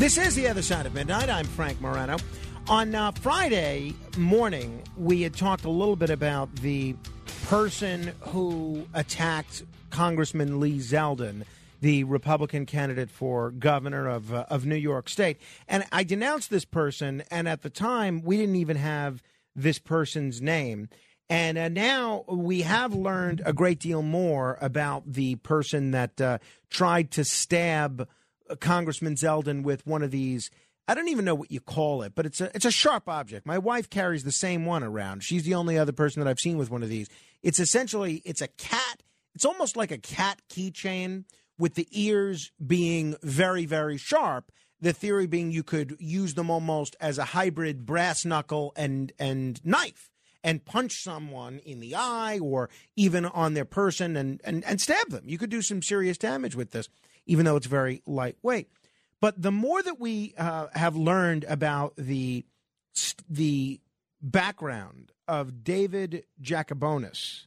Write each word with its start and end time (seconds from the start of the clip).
This 0.00 0.16
is 0.16 0.34
The 0.34 0.48
Other 0.48 0.62
Side 0.62 0.86
of 0.86 0.94
Midnight. 0.94 1.28
I'm 1.28 1.44
Frank 1.44 1.78
Morano. 1.78 2.16
On 2.68 2.94
uh, 2.94 3.12
Friday 3.12 3.92
morning, 4.16 4.82
we 4.96 5.20
had 5.20 5.36
talked 5.36 5.66
a 5.66 5.70
little 5.70 5.94
bit 5.94 6.08
about 6.08 6.56
the 6.56 6.96
person 7.44 8.14
who 8.20 8.86
attacked 8.94 9.62
Congressman 9.90 10.58
Lee 10.58 10.78
Zeldin, 10.78 11.42
the 11.82 12.04
Republican 12.04 12.64
candidate 12.64 13.10
for 13.10 13.50
governor 13.50 14.08
of, 14.08 14.32
uh, 14.32 14.46
of 14.48 14.64
New 14.64 14.74
York 14.74 15.10
State. 15.10 15.36
And 15.68 15.84
I 15.92 16.02
denounced 16.02 16.48
this 16.48 16.64
person, 16.64 17.22
and 17.30 17.46
at 17.46 17.60
the 17.60 17.68
time, 17.68 18.22
we 18.22 18.38
didn't 18.38 18.56
even 18.56 18.78
have 18.78 19.22
this 19.54 19.78
person's 19.78 20.40
name. 20.40 20.88
And 21.28 21.58
uh, 21.58 21.68
now 21.68 22.24
we 22.26 22.62
have 22.62 22.94
learned 22.94 23.42
a 23.44 23.52
great 23.52 23.78
deal 23.78 24.00
more 24.00 24.56
about 24.62 25.12
the 25.12 25.34
person 25.34 25.90
that 25.90 26.18
uh, 26.18 26.38
tried 26.70 27.10
to 27.10 27.24
stab 27.24 28.08
Congressman 28.56 29.14
Zeldin 29.14 29.62
with 29.62 29.86
one 29.86 30.02
of 30.02 30.10
these. 30.10 30.50
I 30.88 30.94
don't 30.94 31.08
even 31.08 31.24
know 31.24 31.34
what 31.34 31.52
you 31.52 31.60
call 31.60 32.02
it, 32.02 32.14
but 32.14 32.26
it's 32.26 32.40
a 32.40 32.50
it's 32.54 32.64
a 32.64 32.70
sharp 32.70 33.08
object. 33.08 33.46
My 33.46 33.58
wife 33.58 33.88
carries 33.88 34.24
the 34.24 34.32
same 34.32 34.64
one 34.64 34.82
around. 34.82 35.22
She's 35.22 35.44
the 35.44 35.54
only 35.54 35.78
other 35.78 35.92
person 35.92 36.20
that 36.20 36.28
I've 36.28 36.40
seen 36.40 36.58
with 36.58 36.70
one 36.70 36.82
of 36.82 36.88
these. 36.88 37.08
It's 37.42 37.58
essentially 37.58 38.22
it's 38.24 38.40
a 38.40 38.48
cat. 38.48 39.02
It's 39.34 39.44
almost 39.44 39.76
like 39.76 39.90
a 39.92 39.98
cat 39.98 40.40
keychain 40.50 41.24
with 41.58 41.74
the 41.74 41.86
ears 41.92 42.50
being 42.64 43.16
very 43.22 43.66
very 43.66 43.98
sharp. 43.98 44.50
The 44.80 44.92
theory 44.92 45.26
being 45.26 45.52
you 45.52 45.62
could 45.62 45.96
use 46.00 46.34
them 46.34 46.50
almost 46.50 46.96
as 47.00 47.18
a 47.18 47.26
hybrid 47.26 47.86
brass 47.86 48.24
knuckle 48.24 48.72
and 48.76 49.12
and 49.18 49.64
knife 49.64 50.10
and 50.42 50.64
punch 50.64 51.02
someone 51.02 51.58
in 51.60 51.80
the 51.80 51.94
eye 51.94 52.38
or 52.38 52.70
even 52.96 53.26
on 53.26 53.54
their 53.54 53.64
person 53.64 54.16
and, 54.16 54.40
and, 54.44 54.64
and 54.64 54.80
stab 54.80 55.10
them. 55.10 55.24
You 55.26 55.38
could 55.38 55.50
do 55.50 55.62
some 55.62 55.82
serious 55.82 56.18
damage 56.18 56.56
with 56.56 56.70
this 56.70 56.88
even 57.30 57.44
though 57.44 57.54
it's 57.54 57.66
very 57.66 58.02
lightweight. 58.06 58.68
But 59.20 59.40
the 59.40 59.52
more 59.52 59.80
that 59.82 60.00
we 60.00 60.34
uh, 60.36 60.66
have 60.74 60.96
learned 60.96 61.44
about 61.44 61.94
the 61.96 62.44
the 63.28 63.80
background 64.20 65.12
of 65.28 65.62
David 65.62 66.24
Jakubonis 66.42 67.46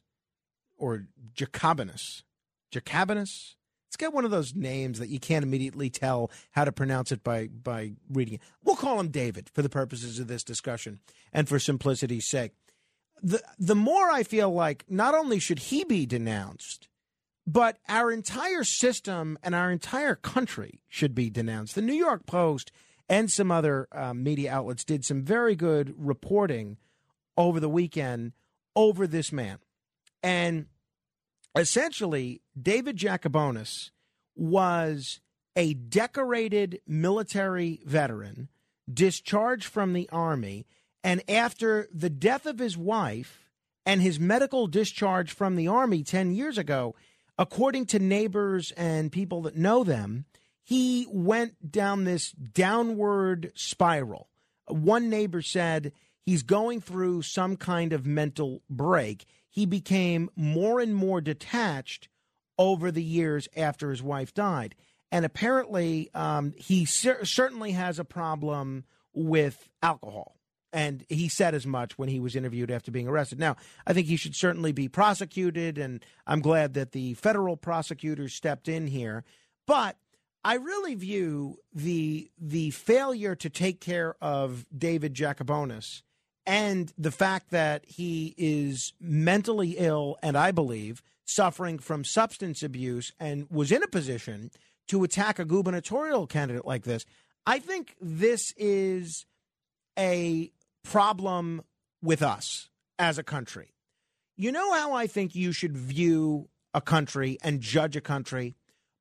or 0.78 1.06
Jacobinus, 1.34 2.22
Jacobinus. 2.70 3.56
Let's 3.86 3.96
get 3.96 4.14
one 4.14 4.24
of 4.24 4.32
those 4.32 4.56
names 4.56 4.98
that 4.98 5.08
you 5.08 5.20
can't 5.20 5.44
immediately 5.44 5.88
tell 5.90 6.30
how 6.52 6.64
to 6.64 6.72
pronounce 6.72 7.12
it 7.12 7.22
by 7.22 7.48
by 7.48 7.92
reading 8.10 8.34
it. 8.34 8.40
We'll 8.64 8.76
call 8.76 8.98
him 8.98 9.08
David 9.08 9.50
for 9.52 9.60
the 9.60 9.68
purposes 9.68 10.18
of 10.18 10.28
this 10.28 10.42
discussion 10.42 11.00
and 11.32 11.46
for 11.46 11.58
simplicity's 11.58 12.26
sake. 12.26 12.52
The 13.22 13.42
the 13.58 13.76
more 13.76 14.10
I 14.10 14.22
feel 14.22 14.50
like 14.50 14.86
not 14.88 15.14
only 15.14 15.38
should 15.38 15.58
he 15.58 15.84
be 15.84 16.06
denounced, 16.06 16.88
but 17.46 17.78
our 17.88 18.10
entire 18.10 18.64
system 18.64 19.38
and 19.42 19.54
our 19.54 19.70
entire 19.70 20.14
country 20.14 20.80
should 20.88 21.14
be 21.14 21.30
denounced. 21.30 21.74
The 21.74 21.82
New 21.82 21.94
York 21.94 22.26
Post 22.26 22.72
and 23.08 23.30
some 23.30 23.50
other 23.50 23.86
uh, 23.92 24.14
media 24.14 24.52
outlets 24.52 24.84
did 24.84 25.04
some 25.04 25.22
very 25.22 25.54
good 25.54 25.94
reporting 25.96 26.78
over 27.36 27.60
the 27.60 27.68
weekend 27.68 28.32
over 28.74 29.06
this 29.06 29.30
man. 29.32 29.58
And 30.22 30.66
essentially, 31.56 32.40
David 32.60 32.96
Jakubonis 32.96 33.90
was 34.34 35.20
a 35.54 35.74
decorated 35.74 36.80
military 36.86 37.80
veteran 37.84 38.48
discharged 38.92 39.66
from 39.66 39.92
the 39.92 40.08
Army. 40.10 40.66
And 41.02 41.22
after 41.28 41.88
the 41.92 42.10
death 42.10 42.46
of 42.46 42.58
his 42.58 42.76
wife 42.76 43.50
and 43.86 44.00
his 44.00 44.18
medical 44.18 44.66
discharge 44.66 45.32
from 45.32 45.56
the 45.56 45.68
Army 45.68 46.02
10 46.02 46.32
years 46.32 46.58
ago, 46.58 46.94
according 47.38 47.86
to 47.86 47.98
neighbors 47.98 48.72
and 48.76 49.12
people 49.12 49.42
that 49.42 49.56
know 49.56 49.84
them, 49.84 50.24
he 50.62 51.06
went 51.10 51.70
down 51.70 52.04
this 52.04 52.30
downward 52.32 53.52
spiral. 53.54 54.28
One 54.66 55.10
neighbor 55.10 55.42
said 55.42 55.92
he's 56.22 56.42
going 56.42 56.80
through 56.80 57.22
some 57.22 57.56
kind 57.56 57.92
of 57.92 58.06
mental 58.06 58.62
break. 58.70 59.26
He 59.50 59.66
became 59.66 60.30
more 60.34 60.80
and 60.80 60.94
more 60.94 61.20
detached 61.20 62.08
over 62.58 62.90
the 62.90 63.02
years 63.02 63.48
after 63.56 63.90
his 63.90 64.02
wife 64.02 64.32
died. 64.32 64.74
And 65.12 65.24
apparently, 65.24 66.10
um, 66.14 66.54
he 66.56 66.86
cer- 66.86 67.24
certainly 67.24 67.72
has 67.72 67.98
a 67.98 68.04
problem 68.04 68.84
with 69.12 69.68
alcohol. 69.82 70.36
And 70.74 71.06
he 71.08 71.28
said 71.28 71.54
as 71.54 71.66
much 71.66 71.96
when 71.96 72.08
he 72.08 72.18
was 72.18 72.34
interviewed 72.34 72.70
after 72.70 72.90
being 72.90 73.06
arrested. 73.06 73.38
Now, 73.38 73.54
I 73.86 73.92
think 73.92 74.08
he 74.08 74.16
should 74.16 74.34
certainly 74.34 74.72
be 74.72 74.88
prosecuted, 74.88 75.78
and 75.78 76.04
I'm 76.26 76.40
glad 76.40 76.74
that 76.74 76.90
the 76.90 77.14
federal 77.14 77.56
prosecutors 77.56 78.34
stepped 78.34 78.68
in 78.68 78.88
here. 78.88 79.22
But 79.68 79.96
I 80.44 80.54
really 80.56 80.96
view 80.96 81.58
the 81.72 82.28
the 82.36 82.70
failure 82.70 83.36
to 83.36 83.48
take 83.48 83.80
care 83.80 84.16
of 84.20 84.66
David 84.76 85.14
Jakubonis 85.14 86.02
and 86.44 86.92
the 86.98 87.12
fact 87.12 87.50
that 87.50 87.84
he 87.86 88.34
is 88.36 88.92
mentally 89.00 89.76
ill 89.78 90.18
and 90.22 90.36
I 90.36 90.50
believe 90.50 91.02
suffering 91.24 91.78
from 91.78 92.04
substance 92.04 92.62
abuse 92.62 93.12
and 93.18 93.46
was 93.48 93.72
in 93.72 93.82
a 93.82 93.88
position 93.88 94.50
to 94.88 95.04
attack 95.04 95.38
a 95.38 95.44
gubernatorial 95.44 96.26
candidate 96.26 96.66
like 96.66 96.84
this. 96.84 97.06
I 97.46 97.58
think 97.58 97.96
this 98.00 98.52
is 98.56 99.24
a 99.98 100.50
problem 100.84 101.62
with 102.02 102.22
us 102.22 102.68
as 102.98 103.18
a 103.18 103.22
country. 103.24 103.74
You 104.36 104.52
know 104.52 104.72
how 104.72 104.92
I 104.92 105.06
think 105.06 105.34
you 105.34 105.52
should 105.52 105.76
view 105.76 106.48
a 106.72 106.80
country 106.80 107.38
and 107.42 107.60
judge 107.60 107.96
a 107.96 108.00
country 108.00 108.56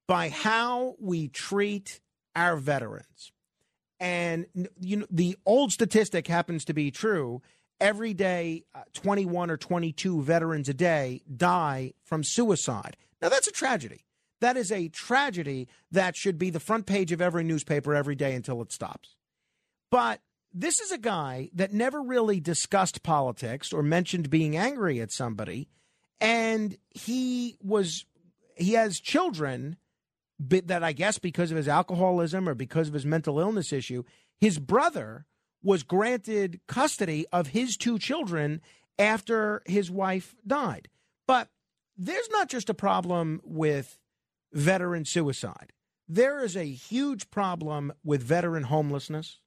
by 0.07 0.29
how 0.29 0.95
we 0.99 1.27
treat 1.27 1.99
our 2.35 2.55
veterans. 2.55 3.31
And 3.99 4.47
you 4.79 4.97
know 4.97 5.05
the 5.09 5.37
old 5.45 5.71
statistic 5.71 6.27
happens 6.27 6.65
to 6.65 6.73
be 6.73 6.91
true. 6.91 7.41
Every 7.79 8.13
day, 8.13 8.63
uh, 8.73 8.81
21 8.93 9.49
or 9.49 9.57
22 9.57 10.21
veterans 10.21 10.69
a 10.69 10.73
day 10.73 11.21
die 11.35 11.93
from 12.03 12.23
suicide. 12.23 12.97
Now 13.21 13.29
that's 13.29 13.47
a 13.47 13.51
tragedy. 13.51 14.05
That 14.41 14.57
is 14.57 14.71
a 14.71 14.89
tragedy 14.89 15.69
that 15.91 16.15
should 16.15 16.37
be 16.37 16.49
the 16.49 16.59
front 16.59 16.85
page 16.85 17.11
of 17.11 17.21
every 17.21 17.43
newspaper 17.43 17.95
every 17.95 18.15
day 18.15 18.35
until 18.35 18.61
it 18.61 18.71
stops. 18.71 19.15
But 19.89 20.19
this 20.53 20.79
is 20.79 20.91
a 20.91 20.97
guy 20.97 21.49
that 21.53 21.73
never 21.73 22.01
really 22.01 22.39
discussed 22.39 23.03
politics 23.03 23.73
or 23.73 23.81
mentioned 23.81 24.29
being 24.29 24.55
angry 24.55 25.01
at 25.01 25.11
somebody. 25.11 25.67
And 26.21 26.77
he 26.91 27.57
was, 27.61 28.05
he 28.55 28.73
has 28.73 28.99
children 28.99 29.77
that 30.39 30.83
I 30.83 30.91
guess 30.91 31.17
because 31.17 31.51
of 31.51 31.57
his 31.57 31.67
alcoholism 31.67 32.47
or 32.47 32.55
because 32.55 32.87
of 32.87 32.93
his 32.93 33.05
mental 33.05 33.39
illness 33.39 33.73
issue, 33.73 34.03
his 34.39 34.59
brother 34.59 35.25
was 35.61 35.83
granted 35.83 36.59
custody 36.67 37.25
of 37.31 37.47
his 37.47 37.77
two 37.77 37.97
children 37.97 38.61
after 38.99 39.63
his 39.65 39.89
wife 39.89 40.35
died. 40.45 40.89
But 41.25 41.49
there's 41.97 42.29
not 42.31 42.49
just 42.49 42.69
a 42.69 42.73
problem 42.73 43.41
with 43.43 43.97
veteran 44.51 45.05
suicide. 45.05 45.71
There 46.07 46.43
is 46.43 46.57
a 46.57 46.65
huge 46.65 47.31
problem 47.31 47.93
with 48.03 48.21
veteran 48.21 48.63
homelessness. 48.63 49.39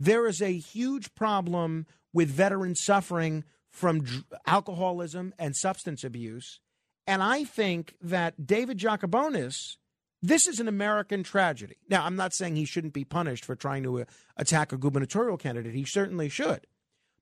There 0.00 0.26
is 0.26 0.40
a 0.40 0.56
huge 0.58 1.14
problem 1.14 1.86
with 2.12 2.28
veterans 2.30 2.80
suffering 2.82 3.44
from 3.70 4.02
dr- 4.02 4.24
alcoholism 4.46 5.34
and 5.38 5.54
substance 5.54 6.04
abuse. 6.04 6.60
And 7.06 7.22
I 7.22 7.44
think 7.44 7.94
that 8.00 8.46
David 8.46 8.78
Jakubonis 8.78 9.76
This 10.20 10.48
is 10.48 10.58
an 10.58 10.66
American 10.66 11.22
tragedy. 11.22 11.76
Now, 11.88 12.04
I'm 12.04 12.16
not 12.16 12.34
saying 12.34 12.56
he 12.56 12.64
shouldn't 12.64 12.92
be 12.92 13.04
punished 13.04 13.44
for 13.44 13.54
trying 13.54 13.84
to 13.84 14.00
uh, 14.00 14.04
attack 14.36 14.72
a 14.72 14.76
gubernatorial 14.76 15.36
candidate. 15.36 15.74
He 15.74 15.84
certainly 15.84 16.28
should. 16.28 16.66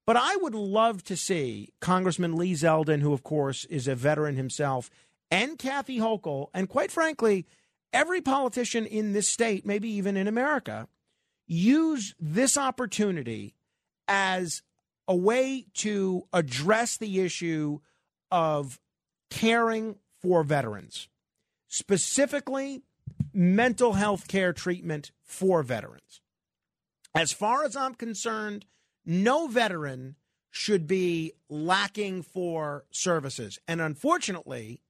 But 0.07 0.17
I 0.17 0.37
would 0.37 0.55
love 0.55 1.03
to 1.05 1.17
see 1.17 1.73
Congressman 1.81 2.37
Lee 2.37 2.55
Zeldin, 2.55 3.03
who, 3.03 3.13
of 3.13 3.23
course, 3.23 3.65
is 3.67 3.87
a 3.87 3.95
veteran 3.95 4.37
himself, 4.37 4.89
and 5.31 5.59
Kathy 5.59 5.99
Hochul, 5.99 6.49
and 6.55 6.69
quite 6.69 6.91
frankly, 6.91 7.45
every 7.93 8.21
politician 8.21 8.87
in 8.87 9.13
this 9.13 9.29
state, 9.29 9.67
maybe 9.67 9.91
even 9.91 10.17
in 10.17 10.29
America, 10.29 10.89
use 11.47 12.15
this 12.19 12.57
opportunity 12.57 13.55
as 14.09 14.63
a 15.09 15.15
way 15.15 15.67
to 15.75 16.27
address 16.33 16.97
the 16.97 17.21
issue 17.21 17.79
of 18.31 18.81
caring 19.31 19.97
for 20.21 20.43
veterans, 20.43 21.09
specifically 21.69 22.83
mental 23.33 23.95
health 23.95 24.29
care 24.29 24.53
treatment 24.53 25.13
for 25.23 25.63
veterans. 25.63 26.21
As 27.15 27.33
far 27.33 27.65
as 27.65 27.77
I'm 27.77 27.95
concerned, 27.95 28.67
no 29.05 29.47
veteran 29.47 30.17
should 30.51 30.87
be 30.87 31.33
lacking 31.49 32.23
for 32.23 32.85
services. 32.91 33.59
And 33.69 33.81
unfortunately, 33.81 34.81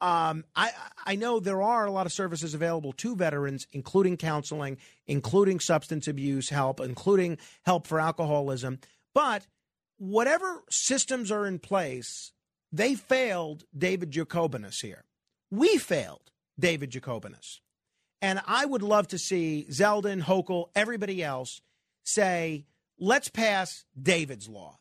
um, 0.00 0.44
I, 0.54 0.70
I 1.06 1.16
know 1.16 1.40
there 1.40 1.62
are 1.62 1.86
a 1.86 1.90
lot 1.90 2.06
of 2.06 2.12
services 2.12 2.54
available 2.54 2.92
to 2.94 3.16
veterans, 3.16 3.66
including 3.72 4.16
counseling, 4.16 4.78
including 5.06 5.60
substance 5.60 6.06
abuse 6.06 6.50
help, 6.50 6.80
including 6.80 7.38
help 7.64 7.86
for 7.86 7.98
alcoholism. 7.98 8.78
But 9.14 9.46
whatever 9.98 10.62
systems 10.70 11.32
are 11.32 11.46
in 11.46 11.58
place, 11.58 12.32
they 12.70 12.94
failed 12.94 13.64
David 13.76 14.10
Jacobinus 14.10 14.80
here. 14.80 15.04
We 15.50 15.78
failed 15.78 16.30
David 16.58 16.90
Jacobinus. 16.90 17.60
And 18.20 18.40
I 18.46 18.64
would 18.64 18.82
love 18.82 19.08
to 19.08 19.18
see 19.18 19.66
Zeldin, 19.70 20.22
Hochul, 20.22 20.68
everybody 20.74 21.22
else 21.22 21.60
say, 22.04 22.66
let's 22.98 23.28
pass 23.28 23.84
David's 24.00 24.48
law. 24.48 24.78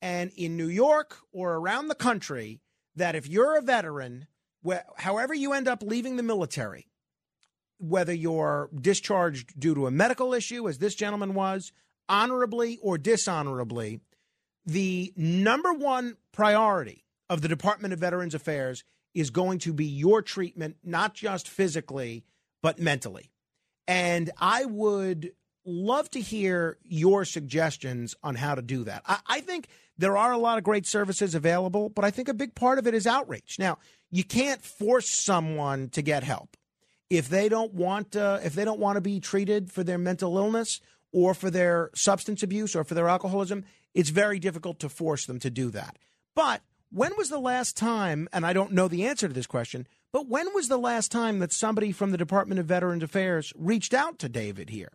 And 0.00 0.30
in 0.36 0.56
New 0.56 0.68
York 0.68 1.18
or 1.32 1.54
around 1.54 1.88
the 1.88 1.94
country, 1.94 2.60
that 2.94 3.16
if 3.16 3.28
you're 3.28 3.56
a 3.56 3.62
veteran, 3.62 4.26
however 4.96 5.34
you 5.34 5.52
end 5.52 5.68
up 5.68 5.82
leaving 5.82 6.16
the 6.16 6.22
military, 6.22 6.86
whether 7.78 8.12
you're 8.12 8.70
discharged 8.78 9.58
due 9.58 9.74
to 9.74 9.86
a 9.86 9.90
medical 9.90 10.34
issue, 10.34 10.68
as 10.68 10.78
this 10.78 10.94
gentleman 10.94 11.34
was, 11.34 11.72
honorably 12.08 12.78
or 12.82 12.98
dishonorably, 12.98 14.00
the 14.66 15.12
number 15.16 15.72
one 15.72 16.16
priority 16.32 17.04
of 17.30 17.40
the 17.40 17.48
Department 17.48 17.92
of 17.92 18.00
Veterans 18.00 18.34
Affairs 18.34 18.84
is 19.14 19.30
going 19.30 19.58
to 19.60 19.72
be 19.72 19.86
your 19.86 20.22
treatment, 20.22 20.76
not 20.84 21.14
just 21.14 21.48
physically, 21.48 22.24
but 22.62 22.78
mentally. 22.78 23.30
And 23.86 24.30
I 24.38 24.64
would 24.64 25.32
love 25.68 26.10
to 26.10 26.20
hear 26.20 26.78
your 26.82 27.24
suggestions 27.24 28.14
on 28.22 28.34
how 28.34 28.54
to 28.54 28.62
do 28.62 28.84
that. 28.84 29.02
I, 29.06 29.18
I, 29.26 29.40
think 29.40 29.68
there 29.98 30.16
are 30.16 30.32
a 30.32 30.38
lot 30.38 30.58
of 30.58 30.64
great 30.64 30.86
services 30.86 31.34
available, 31.34 31.90
but 31.90 32.04
I 32.04 32.10
think 32.10 32.28
a 32.28 32.34
big 32.34 32.54
part 32.54 32.78
of 32.78 32.86
it 32.86 32.94
is 32.94 33.06
outreach. 33.06 33.56
Now, 33.58 33.78
you 34.10 34.24
can't 34.24 34.62
force 34.62 35.08
someone 35.08 35.90
to 35.90 36.02
get 36.02 36.24
help 36.24 36.56
if 37.10 37.28
they 37.28 37.48
don't 37.48 37.74
want 37.74 38.16
uh, 38.16 38.40
if 38.42 38.54
they 38.54 38.64
don't 38.64 38.80
want 38.80 38.96
to 38.96 39.00
be 39.00 39.20
treated 39.20 39.70
for 39.70 39.84
their 39.84 39.98
mental 39.98 40.36
illness 40.38 40.80
or 41.12 41.34
for 41.34 41.50
their 41.50 41.90
substance 41.94 42.42
abuse 42.42 42.74
or 42.74 42.84
for 42.84 42.94
their 42.94 43.08
alcoholism. 43.08 43.64
It's 43.94 44.10
very 44.10 44.38
difficult 44.38 44.78
to 44.80 44.88
force 44.88 45.26
them 45.26 45.38
to 45.40 45.50
do 45.50 45.70
that. 45.70 45.98
But 46.34 46.62
when 46.90 47.12
was 47.16 47.30
the 47.30 47.38
last 47.38 47.76
time? 47.76 48.28
And 48.32 48.46
I 48.46 48.52
don't 48.52 48.72
know 48.72 48.88
the 48.88 49.06
answer 49.06 49.28
to 49.28 49.34
this 49.34 49.46
question. 49.46 49.86
But 50.12 50.26
when 50.26 50.54
was 50.54 50.68
the 50.68 50.78
last 50.78 51.10
time 51.12 51.38
that 51.40 51.52
somebody 51.52 51.92
from 51.92 52.12
the 52.12 52.18
Department 52.18 52.58
of 52.60 52.66
Veterans 52.66 53.02
Affairs 53.02 53.52
reached 53.56 53.92
out 53.92 54.18
to 54.20 54.28
David 54.28 54.70
here? 54.70 54.92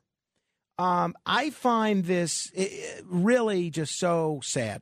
Um, 0.78 1.16
I 1.26 1.50
find 1.52 2.06
this 2.06 2.52
really 3.04 3.70
just 3.70 3.98
so 3.98 4.40
sad. 4.44 4.82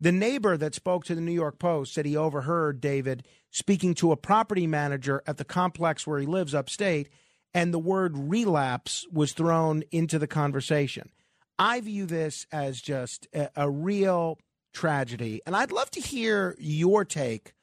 The 0.00 0.12
neighbor 0.12 0.56
that 0.56 0.74
spoke 0.74 1.04
to 1.04 1.14
the 1.14 1.20
New 1.20 1.32
York 1.32 1.58
Post 1.58 1.94
said 1.94 2.06
he 2.06 2.16
overheard 2.16 2.80
David 2.80 3.26
speaking 3.50 3.94
to 3.94 4.12
a 4.12 4.16
property 4.16 4.66
manager 4.66 5.22
at 5.26 5.38
the 5.38 5.44
complex 5.44 6.06
where 6.06 6.20
he 6.20 6.26
lives 6.26 6.54
upstate, 6.54 7.08
and 7.54 7.72
the 7.72 7.78
word 7.78 8.16
relapse 8.16 9.06
was 9.10 9.32
thrown 9.32 9.82
into 9.90 10.18
the 10.18 10.26
conversation. 10.26 11.10
I 11.58 11.80
view 11.80 12.06
this 12.06 12.46
as 12.52 12.80
just 12.80 13.26
a, 13.34 13.50
a 13.56 13.70
real 13.70 14.38
tragedy, 14.72 15.40
and 15.46 15.56
I'd 15.56 15.72
love 15.72 15.90
to 15.92 16.00
hear 16.00 16.54
your 16.58 17.04
take 17.04 17.54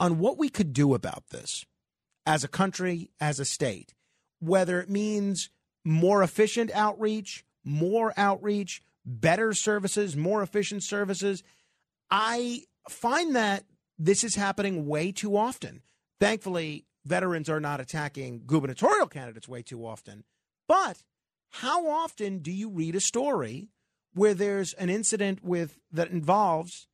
on 0.00 0.18
what 0.18 0.38
we 0.38 0.48
could 0.48 0.72
do 0.72 0.92
about 0.92 1.28
this 1.30 1.64
as 2.26 2.44
a 2.44 2.48
country, 2.48 3.10
as 3.20 3.40
a 3.40 3.44
state, 3.44 3.94
whether 4.40 4.80
it 4.80 4.90
means 4.90 5.48
more 5.88 6.22
efficient 6.22 6.70
outreach, 6.74 7.44
more 7.64 8.12
outreach, 8.16 8.82
better 9.06 9.54
services, 9.54 10.14
more 10.16 10.42
efficient 10.42 10.82
services. 10.82 11.42
I 12.10 12.64
find 12.90 13.34
that 13.34 13.64
this 13.98 14.22
is 14.22 14.34
happening 14.34 14.86
way 14.86 15.12
too 15.12 15.36
often. 15.36 15.82
Thankfully, 16.20 16.84
veterans 17.06 17.48
are 17.48 17.58
not 17.58 17.80
attacking 17.80 18.42
gubernatorial 18.46 19.06
candidates 19.06 19.48
way 19.48 19.62
too 19.62 19.86
often. 19.86 20.24
But 20.66 21.02
how 21.48 21.88
often 21.88 22.40
do 22.40 22.52
you 22.52 22.68
read 22.68 22.94
a 22.94 23.00
story 23.00 23.70
where 24.12 24.34
there's 24.34 24.74
an 24.74 24.90
incident 24.90 25.42
with 25.42 25.78
that 25.90 26.10
involves 26.10 26.86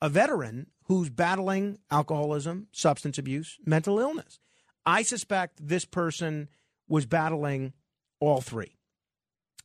a 0.00 0.08
veteran 0.08 0.68
who's 0.84 1.10
battling 1.10 1.78
alcoholism, 1.90 2.68
substance 2.70 3.18
abuse, 3.18 3.58
mental 3.66 3.98
illness? 3.98 4.38
I 4.86 5.02
suspect 5.02 5.66
this 5.66 5.84
person 5.84 6.48
was 6.88 7.04
battling 7.04 7.72
all 8.20 8.40
three. 8.40 8.76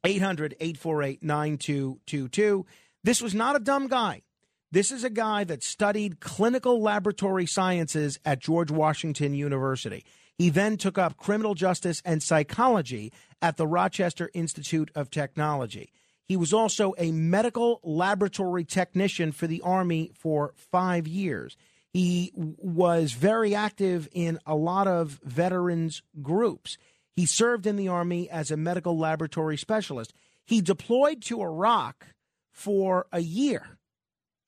800 0.04 0.56
848 0.60 1.24
9222. 1.24 2.66
This 3.04 3.22
was 3.22 3.34
not 3.36 3.56
a 3.56 3.60
dumb 3.60 3.88
guy. 3.88 4.24
This 4.72 4.92
is 4.92 5.04
a 5.04 5.10
guy 5.10 5.44
that 5.46 5.63
studied 5.63 6.19
clinical 6.19 6.81
laboratory 6.81 7.46
sciences 7.46 8.19
at 8.25 8.40
George 8.42 8.72
Washington 8.72 9.34
University. 9.34 10.04
He 10.38 10.50
then 10.50 10.78
took 10.78 10.98
up 10.98 11.18
criminal 11.18 11.56
justice 11.56 12.02
and 12.04 12.22
psychology 12.22 13.13
at 13.42 13.57
the 13.57 13.68
Rochester 13.68 14.30
Institute 14.34 14.92
of 14.94 15.10
Technology. 15.10 15.94
He 16.28 16.36
was 16.36 16.52
also 16.52 16.94
a 16.98 17.12
medical 17.12 17.80
laboratory 17.84 18.66
technician 18.66 19.31
for 19.31 19.48
the 19.48 19.62
Army 19.62 20.12
for 20.13 20.54
five 20.57 21.07
years. 21.07 21.56
He 21.94 22.31
was 22.36 23.13
very 23.13 23.56
active 23.56 24.10
in 24.12 24.40
a 24.46 24.56
lot 24.56 24.88
of 24.88 25.22
veterans 25.24 26.02
groups. 26.22 26.78
He 27.16 27.26
served 27.26 27.66
in 27.66 27.76
the 27.76 27.88
Army 27.88 28.30
as 28.30 28.52
a 28.52 28.58
medical 28.58 28.98
laboratory 28.98 29.58
specialist. 29.58 30.14
He 30.44 30.62
deployed 30.62 31.22
to 31.24 31.42
Iraq 31.42 32.07
for 32.52 33.07
a 33.12 33.22
year. 33.22 33.78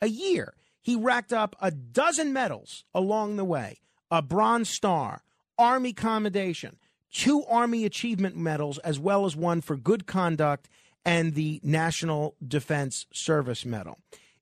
A 0.02 0.08
year. 0.08 0.54
He 0.82 0.96
racked 0.96 1.34
up 1.34 1.56
a 1.62 1.72
dozen 1.72 2.34
medals 2.34 2.84
along 2.94 3.36
the 3.36 3.46
way 3.46 3.80
a 4.10 4.22
Bronze 4.22 4.70
Star, 4.70 5.22
Army 5.58 5.92
Commendation, 5.92 6.78
two 7.12 7.44
Army 7.46 7.84
Achievement 7.84 8.38
Medals, 8.38 8.78
as 8.80 9.00
well 9.00 9.26
as 9.26 9.36
one 9.36 9.60
for 9.60 9.76
good 9.76 10.08
conduct 10.08 10.70
and 11.04 11.36
the 11.36 11.60
National 11.64 12.36
Defense 12.46 13.06
Service 13.12 13.66
Medal. 13.66 13.98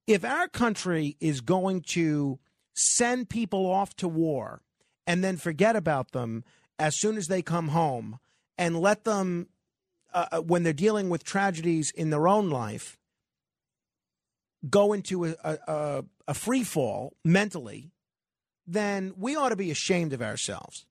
If 0.07 0.23
our 0.23 0.47
country 0.47 1.17
is 1.19 1.41
going 1.41 1.81
to 1.81 2.37
send 2.75 3.29
people 3.29 3.65
off 3.65 3.95
to 3.95 4.07
war 4.07 4.61
and 5.07 5.23
then 5.23 5.37
forget 5.37 5.75
about 5.75 6.11
them 6.11 6.43
as 6.79 6.99
soon 6.99 7.17
as 7.17 7.27
they 7.27 7.41
come 7.41 7.69
home 7.69 8.19
and 8.57 8.79
let 8.79 9.03
them, 9.03 9.47
uh, 10.13 10.25
uh, 10.31 10.39
when 10.39 10.63
they're 10.63 10.73
dealing 10.73 11.09
with 11.09 11.23
tragedies 11.23 11.91
in 11.91 12.09
their 12.09 12.27
own 12.27 12.49
life, 12.49 12.97
go 14.69 14.93
into 14.93 15.25
a, 15.25 15.35
a, 15.43 16.03
a 16.27 16.33
free 16.33 16.63
fall 16.63 17.13
mentally, 17.23 17.91
then 18.67 19.13
we 19.17 19.35
ought 19.35 19.49
to 19.49 19.55
be 19.55 19.71
ashamed 19.71 20.13
of 20.13 20.21
ourselves. 20.21 20.85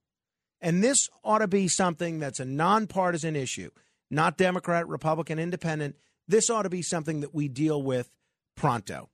And 0.60 0.82
this 0.82 1.08
ought 1.22 1.38
to 1.38 1.48
be 1.48 1.68
something 1.68 2.18
that's 2.18 2.40
a 2.40 2.44
nonpartisan 2.44 3.36
issue, 3.36 3.70
not 4.10 4.38
Democrat, 4.38 4.88
Republican, 4.88 5.38
Independent. 5.38 5.96
This 6.26 6.48
ought 6.48 6.62
to 6.62 6.70
be 6.70 6.82
something 6.82 7.20
that 7.20 7.34
we 7.34 7.48
deal 7.48 7.82
with 7.82 8.10
pronto. 8.56 9.10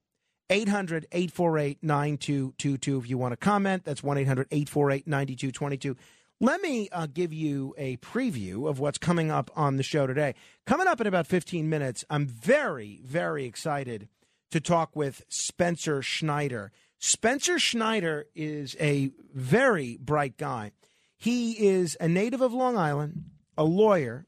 800 0.51 1.07
848 1.13 1.79
9222. 1.83 2.99
If 2.99 3.09
you 3.09 3.19
want 3.19 3.33
to 3.33 3.37
comment, 3.37 3.85
that's 3.85 4.03
1 4.03 4.19
800 4.19 4.49
848 4.51 5.07
9222. 5.07 5.97
Let 6.43 6.63
me 6.63 6.89
uh, 6.91 7.07
give 7.07 7.35
you 7.35 7.75
a 7.77 7.99
preview 7.99 8.67
of 8.67 8.81
what's 8.81 8.97
coming 8.97 9.31
up 9.31 9.51
on 9.55 9.77
the 9.77 9.83
show 9.83 10.07
today. 10.07 10.35
Coming 10.65 10.87
up 10.87 10.99
in 10.99 11.07
about 11.07 11.27
15 11.27 11.69
minutes, 11.69 12.03
I'm 12.09 12.27
very, 12.27 13.03
very 13.05 13.45
excited 13.45 14.09
to 14.51 14.59
talk 14.59 14.97
with 14.97 15.23
Spencer 15.29 16.01
Schneider. 16.01 16.73
Spencer 16.99 17.59
Schneider 17.59 18.25
is 18.35 18.75
a 18.81 19.11
very 19.35 19.99
bright 19.99 20.39
guy. 20.39 20.73
He 21.19 21.69
is 21.69 21.95
a 22.01 22.09
native 22.09 22.41
of 22.41 22.55
Long 22.55 22.79
Island, 22.79 23.25
a 23.59 23.65
lawyer, 23.65 24.27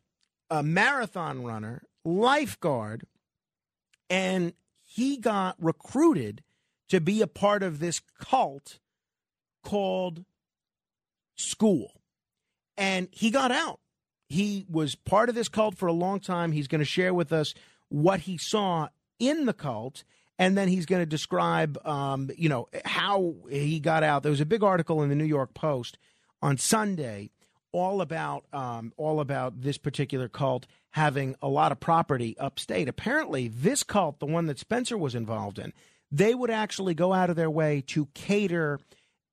a 0.50 0.62
marathon 0.62 1.42
runner, 1.42 1.82
lifeguard, 2.04 3.06
and 4.10 4.52
he 4.84 5.16
got 5.16 5.56
recruited 5.58 6.42
to 6.90 7.00
be 7.00 7.22
a 7.22 7.26
part 7.26 7.62
of 7.62 7.78
this 7.78 8.02
cult 8.20 8.80
called 9.64 10.26
school. 11.36 12.01
And 12.76 13.08
he 13.10 13.30
got 13.30 13.50
out. 13.50 13.80
He 14.28 14.66
was 14.68 14.94
part 14.94 15.28
of 15.28 15.34
this 15.34 15.48
cult 15.48 15.76
for 15.76 15.86
a 15.86 15.92
long 15.92 16.20
time. 16.20 16.52
He's 16.52 16.68
going 16.68 16.80
to 16.80 16.84
share 16.84 17.12
with 17.12 17.32
us 17.32 17.54
what 17.88 18.20
he 18.20 18.38
saw 18.38 18.88
in 19.18 19.44
the 19.44 19.52
cult, 19.52 20.04
and 20.38 20.56
then 20.56 20.68
he's 20.68 20.86
going 20.86 21.02
to 21.02 21.06
describe, 21.06 21.78
um, 21.86 22.30
you 22.36 22.48
know, 22.48 22.68
how 22.84 23.34
he 23.50 23.78
got 23.78 24.02
out. 24.02 24.22
There 24.22 24.30
was 24.30 24.40
a 24.40 24.46
big 24.46 24.62
article 24.62 25.02
in 25.02 25.10
the 25.10 25.14
New 25.14 25.24
York 25.24 25.52
Post 25.54 25.98
on 26.40 26.56
Sunday 26.56 27.30
all 27.72 28.00
about 28.00 28.44
um, 28.52 28.92
all 28.96 29.20
about 29.20 29.62
this 29.62 29.78
particular 29.78 30.28
cult 30.28 30.66
having 30.90 31.34
a 31.40 31.48
lot 31.48 31.72
of 31.72 31.80
property 31.80 32.36
upstate. 32.38 32.88
Apparently, 32.88 33.48
this 33.48 33.82
cult, 33.82 34.18
the 34.18 34.26
one 34.26 34.46
that 34.46 34.58
Spencer 34.58 34.96
was 34.96 35.14
involved 35.14 35.58
in, 35.58 35.72
they 36.10 36.34
would 36.34 36.50
actually 36.50 36.94
go 36.94 37.12
out 37.12 37.30
of 37.30 37.36
their 37.36 37.50
way 37.50 37.82
to 37.88 38.06
cater 38.14 38.78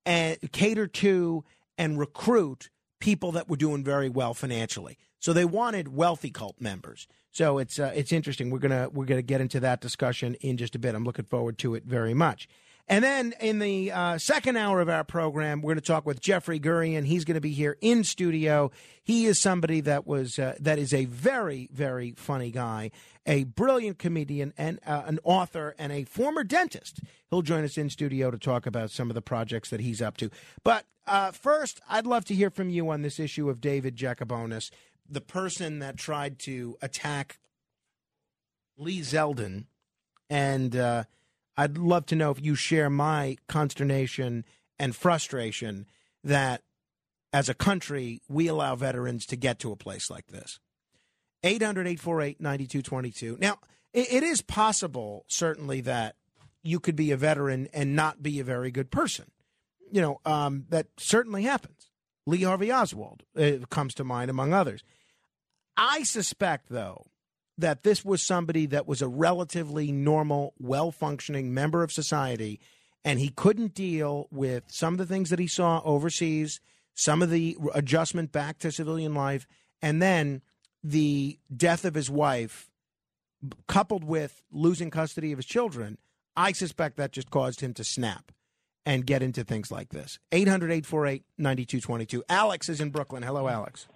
and 0.06 0.38
cater 0.52 0.88
to 0.88 1.44
and 1.78 2.00
recruit 2.00 2.70
people 3.00 3.32
that 3.34 3.50
were 3.50 3.58
doing 3.58 3.84
very 3.84 4.10
well 4.10 4.34
financially. 4.34 4.98
So 5.20 5.34
they 5.34 5.46
wanted 5.46 5.96
wealthy 5.96 6.32
cult 6.32 6.60
members. 6.60 7.08
So 7.32 7.58
it's 7.58 7.80
uh, 7.80 7.92
it's 7.96 8.12
interesting. 8.12 8.50
We're 8.50 8.60
gonna 8.60 8.90
we're 8.90 9.06
gonna 9.06 9.22
get 9.22 9.42
into 9.42 9.60
that 9.60 9.82
discussion 9.82 10.36
in 10.36 10.58
just 10.58 10.76
a 10.76 10.80
bit. 10.80 10.96
I'm 10.96 11.04
looking 11.04 11.26
forward 11.26 11.58
to 11.60 11.76
it 11.76 11.84
very 11.86 12.14
much. 12.14 12.48
And 12.90 13.04
then 13.04 13.36
in 13.40 13.60
the 13.60 13.92
uh, 13.92 14.18
second 14.18 14.58
hour 14.58 14.82
of 14.82 14.90
our 14.90 15.04
program, 15.04 15.62
we're 15.62 15.74
going 15.74 15.82
to 15.82 15.86
talk 15.86 16.08
with 16.08 16.20
Jeffrey 16.20 16.60
Gurian. 16.60 17.06
He's 17.06 17.24
going 17.24 17.36
to 17.36 17.42
be 17.42 17.52
here 17.52 17.78
in 17.82 18.04
studio. 18.04 18.72
He 19.04 19.28
is 19.28 19.40
somebody 19.40 19.80
that 19.82 20.08
was 20.08 20.40
uh, 20.40 20.56
that 20.60 20.80
is 20.80 20.92
a 20.92 21.06
very 21.06 21.70
very 21.72 22.14
funny 22.18 22.50
guy, 22.50 22.90
a 23.28 23.44
brilliant 23.44 24.00
comedian 24.00 24.54
and 24.58 24.80
uh, 24.88 25.04
an 25.06 25.20
author 25.24 25.76
and 25.78 25.92
a 25.92 26.04
former 26.04 26.44
dentist. 26.44 27.02
He'll 27.30 27.44
join 27.44 27.64
us 27.64 27.78
in 27.78 27.92
studio 27.92 28.32
to 28.32 28.40
talk 28.40 28.66
about 28.66 28.90
some 28.90 29.12
of 29.12 29.14
the 29.14 29.22
projects 29.22 29.70
that 29.70 29.82
he's 29.82 30.02
up 30.02 30.18
to. 30.18 30.32
But 30.64 30.86
uh, 31.06 31.32
first, 31.32 31.80
I'd 31.88 32.08
love 32.08 32.26
to 32.26 32.34
hear 32.34 32.50
from 32.50 32.72
you 32.72 32.90
on 32.90 33.04
this 33.04 33.20
issue 33.20 33.52
of 33.52 33.62
David 33.62 33.96
Jakubonis, 33.96 34.72
the 35.08 35.22
person 35.22 35.78
that 35.80 35.98
tried 35.98 36.40
to 36.40 36.76
attack 36.82 37.38
Lee 38.78 39.02
Zeldin 39.02 39.66
and 40.30 40.76
uh, 40.76 41.04
I'd 41.60 41.78
love 41.78 42.06
to 42.06 42.16
know 42.16 42.32
if 42.32 42.42
you 42.42 42.56
share 42.56 42.90
my 42.90 43.36
consternation 43.50 44.46
and 44.80 44.96
frustration 44.96 45.88
that 46.24 46.62
as 47.34 47.50
a 47.50 47.54
country, 47.54 48.22
we 48.30 48.48
allow 48.48 48.78
veterans 48.78 49.26
to 49.26 49.36
get 49.36 49.60
to 49.60 49.74
a 49.74 49.76
place 49.76 50.10
like 50.10 50.28
this. 50.28 50.62
800 51.44 51.86
848 51.86 52.40
9222. 52.40 53.38
Now, 53.42 53.60
it 53.92 54.24
is 54.24 54.42
possible, 54.42 55.26
certainly, 55.28 55.82
that 55.82 56.16
you 56.64 56.80
could 56.80 56.96
be 56.96 57.12
a 57.12 57.18
veteran 57.18 57.68
and 57.74 57.94
not 57.94 58.24
be 58.24 58.40
a 58.40 58.46
very 58.46 58.72
good 58.72 58.90
person. 58.90 59.26
You 59.92 60.02
know, 60.02 60.22
um, 60.24 60.64
that 60.70 60.88
certainly 60.98 61.44
happens. 61.44 61.92
Lee 62.26 62.44
Harvey 62.44 62.72
Oswald 62.72 63.24
uh, 63.38 63.66
comes 63.70 63.94
to 63.96 64.06
mind, 64.06 64.30
among 64.30 64.54
others. 64.54 64.82
I 65.76 66.04
suspect, 66.04 66.70
though, 66.70 67.08
that 67.60 67.84
this 67.84 68.04
was 68.06 68.26
somebody 68.26 68.66
that 68.68 68.88
was 68.88 69.02
a 69.02 69.08
relatively 69.08 69.92
normal, 69.92 70.54
well 70.60 70.92
functioning 70.92 71.54
member 71.54 71.84
of 71.84 71.92
society, 71.92 72.60
and 73.04 73.20
he 73.20 73.30
couldn't 73.30 73.74
deal 73.74 74.28
with 74.32 74.64
some 74.68 74.94
of 74.94 74.98
the 74.98 75.06
things 75.06 75.30
that 75.30 75.40
he 75.40 75.48
saw 75.48 75.82
overseas, 75.84 76.60
some 76.94 77.22
of 77.22 77.30
the 77.30 77.58
adjustment 77.74 78.32
back 78.32 78.60
to 78.60 78.72
civilian 78.72 79.14
life, 79.14 79.48
and 79.82 80.02
then 80.02 80.42
the 80.84 81.40
death 81.56 81.86
of 81.86 81.94
his 81.94 82.10
wife, 82.10 82.70
coupled 83.68 84.04
with 84.04 84.42
losing 84.52 84.90
custody 84.90 85.32
of 85.32 85.38
his 85.38 85.46
children. 85.46 85.98
I 86.36 86.52
suspect 86.52 86.98
that 86.98 87.12
just 87.12 87.30
caused 87.30 87.62
him 87.62 87.74
to 87.76 87.84
snap 87.84 88.32
and 88.86 89.06
get 89.06 89.22
into 89.22 89.44
things 89.44 89.72
like 89.72 89.90
this. 89.90 90.20
800 90.32 90.72
848 90.72 91.24
9222. 91.38 92.24
Alex 92.30 92.70
is 92.70 92.82
in 92.82 92.90
Brooklyn. 92.90 93.24
Hello, 93.24 93.48
Alex. 93.48 93.88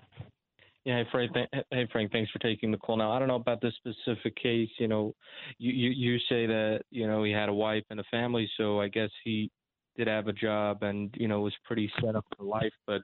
Yeah, 0.85 1.01
hey 1.01 1.09
Frank. 1.11 1.33
Th- 1.33 1.49
hey 1.71 1.87
Frank, 1.91 2.11
thanks 2.11 2.29
for 2.31 2.39
taking 2.39 2.71
the 2.71 2.77
call. 2.77 2.97
Now 2.97 3.11
I 3.11 3.19
don't 3.19 3.29
know 3.29 3.35
about 3.35 3.61
this 3.61 3.73
specific 3.75 4.35
case. 4.35 4.69
You 4.79 4.89
know, 4.89 5.15
you, 5.57 5.71
you 5.71 5.89
you 5.91 6.19
say 6.29 6.45
that 6.45 6.81
you 6.91 7.07
know 7.07 7.23
he 7.23 7.31
had 7.31 7.47
a 7.49 7.53
wife 7.53 7.85
and 7.89 7.99
a 7.99 8.03
family, 8.11 8.49
so 8.57 8.81
I 8.81 8.89
guess 8.89 9.09
he 9.23 9.49
did 9.95 10.07
have 10.07 10.27
a 10.27 10.33
job 10.33 10.83
and 10.83 11.13
you 11.17 11.27
know 11.27 11.41
was 11.41 11.53
pretty 11.63 11.89
set 12.01 12.15
up 12.15 12.25
for 12.37 12.43
life. 12.43 12.73
But 12.85 13.01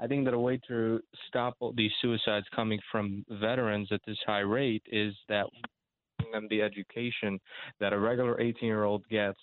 I 0.00 0.06
think 0.06 0.26
that 0.26 0.34
a 0.34 0.38
way 0.38 0.60
to 0.68 1.00
stop 1.28 1.56
these 1.74 1.92
suicides 2.02 2.46
coming 2.54 2.80
from 2.92 3.24
veterans 3.40 3.88
at 3.90 4.00
this 4.06 4.18
high 4.26 4.40
rate 4.40 4.82
is 4.92 5.14
that 5.28 5.46
giving 6.18 6.32
them 6.32 6.46
the 6.50 6.60
education 6.60 7.40
that 7.80 7.92
a 7.92 7.98
regular 7.98 8.38
18 8.40 8.66
year 8.66 8.84
old 8.84 9.02
gets 9.08 9.38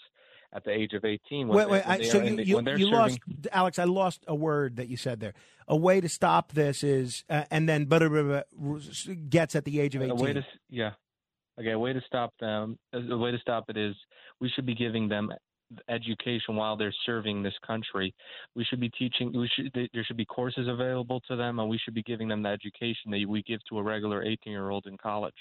at 0.53 0.63
the 0.63 0.71
age 0.71 0.93
of 0.93 1.05
18. 1.05 1.47
wait, 1.47 1.69
wait. 1.69 1.87
I, 1.87 2.01
so 2.03 2.21
you, 2.21 2.35
the, 2.35 2.45
you, 2.45 2.59
you 2.59 2.65
serving... 2.65 2.87
lost, 2.89 3.19
Alex. 3.51 3.79
I 3.79 3.85
lost 3.85 4.23
a 4.27 4.35
word 4.35 4.77
that 4.77 4.89
you 4.89 4.97
said 4.97 5.19
there. 5.19 5.33
A 5.67 5.75
way 5.75 6.01
to 6.01 6.09
stop 6.09 6.51
this 6.51 6.83
is, 6.83 7.23
uh, 7.29 7.45
and 7.49 7.69
then 7.69 7.85
but 7.85 8.01
gets 9.29 9.55
at 9.55 9.65
the 9.65 9.79
age 9.79 9.95
of 9.95 10.01
18. 10.01 10.11
A 10.11 10.15
way 10.15 10.33
to, 10.33 10.45
yeah. 10.69 10.91
Okay. 11.59 11.71
A 11.71 11.79
way 11.79 11.93
to 11.93 12.01
stop 12.05 12.33
them. 12.39 12.77
A 12.93 13.17
way 13.17 13.31
to 13.31 13.39
stop 13.39 13.65
it 13.69 13.77
is 13.77 13.95
we 14.39 14.49
should 14.49 14.65
be 14.65 14.75
giving 14.75 15.07
them 15.07 15.31
education 15.89 16.55
while 16.55 16.75
they're 16.75 16.93
serving 17.05 17.41
this 17.43 17.53
country. 17.65 18.13
We 18.55 18.65
should 18.65 18.79
be 18.79 18.89
teaching. 18.89 19.31
We 19.33 19.49
should. 19.55 19.71
There 19.73 20.03
should 20.03 20.17
be 20.17 20.25
courses 20.25 20.67
available 20.67 21.21
to 21.29 21.35
them, 21.35 21.59
and 21.59 21.69
we 21.69 21.77
should 21.77 21.93
be 21.93 22.03
giving 22.03 22.27
them 22.27 22.43
the 22.43 22.49
education 22.49 23.11
that 23.11 23.25
we 23.27 23.43
give 23.43 23.59
to 23.69 23.77
a 23.77 23.83
regular 23.83 24.23
18 24.23 24.51
year 24.51 24.69
old 24.69 24.85
in 24.87 24.97
college. 24.97 25.33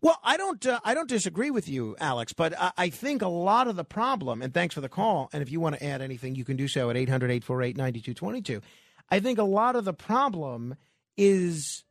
Well, 0.00 0.18
I 0.24 0.36
don't. 0.36 0.64
Uh, 0.64 0.80
I 0.84 0.94
don't 0.94 1.08
disagree 1.08 1.50
with 1.50 1.68
you, 1.68 1.96
Alex. 2.00 2.32
But 2.32 2.58
I, 2.58 2.72
I, 2.76 2.88
think 2.90 3.22
a 3.22 3.28
lot 3.28 3.68
of 3.68 3.76
the 3.76 3.84
problem, 3.84 4.42
and 4.42 4.52
thanks 4.54 4.74
for 4.74 4.80
the 4.80 4.88
call. 4.88 5.28
And 5.32 5.42
if 5.42 5.50
you 5.50 5.60
want 5.60 5.76
to 5.76 5.84
add 5.84 6.00
anything, 6.00 6.34
you 6.34 6.44
can 6.44 6.56
do 6.56 6.68
so 6.68 6.90
at 6.90 6.96
800-848-9222. 6.96 8.62
I 9.10 9.20
think 9.20 9.38
a 9.38 9.44
lot 9.44 9.76
of 9.76 9.84
the 9.84 9.92
problem 9.92 10.76
is 11.16 11.84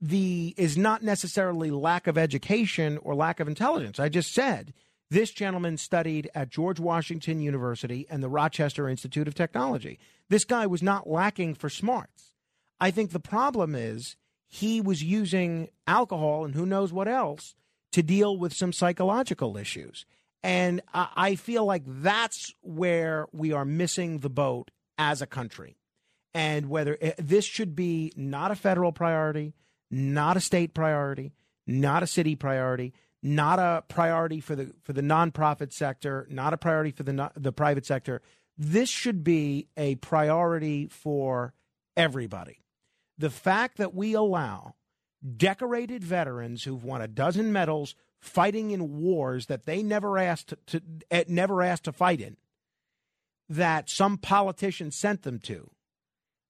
the 0.00 0.54
is 0.56 0.76
not 0.76 1.02
necessarily 1.02 1.70
lack 1.70 2.06
of 2.06 2.18
education 2.18 2.98
or 2.98 3.14
lack 3.14 3.40
of 3.40 3.48
intelligence. 3.48 4.00
I 4.00 4.08
just 4.08 4.32
said 4.32 4.72
this 5.10 5.30
gentleman 5.30 5.76
studied 5.76 6.30
at 6.34 6.50
George 6.50 6.80
Washington 6.80 7.40
University 7.40 8.06
and 8.10 8.22
the 8.22 8.28
Rochester 8.28 8.88
Institute 8.88 9.28
of 9.28 9.34
Technology. 9.34 9.98
This 10.28 10.44
guy 10.44 10.66
was 10.66 10.82
not 10.82 11.08
lacking 11.08 11.54
for 11.54 11.70
smarts. 11.70 12.32
I 12.80 12.90
think 12.90 13.12
the 13.12 13.20
problem 13.20 13.74
is 13.74 14.16
he 14.48 14.80
was 14.80 15.02
using 15.02 15.68
alcohol 15.86 16.44
and 16.44 16.54
who 16.54 16.66
knows 16.66 16.92
what 16.92 17.08
else 17.08 17.54
to 17.92 18.02
deal 18.02 18.36
with 18.36 18.52
some 18.52 18.72
psychological 18.72 19.56
issues. 19.56 20.06
And 20.42 20.80
I 20.94 21.34
feel 21.34 21.64
like 21.64 21.82
that's 21.84 22.54
where 22.60 23.26
we 23.32 23.52
are 23.52 23.64
missing 23.64 24.18
the 24.18 24.30
boat 24.30 24.70
as 24.96 25.20
a 25.20 25.26
country. 25.26 25.76
And 26.34 26.68
whether 26.68 26.96
eh, 27.00 27.14
this 27.18 27.44
should 27.44 27.74
be 27.74 28.12
not 28.16 28.50
a 28.50 28.54
federal 28.54 28.92
priority, 28.92 29.54
not 29.90 30.36
a 30.36 30.40
state 30.40 30.72
priority, 30.74 31.32
not 31.66 32.02
a 32.02 32.06
city 32.06 32.36
priority, 32.36 32.92
not 33.22 33.58
a 33.58 33.82
priority 33.88 34.40
for 34.40 34.54
the 34.54 34.72
for 34.84 34.92
the 34.92 35.00
nonprofit 35.00 35.72
sector, 35.72 36.28
not 36.30 36.52
a 36.52 36.58
priority 36.58 36.92
for 36.92 37.02
the 37.02 37.32
the 37.34 37.52
private 37.52 37.86
sector. 37.86 38.22
This 38.56 38.88
should 38.88 39.24
be 39.24 39.66
a 39.76 39.96
priority 39.96 40.86
for 40.86 41.54
everybody 41.96 42.60
the 43.18 43.30
fact 43.30 43.78
that 43.78 43.94
we 43.94 44.14
allow 44.14 44.74
decorated 45.36 46.04
veterans 46.04 46.64
who've 46.64 46.84
won 46.84 47.00
a 47.00 47.08
dozen 47.08 47.52
medals 47.52 47.94
fighting 48.20 48.70
in 48.70 49.00
wars 49.00 49.46
that 49.46 49.66
they 49.66 49.82
never 49.82 50.18
asked 50.18 50.54
to, 50.66 50.82
eh, 51.10 51.24
never 51.28 51.62
asked 51.62 51.84
to 51.84 51.92
fight 51.92 52.20
in 52.20 52.36
that 53.48 53.88
some 53.88 54.18
politician 54.18 54.90
sent 54.90 55.22
them 55.22 55.38
to 55.38 55.70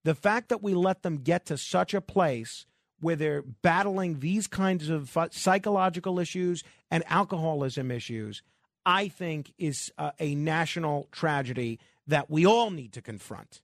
the 0.04 0.14
fact 0.14 0.48
that 0.48 0.62
we 0.62 0.72
let 0.72 1.02
them 1.02 1.18
get 1.18 1.46
to 1.46 1.58
such 1.58 1.92
a 1.92 2.00
place 2.00 2.64
where 3.00 3.16
they're 3.16 3.42
battling 3.42 4.20
these 4.20 4.46
kinds 4.46 4.88
of 4.88 5.16
psychological 5.32 6.18
issues 6.18 6.62
and 6.90 7.04
alcoholism 7.08 7.90
issues 7.90 8.42
i 8.84 9.08
think 9.08 9.52
is 9.58 9.92
uh, 9.98 10.12
a 10.18 10.34
national 10.34 11.08
tragedy 11.12 11.78
that 12.06 12.30
we 12.30 12.46
all 12.46 12.70
need 12.70 12.92
to 12.92 13.02
confront 13.02 13.60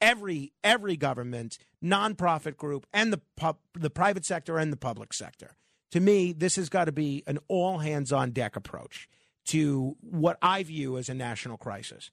every 0.00 0.52
every 0.62 0.96
government, 0.96 1.58
nonprofit 1.82 2.56
group, 2.56 2.86
and 2.92 3.12
the 3.12 3.20
pub, 3.36 3.58
the 3.74 3.90
private 3.90 4.24
sector 4.24 4.58
and 4.58 4.72
the 4.72 4.76
public 4.76 5.12
sector. 5.12 5.56
To 5.92 6.00
me, 6.00 6.32
this 6.32 6.56
has 6.56 6.68
got 6.68 6.86
to 6.86 6.92
be 6.92 7.22
an 7.26 7.38
all 7.48 7.78
hands 7.78 8.12
on 8.12 8.30
deck 8.32 8.56
approach 8.56 9.08
to 9.46 9.96
what 10.00 10.36
I 10.42 10.62
view 10.62 10.98
as 10.98 11.08
a 11.08 11.14
national 11.14 11.56
crisis. 11.56 12.10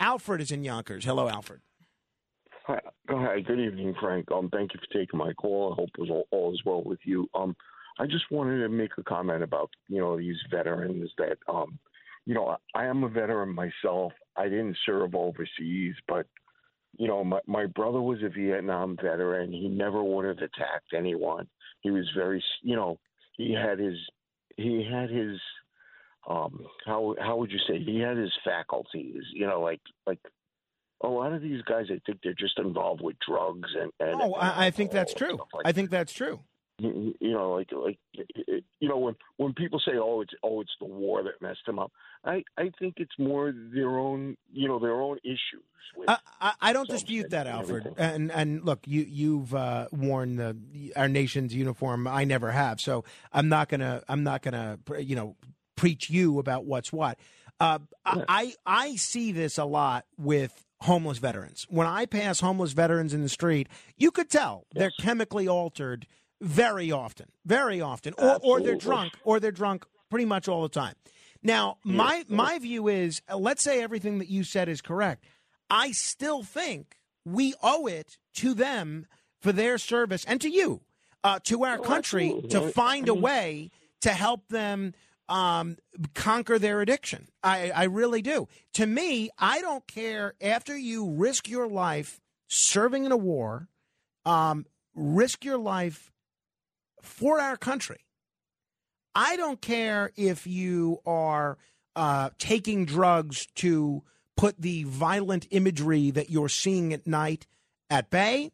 Alfred 0.00 0.40
is 0.40 0.50
in 0.50 0.64
Yonkers. 0.64 1.04
Hello, 1.04 1.28
Alfred. 1.28 1.60
Hi, 2.66 2.80
hi. 3.08 3.40
Good 3.40 3.60
evening, 3.60 3.94
Frank. 4.00 4.30
Um, 4.32 4.48
thank 4.50 4.72
you 4.72 4.80
for 4.80 4.98
taking 4.98 5.18
my 5.18 5.32
call. 5.34 5.72
I 5.72 5.76
hope 5.76 5.90
was 5.98 6.10
all, 6.10 6.26
all 6.30 6.52
is 6.52 6.62
well 6.64 6.82
with 6.84 7.00
you. 7.04 7.28
Um, 7.34 7.54
I 7.98 8.06
just 8.06 8.30
wanted 8.30 8.60
to 8.60 8.68
make 8.68 8.92
a 8.98 9.02
comment 9.02 9.42
about 9.42 9.70
you 9.88 10.00
know 10.00 10.16
these 10.16 10.38
veterans 10.50 11.10
that 11.18 11.38
um, 11.48 11.78
you 12.24 12.34
know 12.34 12.56
I 12.74 12.86
am 12.86 13.04
a 13.04 13.08
veteran 13.08 13.54
myself. 13.54 14.12
I 14.36 14.44
didn't 14.44 14.76
serve 14.86 15.14
overseas, 15.14 15.94
but 16.08 16.26
you 16.96 17.08
know, 17.08 17.24
my, 17.24 17.40
my 17.46 17.66
brother 17.66 18.00
was 18.00 18.18
a 18.22 18.28
Vietnam 18.28 18.96
veteran. 18.96 19.52
He 19.52 19.68
never 19.68 20.02
would 20.02 20.24
have 20.26 20.38
attacked 20.38 20.92
anyone. 20.96 21.48
He 21.80 21.90
was 21.90 22.08
very, 22.16 22.42
you 22.62 22.76
know, 22.76 22.98
he 23.36 23.52
had 23.52 23.78
his, 23.78 23.96
he 24.56 24.86
had 24.90 25.10
his, 25.10 25.38
um, 26.28 26.64
how 26.86 27.16
how 27.18 27.36
would 27.38 27.50
you 27.50 27.58
say? 27.66 27.82
He 27.82 27.98
had 27.98 28.16
his 28.16 28.32
faculties, 28.44 29.24
you 29.32 29.46
know, 29.46 29.60
like 29.60 29.80
like 30.06 30.20
a 31.02 31.08
lot 31.08 31.32
of 31.32 31.42
these 31.42 31.62
guys, 31.62 31.86
I 31.90 32.00
think 32.06 32.20
they're 32.22 32.34
just 32.34 32.58
involved 32.58 33.00
with 33.02 33.16
drugs 33.26 33.68
and. 33.80 33.90
and 33.98 34.22
oh, 34.22 34.34
I, 34.34 34.66
I 34.66 34.70
think 34.70 34.92
that's 34.92 35.14
true. 35.14 35.38
like 35.52 35.66
I 35.66 35.72
think 35.72 35.90
that's 35.90 36.12
true. 36.12 36.40
You 36.78 37.14
know, 37.20 37.52
like 37.52 37.70
like 37.72 37.98
you 38.80 38.88
know, 38.88 38.98
when 38.98 39.14
when 39.36 39.52
people 39.54 39.80
say, 39.80 39.92
"Oh, 39.94 40.20
it's 40.20 40.32
oh, 40.42 40.60
it's 40.60 40.72
the 40.80 40.86
war 40.86 41.22
that 41.22 41.40
messed 41.40 41.64
them 41.66 41.78
up," 41.78 41.92
I 42.24 42.42
I 42.56 42.70
think 42.78 42.94
it's 42.96 43.18
more 43.18 43.52
their 43.52 43.98
own 43.98 44.36
you 44.52 44.68
know 44.68 44.78
their 44.78 45.00
own 45.00 45.18
issues. 45.24 45.62
With 45.96 46.08
I, 46.08 46.18
I, 46.40 46.52
I 46.60 46.72
don't 46.72 46.88
dispute 46.88 47.30
that, 47.30 47.46
and 47.46 47.56
Alfred. 47.56 47.86
everything. 47.86 48.04
And 48.04 48.32
and 48.32 48.64
look, 48.64 48.80
you 48.86 49.02
you've 49.02 49.54
uh, 49.54 49.88
worn 49.92 50.36
the 50.36 50.56
our 50.96 51.08
nation's 51.08 51.54
uniform. 51.54 52.06
I 52.06 52.24
never 52.24 52.50
have, 52.50 52.80
so 52.80 53.04
I'm 53.32 53.48
not 53.48 53.68
gonna 53.68 54.02
I'm 54.08 54.22
not 54.24 54.42
gonna 54.42 54.78
you 54.98 55.16
know 55.16 55.36
preach 55.76 56.10
you 56.10 56.38
about 56.38 56.64
what's 56.64 56.92
what. 56.92 57.18
Uh, 57.60 57.78
Yeah. 58.06 58.24
I 58.28 58.54
I 58.66 58.96
see 58.96 59.32
this 59.32 59.58
a 59.58 59.64
lot 59.64 60.06
with 60.18 60.64
homeless 60.80 61.18
veterans. 61.18 61.66
When 61.68 61.86
I 61.86 62.06
pass 62.06 62.40
homeless 62.40 62.72
veterans 62.72 63.14
in 63.14 63.22
the 63.22 63.28
street, 63.28 63.68
you 63.96 64.10
could 64.10 64.30
tell 64.30 64.66
they're 64.74 64.92
chemically 64.98 65.46
altered 65.46 66.06
very 66.42 66.90
often, 66.90 67.26
very 67.46 67.80
often, 67.80 68.14
or 68.18 68.38
or 68.42 68.60
they're 68.60 68.74
drunk, 68.74 69.12
or 69.24 69.40
they're 69.40 69.52
drunk 69.52 69.86
pretty 70.10 70.26
much 70.26 70.48
all 70.48 70.62
the 70.62 70.68
time. 70.68 70.94
Now, 71.42 71.78
my 71.84 72.24
my 72.28 72.58
view 72.58 72.88
is, 72.88 73.22
uh, 73.30 73.36
let's 73.36 73.62
say 73.62 73.82
everything 73.82 74.18
that 74.18 74.28
you 74.28 74.44
said 74.44 74.68
is 74.68 74.82
correct. 74.82 75.24
I 75.70 75.92
still 75.92 76.42
think 76.42 76.96
we 77.24 77.54
owe 77.62 77.86
it 77.86 78.18
to 78.34 78.54
them 78.54 79.06
for 79.40 79.52
their 79.52 79.78
service 79.78 80.24
and 80.24 80.40
to 80.40 80.50
you, 80.50 80.82
uh, 81.24 81.38
to 81.44 81.64
our 81.64 81.78
Oh, 81.78 81.82
country, 81.82 82.42
to 82.50 82.70
find 82.70 83.08
a 83.08 83.14
way 83.14 83.70
to 84.02 84.10
help 84.10 84.48
them 84.48 84.94
um, 85.28 85.78
conquer 86.14 86.58
their 86.58 86.80
addiction. 86.80 87.28
I, 87.42 87.70
I 87.70 87.84
really 87.84 88.22
do. 88.22 88.48
To 88.74 88.86
me, 88.86 89.30
I 89.38 89.60
don't 89.60 89.86
care 89.86 90.34
after 90.40 90.76
you 90.76 91.10
risk 91.10 91.48
your 91.48 91.66
life 91.68 92.20
serving 92.48 93.04
in 93.04 93.12
a 93.12 93.16
war, 93.16 93.68
um, 94.26 94.66
risk 94.94 95.44
your 95.44 95.58
life 95.58 96.11
for 97.02 97.40
our 97.40 97.56
country. 97.56 98.04
I 99.14 99.36
don't 99.36 99.60
care 99.60 100.10
if 100.16 100.46
you 100.46 101.00
are 101.04 101.58
uh, 101.94 102.30
taking 102.38 102.86
drugs 102.86 103.46
to 103.56 104.02
put 104.36 104.60
the 104.60 104.84
violent 104.84 105.46
imagery 105.50 106.10
that 106.10 106.30
you're 106.30 106.48
seeing 106.48 106.92
at 106.92 107.06
night 107.06 107.46
at 107.90 108.08
bay, 108.10 108.50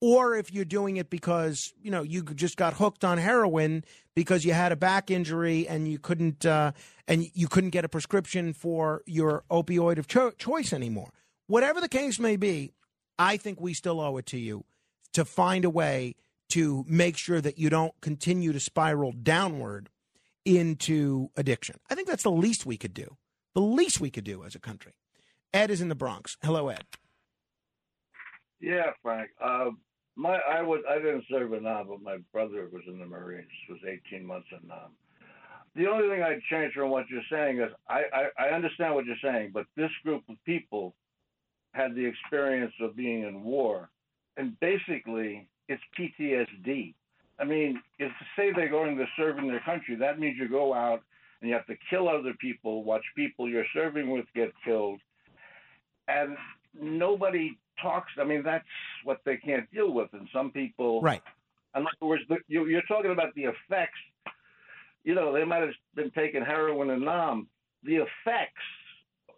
or 0.00 0.36
if 0.36 0.52
you're 0.52 0.66
doing 0.66 0.98
it 0.98 1.08
because 1.08 1.72
you 1.80 1.90
know 1.90 2.02
you 2.02 2.22
just 2.22 2.58
got 2.58 2.74
hooked 2.74 3.04
on 3.04 3.16
heroin 3.16 3.82
because 4.14 4.44
you 4.44 4.52
had 4.52 4.72
a 4.72 4.76
back 4.76 5.10
injury 5.10 5.66
and 5.66 5.88
you 5.88 5.98
couldn't 5.98 6.44
uh, 6.44 6.72
and 7.08 7.26
you 7.32 7.48
couldn't 7.48 7.70
get 7.70 7.86
a 7.86 7.88
prescription 7.88 8.52
for 8.52 9.02
your 9.06 9.44
opioid 9.50 9.98
of 9.98 10.06
cho- 10.06 10.32
choice 10.32 10.72
anymore. 10.72 11.10
Whatever 11.46 11.80
the 11.80 11.88
case 11.88 12.18
may 12.18 12.36
be, 12.36 12.72
I 13.18 13.38
think 13.38 13.60
we 13.60 13.72
still 13.72 14.00
owe 14.00 14.18
it 14.18 14.26
to 14.26 14.38
you 14.38 14.64
to 15.14 15.24
find 15.24 15.64
a 15.64 15.70
way 15.70 16.16
to 16.50 16.84
make 16.88 17.16
sure 17.16 17.40
that 17.40 17.58
you 17.58 17.70
don't 17.70 17.94
continue 18.00 18.52
to 18.52 18.60
spiral 18.60 19.12
downward 19.12 19.90
into 20.44 21.30
addiction. 21.36 21.76
I 21.88 21.94
think 21.94 22.08
that's 22.08 22.22
the 22.22 22.30
least 22.30 22.66
we 22.66 22.76
could 22.76 22.94
do. 22.94 23.16
The 23.54 23.60
least 23.60 24.00
we 24.00 24.10
could 24.10 24.24
do 24.24 24.44
as 24.44 24.54
a 24.54 24.60
country. 24.60 24.94
Ed 25.52 25.70
is 25.70 25.80
in 25.80 25.88
the 25.88 25.94
Bronx. 25.94 26.36
Hello, 26.42 26.68
Ed. 26.68 26.84
Yeah, 28.60 28.90
Frank. 29.02 29.30
Uh, 29.42 29.70
my 30.16 30.38
I 30.48 30.62
was 30.62 30.80
I 30.88 30.96
didn't 30.96 31.24
serve 31.30 31.52
in 31.52 31.64
Nam, 31.64 31.86
but 31.88 32.02
my 32.02 32.18
brother 32.32 32.68
was 32.72 32.82
in 32.86 32.98
the 32.98 33.06
Marines. 33.06 33.48
Was 33.68 33.80
18 33.86 34.26
months 34.26 34.48
in 34.52 34.66
Nam. 34.66 34.92
The 35.74 35.86
only 35.88 36.08
thing 36.08 36.22
I'd 36.22 36.40
change 36.50 36.72
from 36.72 36.90
what 36.90 37.08
you're 37.08 37.22
saying 37.30 37.58
is 37.58 37.70
I, 37.88 38.02
I, 38.12 38.46
I 38.46 38.48
understand 38.54 38.94
what 38.94 39.06
you're 39.06 39.16
saying, 39.22 39.50
but 39.52 39.66
this 39.76 39.90
group 40.04 40.22
of 40.28 40.36
people 40.46 40.94
had 41.72 41.96
the 41.96 42.04
experience 42.04 42.72
of 42.80 42.94
being 42.94 43.24
in 43.24 43.42
war, 43.42 43.90
and 44.36 44.58
basically 44.60 45.48
it's 45.68 45.82
PTSD. 45.98 46.94
I 47.38 47.44
mean, 47.44 47.80
if 47.98 48.10
to 48.10 48.24
say 48.36 48.52
they're 48.54 48.68
going 48.68 48.96
to 48.96 49.06
serve 49.16 49.38
in 49.38 49.48
their 49.48 49.60
country, 49.60 49.96
that 49.96 50.18
means 50.20 50.36
you 50.38 50.48
go 50.48 50.72
out 50.72 51.02
and 51.40 51.48
you 51.48 51.54
have 51.56 51.66
to 51.66 51.74
kill 51.90 52.08
other 52.08 52.32
people, 52.40 52.84
watch 52.84 53.02
people 53.16 53.48
you're 53.48 53.66
serving 53.74 54.10
with 54.10 54.24
get 54.34 54.52
killed, 54.64 55.00
and 56.08 56.36
nobody 56.80 57.58
talks. 57.82 58.12
I 58.20 58.24
mean, 58.24 58.42
that's 58.44 58.64
what 59.04 59.20
they 59.24 59.36
can't 59.36 59.70
deal 59.72 59.92
with, 59.92 60.08
and 60.12 60.28
some 60.32 60.50
people, 60.50 61.00
Right. 61.02 61.22
in 61.74 61.82
other 61.82 62.06
words, 62.06 62.22
you, 62.46 62.66
you're 62.66 62.82
talking 62.82 63.10
about 63.10 63.34
the 63.34 63.44
effects. 63.44 63.98
You 65.02 65.14
know, 65.14 65.32
they 65.32 65.44
might 65.44 65.60
have 65.62 65.74
been 65.94 66.10
taking 66.12 66.42
heroin 66.42 66.90
and 66.90 67.04
nam. 67.04 67.48
The 67.82 67.96
effects, 67.96 68.62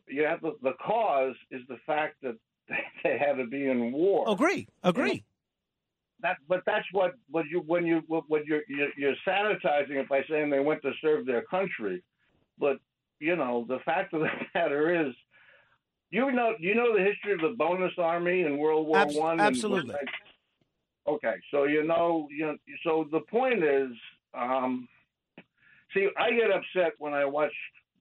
you 0.07 0.23
have 0.25 0.41
the, 0.43 0.53
the 0.63 0.75
cause 0.85 1.35
is 1.51 1.63
the 1.69 1.79
fact 1.87 2.17
that 2.23 2.37
they 3.03 3.19
had 3.19 3.35
to 3.39 3.47
be 3.47 3.67
in 3.67 3.91
war. 3.93 4.27
Agree. 4.29 4.69
Agree. 4.85 5.25
That, 6.23 6.37
but 6.49 6.63
that's 6.65 6.87
what 6.93 7.13
what 7.31 7.45
you 7.47 7.63
when 7.67 7.85
you 7.85 8.03
what 8.09 8.47
you're, 8.47 8.63
you're 8.69 8.89
you're 8.97 9.15
sanitizing 9.27 9.91
it 10.01 10.09
by 10.09 10.23
saying 10.29 10.49
they 10.49 10.61
went 10.61 10.81
to 10.83 10.93
serve 11.03 11.27
their 11.27 11.43
country, 11.43 12.03
but 12.59 12.79
you 13.21 13.37
know 13.37 13.67
the 13.69 13.81
fact 13.85 14.15
of 14.15 14.21
the 14.21 14.29
matter 14.55 15.07
is, 15.07 15.15
you 16.11 16.33
know 16.33 16.55
you 16.59 16.75
know 16.75 16.97
the 16.97 17.05
history 17.05 17.35
of 17.35 17.41
the 17.41 17.55
bonus 17.59 17.93
army 17.99 18.43
in 18.43 18.57
World 18.57 18.87
War 18.87 18.99
Abs- 18.99 19.15
One. 19.15 19.33
and- 19.33 19.41
absolutely. 19.41 19.95
Okay, 21.07 21.35
so 21.51 21.65
you 21.65 21.85
know 21.85 22.29
you 22.31 22.47
know, 22.47 22.57
so 22.83 23.07
the 23.13 23.21
point 23.21 23.63
is, 23.63 23.91
um, 24.35 24.89
see, 25.93 26.09
I 26.17 26.31
get 26.31 26.51
upset 26.51 26.93
when 26.99 27.13
I 27.13 27.27
watch 27.27 27.53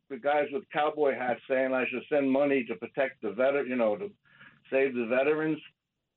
the 0.10 0.17
guys 0.17 0.45
with 0.51 0.63
cowboy 0.71 1.15
hats 1.15 1.41
saying 1.49 1.73
I 1.73 1.86
should 1.89 2.04
send 2.10 2.32
money 2.32 2.63
to 2.63 2.75
protect 2.75 3.21
the 3.21 3.32
veteran, 3.32 3.67
you 3.67 3.75
know, 3.75 3.95
to 3.97 4.10
save 4.71 4.95
the 4.95 5.06
veterans. 5.06 5.60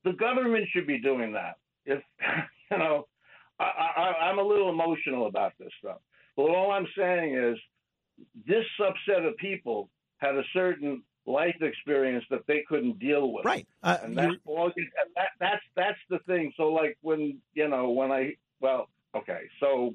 The 0.05 0.13
government 0.13 0.67
should 0.73 0.87
be 0.87 0.99
doing 1.01 1.33
that. 1.33 1.57
If 1.89 2.03
you 2.71 2.79
know, 2.79 3.07
I, 3.59 3.65
I, 3.65 4.03
I'm 4.27 4.39
a 4.39 4.43
little 4.43 4.71
emotional 4.71 5.27
about 5.27 5.53
this 5.59 5.71
stuff. 5.81 5.99
But 6.37 6.51
all 6.51 6.71
I'm 6.71 6.87
saying 6.97 7.35
is, 7.35 7.59
this 8.47 8.65
subset 8.81 9.27
of 9.27 9.37
people 9.39 9.89
had 10.19 10.37
a 10.37 10.43
certain 10.53 11.03
life 11.27 11.57
experience 11.61 12.25
that 12.31 12.47
they 12.47 12.65
couldn't 12.69 12.99
deal 12.99 13.33
with. 13.33 13.45
Right. 13.45 13.67
Uh, 13.83 13.99
And 14.03 14.17
that's 14.17 14.35
all. 14.45 14.73
That, 15.17 15.29
that's 15.41 15.63
that's 15.77 15.99
the 16.11 16.19
thing. 16.27 16.53
So 16.57 16.73
like 16.73 16.97
when 17.03 17.39
you 17.55 17.69
know 17.69 17.91
when 17.91 18.11
I 18.11 18.35
well 18.61 18.89
okay 19.15 19.43
so 19.61 19.95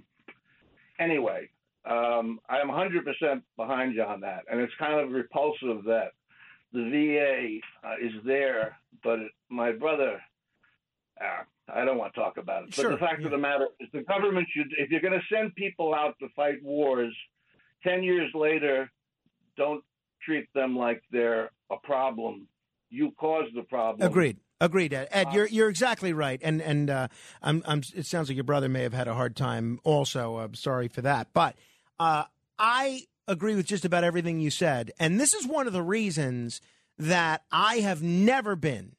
anyway 1.00 1.50
um, 1.86 2.40
I'm 2.50 2.70
100 2.70 3.06
percent 3.06 3.44
behind 3.58 3.94
you 3.96 4.04
on 4.04 4.22
that, 4.22 4.44
and 4.50 4.62
it's 4.62 4.74
kind 4.80 5.00
of 5.02 5.12
repulsive 5.12 5.84
that 5.86 6.12
the 6.72 6.90
VA 6.90 7.88
uh, 7.88 7.96
is 8.02 8.14
there, 8.26 8.78
but 9.04 9.20
it, 9.20 9.32
my 9.50 9.72
brother. 9.72 10.22
Uh, 11.20 11.44
I 11.68 11.86
don't 11.86 11.98
want 11.98 12.14
to 12.14 12.20
talk 12.20 12.38
about 12.38 12.64
it. 12.64 12.74
Sure, 12.74 12.90
but 12.90 13.00
the 13.00 13.06
fact 13.06 13.20
yeah. 13.22 13.28
of 13.28 13.32
the 13.32 13.38
matter 13.38 13.68
is, 13.80 13.88
the 13.94 14.04
government 14.04 14.48
should, 14.56 14.68
if 14.78 14.90
you're 14.90 15.02
going 15.02 15.14
to 15.14 15.36
send 15.36 15.56
people 15.56 15.94
out 15.94 16.16
to 16.20 16.28
fight 16.36 16.62
wars, 16.62 17.16
ten 17.84 18.04
years 18.04 18.32
later, 18.34 18.92
don't 19.58 19.84
treat 20.26 20.52
them 20.54 20.76
like 20.76 21.02
they're 21.12 21.52
a 21.72 21.78
problem. 21.84 22.48
You 22.90 23.12
caused 23.20 23.56
the 23.56 23.64
problem. 23.64 24.08
Agreed. 24.08 24.38
Agreed, 24.62 24.94
Ed. 24.94 25.10
Ed, 25.12 25.28
Uh, 25.28 25.32
you're 25.32 25.48
you're 25.48 25.70
exactly 25.70 26.14
right, 26.14 26.40
and 26.42 26.62
and 26.62 26.90
uh, 26.90 27.08
I'm, 27.42 27.64
I'm. 27.66 27.82
It 27.94 28.06
sounds 28.06 28.30
like 28.30 28.36
your 28.36 28.46
brother 28.46 28.70
may 28.70 28.84
have 28.84 28.94
had 28.94 29.10
a 29.10 29.14
hard 29.14 29.36
time. 29.36 29.80
Also, 29.84 30.38
I'm 30.38 30.54
sorry 30.54 30.88
for 30.88 31.02
that, 31.02 31.34
but 31.34 31.58
uh, 32.00 32.24
I 32.58 33.08
agree 33.28 33.56
with 33.56 33.66
just 33.66 33.84
about 33.84 34.06
everything 34.06 34.40
you 34.40 34.50
said, 34.50 34.92
and 35.00 35.20
this 35.20 35.34
is 35.34 35.46
one 35.46 35.68
of 35.68 35.74
the 35.74 35.82
reasons 35.82 36.62
that 36.98 37.44
I 37.52 37.78
have 37.78 38.02
never 38.02 38.56
been, 38.56 38.96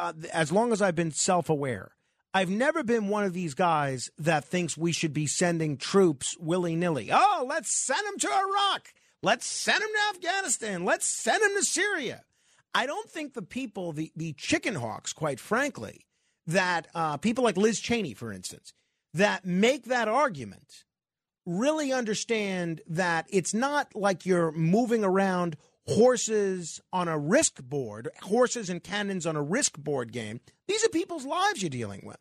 uh, 0.00 0.12
as 0.32 0.50
long 0.50 0.72
as 0.72 0.80
I've 0.80 0.94
been 0.94 1.10
self-aware, 1.12 1.92
I've 2.32 2.48
never 2.48 2.82
been 2.82 3.08
one 3.08 3.24
of 3.24 3.32
these 3.32 3.54
guys 3.54 4.10
that 4.18 4.44
thinks 4.44 4.76
we 4.76 4.92
should 4.92 5.12
be 5.12 5.26
sending 5.26 5.76
troops 5.76 6.36
willy 6.38 6.76
nilly. 6.76 7.10
Oh, 7.12 7.44
let's 7.48 7.70
send 7.70 8.06
them 8.06 8.18
to 8.18 8.28
Iraq. 8.28 8.94
Let's 9.22 9.46
send 9.46 9.82
them 9.82 9.88
to 9.88 10.16
Afghanistan. 10.16 10.84
Let's 10.84 11.06
send 11.06 11.42
them 11.42 11.50
to 11.56 11.64
Syria. 11.64 12.22
I 12.74 12.86
don't 12.86 13.10
think 13.10 13.34
the 13.34 13.42
people, 13.42 13.92
the, 13.92 14.12
the 14.16 14.32
chicken 14.32 14.76
hawks, 14.76 15.12
quite 15.12 15.40
frankly, 15.40 16.06
that 16.46 16.86
uh, 16.94 17.16
people 17.16 17.44
like 17.44 17.56
Liz 17.56 17.80
Cheney, 17.80 18.14
for 18.14 18.32
instance, 18.32 18.72
that 19.12 19.44
make 19.44 19.84
that 19.86 20.08
argument 20.08 20.84
really 21.44 21.92
understand 21.92 22.80
that 22.86 23.26
it's 23.28 23.52
not 23.52 23.94
like 23.94 24.24
you're 24.24 24.52
moving 24.52 25.04
around 25.04 25.56
horses 25.90 26.80
on 26.92 27.08
a 27.08 27.18
risk 27.18 27.62
board, 27.62 28.08
horses 28.22 28.70
and 28.70 28.82
cannons 28.82 29.26
on 29.26 29.36
a 29.36 29.42
risk 29.42 29.78
board 29.78 30.12
game. 30.12 30.40
These 30.68 30.84
are 30.84 30.88
people's 30.88 31.24
lives 31.24 31.62
you're 31.62 31.70
dealing 31.70 32.02
with. 32.04 32.18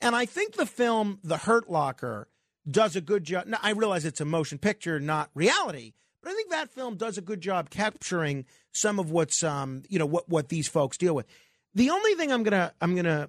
And 0.00 0.16
I 0.16 0.24
think 0.24 0.54
the 0.54 0.66
film 0.66 1.18
The 1.22 1.36
Hurt 1.36 1.70
Locker 1.70 2.28
does 2.68 2.96
a 2.96 3.00
good 3.00 3.24
job. 3.24 3.46
Now, 3.46 3.58
I 3.62 3.70
realize 3.70 4.04
it's 4.04 4.20
a 4.20 4.24
motion 4.24 4.58
picture, 4.58 4.98
not 4.98 5.30
reality, 5.34 5.92
but 6.22 6.30
I 6.30 6.34
think 6.34 6.50
that 6.50 6.70
film 6.70 6.96
does 6.96 7.18
a 7.18 7.22
good 7.22 7.40
job 7.40 7.70
capturing 7.70 8.44
some 8.72 8.98
of 8.98 9.10
what's 9.10 9.42
um, 9.42 9.82
you 9.88 9.98
know 9.98 10.06
what 10.06 10.28
what 10.28 10.48
these 10.48 10.68
folks 10.68 10.96
deal 10.96 11.14
with. 11.14 11.26
The 11.74 11.90
only 11.90 12.14
thing 12.14 12.32
I'm 12.32 12.42
gonna 12.42 12.72
I'm 12.80 12.94
gonna 12.94 13.28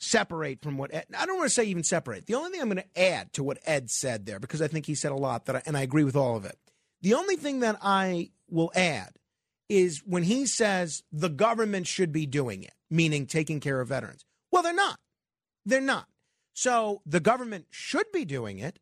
separate 0.00 0.62
from 0.62 0.78
what 0.78 0.92
Ed, 0.92 1.06
I 1.16 1.26
don't 1.26 1.36
want 1.36 1.48
to 1.48 1.54
say 1.54 1.64
even 1.64 1.84
separate. 1.84 2.26
The 2.26 2.34
only 2.34 2.50
thing 2.50 2.60
I'm 2.60 2.74
to 2.74 3.00
add 3.00 3.32
to 3.34 3.44
what 3.44 3.58
Ed 3.64 3.90
said 3.90 4.26
there 4.26 4.40
because 4.40 4.60
I 4.60 4.68
think 4.68 4.86
he 4.86 4.94
said 4.94 5.12
a 5.12 5.16
lot 5.16 5.46
that 5.46 5.56
I, 5.56 5.62
and 5.66 5.76
I 5.76 5.82
agree 5.82 6.04
with 6.04 6.16
all 6.16 6.36
of 6.36 6.44
it. 6.44 6.58
The 7.02 7.14
only 7.14 7.36
thing 7.36 7.60
that 7.60 7.78
I 7.82 8.30
will 8.48 8.72
add 8.74 9.12
is 9.68 10.02
when 10.04 10.22
he 10.22 10.46
says 10.46 11.02
the 11.12 11.28
government 11.28 11.86
should 11.86 12.12
be 12.12 12.26
doing 12.26 12.62
it, 12.62 12.74
meaning 12.90 13.26
taking 13.26 13.60
care 13.60 13.80
of 13.80 13.88
veterans. 13.88 14.24
Well, 14.50 14.62
they're 14.62 14.72
not. 14.72 14.98
They're 15.64 15.80
not. 15.80 16.06
So 16.54 17.00
the 17.06 17.20
government 17.20 17.66
should 17.70 18.10
be 18.12 18.24
doing 18.24 18.58
it. 18.58 18.78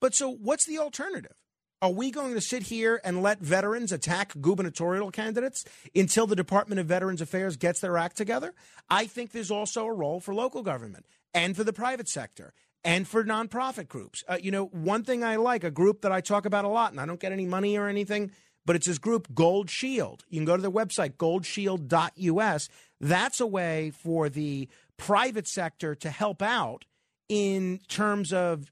But 0.00 0.14
so 0.14 0.30
what's 0.30 0.66
the 0.66 0.78
alternative? 0.78 1.34
Are 1.80 1.90
we 1.90 2.10
going 2.10 2.34
to 2.34 2.40
sit 2.40 2.64
here 2.64 3.00
and 3.04 3.22
let 3.22 3.40
veterans 3.40 3.92
attack 3.92 4.32
gubernatorial 4.40 5.12
candidates 5.12 5.64
until 5.94 6.26
the 6.26 6.34
Department 6.34 6.80
of 6.80 6.86
Veterans 6.86 7.20
Affairs 7.20 7.56
gets 7.56 7.80
their 7.80 7.96
act 7.96 8.16
together? 8.16 8.52
I 8.90 9.06
think 9.06 9.30
there's 9.30 9.50
also 9.50 9.86
a 9.86 9.92
role 9.92 10.18
for 10.18 10.34
local 10.34 10.62
government 10.62 11.06
and 11.32 11.56
for 11.56 11.62
the 11.62 11.72
private 11.72 12.08
sector 12.08 12.52
and 12.84 13.06
for 13.06 13.24
nonprofit 13.24 13.88
groups. 13.88 14.24
Uh, 14.28 14.38
you 14.40 14.50
know, 14.50 14.66
one 14.66 15.04
thing 15.04 15.24
I 15.24 15.36
like, 15.36 15.64
a 15.64 15.70
group 15.70 16.02
that 16.02 16.12
I 16.12 16.20
talk 16.20 16.46
about 16.46 16.64
a 16.64 16.68
lot, 16.68 16.92
and 16.92 17.00
I 17.00 17.06
don't 17.06 17.20
get 17.20 17.32
any 17.32 17.46
money 17.46 17.76
or 17.76 17.88
anything, 17.88 18.30
but 18.64 18.76
it's 18.76 18.86
this 18.86 18.98
group, 18.98 19.34
Gold 19.34 19.70
Shield. 19.70 20.24
You 20.28 20.38
can 20.38 20.44
go 20.44 20.56
to 20.56 20.62
their 20.62 20.70
website, 20.70 21.14
goldshield.us. 21.14 22.68
That's 23.00 23.40
a 23.40 23.46
way 23.46 23.90
for 23.90 24.28
the 24.28 24.68
private 24.96 25.48
sector 25.48 25.94
to 25.94 26.10
help 26.10 26.42
out 26.42 26.84
in 27.28 27.78
terms 27.88 28.32
of 28.32 28.70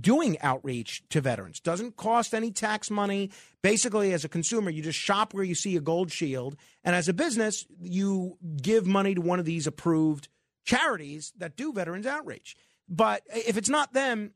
doing 0.00 0.38
outreach 0.40 1.02
to 1.10 1.20
veterans. 1.20 1.60
Doesn't 1.60 1.96
cost 1.96 2.34
any 2.34 2.52
tax 2.52 2.90
money. 2.90 3.30
Basically, 3.62 4.12
as 4.12 4.24
a 4.24 4.28
consumer, 4.28 4.70
you 4.70 4.82
just 4.82 4.98
shop 4.98 5.34
where 5.34 5.44
you 5.44 5.54
see 5.54 5.76
a 5.76 5.80
gold 5.80 6.12
shield. 6.12 6.56
And 6.84 6.94
as 6.94 7.08
a 7.08 7.12
business, 7.12 7.66
you 7.80 8.38
give 8.62 8.86
money 8.86 9.14
to 9.14 9.20
one 9.20 9.40
of 9.40 9.44
these 9.44 9.66
approved 9.66 10.28
charities 10.64 11.32
that 11.38 11.56
do 11.56 11.72
veterans 11.72 12.06
outreach. 12.06 12.56
But 12.88 13.22
if 13.34 13.56
it's 13.56 13.68
not 13.68 13.92
them, 13.92 14.32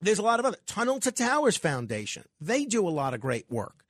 there's 0.00 0.18
a 0.18 0.22
lot 0.22 0.40
of 0.40 0.46
other. 0.46 0.58
Tunnel 0.66 1.00
to 1.00 1.12
Towers 1.12 1.56
Foundation. 1.56 2.24
They 2.40 2.64
do 2.64 2.86
a 2.86 2.90
lot 2.90 3.14
of 3.14 3.20
great 3.20 3.50
work. 3.50 3.84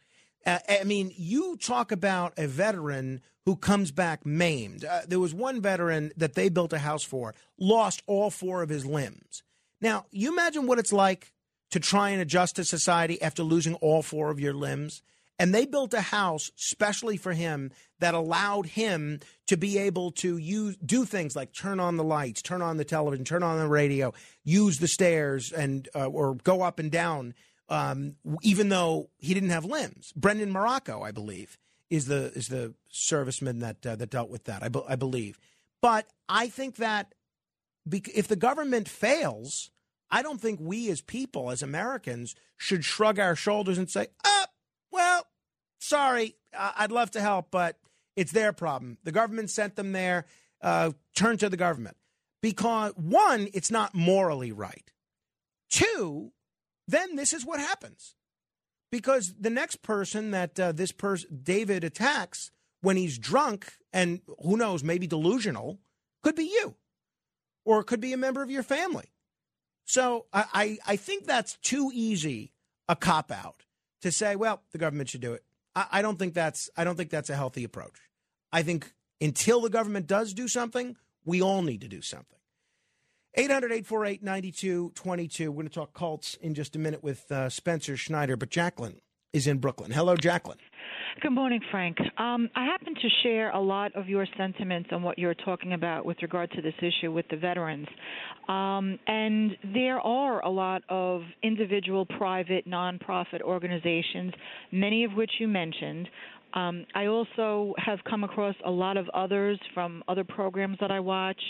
Uh, 0.44 0.58
I 0.68 0.84
mean, 0.84 1.12
you 1.16 1.56
talk 1.56 1.92
about 1.92 2.34
a 2.36 2.46
veteran 2.46 3.22
who 3.44 3.56
comes 3.56 3.90
back 3.90 4.24
maimed. 4.24 4.84
Uh, 4.84 5.00
there 5.06 5.20
was 5.20 5.34
one 5.34 5.60
veteran 5.60 6.12
that 6.16 6.34
they 6.34 6.48
built 6.48 6.72
a 6.72 6.78
house 6.78 7.02
for, 7.02 7.34
lost 7.58 8.02
all 8.06 8.30
four 8.30 8.62
of 8.62 8.68
his 8.68 8.86
limbs. 8.86 9.42
Now, 9.80 10.06
you 10.10 10.30
imagine 10.30 10.66
what 10.66 10.78
it's 10.78 10.92
like 10.92 11.32
to 11.70 11.80
try 11.80 12.10
and 12.10 12.20
adjust 12.20 12.56
to 12.56 12.64
society 12.64 13.20
after 13.20 13.42
losing 13.42 13.74
all 13.76 14.02
four 14.02 14.30
of 14.30 14.38
your 14.38 14.54
limbs. 14.54 15.02
And 15.42 15.52
they 15.52 15.66
built 15.66 15.92
a 15.92 16.00
house 16.00 16.52
specially 16.54 17.16
for 17.16 17.32
him 17.32 17.72
that 17.98 18.14
allowed 18.14 18.64
him 18.64 19.18
to 19.48 19.56
be 19.56 19.76
able 19.76 20.12
to 20.12 20.36
use 20.36 20.76
do 20.76 21.04
things 21.04 21.34
like 21.34 21.52
turn 21.52 21.80
on 21.80 21.96
the 21.96 22.04
lights, 22.04 22.42
turn 22.42 22.62
on 22.62 22.76
the 22.76 22.84
television, 22.84 23.24
turn 23.24 23.42
on 23.42 23.58
the 23.58 23.66
radio, 23.66 24.14
use 24.44 24.78
the 24.78 24.86
stairs, 24.86 25.50
and 25.50 25.88
uh, 25.96 26.06
or 26.06 26.36
go 26.36 26.62
up 26.62 26.78
and 26.78 26.92
down, 26.92 27.34
um, 27.68 28.14
even 28.42 28.68
though 28.68 29.10
he 29.18 29.34
didn't 29.34 29.50
have 29.50 29.64
limbs. 29.64 30.12
Brendan 30.14 30.52
Marrocco, 30.52 31.02
I 31.04 31.10
believe, 31.10 31.58
is 31.90 32.06
the 32.06 32.30
is 32.36 32.46
the 32.46 32.74
serviceman 32.92 33.58
that 33.62 33.84
uh, 33.84 33.96
that 33.96 34.10
dealt 34.10 34.30
with 34.30 34.44
that. 34.44 34.62
I, 34.62 34.68
be, 34.68 34.80
I 34.88 34.94
believe, 34.94 35.40
but 35.80 36.06
I 36.28 36.50
think 36.50 36.76
that 36.76 37.14
if 37.90 38.28
the 38.28 38.36
government 38.36 38.88
fails, 38.88 39.72
I 40.08 40.22
don't 40.22 40.40
think 40.40 40.60
we 40.62 40.88
as 40.88 41.00
people, 41.00 41.50
as 41.50 41.64
Americans, 41.64 42.36
should 42.56 42.84
shrug 42.84 43.18
our 43.18 43.34
shoulders 43.34 43.76
and 43.76 43.90
say, 43.90 44.06
"Ah, 44.24 44.46
well, 44.92 45.26
sorry, 45.92 46.36
I'd 46.58 46.92
love 46.92 47.10
to 47.12 47.20
help, 47.20 47.50
but 47.50 47.78
it's 48.16 48.32
their 48.32 48.52
problem. 48.52 48.98
The 49.04 49.12
government 49.12 49.50
sent 49.50 49.76
them 49.76 49.92
there. 49.92 50.26
Uh, 50.60 50.92
turn 51.14 51.36
to 51.38 51.48
the 51.48 51.56
government." 51.56 51.96
Because 52.40 52.92
one, 52.96 53.48
it's 53.54 53.70
not 53.70 53.94
morally 53.94 54.52
right. 54.52 54.90
Two, 55.70 56.32
then 56.88 57.16
this 57.16 57.32
is 57.32 57.46
what 57.46 57.60
happens 57.60 58.16
because 58.90 59.34
the 59.40 59.50
next 59.50 59.82
person 59.82 60.30
that 60.32 60.60
uh, 60.60 60.70
this 60.70 60.92
person 60.92 61.40
David 61.42 61.82
attacks 61.82 62.50
when 62.82 62.96
he's 62.96 63.18
drunk 63.18 63.72
and 63.92 64.20
who 64.42 64.56
knows 64.56 64.84
maybe 64.84 65.06
delusional 65.06 65.80
could 66.22 66.36
be 66.36 66.44
you 66.44 66.76
or 67.64 67.80
it 67.80 67.84
could 67.84 68.00
be 68.00 68.12
a 68.12 68.18
member 68.18 68.42
of 68.42 68.50
your 68.50 68.62
family 68.62 69.06
so 69.84 70.26
I, 70.32 70.44
I, 70.52 70.78
I 70.86 70.96
think 70.96 71.26
that's 71.26 71.56
too 71.58 71.90
easy 71.92 72.52
a 72.88 72.94
cop 72.94 73.32
out 73.32 73.64
to 74.02 74.12
say 74.12 74.36
well 74.36 74.62
the 74.72 74.78
government 74.78 75.08
should 75.08 75.20
do 75.20 75.32
it 75.32 75.44
I, 75.74 75.86
I 75.92 76.02
don't 76.02 76.18
think 76.18 76.34
that's 76.34 76.70
I 76.76 76.84
don't 76.84 76.96
think 76.96 77.10
that's 77.10 77.30
a 77.30 77.36
healthy 77.36 77.64
approach 77.64 77.98
I 78.52 78.62
think 78.62 78.92
until 79.20 79.60
the 79.60 79.70
government 79.70 80.06
does 80.06 80.32
do 80.32 80.48
something 80.48 80.96
we 81.24 81.40
all 81.40 81.62
need 81.62 81.80
to 81.82 81.88
do 81.88 82.02
something 82.02 82.38
800 83.34 83.72
848 83.72 84.22
9222. 84.22 85.50
We're 85.50 85.54
going 85.54 85.68
to 85.68 85.74
talk 85.74 85.94
cults 85.94 86.34
in 86.42 86.54
just 86.54 86.76
a 86.76 86.78
minute 86.78 87.02
with 87.02 87.30
uh, 87.32 87.48
Spencer 87.48 87.96
Schneider, 87.96 88.36
but 88.36 88.50
Jacqueline 88.50 89.00
is 89.32 89.46
in 89.46 89.56
Brooklyn. 89.56 89.90
Hello, 89.90 90.16
Jacqueline. 90.16 90.58
Good 91.20 91.30
morning, 91.30 91.60
Frank. 91.70 91.98
Um, 92.18 92.48
I 92.56 92.64
happen 92.64 92.94
to 92.94 93.08
share 93.22 93.50
a 93.50 93.60
lot 93.60 93.94
of 93.94 94.08
your 94.08 94.26
sentiments 94.36 94.88
on 94.92 95.02
what 95.02 95.18
you're 95.18 95.34
talking 95.34 95.74
about 95.74 96.04
with 96.06 96.16
regard 96.22 96.50
to 96.52 96.62
this 96.62 96.74
issue 96.80 97.12
with 97.12 97.26
the 97.30 97.36
veterans. 97.36 97.86
Um, 98.48 98.98
and 99.06 99.52
there 99.74 100.00
are 100.00 100.40
a 100.44 100.48
lot 100.48 100.82
of 100.88 101.22
individual, 101.42 102.06
private, 102.06 102.66
nonprofit 102.66 103.42
organizations, 103.42 104.32
many 104.72 105.04
of 105.04 105.12
which 105.12 105.30
you 105.38 105.48
mentioned, 105.48 106.08
um, 106.54 106.84
I 106.94 107.06
also 107.06 107.74
have 107.78 107.98
come 108.08 108.24
across 108.24 108.54
a 108.64 108.70
lot 108.70 108.96
of 108.96 109.08
others 109.10 109.58
from 109.72 110.02
other 110.08 110.24
programs 110.24 110.76
that 110.80 110.90
I 110.90 111.00
watch, 111.00 111.40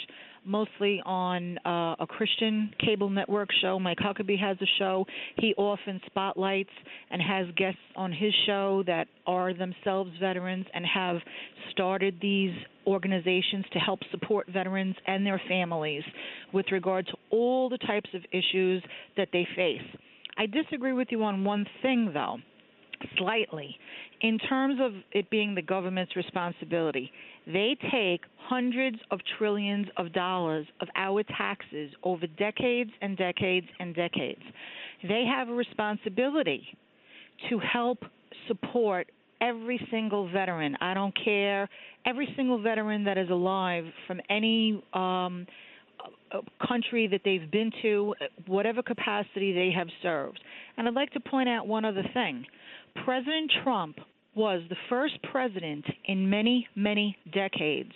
mostly 0.45 1.01
on 1.05 1.59
uh, 1.65 1.97
a 2.01 2.07
Christian 2.07 2.73
cable 2.85 3.11
network 3.11 3.49
show. 3.61 3.79
Mike 3.79 3.99
Huckabee 3.99 4.39
has 4.39 4.57
a 4.61 4.67
show. 4.79 5.07
He 5.37 5.55
often 5.57 6.01
spotlights 6.07 6.71
and 7.11 7.21
has 7.23 7.47
guests 7.57 7.81
on 7.97 8.13
his 8.13 8.33
show 8.47 8.83
that 8.87 9.09
are 9.27 9.55
themselves 9.55 10.11
veterans 10.21 10.67
and 10.75 10.85
have 10.87 11.17
started 11.71 12.19
these 12.21 12.53
organizations 12.87 13.65
to 13.73 13.79
help 13.79 14.01
support 14.11 14.47
veterans 14.53 14.97
and 15.07 15.25
their 15.25 15.41
families 15.49 16.03
with 16.53 16.67
regard 16.73 17.07
to 17.07 17.15
all 17.31 17.69
the 17.69 17.79
types 17.79 18.11
of 18.15 18.23
issues 18.33 18.83
that 19.17 19.29
they 19.33 19.47
face. 19.55 19.81
I 20.39 20.47
disagree 20.47 20.93
with 20.93 21.09
you 21.11 21.23
on 21.23 21.45
one 21.45 21.67
thing, 21.83 22.11
though 22.13 22.39
slightly. 23.19 23.77
In 24.23 24.39
terms 24.39 24.79
of 24.81 24.93
it 25.11 25.29
being 25.31 25.55
the 25.55 25.63
government's 25.63 26.15
responsibility, 26.15 27.11
they 27.45 27.77
take 27.91 28.21
hundreds 28.37 28.97
of 29.11 29.19
trillions 29.37 29.89
of 29.97 30.13
dollars 30.13 30.67
of 30.81 30.89
our 30.95 31.25
taxes 31.25 31.91
over 32.05 32.27
decades 32.39 32.91
and 33.01 33.17
decades 33.17 33.67
and 33.81 33.95
decades. 33.97 34.43
They 35.03 35.25
have 35.25 35.49
a 35.49 35.53
responsibility 35.53 36.63
to 37.51 37.59
help 37.59 38.05
support 38.47 39.11
every 39.41 39.85
single 39.91 40.31
veteran. 40.31 40.77
I 40.81 40.95
don't 40.95 41.15
care, 41.25 41.69
every 42.07 42.33
single 42.37 42.63
veteran 42.63 43.03
that 43.05 43.19
is 43.19 43.29
alive 43.29 43.87
from 44.07 44.21
any 44.31 44.81
um, 44.93 45.49
country 46.67 47.09
that 47.09 47.23
they've 47.25 47.51
been 47.51 47.73
to, 47.83 48.15
whatever 48.47 48.83
capacity 48.83 49.53
they 49.53 49.73
have 49.77 49.89
served. 50.01 50.39
And 50.77 50.87
I'd 50.87 50.95
like 50.95 51.11
to 51.15 51.21
point 51.21 51.49
out 51.49 51.67
one 51.67 51.85
other 51.85 52.05
thing. 52.15 52.45
President 53.05 53.51
Trump 53.65 53.97
was 54.35 54.63
the 54.69 54.77
first 54.89 55.15
president 55.31 55.85
in 56.07 56.29
many, 56.29 56.67
many 56.75 57.17
decades 57.33 57.93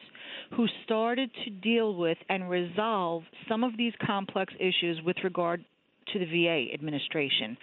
who 0.54 0.66
started 0.84 1.30
to 1.44 1.50
deal 1.50 1.94
with 1.94 2.18
and 2.28 2.48
resolve 2.48 3.22
some 3.48 3.64
of 3.64 3.76
these 3.76 3.92
complex 4.04 4.52
issues 4.60 5.00
with 5.04 5.16
regard 5.24 5.64
to 6.12 6.18
the 6.18 6.24
VA 6.24 6.72
administration 6.72 7.56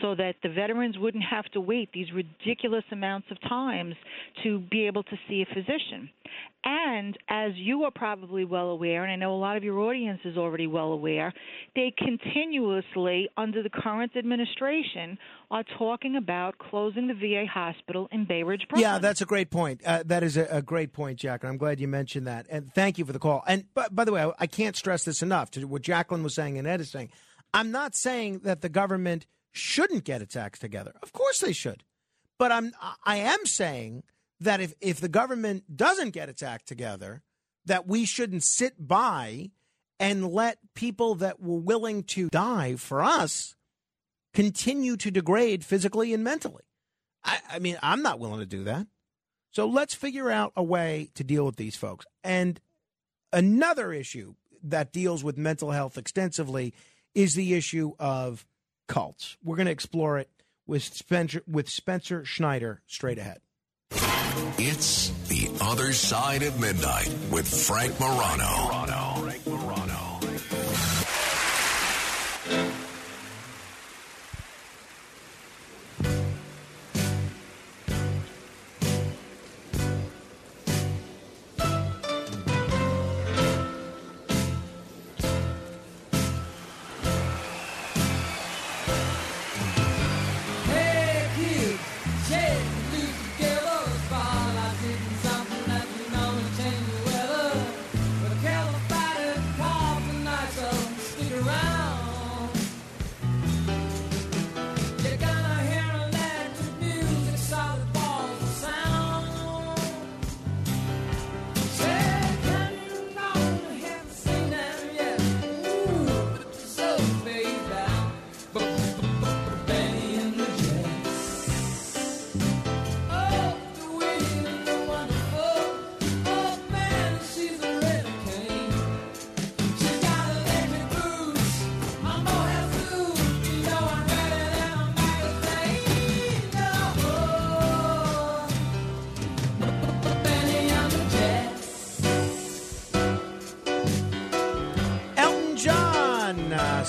so 0.00 0.14
that 0.14 0.36
the 0.42 0.48
veterans 0.48 0.98
wouldn't 0.98 1.24
have 1.24 1.44
to 1.46 1.60
wait 1.60 1.90
these 1.92 2.08
ridiculous 2.12 2.84
amounts 2.92 3.28
of 3.30 3.40
times 3.42 3.94
to 4.42 4.60
be 4.70 4.86
able 4.86 5.02
to 5.02 5.16
see 5.28 5.42
a 5.42 5.54
physician. 5.54 6.10
And 6.64 7.18
as 7.28 7.52
you 7.56 7.84
are 7.84 7.90
probably 7.90 8.44
well 8.46 8.70
aware, 8.70 9.04
and 9.04 9.12
I 9.12 9.16
know 9.16 9.34
a 9.34 9.38
lot 9.38 9.56
of 9.58 9.64
your 9.64 9.78
audience 9.80 10.20
is 10.24 10.38
already 10.38 10.66
well 10.66 10.92
aware, 10.92 11.32
they 11.76 11.92
continuously, 11.96 13.28
under 13.36 13.62
the 13.62 13.68
current 13.68 14.12
administration, 14.16 15.18
are 15.50 15.64
talking 15.78 16.16
about 16.16 16.56
closing 16.58 17.06
the 17.06 17.14
VA 17.14 17.44
hospital 17.46 18.08
in 18.12 18.24
Bay 18.24 18.42
Ridge, 18.42 18.62
Brooklyn. 18.68 18.80
Yeah, 18.80 18.98
that's 18.98 19.20
a 19.20 19.26
great 19.26 19.50
point. 19.50 19.82
Uh, 19.84 20.04
that 20.06 20.22
is 20.22 20.38
a, 20.38 20.46
a, 20.50 20.62
great 20.62 20.94
point, 20.94 21.18
Jack, 21.18 21.42
and 21.42 21.50
I'm 21.50 21.58
glad 21.58 21.80
you 21.80 21.88
mentioned 21.88 22.26
that. 22.26 22.46
And 22.48 22.72
thank 22.72 22.96
you 22.96 23.04
for 23.04 23.12
the 23.12 23.18
call. 23.18 23.44
And 23.46 23.72
by, 23.74 23.88
by 23.90 24.06
the 24.06 24.12
way, 24.12 24.22
I, 24.22 24.32
I 24.40 24.46
can't 24.46 24.74
stress 24.74 25.04
this 25.04 25.22
enough 25.22 25.50
to 25.52 25.64
what 25.66 25.82
Jacqueline 25.82 26.22
was 26.22 26.34
saying 26.34 26.56
and 26.58 26.66
Ed 26.66 26.80
is 26.80 26.90
saying. 26.90 27.10
I'm 27.54 27.70
not 27.70 27.94
saying 27.94 28.40
that 28.40 28.60
the 28.60 28.68
government 28.68 29.26
shouldn't 29.52 30.04
get 30.04 30.20
its 30.20 30.36
acts 30.36 30.58
together. 30.58 30.92
Of 31.02 31.12
course 31.12 31.38
they 31.38 31.52
should. 31.52 31.84
But 32.38 32.50
I'm 32.50 32.72
I 33.04 33.16
am 33.16 33.46
saying 33.46 34.02
that 34.40 34.60
if, 34.60 34.74
if 34.80 35.00
the 35.00 35.08
government 35.08 35.76
doesn't 35.76 36.10
get 36.10 36.28
its 36.28 36.42
act 36.42 36.66
together, 36.66 37.22
that 37.64 37.86
we 37.86 38.04
shouldn't 38.04 38.42
sit 38.42 38.74
by 38.78 39.52
and 40.00 40.26
let 40.26 40.58
people 40.74 41.14
that 41.14 41.40
were 41.40 41.60
willing 41.60 42.02
to 42.02 42.28
die 42.28 42.74
for 42.74 43.02
us 43.02 43.54
continue 44.34 44.96
to 44.96 45.12
degrade 45.12 45.64
physically 45.64 46.12
and 46.12 46.24
mentally. 46.24 46.64
I, 47.22 47.38
I 47.52 47.58
mean, 47.60 47.78
I'm 47.80 48.02
not 48.02 48.18
willing 48.18 48.40
to 48.40 48.46
do 48.46 48.64
that. 48.64 48.88
So 49.52 49.66
let's 49.66 49.94
figure 49.94 50.30
out 50.30 50.52
a 50.56 50.62
way 50.64 51.10
to 51.14 51.22
deal 51.22 51.46
with 51.46 51.54
these 51.54 51.76
folks. 51.76 52.04
And 52.24 52.60
another 53.32 53.92
issue 53.92 54.34
that 54.64 54.92
deals 54.92 55.22
with 55.22 55.38
mental 55.38 55.70
health 55.70 55.96
extensively 55.96 56.74
is 57.14 57.34
the 57.34 57.54
issue 57.54 57.92
of 57.98 58.46
cults. 58.88 59.36
We're 59.42 59.56
going 59.56 59.66
to 59.66 59.72
explore 59.72 60.18
it 60.18 60.28
with 60.66 60.82
Spencer 60.82 61.42
with 61.46 61.68
Spencer 61.68 62.24
Schneider 62.24 62.82
straight 62.86 63.18
ahead. 63.18 63.40
It's 64.58 65.10
The 65.28 65.50
Other 65.60 65.92
Side 65.92 66.42
of 66.42 66.58
Midnight 66.60 67.14
with 67.30 67.46
Frank 67.46 67.98
Morano. 68.00 68.73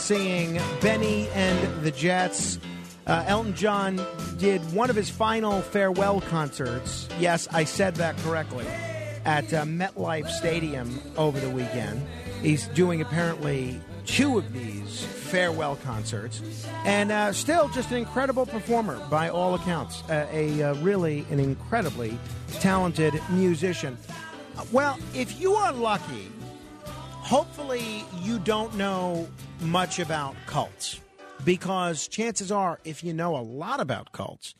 Singing 0.06 0.62
Bennie 0.82 1.28
and 1.30 1.84
the 1.84 1.90
Jets. 1.90 2.60
Uh, 3.08 3.24
Elton 3.26 3.56
John 3.56 4.00
did 4.38 4.62
one 4.72 4.92
of 4.92 4.96
his 4.96 5.10
final 5.10 5.64
farewell 5.64 6.22
concerts. 6.22 7.10
Yes, 7.20 7.48
I 7.52 7.64
said 7.64 7.96
that 7.96 8.16
correctly. 8.18 8.68
At 9.26 9.52
uh, 9.52 9.64
MetLife 9.64 10.30
Stadium 10.30 11.02
over 11.18 11.40
the 11.40 11.50
weekend. 11.50 12.06
He's 12.44 12.68
doing 12.68 13.02
apparently 13.02 13.82
two 14.06 14.38
of 14.38 14.54
these 14.54 15.04
farewell 15.04 15.78
concerts. 15.78 16.68
And 16.86 17.12
uh, 17.12 17.34
still 17.34 17.68
just 17.70 17.90
an 17.90 17.98
incredible 17.98 18.46
performer 18.46 19.04
by 19.10 19.30
all 19.30 19.56
accounts. 19.56 20.04
Uh, 20.08 20.28
a 20.32 20.62
uh, 20.62 20.76
really 20.76 21.26
an 21.32 21.40
incredibly 21.40 22.20
talented 22.60 23.20
musician. 23.32 23.98
Well, 24.72 25.00
if 25.16 25.42
you 25.42 25.56
are 25.56 25.74
lucky, 25.74 26.32
hopefully 26.84 28.06
you 28.22 28.38
don't 28.38 28.76
know 28.76 29.28
much 29.62 30.00
about 30.00 30.36
cults. 30.46 31.00
Because 31.44 32.08
chances 32.08 32.52
are 32.52 32.80
if 32.84 33.04
you 33.04 33.14
know 33.14 33.36
a 33.36 33.40
lot 33.42 33.80
about 33.80 34.12
cults 34.12 34.56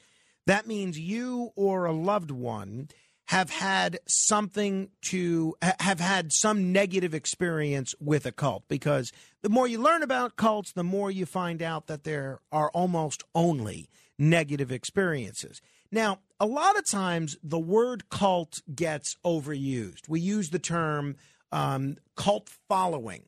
that 0.46 0.68
means 0.68 1.00
you 1.00 1.52
or 1.56 1.86
a 1.86 1.92
loved 1.92 2.32
one 2.32 2.90
have 3.30 3.50
had 3.50 3.98
something 4.08 4.90
to 5.02 5.56
have 5.80 6.00
had 6.00 6.32
some 6.32 6.72
negative 6.72 7.16
experience 7.16 7.96
with 8.00 8.26
a 8.28 8.32
cult. 8.32 8.64
Because 8.68 9.12
the 9.42 9.50
more 9.50 9.68
you 9.68 9.82
learn 9.82 10.04
about 10.04 10.36
cults 10.36 10.72
the 10.72 10.84
more 10.84 11.10
you 11.10 11.26
find 11.26 11.62
out 11.62 11.88
that 11.88 12.04
there 12.04 12.40
are 12.52 12.70
almost 12.72 13.24
only 13.34 13.90
negative 14.20 14.72
experiences. 14.72 15.62
Now 15.92 16.20
a 16.40 16.46
lot 16.46 16.78
of 16.78 16.90
times 16.90 17.38
the 17.42 17.60
word 17.60 18.10
cult 18.10 18.62
gets 18.74 19.18
overused. 19.26 20.08
We 20.08 20.20
use 20.20 20.52
the 20.52 20.60
term 20.60 21.16
um, 21.52 21.98
cult 22.16 22.50
following 22.68 23.24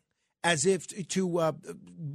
as 0.48 0.66
if 0.66 0.88
to 1.10 1.40
uh, 1.40 1.52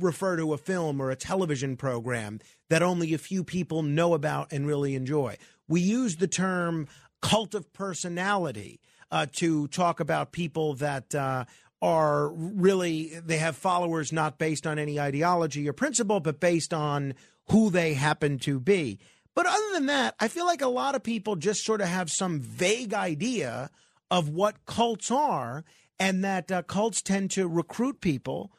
refer 0.00 0.38
to 0.38 0.54
a 0.54 0.56
film 0.56 1.02
or 1.02 1.10
a 1.10 1.16
television 1.16 1.76
program 1.76 2.40
that 2.70 2.82
only 2.82 3.12
a 3.12 3.18
few 3.18 3.44
people 3.44 3.82
know 3.82 4.14
about 4.14 4.50
and 4.50 4.66
really 4.66 4.94
enjoy. 4.94 5.36
We 5.68 5.82
use 5.82 6.16
the 6.16 6.26
term 6.26 6.88
cult 7.20 7.54
of 7.54 7.70
personality 7.74 8.80
uh, 9.10 9.26
to 9.32 9.68
talk 9.68 10.00
about 10.00 10.32
people 10.32 10.72
that 10.76 11.14
uh, 11.14 11.44
are 11.82 12.28
really, 12.28 13.12
they 13.22 13.36
have 13.36 13.54
followers 13.54 14.14
not 14.14 14.38
based 14.38 14.66
on 14.66 14.78
any 14.78 14.98
ideology 14.98 15.68
or 15.68 15.74
principle, 15.74 16.18
but 16.18 16.40
based 16.40 16.72
on 16.72 17.12
who 17.50 17.68
they 17.68 17.92
happen 17.92 18.38
to 18.38 18.58
be. 18.58 18.98
But 19.34 19.44
other 19.44 19.72
than 19.74 19.86
that, 19.86 20.14
I 20.18 20.28
feel 20.28 20.46
like 20.46 20.62
a 20.62 20.68
lot 20.68 20.94
of 20.94 21.02
people 21.02 21.36
just 21.36 21.66
sort 21.66 21.82
of 21.82 21.88
have 21.88 22.10
some 22.10 22.40
vague 22.40 22.94
idea 22.94 23.68
of 24.10 24.30
what 24.30 24.64
cults 24.64 25.10
are, 25.10 25.64
and 26.02 26.24
that 26.24 26.50
uh, 26.50 26.62
cults 26.62 27.00
tend 27.00 27.30
to 27.30 27.46
recruit 27.46 28.00
people 28.00 28.50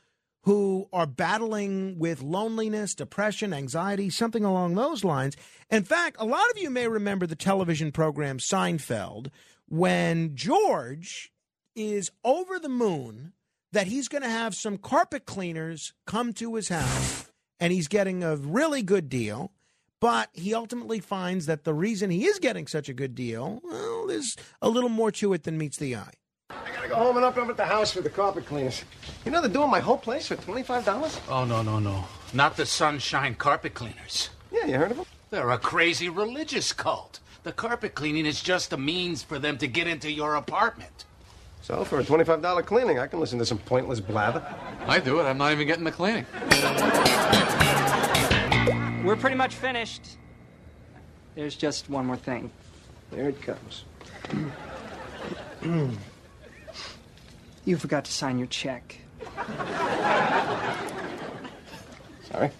who 0.43 0.87
are 0.93 1.05
battling 1.05 1.99
with 1.99 2.21
loneliness, 2.21 2.95
depression, 2.95 3.53
anxiety, 3.53 4.09
something 4.09 4.45
along 4.45 4.75
those 4.75 5.03
lines. 5.03 5.35
In 5.69 5.83
fact, 5.83 6.15
a 6.19 6.25
lot 6.25 6.49
of 6.51 6.57
you 6.57 6.69
may 6.69 6.87
remember 6.87 7.27
the 7.27 7.35
television 7.35 7.91
program 7.91 8.37
Seinfeld 8.37 9.27
when 9.67 10.37
George 10.37 11.33
is 11.75 12.11
over 12.23 12.59
the 12.59 12.69
moon 12.69 13.33
that 13.73 13.87
he's 13.87 14.07
going 14.07 14.23
to 14.23 14.29
have 14.29 14.55
some 14.55 14.77
carpet 14.77 15.25
cleaners 15.25 15.93
come 16.07 16.31
to 16.31 16.55
his 16.55 16.69
house 16.69 17.29
and 17.59 17.73
he's 17.73 17.89
getting 17.89 18.23
a 18.23 18.37
really 18.37 18.83
good 18.83 19.09
deal. 19.09 19.51
But 19.99 20.29
he 20.31 20.53
ultimately 20.53 21.01
finds 21.01 21.45
that 21.47 21.65
the 21.65 21.73
reason 21.73 22.09
he 22.09 22.23
is 22.25 22.39
getting 22.39 22.67
such 22.67 22.87
a 22.87 22.93
good 22.93 23.15
deal, 23.15 23.59
well, 23.65 24.07
there's 24.07 24.37
a 24.61 24.69
little 24.69 24.89
more 24.89 25.11
to 25.11 25.33
it 25.33 25.43
than 25.43 25.57
meets 25.57 25.77
the 25.77 25.97
eye. 25.97 26.13
I 26.49 26.71
gotta 26.75 26.87
go 26.87 26.95
home 26.95 27.15
and 27.17 27.25
up 27.25 27.37
over 27.37 27.51
at 27.51 27.57
the 27.57 27.65
house 27.65 27.91
for 27.91 28.01
the 28.01 28.09
carpet 28.09 28.45
cleaners. 28.45 28.83
You 29.25 29.31
know 29.31 29.41
they're 29.41 29.49
doing 29.49 29.69
my 29.69 29.79
whole 29.79 29.97
place 29.97 30.27
for 30.27 30.35
twenty-five 30.35 30.85
dollars. 30.85 31.19
Oh, 31.29 31.45
no, 31.45 31.61
no, 31.61 31.79
no. 31.79 32.05
Not 32.33 32.57
the 32.57 32.65
Sunshine 32.65 33.35
Carpet 33.35 33.73
Cleaners. 33.73 34.29
Yeah, 34.51 34.65
you 34.65 34.75
heard 34.75 34.91
of 34.91 34.97
them? 34.97 35.05
They're 35.29 35.51
a 35.51 35.57
crazy 35.57 36.09
religious 36.09 36.73
cult. 36.73 37.19
The 37.43 37.51
carpet 37.51 37.93
cleaning 37.95 38.25
is 38.25 38.41
just 38.41 38.73
a 38.73 38.77
means 38.77 39.21
for 39.23 39.37
them 39.39 39.57
to 39.59 39.67
get 39.67 39.87
into 39.87 40.11
your 40.11 40.35
apartment. 40.35 41.05
So 41.61 41.83
for 41.85 41.99
a 41.99 42.03
twenty-five 42.03 42.41
dollar 42.41 42.63
cleaning, 42.63 42.99
I 42.99 43.07
can 43.07 43.19
listen 43.19 43.39
to 43.39 43.45
some 43.45 43.59
pointless 43.59 43.99
blather. 43.99 44.43
I 44.85 44.99
do 44.99 45.19
it. 45.19 45.23
I'm 45.23 45.37
not 45.37 45.51
even 45.51 45.67
getting 45.67 45.83
the 45.85 45.91
cleaning. 45.91 46.25
We're 49.03 49.17
pretty 49.17 49.35
much 49.35 49.55
finished. 49.55 50.17
There's 51.35 51.55
just 51.55 51.89
one 51.89 52.05
more 52.05 52.15
thing. 52.17 52.51
There 53.11 53.29
it 53.29 53.41
comes. 53.41 53.85
You 57.65 57.77
forgot 57.77 58.05
to 58.05 58.11
sign 58.11 58.37
your 58.37 58.47
check. 58.47 58.97
Sorry. 62.29 62.51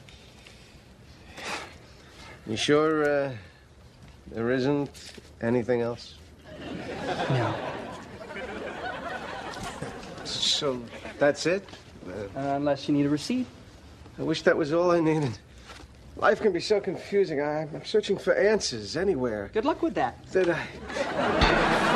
You 2.47 2.55
sure 2.55 3.03
uh, 3.03 3.31
there 4.31 4.51
isn't 4.51 4.89
anything 5.41 5.81
else? 5.81 6.15
No. 7.29 7.55
So 10.23 10.81
that's 11.19 11.45
it? 11.45 11.67
Uh, 12.07 12.39
unless 12.55 12.87
you 12.87 12.93
need 12.93 13.05
a 13.05 13.09
receipt. 13.09 13.47
I 14.19 14.23
wish 14.23 14.41
that 14.43 14.55
was 14.55 14.71
all 14.73 14.91
I 14.91 14.99
needed. 14.99 15.37
Life 16.15 16.41
can 16.41 16.51
be 16.51 16.59
so 16.59 16.79
confusing. 16.79 17.41
I, 17.41 17.61
I'm 17.61 17.85
searching 17.85 18.17
for 18.17 18.35
answers 18.35 18.95
anywhere. 18.95 19.49
Good 19.53 19.65
luck 19.65 19.81
with 19.81 19.95
that. 19.95 20.29
Did 20.31 20.49
I? 20.49 21.89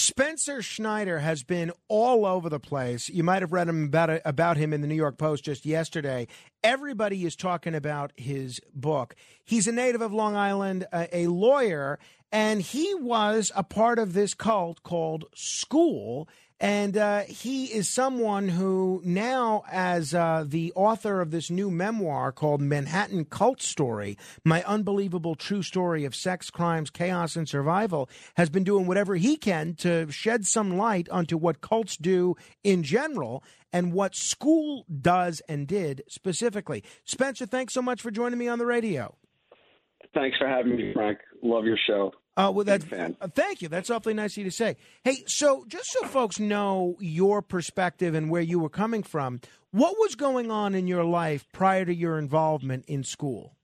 Spencer 0.00 0.62
Schneider 0.62 1.18
has 1.18 1.42
been 1.42 1.72
all 1.86 2.24
over 2.24 2.48
the 2.48 2.58
place. 2.58 3.10
You 3.10 3.22
might 3.22 3.42
have 3.42 3.52
read 3.52 3.68
him 3.68 3.84
about 3.84 4.22
about 4.24 4.56
him 4.56 4.72
in 4.72 4.80
the 4.80 4.86
New 4.86 4.94
York 4.94 5.18
Post 5.18 5.44
just 5.44 5.66
yesterday. 5.66 6.26
Everybody 6.64 7.26
is 7.26 7.36
talking 7.36 7.74
about 7.74 8.12
his 8.16 8.62
book. 8.74 9.14
He's 9.44 9.66
a 9.66 9.72
native 9.72 10.00
of 10.00 10.10
Long 10.10 10.36
Island, 10.36 10.86
a, 10.90 11.24
a 11.24 11.26
lawyer, 11.26 11.98
and 12.32 12.62
he 12.62 12.94
was 12.94 13.52
a 13.54 13.62
part 13.62 13.98
of 13.98 14.14
this 14.14 14.32
cult 14.32 14.82
called 14.82 15.26
School. 15.34 16.30
And 16.60 16.98
uh, 16.98 17.20
he 17.20 17.66
is 17.66 17.88
someone 17.88 18.48
who 18.48 19.00
now, 19.02 19.64
as 19.72 20.12
uh, 20.12 20.44
the 20.46 20.74
author 20.76 21.22
of 21.22 21.30
this 21.30 21.50
new 21.50 21.70
memoir 21.70 22.32
called 22.32 22.60
Manhattan 22.60 23.24
Cult 23.24 23.62
Story, 23.62 24.18
my 24.44 24.62
unbelievable 24.64 25.34
true 25.34 25.62
story 25.62 26.04
of 26.04 26.14
sex, 26.14 26.50
crimes, 26.50 26.90
chaos, 26.90 27.34
and 27.34 27.48
survival, 27.48 28.10
has 28.36 28.50
been 28.50 28.62
doing 28.62 28.86
whatever 28.86 29.16
he 29.16 29.38
can 29.38 29.74
to 29.76 30.10
shed 30.10 30.44
some 30.44 30.76
light 30.76 31.08
onto 31.08 31.38
what 31.38 31.62
cults 31.62 31.96
do 31.96 32.36
in 32.62 32.82
general 32.82 33.42
and 33.72 33.94
what 33.94 34.14
school 34.14 34.84
does 35.00 35.40
and 35.48 35.66
did 35.66 36.02
specifically. 36.08 36.84
Spencer, 37.04 37.46
thanks 37.46 37.72
so 37.72 37.80
much 37.80 38.02
for 38.02 38.10
joining 38.10 38.38
me 38.38 38.48
on 38.48 38.58
the 38.58 38.66
radio. 38.66 39.16
Thanks 40.12 40.36
for 40.36 40.46
having 40.46 40.76
me, 40.76 40.92
Frank. 40.92 41.20
Love 41.42 41.64
your 41.64 41.78
show. 41.86 42.12
Uh, 42.46 42.50
well, 42.50 42.64
that's 42.64 42.90
uh, 42.92 43.10
thank 43.34 43.60
you. 43.62 43.68
That's 43.68 43.90
awfully 43.90 44.14
nice 44.14 44.32
of 44.34 44.38
you 44.38 44.44
to 44.44 44.50
say. 44.50 44.76
Hey, 45.04 45.24
so 45.26 45.64
just 45.68 45.90
so 45.92 46.06
folks 46.06 46.38
know 46.40 46.96
your 47.00 47.42
perspective 47.42 48.14
and 48.14 48.30
where 48.30 48.42
you 48.42 48.58
were 48.58 48.68
coming 48.70 49.02
from, 49.02 49.40
what 49.72 49.96
was 49.98 50.14
going 50.14 50.50
on 50.50 50.74
in 50.74 50.86
your 50.86 51.04
life 51.04 51.46
prior 51.52 51.84
to 51.84 51.94
your 51.94 52.18
involvement 52.18 52.84
in 52.86 53.04
school? 53.04 53.56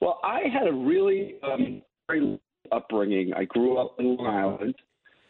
Well, 0.00 0.20
I 0.24 0.40
had 0.52 0.66
a 0.68 0.72
really 0.72 1.36
um, 1.42 1.82
very 2.08 2.40
upbringing. 2.72 3.32
I 3.34 3.44
grew 3.44 3.78
up 3.78 3.96
in 3.98 4.16
Long 4.16 4.26
Island. 4.26 4.74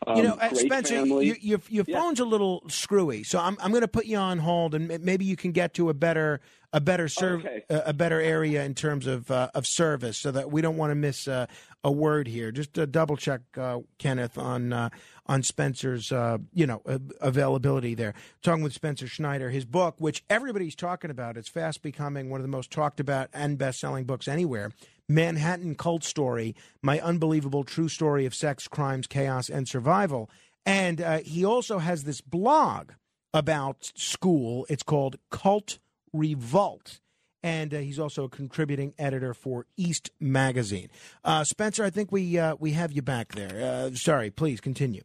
Um, 0.07 0.17
you 0.19 0.23
know, 0.25 0.35
uh, 0.35 0.55
Spencer, 0.55 1.05
your, 1.07 1.37
your 1.41 1.85
Yeah. 1.87 1.99
phone's 2.01 2.21
a 2.21 2.25
little 2.25 2.63
screwy, 2.69 3.25
so 3.25 3.41
I'm 3.41 3.57
I'm 3.61 3.71
going 3.71 3.81
to 3.83 3.89
put 3.89 4.05
you 4.07 4.19
on 4.19 4.39
hold, 4.39 4.75
and 4.75 4.89
maybe 5.03 5.25
you 5.25 5.37
can 5.37 5.53
get 5.53 5.75
to 5.75 5.89
a 5.89 5.95
better 5.95 6.41
a 6.73 6.81
better 6.81 7.09
serv- 7.09 7.41
Okay. 7.41 7.65
a, 7.71 7.85
a 7.87 7.93
better 7.95 8.21
area 8.21 8.63
in 8.65 8.75
terms 8.75 9.07
of 9.07 9.31
uh, 9.31 9.49
of 9.55 9.67
service, 9.67 10.19
so 10.19 10.31
that 10.31 10.53
we 10.53 10.61
don't 10.61 10.77
want 10.77 10.91
to 10.91 10.95
miss 10.95 11.27
uh, 11.27 11.47
a 11.87 11.93
word 11.93 12.27
here. 12.27 12.51
Just 12.51 12.77
uh, 12.77 12.85
double 12.85 13.17
check, 13.17 13.43
uh, 13.57 13.79
Kenneth, 13.99 14.37
on 14.37 14.73
uh, 14.73 14.89
on 15.27 15.45
Spencer's 15.45 16.11
uh, 16.11 16.39
you 16.53 16.67
know 16.67 16.83
availability 17.21 17.95
there. 17.95 18.13
Talking 18.43 18.65
with 18.65 18.73
Spencer 18.73 19.07
Schneider, 19.07 19.51
his 19.51 19.65
book, 19.65 19.95
which 19.99 20.25
everybody's 20.29 20.75
talking 20.75 21.13
about, 21.13 21.37
it's 21.37 21.49
fast 21.49 21.83
becoming 21.83 22.29
one 22.29 22.41
of 22.41 22.43
the 22.43 22.49
most 22.49 22.73
talked 22.73 22.99
about 22.99 23.31
and 23.33 23.57
best 23.57 23.79
selling 23.79 24.05
books 24.05 24.27
anywhere. 24.27 24.73
Manhattan 25.09 25.77
Cult 25.77 26.03
Story, 26.03 26.57
my 26.83 26.99
unbelievable 26.99 27.63
true 27.63 27.89
story 27.89 28.27
of 28.27 28.35
sex, 28.35 28.67
crimes, 28.67 29.07
chaos, 29.07 29.49
and 29.49 29.69
survival. 29.69 30.29
And 30.67 31.01
uh, 31.01 31.19
he 31.19 31.45
also 31.45 31.79
has 31.79 32.03
this 32.03 32.21
blog 32.21 32.91
about 33.33 33.93
school. 33.95 34.67
It's 34.69 34.83
called 34.83 35.19
Cult 35.31 35.79
Revolt. 36.13 36.99
And 37.47 37.73
uh, 37.73 37.79
he's 37.79 38.01
also 38.01 38.25
a 38.25 38.29
contributing 38.29 38.93
editor 38.99 39.33
for 39.33 39.67
East 39.77 40.11
Magazine. 40.19 40.89
Uh, 41.25 41.45
Spencer, 41.45 41.85
I 41.85 41.91
think 41.91 42.11
we 42.11 42.37
uh, 42.37 42.57
we 42.59 42.73
have 42.73 42.91
you 42.91 43.03
back 43.03 43.37
there. 43.37 43.63
Uh, 43.63 43.95
sorry, 43.95 44.31
please 44.33 44.61
continue. 44.61 45.03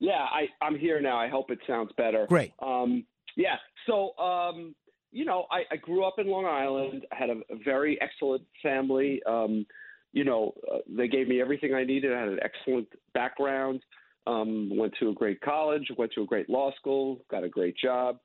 Yeah, 0.00 0.12
I, 0.12 0.48
I'm 0.64 0.78
here 0.78 1.02
now. 1.02 1.18
I 1.18 1.28
hope 1.28 1.50
it 1.50 1.58
sounds 1.66 1.90
better. 1.98 2.24
Great. 2.26 2.54
Um, 2.62 3.04
yeah. 3.36 3.56
So, 3.86 4.16
um, 4.16 4.74
you 5.10 5.26
know, 5.26 5.44
I, 5.50 5.64
I 5.70 5.76
grew 5.76 6.02
up 6.02 6.14
in 6.16 6.28
Long 6.28 6.46
Island. 6.46 7.04
I 7.12 7.16
had 7.16 7.28
a, 7.28 7.34
a 7.50 7.58
very 7.62 8.00
excellent 8.00 8.44
family. 8.62 9.20
Um, 9.28 9.66
you 10.14 10.24
know, 10.24 10.54
uh, 10.72 10.78
they 10.88 11.08
gave 11.08 11.28
me 11.28 11.42
everything 11.42 11.74
I 11.74 11.84
needed. 11.84 12.14
I 12.14 12.20
had 12.20 12.28
an 12.30 12.40
excellent 12.42 12.88
background. 13.12 13.82
Um, 14.26 14.70
went 14.74 14.94
to 15.00 15.10
a 15.10 15.14
great 15.14 15.42
college. 15.42 15.88
Went 15.98 16.12
to 16.14 16.22
a 16.22 16.26
great 16.26 16.48
law 16.48 16.72
school. 16.76 17.20
Got 17.30 17.44
a 17.44 17.50
great 17.50 17.76
job. 17.76 18.16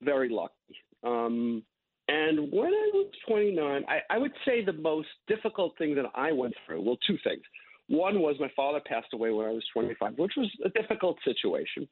Very 0.00 0.30
lucky. 0.30 0.54
And 2.10 2.50
when 2.50 2.66
I 2.66 2.90
was 2.92 3.06
29, 3.28 3.84
I, 3.86 3.98
I 4.12 4.18
would 4.18 4.32
say 4.44 4.64
the 4.64 4.72
most 4.72 5.06
difficult 5.28 5.78
thing 5.78 5.94
that 5.94 6.06
I 6.16 6.32
went 6.32 6.54
through. 6.66 6.82
Well, 6.82 6.98
two 7.06 7.16
things. 7.22 7.42
One 7.86 8.20
was 8.20 8.34
my 8.40 8.50
father 8.56 8.80
passed 8.84 9.14
away 9.14 9.30
when 9.30 9.46
I 9.46 9.50
was 9.50 9.62
25, 9.72 10.18
which 10.18 10.32
was 10.36 10.50
a 10.64 10.70
difficult 10.70 11.18
situation, 11.24 11.86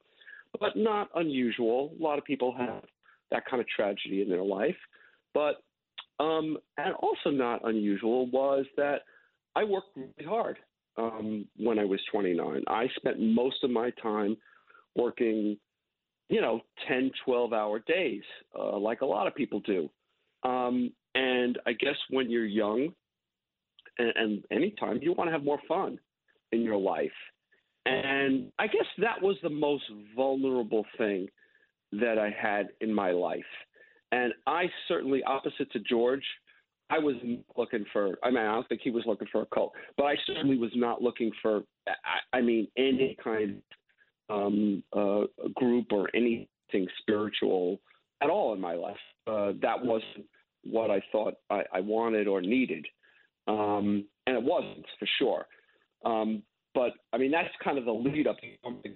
but 0.59 0.77
not 0.77 1.09
unusual. 1.15 1.93
A 1.99 2.03
lot 2.03 2.19
of 2.19 2.25
people 2.25 2.53
have 2.59 2.83
that 3.31 3.45
kind 3.49 3.61
of 3.61 3.69
tragedy 3.69 4.21
in 4.23 4.29
their 4.29 4.43
life. 4.43 4.77
But, 5.35 5.63
um, 6.19 6.59
and 6.79 6.95
also 6.97 7.31
not 7.31 7.61
unusual 7.69 8.29
was 8.31 8.67
that 8.77 9.03
I 9.55 9.63
worked 9.63 9.97
really 9.97 10.29
hard 10.29 10.59
um, 10.97 11.47
when 11.57 11.79
I 11.79 11.85
was 11.85 12.01
29. 12.11 12.65
I 12.67 12.89
spent 12.97 13.21
most 13.21 13.63
of 13.63 13.71
my 13.71 13.91
time 14.03 14.37
working, 14.97 15.57
you 16.29 16.41
know, 16.41 16.63
10, 16.89 17.13
12 17.25 17.53
hour 17.53 17.79
days, 17.79 18.23
uh, 18.59 18.77
like 18.77 19.03
a 19.03 19.07
lot 19.07 19.29
of 19.29 19.35
people 19.37 19.61
do. 19.61 19.89
Um, 20.43 20.93
and 21.15 21.59
I 21.67 21.73
guess 21.73 21.97
when 22.11 22.31
you're 22.31 22.45
young, 22.45 22.93
and, 23.99 24.13
and 24.17 24.45
anytime 24.51 25.01
you 25.03 25.13
want 25.13 25.29
to 25.29 25.33
have 25.33 25.45
more 25.45 25.61
fun 25.67 25.99
in 26.53 26.63
your 26.63 26.77
life. 26.77 27.11
And 27.87 28.53
I 28.59 28.67
guess 28.67 28.87
that 28.99 29.21
was 29.23 29.37
the 29.43 29.51
most 29.51 29.85
vulnerable 30.15 30.85
thing 30.97 31.29
that 31.93 32.19
I 32.19 32.31
had 32.31 32.69
in 32.81 32.93
my 32.93 33.13
life. 33.13 33.41
And 34.13 34.33
I 34.47 34.67
certainly, 34.87 35.23
opposite 35.25 35.71
to 35.73 35.81
George, 35.81 36.25
I 36.91 36.99
was 36.99 37.17
looking 37.57 37.85
for, 37.93 38.19
I 38.23 38.31
mean, 38.31 38.39
I 38.39 38.55
don't 38.55 38.69
think 38.69 38.81
he 38.83 38.91
was 38.91 39.05
looking 39.07 39.29
for 39.31 39.43
a 39.43 39.47
cult, 39.47 39.73
but 39.97 40.05
I 40.05 40.15
certainly 40.27 40.59
was 40.59 40.71
not 40.75 41.03
looking 41.03 41.31
for, 41.43 41.63
I, 41.87 42.39
I 42.39 42.41
mean, 42.41 42.69
any 42.77 43.17
kind 43.23 43.63
of 44.31 44.47
um, 44.47 44.83
uh, 44.97 45.25
group 45.55 45.87
or 45.93 46.09
anything 46.15 46.87
spiritual 47.01 47.81
at 48.23 48.31
all 48.31 48.55
in 48.55 48.61
my 48.61 48.75
life. 48.75 48.97
Uh, 49.27 49.53
that 49.63 49.85
wasn't 49.85 50.27
what 50.65 50.91
I 50.91 51.03
thought 51.13 51.35
I, 51.51 51.63
I 51.73 51.81
wanted 51.81 52.27
or 52.29 52.41
needed 52.41 52.87
um, 53.49 54.05
and 54.27 54.37
it 54.37 54.43
wasn't 54.43 54.85
for 54.99 55.09
sure. 55.19 55.47
Um, 56.05 56.43
but 56.75 56.93
I 57.13 57.17
mean, 57.17 57.33
that's 57.33 57.49
kind 57.65 57.79
of 57.79 57.87
the 57.87 57.93
lead 57.93 58.27
up. 58.29 58.37
to 58.39 58.47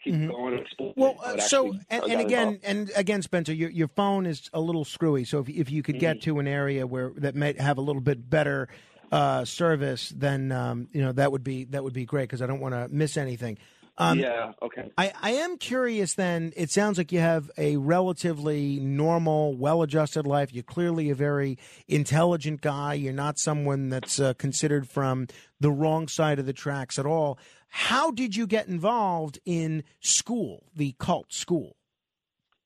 keep 0.04 0.30
going 0.30 0.54
and. 0.54 0.66
Mm-hmm. 0.78 1.00
Well, 1.00 1.16
uh, 1.24 1.38
so 1.38 1.74
and, 1.90 2.04
and 2.04 2.20
again, 2.20 2.48
involved. 2.48 2.64
and 2.64 2.92
again, 2.94 3.22
Spencer, 3.22 3.52
your 3.52 3.70
your 3.70 3.88
phone 3.88 4.26
is 4.26 4.48
a 4.52 4.60
little 4.60 4.84
screwy. 4.84 5.24
So 5.24 5.40
if 5.40 5.48
if 5.48 5.70
you 5.70 5.82
could 5.82 5.94
Mm-hmm. 5.96 6.00
get 6.00 6.22
to 6.22 6.38
an 6.38 6.46
area 6.46 6.86
where 6.86 7.12
that 7.16 7.34
might 7.34 7.60
have 7.60 7.78
a 7.78 7.80
little 7.80 8.02
bit 8.02 8.28
better 8.28 8.68
uh, 9.10 9.44
service, 9.44 10.10
then 10.14 10.52
um, 10.52 10.88
you 10.92 11.02
know 11.02 11.12
that 11.12 11.32
would 11.32 11.42
be 11.42 11.64
that 11.64 11.82
would 11.82 11.94
be 11.94 12.04
great 12.04 12.24
because 12.24 12.42
I 12.42 12.46
don't 12.46 12.60
want 12.60 12.74
to 12.74 12.88
miss 12.88 13.16
anything. 13.16 13.58
Um, 13.98 14.18
yeah. 14.18 14.52
Okay. 14.62 14.90
I, 14.96 15.12
I 15.20 15.30
am 15.32 15.58
curious 15.58 16.14
then. 16.14 16.52
It 16.56 16.70
sounds 16.70 16.96
like 16.96 17.12
you 17.12 17.18
have 17.18 17.50
a 17.58 17.76
relatively 17.76 18.80
normal, 18.80 19.54
well 19.54 19.82
adjusted 19.82 20.26
life. 20.26 20.52
You're 20.52 20.62
clearly 20.62 21.10
a 21.10 21.14
very 21.14 21.58
intelligent 21.88 22.62
guy. 22.62 22.94
You're 22.94 23.12
not 23.12 23.38
someone 23.38 23.90
that's 23.90 24.18
uh, 24.18 24.32
considered 24.34 24.88
from 24.88 25.26
the 25.60 25.70
wrong 25.70 26.08
side 26.08 26.38
of 26.38 26.46
the 26.46 26.54
tracks 26.54 26.98
at 26.98 27.06
all. 27.06 27.38
How 27.68 28.10
did 28.10 28.34
you 28.34 28.46
get 28.46 28.66
involved 28.66 29.38
in 29.44 29.84
school, 30.00 30.64
the 30.74 30.94
cult 30.98 31.32
school? 31.32 31.76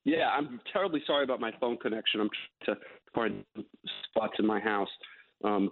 Yeah, 0.04 0.28
I'm 0.28 0.60
terribly 0.72 1.02
sorry 1.06 1.24
about 1.24 1.40
my 1.40 1.50
phone 1.60 1.76
connection. 1.76 2.20
I'm 2.20 2.30
trying 2.64 2.76
to 2.76 2.82
find 3.12 3.44
spots 4.08 4.34
in 4.38 4.46
my 4.46 4.60
house 4.60 4.88
um, 5.42 5.70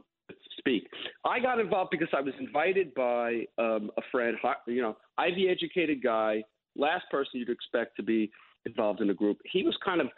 speak. 0.65 0.89
I 1.25 1.41
got 1.41 1.61
involved 1.61 1.91
because 1.91 2.09
I 2.17 2.21
was 2.21 2.35
invited 2.41 2.95
by 2.95 3.47
um, 3.59 3.91
a 3.99 4.03
friend, 4.11 4.37
you 4.67 4.81
know, 4.83 4.97
Ivy 5.19 5.49
educated 5.49 6.03
guy, 6.03 6.43
last 6.75 7.05
person 7.11 7.33
you'd 7.35 7.51
expect 7.51 7.97
to 7.97 8.03
be 8.03 8.31
involved 8.65 9.01
in 9.01 9.11
a 9.11 9.15
group. 9.15 9.39
He 9.45 9.63
was 9.63 9.77
kind 9.85 10.01
of 10.01 10.09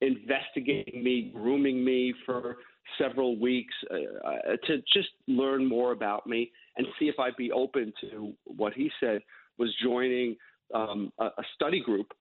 investigating 0.00 1.02
me, 1.02 1.32
grooming 1.34 1.82
me 1.82 2.12
for 2.26 2.56
several 2.98 3.38
weeks 3.38 3.74
uh, 3.90 4.28
uh, 4.28 4.56
to 4.66 4.78
just 4.92 5.08
learn 5.26 5.66
more 5.66 5.92
about 5.92 6.26
me 6.26 6.50
and 6.76 6.86
see 6.98 7.06
if 7.06 7.18
I'd 7.18 7.36
be 7.36 7.50
open 7.50 7.92
to 8.02 8.34
what 8.44 8.74
he 8.74 8.90
said 9.00 9.22
was 9.58 9.74
joining 9.82 10.36
um, 10.74 11.12
a, 11.18 11.26
a 11.26 11.42
study 11.54 11.80
group 11.80 12.12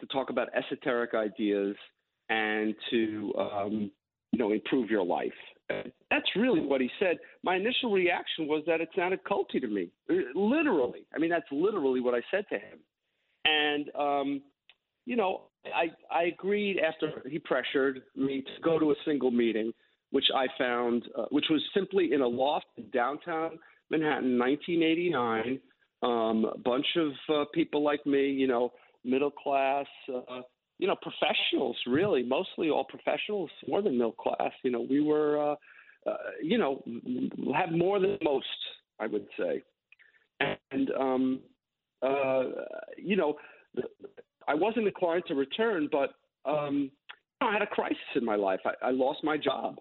to 0.00 0.06
talk 0.06 0.30
about 0.30 0.48
esoteric 0.54 1.14
ideas 1.14 1.74
and 2.28 2.74
to 2.90 3.32
um, 3.38 3.90
you 4.32 4.38
know 4.38 4.52
improve 4.52 4.90
your 4.90 5.04
life. 5.04 5.32
That's 5.68 6.28
really 6.36 6.60
what 6.60 6.80
he 6.80 6.90
said. 7.00 7.18
My 7.42 7.56
initial 7.56 7.90
reaction 7.90 8.46
was 8.46 8.62
that 8.66 8.80
it 8.80 8.88
sounded 8.96 9.20
culty 9.24 9.60
to 9.60 9.66
me. 9.66 9.90
Uh, 10.10 10.14
Literally, 10.34 11.06
I 11.14 11.18
mean 11.18 11.30
that's 11.30 11.50
literally 11.50 12.00
what 12.00 12.14
I 12.14 12.20
said 12.30 12.44
to 12.50 12.56
him. 12.56 12.78
And 13.44 13.90
um, 13.98 14.42
you 15.06 15.16
know, 15.16 15.42
I 15.64 15.86
I 16.14 16.24
agreed 16.24 16.78
after 16.78 17.22
he 17.28 17.38
pressured 17.38 18.02
me 18.16 18.42
to 18.42 18.62
go 18.62 18.78
to 18.78 18.90
a 18.90 18.94
single 19.04 19.30
meeting, 19.30 19.72
which 20.10 20.26
I 20.34 20.46
found, 20.58 21.04
uh, 21.16 21.26
which 21.30 21.46
was 21.50 21.62
simply 21.74 22.12
in 22.12 22.20
a 22.20 22.28
loft 22.28 22.66
in 22.76 22.90
downtown 22.90 23.58
Manhattan, 23.90 24.38
1989. 24.38 25.60
Um, 26.02 26.44
a 26.44 26.58
bunch 26.58 26.86
of 26.96 27.12
uh, 27.34 27.44
people 27.54 27.82
like 27.82 28.04
me, 28.04 28.30
you 28.30 28.46
know, 28.46 28.72
middle 29.04 29.30
class, 29.30 29.86
uh, 30.14 30.42
you 30.78 30.86
know, 30.86 30.96
professionals, 30.96 31.76
really, 31.86 32.22
mostly 32.22 32.70
all 32.70 32.84
professionals, 32.84 33.50
more 33.68 33.82
than 33.82 33.96
middle 33.96 34.12
class. 34.12 34.52
You 34.62 34.70
know, 34.70 34.86
we 34.88 35.00
were, 35.00 35.52
uh, 35.52 35.56
uh, 36.10 36.16
you 36.42 36.58
know, 36.58 36.82
have 37.54 37.70
more 37.70 38.00
than 38.00 38.18
most, 38.22 38.46
I 38.98 39.06
would 39.06 39.26
say. 39.38 39.62
And, 40.40 40.90
um, 40.98 41.40
uh, 42.02 42.44
you 42.98 43.16
know, 43.16 43.34
I 44.46 44.54
wasn't 44.54 44.86
inclined 44.86 45.24
to 45.28 45.34
return, 45.34 45.88
but 45.90 46.14
um, 46.44 46.90
I 47.40 47.52
had 47.52 47.62
a 47.62 47.66
crisis 47.66 47.98
in 48.14 48.24
my 48.24 48.36
life. 48.36 48.60
I, 48.64 48.88
I 48.88 48.90
lost 48.90 49.22
my 49.22 49.36
job 49.36 49.76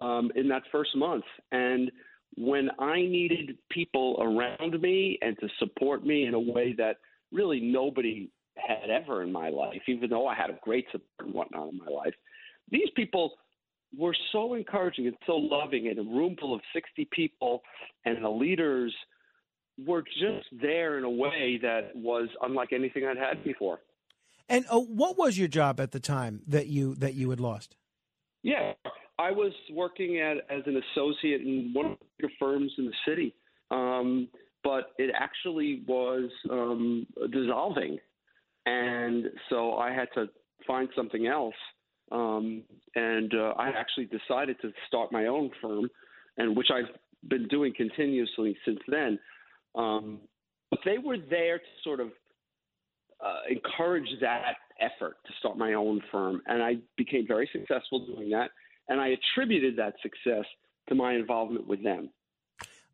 um, 0.00 0.30
in 0.34 0.48
that 0.48 0.62
first 0.72 0.96
month, 0.96 1.24
and 1.52 1.90
when 2.36 2.70
I 2.78 2.96
needed 2.96 3.58
people 3.70 4.16
around 4.20 4.80
me 4.80 5.18
and 5.20 5.36
to 5.40 5.48
support 5.58 6.04
me 6.04 6.26
in 6.26 6.34
a 6.34 6.40
way 6.40 6.74
that 6.78 6.96
really 7.32 7.60
nobody 7.60 8.30
had 8.66 8.90
ever 8.90 9.22
in 9.22 9.32
my 9.32 9.48
life, 9.48 9.82
even 9.88 10.10
though 10.10 10.26
I 10.26 10.34
had 10.34 10.50
a 10.50 10.58
great 10.62 10.86
support 10.90 11.08
and 11.20 11.34
whatnot 11.34 11.72
in 11.72 11.78
my 11.78 11.90
life, 11.90 12.14
these 12.70 12.88
people 12.94 13.32
were 13.96 14.14
so 14.32 14.54
encouraging 14.54 15.06
and 15.06 15.16
so 15.26 15.32
loving 15.32 15.86
in 15.86 15.98
a 15.98 16.02
room 16.02 16.36
full 16.40 16.54
of 16.54 16.60
60 16.72 17.08
people, 17.12 17.62
and 18.04 18.24
the 18.24 18.28
leaders 18.28 18.94
were 19.86 20.02
just 20.02 20.46
there 20.60 20.98
in 20.98 21.04
a 21.04 21.10
way 21.10 21.58
that 21.62 21.92
was 21.94 22.28
unlike 22.42 22.72
anything 22.72 23.04
I'd 23.06 23.16
had 23.16 23.42
before. 23.44 23.80
And 24.48 24.64
uh, 24.68 24.80
what 24.80 25.16
was 25.16 25.38
your 25.38 25.48
job 25.48 25.80
at 25.80 25.92
the 25.92 26.00
time 26.00 26.42
that 26.48 26.66
you 26.66 26.94
that 26.96 27.14
you 27.14 27.30
had 27.30 27.40
lost? 27.40 27.76
Yeah, 28.42 28.72
I 29.18 29.30
was 29.30 29.52
working 29.72 30.18
at 30.18 30.38
as 30.50 30.62
an 30.66 30.80
associate 30.92 31.42
in 31.42 31.70
one 31.72 31.92
of 31.92 31.98
the 32.18 32.28
firms 32.38 32.72
in 32.78 32.86
the 32.86 32.92
city, 33.06 33.34
um, 33.70 34.28
but 34.64 34.92
it 34.98 35.10
actually 35.14 35.82
was 35.86 36.30
um, 36.50 37.06
dissolving, 37.30 37.98
and 38.66 39.26
so 39.48 39.74
I 39.74 39.92
had 39.92 40.08
to 40.14 40.28
find 40.66 40.88
something 40.94 41.26
else. 41.26 41.54
Um, 42.12 42.64
and 42.96 43.32
uh, 43.34 43.54
I 43.56 43.68
actually 43.68 44.06
decided 44.06 44.56
to 44.62 44.72
start 44.88 45.12
my 45.12 45.26
own 45.26 45.50
firm, 45.62 45.88
and 46.36 46.56
which 46.56 46.68
I've 46.72 46.92
been 47.28 47.46
doing 47.48 47.72
continuously 47.76 48.56
since 48.64 48.80
then. 48.88 49.18
Um, 49.74 50.20
but 50.70 50.80
they 50.84 50.98
were 50.98 51.18
there 51.18 51.58
to 51.58 51.64
sort 51.84 52.00
of 52.00 52.08
uh, 53.24 53.40
encourage 53.48 54.08
that 54.20 54.56
effort 54.80 55.16
to 55.26 55.32
start 55.38 55.56
my 55.56 55.74
own 55.74 56.00
firm, 56.10 56.42
and 56.46 56.62
I 56.62 56.76
became 56.96 57.26
very 57.26 57.48
successful 57.52 58.06
doing 58.06 58.30
that. 58.30 58.50
And 58.88 59.00
I 59.00 59.08
attributed 59.08 59.76
that 59.76 59.94
success 60.02 60.44
to 60.88 60.94
my 60.94 61.14
involvement 61.14 61.66
with 61.66 61.84
them. 61.84 62.10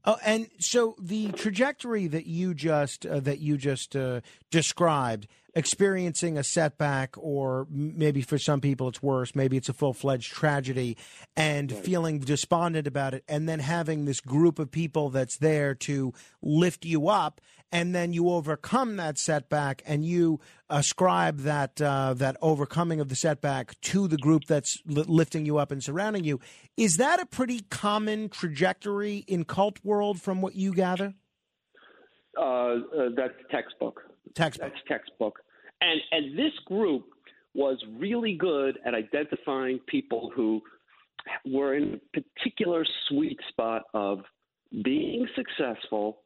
Oh, 0.04 0.18
and 0.24 0.48
so 0.60 0.94
the 1.00 1.32
trajectory 1.32 2.06
that 2.06 2.26
you 2.26 2.54
just 2.54 3.04
uh, 3.04 3.18
that 3.20 3.40
you 3.40 3.56
just 3.56 3.96
uh, 3.96 4.20
described, 4.52 5.26
experiencing 5.56 6.36
a 6.36 6.44
setback, 6.44 7.16
or 7.16 7.66
maybe 7.70 8.20
for 8.20 8.38
some 8.38 8.60
people 8.60 8.88
it's 8.88 9.02
worse. 9.02 9.34
Maybe 9.34 9.56
it's 9.56 9.70
a 9.70 9.72
full 9.72 9.94
fledged 9.94 10.32
tragedy, 10.32 10.98
and 11.34 11.72
feeling 11.72 12.20
despondent 12.20 12.86
about 12.86 13.14
it, 13.14 13.24
and 13.26 13.48
then 13.48 13.58
having 13.58 14.04
this 14.04 14.20
group 14.20 14.58
of 14.58 14.70
people 14.70 15.08
that's 15.08 15.38
there 15.38 15.74
to 15.74 16.12
lift 16.42 16.84
you 16.84 17.08
up, 17.08 17.40
and 17.72 17.94
then 17.94 18.12
you 18.12 18.28
overcome 18.28 18.96
that 18.96 19.18
setback, 19.18 19.82
and 19.86 20.04
you 20.04 20.40
ascribe 20.68 21.40
that 21.40 21.80
uh, 21.80 22.12
that 22.14 22.36
overcoming 22.42 23.00
of 23.00 23.08
the 23.08 23.16
setback 23.16 23.80
to 23.80 24.06
the 24.06 24.18
group 24.18 24.44
that's 24.44 24.76
li- 24.84 25.04
lifting 25.08 25.46
you 25.46 25.56
up 25.56 25.72
and 25.72 25.82
surrounding 25.82 26.22
you. 26.22 26.38
Is 26.76 26.98
that 26.98 27.18
a 27.18 27.24
pretty 27.24 27.60
common 27.70 28.28
trajectory 28.28 29.24
in 29.26 29.44
cult 29.46 29.78
world, 29.82 30.20
from 30.20 30.42
what 30.42 30.54
you 30.54 30.74
gather? 30.74 31.14
Uh, 32.38 32.42
uh, 32.42 32.76
that's 33.16 33.32
textbook. 33.50 34.02
Textbook. 34.34 34.70
That's 34.70 34.82
textbook. 34.86 35.38
And 35.80 36.00
and 36.12 36.38
this 36.38 36.52
group 36.66 37.06
was 37.54 37.82
really 37.98 38.34
good 38.34 38.78
at 38.84 38.94
identifying 38.94 39.78
people 39.86 40.30
who 40.34 40.60
were 41.44 41.74
in 41.74 42.00
a 42.16 42.20
particular 42.20 42.84
sweet 43.08 43.38
spot 43.48 43.82
of 43.94 44.20
being 44.84 45.26
successful, 45.34 46.18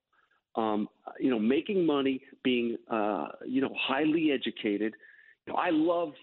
um, 0.57 0.89
you 1.19 1.31
know, 1.31 1.39
making 1.39 1.87
money, 1.87 2.21
being 2.43 2.77
uh, 2.91 3.29
you 3.47 3.61
know 3.61 3.75
highly 3.79 4.33
educated. 4.33 4.95
You 5.47 5.53
know, 5.53 5.59
I 5.59 5.71
loved 5.71 6.17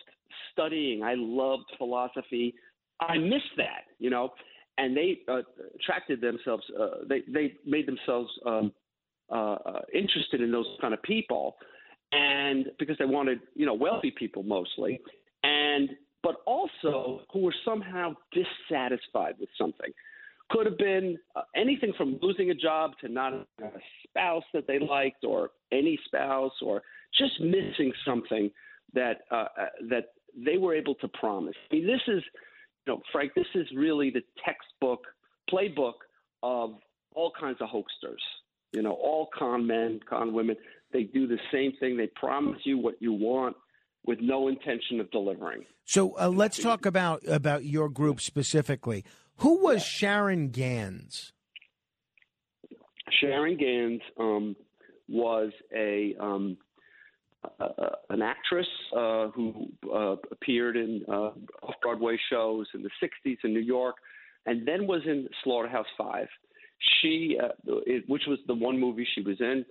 studying. 0.51 1.03
I 1.03 1.15
loved 1.15 1.65
philosophy. 1.77 2.53
I 2.99 3.17
missed 3.17 3.55
that, 3.57 3.85
you 3.99 4.09
know, 4.09 4.33
and 4.77 4.95
they 4.95 5.19
uh, 5.27 5.41
attracted 5.75 6.21
themselves. 6.21 6.63
Uh, 6.79 7.05
they 7.07 7.21
they 7.27 7.53
made 7.65 7.87
themselves 7.87 8.29
um, 8.45 8.71
uh, 9.31 9.55
uh, 9.65 9.81
interested 9.93 10.41
in 10.41 10.51
those 10.51 10.67
kind 10.81 10.93
of 10.93 11.01
people, 11.03 11.55
and 12.11 12.67
because 12.79 12.97
they 12.97 13.05
wanted, 13.05 13.39
you 13.55 13.65
know, 13.65 13.73
wealthy 13.73 14.11
people 14.11 14.43
mostly, 14.43 14.99
and 15.43 15.89
but 16.23 16.37
also 16.45 17.21
who 17.31 17.39
were 17.39 17.55
somehow 17.63 18.13
dissatisfied 18.31 19.35
with 19.39 19.49
something. 19.57 19.91
Could 20.49 20.65
have 20.65 20.77
been 20.77 21.17
uh, 21.35 21.41
anything 21.55 21.91
from 21.97 22.19
losing 22.21 22.51
a 22.51 22.55
job 22.55 22.91
to 23.01 23.09
not 23.09 23.33
a 23.33 23.45
spouse 24.07 24.45
that 24.53 24.65
they 24.65 24.79
liked, 24.79 25.25
or 25.25 25.49
any 25.73 25.99
spouse, 26.05 26.53
or 26.61 26.81
just 27.17 27.39
missing 27.41 27.91
something 28.05 28.49
that 28.93 29.21
uh, 29.29 29.35
uh, 29.35 29.65
that 29.89 30.13
they 30.35 30.57
were 30.57 30.73
able 30.73 30.95
to 30.95 31.07
promise. 31.09 31.55
I 31.71 31.75
mean, 31.75 31.87
this 31.87 32.01
is, 32.07 32.23
you 32.85 32.93
know, 32.93 33.01
Frank, 33.11 33.33
this 33.35 33.47
is 33.55 33.67
really 33.75 34.09
the 34.09 34.23
textbook 34.45 35.01
playbook 35.51 35.93
of 36.43 36.75
all 37.13 37.31
kinds 37.37 37.57
of 37.59 37.69
hoaxsters. 37.69 38.21
You 38.73 38.81
know, 38.81 38.91
all 38.91 39.29
con 39.37 39.65
men, 39.65 39.99
con 40.07 40.33
women, 40.33 40.55
they 40.91 41.03
do 41.03 41.27
the 41.27 41.39
same 41.51 41.73
thing. 41.79 41.97
They 41.97 42.07
promise 42.07 42.59
you 42.63 42.77
what 42.77 42.95
you 42.99 43.13
want 43.13 43.55
with 44.05 44.19
no 44.21 44.47
intention 44.47 44.99
of 44.99 45.11
delivering. 45.11 45.65
So 45.85 46.17
uh, 46.19 46.29
let's 46.29 46.61
talk 46.61 46.85
about 46.85 47.27
about 47.27 47.65
your 47.65 47.89
group 47.89 48.21
specifically. 48.21 49.03
Who 49.37 49.63
was 49.63 49.83
Sharon 49.83 50.49
Gans? 50.49 51.33
Sharon 53.21 53.57
Gans 53.57 54.01
um, 54.19 54.55
was 55.07 55.51
a 55.75 56.15
um, 56.19 56.57
uh, 57.59 57.67
an 58.09 58.21
actress 58.21 58.67
uh, 58.95 59.27
who 59.29 59.67
uh, 59.93 60.15
appeared 60.31 60.75
in 60.75 61.03
uh, 61.07 61.31
off 61.63 61.75
Broadway 61.81 62.17
shows 62.29 62.67
in 62.73 62.83
the 62.83 62.89
'60s 63.01 63.37
in 63.43 63.53
New 63.53 63.61
York, 63.61 63.95
and 64.45 64.67
then 64.67 64.87
was 64.87 65.01
in 65.05 65.27
Slaughterhouse 65.43 65.85
Five. 65.97 66.27
She, 67.01 67.37
uh, 67.41 67.49
it, 67.85 68.03
which 68.07 68.23
was 68.27 68.39
the 68.47 68.53
one 68.53 68.79
movie 68.79 69.07
she 69.15 69.21
was 69.21 69.37
in, 69.39 69.65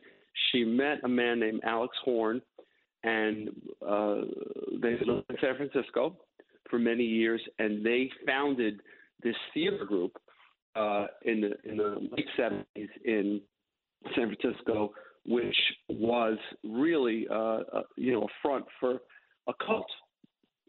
she 0.51 0.65
met 0.65 0.99
a 1.05 1.09
man 1.09 1.41
named 1.41 1.61
Alex 1.65 1.97
Horn, 2.05 2.41
and 3.05 3.49
uh, 3.87 4.23
they 4.81 4.97
lived 5.05 5.31
in 5.31 5.37
San 5.41 5.57
Francisco 5.57 6.17
for 6.69 6.79
many 6.79 7.05
years, 7.05 7.41
and 7.59 7.85
they 7.85 8.11
founded 8.27 8.81
this 9.23 9.37
theater 9.55 9.85
group 9.85 10.17
uh, 10.75 11.07
in 11.23 11.41
the 11.41 11.71
in 11.71 11.77
the 11.77 12.09
late 12.13 12.27
'70s 12.39 12.89
in 13.05 13.41
San 14.15 14.35
Francisco, 14.35 14.93
which 15.25 15.57
was 15.89 16.39
really 16.65 17.27
uh, 17.31 17.61
uh, 17.73 17.83
you 17.97 18.13
know 18.13 18.23
a 18.23 18.29
front 18.43 18.65
for 18.81 18.99
a 19.49 19.53
cult, 19.65 19.87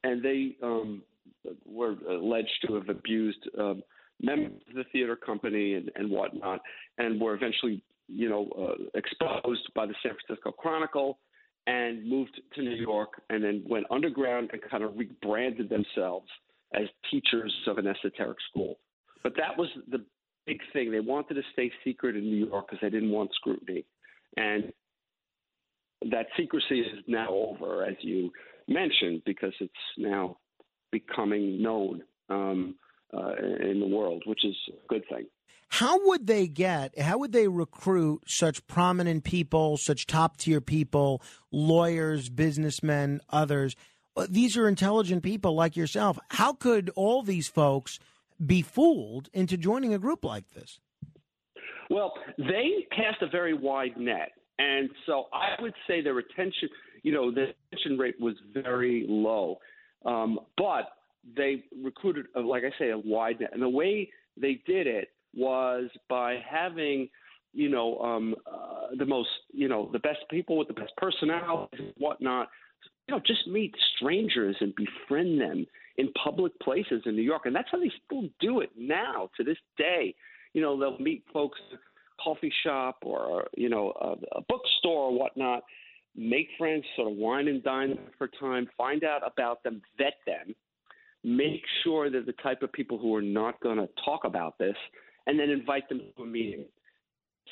and 0.04 0.24
they 0.24 0.56
um, 0.64 1.02
were 1.66 1.96
alleged 2.10 2.66
to 2.68 2.76
have 2.76 2.90
abused 2.90 3.50
um, 3.60 3.82
members 4.22 4.54
of 4.70 4.76
the 4.76 4.84
theater 4.92 5.16
company 5.16 5.76
and, 5.76 5.92
and 5.96 6.10
whatnot, 6.10 6.62
and 6.98 7.20
were 7.20 7.34
eventually 7.34 7.82
you 8.08 8.30
know 8.30 8.50
uh, 8.58 8.84
exposed 8.96 9.68
by 9.76 9.86
the 9.86 9.96
San 10.04 10.14
Francisco 10.14 10.52
Chronicle 10.52 11.20
and 11.68 12.08
moved 12.08 12.40
to 12.56 12.62
New 12.62 12.76
York, 12.76 13.22
and 13.30 13.44
then 13.44 13.64
went 13.68 13.86
underground 13.92 14.50
and 14.54 14.62
kind 14.72 14.84
of 14.84 14.98
rebranded 14.98 15.70
themselves 15.70 16.28
as 16.74 16.84
teachers 17.12 17.54
of 17.68 17.78
an 17.78 17.88
esoteric 17.88 18.38
school. 18.50 18.80
But 19.22 19.34
that 19.38 19.58
was 19.58 19.68
the 19.92 20.04
big 20.46 20.60
thing. 20.72 20.92
They 20.92 21.02
wanted 21.02 21.34
to 21.36 21.42
stay 21.54 21.72
secret 21.84 22.16
in 22.16 22.24
New 22.24 22.48
York 22.48 22.68
because 22.68 22.80
they 22.82 22.90
didn't 22.90 23.12
want 23.12 23.32
scrutiny. 23.36 23.86
And 24.38 24.72
that 26.12 26.28
secrecy 26.38 26.80
is 26.80 27.04
now 27.08 27.30
over, 27.30 27.84
as 27.84 27.96
you 28.02 28.32
mentioned, 28.68 29.24
because 29.26 29.54
it's 29.60 29.74
now 29.98 30.38
becoming 30.92 31.62
known 31.62 32.02
um, 32.30 32.76
uh, 33.14 33.34
in 33.60 33.80
the 33.80 33.88
world, 33.88 34.24
which 34.26 34.44
is 34.44 34.56
a 34.70 34.88
good 34.88 35.04
thing. 35.10 35.26
How 35.70 36.08
would 36.08 36.28
they 36.28 36.48
get, 36.48 36.98
how 36.98 37.18
would 37.18 37.34
they 37.34 37.48
recruit 37.48 38.24
such 38.26 38.66
prominent 38.68 39.26
people, 39.26 39.78
such 39.78 40.08
top 40.08 40.38
tier 40.38 40.62
people, 40.62 41.22
lawyers, 41.52 42.30
businessmen, 42.30 43.20
others? 43.30 43.76
Uh, 44.16 44.28
These 44.30 44.56
are 44.56 44.68
intelligent 44.68 45.24
people 45.24 45.56
like 45.56 45.76
yourself. 45.76 46.18
How 46.30 46.54
could 46.54 46.90
all 46.96 47.22
these 47.22 47.50
folks 47.50 48.00
be 48.44 48.62
fooled 48.62 49.30
into 49.34 49.58
joining 49.58 49.94
a 49.94 50.00
group 50.00 50.24
like 50.24 50.50
this? 50.52 50.80
Well, 51.90 52.14
they 52.38 52.88
cast 52.92 53.22
a 53.22 53.28
very 53.28 53.54
wide 53.54 53.98
net. 53.98 54.32
And 54.60 54.90
so 55.06 55.26
I 55.34 55.62
would 55.62 55.74
say 55.88 56.02
their 56.02 56.14
retention, 56.14 56.70
you 57.04 57.12
know, 57.12 57.30
the 57.30 57.54
retention 57.72 57.98
rate 57.98 58.16
was 58.20 58.36
very 58.54 59.06
low. 59.08 59.58
Um, 60.06 60.40
but 60.58 60.90
they 61.36 61.64
recruited, 61.84 62.28
uh, 62.36 62.42
like 62.42 62.64
I 62.64 62.72
say, 62.80 62.90
a 62.92 62.98
wide 62.98 63.40
net. 63.40 63.52
And 63.54 63.62
the 63.62 63.70
way 63.70 64.10
they 64.40 64.62
did 64.66 64.88
it 64.88 65.10
was 65.36 65.90
by 66.10 66.38
having, 66.50 67.10
you 67.54 67.70
know, 67.70 68.00
um, 68.00 68.36
uh, 68.46 68.96
the 68.98 69.06
most, 69.06 69.30
you 69.52 69.68
know, 69.68 69.90
the 69.92 70.00
best 70.00 70.20
people 70.30 70.58
with 70.58 70.68
the 70.68 70.74
best 70.74 70.94
personalities 70.98 71.80
and 71.80 71.94
whatnot. 71.98 72.50
You 73.08 73.16
know, 73.16 73.22
just 73.26 73.48
meet 73.48 73.74
strangers 73.96 74.56
and 74.60 74.74
befriend 74.76 75.40
them 75.40 75.66
in 75.98 76.12
public 76.14 76.58
places 76.60 77.02
in 77.06 77.16
New 77.16 77.22
York. 77.22 77.46
And 77.46 77.56
that's 77.56 77.70
how 77.72 77.80
they 77.80 77.92
still 78.06 78.30
do 78.40 78.60
it 78.60 78.70
now 78.78 79.30
to 79.38 79.44
this 79.44 79.58
day. 79.78 80.14
You 80.54 80.62
know, 80.62 80.80
they'll 80.80 81.00
meet 81.00 81.24
folks 81.34 81.60
at 81.72 81.80
a 81.80 82.24
coffee 82.24 82.54
shop 82.64 82.98
or, 83.04 83.48
you 83.56 83.70
know, 83.70 83.94
a, 84.02 84.38
a 84.38 84.42
bookstore 84.48 85.10
or 85.10 85.18
whatnot, 85.18 85.64
make 86.16 86.50
friends, 86.58 86.84
sort 86.96 87.12
of 87.12 87.18
wine 87.18 87.48
and 87.48 87.64
dine 87.64 87.98
for 88.18 88.30
time, 88.40 88.68
find 88.78 89.04
out 89.04 89.22
about 89.26 89.64
them, 89.64 89.82
vet 89.98 90.16
them, 90.26 90.54
make 91.28 91.62
sure 91.84 92.10
they're 92.10 92.24
the 92.24 92.32
type 92.44 92.64
of 92.64 92.72
people 92.72 92.98
who 92.98 93.14
are 93.14 93.22
not 93.22 93.60
going 93.60 93.78
to 93.78 93.90
talk 94.06 94.22
about 94.24 94.58
this, 94.58 94.76
and 95.26 95.38
then 95.38 95.50
invite 95.50 95.90
them 95.90 96.02
to 96.16 96.24
a 96.24 96.26
meeting. 96.26 96.66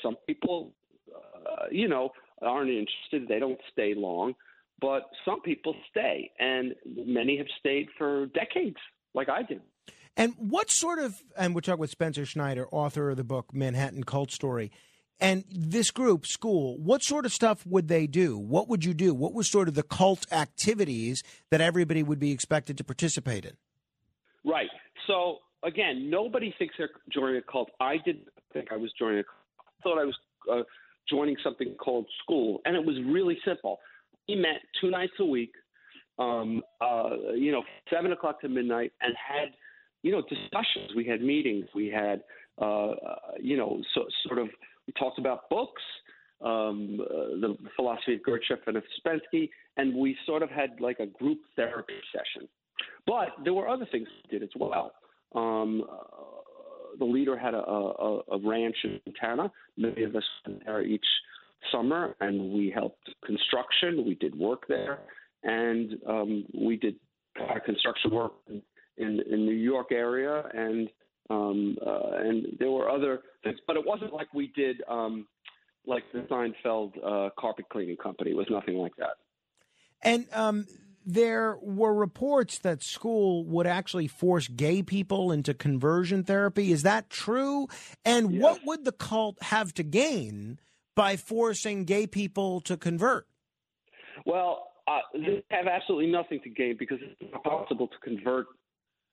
Some 0.01 0.15
people, 0.25 0.73
uh, 1.13 1.65
you 1.71 1.89
know, 1.89 2.11
aren't 2.41 2.69
interested. 2.69 3.27
They 3.27 3.39
don't 3.39 3.59
stay 3.73 3.93
long, 3.93 4.33
but 4.79 5.09
some 5.25 5.41
people 5.41 5.75
stay, 5.91 6.31
and 6.39 6.73
many 6.85 7.37
have 7.37 7.47
stayed 7.59 7.87
for 7.97 8.27
decades, 8.27 8.77
like 9.13 9.27
I 9.29 9.43
did. 9.43 9.61
And 10.15 10.33
what 10.37 10.71
sort 10.71 10.99
of, 10.99 11.21
and 11.37 11.53
we're 11.53 11.61
talking 11.61 11.81
with 11.81 11.89
Spencer 11.89 12.25
Schneider, 12.25 12.67
author 12.71 13.09
of 13.09 13.17
the 13.17 13.25
book 13.25 13.53
Manhattan 13.53 14.05
Cult 14.05 14.31
Story, 14.31 14.71
and 15.19 15.43
this 15.49 15.91
group, 15.91 16.25
school, 16.25 16.77
what 16.77 17.03
sort 17.03 17.25
of 17.25 17.33
stuff 17.33 17.65
would 17.65 17.87
they 17.87 18.07
do? 18.07 18.37
What 18.37 18.69
would 18.69 18.85
you 18.85 18.93
do? 18.93 19.13
What 19.13 19.33
was 19.33 19.49
sort 19.49 19.67
of 19.67 19.73
the 19.73 19.83
cult 19.83 20.25
activities 20.31 21.23
that 21.51 21.61
everybody 21.61 22.03
would 22.03 22.19
be 22.19 22.31
expected 22.31 22.77
to 22.77 22.83
participate 22.83 23.45
in? 23.45 23.57
Right. 24.45 24.69
So 25.07 25.39
again, 25.63 26.09
nobody 26.09 26.53
thinks 26.57 26.75
they're 26.77 26.89
joining 27.11 27.37
a 27.37 27.41
cult. 27.41 27.71
I 27.79 27.97
didn't 28.05 28.27
think 28.53 28.67
I 28.71 28.77
was 28.77 28.91
joining 28.97 29.19
a 29.19 29.23
cult. 29.23 29.67
I 29.67 29.83
thought 29.83 29.99
I 29.99 30.05
was 30.05 30.15
uh, 30.51 30.63
joining 31.09 31.35
something 31.43 31.75
called 31.75 32.05
school, 32.23 32.61
and 32.65 32.75
it 32.75 32.85
was 32.85 32.95
really 33.05 33.37
simple. 33.45 33.79
We 34.27 34.35
met 34.35 34.61
two 34.81 34.89
nights 34.89 35.13
a 35.19 35.25
week, 35.25 35.53
um, 36.17 36.61
uh, 36.81 37.33
you 37.35 37.51
know, 37.51 37.63
seven 37.91 38.11
o'clock 38.11 38.41
to 38.41 38.49
midnight, 38.49 38.91
and 39.01 39.13
had, 39.15 39.49
you 40.01 40.11
know, 40.11 40.21
discussions. 40.21 40.95
We 40.95 41.05
had 41.05 41.21
meetings. 41.21 41.65
We 41.75 41.87
had, 41.87 42.21
uh, 42.59 42.91
uh, 42.91 43.15
you 43.39 43.57
know, 43.57 43.81
so, 43.93 44.05
sort 44.27 44.39
of, 44.39 44.47
we 44.87 44.93
talked 44.93 45.19
about 45.19 45.49
books, 45.49 45.81
um, 46.41 46.99
uh, 47.01 47.39
the 47.39 47.55
philosophy 47.75 48.15
of 48.15 48.21
Gurdjieff 48.21 48.65
and 48.67 48.77
of 48.77 48.83
Spensky, 48.97 49.49
and 49.77 49.95
we 49.95 50.15
sort 50.25 50.41
of 50.41 50.49
had 50.49 50.79
like 50.79 50.99
a 50.99 51.05
group 51.05 51.39
therapy 51.55 51.93
session. 52.11 52.47
But 53.05 53.29
there 53.43 53.53
were 53.53 53.67
other 53.67 53.87
things 53.91 54.07
we 54.23 54.39
did 54.39 54.43
as 54.43 54.53
well. 54.57 54.91
Um, 55.35 55.83
uh, 55.89 55.95
the 56.97 57.05
leader 57.05 57.37
had 57.37 57.53
a, 57.53 57.57
a, 57.57 58.21
a 58.31 58.39
ranch 58.43 58.75
in 58.83 58.99
Montana. 59.05 59.51
Many 59.77 60.03
of 60.03 60.15
us 60.15 60.23
went 60.47 60.65
there 60.65 60.81
each 60.81 61.05
summer, 61.71 62.15
and 62.21 62.53
we 62.53 62.71
helped 62.73 63.09
construction. 63.25 64.05
We 64.05 64.15
did 64.15 64.35
work 64.35 64.63
there, 64.67 64.99
and 65.43 65.97
um, 66.07 66.45
we 66.53 66.77
did 66.77 66.95
construction 67.65 68.11
work 68.11 68.33
in, 68.47 68.61
in 68.97 69.21
in 69.29 69.45
New 69.45 69.55
York 69.55 69.87
area, 69.91 70.43
and 70.53 70.89
um, 71.29 71.77
uh, 71.85 72.17
and 72.17 72.57
there 72.59 72.71
were 72.71 72.89
other 72.89 73.21
things. 73.43 73.59
But 73.67 73.75
it 73.75 73.85
wasn't 73.85 74.13
like 74.13 74.33
we 74.33 74.51
did 74.55 74.81
um, 74.87 75.27
like 75.85 76.03
the 76.13 76.19
Seinfeld 76.19 76.93
uh, 77.03 77.29
carpet 77.37 77.65
cleaning 77.69 77.97
company. 77.97 78.31
It 78.31 78.37
was 78.37 78.47
nothing 78.49 78.75
like 78.75 78.95
that. 78.97 79.17
And 80.01 80.27
um, 80.33 80.67
there 81.05 81.57
were 81.61 81.93
reports 81.93 82.59
that 82.59 82.83
school 82.83 83.45
would 83.45 83.67
actually 83.67 84.07
force 84.07 84.47
gay 84.47 84.81
people 84.81 85.31
into 85.31 85.53
conversion 85.53 86.23
therapy. 86.23 86.71
Is 86.71 86.83
that 86.83 87.09
true? 87.09 87.67
And 88.03 88.39
what 88.39 88.61
would 88.65 88.85
the 88.85 88.91
cult 88.91 89.41
have 89.41 89.73
to 89.75 89.83
gain 89.83 90.59
by 90.95 91.17
forcing 91.17 91.85
gay 91.85 92.07
people 92.07 92.61
to 92.61 92.77
convert? 92.77 93.27
Well, 94.25 94.71
uh, 94.87 94.99
they 95.13 95.43
have 95.51 95.67
absolutely 95.67 96.11
nothing 96.11 96.39
to 96.43 96.49
gain 96.49 96.75
because 96.77 96.99
it's 97.01 97.33
impossible 97.33 97.87
to 97.87 97.97
convert 98.03 98.47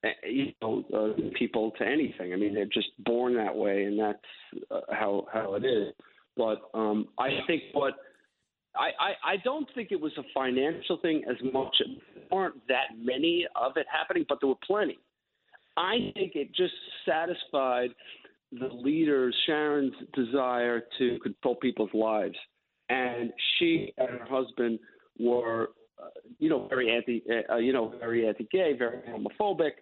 uh, 0.05 0.09
you 0.28 0.53
know 0.61 0.84
uh, 0.95 1.30
people 1.38 1.72
to 1.78 1.84
anything. 1.86 2.32
I 2.32 2.36
mean, 2.36 2.55
they're 2.55 2.64
just 2.66 2.88
born 3.05 3.34
that 3.36 3.55
way, 3.55 3.84
and 3.84 3.99
that's 3.99 4.64
uh, 4.70 4.80
how 4.90 5.26
how 5.32 5.55
it 5.55 5.64
is. 5.64 5.93
But 6.36 6.62
um, 6.74 7.09
I 7.18 7.28
think 7.47 7.62
what 7.72 7.95
I, 8.75 9.33
I 9.33 9.37
don't 9.45 9.68
think 9.75 9.93
it 9.93 10.01
was 10.01 10.12
a 10.16 10.23
financial 10.33 10.97
thing 10.99 11.23
as 11.29 11.37
much. 11.53 11.77
There 11.79 12.23
weren't 12.31 12.66
that 12.68 12.97
many 12.99 13.47
of 13.55 13.77
it 13.77 13.87
happening, 13.93 14.25
but 14.29 14.39
there 14.41 14.49
were 14.49 14.55
plenty. 14.66 14.99
I 15.77 16.12
think 16.14 16.33
it 16.35 16.55
just 16.55 16.75
satisfied 17.07 17.91
the 18.53 18.68
leader 18.68 19.33
Sharon's 19.47 19.95
desire 20.14 20.83
to 20.99 21.18
control 21.20 21.57
people's 21.57 21.93
lives, 21.95 22.37
and 22.89 23.33
she 23.59 23.93
and 23.97 24.09
her 24.11 24.27
husband 24.29 24.79
were, 25.18 25.70
uh, 26.03 26.09
you 26.39 26.51
know, 26.51 26.66
very 26.68 26.95
anti, 26.95 27.23
uh, 27.51 27.57
you 27.57 27.73
know, 27.73 27.95
very 27.99 28.27
anti-gay, 28.29 28.75
very 28.77 29.01
homophobic. 29.09 29.73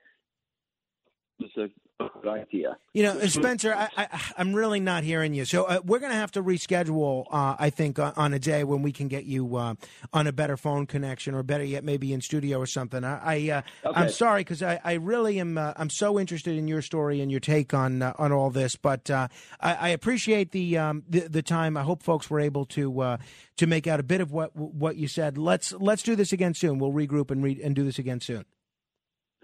It 1.38 1.50
was 1.56 1.56
a 1.56 1.89
good 2.08 2.28
idea. 2.28 2.76
You 2.94 3.02
know, 3.04 3.20
Spencer, 3.26 3.74
I, 3.74 3.88
I, 3.96 4.20
I'm 4.38 4.52
really 4.54 4.80
not 4.80 5.04
hearing 5.04 5.34
you. 5.34 5.44
So 5.44 5.64
uh, 5.64 5.80
we're 5.84 5.98
going 5.98 6.12
to 6.12 6.18
have 6.18 6.32
to 6.32 6.42
reschedule, 6.42 7.26
uh, 7.30 7.56
I 7.58 7.70
think, 7.70 7.98
uh, 7.98 8.12
on 8.16 8.32
a 8.34 8.38
day 8.38 8.64
when 8.64 8.82
we 8.82 8.90
can 8.92 9.08
get 9.08 9.24
you 9.24 9.56
uh, 9.56 9.74
on 10.12 10.26
a 10.26 10.32
better 10.32 10.56
phone 10.56 10.86
connection, 10.86 11.34
or 11.34 11.42
better 11.42 11.64
yet, 11.64 11.84
maybe 11.84 12.12
in 12.12 12.20
studio 12.20 12.58
or 12.58 12.66
something. 12.66 13.04
I, 13.04 13.18
I 13.22 13.50
uh, 13.50 13.62
I'm 13.84 14.04
Okay. 14.04 14.12
sorry 14.12 14.40
because 14.40 14.62
I, 14.62 14.80
I 14.84 14.94
really 14.94 15.38
am. 15.38 15.58
Uh, 15.58 15.72
I'm 15.76 15.90
so 15.90 16.18
interested 16.18 16.56
in 16.56 16.66
your 16.68 16.82
story 16.82 17.20
and 17.20 17.30
your 17.30 17.40
take 17.40 17.74
on 17.74 18.02
uh, 18.02 18.12
on 18.18 18.32
all 18.32 18.50
this. 18.50 18.76
But 18.76 19.10
uh, 19.10 19.28
I, 19.60 19.74
I 19.74 19.88
appreciate 19.90 20.52
the, 20.52 20.78
um, 20.78 21.04
the 21.08 21.20
the 21.28 21.42
time. 21.42 21.76
I 21.76 21.82
hope 21.82 22.02
folks 22.02 22.28
were 22.30 22.40
able 22.40 22.64
to 22.66 23.00
uh, 23.00 23.16
to 23.56 23.66
make 23.66 23.86
out 23.86 24.00
a 24.00 24.04
bit 24.04 24.20
of 24.20 24.32
what 24.32 24.56
what 24.56 24.96
you 24.96 25.06
said. 25.06 25.38
Let's 25.38 25.72
let's 25.74 26.02
do 26.02 26.16
this 26.16 26.32
again 26.32 26.54
soon. 26.54 26.78
We'll 26.78 26.92
regroup 26.92 27.30
and 27.30 27.42
re- 27.42 27.60
and 27.62 27.74
do 27.76 27.84
this 27.84 27.98
again 27.98 28.20
soon. 28.20 28.44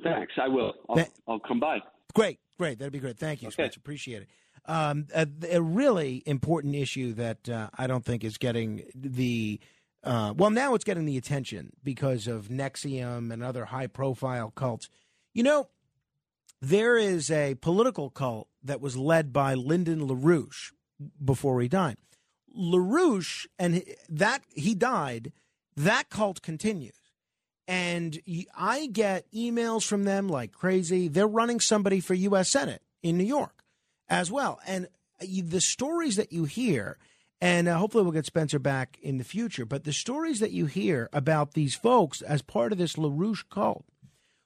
Thanks. 0.03 0.33
I 0.41 0.49
will. 0.49 0.75
I'll, 0.89 0.97
Th- 0.97 1.09
I'll 1.27 1.39
come 1.41 1.59
by. 1.61 1.79
Great, 2.15 2.39
great. 2.57 2.79
That'd 2.79 2.93
be 2.93 2.99
great. 2.99 3.19
Thank 3.19 3.43
you, 3.43 3.51
Spencer. 3.51 3.79
Appreciate 3.79 4.23
it. 4.23 4.29
Um, 4.67 5.07
a, 5.15 5.29
a 5.53 5.63
really 5.63 6.23
important 6.27 6.75
issue 6.75 7.13
that 7.15 7.49
uh, 7.49 7.71
I 7.77 7.87
don't 7.87 8.05
think 8.05 8.25
is 8.25 8.37
getting 8.37 8.83
the 8.95 9.61
uh, 10.03 10.35
well 10.37 10.51
now 10.51 10.75
it's 10.75 10.85
getting 10.85 11.05
the 11.05 11.17
attention 11.17 11.73
because 11.83 12.27
of 12.27 12.49
NXIVM 12.49 13.33
and 13.33 13.43
other 13.43 13.67
high 13.67 13.87
profile 13.87 14.53
cults. 14.55 14.89
You 15.35 15.43
know, 15.43 15.69
there 16.61 16.97
is 16.97 17.31
a 17.31 17.55
political 17.57 18.11
cult 18.11 18.49
that 18.63 18.81
was 18.81 18.97
led 18.97 19.33
by 19.33 19.55
Lyndon 19.55 20.09
LaRouche 20.09 20.73
before 21.25 21.61
he 21.61 21.69
died. 21.69 21.97
LaRouche 22.57 23.47
and 23.59 23.85
that 24.09 24.43
he 24.55 24.75
died, 24.75 25.33
that 25.77 26.09
cult 26.09 26.43
continues. 26.43 26.96
And 27.69 28.21
I 28.57 28.87
get 28.87 29.31
emails 29.33 29.87
from 29.87 30.05
them 30.05 30.29
like 30.29 30.53
crazy. 30.53 31.09
They're 31.09 31.27
running 31.27 31.61
somebody 31.61 32.01
for 32.01 32.15
U.S. 32.15 32.49
Senate 32.49 32.83
in 33.03 33.19
New 33.19 33.25
York 33.25 33.65
as 34.09 34.31
well. 34.31 34.61
And 34.67 34.89
the 35.21 35.61
stories 35.61 36.17
that 36.17 36.33
you 36.33 36.45
hear, 36.45 36.99
and 37.41 37.67
uh, 37.69 37.79
hopefully 37.79 38.05
we'll 38.05 38.13
get 38.13 38.27
Spencer 38.27 38.59
back 38.59 38.99
in 39.03 39.19
the 39.19 39.25
future, 39.25 39.65
but 39.65 39.85
the 39.85 39.93
stories 39.93 40.41
that 40.41 40.53
you 40.53 40.67
hear 40.67 41.09
about 41.13 41.55
these 41.55 41.75
folks 41.75 42.23
as 42.23 42.43
part 42.43 42.73
of 42.73 42.79
this 42.79 42.95
LaRouche 42.95 43.49
cult 43.51 43.85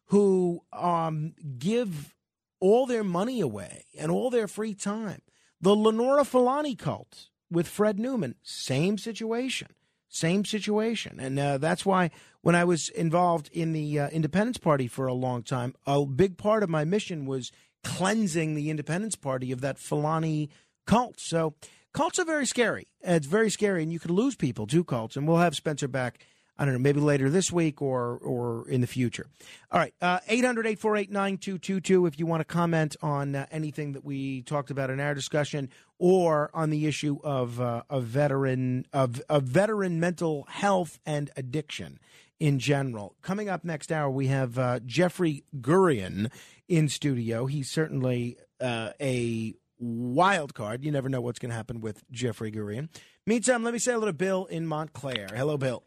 who 0.06 0.62
um, 0.72 1.34
give 1.58 2.14
all 2.58 2.86
their 2.86 3.04
money 3.04 3.40
away 3.40 3.84
and 3.98 4.10
all 4.10 4.30
their 4.30 4.48
free 4.48 4.74
time. 4.74 5.22
The 5.60 5.74
Lenora 5.74 6.24
Fulani 6.24 6.74
cult 6.74 7.28
with 7.50 7.68
Fred 7.68 7.98
Newman, 7.98 8.34
same 8.42 8.98
situation, 8.98 9.68
same 10.08 10.44
situation. 10.44 11.18
And 11.20 11.38
uh, 11.38 11.58
that's 11.58 11.84
why 11.84 12.10
when 12.42 12.54
I 12.54 12.64
was 12.64 12.88
involved 12.90 13.48
in 13.52 13.72
the 13.72 13.98
uh, 13.98 14.08
Independence 14.08 14.58
Party 14.58 14.86
for 14.86 15.06
a 15.06 15.14
long 15.14 15.42
time, 15.42 15.74
a 15.86 16.04
big 16.06 16.38
part 16.38 16.62
of 16.62 16.70
my 16.70 16.84
mission 16.84 17.26
was 17.26 17.52
cleansing 17.84 18.54
the 18.54 18.70
Independence 18.70 19.16
Party 19.16 19.52
of 19.52 19.60
that 19.60 19.78
Fulani 19.78 20.50
cult. 20.86 21.20
So 21.20 21.54
cults 21.92 22.18
are 22.18 22.24
very 22.24 22.46
scary. 22.46 22.88
It's 23.02 23.26
very 23.26 23.50
scary, 23.50 23.82
and 23.82 23.92
you 23.92 23.98
could 23.98 24.10
lose 24.10 24.36
people 24.36 24.66
to 24.68 24.84
cults. 24.84 25.16
And 25.16 25.26
we'll 25.26 25.38
have 25.38 25.54
Spencer 25.54 25.88
back. 25.88 26.18
I 26.58 26.66
don't 26.66 26.74
know, 26.74 26.80
maybe 26.80 27.00
later 27.00 27.30
this 27.30 27.50
week 27.50 27.80
or 27.80 28.18
or 28.18 28.68
in 28.68 28.82
the 28.82 28.86
future. 28.86 29.26
All 29.72 29.80
right, 29.80 29.94
uh, 30.02 30.18
800 30.28 30.66
848 30.66 31.10
9222 31.10 32.04
if 32.04 32.18
you 32.18 32.26
want 32.26 32.42
to 32.42 32.44
comment 32.44 32.96
on 33.00 33.34
uh, 33.34 33.46
anything 33.50 33.92
that 33.92 34.04
we 34.04 34.42
talked 34.42 34.70
about 34.70 34.90
in 34.90 35.00
our 35.00 35.14
discussion 35.14 35.70
or 35.98 36.50
on 36.52 36.68
the 36.68 36.86
issue 36.86 37.18
of 37.24 37.58
uh, 37.62 37.82
veteran 37.98 38.84
of, 38.92 39.22
of 39.30 39.44
veteran 39.44 40.00
mental 40.00 40.46
health 40.50 40.98
and 41.06 41.30
addiction 41.34 41.98
in 42.40 42.58
general. 42.58 43.14
Coming 43.22 43.48
up 43.48 43.64
next 43.64 43.92
hour, 43.92 44.10
we 44.10 44.26
have 44.26 44.58
uh, 44.58 44.80
Jeffrey 44.80 45.44
Gurian 45.60 46.32
in 46.66 46.88
studio. 46.88 47.46
He's 47.46 47.70
certainly 47.70 48.38
uh, 48.60 48.90
a 49.00 49.54
wild 49.78 50.54
card. 50.54 50.82
You 50.82 50.90
never 50.90 51.08
know 51.08 51.20
what's 51.20 51.38
going 51.38 51.50
to 51.50 51.56
happen 51.56 51.80
with 51.80 52.02
Jeffrey 52.10 52.50
Gurian. 52.50 52.88
Meantime, 53.26 53.62
let 53.62 53.72
me 53.72 53.78
say 53.78 53.92
hello 53.92 54.06
to 54.06 54.12
Bill 54.12 54.46
in 54.46 54.66
Montclair. 54.66 55.28
Hello, 55.34 55.56
Bill. 55.56 55.84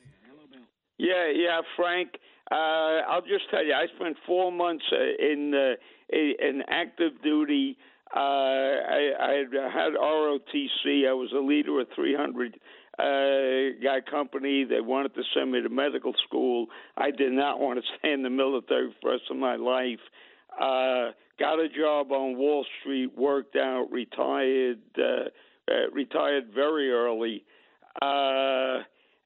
Yeah, 0.97 1.32
yeah, 1.36 1.62
Frank. 1.76 2.12
Uh, 2.51 3.01
I'll 3.10 3.22
just 3.22 3.49
tell 3.49 3.66
you, 3.66 3.74
I 3.74 3.88
spent 3.95 4.16
four 4.28 4.51
months 4.51 4.86
uh, 4.91 4.95
in 5.20 5.76
in 6.10 6.62
active 6.70 7.14
duty. 7.24 7.78
Uh, 8.16 8.20
I, 8.20 9.12
I 9.20 9.34
had 9.74 9.93
ROTC. 9.93 11.10
I 11.10 11.14
was 11.14 11.32
a 11.36 11.39
leader 11.39 11.80
of 11.80 11.88
300 11.95 12.60
uh, 12.99 13.75
guy 13.83 13.99
company. 14.09 14.63
They 14.63 14.81
wanted 14.81 15.15
to 15.15 15.23
send 15.33 15.51
me 15.51 15.61
to 15.61 15.69
medical 15.69 16.13
school. 16.27 16.67
I 16.97 17.11
did 17.11 17.31
not 17.31 17.59
want 17.59 17.79
to 17.79 17.85
stay 17.99 18.13
in 18.13 18.23
the 18.23 18.29
military 18.29 18.89
for 19.01 19.09
the 19.09 19.09
rest 19.11 19.23
of 19.31 19.37
my 19.37 19.55
life. 19.55 19.99
Uh, 20.53 21.11
got 21.39 21.59
a 21.59 21.67
job 21.69 22.11
on 22.11 22.37
Wall 22.37 22.65
Street, 22.79 23.17
worked 23.17 23.55
out, 23.55 23.87
retired, 23.91 24.79
uh, 24.97 25.29
uh, 25.71 25.89
retired 25.91 26.45
very 26.53 26.91
early. 26.91 27.43
Uh, 28.01 28.83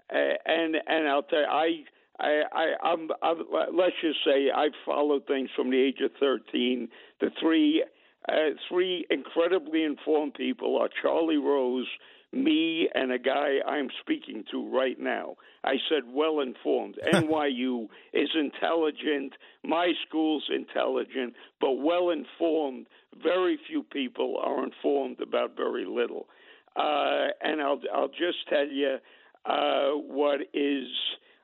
and 0.10 0.76
and 0.88 1.08
I'll 1.08 1.24
tell 1.24 1.40
you, 1.40 1.46
I 1.46 1.84
I, 2.20 2.42
I 2.52 2.88
I'm, 2.88 3.10
I'm 3.22 3.38
let's 3.74 3.96
just 4.02 4.20
say 4.26 4.50
I 4.54 4.70
followed 4.86 5.28
things 5.28 5.50
from 5.56 5.70
the 5.70 5.78
age 5.78 6.00
of 6.04 6.12
13. 6.20 6.88
The 7.20 7.30
three 7.42 7.84
uh, 8.30 8.34
three 8.70 9.06
incredibly 9.10 9.84
informed 9.84 10.34
people 10.34 10.78
are 10.78 10.90
Charlie 11.02 11.38
Rose, 11.38 11.88
me, 12.34 12.90
and 12.94 13.12
a 13.12 13.20
guy 13.20 13.58
I'm 13.66 13.90
speaking 14.02 14.44
to 14.52 14.70
right 14.70 15.00
now. 15.00 15.36
I 15.64 15.76
said 15.90 16.04
well 16.12 16.40
informed. 16.42 16.98
NYU 17.14 17.88
is 18.14 18.30
intelligent. 18.36 19.34
My 19.64 19.94
school's 20.08 20.50
intelligent, 20.54 21.34
but 21.60 21.74
well 21.74 22.10
informed. 22.10 22.88
Very 23.22 23.58
few 23.68 23.84
people 23.84 24.40
are 24.44 24.64
informed 24.64 25.22
about 25.22 25.56
very 25.56 25.86
little. 25.86 26.28
Uh, 26.76 27.28
and 27.42 27.62
I'll 27.62 27.82
I'll 27.94 28.10
just 28.10 28.48
tell 28.50 28.68
you 28.68 28.98
uh, 29.46 29.90
what 29.92 30.42
is 30.54 30.88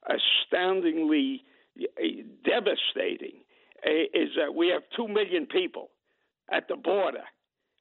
astoundingly 0.08 1.44
uh, 1.82 2.04
devastating 2.46 3.40
uh, 3.86 3.90
is 4.14 4.30
that 4.38 4.54
we 4.56 4.68
have 4.70 4.84
two 4.96 5.08
million 5.08 5.48
people 5.48 5.90
at 6.52 6.68
the 6.68 6.76
border, 6.76 7.24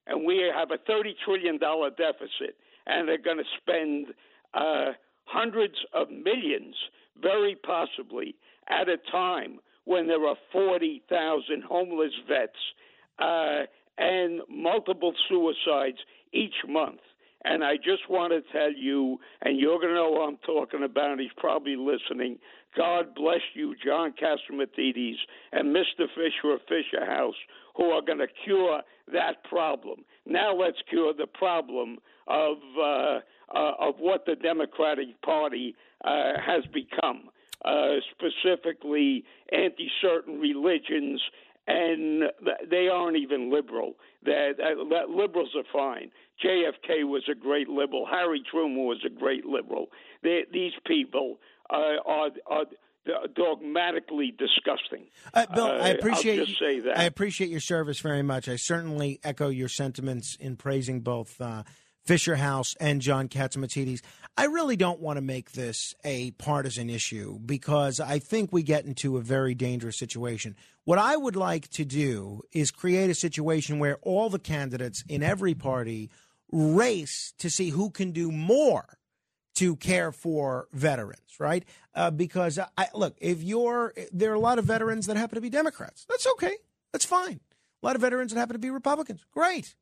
and 0.06 0.24
we 0.24 0.50
have 0.54 0.70
a 0.70 0.78
thirty 0.86 1.14
trillion 1.24 1.58
dollar 1.58 1.90
deficit, 1.90 2.56
and 2.86 3.08
they're 3.08 3.18
going 3.18 3.38
to 3.38 3.44
spend 3.60 4.06
uh, 4.54 4.92
hundreds 5.24 5.74
of 5.94 6.08
millions, 6.10 6.74
very 7.20 7.56
possibly, 7.56 8.34
at 8.68 8.88
a 8.88 8.96
time 9.10 9.58
when 9.84 10.06
there 10.06 10.24
are 10.26 10.36
forty 10.52 11.02
thousand 11.08 11.64
homeless 11.64 12.12
vets 12.28 12.52
uh, 13.18 13.62
and 13.98 14.40
multiple 14.48 15.12
suicides 15.28 15.98
each 16.32 16.54
month. 16.68 17.00
And 17.44 17.64
I 17.64 17.76
just 17.76 18.08
want 18.08 18.32
to 18.32 18.40
tell 18.52 18.72
you, 18.72 19.18
and 19.42 19.58
you're 19.58 19.78
going 19.78 19.88
to 19.88 19.94
know 19.94 20.14
who 20.14 20.22
I'm 20.22 20.36
talking 20.46 20.84
about. 20.84 21.18
He's 21.18 21.30
probably 21.36 21.74
listening. 21.74 22.38
God 22.76 23.14
bless 23.14 23.40
you, 23.54 23.74
John 23.84 24.12
Catsimatidis 24.12 25.16
and 25.52 25.74
Mr. 25.74 26.06
Fisher 26.14 26.54
of 26.54 26.60
Fisher 26.68 27.04
House, 27.04 27.34
who 27.76 27.90
are 27.90 28.02
going 28.02 28.18
to 28.18 28.28
cure 28.44 28.80
that 29.12 29.44
problem. 29.44 30.04
Now 30.26 30.54
let's 30.54 30.78
cure 30.88 31.12
the 31.12 31.26
problem 31.26 31.98
of 32.28 32.56
uh, 32.78 33.20
uh, 33.54 33.72
of 33.78 33.96
what 33.98 34.24
the 34.24 34.34
Democratic 34.36 35.20
Party 35.20 35.74
uh, 36.04 36.32
has 36.44 36.64
become, 36.72 37.28
uh, 37.64 37.96
specifically 38.16 39.24
anti-certain 39.52 40.40
religions 40.40 41.20
and 41.66 42.24
they 42.68 42.88
aren't 42.88 43.16
even 43.16 43.52
liberal. 43.52 43.94
That, 44.24 44.54
that 44.58 45.10
liberals 45.10 45.50
are 45.56 45.64
fine. 45.72 46.10
JFK 46.44 47.04
was 47.04 47.22
a 47.30 47.34
great 47.34 47.68
liberal. 47.68 48.06
Harry 48.10 48.42
Truman 48.50 48.84
was 48.84 48.98
a 49.06 49.10
great 49.10 49.44
liberal. 49.44 49.86
They, 50.22 50.44
these 50.52 50.72
people 50.86 51.38
uh, 51.70 51.74
are, 52.04 52.30
are 52.46 52.64
dogmatically 53.34 54.34
disgusting. 54.38 55.06
Uh, 55.34 55.46
Bill, 55.54 55.66
I 55.66 55.88
appreciate 55.88 56.40
I'll 56.40 56.46
just 56.46 56.58
say 56.58 56.80
that. 56.80 56.98
I 56.98 57.04
appreciate 57.04 57.50
your 57.50 57.60
service 57.60 58.00
very 58.00 58.22
much. 58.22 58.48
I 58.48 58.56
certainly 58.56 59.20
echo 59.24 59.48
your 59.48 59.68
sentiments 59.68 60.36
in 60.36 60.56
praising 60.56 61.00
both 61.00 61.40
uh, 61.40 61.64
Fisher 62.04 62.36
House 62.36 62.74
and 62.80 63.00
John 63.00 63.28
Catsimatidis. 63.28 64.00
I 64.36 64.46
really 64.46 64.76
don't 64.76 65.00
want 65.00 65.18
to 65.18 65.20
make 65.20 65.52
this 65.52 65.94
a 66.04 66.30
partisan 66.32 66.90
issue 66.90 67.38
because 67.44 68.00
I 68.00 68.18
think 68.18 68.52
we 68.52 68.62
get 68.62 68.84
into 68.84 69.16
a 69.16 69.20
very 69.20 69.54
dangerous 69.54 69.98
situation. 69.98 70.56
What 70.84 70.98
I 70.98 71.16
would 71.16 71.36
like 71.36 71.68
to 71.70 71.84
do 71.84 72.42
is 72.52 72.70
create 72.70 73.10
a 73.10 73.14
situation 73.14 73.78
where 73.78 73.98
all 74.02 74.30
the 74.30 74.38
candidates 74.38 75.04
in 75.08 75.22
every 75.22 75.54
party 75.54 76.10
race 76.50 77.32
to 77.38 77.50
see 77.50 77.70
who 77.70 77.90
can 77.90 78.12
do 78.12 78.32
more 78.32 78.98
to 79.54 79.76
care 79.76 80.12
for 80.12 80.68
veterans, 80.72 81.38
right? 81.38 81.64
Uh, 81.94 82.10
because 82.10 82.58
I 82.58 82.88
look, 82.94 83.16
if 83.20 83.42
you're 83.42 83.92
there 84.12 84.30
are 84.30 84.34
a 84.34 84.40
lot 84.40 84.58
of 84.58 84.64
veterans 84.64 85.06
that 85.06 85.16
happen 85.16 85.34
to 85.36 85.40
be 85.40 85.50
Democrats. 85.50 86.06
That's 86.08 86.26
okay. 86.26 86.56
That's 86.92 87.04
fine. 87.04 87.40
A 87.82 87.86
lot 87.86 87.96
of 87.96 88.02
veterans 88.02 88.32
that 88.32 88.38
happen 88.38 88.54
to 88.54 88.58
be 88.58 88.70
Republicans. 88.70 89.24
Great. 89.32 89.74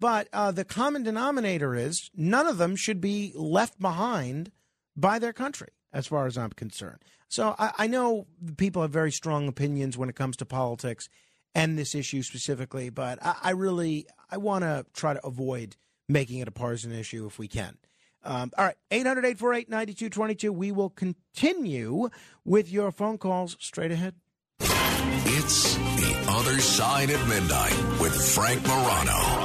But 0.00 0.28
uh, 0.32 0.50
the 0.50 0.64
common 0.64 1.04
denominator 1.04 1.74
is 1.74 2.10
none 2.16 2.46
of 2.46 2.58
them 2.58 2.74
should 2.74 3.00
be 3.00 3.32
left 3.36 3.80
behind 3.80 4.50
by 4.96 5.18
their 5.20 5.32
country, 5.32 5.68
as 5.92 6.06
far 6.06 6.26
as 6.26 6.36
I'm 6.36 6.50
concerned. 6.50 6.98
So 7.28 7.54
I, 7.58 7.72
I 7.78 7.86
know 7.86 8.26
people 8.56 8.82
have 8.82 8.90
very 8.90 9.12
strong 9.12 9.46
opinions 9.46 9.96
when 9.96 10.08
it 10.08 10.16
comes 10.16 10.36
to 10.38 10.44
politics 10.44 11.08
and 11.54 11.78
this 11.78 11.94
issue 11.94 12.22
specifically, 12.22 12.90
but 12.90 13.18
I, 13.24 13.36
I 13.42 13.50
really 13.50 14.06
I 14.30 14.38
want 14.38 14.64
to 14.64 14.86
try 14.92 15.14
to 15.14 15.24
avoid 15.24 15.76
making 16.08 16.38
it 16.40 16.48
a 16.48 16.52
partisan 16.52 16.92
issue 16.92 17.26
if 17.26 17.38
we 17.38 17.48
can. 17.48 17.76
Um, 18.24 18.50
all 18.56 18.64
right, 18.64 18.76
800 18.90 19.24
848 19.24 19.68
9222. 19.68 20.52
We 20.52 20.72
will 20.72 20.90
continue 20.90 22.08
with 22.44 22.70
your 22.70 22.92
phone 22.92 23.18
calls 23.18 23.56
straight 23.60 23.92
ahead. 23.92 24.14
It's 24.60 25.74
The 25.74 26.24
Other 26.28 26.60
Side 26.60 27.10
of 27.10 27.28
Midnight 27.28 28.00
with 28.00 28.14
Frank 28.34 28.62
Morano. 28.66 29.41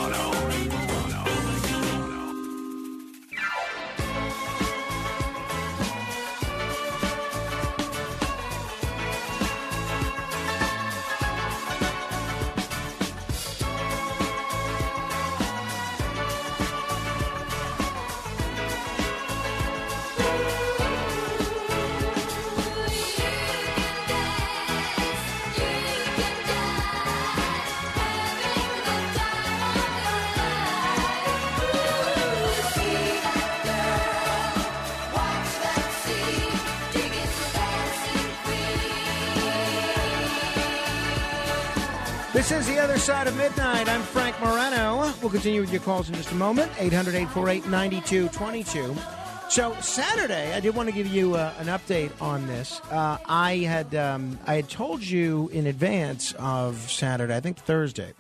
We'll 45.28 45.34
continue 45.34 45.60
with 45.60 45.74
your 45.74 45.82
calls 45.82 46.08
in 46.08 46.16
just 46.16 46.32
a 46.32 46.36
moment. 46.36 46.72
800 46.80 47.14
848 47.14 47.68
9222. 47.68 48.96
So, 49.50 49.76
Saturday, 49.82 50.54
I 50.54 50.62
did 50.62 50.74
want 50.74 50.88
to 50.88 50.96
give 50.96 51.06
you 51.06 51.36
uh, 51.36 51.54
an 51.60 51.66
update 51.66 52.12
on 52.22 52.48
this. 52.48 52.80
Uh, 52.90 53.18
I 53.26 53.58
had 53.58 53.94
um, 53.94 54.40
I 54.48 54.56
had 54.56 54.70
told 54.70 55.04
you 55.04 55.50
in 55.52 55.68
advance 55.68 56.34
of 56.40 56.78
Saturday, 56.90 57.36
I 57.36 57.42
think 57.42 57.58
Thursday, 57.58 58.14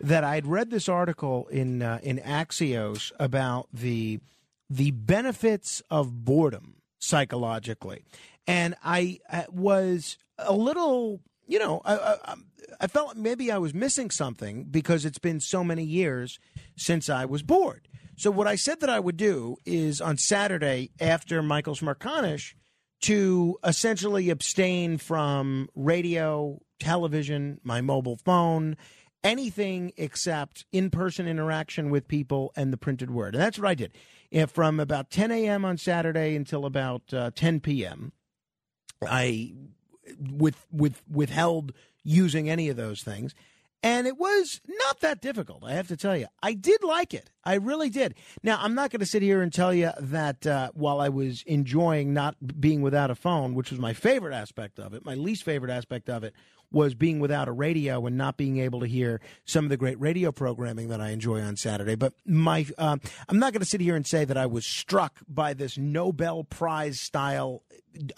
that 0.00 0.24
I 0.24 0.36
had 0.36 0.46
read 0.46 0.70
this 0.70 0.88
article 0.88 1.46
in 1.48 1.82
uh, 1.82 1.98
in 2.02 2.20
Axios 2.20 3.12
about 3.20 3.68
the 3.70 4.20
the 4.70 4.92
benefits 4.92 5.82
of 5.90 6.24
boredom 6.24 6.76
psychologically, 6.98 8.02
and 8.46 8.76
I 8.82 9.20
was 9.50 10.16
a 10.38 10.54
little, 10.54 11.20
you 11.46 11.58
know, 11.58 11.82
I, 11.84 11.96
I, 11.96 12.34
I 12.80 12.86
felt 12.86 13.16
maybe 13.16 13.50
I 13.50 13.58
was 13.58 13.74
missing 13.74 14.10
something 14.10 14.64
because 14.64 15.04
it's 15.04 15.18
been 15.18 15.40
so 15.40 15.64
many 15.64 15.84
years 15.84 16.38
since 16.76 17.08
I 17.08 17.24
was 17.24 17.42
bored. 17.42 17.88
So 18.16 18.30
what 18.30 18.46
I 18.46 18.56
said 18.56 18.80
that 18.80 18.90
I 18.90 19.00
would 19.00 19.16
do 19.16 19.56
is 19.64 20.00
on 20.00 20.16
Saturday 20.16 20.90
after 21.00 21.42
Michael 21.42 21.74
Smerconish 21.74 22.54
to 23.02 23.58
essentially 23.62 24.30
abstain 24.30 24.96
from 24.98 25.68
radio, 25.74 26.58
television, 26.80 27.60
my 27.62 27.80
mobile 27.82 28.16
phone, 28.16 28.76
anything 29.22 29.92
except 29.96 30.64
in-person 30.72 31.28
interaction 31.28 31.90
with 31.90 32.08
people 32.08 32.52
and 32.56 32.72
the 32.72 32.78
printed 32.78 33.10
word. 33.10 33.34
And 33.34 33.42
that's 33.42 33.58
what 33.58 33.68
I 33.68 33.74
did. 33.74 33.92
And 34.32 34.50
from 34.50 34.80
about 34.80 35.10
10 35.10 35.30
a.m. 35.30 35.64
on 35.64 35.76
Saturday 35.76 36.36
until 36.36 36.64
about 36.64 37.12
uh, 37.12 37.30
10 37.34 37.60
p.m., 37.60 38.12
I 39.06 39.52
with 40.18 40.66
with 40.72 41.02
withheld 41.10 41.72
using 42.06 42.48
any 42.48 42.68
of 42.68 42.76
those 42.76 43.02
things. 43.02 43.34
And 43.82 44.06
it 44.06 44.18
was 44.18 44.60
not 44.66 45.00
that 45.00 45.20
difficult, 45.20 45.62
I 45.64 45.74
have 45.74 45.88
to 45.88 45.96
tell 45.96 46.16
you. 46.16 46.26
I 46.42 46.54
did 46.54 46.82
like 46.82 47.14
it. 47.14 47.30
I 47.44 47.54
really 47.54 47.88
did. 47.90 48.14
Now, 48.42 48.58
I'm 48.60 48.74
not 48.74 48.90
going 48.90 49.00
to 49.00 49.06
sit 49.06 49.22
here 49.22 49.42
and 49.42 49.52
tell 49.52 49.72
you 49.72 49.92
that 50.00 50.46
uh, 50.46 50.70
while 50.74 51.00
I 51.00 51.08
was 51.08 51.44
enjoying 51.46 52.12
not 52.12 52.60
being 52.60 52.82
without 52.82 53.10
a 53.10 53.14
phone, 53.14 53.54
which 53.54 53.70
was 53.70 53.78
my 53.78 53.92
favorite 53.92 54.34
aspect 54.34 54.80
of 54.80 54.94
it, 54.94 55.04
my 55.04 55.14
least 55.14 55.44
favorite 55.44 55.70
aspect 55.70 56.10
of 56.10 56.24
it 56.24 56.34
was 56.72 56.94
being 56.94 57.20
without 57.20 57.46
a 57.46 57.52
radio 57.52 58.04
and 58.06 58.16
not 58.16 58.36
being 58.36 58.58
able 58.58 58.80
to 58.80 58.86
hear 58.86 59.20
some 59.44 59.64
of 59.64 59.68
the 59.68 59.76
great 59.76 60.00
radio 60.00 60.32
programming 60.32 60.88
that 60.88 61.00
I 61.00 61.10
enjoy 61.10 61.40
on 61.40 61.56
Saturday. 61.56 61.94
But 61.94 62.14
my, 62.26 62.66
uh, 62.76 62.96
I'm 63.28 63.38
not 63.38 63.52
going 63.52 63.60
to 63.60 63.66
sit 63.66 63.80
here 63.80 63.94
and 63.94 64.06
say 64.06 64.24
that 64.24 64.36
I 64.36 64.46
was 64.46 64.66
struck 64.66 65.20
by 65.28 65.54
this 65.54 65.78
Nobel 65.78 66.42
Prize 66.42 66.98
style 66.98 67.62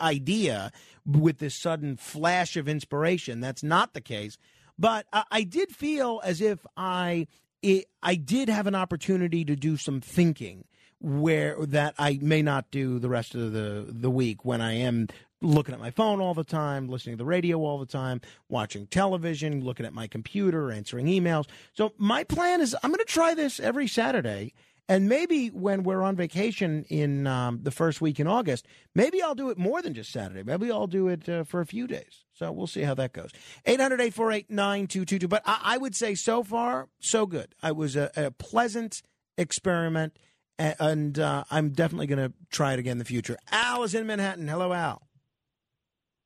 idea 0.01 0.73
with 1.05 1.39
this 1.39 1.55
sudden 1.55 1.97
flash 1.97 2.57
of 2.57 2.69
inspiration. 2.69 3.41
That's 3.41 3.63
not 3.63 3.93
the 3.93 4.01
case. 4.01 4.39
But 4.79 5.07
I, 5.13 5.25
I 5.31 5.43
did 5.43 5.75
feel 5.75 6.21
as 6.25 6.41
if 6.41 6.65
I 6.77 7.27
it, 7.63 7.87
I 8.03 8.15
did 8.15 8.49
have 8.49 8.67
an 8.67 8.75
opportunity 8.75 9.45
to 9.45 9.57
do 9.57 9.77
some 9.77 10.01
thinking 10.01 10.65
where 11.01 11.57
that 11.67 11.95
I 11.99 12.19
may 12.21 12.43
not 12.43 12.71
do 12.71 12.99
the 12.99 13.09
rest 13.09 13.35
of 13.35 13.53
the 13.53 13.87
the 13.89 14.11
week 14.11 14.45
when 14.45 14.61
I 14.61 14.75
am 14.75 15.09
looking 15.41 15.75
at 15.75 15.81
my 15.81 15.91
phone 15.91 16.21
all 16.21 16.35
the 16.35 16.45
time, 16.45 16.89
listening 16.89 17.15
to 17.15 17.19
the 17.19 17.25
radio 17.25 17.59
all 17.59 17.79
the 17.79 17.87
time, 17.87 18.21
watching 18.49 18.87
television, 18.89 19.65
looking 19.65 19.87
at 19.87 19.93
my 19.93 20.07
computer, 20.07 20.73
answering 20.73 21.07
emails. 21.07 21.47
So 21.75 21.93
my 21.97 22.25
plan 22.25 22.61
is 22.61 22.77
I'm 22.83 22.91
going 22.91 22.99
to 22.99 23.05
try 23.05 23.35
this 23.35 23.61
every 23.61 23.87
Saturday. 23.87 24.53
And 24.89 25.07
maybe 25.07 25.49
when 25.49 25.83
we're 25.83 26.03
on 26.03 26.17
vacation 26.17 26.85
in 26.89 27.27
um, 27.27 27.61
the 27.63 27.71
first 27.71 28.01
week 28.01 28.19
in 28.19 28.27
August, 28.27 28.67
maybe 28.95 29.23
I'll 29.23 29.35
do 29.35 29.51
it 29.51 29.59
more 29.59 29.83
than 29.83 29.93
just 29.93 30.11
Saturday. 30.11 30.43
Maybe 30.43 30.71
I'll 30.71 30.87
do 30.87 31.09
it 31.09 31.29
uh, 31.29 31.45
for 31.45 31.61
a 31.61 31.67
few 31.67 31.87
days. 31.87 32.25
So 32.33 32.51
we'll 32.51 32.67
see 32.67 32.83
how 32.83 32.95
that 32.95 33.13
goes. 33.13 33.31
800 33.67 34.01
848 34.01 34.51
9222. 34.51 35.29
But 35.29 35.43
I, 35.45 35.61
I 35.63 35.79
would 35.79 35.95
say 35.95 36.15
so 36.15 36.43
far, 36.43 36.89
so 37.01 37.27
good. 37.27 37.55
I 37.63 37.73
was 37.73 37.97
a, 37.97 38.11
a 38.17 38.31
pleasant 38.31 39.03
experiment, 39.37 40.19
and, 40.59 40.77
and 40.81 41.19
uh, 41.19 41.45
I'm 41.51 41.71
definitely 41.71 42.07
going 42.07 42.27
to 42.27 42.33
try 42.51 42.73
it 42.73 42.79
again 42.79 42.93
in 42.93 42.99
the 42.99 43.05
future. 43.05 43.37
Al 43.53 43.83
is 43.83 43.95
in 43.95 44.07
Manhattan. 44.07 44.49
Hello, 44.49 44.73
Al. 44.73 45.03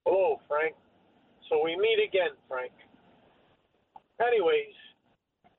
Hello, 0.07 0.41
Frank. 0.47 0.77
So 1.49 1.61
we 1.65 1.77
meet 1.77 1.99
again, 2.07 2.31
Frank. 2.49 2.73
Anyways, 4.21 4.75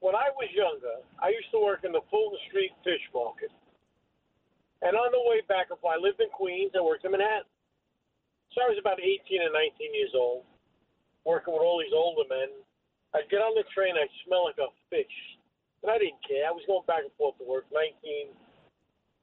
what 0.03 0.19
was 0.35 0.51
younger, 0.51 0.99
I 1.23 1.31
used 1.31 1.47
to 1.55 1.63
work 1.63 1.87
in 1.87 1.95
the 1.95 2.03
Fulton 2.11 2.35
Street 2.51 2.75
Fish 2.83 2.99
Market. 3.15 3.55
And 4.83 4.99
on 4.99 5.15
the 5.15 5.23
way 5.31 5.39
back, 5.47 5.71
if 5.71 5.79
I 5.79 5.95
lived 5.95 6.19
in 6.19 6.27
Queens, 6.35 6.75
I 6.75 6.83
worked 6.83 7.07
in 7.07 7.15
Manhattan. 7.15 7.47
So 8.51 8.59
I 8.59 8.67
was 8.67 8.75
about 8.75 8.99
18 8.99 9.23
and 9.39 9.55
19 9.55 9.95
years 9.95 10.11
old, 10.11 10.43
working 11.23 11.55
with 11.55 11.63
all 11.63 11.79
these 11.79 11.95
older 11.95 12.27
men. 12.27 12.51
I'd 13.15 13.31
get 13.31 13.39
on 13.39 13.55
the 13.55 13.63
train, 13.71 13.95
I'd 13.95 14.11
smell 14.27 14.43
like 14.43 14.59
a 14.59 14.67
fish. 14.91 15.15
And 15.79 15.87
I 15.87 15.95
didn't 15.95 16.19
care. 16.27 16.51
I 16.51 16.53
was 16.53 16.67
going 16.67 16.83
back 16.83 17.07
and 17.07 17.15
forth 17.15 17.39
to 17.39 17.47
work, 17.47 17.63
19. 17.71 18.35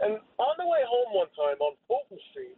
And 0.00 0.16
on 0.40 0.54
the 0.56 0.64
way 0.64 0.80
home 0.88 1.12
one 1.12 1.28
time 1.36 1.60
on 1.60 1.76
Fulton 1.92 2.16
Street, 2.32 2.56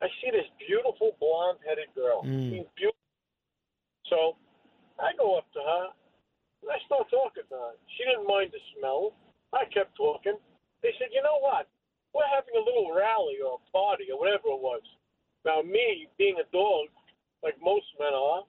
I 0.00 0.08
see 0.24 0.32
this 0.32 0.48
beautiful 0.56 1.20
blonde-headed 1.20 1.92
girl. 1.92 2.24
Mm. 2.24 2.48
She's 2.48 2.68
beautiful. 2.80 3.12
So 4.08 4.40
I 4.96 5.12
go 5.20 5.36
up 5.36 5.44
to 5.52 5.60
her, 5.60 5.92
I 6.68 6.78
start 6.84 7.08
talking 7.10 7.48
to 7.48 7.56
her. 7.56 7.72
She 7.96 8.04
didn't 8.04 8.28
mind 8.28 8.52
the 8.52 8.62
smell. 8.76 9.16
I 9.52 9.64
kept 9.72 9.96
talking. 9.96 10.36
They 10.84 10.92
said, 11.00 11.10
you 11.10 11.24
know 11.24 11.40
what? 11.40 11.66
We're 12.12 12.28
having 12.28 12.56
a 12.56 12.64
little 12.64 12.92
rally 12.92 13.40
or 13.40 13.58
a 13.58 13.62
party 13.72 14.08
or 14.12 14.20
whatever 14.20 14.52
it 14.52 14.62
was. 14.62 14.84
Now, 15.44 15.62
me, 15.64 16.08
being 16.18 16.36
a 16.40 16.46
dog, 16.52 16.92
like 17.42 17.56
most 17.62 17.86
men 17.98 18.12
are, 18.12 18.44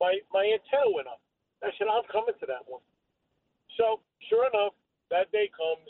my, 0.00 0.18
my 0.32 0.44
antenna 0.46 0.92
went 0.92 1.08
up. 1.08 1.20
I 1.64 1.72
said, 1.78 1.88
I'm 1.88 2.04
coming 2.12 2.36
to 2.38 2.46
that 2.46 2.64
one. 2.68 2.84
So, 3.76 4.00
sure 4.28 4.46
enough, 4.46 4.76
that 5.10 5.32
day 5.32 5.50
comes. 5.52 5.88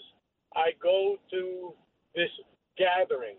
I 0.55 0.72
go 0.81 1.18
to 1.33 1.74
this 2.14 2.31
gathering. 2.79 3.37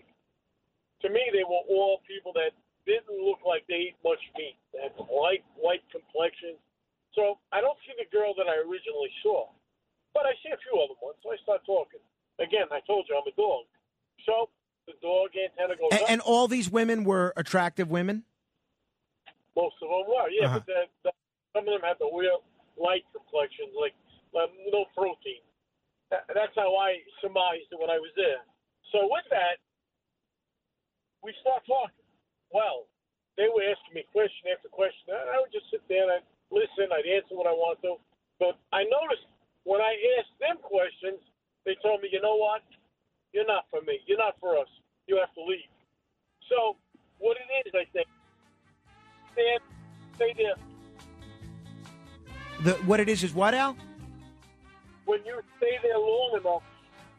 To 1.01 1.09
me, 1.09 1.21
they 1.33 1.45
were 1.45 1.65
all 1.69 2.01
people 2.05 2.33
that 2.33 2.53
didn't 2.85 3.17
look 3.17 3.41
like 3.45 3.65
they 3.67 3.93
ate 3.93 3.99
much 4.03 4.21
meat. 4.38 4.57
They 4.73 4.85
had 4.85 4.95
light, 5.09 5.43
white 5.55 5.83
complexions. 5.91 6.61
So 7.18 7.41
I 7.49 7.65
don't 7.65 7.78
see 7.82 7.97
the 7.97 8.05
girl 8.13 8.38
that 8.38 8.45
I 8.45 8.61
originally 8.61 9.09
saw, 9.26 9.49
but 10.13 10.30
I 10.30 10.38
see 10.45 10.53
a 10.53 10.59
few 10.61 10.78
other 10.78 10.93
ones. 11.01 11.18
So 11.26 11.34
I 11.34 11.38
start 11.41 11.65
talking. 11.65 11.99
Again, 12.38 12.70
I 12.70 12.78
told 12.86 13.09
you 13.09 13.18
I'm 13.18 13.26
a 13.26 13.34
dog. 13.34 13.65
So 14.22 14.53
the 14.86 14.93
dog 15.01 15.34
antenna 15.34 15.74
goes 15.74 15.89
And, 15.97 16.01
up. 16.05 16.09
and 16.13 16.22
all 16.22 16.45
these 16.47 16.70
women 16.70 17.01
were 17.03 17.34
attractive 17.34 17.89
women. 17.89 18.22
Most 19.57 19.82
of 19.82 19.89
them 19.89 20.05
were, 20.05 20.30
yeah. 20.30 20.45
Uh-huh. 20.53 20.61
But 20.61 20.65
the, 20.70 20.80
the, 21.09 21.11
some 21.57 21.65
of 21.65 21.74
them 21.74 21.82
had 21.82 21.97
the 21.97 22.05
real 22.13 22.45
light 22.78 23.01
complexions, 23.09 23.74
like, 23.74 23.97
like 24.38 24.53
no 24.70 24.86
protein. 24.93 25.41
That, 26.13 26.30
that's 26.30 26.53
how 26.53 26.70
I 26.78 27.01
surmised 27.18 27.65
it 27.74 27.82
when 27.82 27.89
I 27.89 27.97
was 27.97 28.13
there. 28.13 28.45
So 28.93 29.09
with 29.09 29.26
that, 29.34 29.57
we 31.26 31.34
start 31.41 31.65
talking. 31.65 32.05
Well, 32.53 32.86
they 33.41 33.49
were 33.49 33.65
asking 33.65 33.97
me 33.97 34.05
question 34.13 34.53
after 34.53 34.70
question. 34.70 35.18
and 35.18 35.34
I 35.34 35.41
would 35.41 35.49
just 35.49 35.65
sit 35.74 35.82
there 35.89 36.05
and 36.05 36.22
I'd 36.22 36.28
listen. 36.51 36.89
I'd 36.91 37.07
answer 37.07 37.35
what 37.35 37.47
I 37.47 37.55
want 37.55 37.81
to. 37.81 37.95
But 38.39 38.59
I 38.71 38.83
noticed 38.83 39.27
when 39.63 39.81
I 39.81 39.95
asked 40.19 40.37
them 40.39 40.57
questions, 40.61 41.19
they 41.65 41.75
told 41.83 42.01
me, 42.01 42.09
you 42.11 42.21
know 42.21 42.35
what? 42.35 42.61
You're 43.33 43.45
not 43.45 43.65
for 43.69 43.81
me. 43.81 43.99
You're 44.07 44.17
not 44.17 44.35
for 44.39 44.57
us. 44.57 44.67
You 45.07 45.17
have 45.17 45.33
to 45.35 45.43
leave. 45.43 45.67
So 46.49 46.77
what 47.19 47.37
it 47.37 47.67
is, 47.67 47.73
I 47.75 47.85
think, 47.91 48.07
stand, 49.33 49.59
stay 50.15 50.33
there. 50.37 50.55
The 52.63 52.73
what 52.85 52.99
it 52.99 53.09
is 53.09 53.23
is 53.23 53.33
what 53.33 53.53
Al? 53.53 53.75
When 55.05 55.23
you 55.25 55.39
stay 55.57 55.77
there 55.83 55.97
long 55.97 56.39
enough, 56.41 56.63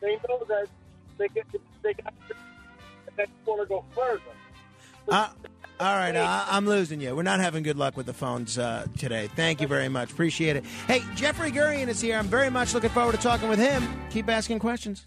they 0.00 0.16
know 0.28 0.42
that 0.48 0.68
they 1.18 1.28
get 1.28 1.46
they 1.82 1.94
got 1.94 2.14
and 3.06 3.16
they 3.16 3.24
want 3.46 3.62
to 3.62 3.66
go 3.66 3.84
further. 3.94 4.20
Uh, 5.08 5.28
all 5.80 5.96
right, 5.96 6.14
uh, 6.14 6.44
I'm 6.48 6.66
losing 6.66 7.00
you. 7.00 7.14
We're 7.14 7.22
not 7.22 7.40
having 7.40 7.62
good 7.62 7.76
luck 7.76 7.96
with 7.96 8.06
the 8.06 8.12
phones 8.12 8.58
uh, 8.58 8.86
today. 8.96 9.28
Thank 9.36 9.60
you 9.60 9.66
very 9.66 9.88
much. 9.88 10.12
Appreciate 10.12 10.56
it. 10.56 10.64
Hey, 10.86 11.02
Jeffrey 11.14 11.50
Gurian 11.50 11.88
is 11.88 12.00
here. 12.00 12.16
I'm 12.16 12.26
very 12.26 12.50
much 12.50 12.74
looking 12.74 12.90
forward 12.90 13.12
to 13.12 13.18
talking 13.18 13.48
with 13.48 13.58
him. 13.58 13.82
Keep 14.10 14.28
asking 14.28 14.58
questions. 14.58 15.06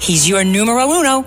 He's 0.00 0.28
your 0.28 0.44
numero 0.44 0.84
uno. 0.90 1.24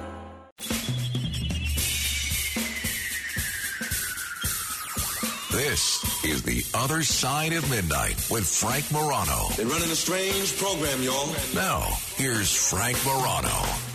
This 5.51 6.23
is 6.23 6.43
The 6.43 6.63
Other 6.77 7.01
Side 7.01 7.53
of 7.53 7.67
Midnight 7.71 8.27
with 8.29 8.47
Frank 8.47 8.91
Morano. 8.91 9.49
They're 9.57 9.65
running 9.65 9.89
a 9.89 9.95
strange 9.95 10.55
program, 10.57 11.01
y'all. 11.01 11.27
Now, 11.55 11.81
here's 12.17 12.53
Frank 12.69 13.03
Morano. 13.03 13.88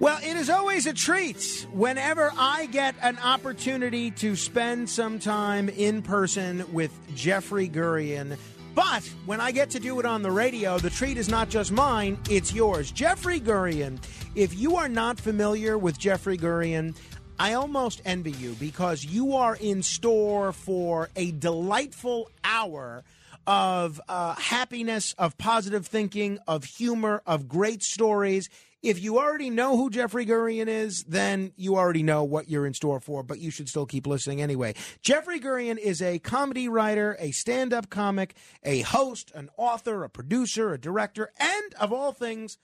Well, 0.00 0.20
it 0.22 0.36
is 0.36 0.48
always 0.48 0.86
a 0.86 0.92
treat 0.92 1.66
whenever 1.72 2.32
I 2.38 2.66
get 2.66 2.94
an 3.02 3.18
opportunity 3.18 4.12
to 4.12 4.36
spend 4.36 4.88
some 4.88 5.18
time 5.18 5.68
in 5.68 6.02
person 6.02 6.64
with 6.72 6.96
Jeffrey 7.16 7.68
Gurian. 7.68 8.38
But 8.76 9.02
when 9.26 9.40
I 9.40 9.50
get 9.50 9.70
to 9.70 9.80
do 9.80 9.98
it 9.98 10.06
on 10.06 10.22
the 10.22 10.30
radio, 10.30 10.78
the 10.78 10.88
treat 10.88 11.16
is 11.16 11.28
not 11.28 11.48
just 11.48 11.72
mine, 11.72 12.16
it's 12.30 12.54
yours. 12.54 12.92
Jeffrey 12.92 13.40
Gurian, 13.40 13.98
if 14.36 14.56
you 14.56 14.76
are 14.76 14.88
not 14.88 15.18
familiar 15.18 15.76
with 15.76 15.98
Jeffrey 15.98 16.38
Gurian, 16.38 16.96
I 17.40 17.54
almost 17.54 18.00
envy 18.04 18.30
you 18.30 18.52
because 18.60 19.04
you 19.04 19.34
are 19.34 19.56
in 19.56 19.82
store 19.82 20.52
for 20.52 21.08
a 21.16 21.32
delightful 21.32 22.30
hour 22.44 23.02
of 23.48 24.00
uh, 24.08 24.36
happiness, 24.36 25.14
of 25.18 25.36
positive 25.38 25.88
thinking, 25.88 26.38
of 26.46 26.62
humor, 26.62 27.20
of 27.26 27.48
great 27.48 27.82
stories. 27.82 28.48
If 28.82 29.02
you 29.02 29.18
already 29.18 29.50
know 29.50 29.76
who 29.76 29.90
Jeffrey 29.90 30.24
Gurian 30.24 30.68
is, 30.68 31.04
then 31.08 31.52
you 31.56 31.76
already 31.76 32.04
know 32.04 32.22
what 32.22 32.48
you're 32.48 32.66
in 32.66 32.74
store 32.74 33.00
for, 33.00 33.24
but 33.24 33.40
you 33.40 33.50
should 33.50 33.68
still 33.68 33.86
keep 33.86 34.06
listening 34.06 34.40
anyway. 34.40 34.74
Jeffrey 35.02 35.40
Gurian 35.40 35.78
is 35.78 36.00
a 36.00 36.20
comedy 36.20 36.68
writer, 36.68 37.16
a 37.18 37.32
stand 37.32 37.72
up 37.72 37.90
comic, 37.90 38.36
a 38.62 38.82
host, 38.82 39.32
an 39.34 39.50
author, 39.56 40.04
a 40.04 40.08
producer, 40.08 40.72
a 40.72 40.78
director, 40.78 41.32
and 41.40 41.74
of 41.80 41.92
all 41.92 42.12
things, 42.12 42.58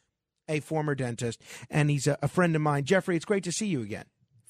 a 0.48 0.60
former 0.60 0.94
dentist. 0.94 1.42
And 1.68 1.90
he's 1.90 2.06
a, 2.06 2.16
a 2.22 2.28
friend 2.28 2.54
of 2.54 2.62
mine. 2.62 2.84
Jeffrey, 2.84 3.16
it's 3.16 3.24
great 3.24 3.44
to 3.44 3.52
see 3.52 3.66
you 3.66 3.82
again. 3.82 4.04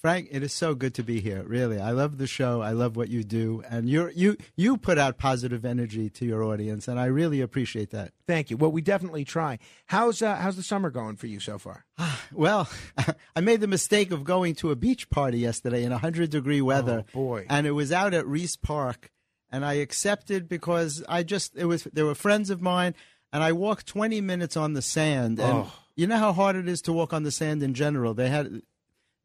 Frank, 0.04 0.28
it 0.30 0.42
is 0.42 0.52
so 0.52 0.74
good 0.74 0.92
to 0.96 1.02
be 1.02 1.22
here. 1.22 1.42
Really, 1.46 1.80
I 1.80 1.92
love 1.92 2.18
the 2.18 2.26
show. 2.26 2.60
I 2.60 2.72
love 2.72 2.94
what 2.94 3.08
you 3.08 3.24
do, 3.24 3.62
and 3.70 3.88
you 3.88 4.10
you 4.14 4.36
you 4.54 4.76
put 4.76 4.98
out 4.98 5.16
positive 5.16 5.64
energy 5.64 6.10
to 6.10 6.26
your 6.26 6.42
audience, 6.44 6.88
and 6.88 7.00
I 7.00 7.06
really 7.06 7.40
appreciate 7.40 7.88
that. 7.92 8.12
Thank 8.26 8.50
you. 8.50 8.58
Well, 8.58 8.70
we 8.70 8.82
definitely 8.82 9.24
try. 9.24 9.58
How's 9.86 10.20
uh, 10.20 10.36
how's 10.36 10.56
the 10.56 10.62
summer 10.62 10.90
going 10.90 11.16
for 11.16 11.26
you 11.26 11.40
so 11.40 11.56
far? 11.56 11.86
Well, 12.34 12.68
I 13.34 13.40
made 13.40 13.62
the 13.62 13.66
mistake 13.66 14.10
of 14.10 14.24
going 14.24 14.56
to 14.56 14.70
a 14.70 14.76
beach 14.76 15.08
party 15.08 15.38
yesterday 15.38 15.84
in 15.84 15.90
100 15.90 16.28
degree 16.28 16.60
weather. 16.60 17.06
Oh, 17.08 17.12
boy. 17.14 17.46
And 17.48 17.66
it 17.66 17.70
was 17.70 17.90
out 17.90 18.12
at 18.12 18.26
Riis 18.26 18.60
Park, 18.60 19.10
and 19.50 19.64
I 19.64 19.74
accepted 19.74 20.50
because 20.50 21.02
I 21.08 21.22
just 21.22 21.56
it 21.56 21.64
was 21.64 21.84
there 21.84 22.04
were 22.04 22.14
friends 22.14 22.50
of 22.50 22.60
mine, 22.60 22.94
and 23.32 23.42
I 23.42 23.52
walked 23.52 23.86
20 23.86 24.20
minutes 24.20 24.54
on 24.54 24.74
the 24.74 24.82
sand. 24.82 25.40
And 25.40 25.60
Oh. 25.60 25.72
you 25.96 26.06
know 26.06 26.18
how 26.18 26.34
hard 26.34 26.56
it 26.56 26.68
is 26.68 26.82
to 26.82 26.92
walk 26.92 27.14
on 27.14 27.22
the 27.22 27.30
sand 27.30 27.62
in 27.62 27.72
general. 27.72 28.12
They 28.12 28.28
had 28.28 28.60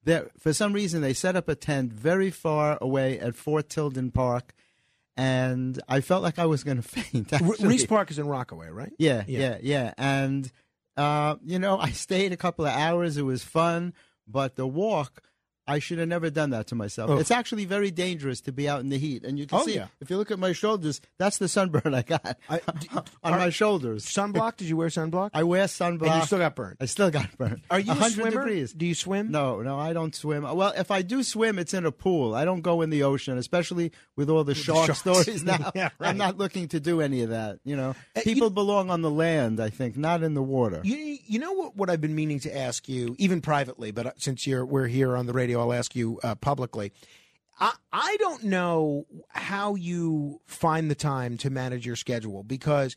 there 0.04 0.30
for 0.38 0.54
some 0.54 0.74
reason 0.74 1.02
they 1.02 1.14
set 1.14 1.36
up 1.36 1.50
a 1.50 1.56
tent 1.56 1.94
very 1.94 2.32
far 2.32 2.78
away 2.82 3.20
at 3.20 3.36
Fort 3.36 3.70
Tilden 3.70 4.12
Park, 4.12 4.54
and 5.18 5.82
I 5.88 6.02
felt 6.02 6.24
like 6.24 6.40
I 6.40 6.46
was 6.46 6.64
going 6.64 6.78
to 6.82 6.84
faint. 6.84 7.34
Actually. 7.34 7.78
Riis 7.78 7.88
Park 7.88 8.12
is 8.12 8.20
in 8.20 8.28
Rockaway, 8.28 8.70
right? 8.70 8.94
Yeah, 8.98 9.24
yeah, 9.28 9.58
yeah. 9.62 9.94
And 9.98 10.52
uh, 10.98 11.36
you 11.46 11.60
know, 11.60 11.78
I 11.78 11.92
stayed 11.92 12.34
a 12.34 12.38
couple 12.38 12.66
of 12.66 12.74
hours. 12.74 13.18
It 13.18 13.24
was 13.24 13.44
fun, 13.44 13.94
but 14.28 14.56
the 14.56 14.68
walk. 14.68 15.24
I 15.70 15.80
should 15.80 16.00
have 16.00 16.08
never 16.10 16.30
done 16.30 16.50
that 16.50 16.68
to 16.68 16.76
myself. 16.76 17.10
Ugh. 17.12 17.20
It's 17.20 17.32
actually 17.32 17.66
very 17.66 17.92
dangerous 17.92 18.42
to 18.42 18.52
be 18.52 18.68
out 18.68 18.82
in 18.82 18.90
the 18.90 18.98
heat, 18.98 19.24
and 19.24 19.38
you 19.40 19.46
can 19.46 19.60
Oh, 19.60 19.66
see 19.66 19.76
yeah. 19.76 19.88
if 20.02 20.10
you 20.10 20.18
look 20.18 20.32
at 20.32 20.40
my 20.40 20.52
shoulders. 20.52 21.00
That's 21.18 21.38
the 21.38 21.48
sunburn 21.48 21.94
I 21.94 22.02
got 22.02 22.38
on 23.24 23.32
my 23.34 23.50
shoulders. 23.50 24.06
Sunblock? 24.06 24.58
Did 24.58 24.68
you 24.68 24.78
wear 24.78 24.90
sunblock? 24.90 25.30
I 25.34 25.44
wear 25.44 25.66
sunblock. 25.66 26.08
And 26.12 26.16
you 26.22 26.26
still 26.26 26.40
got 26.40 26.56
burned. 26.56 26.78
I 26.82 26.86
still 26.86 27.12
got 27.12 27.38
burned. 27.38 27.62
Are 27.70 27.80
you 27.80 27.92
a 27.92 27.96
100 27.96 28.14
swimmer? 28.14 28.32
degrees. 28.32 28.74
Do 28.74 28.86
you 28.86 28.96
swim? 28.96 29.32
No, 29.32 29.62
no, 29.62 29.78
I 29.80 29.94
don't 29.94 30.16
swim. 30.16 30.44
Well, 30.44 30.74
if 30.76 30.92
I 30.92 31.02
do 31.02 31.24
swim, 31.24 31.60
it's 31.60 31.74
in 31.74 31.86
a 31.86 31.92
pool. 31.92 32.34
I 32.36 32.44
don't 32.46 32.62
go 32.62 32.82
in 32.82 32.90
the 32.90 33.04
ocean, 33.04 33.38
especially 33.38 33.92
with 34.16 34.30
all 34.30 34.44
the 34.44 34.50
the 34.50 34.56
shark 34.56 34.88
sharks. 34.88 35.00
stories 35.02 35.44
now. 35.54 35.72
Yeah, 35.76 35.90
right. 36.00 36.10
I'm 36.10 36.18
not 36.18 36.40
looking 36.40 36.68
to 36.70 36.80
do 36.80 37.02
any 37.02 37.22
of 37.22 37.30
that. 37.30 37.60
You 37.64 37.76
know, 37.76 37.96
Uh, 38.16 38.22
people 38.24 38.50
belong 38.50 38.90
on 38.90 39.04
the 39.04 39.12
land. 39.12 39.60
I 39.60 39.70
think, 39.70 39.96
not 39.96 40.24
in 40.24 40.34
the 40.34 40.42
water. 40.42 40.82
You 40.84 41.18
you 41.28 41.38
know 41.38 41.52
what, 41.54 41.76
what 41.76 41.90
I've 41.92 42.02
been 42.02 42.16
meaning 42.16 42.40
to 42.40 42.58
ask 42.58 42.90
you, 42.90 43.16
even 43.20 43.42
privately, 43.42 43.92
but 43.92 44.20
since 44.20 44.48
you're 44.48 44.66
we're 44.66 44.88
here 44.88 45.16
on 45.16 45.28
the 45.28 45.34
radio, 45.34 45.59
I'll 45.60 45.74
ask 45.74 45.96
you 45.96 46.20
uh, 46.24 46.36
publicly. 46.36 46.92
I, 47.60 47.74
I 47.92 48.18
don't 48.20 48.46
know 48.46 49.06
how 49.30 49.76
you 49.76 50.42
find 50.46 50.90
the 50.90 50.96
time 50.96 51.38
to 51.40 51.50
manage 51.50 51.86
your 51.86 51.96
schedule 51.96 52.44
because 52.44 52.96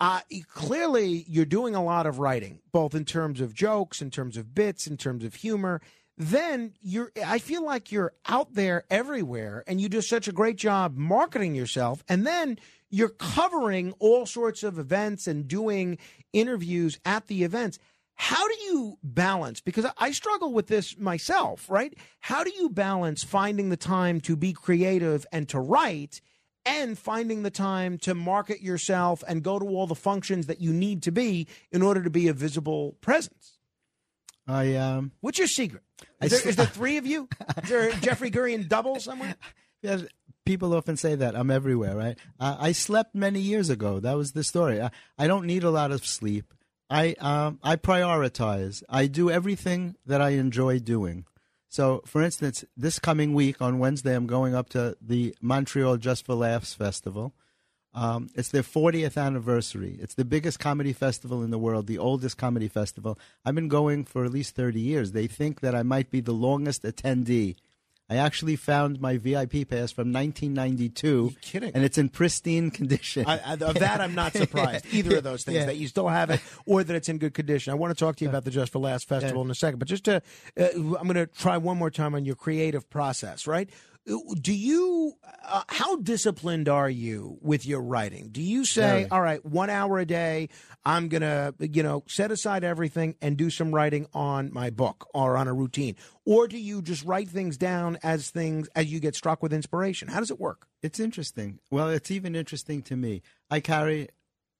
uh, 0.00 0.20
clearly 0.48 1.24
you're 1.28 1.44
doing 1.44 1.74
a 1.74 1.82
lot 1.84 2.06
of 2.06 2.18
writing, 2.18 2.60
both 2.72 2.94
in 2.94 3.04
terms 3.04 3.40
of 3.40 3.54
jokes, 3.54 4.02
in 4.02 4.10
terms 4.10 4.36
of 4.36 4.54
bits, 4.54 4.86
in 4.86 4.96
terms 4.96 5.24
of 5.24 5.34
humor. 5.34 5.80
Then 6.16 6.74
you're, 6.80 7.10
I 7.26 7.38
feel 7.38 7.64
like 7.64 7.90
you're 7.90 8.12
out 8.26 8.54
there 8.54 8.84
everywhere 8.88 9.64
and 9.66 9.80
you 9.80 9.88
do 9.88 10.00
such 10.00 10.28
a 10.28 10.32
great 10.32 10.56
job 10.56 10.96
marketing 10.96 11.54
yourself. 11.54 12.04
And 12.08 12.26
then 12.26 12.58
you're 12.90 13.08
covering 13.08 13.92
all 13.98 14.24
sorts 14.26 14.62
of 14.62 14.78
events 14.78 15.26
and 15.26 15.48
doing 15.48 15.98
interviews 16.32 17.00
at 17.04 17.26
the 17.26 17.42
events. 17.42 17.78
How 18.16 18.46
do 18.46 18.54
you 18.64 18.98
balance? 19.02 19.60
Because 19.60 19.86
I 19.98 20.12
struggle 20.12 20.52
with 20.52 20.68
this 20.68 20.96
myself, 20.98 21.68
right? 21.68 21.92
How 22.20 22.44
do 22.44 22.52
you 22.56 22.70
balance 22.70 23.24
finding 23.24 23.70
the 23.70 23.76
time 23.76 24.20
to 24.22 24.36
be 24.36 24.52
creative 24.52 25.26
and 25.32 25.48
to 25.48 25.58
write 25.58 26.20
and 26.64 26.96
finding 26.98 27.42
the 27.42 27.50
time 27.50 27.98
to 27.98 28.14
market 28.14 28.62
yourself 28.62 29.22
and 29.26 29.42
go 29.42 29.58
to 29.58 29.64
all 29.66 29.86
the 29.86 29.94
functions 29.94 30.46
that 30.46 30.60
you 30.60 30.72
need 30.72 31.02
to 31.02 31.10
be 31.12 31.46
in 31.72 31.82
order 31.82 32.02
to 32.02 32.10
be 32.10 32.28
a 32.28 32.32
visible 32.32 32.96
presence? 33.00 33.58
I 34.46 34.74
um. 34.76 35.12
What's 35.20 35.38
your 35.38 35.48
secret? 35.48 35.82
Is 36.22 36.30
there, 36.30 36.40
s- 36.40 36.46
is 36.46 36.56
there 36.56 36.66
three 36.80 36.96
of 36.98 37.06
you? 37.06 37.28
Is 37.62 37.68
there 37.68 37.88
a 37.88 37.94
Jeffrey 37.96 38.30
Gurian 38.30 38.68
double 38.68 39.00
somewhere? 39.00 39.34
Yeah, 39.82 39.98
people 40.44 40.74
often 40.74 40.96
say 40.96 41.14
that 41.14 41.34
I'm 41.34 41.50
everywhere, 41.50 41.96
right? 41.96 42.18
Uh, 42.38 42.56
I 42.58 42.72
slept 42.72 43.14
many 43.14 43.40
years 43.40 43.70
ago. 43.70 44.00
That 44.00 44.16
was 44.16 44.32
the 44.32 44.44
story. 44.44 44.80
I, 44.80 44.90
I 45.18 45.26
don't 45.26 45.46
need 45.46 45.64
a 45.64 45.70
lot 45.70 45.90
of 45.92 46.06
sleep. 46.06 46.52
I 46.94 47.16
um, 47.18 47.58
I 47.62 47.74
prioritize. 47.74 48.84
I 48.88 49.08
do 49.08 49.28
everything 49.28 49.96
that 50.06 50.20
I 50.20 50.30
enjoy 50.30 50.78
doing. 50.78 51.24
So, 51.68 52.02
for 52.06 52.22
instance, 52.22 52.64
this 52.76 53.00
coming 53.00 53.34
week 53.34 53.60
on 53.60 53.80
Wednesday, 53.80 54.14
I'm 54.14 54.28
going 54.28 54.54
up 54.54 54.68
to 54.70 54.96
the 55.00 55.34
Montreal 55.40 55.96
Just 55.96 56.24
for 56.24 56.36
Laughs 56.36 56.72
Festival. 56.72 57.34
Um, 57.94 58.28
it's 58.36 58.50
their 58.50 58.62
40th 58.62 59.20
anniversary. 59.20 59.98
It's 60.00 60.14
the 60.14 60.24
biggest 60.24 60.60
comedy 60.60 60.92
festival 60.92 61.42
in 61.42 61.50
the 61.50 61.58
world, 61.58 61.88
the 61.88 61.98
oldest 61.98 62.36
comedy 62.38 62.68
festival. 62.68 63.18
I've 63.44 63.56
been 63.56 63.66
going 63.68 64.04
for 64.04 64.24
at 64.24 64.30
least 64.30 64.54
30 64.54 64.78
years. 64.80 65.10
They 65.10 65.26
think 65.26 65.60
that 65.62 65.74
I 65.74 65.82
might 65.82 66.12
be 66.12 66.20
the 66.20 66.32
longest 66.32 66.84
attendee. 66.84 67.56
I 68.10 68.16
actually 68.16 68.56
found 68.56 69.00
my 69.00 69.16
VIP 69.16 69.66
pass 69.68 69.90
from 69.90 70.12
1992. 70.12 71.34
kidding? 71.40 71.72
And 71.74 71.82
it's 71.84 71.96
in 71.96 72.10
pristine 72.10 72.70
condition. 72.70 73.24
I, 73.26 73.38
I, 73.38 73.52
of 73.54 73.74
that, 73.78 74.00
I'm 74.00 74.14
not 74.14 74.32
surprised. 74.36 74.84
Either 74.92 75.16
of 75.16 75.24
those 75.24 75.42
things 75.44 75.56
Yeah. 75.56 75.64
that 75.66 75.76
you 75.76 75.88
still 75.88 76.08
have 76.08 76.28
it, 76.30 76.40
or 76.66 76.84
that 76.84 76.94
it's 76.94 77.08
in 77.08 77.16
good 77.18 77.32
condition. 77.34 77.70
I 77.72 77.76
want 77.76 77.96
to 77.96 78.04
talk 78.04 78.16
to 78.16 78.24
you 78.24 78.28
about 78.28 78.44
the 78.44 78.50
Just 78.50 78.72
for 78.72 78.78
Laughs 78.78 79.04
festival 79.04 79.42
in 79.42 79.50
a 79.50 79.54
second, 79.54 79.78
but 79.78 79.88
just 79.88 80.04
to, 80.04 80.16
uh, 80.60 80.66
I'm 80.74 80.84
going 81.08 81.14
to 81.14 81.26
try 81.26 81.56
one 81.56 81.78
more 81.78 81.90
time 81.90 82.14
on 82.14 82.24
your 82.26 82.36
creative 82.36 82.88
process. 82.90 83.46
Right? 83.46 83.70
Do 84.06 84.52
you? 84.52 85.14
Uh, 85.46 85.62
how 85.68 85.96
disciplined 85.96 86.68
are 86.68 86.90
you 86.90 87.38
with 87.40 87.64
your 87.64 87.80
writing? 87.80 88.28
Do 88.30 88.42
you 88.42 88.66
say, 88.66 88.80
Very. 88.80 89.10
"All 89.10 89.22
right, 89.22 89.42
one 89.44 89.70
hour 89.70 89.98
a 89.98 90.04
day, 90.04 90.50
I'm 90.84 91.08
going 91.08 91.22
to, 91.22 91.54
you 91.58 91.82
know, 91.82 92.04
set 92.06 92.30
aside 92.30 92.64
everything 92.64 93.14
and 93.22 93.36
do 93.38 93.48
some 93.48 93.74
writing 93.74 94.06
on 94.12 94.52
my 94.52 94.68
book 94.68 95.08
or 95.14 95.38
on 95.38 95.48
a 95.48 95.54
routine," 95.54 95.96
or 96.26 96.48
do 96.48 96.58
you 96.58 96.82
just 96.82 97.02
write 97.04 97.30
things 97.30 97.56
down 97.56 97.98
as 98.02 98.28
things 98.28 98.68
as 98.76 98.92
you 98.92 99.00
get 99.00 99.16
struck 99.16 99.42
with 99.42 99.54
inspiration? 99.54 100.08
How 100.08 100.20
does 100.20 100.30
it 100.30 100.40
work? 100.40 100.66
It's 100.82 101.00
interesting. 101.00 101.60
Well, 101.70 101.88
it's 101.88 102.10
even 102.10 102.36
interesting 102.36 102.82
to 102.82 102.96
me. 102.96 103.22
I 103.50 103.60
carry 103.60 104.08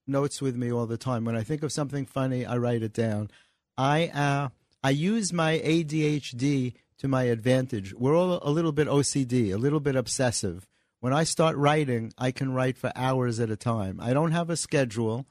notes 0.06 0.40
with 0.40 0.56
me 0.56 0.72
all 0.72 0.86
the 0.86 0.96
time. 0.96 1.26
When 1.26 1.36
I 1.36 1.42
think 1.42 1.62
of 1.62 1.70
something 1.70 2.06
funny, 2.06 2.46
I 2.46 2.56
write 2.56 2.82
it 2.82 2.94
down. 2.94 3.30
I 3.76 4.08
uh, 4.08 4.48
I 4.82 4.90
use 4.90 5.32
my 5.32 5.58
ADHD 5.58 6.74
to 7.04 7.08
my 7.08 7.24
advantage. 7.24 7.92
We're 7.92 8.16
all 8.16 8.40
a 8.42 8.48
little 8.48 8.72
bit 8.72 8.88
OCD, 8.88 9.52
a 9.52 9.58
little 9.58 9.78
bit 9.78 9.94
obsessive. 9.94 10.66
When 11.00 11.12
I 11.12 11.24
start 11.24 11.54
writing, 11.54 12.14
I 12.16 12.30
can 12.30 12.54
write 12.54 12.78
for 12.78 12.90
hours 12.96 13.38
at 13.40 13.50
a 13.50 13.56
time. 13.56 14.00
I 14.00 14.14
don't 14.14 14.32
have 14.32 14.48
a 14.48 14.56
schedule. 14.56 15.26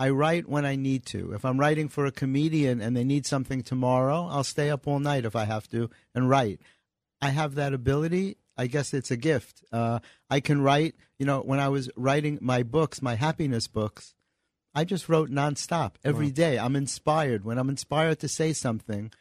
I 0.00 0.08
write 0.08 0.48
when 0.48 0.66
I 0.66 0.74
need 0.74 1.06
to. 1.06 1.32
If 1.32 1.44
I'm 1.44 1.60
writing 1.60 1.88
for 1.88 2.06
a 2.06 2.10
comedian 2.10 2.80
and 2.80 2.96
they 2.96 3.04
need 3.04 3.24
something 3.24 3.62
tomorrow, 3.62 4.26
I'll 4.32 4.42
stay 4.42 4.68
up 4.68 4.88
all 4.88 4.98
night 4.98 5.24
if 5.24 5.36
I 5.36 5.44
have 5.44 5.68
to 5.68 5.90
and 6.12 6.28
write. 6.28 6.60
I 7.20 7.28
have 7.28 7.54
that 7.54 7.72
ability. 7.72 8.36
I 8.56 8.66
guess 8.66 8.92
it's 8.92 9.12
a 9.12 9.16
gift. 9.16 9.62
Uh, 9.70 10.00
I 10.28 10.40
can 10.40 10.60
write. 10.60 10.96
You 11.20 11.26
know, 11.26 11.38
when 11.40 11.60
I 11.60 11.68
was 11.68 11.88
writing 11.96 12.36
my 12.42 12.64
books, 12.64 13.00
my 13.00 13.14
happiness 13.14 13.68
books, 13.68 14.12
I 14.74 14.82
just 14.82 15.08
wrote 15.08 15.30
nonstop 15.30 15.92
every 16.02 16.26
Wow. 16.26 16.32
day. 16.32 16.58
I'm 16.58 16.74
inspired. 16.74 17.44
When 17.44 17.58
I'm 17.58 17.68
inspired 17.68 18.18
to 18.20 18.28
say 18.28 18.52
something, 18.52 19.12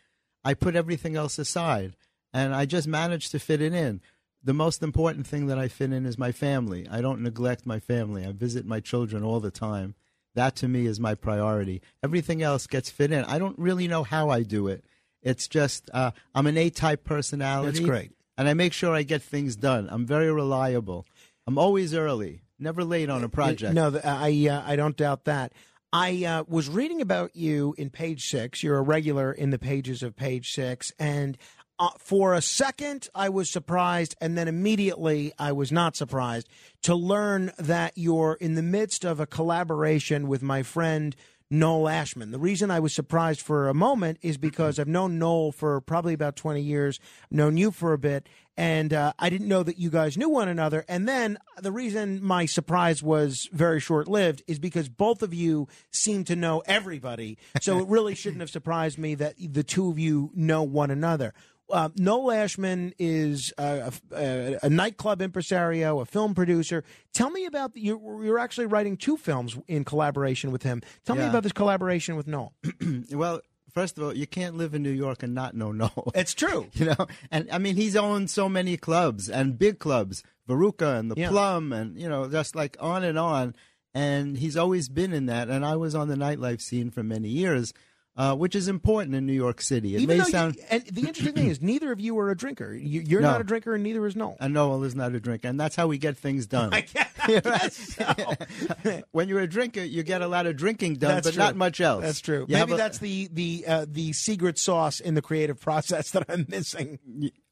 I 0.43 0.53
put 0.53 0.75
everything 0.75 1.15
else 1.15 1.37
aside, 1.39 1.95
and 2.33 2.53
I 2.55 2.65
just 2.65 2.87
managed 2.87 3.31
to 3.31 3.39
fit 3.39 3.61
it 3.61 3.73
in. 3.73 4.01
The 4.43 4.53
most 4.53 4.81
important 4.81 5.27
thing 5.27 5.45
that 5.47 5.59
I 5.59 5.67
fit 5.67 5.93
in 5.93 6.05
is 6.05 6.17
my 6.17 6.31
family. 6.31 6.87
I 6.89 7.01
don't 7.01 7.21
neglect 7.21 7.65
my 7.65 7.79
family. 7.79 8.25
I 8.25 8.31
visit 8.31 8.65
my 8.65 8.79
children 8.79 9.23
all 9.23 9.39
the 9.39 9.51
time. 9.51 9.93
That 10.33 10.55
to 10.57 10.67
me 10.67 10.85
is 10.87 10.99
my 10.99 11.13
priority. 11.13 11.81
Everything 12.03 12.41
else 12.41 12.65
gets 12.65 12.89
fit 12.89 13.11
in. 13.11 13.23
I 13.25 13.37
don't 13.37 13.59
really 13.59 13.87
know 13.87 14.03
how 14.03 14.29
I 14.29 14.41
do 14.43 14.67
it. 14.67 14.83
It's 15.21 15.47
just 15.47 15.89
uh, 15.93 16.11
I'm 16.33 16.47
an 16.47 16.57
A-type 16.57 17.03
personality. 17.03 17.79
That's 17.79 17.85
great. 17.85 18.11
and 18.37 18.47
I 18.49 18.55
make 18.55 18.73
sure 18.73 18.95
I 18.95 19.03
get 19.03 19.21
things 19.21 19.55
done. 19.55 19.87
I'm 19.91 20.05
very 20.07 20.31
reliable. 20.31 21.05
I'm 21.45 21.57
always 21.59 21.93
early, 21.93 22.41
never 22.57 22.83
late 22.83 23.09
on 23.09 23.23
a 23.23 23.29
project. 23.29 23.73
No, 23.75 23.99
I 24.03 24.47
uh, 24.49 24.63
I 24.65 24.75
don't 24.75 24.95
doubt 24.97 25.25
that. 25.25 25.51
I 25.93 26.23
uh, 26.23 26.43
was 26.47 26.69
reading 26.69 27.01
about 27.01 27.35
you 27.35 27.75
in 27.77 27.89
Page 27.89 28.29
Six. 28.29 28.63
You're 28.63 28.77
a 28.77 28.81
regular 28.81 29.31
in 29.31 29.49
the 29.49 29.59
pages 29.59 30.01
of 30.01 30.15
Page 30.15 30.51
Six, 30.53 30.93
and 30.97 31.37
uh, 31.79 31.89
for 31.97 32.33
a 32.33 32.41
second 32.41 33.09
I 33.13 33.27
was 33.27 33.49
surprised, 33.49 34.15
and 34.21 34.37
then 34.37 34.47
immediately 34.47 35.33
I 35.37 35.51
was 35.51 35.69
not 35.69 35.97
surprised 35.97 36.47
to 36.83 36.95
learn 36.95 37.51
that 37.57 37.93
you're 37.97 38.37
in 38.39 38.55
the 38.55 38.63
midst 38.63 39.03
of 39.03 39.19
a 39.19 39.27
collaboration 39.27 40.29
with 40.29 40.41
my 40.41 40.63
friend. 40.63 41.13
Noel 41.51 41.89
Ashman. 41.89 42.31
The 42.31 42.39
reason 42.39 42.71
I 42.71 42.79
was 42.79 42.93
surprised 42.93 43.41
for 43.41 43.67
a 43.67 43.73
moment 43.73 44.19
is 44.21 44.37
because 44.37 44.79
I've 44.79 44.87
known 44.87 45.19
Noel 45.19 45.51
for 45.51 45.81
probably 45.81 46.13
about 46.13 46.37
20 46.37 46.61
years, 46.61 46.97
known 47.29 47.57
you 47.57 47.71
for 47.71 47.91
a 47.91 47.97
bit, 47.97 48.27
and 48.55 48.93
uh, 48.93 49.11
I 49.19 49.29
didn't 49.29 49.49
know 49.49 49.61
that 49.61 49.77
you 49.77 49.89
guys 49.89 50.17
knew 50.17 50.29
one 50.29 50.47
another. 50.47 50.85
And 50.87 51.07
then 51.07 51.37
the 51.61 51.71
reason 51.71 52.23
my 52.23 52.45
surprise 52.45 53.03
was 53.03 53.49
very 53.51 53.79
short 53.79 54.07
lived 54.07 54.43
is 54.47 54.59
because 54.59 54.87
both 54.87 55.21
of 55.21 55.33
you 55.33 55.67
seem 55.91 56.23
to 56.25 56.35
know 56.35 56.63
everybody. 56.65 57.37
So 57.61 57.79
it 57.79 57.87
really 57.87 58.15
shouldn't 58.15 58.41
have 58.41 58.49
surprised 58.49 58.97
me 58.97 59.15
that 59.15 59.35
the 59.37 59.63
two 59.63 59.89
of 59.89 59.99
you 59.99 60.31
know 60.33 60.63
one 60.63 60.89
another. 60.89 61.33
Uh, 61.71 61.89
Noel 61.95 62.31
Ashman 62.31 62.93
is 62.99 63.53
a, 63.57 63.91
a, 64.11 64.59
a 64.63 64.69
nightclub 64.69 65.21
impresario, 65.21 65.99
a 65.99 66.05
film 66.05 66.33
producer. 66.33 66.83
Tell 67.13 67.29
me 67.29 67.45
about 67.45 67.71
you're, 67.75 68.23
you're 68.23 68.39
actually 68.39 68.67
writing 68.67 68.97
two 68.97 69.17
films 69.17 69.57
in 69.67 69.83
collaboration 69.83 70.51
with 70.51 70.63
him. 70.63 70.81
Tell 71.05 71.15
me 71.15 71.23
about 71.23 71.43
this 71.43 71.51
collaboration 71.51 72.15
with 72.15 72.27
Noel. 72.27 72.53
well, 73.11 73.41
first 73.73 73.97
of 73.97 74.03
all, 74.03 74.15
you 74.15 74.27
can't 74.27 74.55
live 74.57 74.73
in 74.73 74.83
New 74.83 74.91
York 74.91 75.23
and 75.23 75.33
not 75.33 75.55
know 75.55 75.71
Noel. 75.71 76.11
It's 76.15 76.33
true. 76.33 76.67
you 76.73 76.85
know, 76.85 77.07
and 77.31 77.49
I 77.51 77.57
mean, 77.57 77.75
he's 77.75 77.95
owned 77.95 78.29
so 78.29 78.47
many 78.49 78.77
clubs 78.77 79.29
and 79.29 79.57
big 79.57 79.79
clubs, 79.79 80.23
Veruka 80.47 80.99
and 80.99 81.09
the 81.11 81.15
Yeah. 81.17 81.29
Plumm, 81.29 81.73
and 81.73 81.97
you 81.97 82.09
know, 82.09 82.29
just 82.29 82.55
like 82.55 82.77
on 82.79 83.03
and 83.03 83.17
on. 83.17 83.55
And 83.93 84.37
he's 84.37 84.55
always 84.55 84.87
been 84.87 85.11
in 85.11 85.25
that. 85.25 85.49
And 85.49 85.65
I 85.65 85.75
was 85.75 85.95
on 85.95 86.07
the 86.07 86.15
nightlife 86.15 86.61
scene 86.61 86.91
for 86.91 87.03
many 87.03 87.27
years, 87.27 87.73
uh, 88.17 88.35
which 88.35 88.55
is 88.55 88.67
important 88.67 89.15
in 89.15 89.25
New 89.25 89.33
York 89.33 89.61
City. 89.61 89.95
It 89.95 90.01
Even 90.01 90.17
may 90.17 90.23
sound. 90.25 90.55
you, 90.55 90.63
and 90.69 90.83
the 90.85 91.01
interesting 91.01 91.33
thing 91.33 91.47
is, 91.47 91.61
neither 91.61 91.91
of 91.91 91.99
you 91.99 92.17
are 92.19 92.29
a 92.29 92.35
drinker. 92.35 92.73
You, 92.73 93.01
you're 93.01 93.21
No. 93.21 93.31
not 93.31 93.41
a 93.41 93.43
drinker, 93.43 93.73
and 93.73 93.83
neither 93.83 94.05
is 94.05 94.15
Noel. 94.15 94.37
And 94.39 94.53
Noel 94.53 94.83
is 94.83 94.95
not 94.95 95.13
a 95.15 95.19
drinker, 95.19 95.47
and 95.47 95.59
that's 95.59 95.75
how 95.75 95.87
we 95.87 95.97
get 95.97 96.17
things 96.17 96.45
done. 96.45 96.73
I 96.73 96.81
guess, 96.81 97.07
I 97.21 97.39
guess 97.39 97.75
so. 98.85 99.01
when 99.11 99.29
you're 99.29 99.39
a 99.39 99.47
drinker, 99.47 99.81
you 99.81 100.03
get 100.03 100.21
a 100.21 100.27
lot 100.27 100.45
of 100.45 100.57
drinking 100.57 100.95
done, 100.95 101.15
That's 101.15 101.27
but 101.27 101.33
true. 101.35 101.43
not 101.43 101.55
much 101.55 101.79
else. 101.81 102.03
That's 102.03 102.19
true. 102.21 102.45
You 102.47 102.55
Maybe 102.57 102.73
a- 102.73 102.77
that's 102.77 102.97
the 102.99 103.29
the 103.31 103.63
uh, 103.67 103.85
the 103.89 104.11
secret 104.13 104.57
sauce 104.59 104.99
in 104.99 105.13
the 105.15 105.21
creative 105.21 105.59
process 105.59 106.11
that 106.11 106.25
I'm 106.29 106.45
missing. 106.49 106.99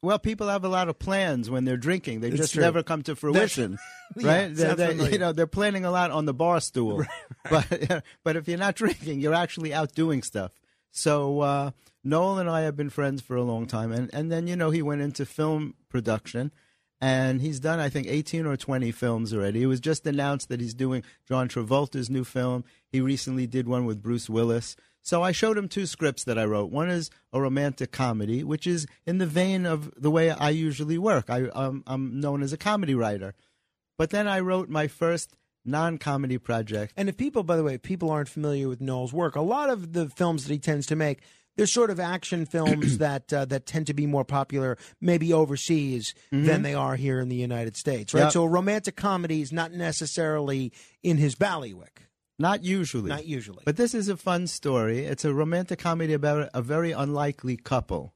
Well, 0.02 0.18
people 0.18 0.48
have 0.48 0.64
a 0.64 0.68
lot 0.68 0.88
of 0.88 0.98
plans 0.98 1.50
when 1.50 1.64
they're 1.66 1.76
drinking. 1.76 2.20
They 2.20 2.28
It's 2.28 2.36
just 2.38 2.54
true. 2.54 2.62
never 2.62 2.82
come 2.82 3.02
to 3.02 3.14
fruition, 3.14 3.78
Yeah, 4.16 4.28
right? 4.28 4.54
They're- 4.54 4.74
they're- 4.74 5.10
you 5.10 5.18
know, 5.18 5.32
they're 5.32 5.46
planning 5.46 5.84
a 5.84 5.90
lot 5.90 6.10
on 6.10 6.24
the 6.24 6.32
bar 6.34 6.60
stool, 6.60 7.04
but 7.50 8.02
but 8.24 8.36
if 8.36 8.48
you're 8.48 8.58
not 8.58 8.76
drinking, 8.76 9.20
you're 9.20 9.34
actually 9.34 9.74
out 9.74 9.92
doing 9.94 10.22
stuff. 10.22 10.52
So 10.90 11.40
uh, 11.40 11.70
Noel 12.02 12.38
and 12.38 12.48
I 12.50 12.62
have 12.62 12.76
been 12.76 12.90
friends 12.90 13.20
for 13.20 13.36
a 13.36 13.42
long 13.42 13.66
time, 13.66 13.92
and 13.92 14.08
and 14.14 14.32
then 14.32 14.46
you 14.46 14.56
know 14.56 14.70
he 14.70 14.82
went 14.82 15.02
into 15.02 15.26
film 15.26 15.74
production. 15.88 16.50
And 17.02 17.40
he's 17.40 17.60
done, 17.60 17.78
I 17.80 17.88
think, 17.88 18.08
18 18.08 18.44
or 18.44 18.58
20 18.58 18.90
films 18.92 19.32
already. 19.32 19.62
It 19.62 19.66
was 19.68 19.80
just 19.80 20.06
announced 20.06 20.50
that 20.50 20.60
he's 20.60 20.74
doing 20.74 21.02
John 21.26 21.48
Travolta's 21.48 22.10
new 22.10 22.24
film. 22.24 22.62
He 22.92 23.00
recently 23.00 23.46
did 23.46 23.66
one 23.66 23.86
with 23.86 24.02
Bruce 24.02 24.28
Willis. 24.28 24.76
So 25.02 25.22
I 25.22 25.32
showed 25.32 25.56
him 25.56 25.68
two 25.68 25.86
scripts 25.86 26.24
that 26.24 26.38
I 26.38 26.44
wrote. 26.44 26.70
One 26.70 26.90
is 26.90 27.10
a 27.32 27.40
romantic 27.40 27.90
comedy, 27.90 28.44
which 28.44 28.66
is 28.66 28.86
in 29.06 29.18
the 29.18 29.26
vein 29.26 29.64
of 29.66 29.90
the 29.96 30.10
way 30.10 30.30
I 30.30 30.50
usually 30.50 30.98
work. 30.98 31.30
I, 31.30 31.44
um, 31.48 31.82
I'm 31.86 32.20
known 32.20 32.42
as 32.42 32.52
a 32.52 32.58
comedy 32.58 32.94
writer. 32.94 33.34
But 33.98 34.10
then 34.10 34.28
I 34.28 34.40
wrote 34.40 34.68
my 34.68 34.88
first 34.88 35.36
non 35.64 35.98
comedy 35.98 36.38
project. 36.38 36.92
And 36.96 37.08
if 37.08 37.16
people, 37.16 37.42
by 37.42 37.56
the 37.56 37.64
way, 37.64 37.74
if 37.74 37.82
people 37.82 38.10
aren't 38.10 38.28
familiar 38.28 38.68
with 38.68 38.80
Noel's 38.80 39.12
work, 39.12 39.36
a 39.36 39.40
lot 39.40 39.70
of 39.70 39.92
the 39.92 40.08
films 40.08 40.44
that 40.46 40.52
he 40.52 40.58
tends 40.58 40.86
to 40.86 40.96
make, 40.96 41.20
they're 41.56 41.66
sort 41.66 41.90
of 41.90 41.98
action 42.00 42.46
films 42.46 42.98
that 42.98 43.32
uh, 43.32 43.44
that 43.46 43.66
tend 43.66 43.86
to 43.88 43.94
be 43.94 44.06
more 44.06 44.24
popular, 44.24 44.78
maybe 45.00 45.32
overseas 45.32 46.14
Mhm. 46.32 46.46
than 46.46 46.62
they 46.62 46.74
are 46.74 46.96
here 46.96 47.20
in 47.20 47.28
the 47.28 47.36
United 47.36 47.76
States, 47.76 48.14
right? 48.14 48.20
Yeah. 48.24 48.28
So 48.28 48.44
a 48.44 48.48
romantic 48.48 48.96
comedy 48.96 49.40
is 49.42 49.52
not 49.52 49.72
necessarily 49.72 50.72
in 51.02 51.16
his 51.18 51.34
bailiwick. 51.34 52.02
Not 52.40 52.64
usually. 52.64 53.10
Not 53.10 53.26
usually. 53.26 53.62
But 53.66 53.76
this 53.76 53.92
is 53.92 54.08
a 54.08 54.16
fun 54.16 54.46
story. 54.46 55.00
It's 55.04 55.26
a 55.26 55.34
romantic 55.34 55.78
comedy 55.78 56.14
about 56.14 56.48
a 56.54 56.62
very 56.62 56.90
unlikely 56.90 57.58
couple. 57.58 58.14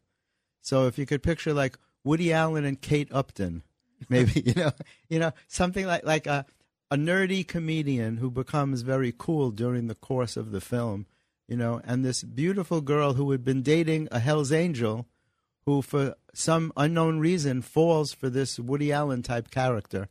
So 0.63 0.87
if 0.87 0.97
you 0.97 1.05
could 1.05 1.23
picture 1.23 1.53
like 1.53 1.79
Woody 2.05 2.33
Allen 2.33 2.65
and 2.65 2.81
Kate 2.81 3.11
Upton, 3.13 3.63
maybe 4.09 4.41
you 4.41 4.55
know, 4.55 4.73
you 5.11 5.19
know, 5.19 5.33
something 5.47 5.87
like 5.87 6.05
like 6.05 6.27
a 6.27 6.47
a 6.91 6.97
nerdy 6.97 7.47
comedian 7.47 8.17
who 8.17 8.31
becomes 8.31 8.81
very 8.81 9.13
cool 9.17 9.51
during 9.51 9.89
the 9.89 9.95
course 9.95 10.39
of 10.39 10.53
the 10.53 10.61
film, 10.61 11.05
you 11.47 11.57
know, 11.57 11.83
and 11.85 12.03
this 12.03 12.23
beautiful 12.23 12.81
girl 12.81 13.13
who 13.13 13.31
had 13.31 13.45
been 13.45 13.63
dating 13.63 14.09
a 14.11 14.21
Hell's 14.21 14.53
Angel, 14.53 15.07
who 15.67 15.83
for 15.83 16.15
some 16.33 16.73
unknown 16.79 17.19
reason 17.19 17.61
falls 17.61 18.15
for 18.15 18.31
this 18.31 18.59
Woody 18.59 18.91
Allen 18.91 19.23
type 19.23 19.51
character, 19.51 20.09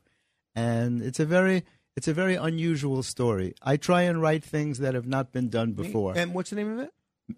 and 0.54 1.02
it's 1.02 1.18
a 1.18 1.26
very 1.26 1.64
it's 1.96 2.08
a 2.08 2.14
very 2.14 2.34
unusual 2.34 3.02
story. 3.02 3.54
I 3.62 3.76
try 3.76 4.02
and 4.02 4.20
write 4.20 4.44
things 4.44 4.78
that 4.78 4.94
have 4.94 5.06
not 5.06 5.32
been 5.32 5.48
done 5.48 5.72
before. 5.72 6.14
And 6.16 6.34
what's 6.34 6.50
the 6.50 6.56
name 6.56 6.72
of 6.72 6.78
it? 6.80 6.92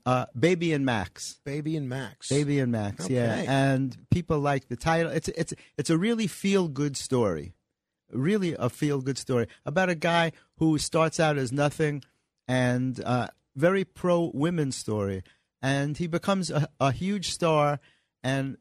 Uh, 0.05 0.27
Baby 0.39 0.73
and 0.73 0.85
Max. 0.85 1.39
Baby 1.45 1.77
and 1.77 1.89
Max. 1.89 2.29
Baby 2.29 2.59
and 2.59 2.73
Max. 2.73 3.09
Yeah, 3.09 3.45
and 3.47 3.97
people 4.11 4.41
like 4.41 4.69
the 4.69 4.77
title. 4.77 5.13
It's 5.13 5.29
it's 5.29 5.55
it's 5.79 5.91
a 5.91 5.97
really 5.97 6.27
feel 6.27 6.67
good 6.69 6.97
story, 6.97 7.55
really 8.11 8.57
a 8.59 8.69
feel 8.69 9.01
good 9.01 9.19
story 9.19 9.47
about 9.65 9.89
a 9.89 9.95
guy 9.95 10.33
who 10.59 10.79
starts 10.79 11.21
out 11.21 11.39
as 11.39 11.53
nothing, 11.53 12.03
and 12.49 13.01
uh, 13.05 13.29
very 13.55 13.85
pro 13.85 14.33
women 14.35 14.73
story, 14.73 15.23
and 15.63 15.97
he 15.97 16.09
becomes 16.09 16.51
a, 16.51 16.69
a 16.81 16.91
huge 16.91 17.31
star, 17.31 17.79
and 18.25 18.57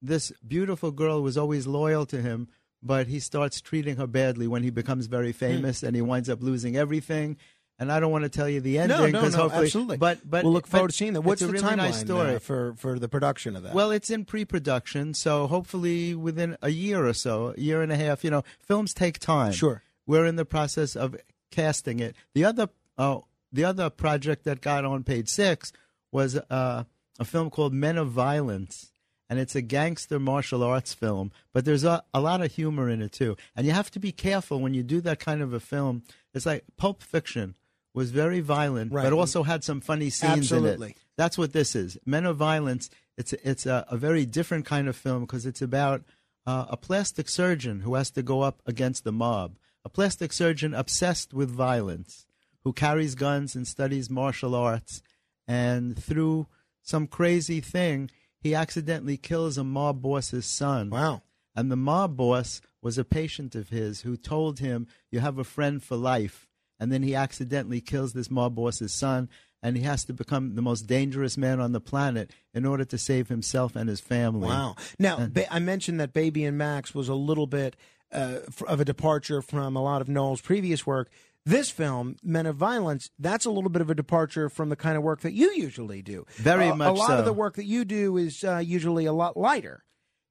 this 0.00 0.30
beautiful 0.46 0.92
girl 0.92 1.22
was 1.22 1.36
always 1.36 1.66
loyal 1.66 2.06
to 2.06 2.22
him. 2.22 2.46
But 2.82 3.08
he 3.08 3.18
starts 3.18 3.60
treating 3.60 3.96
her 3.96 4.06
badly 4.06 4.46
when 4.46 4.62
he 4.62 4.70
becomes 4.70 5.06
very 5.06 5.32
famous, 5.32 5.82
and 5.82 5.96
he 5.96 6.02
winds 6.02 6.28
up 6.28 6.42
losing 6.42 6.76
everything. 6.76 7.36
And 7.80 7.92
I 7.92 8.00
don't 8.00 8.10
want 8.10 8.24
to 8.24 8.28
tell 8.28 8.48
you 8.48 8.60
the 8.60 8.78
ending 8.78 8.98
no, 8.98 9.06
no, 9.06 9.12
because 9.12 9.36
no, 9.36 9.42
hopefully, 9.42 9.66
absolutely. 9.66 9.96
but 9.98 10.18
but 10.28 10.42
we'll 10.42 10.52
look 10.52 10.66
forward 10.66 10.90
to 10.90 10.96
seeing 10.96 11.12
that. 11.12 11.20
What's 11.20 11.40
the 11.40 11.48
really 11.48 11.64
timeline 11.64 11.76
nice 11.76 12.00
story 12.00 12.34
uh, 12.34 12.38
for 12.40 12.74
for 12.74 12.98
the 12.98 13.08
production 13.08 13.54
of 13.54 13.62
that? 13.62 13.74
well, 13.74 13.92
it's 13.92 14.10
in 14.10 14.24
pre-production, 14.24 15.14
so 15.14 15.46
hopefully 15.46 16.14
within 16.14 16.56
a 16.60 16.70
year 16.70 17.06
or 17.06 17.12
so, 17.12 17.54
a 17.56 17.60
year 17.60 17.80
and 17.80 17.92
a 17.92 17.96
half. 17.96 18.24
You 18.24 18.30
know, 18.30 18.42
films 18.58 18.92
take 18.94 19.20
time. 19.20 19.52
Sure. 19.52 19.82
We're 20.06 20.26
in 20.26 20.36
the 20.36 20.44
process 20.44 20.96
of 20.96 21.16
casting 21.50 22.00
it. 22.00 22.16
The 22.34 22.44
other, 22.44 22.68
uh, 22.96 23.18
the 23.52 23.64
other 23.64 23.90
project 23.90 24.44
that 24.44 24.60
got 24.60 24.84
on 24.84 25.04
page 25.04 25.28
six 25.28 25.72
was 26.10 26.36
uh, 26.36 26.84
a 27.18 27.24
film 27.24 27.50
called 27.50 27.72
Men 27.72 27.98
of 27.98 28.10
Violence, 28.10 28.90
and 29.28 29.38
it's 29.38 29.54
a 29.54 29.62
gangster 29.62 30.18
martial 30.18 30.62
arts 30.62 30.94
film. 30.94 31.32
But 31.52 31.64
there's 31.64 31.84
a, 31.84 32.02
a 32.14 32.20
lot 32.20 32.40
of 32.40 32.52
humor 32.52 32.88
in 32.88 33.02
it 33.02 33.12
too, 33.12 33.36
and 33.56 33.66
you 33.66 33.72
have 33.72 33.90
to 33.92 33.98
be 34.00 34.12
careful 34.12 34.60
when 34.60 34.74
you 34.74 34.82
do 34.82 35.00
that 35.02 35.18
kind 35.20 35.42
of 35.42 35.52
a 35.52 35.60
film. 35.60 36.02
It's 36.34 36.46
like 36.46 36.64
Pulp 36.76 37.02
Fiction 37.02 37.54
was 37.94 38.10
very 38.10 38.40
violent, 38.40 38.92
Right. 38.92 39.02
but 39.04 39.12
also 39.12 39.42
had 39.42 39.64
some 39.64 39.80
funny 39.80 40.10
scenes 40.10 40.52
in 40.52 40.64
it. 40.64 40.96
That's 41.16 41.36
what 41.36 41.52
this 41.52 41.74
is. 41.74 41.98
Men 42.06 42.26
of 42.26 42.36
Violence. 42.36 42.90
It's 43.16 43.32
it's 43.32 43.66
a, 43.66 43.84
a 43.90 43.96
very 43.96 44.24
different 44.24 44.64
kind 44.66 44.86
of 44.88 44.94
film 44.96 45.22
because 45.22 45.44
it's 45.46 45.60
about 45.62 46.02
uh, 46.46 46.66
a 46.68 46.76
plastic 46.76 47.28
surgeon 47.28 47.80
who 47.80 47.94
has 47.94 48.10
to 48.12 48.22
go 48.22 48.42
up 48.42 48.62
against 48.66 49.02
the 49.04 49.10
mob. 49.12 49.56
A 49.84 49.88
plastic 49.88 50.32
surgeon 50.32 50.72
obsessed 50.74 51.34
with 51.34 51.50
violence, 51.50 52.26
who 52.62 52.72
carries 52.72 53.14
guns 53.16 53.56
and 53.56 53.66
studies 53.66 54.08
martial 54.08 54.54
arts, 54.54 55.02
and 55.48 56.00
through 56.00 56.46
some 56.82 57.06
crazy 57.08 57.60
thing, 57.60 58.10
he 58.40 58.54
accidentally 58.54 59.16
kills 59.16 59.58
a 59.58 59.64
mob 59.64 60.02
boss's 60.02 60.46
son. 60.46 60.90
Wow. 60.90 61.22
And 61.54 61.70
the 61.70 61.76
mob 61.76 62.16
boss 62.16 62.60
was 62.80 62.98
a 62.98 63.04
patient 63.04 63.54
of 63.54 63.70
his 63.70 64.02
who 64.02 64.16
told 64.16 64.60
him, 64.60 64.86
You 65.10 65.20
have 65.20 65.38
a 65.38 65.44
friend 65.44 65.82
for 65.82 65.96
life. 65.96 66.46
And 66.78 66.92
then 66.92 67.02
he 67.02 67.14
accidentally 67.14 67.80
kills 67.80 68.12
this 68.12 68.30
mob 68.30 68.54
boss's 68.54 68.94
son, 68.94 69.28
and 69.60 69.76
he 69.76 69.82
has 69.82 70.04
to 70.04 70.12
become 70.12 70.54
the 70.54 70.62
most 70.62 70.82
dangerous 70.82 71.36
man 71.36 71.60
on 71.60 71.72
the 71.72 71.80
planet 71.80 72.30
in 72.54 72.64
order 72.64 72.84
to 72.84 72.96
save 72.96 73.28
himself 73.28 73.74
and 73.74 73.88
his 73.88 74.00
family. 74.00 74.46
Wow. 74.46 74.76
Now, 74.98 75.26
ba- 75.26 75.52
I 75.52 75.58
mentioned 75.58 75.98
that 75.98 76.12
Baby 76.12 76.44
and 76.44 76.56
Max 76.56 76.94
was 76.94 77.08
a 77.08 77.14
little 77.14 77.48
bit 77.48 77.74
uh, 78.12 78.38
of 78.66 78.80
a 78.80 78.84
departure 78.84 79.42
from 79.42 79.76
a 79.76 79.82
lot 79.82 80.00
of 80.00 80.08
Noel's 80.08 80.40
previous 80.40 80.86
work. 80.86 81.10
This 81.48 81.70
film, 81.70 82.16
Men 82.22 82.44
of 82.44 82.56
Violence, 82.56 83.10
that's 83.18 83.46
a 83.46 83.50
little 83.50 83.70
bit 83.70 83.80
of 83.80 83.88
a 83.88 83.94
departure 83.94 84.50
from 84.50 84.68
the 84.68 84.76
kind 84.76 84.98
of 84.98 85.02
work 85.02 85.20
that 85.22 85.32
you 85.32 85.50
usually 85.52 86.02
do. 86.02 86.26
Very 86.36 86.68
Uh, 86.68 86.76
much 86.76 86.88
A 86.90 86.92
lot 86.92 87.06
so. 87.08 87.18
of 87.20 87.24
the 87.24 87.32
work 87.32 87.54
that 87.56 87.64
you 87.64 87.86
do 87.86 88.18
is 88.18 88.44
uh, 88.44 88.58
usually 88.58 89.06
a 89.06 89.14
lot 89.14 89.34
lighter. 89.34 89.82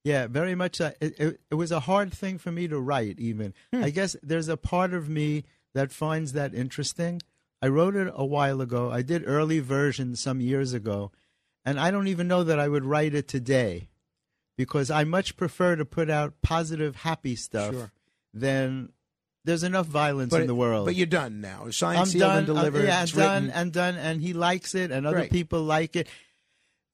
Yeah, 0.04 0.28
very 0.28 0.54
much. 0.54 0.80
Uh, 0.80 0.92
it, 1.02 1.20
it, 1.20 1.40
it 1.50 1.56
was 1.56 1.72
a 1.72 1.80
hard 1.82 2.14
thing 2.14 2.38
for 2.38 2.52
me 2.52 2.68
to 2.68 2.80
write, 2.80 3.20
even. 3.20 3.56
I 3.74 3.90
guess 3.90 4.16
there's 4.22 4.48
a 4.48 4.58
part 4.58 4.94
of 4.94 5.10
me 5.10 5.44
that 5.74 5.92
finds 5.92 6.34
that 6.34 6.54
interesting. 6.54 7.22
I 7.64 7.68
wrote 7.70 7.96
it 7.96 8.14
a 8.16 8.24
while 8.26 8.62
ago. 8.62 8.92
I 8.92 9.02
did 9.02 9.24
early 9.26 9.60
versions 9.60 10.20
some 10.22 10.40
years 10.40 10.72
ago, 10.74 11.12
and 11.66 11.80
I 11.80 11.90
don't 11.90 12.08
even 12.08 12.28
know 12.28 12.44
that 12.44 12.60
I 12.60 12.68
would 12.68 12.86
write 12.86 13.16
it 13.16 13.28
today 13.28 13.90
because 14.56 14.92
I 14.92 15.04
much 15.04 15.36
prefer 15.36 15.76
to 15.76 15.84
put 15.84 16.12
out 16.12 16.42
positive, 16.44 16.98
happy 16.98 17.36
stuff 17.36 17.74
Sure. 17.74 17.92
than 18.34 18.90
there's 19.48 19.64
enough 19.64 19.88
violence 19.88 20.30
But 20.32 20.42
in 20.42 20.48
the 20.48 20.54
world. 20.56 20.86
but 20.86 20.94
you're 20.96 21.08
done 21.08 21.42
now. 21.42 21.70
Signed, 21.72 21.98
I'm 21.98 22.12
done. 22.12 22.30
and 22.30 22.38
I'm- 22.38 22.46
delivered. 22.46 22.86
yeah, 22.86 23.02
It's 23.02 23.12
done 23.14 23.50
and 23.50 23.72
done, 23.74 23.96
and 23.96 24.22
he 24.22 24.34
likes 24.34 24.76
it, 24.76 24.92
and 24.92 25.08
other 25.08 25.18
Great. 25.18 25.32
people 25.32 25.64
like 25.64 25.96
it. 25.96 26.08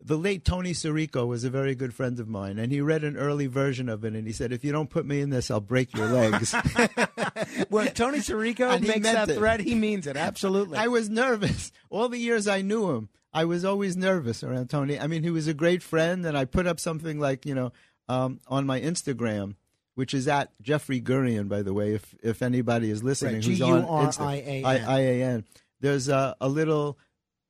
The 0.06 0.18
late 0.18 0.43
Tony 0.43 0.74
Sirico 0.74 1.26
was 1.26 1.43
a 1.45 1.49
very 1.49 1.76
good 1.76 1.93
friend 1.93 2.20
of 2.20 2.28
mine, 2.28 2.60
and 2.60 2.72
he 2.74 2.82
read 2.82 3.06
an 3.06 3.16
early 3.16 3.47
version 3.47 3.88
of 3.88 4.04
it, 4.04 4.14
and 4.16 4.28
he 4.28 4.34
said, 4.34 4.51
"If 4.51 4.64
you 4.66 4.72
don't 4.74 4.89
put 4.89 5.06
me 5.06 5.22
in 5.22 5.30
this, 5.30 5.49
I'll 5.49 5.62
break 5.62 5.95
your 5.95 6.08
legs." 6.08 6.54
When 7.70 7.88
Tony 7.93 8.20
Sirico 8.20 8.80
makes 8.82 9.01
that 9.12 9.30
it. 9.30 9.38
threat, 9.38 9.60
he 9.62 9.76
means 9.76 10.06
it. 10.08 10.16
Absolutely. 10.18 10.78
I 10.78 10.88
was 10.88 11.10
nervous. 11.10 11.72
All 11.89 12.10
the 12.10 12.18
years 12.20 12.47
I 12.47 12.62
knew 12.62 12.91
him, 12.91 13.10
I 13.34 13.45
was 13.45 13.66
always 13.66 13.97
nervous 13.97 14.43
around 14.43 14.70
Tony. 14.70 14.99
I 14.99 15.08
mean, 15.08 15.24
he 15.24 15.30
was 15.32 15.47
a 15.47 15.54
great 15.54 15.82
friend, 15.82 16.26
and 16.26 16.38
I 16.38 16.45
put 16.45 16.68
up 16.68 16.80
something 16.80 17.20
like, 17.20 17.45
you 17.45 17.56
know, 17.56 17.72
um, 18.10 18.39
on 18.47 18.66
my 18.66 18.80
Instagram, 18.82 19.56
which 19.96 20.14
is 20.14 20.28
at 20.28 20.50
Jeffrey 20.62 21.02
Gurian, 21.02 21.48
by 21.48 21.62
the 21.62 21.74
way, 21.74 21.94
if 21.94 22.16
if 22.24 22.41
anybody 22.41 22.89
is 22.89 23.04
listening, 23.04 23.36
Right, 23.36 23.44
who's 23.46 23.62
on 23.62 23.84
Insta-. 23.86 24.66
I- 24.66 24.78
I-A-N. 24.88 25.46
There's 25.82 26.08
a, 26.10 26.36
a 26.39 26.48
little 26.50 26.98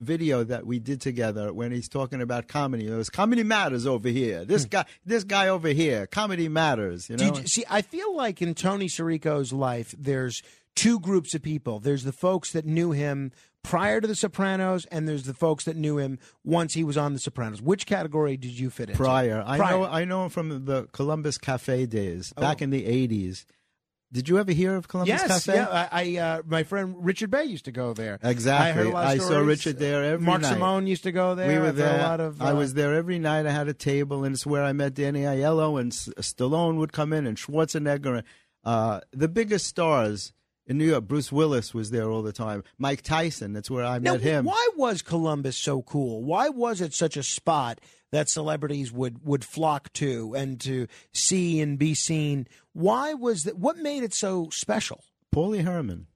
video 0.02 0.44
that 0.44 0.66
we 0.66 0.80
did 0.80 1.00
together 1.00 1.54
when 1.54 1.72
he's 1.72 1.88
talking 1.88 2.22
about 2.22 2.48
comedy. 2.48 2.88
There's 2.88 3.10
comedy 3.10 3.44
matters 3.44 3.86
over 3.88 4.10
here. 4.10 4.44
This 4.44 4.66
guy, 4.66 4.86
this 5.06 5.24
guy 5.24 5.48
over 5.48 5.70
here, 5.70 6.08
comedy 6.08 6.50
matters. 6.50 7.10
You 7.10 7.16
Hmm. 7.16 7.28
Know. 7.28 7.38
you- 7.40 7.48
see, 7.48 7.64
I 7.70 7.82
feel 7.82 8.14
like 8.16 8.42
in 8.42 8.54
Tony 8.56 8.88
Sirico's 8.90 9.54
life, 9.54 9.96
there's 9.98 10.42
two 10.76 11.00
groups 11.00 11.34
of 11.36 11.42
people. 11.42 11.80
There's 11.80 12.04
the 12.04 12.12
folks 12.12 12.52
that 12.52 12.66
knew 12.66 12.92
him 12.92 13.32
prior 13.64 14.00
to 14.02 14.08
The 14.08 14.16
Sopranos, 14.16 14.86
and 14.92 15.08
there's 15.08 15.24
the 15.24 15.34
folks 15.34 15.64
that 15.66 15.76
knew 15.76 15.98
him 15.98 16.20
once 16.44 16.74
he 16.74 16.84
was 16.84 16.98
on 16.98 17.14
The 17.14 17.20
Sopranos. 17.20 17.62
Which 17.62 17.86
category 17.86 18.38
did 18.38 18.52
you 18.60 18.70
fit 18.70 18.90
in? 18.90 18.96
prior. 18.96 19.44
I 19.46 19.58
know 19.58 19.84
I 19.86 20.06
know 20.06 20.24
him 20.26 20.30
from 20.30 20.66
the 20.66 20.88
Columbus 20.92 21.38
Cafe 21.38 21.86
days 21.88 22.34
back 22.34 22.58
Oh. 22.62 22.64
in 22.66 22.70
the 22.70 22.86
'80s. 22.86 23.46
Did 24.12 24.30
you 24.30 24.38
ever 24.38 24.52
hear 24.52 24.76
of 24.76 24.88
Columbus 24.88 25.10
Yes, 25.10 25.28
Cafe? 25.46 25.56
yeah. 25.58 25.88
I, 25.92 26.04
I 26.04 26.18
uh, 26.20 26.42
my 26.46 26.62
friend 26.62 26.94
Richard 27.00 27.32
Bey 27.32 27.46
used 27.46 27.66
to 27.66 27.72
go 27.72 27.94
there. 27.96 28.20
Exactly. 28.22 28.70
I 28.70 28.72
heard 28.74 28.86
a 28.86 28.94
lot 28.94 29.06
of 29.06 29.10
I 29.10 29.18
saw. 29.18 29.40
Richard 29.40 29.80
there 29.80 30.04
every 30.04 30.24
Mark 30.24 30.42
night. 30.44 30.54
Simone 30.54 30.86
used 30.86 31.02
to 31.04 31.12
go 31.12 31.34
there. 31.34 31.48
We 31.48 31.58
were 31.58 31.72
there. 31.72 32.00
A 32.00 32.04
lot 32.04 32.20
of. 32.20 32.40
I 32.40 32.52
uh, 32.52 32.56
was 32.56 32.76
there 32.76 32.94
every 32.94 33.18
night. 33.18 33.48
I 33.48 33.52
had 33.52 33.68
a 33.70 33.74
table, 33.74 34.24
and 34.24 34.36
it's 34.36 34.46
where 34.46 34.64
I 34.64 34.72
met 34.72 34.94
Danny 34.94 35.22
Aiello 35.22 35.80
and 35.82 35.92
S- 35.92 36.10
Stallone 36.20 36.76
would 36.78 36.94
come 36.94 37.12
in, 37.12 37.26
and 37.26 37.38
Schwarzenegger. 37.38 38.18
And, 38.20 38.24
uh, 38.64 39.00
the 39.14 39.28
biggest 39.28 39.66
stars 39.66 40.32
in 40.68 40.78
New 40.78 40.86
York. 40.86 41.06
Bruce 41.08 41.32
Willis 41.32 41.74
was 41.74 41.92
there 41.92 42.10
all 42.10 42.22
the 42.24 42.32
time. 42.34 42.64
Mike 42.78 43.02
Tyson. 43.02 43.54
That's 43.54 43.70
where 43.72 43.84
I 43.86 44.00
Now, 44.00 44.14
met 44.14 44.22
him. 44.22 44.46
why 44.46 44.70
was 44.76 45.02
Columbus 45.02 45.58
so 45.58 45.82
cool? 45.82 46.24
Why 46.24 46.50
was 46.50 46.82
it 46.82 46.94
such 46.94 47.18
a 47.18 47.24
spot 47.24 47.80
that 48.12 48.30
celebrities 48.30 48.92
would 48.92 49.26
would 49.26 49.44
flock 49.44 49.92
to 49.94 50.34
and 50.36 50.60
to 50.62 50.88
see 51.14 51.60
and 51.62 51.78
be 51.80 51.94
seen? 51.96 52.48
Why 52.74 53.14
was 53.14 53.44
that? 53.44 53.58
What 53.58 53.78
made 53.78 54.04
it 54.04 54.14
so 54.14 54.50
special? 54.52 55.04
Paulie 55.34 55.64
Herman. 55.64 56.08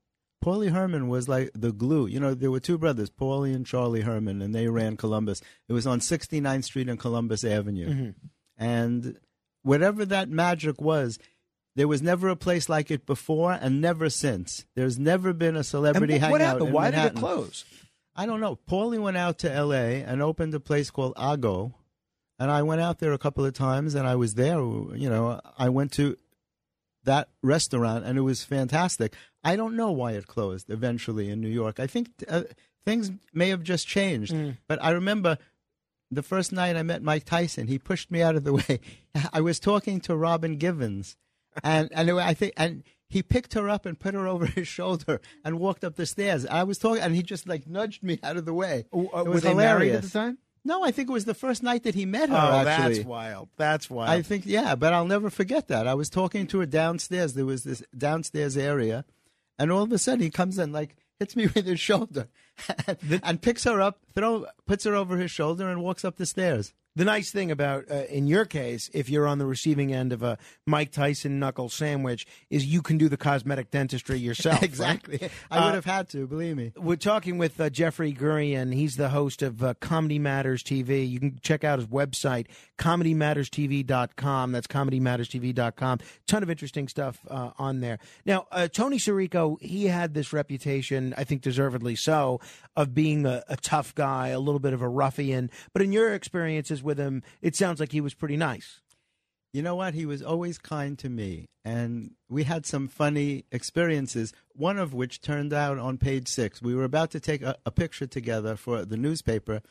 Paulie 0.45 0.69
Herman 0.71 1.07
was 1.09 1.27
like 1.27 1.49
the 1.55 1.71
glue. 1.73 2.05
You 2.05 2.19
know, 2.19 2.33
there 2.35 2.51
were 2.51 2.59
two 2.59 2.77
brothers, 2.77 3.09
Paulie 3.09 3.55
and 3.55 3.65
Charlie 3.65 4.01
Herman, 4.01 4.41
and 4.41 4.53
they 4.53 4.67
ran 4.67 4.95
Columbus. 4.95 5.41
It 5.67 5.73
was 5.73 5.87
on 5.87 5.99
69th 5.99 6.63
Street 6.65 6.87
and 6.87 6.99
Columbus 6.99 7.43
Avenue. 7.43 7.89
Mhm. 7.89 8.15
And 8.55 9.17
whatever 9.63 10.05
that 10.05 10.29
magic 10.29 10.79
was, 10.79 11.17
there 11.77 11.87
was 11.87 12.01
never 12.01 12.27
a 12.27 12.35
place 12.35 12.67
like 12.67 12.91
it 12.91 13.05
before 13.05 13.53
and 13.53 13.79
never 13.79 14.09
since. 14.09 14.65
There's 14.75 14.99
never 14.99 15.31
been 15.31 15.55
a 15.55 15.63
celebrity 15.63 16.15
And 16.15 16.23
wh- 16.25 16.31
what 16.31 16.41
hangout. 16.41 16.55
happened? 16.59 16.73
Why 16.73 16.91
did 16.91 17.05
it 17.05 17.15
close? 17.15 17.63
I 18.15 18.25
don't 18.25 18.41
know. 18.41 18.57
Paulie 18.69 18.99
went 18.99 19.15
out 19.15 19.37
to 19.39 19.51
L.A. 19.51 20.01
and 20.03 20.21
opened 20.21 20.53
a 20.53 20.59
place 20.59 20.89
called 20.91 21.13
Ago, 21.15 21.73
and 22.39 22.51
I 22.51 22.63
went 22.63 22.81
out 22.81 22.99
there 22.99 23.13
a 23.13 23.17
couple 23.17 23.45
of 23.45 23.53
times, 23.53 23.95
and 23.95 24.05
I 24.07 24.15
was 24.15 24.33
there. 24.33 24.57
You 24.59 25.09
know, 25.09 25.39
I 25.57 25.69
went 25.69 25.91
to 25.93 26.17
that 27.03 27.29
restaurant, 27.41 28.05
and 28.05 28.17
it 28.17 28.21
was 28.21 28.43
fantastic. 28.43 29.13
I 29.43 29.55
don't 29.55 29.75
know 29.75 29.91
why 29.91 30.11
it 30.13 30.27
closed 30.27 30.69
eventually 30.69 31.29
in 31.29 31.39
New 31.41 31.47
York. 31.47 31.79
I 31.79 31.87
think 31.87 32.09
uh, 32.27 32.43
things 32.85 33.11
may 33.33 33.49
have 33.49 33.63
just 33.63 33.87
changed, 33.87 34.33
Mm. 34.33 34.57
but 34.67 34.83
I 34.83 34.89
remember 34.91 35.37
the 36.09 36.23
first 36.23 36.51
night 36.51 36.75
I 36.75 36.83
met 36.83 37.03
Mike 37.03 37.23
Tyson, 37.25 37.67
he 37.67 37.77
pushed 37.77 38.09
me 38.11 38.21
out 38.23 38.35
of 38.35 38.43
the 38.43 38.53
way. 38.61 38.79
I 39.31 39.41
was 39.41 39.59
talking 39.59 39.99
to 40.01 40.15
Robin 40.17 40.57
Givens, 40.57 41.15
and 41.63 41.89
and 41.93 42.11
I 42.11 42.33
think 42.33 42.53
and 42.57 42.83
he 43.09 43.23
picked 43.23 43.53
her 43.53 43.69
up 43.69 43.85
and 43.85 43.99
put 43.99 44.13
her 44.13 44.27
over 44.27 44.45
his 44.57 44.67
shoulder 44.67 45.21
and 45.43 45.59
walked 45.59 45.83
up 45.83 45.95
the 45.95 46.05
stairs. 46.05 46.45
I 46.45 46.63
was 46.63 46.77
talking, 46.77 47.01
and 47.01 47.15
he 47.15 47.23
just 47.23 47.47
like 47.47 47.67
nudged 47.67 48.03
me 48.03 48.19
out 48.23 48.37
of 48.37 48.45
the 48.45 48.53
way. 48.53 48.85
Uh, 48.93 49.21
it 49.21 49.27
was 49.27 49.43
hilarious. 49.43 49.97
at 49.97 50.03
the 50.03 50.09
time? 50.09 50.37
No, 50.65 50.83
I 50.83 50.91
think 50.91 51.09
it 51.09 51.13
was 51.13 51.23
the 51.23 51.33
first 51.33 51.63
night 51.63 51.83
that 51.83 51.95
he 51.95 52.05
met 52.05 52.29
her. 52.29 52.35
Oh, 52.35 52.67
actually. 52.67 52.95
that's 52.95 53.07
wild. 53.07 53.49
That's 53.55 53.89
wild. 53.89 54.09
I 54.09 54.21
think 54.21 54.45
yeah, 54.45 54.75
but 54.75 54.93
I'll 54.93 55.05
never 55.05 55.29
forget 55.29 55.69
that. 55.69 55.87
I 55.87 55.93
was 55.93 56.09
talking 56.09 56.45
to 56.47 56.59
her 56.59 56.65
downstairs. 56.65 57.35
There 57.35 57.45
was 57.45 57.63
this 57.63 57.81
downstairs 57.97 58.57
area, 58.57 59.05
and 59.57 59.71
all 59.71 59.83
of 59.83 59.91
a 59.93 59.97
sudden 59.97 60.19
he 60.19 60.29
comes 60.29 60.59
in 60.59 60.73
like 60.73 60.97
hits 61.19 61.35
me 61.35 61.47
with 61.55 61.65
his 61.65 61.79
shoulder, 61.79 62.27
and, 62.85 63.21
and 63.23 63.41
picks 63.41 63.63
her 63.63 63.79
up, 63.79 64.01
throw 64.13 64.45
puts 64.65 64.83
her 64.83 64.93
over 64.93 65.17
his 65.17 65.31
shoulder, 65.31 65.69
and 65.69 65.81
walks 65.81 66.03
up 66.03 66.17
the 66.17 66.25
stairs. 66.25 66.73
The 66.97 67.05
nice 67.05 67.29
thing 67.29 67.51
about, 67.51 67.91
uh, 67.91 68.05
in 68.09 68.25
your 68.25 68.43
case, 68.45 68.89
if 68.91 69.07
you're 69.07 69.27
on 69.27 69.37
the 69.37 69.45
receiving 69.45 69.93
end 69.93 70.11
of 70.11 70.23
a 70.23 70.39
Mike 70.65 70.91
Tyson 70.91 71.37
knuckle 71.37 71.69
sandwich, 71.69 72.25
is 72.49 72.65
you 72.65 72.81
can 72.81 72.97
do 72.97 73.07
the 73.07 73.17
cosmetic 73.17 73.69
dentistry 73.69 74.17
yourself. 74.17 74.55
right? 74.61 74.63
exactly. 74.63 75.29
I 75.51 75.59
Uh, 75.59 75.65
would 75.65 75.75
have 75.75 75.85
had 75.85 76.09
to 76.09 76.25
believe 76.25 76.57
me. 76.57 76.71
We're 76.75 76.95
talking 76.95 77.37
with 77.37 77.61
uh, 77.61 77.69
Jeffrey 77.69 78.11
Gurian. 78.13 78.73
He's 78.73 78.95
the 78.95 79.09
host 79.09 79.43
of 79.43 79.63
uh, 79.63 79.75
Comedy 79.79 80.17
Matters 80.17 80.63
TV. 80.63 81.07
You 81.07 81.19
can 81.19 81.39
check 81.43 81.63
out 81.63 81.77
his 81.77 81.87
website, 81.87 82.47
comedymatterstv.com. 82.79 84.51
That's 84.51 84.65
comedymatterstv.com. 84.67 85.99
Ton 86.25 86.41
of 86.43 86.49
interesting 86.49 86.87
stuff 86.87 87.19
uh, 87.29 87.51
on 87.59 87.79
there. 87.79 87.99
Now, 88.25 88.47
uh, 88.51 88.67
Tony 88.67 88.97
Sirico, 88.97 89.61
he 89.61 89.85
had 89.85 90.15
this 90.15 90.33
reputation, 90.33 91.13
I 91.15 91.25
think 91.25 91.43
deservedly 91.43 91.95
so, 91.95 92.41
of 92.75 92.95
being 92.95 93.27
a, 93.27 93.43
a 93.47 93.57
tough 93.57 93.93
guy, 93.93 94.29
a 94.29 94.39
little 94.39 94.59
bit 94.59 94.73
of 94.73 94.81
a 94.81 94.89
ruffian. 94.89 95.51
But 95.73 95.83
in 95.83 95.91
your 95.91 96.15
experiences 96.15 96.83
with 96.87 96.97
him, 96.97 97.21
it 97.43 97.55
sounds 97.55 97.79
like 97.79 97.91
he 97.91 98.01
was 98.01 98.15
pretty 98.15 98.37
nice. 98.37 98.81
You 99.53 99.61
know 99.61 99.75
what? 99.75 99.93
He 99.93 100.05
was 100.05 100.21
always 100.21 100.57
kind 100.57 100.97
to 100.99 101.09
me, 101.09 101.47
and 101.63 102.11
we 102.29 102.43
had 102.43 102.65
some 102.65 102.87
funny 102.87 103.45
experiences. 103.51 104.33
One 104.53 104.77
of 104.77 104.93
which 104.93 105.21
turned 105.21 105.53
out 105.53 105.77
on 105.77 105.97
page 105.97 106.27
six. 106.27 106.61
We 106.61 106.75
were 106.75 106.83
about 106.83 107.11
to 107.11 107.19
take 107.19 107.41
a, 107.41 107.55
a 107.65 107.71
picture 107.71 108.07
together 108.07 108.55
for 108.55 108.83
the 108.85 108.97
newspaper, 108.97 109.61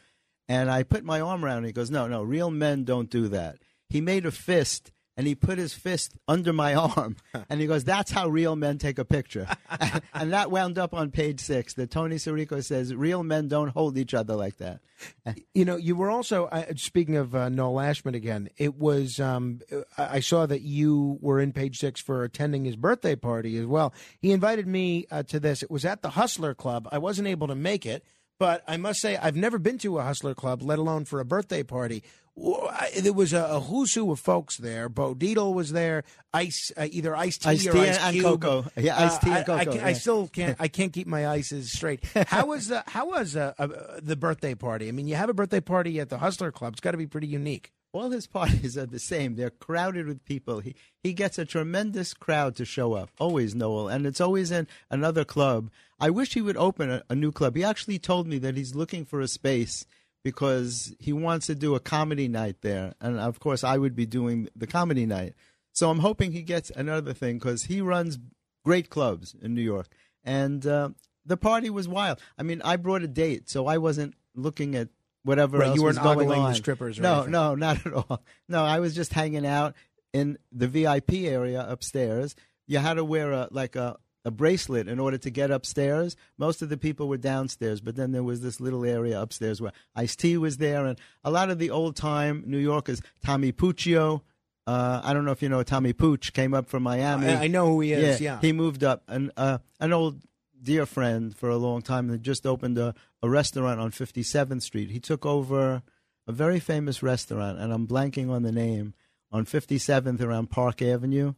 and 0.49 0.71
I 0.71 0.83
put 0.83 1.05
my 1.05 1.21
arm 1.21 1.45
around 1.45 1.59
him. 1.59 1.65
He 1.65 1.73
goes, 1.73 1.91
"No, 1.91 2.07
no, 2.07 2.23
real 2.23 2.51
men 2.51 2.85
don't 2.85 3.11
do 3.11 3.29
that." 3.29 3.59
He 3.89 4.01
made 4.01 4.27
a 4.27 4.31
fist, 4.31 4.93
and 5.17 5.27
he 5.27 5.35
put 5.35 5.59
his 5.59 5.73
fist 5.73 6.13
under 6.29 6.53
my 6.53 6.75
arm, 6.97 7.17
and 7.49 7.61
he 7.61 7.67
goes, 7.67 7.85
"That's 7.85 8.11
how 8.11 8.29
real 8.29 8.57
men 8.57 8.79
take 8.79 8.99
a 8.99 9.05
picture." 9.05 9.47
and 10.15 10.33
that 10.33 10.51
wound 10.51 10.79
up 10.79 10.95
on 10.95 11.11
page 11.11 11.41
six. 11.41 11.75
That 11.75 11.91
Tony 11.91 12.17
Sirico 12.17 12.63
says, 12.63 12.95
"Real 12.95 13.23
men 13.23 13.49
don't 13.49 13.69
hold 13.69 13.97
each 13.99 14.15
other 14.15 14.35
like 14.35 14.59
that." 14.59 14.81
You 15.53 15.65
know, 15.65 15.77
you 15.77 15.97
were 15.97 16.11
also 16.11 16.47
uh, 16.47 16.65
speaking 16.77 17.17
of 17.17 17.35
uh, 17.35 17.49
Noel 17.49 17.81
Ashman 17.81 18.15
again. 18.15 18.49
It 18.57 18.77
was 18.77 19.21
um, 19.21 19.61
I 19.97 20.21
saw 20.21 20.47
that 20.47 20.63
you 20.63 21.19
were 21.21 21.41
in 21.41 21.53
page 21.53 21.79
six 21.79 22.01
for 22.01 22.25
attending 22.25 22.65
his 22.65 22.77
birthday 22.77 23.17
party 23.17 23.57
as 23.59 23.67
well. 23.67 23.93
He 24.21 24.33
invited 24.33 24.67
me 24.67 25.07
uh, 25.11 25.23
to 25.25 25.41
this. 25.41 25.63
It 25.63 25.71
was 25.71 25.85
at 25.85 26.03
the 26.03 26.11
Hustler 26.11 26.55
Club. 26.55 26.89
I 26.93 26.99
wasn't 26.99 27.29
able 27.29 27.49
to 27.49 27.55
make 27.55 27.87
it, 27.87 28.05
but 28.39 28.63
I 28.69 28.77
must 28.77 29.01
say 29.01 29.17
I've 29.17 29.37
never 29.37 29.59
been 29.59 29.79
to 29.79 29.99
a 29.99 30.03
Hustler 30.03 30.35
Club, 30.35 30.63
let 30.63 30.79
alone 30.79 31.05
for 31.05 31.21
a 31.21 31.25
birthday 31.25 31.63
party. 31.63 32.03
There 32.37 33.13
was 33.13 33.33
a, 33.33 33.45
a 33.45 33.61
who's 33.61 33.95
who 33.95 34.11
of 34.13 34.21
folks 34.21 34.59
there. 34.59 34.89
Bo 34.89 35.15
Dietl 35.15 35.55
was 35.55 35.73
there. 35.73 36.05
Ice, 36.35 36.71
uh, 36.77 36.87
either 36.91 37.17
Ice 37.17 37.39
Tea 37.39 37.49
Ice 37.51 37.67
or 37.67 37.73
Tea 37.73 37.81
Ice 37.89 37.99
and 37.99 38.13
Cube. 38.15 38.25
Cocoa. 38.43 38.65
Yeah, 38.77 39.07
Ice 39.07 39.19
Tea 39.19 39.31
Uh, 39.31 39.37
and 39.39 39.49
I- 39.51 39.55
I, 39.61 39.65
Cocoa, 39.65 39.73
can't- 39.77 39.87
I 39.87 39.93
still 39.95 40.29
can't. 40.29 40.57
I 40.61 40.69
can't 40.69 40.93
keep 40.93 41.07
my 41.07 41.27
ices 41.29 41.73
straight. 41.73 42.05
How 42.27 42.47
was 42.47 42.71
uh, 42.71 42.83
how 42.87 43.07
was 43.09 43.37
uh, 43.37 43.55
uh, 43.59 43.69
the 44.03 44.17
birthday 44.17 44.55
party? 44.55 44.89
I 44.89 44.93
mean, 44.93 45.07
you 45.07 45.15
have 45.17 45.31
a 45.31 45.35
birthday 45.35 45.61
party 45.61 45.99
at 45.99 46.11
the 46.11 46.19
Hustler 46.19 46.53
Club. 46.53 46.75
It's 46.75 46.81
got 46.81 46.91
to 46.93 46.99
be 46.99 47.07
pretty 47.07 47.27
unique. 47.29 47.73
All 47.93 48.11
his 48.11 48.27
parties 48.27 48.77
are 48.77 48.85
the 48.85 48.99
same. 48.99 49.37
They're 49.37 49.49
crowded 49.51 50.07
with 50.07 50.23
people. 50.27 50.61
He 50.61 50.75
he 51.03 51.15
gets 51.15 51.39
a 51.39 51.47
tremendous 51.47 52.13
crowd 52.13 52.55
to 52.57 52.67
show 52.67 52.93
up. 52.93 53.09
Always 53.19 53.55
Noel, 53.55 53.89
and 53.89 54.07
it's 54.07 54.21
always 54.21 54.51
in 54.51 54.67
another 54.91 55.25
club. 55.25 55.71
I 55.99 56.11
wish 56.11 56.35
he 56.35 56.43
would 56.43 56.59
open 56.59 56.91
a, 56.91 57.03
a 57.09 57.15
new 57.15 57.33
club. 57.33 57.57
He 57.57 57.65
actually 57.65 57.99
told 57.99 58.27
me 58.27 58.37
that 58.41 58.57
he's 58.59 58.75
looking 58.75 59.07
for 59.07 59.21
a 59.23 59.29
space 59.29 59.87
because 60.27 60.93
he 60.99 61.13
wants 61.13 61.47
to 61.47 61.55
do 61.55 61.77
a 61.77 61.79
comedy 61.81 62.27
night 62.27 62.57
there, 62.61 62.95
and 63.01 63.17
of 63.17 63.39
course 63.39 63.63
I 63.63 63.79
would 63.79 63.95
be 63.95 64.07
doing 64.07 64.49
the 64.57 64.67
comedy 64.67 65.07
night. 65.07 65.35
So 65.73 65.89
I'm 65.89 66.01
hoping 66.01 66.33
he 66.33 66.43
gets 66.43 66.69
another 66.71 67.13
thing 67.13 67.39
because 67.39 67.63
he 67.67 67.81
runs 67.81 68.19
great 68.65 68.91
clubs 68.91 69.37
in 69.41 69.55
New 69.55 69.63
York, 69.63 69.87
and 70.25 70.67
uh, 70.67 70.89
the 71.25 71.37
party 71.37 71.71
was 71.71 71.87
wild. 71.87 72.19
I 72.37 72.43
mean, 72.43 72.61
I 72.65 72.75
brought 72.75 73.03
a 73.05 73.07
date, 73.07 73.49
so 73.49 73.69
I 73.69 73.79
wasn't 73.79 74.15
looking 74.35 74.75
at 74.75 74.89
whatever 75.23 75.59
Right, 75.59 75.69
else 75.69 75.77
you 75.77 75.85
weren't 75.85 76.03
going 76.03 76.29
on. 76.29 76.57
strippers 76.57 76.99
or 76.99 77.03
no, 77.03 77.13
anything. 77.15 77.31
no, 77.31 77.55
not 77.55 77.87
at 77.87 77.93
all. 77.93 78.21
No, 78.49 78.65
I 78.65 78.81
was 78.81 78.97
just 78.97 79.13
hanging 79.13 79.47
out 79.47 79.77
in 80.13 80.39
the 80.51 80.67
VIP 80.67 81.13
area 81.37 81.65
upstairs. 81.69 82.35
You 82.67 82.79
had 82.79 82.95
to 82.95 83.05
wear 83.05 83.31
a 83.31 83.47
like 83.53 83.77
a 83.77 83.97
a 84.27 84.31
bracelet 84.31 84.89
in 84.89 84.99
order 84.99 85.17
to 85.17 85.31
get 85.31 85.51
upstairs. 85.51 86.17
Most 86.37 86.61
of 86.61 86.69
the 86.69 86.77
people 86.77 87.07
were 87.09 87.17
downstairs, 87.17 87.81
but 87.81 87.97
then 87.97 88.11
there 88.13 88.23
was 88.25 88.43
this 88.43 88.61
little 88.61 88.85
area 88.85 89.19
upstairs 89.19 89.61
where 89.63 89.73
Ice 89.95 90.17
T 90.17 90.37
was 90.37 90.57
there, 90.59 90.85
and 90.85 90.99
a 91.25 91.31
lot 91.31 91.49
of 91.49 91.59
the 91.59 91.71
old 91.71 91.97
time 91.97 92.43
New 92.47 92.59
Yorkers. 92.59 93.01
Tommy 93.25 93.53
Puccio. 93.53 94.21
Uh, 94.67 95.01
I 95.05 95.15
don't 95.15 95.25
know 95.25 95.31
if 95.31 95.43
you 95.43 95.49
know 95.49 95.63
Tommy 95.63 95.93
Pooch 95.93 96.33
came 96.33 96.53
up 96.53 96.69
from 96.69 96.83
Miami. 96.83 97.29
I- 97.29 97.45
I 97.45 97.47
know 97.47 97.67
who 97.69 97.81
he 97.81 97.93
is, 97.93 98.21
yeah. 98.21 98.41
he 98.41 98.53
moved 98.53 98.83
up. 98.83 99.05
An 99.09 99.31
uh, 99.37 99.59
an 99.81 99.93
old 99.93 100.23
dear 100.61 100.87
friend 100.87 101.37
for 101.37 101.49
a 101.49 101.57
long 101.57 101.81
time 101.83 102.09
that 102.09 102.23
just 102.23 102.45
opened 102.45 102.77
a, 102.79 102.93
a 103.23 103.29
restaurant 103.31 103.79
on 103.79 103.93
57th 103.93 104.63
Street. 104.63 104.91
He 104.91 104.99
took 104.99 105.25
over 105.25 105.83
a 106.27 106.33
very 106.33 106.59
famous 106.59 107.01
restaurant, 107.03 107.59
and 107.61 107.73
I'm 107.73 107.87
blanking 107.87 108.29
on 108.31 108.43
the 108.43 108.51
name 108.51 108.95
on 109.31 109.45
57th 109.45 110.21
around 110.21 110.51
Park 110.51 110.83
Avenue. 110.83 111.35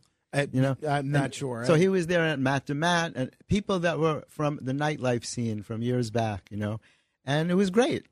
You 0.53 0.61
know, 0.61 0.77
I'm 0.89 1.11
not 1.11 1.25
And 1.25 1.35
sure. 1.35 1.65
So 1.65 1.75
he 1.75 1.89
was 1.89 2.07
there 2.07 2.25
at 2.25 2.39
Matt 2.39 2.67
to 2.67 2.75
Matt 2.75 3.13
and 3.17 3.31
people 3.49 3.81
that 3.81 3.99
were 3.99 4.25
from 4.29 4.59
the 4.63 4.73
nightlife 4.73 5.25
scene 5.25 5.63
from 5.63 5.83
years 5.83 6.11
back. 6.11 6.49
You 6.51 6.59
know, 6.59 6.81
and 7.25 7.51
it 7.51 7.55
was 7.55 7.71
great. 7.71 8.07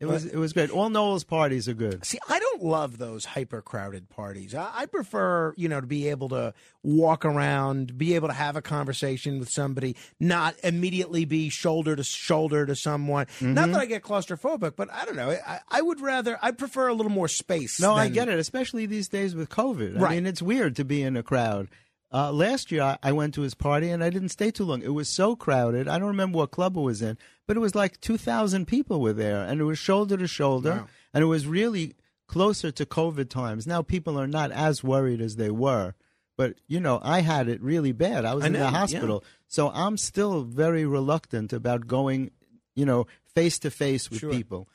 It 0.00 0.06
was 0.06 0.24
it 0.24 0.36
was 0.38 0.54
great. 0.54 0.70
All 0.70 0.88
Noel's 0.88 1.24
parties 1.24 1.68
are 1.68 1.74
good. 1.74 2.06
See, 2.06 2.18
I 2.26 2.38
don't 2.38 2.62
love 2.62 2.96
those 2.96 3.26
hyper 3.26 3.60
crowded 3.60 4.08
parties. 4.08 4.54
I, 4.54 4.70
I 4.74 4.86
prefer, 4.86 5.52
you 5.58 5.68
know, 5.68 5.78
to 5.80 5.86
be 5.86 6.08
able 6.08 6.30
to 6.30 6.54
walk 6.82 7.26
around, 7.26 7.98
be 7.98 8.14
able 8.14 8.28
to 8.28 8.34
have 8.34 8.56
a 8.56 8.62
conversation 8.62 9.38
with 9.38 9.50
somebody, 9.50 9.96
not 10.18 10.54
immediately 10.64 11.26
be 11.26 11.50
shoulder 11.50 11.96
to 11.96 12.02
shoulder 12.02 12.64
to 12.64 12.74
someone. 12.74 13.26
Not 13.42 13.68
Mhm. 13.68 13.72
that 13.72 13.80
I 13.82 13.84
get 13.84 14.02
claustrophobic, 14.02 14.72
but 14.74 14.90
I 14.90 15.04
don't 15.04 15.16
know. 15.16 15.30
I, 15.30 15.60
I 15.70 15.82
would 15.82 16.00
rather, 16.00 16.38
I 16.40 16.52
prefer 16.52 16.88
a 16.88 16.94
little 16.94 17.12
more 17.12 17.28
space. 17.28 17.78
No, 17.78 17.94
I 17.94 18.08
get 18.08 18.28
it, 18.30 18.38
especially 18.38 18.86
these 18.86 19.08
days 19.08 19.34
with 19.34 19.50
COVID. 19.50 19.98
I 19.98 20.00
Right. 20.00 20.14
mean, 20.14 20.24
it's 20.26 20.40
weird 20.40 20.76
to 20.76 20.84
be 20.84 21.02
in 21.02 21.14
a 21.18 21.22
crowd. 21.22 21.68
Uh, 22.12 22.32
last 22.32 22.72
year, 22.72 22.96
I, 23.02 23.12
went 23.12 23.34
to 23.34 23.42
his 23.42 23.54
party 23.54 23.88
and 23.90 24.02
I 24.02 24.10
didn't 24.10 24.30
stay 24.30 24.50
too 24.50 24.64
long. 24.64 24.82
It 24.82 24.94
was 24.94 25.08
so 25.08 25.36
crowded. 25.36 25.86
I 25.86 25.98
don't 25.98 26.08
remember 26.08 26.38
what 26.38 26.50
club 26.50 26.76
it 26.76 26.80
was 26.80 27.02
in, 27.02 27.16
but 27.46 27.56
it 27.56 27.60
was 27.60 27.74
like 27.76 28.00
2,000 28.00 28.66
people 28.66 29.00
were 29.00 29.12
there, 29.12 29.44
and 29.44 29.60
it 29.60 29.64
was 29.64 29.78
shoulder 29.78 30.16
to 30.16 30.26
shoulder, 30.26 30.70
Wow. 30.72 30.86
and 31.14 31.22
it 31.22 31.26
was 31.28 31.46
really 31.46 31.94
closer 32.26 32.72
to 32.72 32.84
COVID 32.84 33.28
times. 33.30 33.66
Now 33.66 33.82
people 33.82 34.18
are 34.18 34.26
not 34.26 34.50
as 34.50 34.82
worried 34.82 35.20
as 35.20 35.36
they 35.36 35.50
were. 35.50 35.94
But, 36.36 36.54
you 36.66 36.80
know, 36.80 37.00
I 37.02 37.20
had 37.20 37.48
it 37.48 37.60
really 37.62 37.92
bad. 37.92 38.24
I 38.24 38.34
was 38.34 38.44
I 38.44 38.46
in 38.46 38.54
know, 38.54 38.60
the 38.60 38.64
yeah. 38.66 38.70
hospital. 38.70 39.24
So 39.46 39.68
I'm 39.70 39.96
still 39.98 40.42
very 40.42 40.86
reluctant 40.86 41.52
about 41.52 41.86
going, 41.86 42.30
you 42.74 42.86
know, 42.86 43.06
face 43.34 43.58
to 43.60 43.70
face 43.70 44.08
with 44.10 44.20
Sure. 44.20 44.30
people. 44.32 44.66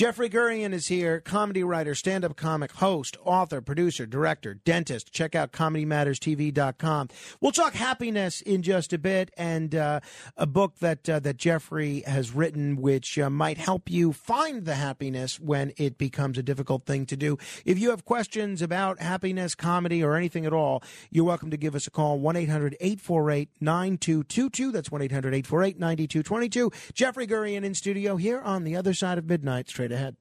Jeffrey 0.00 0.30
Gurian 0.30 0.72
is 0.72 0.86
here, 0.86 1.20
comedy 1.20 1.62
writer, 1.62 1.94
stand 1.94 2.24
up 2.24 2.34
comic, 2.34 2.72
host, 2.72 3.18
author, 3.22 3.60
producer, 3.60 4.06
director, 4.06 4.54
dentist. 4.54 5.12
Check 5.12 5.34
out 5.34 5.52
comedymatterstv.com. 5.52 7.08
We'll 7.38 7.52
talk 7.52 7.74
happiness 7.74 8.40
in 8.40 8.62
just 8.62 8.94
a 8.94 8.98
bit 8.98 9.30
and 9.36 9.74
uh, 9.74 10.00
a 10.38 10.46
book 10.46 10.78
that, 10.78 11.06
uh, 11.06 11.20
that 11.20 11.36
Jeffrey 11.36 12.02
has 12.06 12.32
written, 12.32 12.76
which 12.76 13.18
uh, 13.18 13.28
might 13.28 13.58
help 13.58 13.90
you 13.90 14.14
find 14.14 14.64
the 14.64 14.76
happiness 14.76 15.38
when 15.38 15.74
it 15.76 15.98
becomes 15.98 16.38
a 16.38 16.42
difficult 16.42 16.86
thing 16.86 17.04
to 17.04 17.14
do. 17.14 17.36
If 17.66 17.78
you 17.78 17.90
have 17.90 18.06
questions 18.06 18.62
about 18.62 19.00
happiness, 19.00 19.54
comedy, 19.54 20.02
or 20.02 20.16
anything 20.16 20.46
at 20.46 20.54
all, 20.54 20.82
you're 21.10 21.26
welcome 21.26 21.50
to 21.50 21.58
give 21.58 21.74
us 21.74 21.86
a 21.86 21.90
call 21.90 22.18
1 22.18 22.36
800 22.36 22.74
848 22.80 23.50
9222. 23.60 24.72
That's 24.72 24.90
1 24.90 25.02
800 25.02 25.34
848 25.34 25.78
9222. 25.78 26.72
Jeffrey 26.94 27.26
Gurian 27.26 27.64
in 27.64 27.74
studio 27.74 28.16
here 28.16 28.40
on 28.40 28.64
the 28.64 28.74
other 28.74 28.94
side 28.94 29.18
of 29.18 29.26
midnight, 29.26 29.68
straight 29.68 29.89
ahead. 29.92 30.16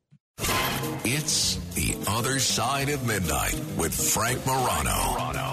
It's 1.03 1.55
The 1.75 1.95
Other 2.07 2.39
Side 2.39 2.89
of 2.89 3.05
Midnight 3.05 3.55
with 3.77 3.93
Frank 3.93 4.45
Morano. 4.45 5.13
Morano. 5.13 5.48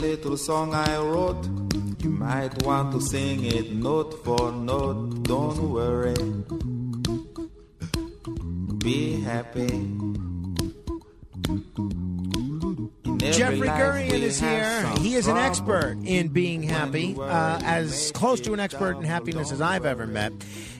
Little 0.00 0.36
song 0.36 0.74
I 0.74 0.96
wrote. 0.98 1.44
You 2.02 2.10
might 2.10 2.62
want 2.62 2.92
to 2.92 3.00
sing 3.00 3.44
it 3.44 3.72
note 3.72 4.24
for 4.24 4.52
note. 4.52 5.22
Don't 5.24 5.70
worry. 5.70 6.14
Be 8.78 9.20
happy. 9.22 9.66
Jeffrey 13.32 13.68
Gurian 13.68 14.22
is 14.22 14.38
here. 14.40 14.86
He 14.98 15.14
is 15.14 15.26
an 15.26 15.36
expert 15.36 15.96
in 16.04 16.28
being 16.28 16.62
happy, 16.62 17.16
uh, 17.18 17.60
as 17.64 18.12
close 18.12 18.40
to 18.42 18.52
an 18.52 18.60
expert 18.60 18.96
in 18.96 19.02
happiness 19.02 19.50
as 19.52 19.60
I've 19.60 19.84
ever 19.84 20.06
met. 20.06 20.32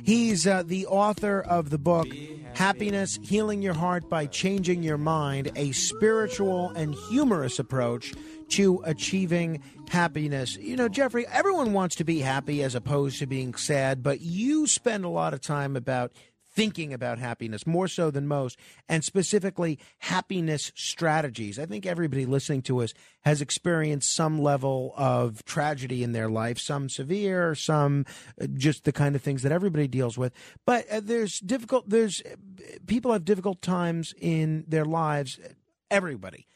He's 0.05 0.47
uh, 0.47 0.63
the 0.65 0.87
author 0.87 1.41
of 1.41 1.71
the 1.71 1.79
book 1.79 2.07
Happiness 2.55 3.19
Healing 3.23 3.61
Your 3.61 3.75
Heart 3.75 4.09
by 4.09 4.27
Changing 4.27 4.83
Your 4.83 4.97
Mind, 4.97 5.51
a 5.57 5.73
spiritual 5.73 6.71
and 6.71 6.95
humorous 7.11 7.59
approach 7.59 8.15
to 8.51 8.81
achieving 8.85 9.63
happiness. 9.89 10.57
You 10.57 10.77
know, 10.77 10.89
Jeffrey, 10.89 11.27
everyone 11.27 11.73
wants 11.73 11.97
to 11.97 12.05
be 12.05 12.21
happy 12.21 12.63
as 12.63 12.75
opposed 12.75 13.19
to 13.19 13.27
being 13.27 13.55
sad, 13.55 14.03
but 14.03 14.21
you 14.21 14.67
spend 14.67 15.05
a 15.05 15.09
lot 15.09 15.35
of 15.35 15.41
time 15.41 15.77
about 15.77 16.13
thinking 16.57 16.95
about 16.95 17.19
happiness 17.19 17.67
more 17.67 17.87
so 17.87 18.11
than 18.11 18.27
most, 18.27 18.59
and 18.89 19.05
specifically 19.05 19.79
happiness 19.99 20.73
strategies. 20.75 21.59
I 21.59 21.67
think 21.67 21.85
everybody 21.85 22.25
listening 22.25 22.63
to 22.63 22.83
us 22.83 22.95
has 23.21 23.43
experienced 23.43 24.11
some 24.11 24.41
level 24.41 24.95
of 24.97 25.45
tragedy 25.45 26.03
in 26.03 26.13
their 26.13 26.31
life, 26.31 26.59
some 26.59 26.89
severe, 26.89 27.55
some 27.55 28.07
uh, 28.41 28.47
just 28.55 28.85
the 28.85 28.93
kind 28.93 29.15
of 29.15 29.21
things 29.21 29.43
that 29.43 29.53
everybody 29.53 29.87
deals 29.87 30.17
with. 30.17 30.33
But 30.65 30.89
uh, 30.89 31.01
there's 31.05 31.41
difficult, 31.41 31.91
there's 31.91 32.23
people 32.87 33.13
have 33.13 33.27
difficult 33.27 33.61
times 33.61 34.15
in 34.19 34.65
their 34.67 34.87
lives, 34.87 35.39
everybody. 35.91 36.47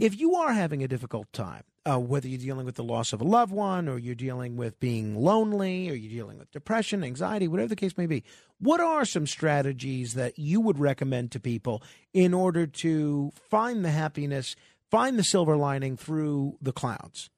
If 0.00 0.18
you 0.18 0.34
are 0.36 0.52
having 0.52 0.82
a 0.82 0.88
difficult 0.88 1.32
time, 1.32 1.62
uh, 1.84 1.98
whether 1.98 2.26
you're 2.26 2.38
dealing 2.38 2.66
with 2.66 2.74
the 2.76 2.82
loss 2.84 3.12
of 3.12 3.20
a 3.20 3.24
loved 3.24 3.52
one, 3.52 3.88
or 3.88 3.98
you're 3.98 4.14
dealing 4.14 4.56
with 4.56 4.80
being 4.80 5.14
lonely, 5.16 5.88
or 5.90 5.94
you're 5.94 6.10
dealing 6.10 6.38
with 6.38 6.50
depression, 6.50 7.04
anxiety, 7.04 7.46
whatever 7.46 7.68
the 7.68 7.76
case 7.76 7.96
may 7.96 8.06
be, 8.06 8.24
what 8.58 8.80
are 8.80 9.04
some 9.04 9.26
strategies 9.26 10.14
that 10.14 10.38
you 10.38 10.60
would 10.60 10.78
recommend 10.78 11.30
to 11.32 11.40
people 11.40 11.82
in 12.12 12.34
order 12.34 12.66
to 12.66 13.30
find 13.50 13.84
the 13.84 13.90
happiness, 13.90 14.56
find 14.90 15.18
the 15.18 15.24
silver 15.24 15.56
lining 15.56 15.96
through 15.96 16.56
the 16.60 16.72
clouds? 16.72 17.30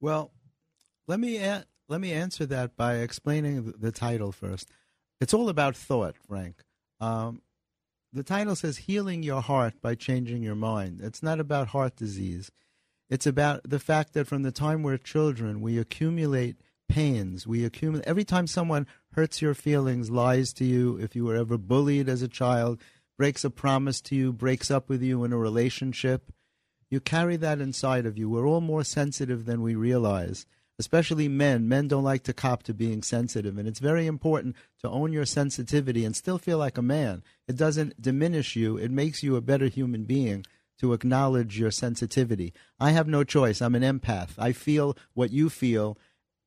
Well, 0.00 0.30
let 1.06 1.18
me 1.18 1.38
a- 1.38 1.64
let 1.88 2.00
me 2.00 2.12
answer 2.12 2.44
that 2.46 2.76
by 2.76 2.96
explaining 2.96 3.64
the, 3.64 3.72
the 3.72 3.92
title 3.92 4.30
first. 4.30 4.68
It's 5.20 5.32
all 5.34 5.48
about 5.48 5.74
thought, 5.74 6.16
Frank. 6.16 6.62
Um, 7.00 7.40
the 8.12 8.22
title 8.22 8.56
says 8.56 8.78
"Healing 8.78 9.22
Your 9.22 9.42
Heart 9.42 9.80
by 9.82 9.94
Changing 9.94 10.42
Your 10.42 10.54
Mind." 10.54 11.00
It's 11.02 11.22
not 11.22 11.40
about 11.40 11.68
heart 11.68 11.96
disease. 11.96 12.50
It's 13.10 13.26
about 13.26 13.62
the 13.64 13.78
fact 13.78 14.12
that 14.14 14.26
from 14.26 14.42
the 14.42 14.52
time 14.52 14.82
we're 14.82 14.98
children, 14.98 15.60
we 15.60 15.78
accumulate 15.78 16.56
pains. 16.88 17.46
We 17.46 17.64
accumulate 17.64 18.06
every 18.06 18.24
time 18.24 18.46
someone 18.46 18.86
hurts 19.12 19.42
your 19.42 19.54
feelings, 19.54 20.10
lies 20.10 20.52
to 20.54 20.64
you. 20.64 20.96
If 20.98 21.14
you 21.14 21.24
were 21.24 21.36
ever 21.36 21.58
bullied 21.58 22.08
as 22.08 22.22
a 22.22 22.28
child, 22.28 22.80
breaks 23.16 23.44
a 23.44 23.50
promise 23.50 24.00
to 24.02 24.14
you, 24.14 24.32
breaks 24.32 24.70
up 24.70 24.88
with 24.88 25.02
you 25.02 25.24
in 25.24 25.32
a 25.32 25.38
relationship, 25.38 26.32
you 26.90 27.00
carry 27.00 27.36
that 27.36 27.60
inside 27.60 28.06
of 28.06 28.16
you. 28.16 28.30
We're 28.30 28.46
all 28.46 28.60
more 28.60 28.84
sensitive 28.84 29.44
than 29.44 29.62
we 29.62 29.74
realize, 29.74 30.46
especially 30.78 31.28
men. 31.28 31.68
Men 31.68 31.88
don't 31.88 32.04
like 32.04 32.22
to 32.24 32.32
cop 32.32 32.62
to 32.64 32.74
being 32.74 33.02
sensitive, 33.02 33.58
and 33.58 33.68
it's 33.68 33.80
very 33.80 34.06
important 34.06 34.56
to 34.80 34.88
own 34.88 35.12
your 35.12 35.26
sensitivity 35.26 36.04
and 36.04 36.14
still 36.14 36.38
feel 36.38 36.58
like 36.58 36.78
a 36.78 36.82
man. 36.82 37.22
It 37.46 37.56
doesn't 37.56 38.00
diminish 38.00 38.56
you, 38.56 38.76
it 38.76 38.90
makes 38.90 39.22
you 39.22 39.36
a 39.36 39.40
better 39.40 39.66
human 39.66 40.04
being 40.04 40.44
to 40.78 40.92
acknowledge 40.92 41.58
your 41.58 41.70
sensitivity. 41.70 42.52
I 42.78 42.92
have 42.92 43.08
no 43.08 43.24
choice. 43.24 43.60
I'm 43.60 43.74
an 43.74 43.82
empath. 43.82 44.30
I 44.38 44.52
feel 44.52 44.96
what 45.14 45.32
you 45.32 45.50
feel. 45.50 45.98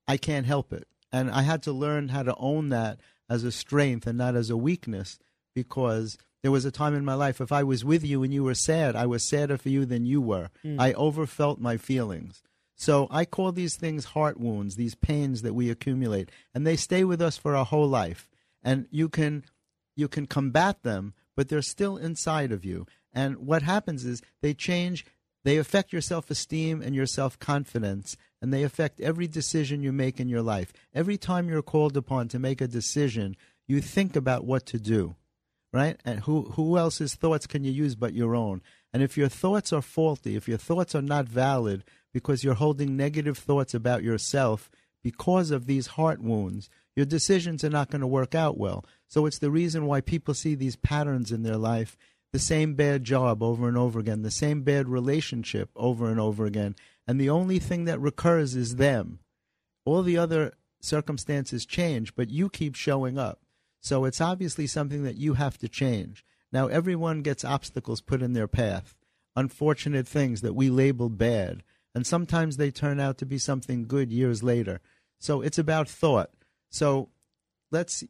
I 0.07 0.17
can't 0.17 0.45
help 0.45 0.71
it. 0.71 0.87
And 1.11 1.29
I 1.29 1.41
had 1.41 1.61
to 1.63 1.73
learn 1.73 2.09
how 2.09 2.23
to 2.23 2.35
own 2.37 2.69
that 2.69 2.99
as 3.29 3.43
a 3.43 3.51
strength 3.51 4.07
and 4.07 4.17
not 4.17 4.35
as 4.35 4.49
a 4.49 4.57
weakness 4.57 5.19
because 5.53 6.17
there 6.41 6.51
was 6.51 6.65
a 6.65 6.71
time 6.71 6.95
in 6.95 7.05
my 7.05 7.13
life 7.13 7.41
if 7.41 7.51
I 7.51 7.63
was 7.63 7.85
with 7.85 8.05
you 8.05 8.23
and 8.23 8.33
you 8.33 8.43
were 8.43 8.55
sad, 8.55 8.95
I 8.95 9.05
was 9.05 9.23
sadder 9.23 9.57
for 9.57 9.69
you 9.69 9.85
than 9.85 10.05
you 10.05 10.21
were. 10.21 10.49
Mm. 10.63 10.79
I 10.79 10.93
overfelt 10.93 11.59
my 11.59 11.77
feelings. 11.77 12.41
So 12.81 13.07
I 13.11 13.25
call 13.25 13.51
these 13.51 13.75
things 13.75 14.05
heart 14.05 14.39
wounds, 14.39 14.75
these 14.75 14.95
pains 14.95 15.43
that 15.43 15.53
we 15.53 15.69
accumulate, 15.69 16.31
and 16.51 16.65
they 16.65 16.75
stay 16.75 17.03
with 17.03 17.21
us 17.21 17.37
for 17.37 17.55
our 17.55 17.63
whole 17.63 17.87
life. 17.87 18.27
And 18.63 18.87
you 18.89 19.07
can 19.07 19.43
you 19.95 20.07
can 20.07 20.25
combat 20.25 20.81
them, 20.81 21.13
but 21.35 21.47
they're 21.47 21.61
still 21.61 21.95
inside 21.95 22.51
of 22.51 22.65
you. 22.65 22.87
And 23.13 23.37
what 23.37 23.61
happens 23.61 24.03
is 24.03 24.23
they 24.41 24.55
change, 24.55 25.05
they 25.43 25.57
affect 25.57 25.93
your 25.93 26.01
self 26.01 26.31
esteem 26.31 26.81
and 26.81 26.95
your 26.95 27.05
self 27.05 27.37
confidence, 27.37 28.17
and 28.41 28.51
they 28.51 28.63
affect 28.63 28.99
every 28.99 29.27
decision 29.27 29.83
you 29.83 29.91
make 29.91 30.19
in 30.19 30.27
your 30.27 30.41
life. 30.41 30.73
Every 30.91 31.19
time 31.19 31.47
you're 31.47 31.61
called 31.61 31.95
upon 31.95 32.29
to 32.29 32.39
make 32.39 32.61
a 32.61 32.67
decision, 32.67 33.37
you 33.67 33.79
think 33.79 34.15
about 34.15 34.43
what 34.43 34.65
to 34.65 34.79
do, 34.79 35.13
right? 35.71 36.01
And 36.03 36.21
who, 36.21 36.49
who 36.53 36.79
else's 36.79 37.13
thoughts 37.13 37.45
can 37.45 37.63
you 37.63 37.71
use 37.71 37.93
but 37.93 38.15
your 38.15 38.35
own? 38.35 38.63
And 38.91 39.03
if 39.03 39.19
your 39.19 39.29
thoughts 39.29 39.71
are 39.71 39.83
faulty, 39.83 40.35
if 40.35 40.47
your 40.47 40.57
thoughts 40.57 40.95
are 40.95 41.01
not 41.03 41.29
valid 41.29 41.83
because 42.13 42.43
you're 42.43 42.55
holding 42.55 42.97
negative 42.97 43.37
thoughts 43.37 43.73
about 43.73 44.03
yourself 44.03 44.69
because 45.03 45.51
of 45.51 45.65
these 45.65 45.87
heart 45.87 46.21
wounds, 46.21 46.69
your 46.95 47.05
decisions 47.05 47.63
are 47.63 47.69
not 47.69 47.89
going 47.89 48.01
to 48.01 48.07
work 48.07 48.35
out 48.35 48.57
well. 48.57 48.85
So 49.07 49.25
it's 49.25 49.39
the 49.39 49.51
reason 49.51 49.85
why 49.85 50.01
people 50.01 50.33
see 50.33 50.55
these 50.55 50.75
patterns 50.75 51.31
in 51.31 51.43
their 51.43 51.57
life 51.57 51.97
the 52.33 52.39
same 52.39 52.75
bad 52.75 53.03
job 53.03 53.43
over 53.43 53.67
and 53.67 53.77
over 53.77 53.99
again, 53.99 54.21
the 54.21 54.31
same 54.31 54.61
bad 54.61 54.87
relationship 54.87 55.69
over 55.75 56.09
and 56.09 56.19
over 56.19 56.45
again. 56.45 56.75
And 57.05 57.19
the 57.19 57.29
only 57.29 57.59
thing 57.59 57.85
that 57.85 57.99
recurs 57.99 58.55
is 58.55 58.77
them. 58.77 59.19
All 59.83 60.01
the 60.01 60.17
other 60.17 60.53
circumstances 60.79 61.65
change, 61.65 62.15
but 62.15 62.29
you 62.29 62.49
keep 62.49 62.75
showing 62.75 63.17
up. 63.17 63.41
So 63.81 64.05
it's 64.05 64.21
obviously 64.21 64.67
something 64.67 65.03
that 65.03 65.17
you 65.17 65.33
have 65.33 65.57
to 65.57 65.67
change. 65.67 66.23
Now, 66.51 66.67
everyone 66.67 67.21
gets 67.21 67.43
obstacles 67.43 68.01
put 68.01 68.21
in 68.21 68.33
their 68.33 68.47
path, 68.47 68.95
unfortunate 69.35 70.07
things 70.07 70.41
that 70.41 70.53
we 70.53 70.69
label 70.69 71.09
bad. 71.09 71.63
And 71.93 72.07
sometimes 72.07 72.57
they 72.57 72.71
turn 72.71 72.99
out 72.99 73.17
to 73.17 73.25
be 73.25 73.37
something 73.37 73.85
good 73.85 74.11
years 74.11 74.43
later. 74.43 74.79
So 75.19 75.41
it's 75.41 75.57
about 75.57 75.89
thought. 75.89 76.31
So 76.69 77.09
let's, 77.71 78.03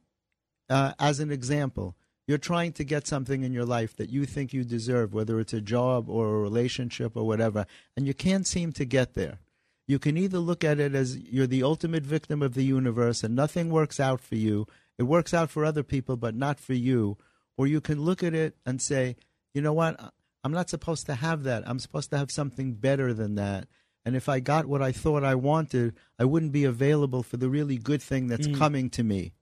uh, 0.69 0.93
as 0.99 1.19
an 1.19 1.31
example, 1.31 1.95
you're 2.27 2.37
trying 2.37 2.73
to 2.73 2.83
get 2.83 3.07
something 3.07 3.43
in 3.43 3.51
your 3.51 3.65
life 3.65 3.95
that 3.97 4.09
you 4.09 4.25
think 4.25 4.53
you 4.53 4.63
deserve, 4.63 5.13
whether 5.13 5.39
it's 5.39 5.53
a 5.53 5.61
job 5.61 6.09
or 6.09 6.29
a 6.29 6.39
relationship 6.39 7.17
or 7.17 7.25
whatever, 7.25 7.65
and 7.97 8.07
you 8.07 8.13
can't 8.13 8.47
seem 8.47 8.71
to 8.73 8.85
get 8.85 9.15
there. 9.15 9.39
You 9.87 9.99
can 9.99 10.15
either 10.15 10.37
look 10.37 10.63
at 10.63 10.79
it 10.79 10.95
as 10.95 11.17
you're 11.17 11.47
the 11.47 11.63
ultimate 11.63 12.03
victim 12.03 12.41
of 12.41 12.53
the 12.53 12.63
universe 12.63 13.23
and 13.23 13.35
nothing 13.35 13.69
works 13.69 13.99
out 13.99 14.21
for 14.21 14.35
you. 14.35 14.67
It 14.97 15.03
works 15.03 15.33
out 15.33 15.49
for 15.49 15.65
other 15.65 15.83
people, 15.83 16.15
but 16.15 16.35
not 16.35 16.59
for 16.59 16.73
you. 16.73 17.17
Or 17.57 17.67
you 17.67 17.81
can 17.81 18.01
look 18.01 18.23
at 18.23 18.33
it 18.33 18.55
and 18.65 18.81
say, 18.81 19.17
you 19.53 19.61
know 19.61 19.73
what? 19.73 20.13
I'm 20.43 20.51
not 20.51 20.69
supposed 20.69 21.05
to 21.07 21.15
have 21.15 21.43
that. 21.43 21.63
I'm 21.67 21.79
supposed 21.79 22.09
to 22.11 22.17
have 22.17 22.31
something 22.31 22.73
better 22.73 23.13
than 23.13 23.35
that. 23.35 23.67
And 24.03 24.15
if 24.15 24.27
I 24.27 24.39
got 24.39 24.65
what 24.65 24.81
I 24.81 24.91
thought 24.91 25.23
I 25.23 25.35
wanted, 25.35 25.95
I 26.17 26.25
wouldn't 26.25 26.51
be 26.51 26.63
available 26.63 27.21
for 27.21 27.37
the 27.37 27.49
really 27.49 27.77
good 27.77 28.01
thing 28.01 28.27
that's 28.27 28.47
Mm. 28.47 28.57
coming 28.57 28.89
to 28.91 29.03
me. 29.03 29.33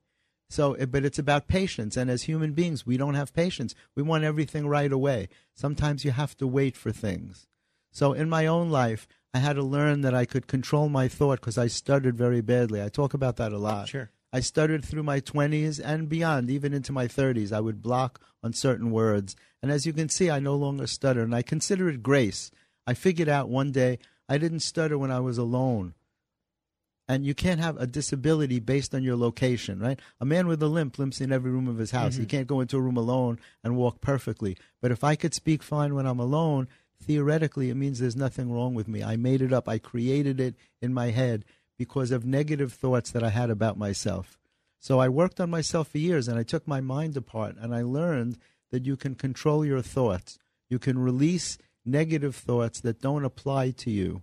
So, 0.49 0.73
eh, 0.73 0.85
but 0.85 1.05
it's 1.05 1.19
about 1.19 1.47
patience. 1.47 1.95
And 1.95 2.09
as 2.09 2.23
human 2.23 2.53
beings, 2.53 2.85
we 2.85 2.97
don't 2.97 3.13
have 3.13 3.33
patience. 3.33 3.73
We 3.95 4.03
want 4.03 4.23
everything 4.25 4.67
right 4.67 4.91
away. 4.91 5.29
Sometimes 5.53 6.03
you 6.03 6.11
have 6.11 6.35
to 6.37 6.47
wait 6.47 6.75
for 6.75 6.91
things. 6.91 7.47
So, 7.91 8.13
in 8.13 8.27
my 8.29 8.45
own 8.47 8.69
life, 8.69 9.07
I 9.33 9.39
had 9.39 9.55
to 9.57 9.63
learn 9.63 10.01
that 10.01 10.13
I 10.15 10.25
could 10.25 10.47
control 10.47 10.89
my 10.89 11.07
thought 11.07 11.39
because 11.39 11.57
I 11.57 11.67
stuttered 11.67 12.17
very 12.17 12.41
badly. 12.41 12.81
I 12.83 12.89
talk 12.89 13.13
about 13.13 13.37
that 13.37 13.53
a 13.53 13.57
lot. 13.59 13.87
Sure. 13.87 14.09
I 14.31 14.41
stuttered 14.41 14.85
through 14.85 15.03
my 15.03 15.19
20s 15.21 15.79
and 15.83 16.07
beyond, 16.07 16.49
even 16.51 16.73
into 16.73 16.91
my 16.91 17.07
30s. 17.07 17.51
I 17.51 17.59
would 17.59 17.81
block 17.81 18.21
on 18.43 18.53
certain 18.53 18.91
words. 18.91 19.35
And 19.61 19.71
as 19.71 19.85
you 19.85 19.93
can 19.93 20.09
see, 20.09 20.29
I 20.29 20.39
no 20.39 20.55
longer 20.55 20.87
stutter. 20.87 21.21
And 21.21 21.33
I 21.33 21.41
consider 21.41 21.89
it 21.89 22.03
grace. 22.03 22.51
I 22.85 22.93
figured 22.93 23.29
out 23.29 23.49
one 23.49 23.71
day 23.71 23.99
I 24.27 24.37
didn't 24.37 24.59
stutter 24.61 24.97
when 24.97 25.11
I 25.11 25.19
was 25.19 25.37
alone. 25.37 25.95
And 27.07 27.25
you 27.25 27.33
can't 27.33 27.59
have 27.59 27.75
a 27.77 27.87
disability 27.87 28.59
based 28.59 28.93
on 28.93 29.01
your 29.01 29.15
location, 29.17 29.79
right? 29.79 29.99
A 30.21 30.25
man 30.25 30.45
with 30.45 30.61
a 30.61 30.67
limp 30.67 30.99
limps 30.99 31.19
in 31.21 31.31
every 31.31 31.49
room 31.49 31.67
of 31.67 31.79
his 31.79 31.89
house. 31.89 32.17
He 32.17 32.25
Mhm. 32.25 32.29
can't 32.29 32.47
go 32.47 32.61
into 32.61 32.77
a 32.77 32.81
room 32.81 32.97
alone 32.97 33.39
and 33.63 33.75
walk 33.75 33.99
perfectly. 33.99 34.55
But 34.79 34.91
if 34.91 35.03
I 35.03 35.15
could 35.15 35.33
speak 35.33 35.63
fine 35.63 35.95
when 35.95 36.05
I'm 36.05 36.19
alone, 36.19 36.67
theoretically, 37.01 37.71
it 37.71 37.75
means 37.75 37.97
there's 37.97 38.15
nothing 38.15 38.51
wrong 38.51 38.75
with 38.75 38.87
me. 38.87 39.01
I 39.01 39.15
made 39.15 39.41
it 39.41 39.51
up. 39.51 39.67
I 39.67 39.79
created 39.79 40.39
it 40.39 40.53
in 40.83 40.93
my 40.93 41.09
head 41.09 41.45
because 41.79 42.11
of 42.11 42.25
negative 42.25 42.73
thoughts 42.73 43.09
that 43.09 43.23
I 43.23 43.29
had 43.29 43.49
about 43.49 43.77
myself. 43.77 44.37
So 44.79 44.99
I 44.99 45.07
worked 45.07 45.39
on 45.39 45.49
myself 45.49 45.87
for 45.87 45.97
years 45.97 46.27
and 46.27 46.37
I 46.37 46.43
took 46.43 46.67
my 46.67 46.81
mind 46.81 47.15
apart 47.15 47.55
and 47.57 47.73
I 47.73 47.83
learned 47.83 48.37
that 48.69 48.85
you 48.85 48.97
can 48.97 49.15
control 49.15 49.65
your 49.65 49.81
thoughts. 49.81 50.37
You 50.69 50.77
can 50.77 50.99
release 50.99 51.57
negative 51.85 52.35
thoughts 52.35 52.81
that 52.81 53.01
don't 53.01 53.23
apply 53.23 53.71
to 53.71 53.89
you. 53.89 54.21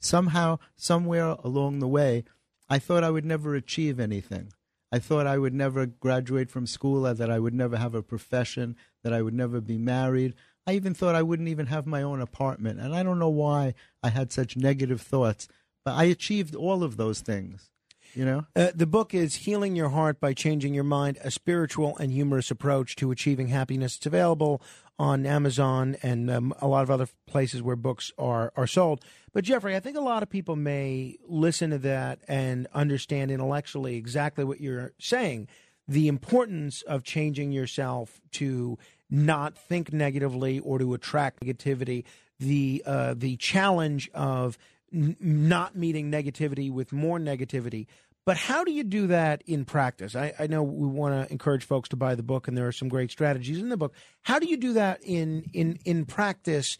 Somehow, 0.00 0.58
somewhere 0.76 1.36
along 1.44 1.78
the 1.78 1.88
way, 1.88 2.24
I 2.68 2.80
thought 2.80 3.04
I 3.04 3.10
would 3.10 3.24
never 3.24 3.54
achieve 3.54 4.00
anything. 4.00 4.52
I 4.90 4.98
thought 4.98 5.28
I 5.28 5.38
would 5.38 5.54
never 5.54 5.86
graduate 5.86 6.50
from 6.50 6.66
school, 6.66 7.06
uh, 7.06 7.14
that 7.14 7.30
I 7.30 7.38
would 7.38 7.54
never 7.54 7.76
have 7.76 7.94
a 7.94 8.02
profession, 8.02 8.76
that 9.04 9.12
I 9.12 9.22
would 9.22 9.34
never 9.34 9.60
be 9.60 9.78
married. 9.78 10.34
I 10.66 10.72
even 10.72 10.94
thought 10.94 11.14
I 11.14 11.22
wouldn't 11.22 11.48
even 11.48 11.66
have 11.66 11.86
my 11.86 12.02
own 12.02 12.20
apartment. 12.20 12.80
And 12.80 12.94
I 12.94 13.04
don't 13.04 13.20
know 13.20 13.28
why 13.28 13.74
I 14.02 14.08
had 14.08 14.32
such 14.32 14.56
negative 14.56 15.00
thoughts, 15.00 15.46
but 15.86 15.94
I 15.94 16.04
achieved 16.04 16.56
all 16.56 16.82
of 16.82 16.96
those 16.96 17.20
things. 17.20 17.70
You 18.12 18.24
know? 18.24 18.46
Uh, 18.56 18.72
the 18.74 18.88
book 18.88 19.14
is 19.14 19.36
Healing 19.36 19.76
Your 19.76 19.90
Heart 19.90 20.18
by 20.18 20.34
Changing 20.34 20.74
Your 20.74 20.82
Mind, 20.82 21.16
a 21.22 21.30
spiritual 21.30 21.96
and 21.98 22.10
humorous 22.10 22.50
approach 22.50 22.96
to 22.96 23.12
achieving 23.12 23.48
happiness. 23.48 23.96
It's 23.96 24.06
available 24.06 24.60
on 24.98 25.26
Amazon 25.26 25.96
and 26.02 26.28
um, 26.28 26.52
a 26.60 26.66
lot 26.66 26.82
of 26.82 26.90
other 26.90 27.06
places 27.28 27.62
where 27.62 27.76
books 27.76 28.10
are, 28.18 28.52
are 28.56 28.66
sold. 28.66 29.04
But, 29.32 29.44
Jeffrey, 29.44 29.76
I 29.76 29.80
think 29.80 29.96
a 29.96 30.00
lot 30.00 30.24
of 30.24 30.28
people 30.28 30.56
may 30.56 31.18
listen 31.28 31.70
to 31.70 31.78
that 31.78 32.18
and 32.26 32.66
understand 32.74 33.30
intellectually 33.30 33.94
exactly 33.94 34.42
what 34.42 34.60
you're 34.60 34.92
saying 34.98 35.46
the 35.88 36.08
importance 36.08 36.82
of 36.82 37.04
changing 37.04 37.52
yourself 37.52 38.20
to 38.32 38.76
not 39.08 39.56
think 39.56 39.92
negatively 39.92 40.58
or 40.58 40.80
to 40.80 40.94
attract 40.94 41.38
negativity, 41.38 42.02
the, 42.40 42.82
uh, 42.84 43.14
the 43.16 43.36
challenge 43.36 44.10
of 44.12 44.58
n- 44.92 45.16
not 45.20 45.76
meeting 45.76 46.10
negativity 46.10 46.70
with 46.72 46.92
more 46.92 47.18
negativity. 47.18 47.86
But 48.24 48.36
how 48.36 48.64
do 48.64 48.72
you 48.72 48.82
do 48.82 49.06
that 49.06 49.42
in 49.46 49.64
practice? 49.64 50.16
I, 50.16 50.34
I 50.38 50.48
know 50.48 50.62
we 50.64 50.88
want 50.88 51.14
to 51.28 51.32
encourage 51.32 51.64
folks 51.64 51.88
to 51.90 51.96
buy 51.96 52.16
the 52.16 52.24
book, 52.24 52.48
and 52.48 52.58
there 52.58 52.66
are 52.66 52.72
some 52.72 52.88
great 52.88 53.12
strategies 53.12 53.58
in 53.60 53.68
the 53.68 53.76
book. 53.76 53.94
How 54.22 54.40
do 54.40 54.46
you 54.48 54.56
do 54.56 54.72
that 54.72 55.00
in 55.04 55.44
in 55.52 55.78
in 55.84 56.06
practice, 56.06 56.76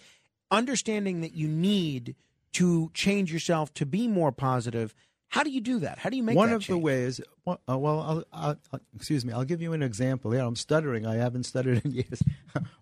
understanding 0.51 1.21
that 1.21 1.35
you 1.35 1.47
need 1.49 2.17
to 2.55 2.91
change 2.95 3.33
yourself 3.33 3.73
to 3.75 3.87
be 3.87 4.09
more 4.09 4.33
positive? 4.33 4.93
How 5.29 5.43
do 5.43 5.51
you 5.51 5.61
do 5.61 5.79
that? 5.81 5.99
How 5.99 6.11
do 6.11 6.17
you 6.17 6.23
make 6.23 6.37
one 6.37 6.53
of 6.53 6.63
change? 6.63 6.69
the 6.69 6.79
ways? 6.79 7.21
Well, 7.45 7.61
uh, 7.69 7.79
well 7.79 8.01
I'll, 8.01 8.25
I'll, 8.33 8.57
I'll- 8.73 8.81
excuse 8.95 9.25
me. 9.25 9.33
I'll 9.33 9.45
give 9.45 9.61
you 9.61 9.73
an 9.73 9.83
example. 9.83 10.35
Yeah, 10.35 10.47
I'm 10.47 10.57
stuttering. 10.57 11.07
I 11.07 11.15
haven't 11.17 11.45
stuttered 11.45 11.85
in 11.85 11.91
years. 11.93 12.23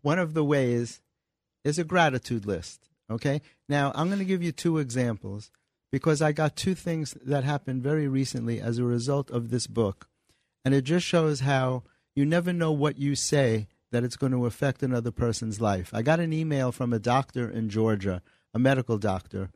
one 0.03 0.19
of 0.19 0.33
the 0.35 0.45
ways 0.45 1.03
is 1.65 1.79
a 1.79 1.85
gratitude 1.85 2.47
list. 2.47 2.89
Okay. 3.11 3.43
Now 3.69 3.93
I'm 3.95 4.07
going 4.09 4.19
to 4.19 4.25
give 4.25 4.43
you 4.43 4.53
two 4.53 4.79
examples 4.79 5.51
because 5.93 6.21
I 6.21 6.33
got 6.33 6.57
two 6.57 6.75
things 6.75 7.17
that 7.25 7.45
happened 7.45 7.83
very 7.83 8.09
recently 8.09 8.61
as 8.61 8.79
a 8.79 8.85
result 8.85 9.31
of 9.31 9.51
this 9.51 9.67
book, 9.67 10.09
and 10.65 10.75
it 10.75 10.83
just 10.83 11.07
shows 11.07 11.41
how 11.41 11.85
you 12.17 12.25
never 12.25 12.53
know 12.53 12.73
what 12.73 12.99
you 12.99 13.15
say 13.15 13.69
that 13.93 14.03
it's 14.03 14.17
going 14.17 14.33
to 14.33 14.47
affect 14.47 14.83
another 14.83 15.13
person's 15.13 15.61
life. 15.61 15.91
I 15.95 16.03
got 16.03 16.19
an 16.19 16.33
email 16.33 16.73
from 16.73 16.93
a 16.93 16.99
doctor 16.99 17.49
in 17.49 17.69
Georgia, 17.69 18.23
a 18.53 18.59
medical 18.59 18.99
doctor, 18.99 19.51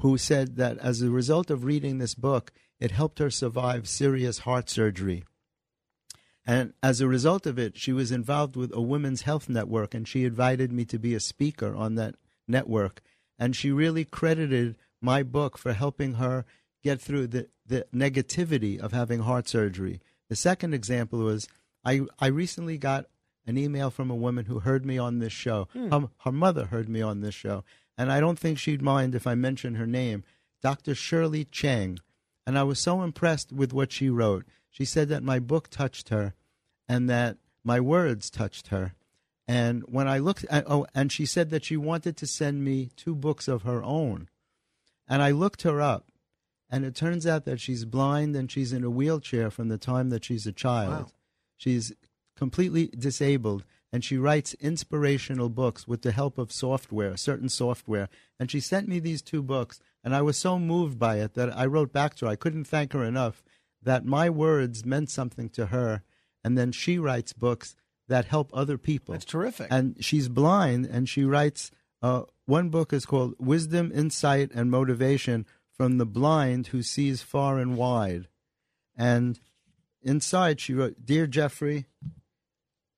who 0.00 0.18
said 0.18 0.56
that 0.56 0.76
as 0.78 1.00
a 1.00 1.10
result 1.10 1.50
of 1.50 1.64
reading 1.64 1.96
this 1.96 2.14
book, 2.14 2.52
it 2.78 2.90
helped 2.90 3.18
her 3.18 3.30
survive 3.30 3.88
serious 3.88 4.40
heart 4.40 4.68
surgery. 4.68 5.24
And 6.46 6.74
as 6.82 7.00
a 7.00 7.08
result 7.08 7.46
of 7.46 7.58
it, 7.58 7.76
she 7.78 7.92
was 7.92 8.12
involved 8.12 8.56
with 8.56 8.74
a 8.74 8.80
women's 8.80 9.22
health 9.22 9.48
network, 9.48 9.94
and 9.94 10.06
she 10.06 10.24
invited 10.24 10.70
me 10.70 10.84
to 10.86 10.98
be 10.98 11.14
a 11.14 11.20
speaker 11.20 11.74
on 11.74 11.94
that 11.94 12.14
network. 12.48 13.00
And 13.38 13.54
she 13.54 13.70
really 13.70 14.04
credited 14.04 14.76
my 15.00 15.22
book 15.22 15.58
for 15.58 15.72
helping 15.72 16.14
her 16.14 16.44
get 16.82 17.00
through 17.00 17.28
the, 17.28 17.48
the 17.66 17.86
negativity 17.94 18.78
of 18.78 18.92
having 18.92 19.20
heart 19.20 19.48
surgery. 19.48 20.00
The 20.28 20.36
second 20.36 20.74
example 20.74 21.20
was 21.20 21.48
I, 21.84 22.02
I 22.18 22.26
recently 22.28 22.78
got 22.78 23.06
an 23.46 23.56
email 23.56 23.90
from 23.90 24.10
a 24.10 24.16
woman 24.16 24.44
who 24.44 24.60
heard 24.60 24.84
me 24.84 24.98
on 24.98 25.18
this 25.18 25.32
show. 25.32 25.68
Hmm. 25.72 25.90
Her, 25.90 26.08
her 26.24 26.32
mother 26.32 26.66
heard 26.66 26.88
me 26.88 27.00
on 27.00 27.20
this 27.20 27.34
show. 27.34 27.64
And 27.96 28.12
I 28.12 28.20
don't 28.20 28.38
think 28.38 28.58
she'd 28.58 28.82
mind 28.82 29.14
if 29.14 29.26
I 29.26 29.34
mention 29.34 29.74
her 29.74 29.86
name, 29.86 30.22
Dr. 30.62 30.94
Shirley 30.94 31.44
Chang. 31.44 31.98
And 32.46 32.58
I 32.58 32.62
was 32.62 32.78
so 32.78 33.02
impressed 33.02 33.52
with 33.52 33.72
what 33.72 33.92
she 33.92 34.10
wrote. 34.10 34.44
She 34.70 34.84
said 34.84 35.08
that 35.08 35.22
my 35.22 35.38
book 35.38 35.68
touched 35.68 36.10
her 36.10 36.34
and 36.88 37.08
that 37.10 37.38
my 37.64 37.80
words 37.80 38.30
touched 38.30 38.68
her. 38.68 38.94
And 39.48 39.82
when 39.86 40.06
I 40.06 40.18
looked 40.18 40.44
at, 40.50 40.64
oh, 40.70 40.86
and 40.94 41.10
she 41.10 41.24
said 41.24 41.48
that 41.50 41.64
she 41.64 41.78
wanted 41.78 42.18
to 42.18 42.26
send 42.26 42.62
me 42.62 42.90
two 42.96 43.14
books 43.14 43.48
of 43.48 43.62
her 43.62 43.82
own. 43.82 44.28
And 45.08 45.22
I 45.22 45.30
looked 45.30 45.62
her 45.62 45.80
up, 45.80 46.12
and 46.68 46.84
it 46.84 46.94
turns 46.94 47.26
out 47.26 47.46
that 47.46 47.58
she's 47.58 47.86
blind 47.86 48.36
and 48.36 48.50
she's 48.52 48.74
in 48.74 48.84
a 48.84 48.90
wheelchair 48.90 49.50
from 49.50 49.68
the 49.68 49.78
time 49.78 50.10
that 50.10 50.22
she's 50.22 50.46
a 50.46 50.52
child. 50.52 51.04
Wow. 51.04 51.12
She's 51.56 51.94
completely 52.36 52.88
disabled, 52.88 53.64
and 53.90 54.04
she 54.04 54.18
writes 54.18 54.52
inspirational 54.60 55.48
books 55.48 55.88
with 55.88 56.02
the 56.02 56.12
help 56.12 56.36
of 56.36 56.52
software, 56.52 57.16
certain 57.16 57.48
software. 57.48 58.10
And 58.38 58.50
she 58.50 58.60
sent 58.60 58.86
me 58.86 58.98
these 58.98 59.22
two 59.22 59.42
books, 59.42 59.80
and 60.04 60.14
I 60.14 60.20
was 60.20 60.36
so 60.36 60.58
moved 60.58 60.98
by 60.98 61.20
it 61.20 61.32
that 61.34 61.56
I 61.56 61.64
wrote 61.64 61.90
back 61.90 62.16
to 62.16 62.26
her. 62.26 62.32
I 62.32 62.36
couldn't 62.36 62.64
thank 62.64 62.92
her 62.92 63.02
enough 63.02 63.42
that 63.82 64.04
my 64.04 64.28
words 64.28 64.84
meant 64.84 65.08
something 65.08 65.48
to 65.50 65.66
her, 65.66 66.02
and 66.44 66.58
then 66.58 66.70
she 66.70 66.98
writes 66.98 67.32
books 67.32 67.74
that 68.08 68.24
help 68.24 68.50
other 68.52 68.78
people. 68.78 69.12
That's 69.12 69.24
terrific. 69.24 69.68
And 69.70 70.02
she's 70.04 70.28
blind, 70.28 70.86
and 70.86 71.08
she 71.08 71.24
writes. 71.24 71.70
Uh, 72.00 72.22
one 72.46 72.70
book 72.70 72.92
is 72.92 73.04
called 73.04 73.34
"Wisdom, 73.38 73.90
Insight, 73.92 74.52
and 74.54 74.70
Motivation 74.70 75.46
from 75.76 75.98
the 75.98 76.06
Blind 76.06 76.68
Who 76.68 76.82
Sees 76.82 77.22
Far 77.22 77.58
and 77.58 77.76
Wide," 77.76 78.28
and 78.96 79.38
inside 80.00 80.60
she 80.60 80.74
wrote, 80.74 81.04
"Dear 81.04 81.26
Jeffrey, 81.26 81.86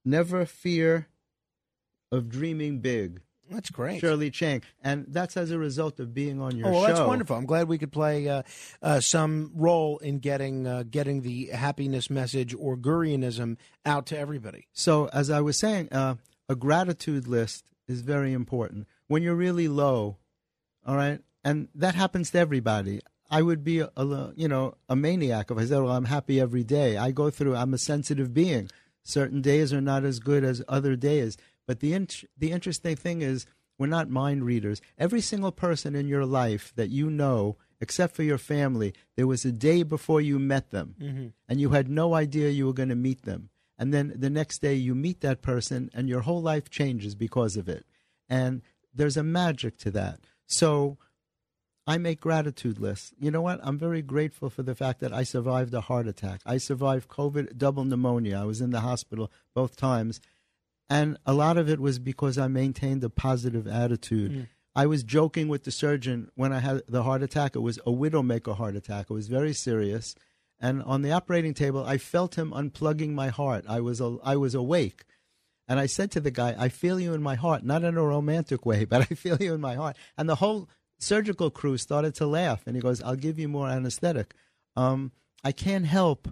never 0.04 0.44
fear 0.44 1.08
of 2.12 2.28
dreaming 2.28 2.80
big." 2.80 3.22
That's 3.50 3.70
great. 3.70 4.00
Shirley 4.00 4.30
Chang, 4.30 4.62
and 4.82 5.06
that's 5.08 5.36
as 5.36 5.50
a 5.50 5.58
result 5.58 5.98
of 5.98 6.14
being 6.14 6.40
on 6.40 6.56
your 6.56 6.66
show. 6.66 6.70
oh, 6.70 6.72
well, 6.72 6.82
show. 6.82 6.86
that's 6.94 7.06
wonderful. 7.06 7.36
I'm 7.36 7.46
glad 7.46 7.68
we 7.68 7.78
could 7.78 7.92
play 7.92 8.28
uh, 8.28 8.42
uh, 8.80 9.00
some 9.00 9.50
role 9.54 9.98
in 9.98 10.20
getting 10.20 10.66
uh, 10.66 10.84
getting 10.88 11.22
the 11.22 11.46
happiness 11.46 12.08
message 12.08 12.54
or 12.54 12.76
Gurianism 12.76 13.56
out 13.84 14.06
to 14.06 14.18
everybody. 14.18 14.68
So, 14.72 15.08
as 15.12 15.30
I 15.30 15.40
was 15.40 15.58
saying, 15.58 15.92
uh, 15.92 16.14
a 16.48 16.54
gratitude 16.54 17.26
list 17.26 17.64
is 17.88 18.02
very 18.02 18.32
important 18.32 18.86
when 19.08 19.22
you're 19.22 19.34
really 19.34 19.68
low. 19.68 20.18
All 20.86 20.96
right, 20.96 21.20
and 21.44 21.68
that 21.74 21.94
happens 21.94 22.30
to 22.30 22.38
everybody. 22.38 23.00
I 23.30 23.42
would 23.42 23.62
be, 23.62 23.78
a, 23.80 23.90
a 23.96 24.32
you 24.34 24.48
know, 24.48 24.74
a 24.88 24.96
maniac 24.96 25.50
if 25.50 25.58
I 25.58 25.64
said, 25.64 25.82
"Well, 25.82 25.92
I'm 25.92 26.06
happy 26.06 26.40
every 26.40 26.64
day." 26.64 26.96
I 26.96 27.10
go 27.10 27.30
through. 27.30 27.56
I'm 27.56 27.74
a 27.74 27.78
sensitive 27.78 28.32
being. 28.32 28.70
Certain 29.02 29.40
days 29.40 29.72
are 29.72 29.80
not 29.80 30.04
as 30.04 30.18
good 30.18 30.44
as 30.44 30.62
other 30.68 30.94
days. 30.94 31.36
But 31.70 31.78
the 31.78 31.92
the 32.36 32.50
interesting 32.50 32.96
thing 32.96 33.22
is, 33.22 33.46
we're 33.78 33.86
not 33.86 34.10
mind 34.10 34.44
readers. 34.44 34.82
Every 34.98 35.20
single 35.20 35.52
person 35.52 35.94
in 35.94 36.08
your 36.08 36.26
life 36.26 36.72
that 36.74 36.90
you 36.90 37.08
know, 37.08 37.58
except 37.80 38.16
for 38.16 38.24
your 38.24 38.38
family, 38.38 38.92
there 39.14 39.28
was 39.28 39.44
a 39.44 39.52
day 39.52 39.84
before 39.84 40.20
you 40.20 40.40
met 40.40 40.70
them 40.72 40.96
Mhm. 41.00 41.32
and 41.48 41.60
you 41.60 41.70
had 41.70 41.88
no 41.88 42.14
idea 42.14 42.50
you 42.50 42.66
were 42.66 42.72
going 42.80 42.88
to 42.88 42.96
meet 43.08 43.22
them. 43.22 43.50
And 43.78 43.94
then 43.94 44.12
the 44.16 44.28
next 44.40 44.60
day 44.60 44.74
you 44.74 44.96
meet 44.96 45.20
that 45.20 45.42
person 45.42 45.90
and 45.94 46.08
your 46.08 46.22
whole 46.22 46.42
life 46.42 46.68
changes 46.70 47.14
because 47.14 47.56
of 47.56 47.68
it. 47.68 47.86
And 48.28 48.62
there's 48.92 49.16
a 49.16 49.22
magic 49.22 49.78
to 49.84 49.92
that. 49.92 50.18
So 50.48 50.98
I 51.86 51.98
make 51.98 52.20
gratitude 52.20 52.80
lists. 52.80 53.14
You 53.20 53.30
know 53.30 53.42
what? 53.42 53.60
I'm 53.62 53.78
very 53.78 54.02
grateful 54.02 54.50
for 54.50 54.64
the 54.64 54.74
fact 54.74 54.98
that 55.00 55.12
I 55.12 55.22
survived 55.22 55.72
a 55.74 55.82
heart 55.82 56.08
attack. 56.08 56.40
I 56.44 56.58
survived 56.58 57.08
COVID 57.08 57.56
double 57.56 57.84
pneumonia. 57.84 58.38
I 58.38 58.44
was 58.44 58.60
in 58.60 58.70
the 58.70 58.80
hospital 58.80 59.30
both 59.54 59.76
times. 59.76 60.20
And 60.90 61.16
a 61.24 61.32
lot 61.32 61.56
of 61.56 61.70
it 61.70 61.78
was 61.78 62.00
because 62.00 62.36
I 62.36 62.48
maintained 62.48 63.04
a 63.04 63.08
positive 63.08 63.68
attitude. 63.68 64.32
Mm. 64.32 64.48
I 64.74 64.86
was 64.86 65.04
joking 65.04 65.46
with 65.48 65.62
the 65.62 65.70
surgeon 65.70 66.30
when 66.34 66.52
I 66.52 66.58
had 66.58 66.82
the 66.88 67.04
heart 67.04 67.22
attack. 67.22 67.54
It 67.54 67.60
was 67.60 67.78
a 67.78 67.92
widowmaker 67.92 68.56
heart 68.56 68.74
attack. 68.74 69.06
It 69.08 69.14
was 69.14 69.28
very 69.28 69.52
serious. 69.52 70.16
And 70.58 70.82
on 70.82 71.02
the 71.02 71.12
operating 71.12 71.54
table, 71.54 71.84
I 71.84 71.96
felt 71.96 72.36
him 72.36 72.50
unplugging 72.50 73.10
my 73.10 73.28
heart. 73.28 73.64
I 73.68 73.80
was 73.80 74.00
a, 74.00 74.18
I 74.22 74.36
was 74.36 74.54
awake. 74.54 75.04
And 75.68 75.78
I 75.78 75.86
said 75.86 76.10
to 76.12 76.20
the 76.20 76.32
guy, 76.32 76.56
I 76.58 76.68
feel 76.68 76.98
you 76.98 77.14
in 77.14 77.22
my 77.22 77.36
heart, 77.36 77.64
not 77.64 77.84
in 77.84 77.96
a 77.96 78.02
romantic 78.02 78.66
way, 78.66 78.84
but 78.92 79.02
I 79.02 79.14
feel 79.14 79.36
you 79.40 79.54
in 79.54 79.60
my 79.60 79.76
heart. 79.76 79.96
And 80.18 80.28
the 80.28 80.36
whole 80.36 80.68
surgical 80.98 81.50
crew 81.50 81.76
started 81.78 82.14
to 82.16 82.26
laugh. 82.26 82.64
And 82.66 82.74
he 82.74 82.82
goes, 82.82 83.00
I'll 83.00 83.16
give 83.16 83.38
you 83.38 83.48
more 83.48 83.68
anesthetic. 83.68 84.34
Um, 84.76 85.12
I 85.44 85.52
can't 85.52 85.86
help 85.86 86.28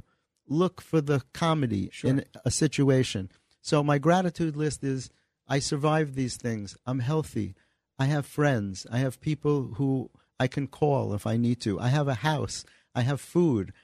look 0.48 0.80
for 0.80 1.00
the 1.00 1.22
comedy 1.32 1.90
in 2.02 2.24
a 2.44 2.50
situation. 2.50 3.30
So 3.68 3.82
my 3.82 3.98
gratitude 3.98 4.56
list 4.56 4.82
is 4.82 5.10
I 5.46 5.58
survived 5.58 6.14
these 6.14 6.38
things. 6.38 6.74
I'm 6.86 7.00
healthy. 7.00 7.54
I 7.98 8.06
have 8.06 8.24
friends. 8.24 8.86
I 8.90 8.96
have 8.96 9.20
people 9.20 9.74
who 9.74 10.08
I 10.40 10.46
can 10.46 10.68
call 10.68 11.12
if 11.12 11.26
I 11.26 11.36
need 11.36 11.60
to. 11.60 11.78
I 11.78 11.88
have 11.88 12.08
a 12.08 12.24
house. 12.24 12.64
I 12.94 13.02
have 13.02 13.20
food. 13.20 13.74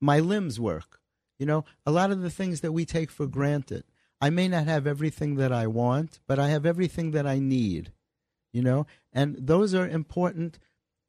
My 0.00 0.20
limbs 0.20 0.60
work. 0.60 1.00
You 1.40 1.46
know, 1.46 1.64
a 1.84 1.90
lot 1.90 2.12
of 2.12 2.20
the 2.20 2.30
things 2.30 2.60
that 2.60 2.70
we 2.70 2.84
take 2.84 3.10
for 3.10 3.26
granted. 3.26 3.82
I 4.20 4.30
may 4.30 4.46
not 4.46 4.68
have 4.68 4.86
everything 4.86 5.34
that 5.38 5.50
I 5.50 5.66
want, 5.66 6.20
but 6.28 6.38
I 6.38 6.50
have 6.50 6.64
everything 6.64 7.10
that 7.10 7.26
I 7.26 7.40
need. 7.40 7.90
You 8.52 8.62
know, 8.62 8.86
and 9.12 9.34
those 9.40 9.74
are 9.74 9.88
important 9.88 10.60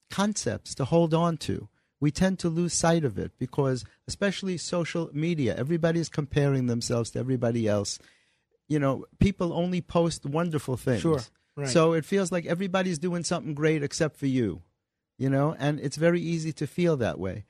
concepts 0.10 0.73
to 0.73 0.85
hold 0.85 1.14
on 1.14 1.38
to. 1.45 1.69
We 1.99 2.11
tend 2.11 2.39
to 2.39 2.49
lose 2.49 2.73
sight 2.73 3.03
of 3.03 3.17
it 3.17 3.31
because, 3.39 3.83
especially 4.07 4.57
social 4.57 5.09
media, 5.13 5.55
everybody's 5.55 6.09
comparing 6.09 6.67
themselves 6.67 7.09
to 7.11 7.19
everybody 7.19 7.67
else. 7.67 7.99
You 8.67 8.79
know, 8.79 9.05
people 9.19 9.53
only 9.53 9.81
post 9.81 10.25
wonderful 10.25 10.77
things. 10.77 11.01
Sure, 11.01 11.21
right. 11.55 11.67
So 11.67 11.93
it 11.93 12.05
feels 12.05 12.31
like 12.31 12.45
everybody's 12.45 12.99
doing 12.99 13.23
something 13.23 13.55
great 13.55 13.81
except 13.81 14.17
for 14.17 14.27
you. 14.27 14.61
You 15.17 15.29
know, 15.29 15.55
and 15.57 15.79
it's 15.79 15.97
very 15.97 16.21
easy 16.21 16.53
to 16.53 16.67
feel 16.67 16.97
that 16.97 17.17
way. 17.17 17.45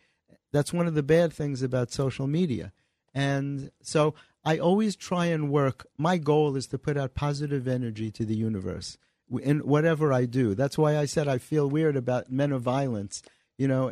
That's 0.53 0.71
one 0.71 0.87
of 0.87 0.95
the 0.95 1.03
bad 1.03 1.33
things 1.33 1.61
about 1.61 1.91
social 1.91 2.25
media. 2.25 2.71
And 3.13 3.71
so 3.81 4.13
I 4.45 4.57
always 4.59 4.95
try 4.95 5.25
and 5.25 5.51
work. 5.51 5.85
My 5.97 6.17
goal 6.17 6.55
is 6.55 6.67
to 6.67 6.77
put 6.77 6.97
out 6.97 7.15
positive 7.15 7.67
energy 7.67 8.11
to 8.11 8.23
the 8.23 8.35
universe 8.35 8.97
in 9.41 9.59
whatever 9.59 10.13
I 10.13 10.23
do. 10.25 10.55
That's 10.55 10.77
why 10.77 10.97
I 10.97 11.05
said 11.05 11.27
I 11.27 11.37
feel 11.37 11.69
weird 11.69 11.97
about 11.97 12.31
men 12.31 12.53
of 12.53 12.61
violence. 12.61 13.21
You 13.57 13.67
know, 13.67 13.89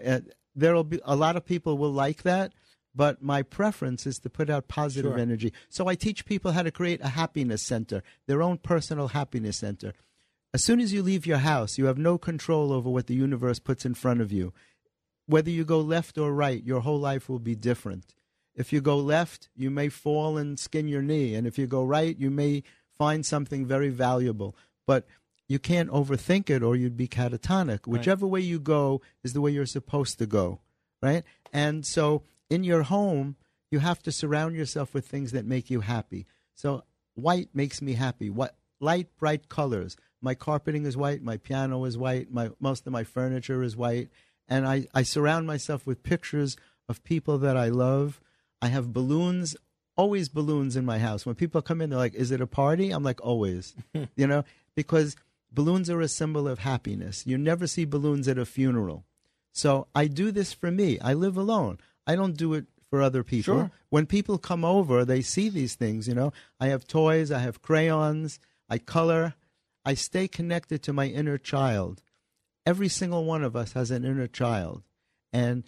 there'll 0.55 0.83
be 0.83 0.99
a 1.03 1.15
lot 1.15 1.35
of 1.35 1.45
people 1.45 1.77
will 1.77 1.91
like 1.91 2.23
that, 2.23 2.53
but 2.95 3.21
my 3.21 3.41
preference 3.41 4.07
is 4.07 4.19
to 4.19 4.29
put 4.29 4.49
out 4.49 4.67
positive 4.67 5.11
Sure. 5.11 5.19
energy. 5.19 5.51
So 5.69 5.87
I 5.87 5.95
teach 5.95 6.25
people 6.25 6.53
how 6.53 6.63
to 6.63 6.71
create 6.71 7.01
a 7.01 7.09
happiness 7.09 7.61
center, 7.61 8.01
their 8.27 8.41
own 8.41 8.57
personal 8.57 9.09
happiness 9.09 9.57
center. 9.57 9.93
As 10.53 10.63
soon 10.63 10.79
as 10.79 10.93
you 10.93 11.03
leave 11.03 11.25
your 11.25 11.39
house, 11.39 11.77
you 11.77 11.85
have 11.87 11.97
no 11.97 12.17
control 12.17 12.71
over 12.71 12.89
what 12.89 13.07
the 13.07 13.15
universe 13.15 13.59
puts 13.59 13.85
in 13.85 13.93
front 13.93 14.21
of 14.21 14.31
you. 14.31 14.53
Whether 15.25 15.49
you 15.49 15.65
go 15.65 15.81
left 15.81 16.17
or 16.17 16.31
right, 16.33 16.63
your 16.63 16.81
whole 16.81 16.99
life 16.99 17.27
will 17.27 17.39
be 17.39 17.55
different. 17.55 18.15
If 18.55 18.71
you 18.71 18.79
go 18.79 18.97
left, 18.97 19.49
you 19.53 19.69
may 19.69 19.89
fall 19.89 20.37
and 20.37 20.57
skin 20.57 20.87
your 20.87 21.01
knee. 21.01 21.35
And 21.35 21.45
if 21.45 21.57
you 21.57 21.67
go 21.67 21.83
right, 21.83 22.17
you 22.17 22.31
may 22.31 22.63
find 22.97 23.25
something 23.25 23.65
very 23.65 23.89
valuable. 23.89 24.55
But 24.87 25.05
you 25.47 25.59
can't 25.59 25.89
overthink 25.89 26.49
it 26.49 26.63
or 26.63 26.75
you'd 26.75 26.97
be 26.97 27.07
catatonic. 27.07 27.87
Whichever 27.87 28.25
way 28.25 28.41
you 28.41 28.59
go 28.59 29.01
is 29.23 29.33
the 29.33 29.41
way 29.41 29.51
you're 29.51 29.65
supposed 29.65 30.17
to 30.19 30.25
go, 30.25 30.59
right? 31.01 31.23
And 31.53 31.85
so 31.85 32.23
in 32.49 32.63
your 32.63 32.83
home, 32.83 33.35
you 33.71 33.79
have 33.79 34.01
to 34.03 34.11
surround 34.11 34.55
yourself 34.55 34.93
with 34.93 35.07
things 35.07 35.31
that 35.31 35.45
make 35.45 35.69
you 35.69 35.81
happy. 35.81 36.25
So 36.55 36.83
white 37.13 37.49
makes 37.53 37.81
me 37.81 37.93
happy. 37.93 38.29
What 38.29 38.55
light, 38.79 39.07
bright 39.17 39.49
colors. 39.49 39.97
My 40.21 40.35
carpeting 40.35 40.85
is 40.85 40.97
white. 40.97 41.21
My 41.21 41.37
piano 41.37 41.83
is 41.85 41.97
white. 41.97 42.31
My 42.31 42.51
most 42.59 42.87
of 42.87 42.93
my 42.93 43.03
furniture 43.03 43.63
is 43.63 43.75
white, 43.75 44.09
and 44.47 44.67
I, 44.67 44.87
I 44.93 45.03
surround 45.03 45.47
myself 45.47 45.85
with 45.85 46.03
pictures 46.03 46.57
of 46.89 47.03
people 47.03 47.37
that 47.39 47.57
I 47.57 47.69
love. 47.69 48.21
I 48.61 48.67
have 48.69 48.93
balloons, 48.93 49.55
always 49.95 50.29
balloons 50.29 50.75
in 50.75 50.85
my 50.85 50.99
house. 50.99 51.25
When 51.25 51.35
people 51.35 51.61
come 51.61 51.81
in, 51.81 51.89
they're 51.89 51.99
like, 51.99 52.15
"Is 52.15 52.31
it 52.31 52.41
a 52.41 52.47
party?" 52.47 52.91
I'm 52.91 53.03
like, 53.03 53.23
"Always," 53.23 53.75
you 54.15 54.27
know, 54.27 54.43
because 54.75 55.15
balloons 55.55 55.89
are 55.89 56.01
a 56.01 56.07
symbol 56.07 56.47
of 56.47 56.59
happiness. 56.59 57.25
You 57.25 57.37
never 57.37 57.65
see 57.65 57.85
balloons 57.85 58.27
at 58.27 58.37
a 58.37 58.45
funeral. 58.45 59.05
So 59.51 59.87
I 59.95 60.07
do 60.07 60.31
this 60.31 60.53
for 60.53 60.69
me. 60.69 60.99
I 60.99 61.13
live 61.13 61.37
alone. 61.37 61.79
I 62.05 62.15
don't 62.15 62.37
do 62.37 62.53
it 62.53 62.65
for 62.89 63.01
other 63.01 63.23
people. 63.23 63.55
Sure. 63.55 63.71
When 63.89 64.05
people 64.05 64.37
come 64.37 64.63
over, 64.63 65.03
they 65.05 65.21
see 65.21 65.49
these 65.49 65.75
things, 65.75 66.07
you 66.07 66.13
know. 66.13 66.33
I 66.59 66.67
have 66.67 66.85
toys, 66.85 67.31
I 67.31 67.39
have 67.39 67.61
crayons, 67.61 68.39
I 68.69 68.77
color. 68.77 69.33
I 69.85 69.93
stay 69.93 70.27
connected 70.27 70.83
to 70.83 70.93
my 70.93 71.05
inner 71.05 71.37
child. 71.37 72.01
Every 72.65 72.89
single 72.89 73.23
one 73.23 73.43
of 73.43 73.55
us 73.55 73.73
has 73.73 73.91
an 73.91 74.03
inner 74.03 74.27
child. 74.27 74.83
And 75.31 75.63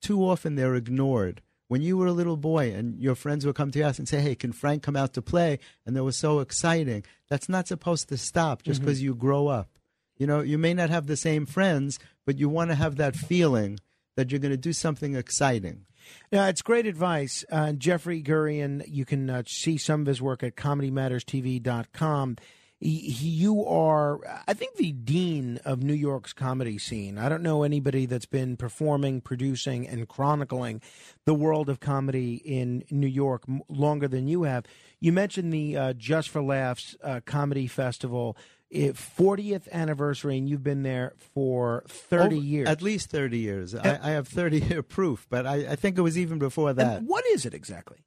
too 0.00 0.22
often 0.24 0.56
they're 0.56 0.74
ignored. 0.74 1.42
When 1.72 1.80
you 1.80 1.96
were 1.96 2.06
a 2.06 2.12
little 2.12 2.36
boy 2.36 2.74
and 2.74 3.00
your 3.00 3.14
friends 3.14 3.46
would 3.46 3.54
come 3.54 3.70
to 3.70 3.80
us 3.80 3.98
and 3.98 4.06
say, 4.06 4.20
Hey, 4.20 4.34
can 4.34 4.52
Frank 4.52 4.82
come 4.82 4.94
out 4.94 5.14
to 5.14 5.22
play? 5.22 5.58
And 5.86 5.96
that 5.96 6.04
was 6.04 6.18
so 6.18 6.40
exciting. 6.40 7.02
That's 7.30 7.48
not 7.48 7.66
supposed 7.66 8.10
to 8.10 8.18
stop 8.18 8.62
just 8.62 8.80
because 8.80 9.00
you 9.00 9.14
grow 9.14 9.48
up. 9.48 9.70
You 10.18 10.26
know, 10.26 10.42
you 10.42 10.58
may 10.58 10.74
not 10.74 10.90
have 10.90 11.06
the 11.06 11.16
same 11.16 11.46
friends, 11.46 11.98
but 12.26 12.36
you 12.36 12.50
want 12.50 12.68
to 12.72 12.74
have 12.74 12.96
that 12.96 13.16
feeling 13.16 13.78
that 14.16 14.30
you're 14.30 14.38
going 14.38 14.50
to 14.50 14.58
do 14.58 14.74
something 14.74 15.16
exciting. 15.16 15.86
Yeah, 16.30 16.48
it's 16.48 16.60
great 16.60 16.84
advice. 16.84 17.42
Uh, 17.50 17.72
Jeffrey 17.72 18.22
Gurian, 18.22 18.84
you 18.86 19.06
can 19.06 19.30
uh, 19.30 19.42
see 19.46 19.78
some 19.78 20.02
of 20.02 20.08
his 20.08 20.20
work 20.20 20.42
at 20.42 20.56
comedymatterstv.com. 20.56 22.36
You 22.84 23.64
are, 23.64 24.18
I 24.48 24.54
think, 24.54 24.74
the 24.76 24.90
dean 24.90 25.60
of 25.64 25.84
New 25.84 25.94
York's 25.94 26.32
comedy 26.32 26.78
scene. 26.78 27.16
I 27.16 27.28
don't 27.28 27.42
know 27.42 27.62
anybody 27.62 28.06
that's 28.06 28.26
been 28.26 28.56
performing, 28.56 29.20
producing, 29.20 29.86
and 29.86 30.08
chronicling 30.08 30.82
the 31.24 31.34
world 31.34 31.68
of 31.68 31.78
comedy 31.78 32.34
in 32.44 32.82
New 32.90 33.06
York 33.06 33.44
m- 33.48 33.62
longer 33.68 34.08
than 34.08 34.26
you 34.26 34.42
have. 34.42 34.64
You 34.98 35.12
mentioned 35.12 35.52
the 35.52 35.76
uh, 35.76 35.92
Just 35.92 36.28
for 36.30 36.42
Laughs 36.42 36.96
uh, 37.04 37.20
Comedy 37.24 37.68
Festival. 37.68 38.36
It, 38.68 38.94
40th 38.94 39.70
anniversary, 39.70 40.38
and 40.38 40.48
you've 40.48 40.64
been 40.64 40.82
there 40.82 41.12
for 41.34 41.84
30 41.86 42.24
Over- 42.24 42.34
years. 42.34 42.68
At 42.68 42.82
least 42.82 43.10
30 43.10 43.38
years. 43.38 43.74
I, 43.76 43.98
I 44.02 44.10
have 44.10 44.26
30 44.26 44.58
year 44.58 44.82
proof, 44.82 45.26
but 45.30 45.46
I, 45.46 45.72
I 45.72 45.76
think 45.76 45.98
it 45.98 46.00
was 46.00 46.18
even 46.18 46.38
before 46.40 46.72
that. 46.72 46.98
And 46.98 47.08
what 47.08 47.24
is 47.26 47.46
it 47.46 47.54
exactly? 47.54 47.98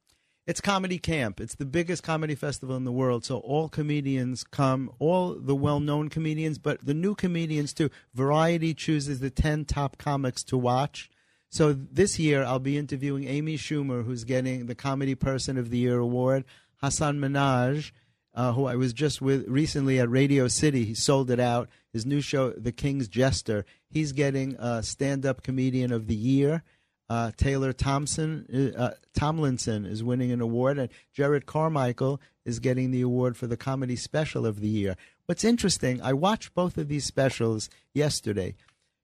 It's 0.46 0.60
Comedy 0.60 0.98
Camp. 0.98 1.40
It's 1.40 1.56
the 1.56 1.64
biggest 1.64 2.04
comedy 2.04 2.36
festival 2.36 2.76
in 2.76 2.84
the 2.84 2.92
world. 2.92 3.24
So 3.24 3.38
all 3.38 3.68
comedians 3.68 4.44
come, 4.44 4.92
all 5.00 5.34
the 5.34 5.56
well 5.56 5.80
known 5.80 6.08
comedians, 6.08 6.58
but 6.58 6.86
the 6.86 6.94
new 6.94 7.16
comedians 7.16 7.72
too. 7.72 7.90
Variety 8.14 8.72
chooses 8.72 9.18
the 9.18 9.28
10 9.30 9.64
top 9.64 9.98
comics 9.98 10.44
to 10.44 10.56
watch. 10.56 11.10
So 11.48 11.72
this 11.72 12.20
year 12.20 12.44
I'll 12.44 12.60
be 12.60 12.78
interviewing 12.78 13.26
Amy 13.26 13.56
Schumer, 13.56 14.04
who's 14.04 14.22
getting 14.22 14.66
the 14.66 14.76
Comedy 14.76 15.16
Person 15.16 15.58
of 15.58 15.70
the 15.70 15.78
Year 15.78 15.98
award, 15.98 16.44
Hasan 16.80 17.18
Minhaj, 17.18 17.90
uh, 18.32 18.52
who 18.52 18.66
I 18.66 18.76
was 18.76 18.92
just 18.92 19.20
with 19.20 19.48
recently 19.48 19.98
at 19.98 20.08
Radio 20.08 20.46
City. 20.46 20.84
He 20.84 20.94
sold 20.94 21.28
it 21.28 21.40
out. 21.40 21.68
His 21.92 22.06
new 22.06 22.20
show, 22.20 22.50
The 22.50 22.70
King's 22.70 23.08
Jester, 23.08 23.64
he's 23.88 24.12
getting 24.12 24.56
uh, 24.58 24.82
Stand 24.82 25.26
Up 25.26 25.42
Comedian 25.42 25.90
of 25.90 26.06
the 26.06 26.14
Year. 26.14 26.62
Uh, 27.08 27.30
Taylor 27.36 27.72
Thompson, 27.72 28.74
uh, 28.76 28.90
Tomlinson 29.14 29.86
is 29.86 30.02
winning 30.02 30.32
an 30.32 30.40
award, 30.40 30.78
and 30.78 30.88
Jerrod 31.16 31.46
Carmichael 31.46 32.20
is 32.44 32.58
getting 32.58 32.90
the 32.90 33.02
award 33.02 33.36
for 33.36 33.46
the 33.46 33.56
comedy 33.56 33.94
special 33.96 34.44
of 34.44 34.60
the 34.60 34.68
year. 34.68 34.96
What's 35.26 35.44
interesting, 35.44 36.02
I 36.02 36.12
watched 36.12 36.54
both 36.54 36.76
of 36.78 36.88
these 36.88 37.04
specials 37.04 37.70
yesterday. 37.94 38.56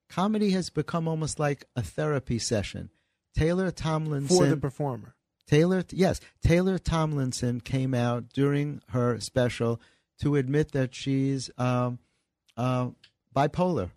Comedy 0.09 0.51
has 0.51 0.69
become 0.69 1.07
almost 1.07 1.39
like 1.39 1.65
a 1.77 1.83
therapy 1.83 2.39
session. 2.39 2.91
Taylor 3.37 3.71
Tomlinson 3.71 4.37
For 4.37 4.47
the 4.47 4.57
performer. 4.57 5.15
Taylor, 5.47 5.85
yes, 5.91 6.21
Taylor 6.43 6.79
Tomlinson 6.79 7.61
came 7.61 7.95
out 7.95 8.29
during 8.33 8.83
her 8.89 9.19
special 9.21 9.81
to 10.21 10.37
admit 10.37 10.73
that 10.73 10.95
she's 10.95 11.51
um, 11.59 11.99
uh, 12.57 12.89
bipolar 13.35 13.91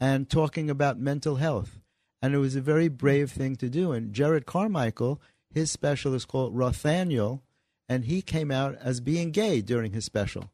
and 0.00 0.28
talking 0.28 0.70
about 0.70 0.98
mental 0.98 1.36
health. 1.36 1.78
And 2.22 2.34
it 2.34 2.38
was 2.38 2.54
a 2.54 2.60
very 2.60 2.88
brave 2.88 3.30
thing 3.32 3.56
to 3.56 3.68
do. 3.68 3.92
And 3.92 4.14
Jerrod 4.14 4.46
Carmichael, 4.46 5.20
his 5.50 5.70
special 5.70 6.14
is 6.14 6.24
called 6.24 6.56
Rothaniel, 6.56 7.40
and 7.88 8.04
he 8.04 8.22
came 8.22 8.50
out 8.50 8.76
as 8.80 9.00
being 9.00 9.32
gay 9.32 9.60
during 9.60 9.92
his 9.92 10.04
special. 10.04 10.50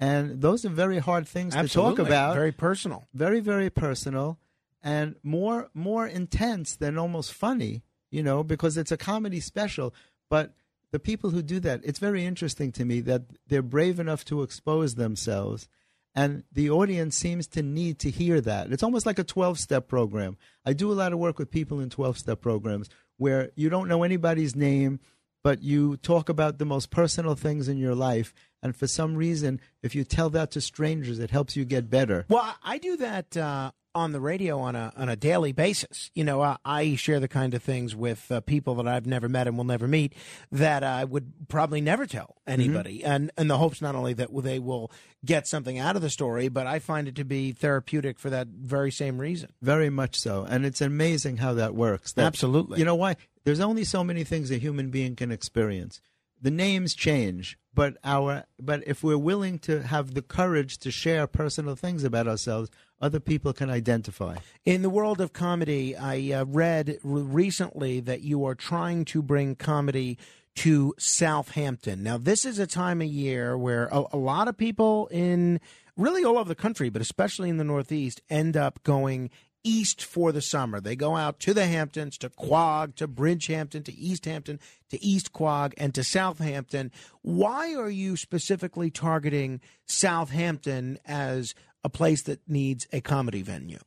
And 0.00 0.40
those 0.40 0.64
are 0.64 0.70
very 0.70 0.98
hard 0.98 1.28
things 1.28 1.54
to 1.54 1.68
talk 1.68 1.98
about. 1.98 2.34
Very 2.34 2.50
personal. 2.50 3.04
Very, 3.12 3.40
very 3.40 3.70
personal 3.70 4.38
and 4.82 5.14
more 5.22 5.70
more 5.74 6.06
intense 6.06 6.76
than 6.76 6.98
almost 6.98 7.32
funny, 7.32 7.82
you 8.10 8.22
know, 8.22 8.42
because 8.42 8.76
it's 8.76 8.92
a 8.92 8.96
comedy 8.96 9.40
special. 9.40 9.94
But 10.28 10.54
the 10.90 10.98
people 10.98 11.30
who 11.30 11.42
do 11.42 11.60
that, 11.60 11.80
it's 11.84 11.98
very 11.98 12.24
interesting 12.24 12.72
to 12.72 12.84
me 12.84 13.00
that 13.02 13.22
they're 13.46 13.62
brave 13.62 14.00
enough 14.00 14.24
to 14.26 14.42
expose 14.42 14.96
themselves 14.96 15.68
and 16.14 16.44
the 16.52 16.70
audience 16.70 17.16
seems 17.16 17.46
to 17.48 17.62
need 17.62 17.98
to 18.00 18.10
hear 18.10 18.40
that. 18.40 18.72
It's 18.72 18.82
almost 18.82 19.06
like 19.06 19.18
a 19.18 19.24
12 19.24 19.58
step 19.58 19.88
program. 19.88 20.36
I 20.64 20.72
do 20.72 20.92
a 20.92 20.94
lot 20.94 21.12
of 21.12 21.18
work 21.18 21.38
with 21.38 21.50
people 21.50 21.80
in 21.80 21.90
12 21.90 22.18
step 22.18 22.40
programs 22.40 22.90
where 23.16 23.50
you 23.54 23.70
don't 23.70 23.88
know 23.88 24.02
anybody's 24.02 24.54
name, 24.54 25.00
but 25.42 25.62
you 25.62 25.96
talk 25.98 26.28
about 26.28 26.58
the 26.58 26.64
most 26.64 26.90
personal 26.90 27.34
things 27.34 27.68
in 27.68 27.78
your 27.78 27.94
life. 27.94 28.34
And 28.62 28.76
for 28.76 28.86
some 28.86 29.16
reason, 29.16 29.60
if 29.82 29.94
you 29.94 30.04
tell 30.04 30.30
that 30.30 30.50
to 30.52 30.60
strangers, 30.60 31.18
it 31.18 31.30
helps 31.30 31.56
you 31.56 31.64
get 31.64 31.90
better. 31.90 32.24
Well, 32.28 32.54
I- 32.62 32.78
do 32.78 32.96
that 32.96 33.36
uh, 33.36 33.70
on 33.94 34.10
the 34.12 34.20
radio 34.20 34.58
on 34.58 34.74
a 34.74 34.92
on 34.96 35.08
a 35.08 35.14
daily 35.14 35.52
basis. 35.52 36.10
You 36.14 36.24
know, 36.24 36.40
I, 36.42 36.56
I 36.64 36.94
share 36.96 37.20
the 37.20 37.28
kind 37.28 37.54
of 37.54 37.62
things 37.62 37.94
with 37.94 38.30
uh, 38.32 38.40
people 38.40 38.74
that 38.76 38.88
I've 38.88 39.06
never 39.06 39.28
met 39.28 39.46
and 39.46 39.56
will 39.56 39.64
never 39.64 39.86
meet 39.86 40.14
that 40.50 40.82
I 40.82 41.04
would 41.04 41.32
probably 41.48 41.80
never 41.80 42.06
tell 42.06 42.36
anybody, 42.46 43.04
and 43.04 43.30
and 43.36 43.48
the 43.50 43.58
hopes 43.58 43.80
not 43.82 43.94
only 43.94 44.14
that 44.14 44.30
they 44.42 44.58
will 44.58 44.90
get 45.24 45.46
something 45.46 45.78
out 45.78 45.94
of 45.94 46.02
the 46.02 46.10
story, 46.10 46.48
but 46.48 46.66
I 46.66 46.78
find 46.80 47.06
it 47.06 47.14
to 47.16 47.24
be 47.24 47.52
therapeutic 47.52 48.18
for 48.18 48.30
that 48.30 48.48
very 48.48 48.90
same 48.90 49.18
reason. 49.18 49.50
Very 49.60 49.90
much 49.90 50.18
so. 50.18 50.44
And 50.48 50.64
it's 50.66 50.80
amazing 50.80 51.36
how 51.36 51.54
that 51.54 51.74
works. 51.74 52.12
That- 52.14 52.26
Absolutely. 52.26 52.78
You 52.80 52.84
know 52.84 52.96
why? 52.96 53.16
There's 53.44 53.60
only 53.60 53.84
so 53.84 54.02
many 54.02 54.24
things 54.24 54.50
a 54.50 54.56
human 54.58 54.90
being 54.90 55.14
can 55.14 55.30
experience. 55.30 56.00
The 56.42 56.50
names 56.50 56.96
change, 56.96 57.56
but 57.72 57.96
our 58.02 58.44
but 58.58 58.82
if 58.84 59.04
we're 59.04 59.16
willing 59.16 59.60
to 59.60 59.82
have 59.82 60.14
the 60.14 60.22
courage 60.22 60.78
to 60.78 60.90
share 60.90 61.28
personal 61.28 61.76
things 61.76 62.02
about 62.02 62.26
ourselves, 62.26 62.68
other 63.00 63.20
people 63.20 63.52
can 63.52 63.70
identify. 63.70 64.38
In 64.64 64.82
the 64.82 64.90
world 64.90 65.20
of 65.20 65.32
comedy, 65.32 65.96
I 65.96 66.32
uh, 66.32 66.44
read 66.46 66.98
re- 67.04 67.22
recently 67.22 68.00
that 68.00 68.22
you 68.22 68.44
are 68.44 68.56
trying 68.56 69.04
to 69.06 69.22
bring 69.22 69.54
comedy 69.54 70.18
to 70.56 70.94
Southampton. 70.98 72.02
Now, 72.02 72.18
this 72.18 72.44
is 72.44 72.58
a 72.58 72.66
time 72.66 73.00
of 73.00 73.06
year 73.06 73.56
where 73.56 73.86
a, 73.92 74.02
a 74.12 74.16
lot 74.16 74.48
of 74.48 74.56
people 74.56 75.06
in 75.12 75.60
really 75.96 76.24
all 76.24 76.38
over 76.38 76.48
the 76.48 76.54
country, 76.56 76.90
but 76.90 77.02
especially 77.02 77.50
in 77.50 77.56
the 77.56 77.64
Northeast, 77.64 78.20
end 78.28 78.56
up 78.56 78.82
going 78.82 79.30
east 79.64 80.04
for 80.04 80.32
the 80.32 80.42
summer. 80.42 80.80
They 80.80 80.96
go 80.96 81.16
out 81.16 81.40
to 81.40 81.54
the 81.54 81.66
Hamptons, 81.66 82.18
to 82.18 82.30
Quogue, 82.30 82.96
to 82.96 83.08
Bridgehampton, 83.08 83.84
to 83.84 83.94
East 83.94 84.24
Hampton, 84.24 84.60
to 84.90 85.02
East 85.02 85.32
Quogue, 85.32 85.74
and 85.76 85.94
to 85.94 86.04
Southampton. 86.04 86.90
Why 87.22 87.74
are 87.74 87.90
you 87.90 88.16
specifically 88.16 88.90
targeting 88.90 89.60
Southampton 89.86 90.98
as 91.06 91.54
a 91.84 91.88
place 91.88 92.22
that 92.22 92.48
needs 92.48 92.86
a 92.92 93.00
comedy 93.00 93.42
venue? 93.42 93.78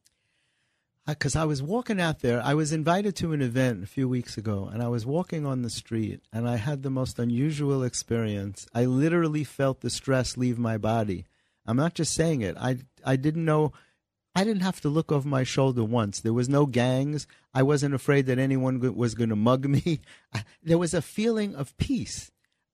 because 1.07 1.35
I 1.35 1.45
was 1.45 1.61
walking 1.61 2.01
out 2.01 2.21
there. 2.21 2.41
I 2.41 2.55
was 2.55 2.71
invited 2.73 3.15
to 3.17 3.33
an 3.33 3.41
event 3.41 3.83
a 3.83 3.87
few 3.87 4.09
weeks 4.09 4.37
ago, 4.37 4.69
and 4.71 4.81
I 4.81 4.87
was 4.87 5.05
walking 5.05 5.45
on 5.45 5.61
the 5.61 5.69
street, 5.69 6.21
and 6.33 6.49
I 6.49 6.55
had 6.55 6.81
the 6.81 6.89
most 6.89 7.19
unusual 7.19 7.83
experience. 7.83 8.67
I 8.73 8.85
literally 8.85 9.43
felt 9.43 9.81
the 9.81 9.89
stress 9.89 10.35
leave 10.35 10.57
my 10.57 10.77
body. 10.77 11.25
I'm 11.65 11.77
not 11.77 11.93
just 11.93 12.13
saying 12.13 12.41
it. 12.41 12.57
I 12.57 12.77
I 13.03 13.15
didn't 13.15 13.45
know. 13.45 13.73
I 14.35 14.43
didn't 14.43 14.63
have 14.63 14.81
to 14.81 14.89
look 14.89 15.11
over 15.11 15.27
my 15.27 15.43
shoulder 15.43 15.83
once. 15.83 16.19
There 16.19 16.33
was 16.33 16.49
no 16.49 16.65
gangs. 16.65 17.25
I 17.53 17.63
wasn't 17.63 17.95
afraid 17.95 18.25
that 18.25 18.37
anyone 18.37 18.95
was 18.95 19.15
going 19.15 19.29
to 19.29 19.35
mug 19.35 19.65
me. 19.65 20.01
There 20.61 20.77
was 20.77 20.93
a 20.93 21.01
feeling 21.01 21.55
of 21.55 21.77
peace, 21.77 22.31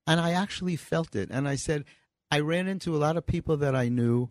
and 0.07 0.19
I 0.19 0.31
actually 0.31 0.75
felt 0.75 1.15
it. 1.15 1.29
And 1.29 1.47
I 1.47 1.55
said, 1.55 1.85
I 2.31 2.39
ran 2.39 2.67
into 2.67 2.95
a 2.95 2.97
lot 2.97 3.17
of 3.17 3.27
people 3.27 3.57
that 3.57 3.75
I 3.75 3.89
knew. 3.89 4.29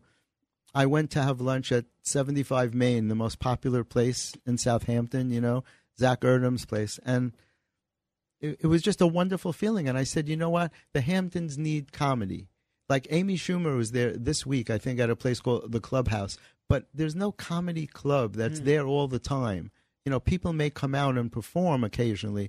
I 0.74 0.86
went 0.86 1.10
to 1.12 1.22
have 1.22 1.40
lunch 1.40 1.70
at 1.70 1.84
75 2.02 2.74
Main, 2.74 3.08
the 3.08 3.14
most 3.14 3.38
popular 3.38 3.84
place 3.84 4.34
in 4.46 4.58
Southampton, 4.58 5.30
you 5.30 5.40
know, 5.40 5.62
Zach 5.98 6.22
Erdem's 6.22 6.64
place. 6.64 6.98
And 7.04 7.32
it, 8.40 8.58
it 8.62 8.66
was 8.66 8.82
just 8.82 9.00
a 9.00 9.06
wonderful 9.06 9.52
feeling. 9.52 9.88
And 9.88 9.98
I 9.98 10.04
said, 10.04 10.28
you 10.28 10.36
know 10.36 10.50
what? 10.50 10.72
The 10.94 11.02
Hamptons 11.02 11.58
need 11.58 11.92
comedy. 11.92 12.48
Like 12.88 13.06
Amy 13.10 13.36
Schumer 13.36 13.76
was 13.76 13.92
there 13.92 14.16
this 14.16 14.44
week, 14.44 14.70
I 14.70 14.78
think, 14.78 14.98
at 14.98 15.10
a 15.10 15.16
place 15.16 15.40
called 15.40 15.70
the 15.70 15.80
Clubhouse. 15.80 16.38
But 16.70 16.86
there's 16.94 17.16
no 17.16 17.32
comedy 17.32 17.86
club 17.88 18.34
that's 18.34 18.60
Hmm. 18.60 18.64
there 18.64 18.86
all 18.86 19.08
the 19.08 19.18
time. 19.18 19.72
You 20.04 20.10
know, 20.10 20.20
people 20.20 20.52
may 20.52 20.70
come 20.70 20.94
out 20.94 21.18
and 21.18 21.30
perform 21.32 21.82
occasionally, 21.82 22.48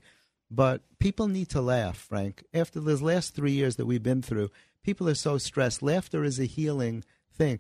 but 0.52 0.84
people 1.00 1.28
need 1.28 1.50
to 1.50 1.60
laugh, 1.62 1.98
Frank. 1.98 2.44
After 2.54 2.80
those 2.80 3.02
last 3.02 3.34
three 3.34 3.52
years 3.54 3.78
that 3.78 3.88
we've 3.88 4.04
been 4.04 4.22
through, 4.22 4.52
people 4.84 5.10
are 5.10 5.16
so 5.16 5.40
stressed. 5.40 5.82
Laughter 5.82 6.24
is 6.24 6.40
a 6.40 6.46
healing 6.46 7.04
thing. 7.34 7.58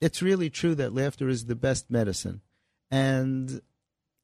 It's 0.00 0.20
really 0.20 0.50
true 0.50 0.74
that 0.74 0.92
laughter 0.92 1.28
is 1.28 1.44
the 1.46 1.54
best 1.54 1.90
medicine. 1.92 2.40
And 2.90 3.60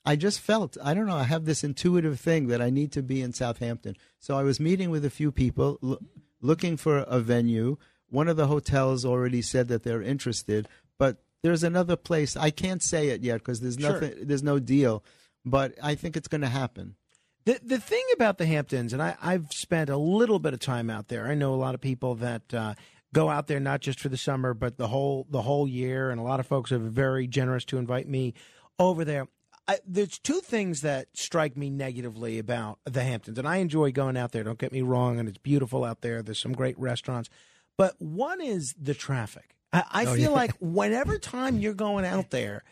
I 0.05 0.17
just 0.17 0.41
felt, 0.41 0.77
I 0.83 0.93
don't 0.93 1.07
know, 1.07 1.17
I 1.17 1.23
have 1.25 1.45
this 1.45 1.63
intuitive 1.63 2.19
thing 2.19 2.49
that 2.49 2.61
I 2.61 2.71
need 2.71 2.91
to 2.93 3.03
be 3.03 3.23
in 3.23 3.33
Southampton. 3.33 3.95
So 4.19 4.37
I 4.37 4.43
was 4.43 4.59
meeting 4.59 4.91
with 4.91 5.05
a 5.05 5.11
few 5.11 5.31
people, 5.31 5.79
l- 5.85 5.99
looking 6.41 6.77
for 6.77 6.99
a 6.99 7.21
venue. 7.21 7.77
One 8.09 8.27
of 8.29 8.37
the 8.37 8.49
hotels 8.49 9.05
already 9.05 9.43
said 9.43 9.69
that 9.69 9.83
they're 9.85 10.03
interested, 10.03 10.67
but 10.99 11.23
there's 11.43 11.63
another 11.63 11.97
place. 11.97 12.37
I 12.37 12.51
can't 12.51 12.83
say 12.83 13.09
it 13.09 13.23
yet 13.23 13.39
because 13.39 13.61
there's 13.61 13.77
Sure. 13.79 13.93
nothing, 13.93 14.15
there's 14.27 14.43
no 14.43 14.59
deal, 14.59 15.05
but 15.45 15.75
I 15.83 15.95
think 15.95 16.17
it's 16.17 16.29
going 16.29 16.41
to 16.41 16.49
happen. 16.49 16.97
The 17.45 17.61
the 17.63 17.79
thing 17.79 18.03
about 18.15 18.39
the 18.39 18.47
Hamptons, 18.47 18.93
and 18.93 19.01
I, 19.01 19.17
I've 19.23 19.53
spent 19.53 19.89
a 19.89 19.97
little 19.97 20.39
bit 20.41 20.53
of 20.55 20.59
time 20.61 20.91
out 20.91 21.09
there. 21.09 21.27
I 21.29 21.35
know 21.35 21.55
a 21.55 21.57
lot 21.57 21.75
of 21.77 21.81
people 21.81 22.17
that 22.17 22.53
uh, 22.53 22.75
go 23.15 23.31
out 23.31 23.47
there 23.47 23.61
not 23.61 23.81
just 23.81 24.01
for 24.01 24.09
the 24.09 24.17
summer, 24.17 24.53
but 24.53 24.79
the 24.79 24.89
whole 24.89 25.27
the 25.31 25.43
whole 25.43 25.69
year. 25.69 26.11
And 26.11 26.19
a 26.21 26.25
lot 26.25 26.41
of 26.41 26.47
folks 26.49 26.73
are 26.73 26.79
very 26.79 27.29
generous 27.29 27.65
to 27.67 27.79
invite 27.79 28.09
me 28.09 28.35
over 28.81 29.05
there. 29.05 29.29
I, 29.69 29.79
there's 29.87 30.19
two 30.19 30.41
things 30.41 30.81
that 30.83 31.09
strike 31.15 31.57
me 31.57 31.71
negatively 31.71 32.39
about 32.39 32.79
the 32.85 33.03
Hamptons, 33.03 33.39
and 33.39 33.47
I 33.49 33.57
enjoy 33.57 33.91
going 33.93 34.17
out 34.17 34.33
there. 34.33 34.45
Don't 34.45 34.59
get 34.59 34.73
me 34.73 34.83
wrong, 34.83 35.19
and 35.21 35.29
it's 35.29 35.39
beautiful 35.39 35.85
out 35.85 36.01
there. 36.03 36.23
There's 36.23 36.39
some 36.41 36.53
great 36.53 36.79
restaurants, 36.79 37.29
but 37.77 37.95
one 38.01 38.41
is 38.41 38.75
the 38.81 38.95
traffic. 38.95 39.56
I, 39.73 39.85
I 39.91 40.07
Oh, 40.07 40.15
feel 40.15 40.21
yeah. 40.23 40.29
like 40.31 40.53
whenever 40.61 41.19
time 41.19 41.59
you're 41.59 41.75
going 41.75 42.05
out 42.05 42.31
there, 42.31 42.63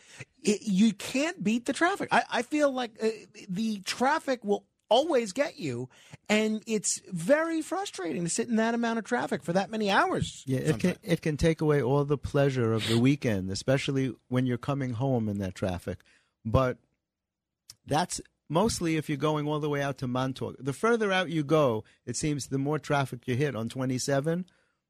it, 0.43 0.63
you 0.63 0.93
can't 0.93 1.43
beat 1.43 1.67
the 1.67 1.73
traffic. 1.73 2.09
I, 2.13 2.23
I 2.31 2.43
feel 2.43 2.71
like 2.73 2.93
uh, 3.03 3.09
the 3.49 3.81
traffic 3.81 4.45
will 4.45 4.65
always 4.91 5.33
get 5.33 5.59
you, 5.59 5.89
and 6.29 6.63
it's 6.67 7.01
very 7.11 7.63
frustrating 7.63 8.23
to 8.25 8.31
sit 8.31 8.49
in 8.49 8.57
that 8.57 8.75
amount 8.75 8.99
of 8.99 9.05
traffic 9.05 9.43
for 9.43 9.53
that 9.55 9.71
many 9.71 9.91
hours. 9.91 10.45
Yeah, 10.47 10.61
it 10.61 10.79
can 10.79 10.97
it 11.03 11.23
can 11.23 11.37
take 11.37 11.61
away 11.61 11.83
all 11.83 12.05
the 12.05 12.19
pleasure 12.19 12.73
of 12.73 12.87
the 12.87 12.99
weekend, 12.99 13.51
especially 13.51 14.15
when 14.29 14.47
you're 14.47 14.59
coming 14.59 14.93
home 14.93 15.29
in 15.29 15.39
that 15.39 15.55
traffic. 15.55 16.01
But 16.45 16.77
that's 17.87 18.21
mostly 18.49 18.97
if 18.97 19.09
you're 19.09 19.19
going 19.19 19.49
all 19.49 19.59
the 19.59 19.71
way 19.71 19.83
out 19.83 19.99
to 19.99 20.07
Montauk. 20.07 20.57
The 20.61 20.73
further 20.75 21.11
out 21.11 21.31
you 21.31 21.43
go, 21.43 21.83
it 22.07 22.17
seems 22.17 22.49
the 22.49 22.59
more 22.59 22.79
traffic 22.79 23.27
you 23.27 23.35
hit 23.37 23.57
on 23.57 23.69
27. 23.71 24.45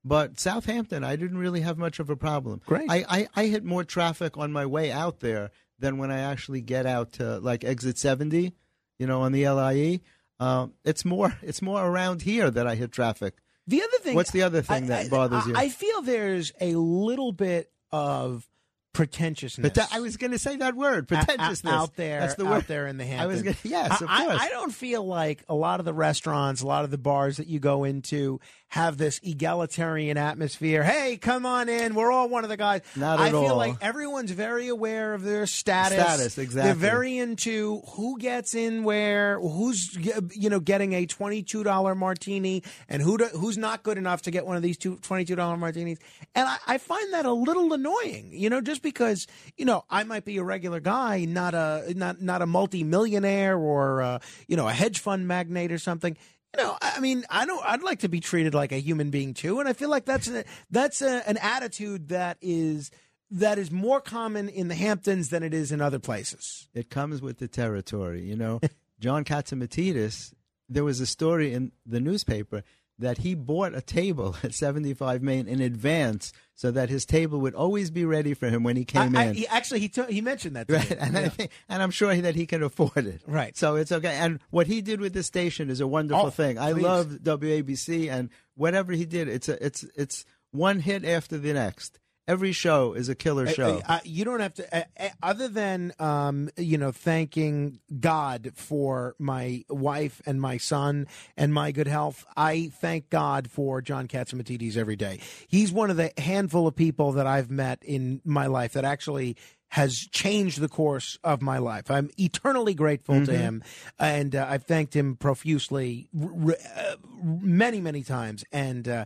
But 0.04 0.38
Southampton, 0.38 1.02
I 1.02 1.16
didn't 1.16 1.38
really 1.38 1.62
have 1.62 1.78
much 1.78 1.98
of 1.98 2.10
a 2.10 2.16
problem. 2.16 2.60
Great. 2.66 2.90
I, 2.90 3.04
I, 3.08 3.28
I 3.34 3.46
hit 3.46 3.64
more 3.64 3.84
traffic 3.84 4.36
on 4.36 4.52
my 4.52 4.66
way 4.66 4.92
out 4.92 5.20
there 5.20 5.50
than 5.78 5.96
when 5.98 6.10
I 6.10 6.20
actually 6.20 6.60
get 6.60 6.84
out 6.84 7.12
to 7.14 7.38
like 7.38 7.64
exit 7.64 7.96
70, 7.96 8.52
you 8.98 9.06
know, 9.06 9.22
on 9.22 9.32
the 9.32 9.48
LIE. 9.48 10.00
Um, 10.38 10.74
it's 10.84 11.04
more 11.04 11.38
it's 11.42 11.62
more 11.62 11.84
around 11.84 12.22
here 12.22 12.50
that 12.50 12.66
I 12.66 12.74
hit 12.74 12.92
traffic. 12.92 13.34
The 13.66 13.80
other 13.80 13.98
thing. 14.02 14.14
What's 14.14 14.30
the 14.30 14.42
other 14.42 14.60
thing 14.60 14.88
that 14.88 15.08
bothers 15.08 15.44
I, 15.46 15.48
you? 15.48 15.54
I 15.56 15.68
feel 15.70 16.02
there's 16.02 16.52
a 16.60 16.74
little 16.74 17.32
bit 17.32 17.70
of 17.90 18.46
pretentiousness. 18.94 19.72
But 19.74 19.88
I 19.92 20.00
was 20.00 20.16
going 20.16 20.30
to 20.30 20.38
say 20.38 20.56
that 20.56 20.74
word, 20.74 21.06
pretentiousness. 21.08 21.72
out 21.72 21.96
there, 21.96 22.20
That's 22.20 22.36
the 22.36 22.46
out 22.46 22.50
word. 22.50 22.64
there 22.68 22.86
in 22.86 22.96
the 22.96 23.04
I 23.14 23.26
was 23.26 23.42
gonna, 23.42 23.56
yes, 23.62 24.00
of 24.00 24.08
I- 24.08 24.24
course. 24.24 24.40
I, 24.40 24.46
I 24.46 24.48
don't 24.48 24.72
feel 24.72 25.06
like 25.06 25.44
a 25.48 25.54
lot 25.54 25.80
of 25.80 25.84
the 25.84 25.92
restaurants, 25.92 26.62
a 26.62 26.66
lot 26.66 26.84
of 26.84 26.90
the 26.90 26.96
bars 26.98 27.36
that 27.36 27.46
you 27.46 27.60
go 27.60 27.84
into 27.84 28.40
have 28.68 28.96
this 28.96 29.20
egalitarian 29.22 30.16
atmosphere. 30.16 30.82
Hey, 30.82 31.16
come 31.16 31.46
on 31.46 31.68
in. 31.68 31.94
We're 31.94 32.10
all 32.10 32.28
one 32.28 32.42
of 32.42 32.50
the 32.50 32.56
guys. 32.56 32.80
Not 32.96 33.20
at 33.20 33.26
I 33.26 33.30
feel 33.30 33.46
all. 33.50 33.56
like 33.56 33.76
everyone's 33.80 34.32
very 34.32 34.66
aware 34.66 35.14
of 35.14 35.22
their 35.22 35.46
status. 35.46 35.98
Status, 36.00 36.38
exactly. 36.38 36.72
They're 36.72 36.90
very 36.90 37.18
into 37.18 37.82
who 37.90 38.18
gets 38.18 38.54
in 38.54 38.82
where, 38.82 39.38
who's 39.38 39.96
you 40.34 40.50
know 40.50 40.58
getting 40.58 40.92
a 40.92 41.06
twenty-two 41.06 41.62
dollar 41.62 41.94
martini, 41.94 42.62
and 42.88 43.00
who 43.00 43.18
do, 43.18 43.26
who's 43.26 43.56
not 43.58 43.84
good 43.84 43.96
enough 43.98 44.22
to 44.22 44.30
get 44.32 44.44
one 44.46 44.56
of 44.56 44.62
these 44.62 44.76
two 44.76 44.96
$22 44.96 45.58
martinis. 45.58 45.98
And 46.34 46.48
I, 46.48 46.56
I 46.66 46.78
find 46.78 47.12
that 47.12 47.26
a 47.26 47.32
little 47.32 47.72
annoying. 47.72 48.30
You 48.32 48.50
know, 48.50 48.60
just 48.60 48.82
because 48.84 49.26
you 49.56 49.64
know 49.64 49.84
I 49.90 50.04
might 50.04 50.24
be 50.24 50.36
a 50.36 50.44
regular 50.44 50.78
guy, 50.78 51.24
not 51.24 51.54
a 51.54 51.92
not 51.96 52.22
not 52.22 52.40
a 52.40 52.46
multi-millionaire 52.46 53.58
or 53.58 54.02
uh, 54.02 54.18
you 54.46 54.56
know 54.56 54.68
a 54.68 54.72
hedge 54.72 55.00
fund 55.00 55.26
magnate 55.26 55.72
or 55.72 55.78
something. 55.78 56.16
You 56.56 56.62
know, 56.62 56.78
I 56.80 57.00
mean, 57.00 57.24
I 57.28 57.46
don't. 57.46 57.64
I'd 57.66 57.82
like 57.82 58.00
to 58.00 58.08
be 58.08 58.20
treated 58.20 58.54
like 58.54 58.70
a 58.70 58.78
human 58.78 59.10
being 59.10 59.34
too, 59.34 59.58
and 59.58 59.68
I 59.68 59.72
feel 59.72 59.88
like 59.88 60.04
that's 60.04 60.28
a, 60.28 60.44
that's 60.70 61.02
a, 61.02 61.28
an 61.28 61.36
attitude 61.38 62.10
that 62.10 62.38
is 62.40 62.92
that 63.32 63.58
is 63.58 63.72
more 63.72 64.00
common 64.00 64.48
in 64.48 64.68
the 64.68 64.76
Hamptons 64.76 65.30
than 65.30 65.42
it 65.42 65.52
is 65.52 65.72
in 65.72 65.80
other 65.80 65.98
places. 65.98 66.68
It 66.72 66.90
comes 66.90 67.20
with 67.20 67.38
the 67.38 67.48
territory, 67.48 68.22
you 68.22 68.36
know. 68.36 68.60
John 69.00 69.24
Catsimatidis, 69.24 70.32
there 70.68 70.84
was 70.84 71.00
a 71.00 71.06
story 71.06 71.52
in 71.52 71.72
the 71.84 71.98
newspaper 71.98 72.62
that 72.98 73.18
he 73.18 73.34
bought 73.34 73.74
a 73.74 73.80
table 73.80 74.36
at 74.44 74.54
75 74.54 75.22
Main 75.22 75.48
in 75.48 75.60
advance 75.60 76.32
so 76.54 76.70
that 76.70 76.88
his 76.90 77.04
table 77.04 77.40
would 77.40 77.54
always 77.54 77.90
be 77.90 78.04
ready 78.04 78.34
for 78.34 78.48
him 78.48 78.62
when 78.62 78.76
he 78.76 78.84
came 78.84 79.16
I, 79.16 79.20
I, 79.20 79.24
in. 79.26 79.34
he, 79.34 79.46
actually, 79.48 79.80
he 79.80 79.88
t- 79.88 80.04
he 80.12 80.20
mentioned 80.20 80.54
that. 80.54 80.68
To 80.68 80.74
Right, 80.74 80.90
me. 80.90 80.96
and, 81.00 81.18
I 81.18 81.28
think, 81.28 81.50
and 81.68 81.82
I'm 81.82 81.90
sure 81.90 82.14
that 82.14 82.36
he 82.36 82.46
can 82.46 82.62
afford 82.62 82.96
it. 83.06 83.22
Right. 83.26 83.56
So 83.56 83.74
it's 83.76 83.90
okay. 83.90 84.14
And 84.14 84.38
what 84.50 84.68
he 84.68 84.80
did 84.80 85.00
with 85.00 85.12
the 85.12 85.24
station 85.24 85.70
is 85.70 85.80
a 85.80 85.86
wonderful 85.86 86.26
Oh, 86.26 86.30
thing. 86.30 86.56
I 86.58 86.72
please. 86.72 86.82
love 86.82 87.06
WABC 87.22 88.10
and 88.10 88.30
whatever 88.54 88.92
he 88.92 89.04
did. 89.04 89.26
It's 89.28 89.48
a, 89.48 89.64
it's 89.64 89.84
it's 89.96 90.24
one 90.52 90.78
hit 90.78 91.04
after 91.04 91.36
the 91.36 91.52
next. 91.52 91.98
Every 92.26 92.52
show 92.52 92.94
is 92.94 93.10
a 93.10 93.14
killer 93.14 93.46
show. 93.46 93.82
uh, 93.86 94.00
you 94.04 94.24
don't 94.24 94.40
have 94.40 94.54
to, 94.54 94.76
uh, 94.76 94.84
uh, 94.98 95.08
other 95.22 95.48
than 95.48 95.92
um, 95.98 96.48
you 96.56 96.78
know, 96.78 96.90
thanking 96.90 97.80
God 98.00 98.52
for 98.54 99.14
my 99.18 99.64
wife 99.68 100.22
and 100.24 100.40
my 100.40 100.56
son 100.56 101.06
and 101.36 101.52
my 101.52 101.70
good 101.70 101.86
health. 101.86 102.24
I 102.34 102.70
thank 102.80 103.10
God 103.10 103.50
for 103.50 103.82
John 103.82 104.08
Catsimatidis 104.08 104.76
every 104.76 104.96
day. 104.96 105.20
He's 105.48 105.70
one 105.70 105.90
of 105.90 105.98
the 105.98 106.12
handful 106.16 106.66
of 106.66 106.74
people 106.74 107.12
that 107.12 107.26
I've 107.26 107.50
met 107.50 107.82
in 107.82 108.22
my 108.24 108.46
life 108.46 108.72
that 108.72 108.84
actually 108.84 109.36
has 109.74 110.06
changed 110.12 110.60
the 110.60 110.68
course 110.68 111.18
of 111.24 111.42
my 111.42 111.58
life. 111.58 111.90
I'm 111.90 112.08
eternally 112.16 112.74
grateful 112.74 113.24
to 113.26 113.32
Mhm. 113.32 113.36
him, 113.36 113.62
and 113.98 114.36
uh, 114.36 114.46
I've 114.48 114.62
thanked 114.62 114.94
him 114.94 115.16
profusely, 115.16 116.06
r- 116.16 116.30
r- 116.50 116.56
uh, 116.76 116.94
many, 117.24 117.80
many 117.80 118.04
times. 118.04 118.44
And 118.52 118.86
uh, 118.86 119.04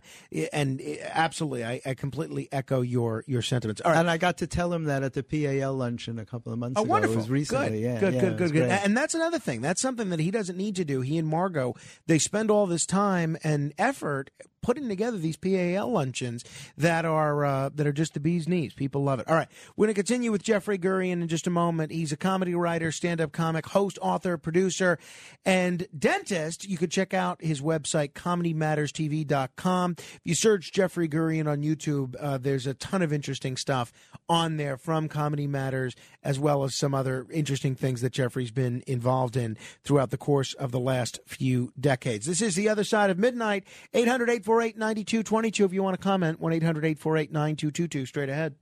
and 0.53 0.79
uh, 0.79 0.85
absolutely, 1.11 1.65
I, 1.65 1.81
I 1.87 1.95
completely 1.95 2.49
echo 2.51 2.81
your 2.81 3.23
your 3.25 3.41
sentiments. 3.41 3.81
All 3.81 3.91
right. 3.91 3.99
And 3.99 4.11
I 4.11 4.17
got 4.17 4.37
to 4.37 4.47
tell 4.47 4.71
him 4.71 4.83
that 4.83 5.01
at 5.01 5.13
the 5.13 5.23
PAL 5.23 5.73
luncheon 5.73 6.19
a 6.19 6.25
couple 6.25 6.53
of 6.53 6.59
months 6.59 6.79
Oh, 6.79 6.83
ago. 6.83 6.91
wonderful! 6.91 7.15
It 7.15 7.17
was 7.17 7.29
recently. 7.31 7.69
Good, 7.69 7.79
yeah, 7.81 7.99
good, 7.99 8.13
yeah, 8.13 8.21
good, 8.21 8.37
good, 8.37 8.51
good. 8.53 8.67
great. 8.67 8.85
And 8.85 8.95
that's 8.95 9.15
another 9.15 9.39
thing. 9.39 9.61
That's 9.61 9.81
something 9.81 10.09
that 10.11 10.19
he 10.19 10.29
doesn't 10.29 10.55
need 10.57 10.75
to 10.75 10.85
do. 10.85 11.01
He 11.01 11.17
and 11.17 11.27
Margot 11.27 11.73
they 12.05 12.19
spend 12.19 12.51
all 12.51 12.67
this 12.67 12.85
time 12.85 13.37
and 13.43 13.73
effort 13.79 14.29
putting 14.61 14.89
together 14.89 15.17
these 15.17 15.37
PAL 15.37 15.91
luncheons 15.91 16.43
that 16.77 17.05
are 17.05 17.45
uh, 17.45 17.69
that 17.75 17.87
are 17.87 17.93
just 17.93 18.13
the 18.13 18.19
bee's 18.19 18.47
knees. 18.47 18.73
People 18.73 19.03
love 19.03 19.19
it. 19.19 19.27
All 19.27 19.35
right, 19.35 19.47
we're 19.75 19.87
going 19.87 19.95
to 19.95 19.99
continue 19.99 20.31
with 20.31 20.43
Jeffrey 20.43 20.77
Gurian 20.77 21.21
in 21.21 21.27
just 21.27 21.47
a 21.47 21.51
moment. 21.51 21.91
He's 21.91 22.11
a 22.11 22.17
comedy 22.17 22.55
writer, 22.55 22.91
stand-up 22.91 23.31
comic, 23.31 23.67
host, 23.67 23.97
author, 24.01 24.37
producer, 24.37 24.99
and 25.45 25.87
dentist. 25.97 26.67
You 26.67 26.77
could 26.77 26.91
check 26.91 27.13
out 27.13 27.41
his 27.41 27.61
website 27.61 28.13
comedymatterstv.com. 28.13 29.95
If 29.97 30.21
you 30.23 30.35
search 30.35 30.71
Jeffrey 30.71 31.07
Gurian 31.07 31.47
on 31.49 31.61
YouTube, 31.61 32.15
uh, 32.19 32.37
there's 32.37 32.67
a 32.67 32.73
ton 32.73 33.01
of 33.01 33.13
interesting 33.13 33.57
stuff 33.57 33.91
on 34.27 34.57
there 34.57 34.77
from 34.77 35.07
Comedy 35.07 35.47
Matters, 35.47 35.95
as 36.23 36.39
well 36.39 36.63
as 36.63 36.75
some 36.75 36.93
other 36.93 37.25
interesting 37.31 37.75
things 37.75 38.01
that 38.01 38.11
Jeffrey's 38.11 38.51
been 38.51 38.83
involved 38.87 39.37
in 39.37 39.57
throughout 39.83 40.09
the 40.09 40.17
course 40.17 40.53
of 40.53 40.71
the 40.71 40.79
last 40.79 41.19
few 41.25 41.71
decades. 41.79 42.25
This 42.25 42.41
is 42.41 42.55
The 42.55 42.69
Other 42.69 42.83
Side 42.83 43.09
of 43.09 43.17
Midnight, 43.17 43.65
800 43.93 44.29
848 44.29 44.77
9222. 44.77 45.65
If 45.65 45.73
you 45.73 45.83
want 45.83 45.97
to 45.97 46.03
comment, 46.03 46.39
1 46.39 46.53
800 46.53 46.85
848 46.85 47.31
9222. 47.31 48.05
Straight 48.05 48.29
ahead. 48.29 48.55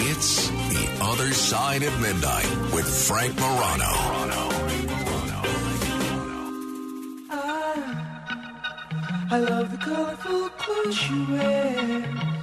It's 0.00 0.48
The 0.48 0.98
Other 1.00 1.32
Side 1.32 1.82
of 1.82 2.00
Midnight 2.00 2.72
with 2.74 2.86
Frank 3.06 3.34
Morano. 3.38 3.84
Ah, 7.30 9.28
I 9.30 9.38
love 9.38 9.70
the 9.70 9.78
colorful 9.78 10.48
clothes 10.50 11.10
you 11.10 11.26
wear 11.30 12.37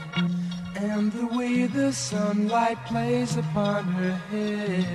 and 0.78 1.12
the 1.12 1.26
way 1.28 1.68
the 1.68 1.92
sunlight 1.94 2.78
plays 2.86 3.38
upon 3.38 3.86
her 3.86 4.12
hair. 4.12 4.86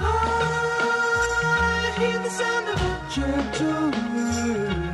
I 0.00 1.94
hear 1.98 2.18
the 2.18 2.30
sound 2.30 2.68
of 2.68 2.80
a 2.80 3.00
gentle 3.14 3.90
word 4.14 4.92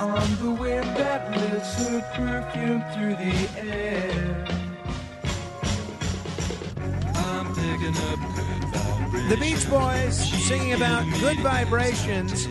on 0.00 0.36
the 0.42 0.50
wind 0.60 0.96
that 0.96 1.30
lifts 1.30 1.88
her 1.88 2.00
perfume 2.14 2.82
through 2.92 3.16
the 3.16 3.36
air. 3.60 4.46
I'm 7.14 7.46
picking 7.54 7.96
up 8.08 8.20
good 8.34 8.64
vibrations. 8.72 9.28
The 9.28 9.36
Beach 9.36 9.68
Boys 9.68 10.16
singing 10.46 10.72
about 10.72 11.04
good 11.20 11.38
vibrations. 11.40 12.48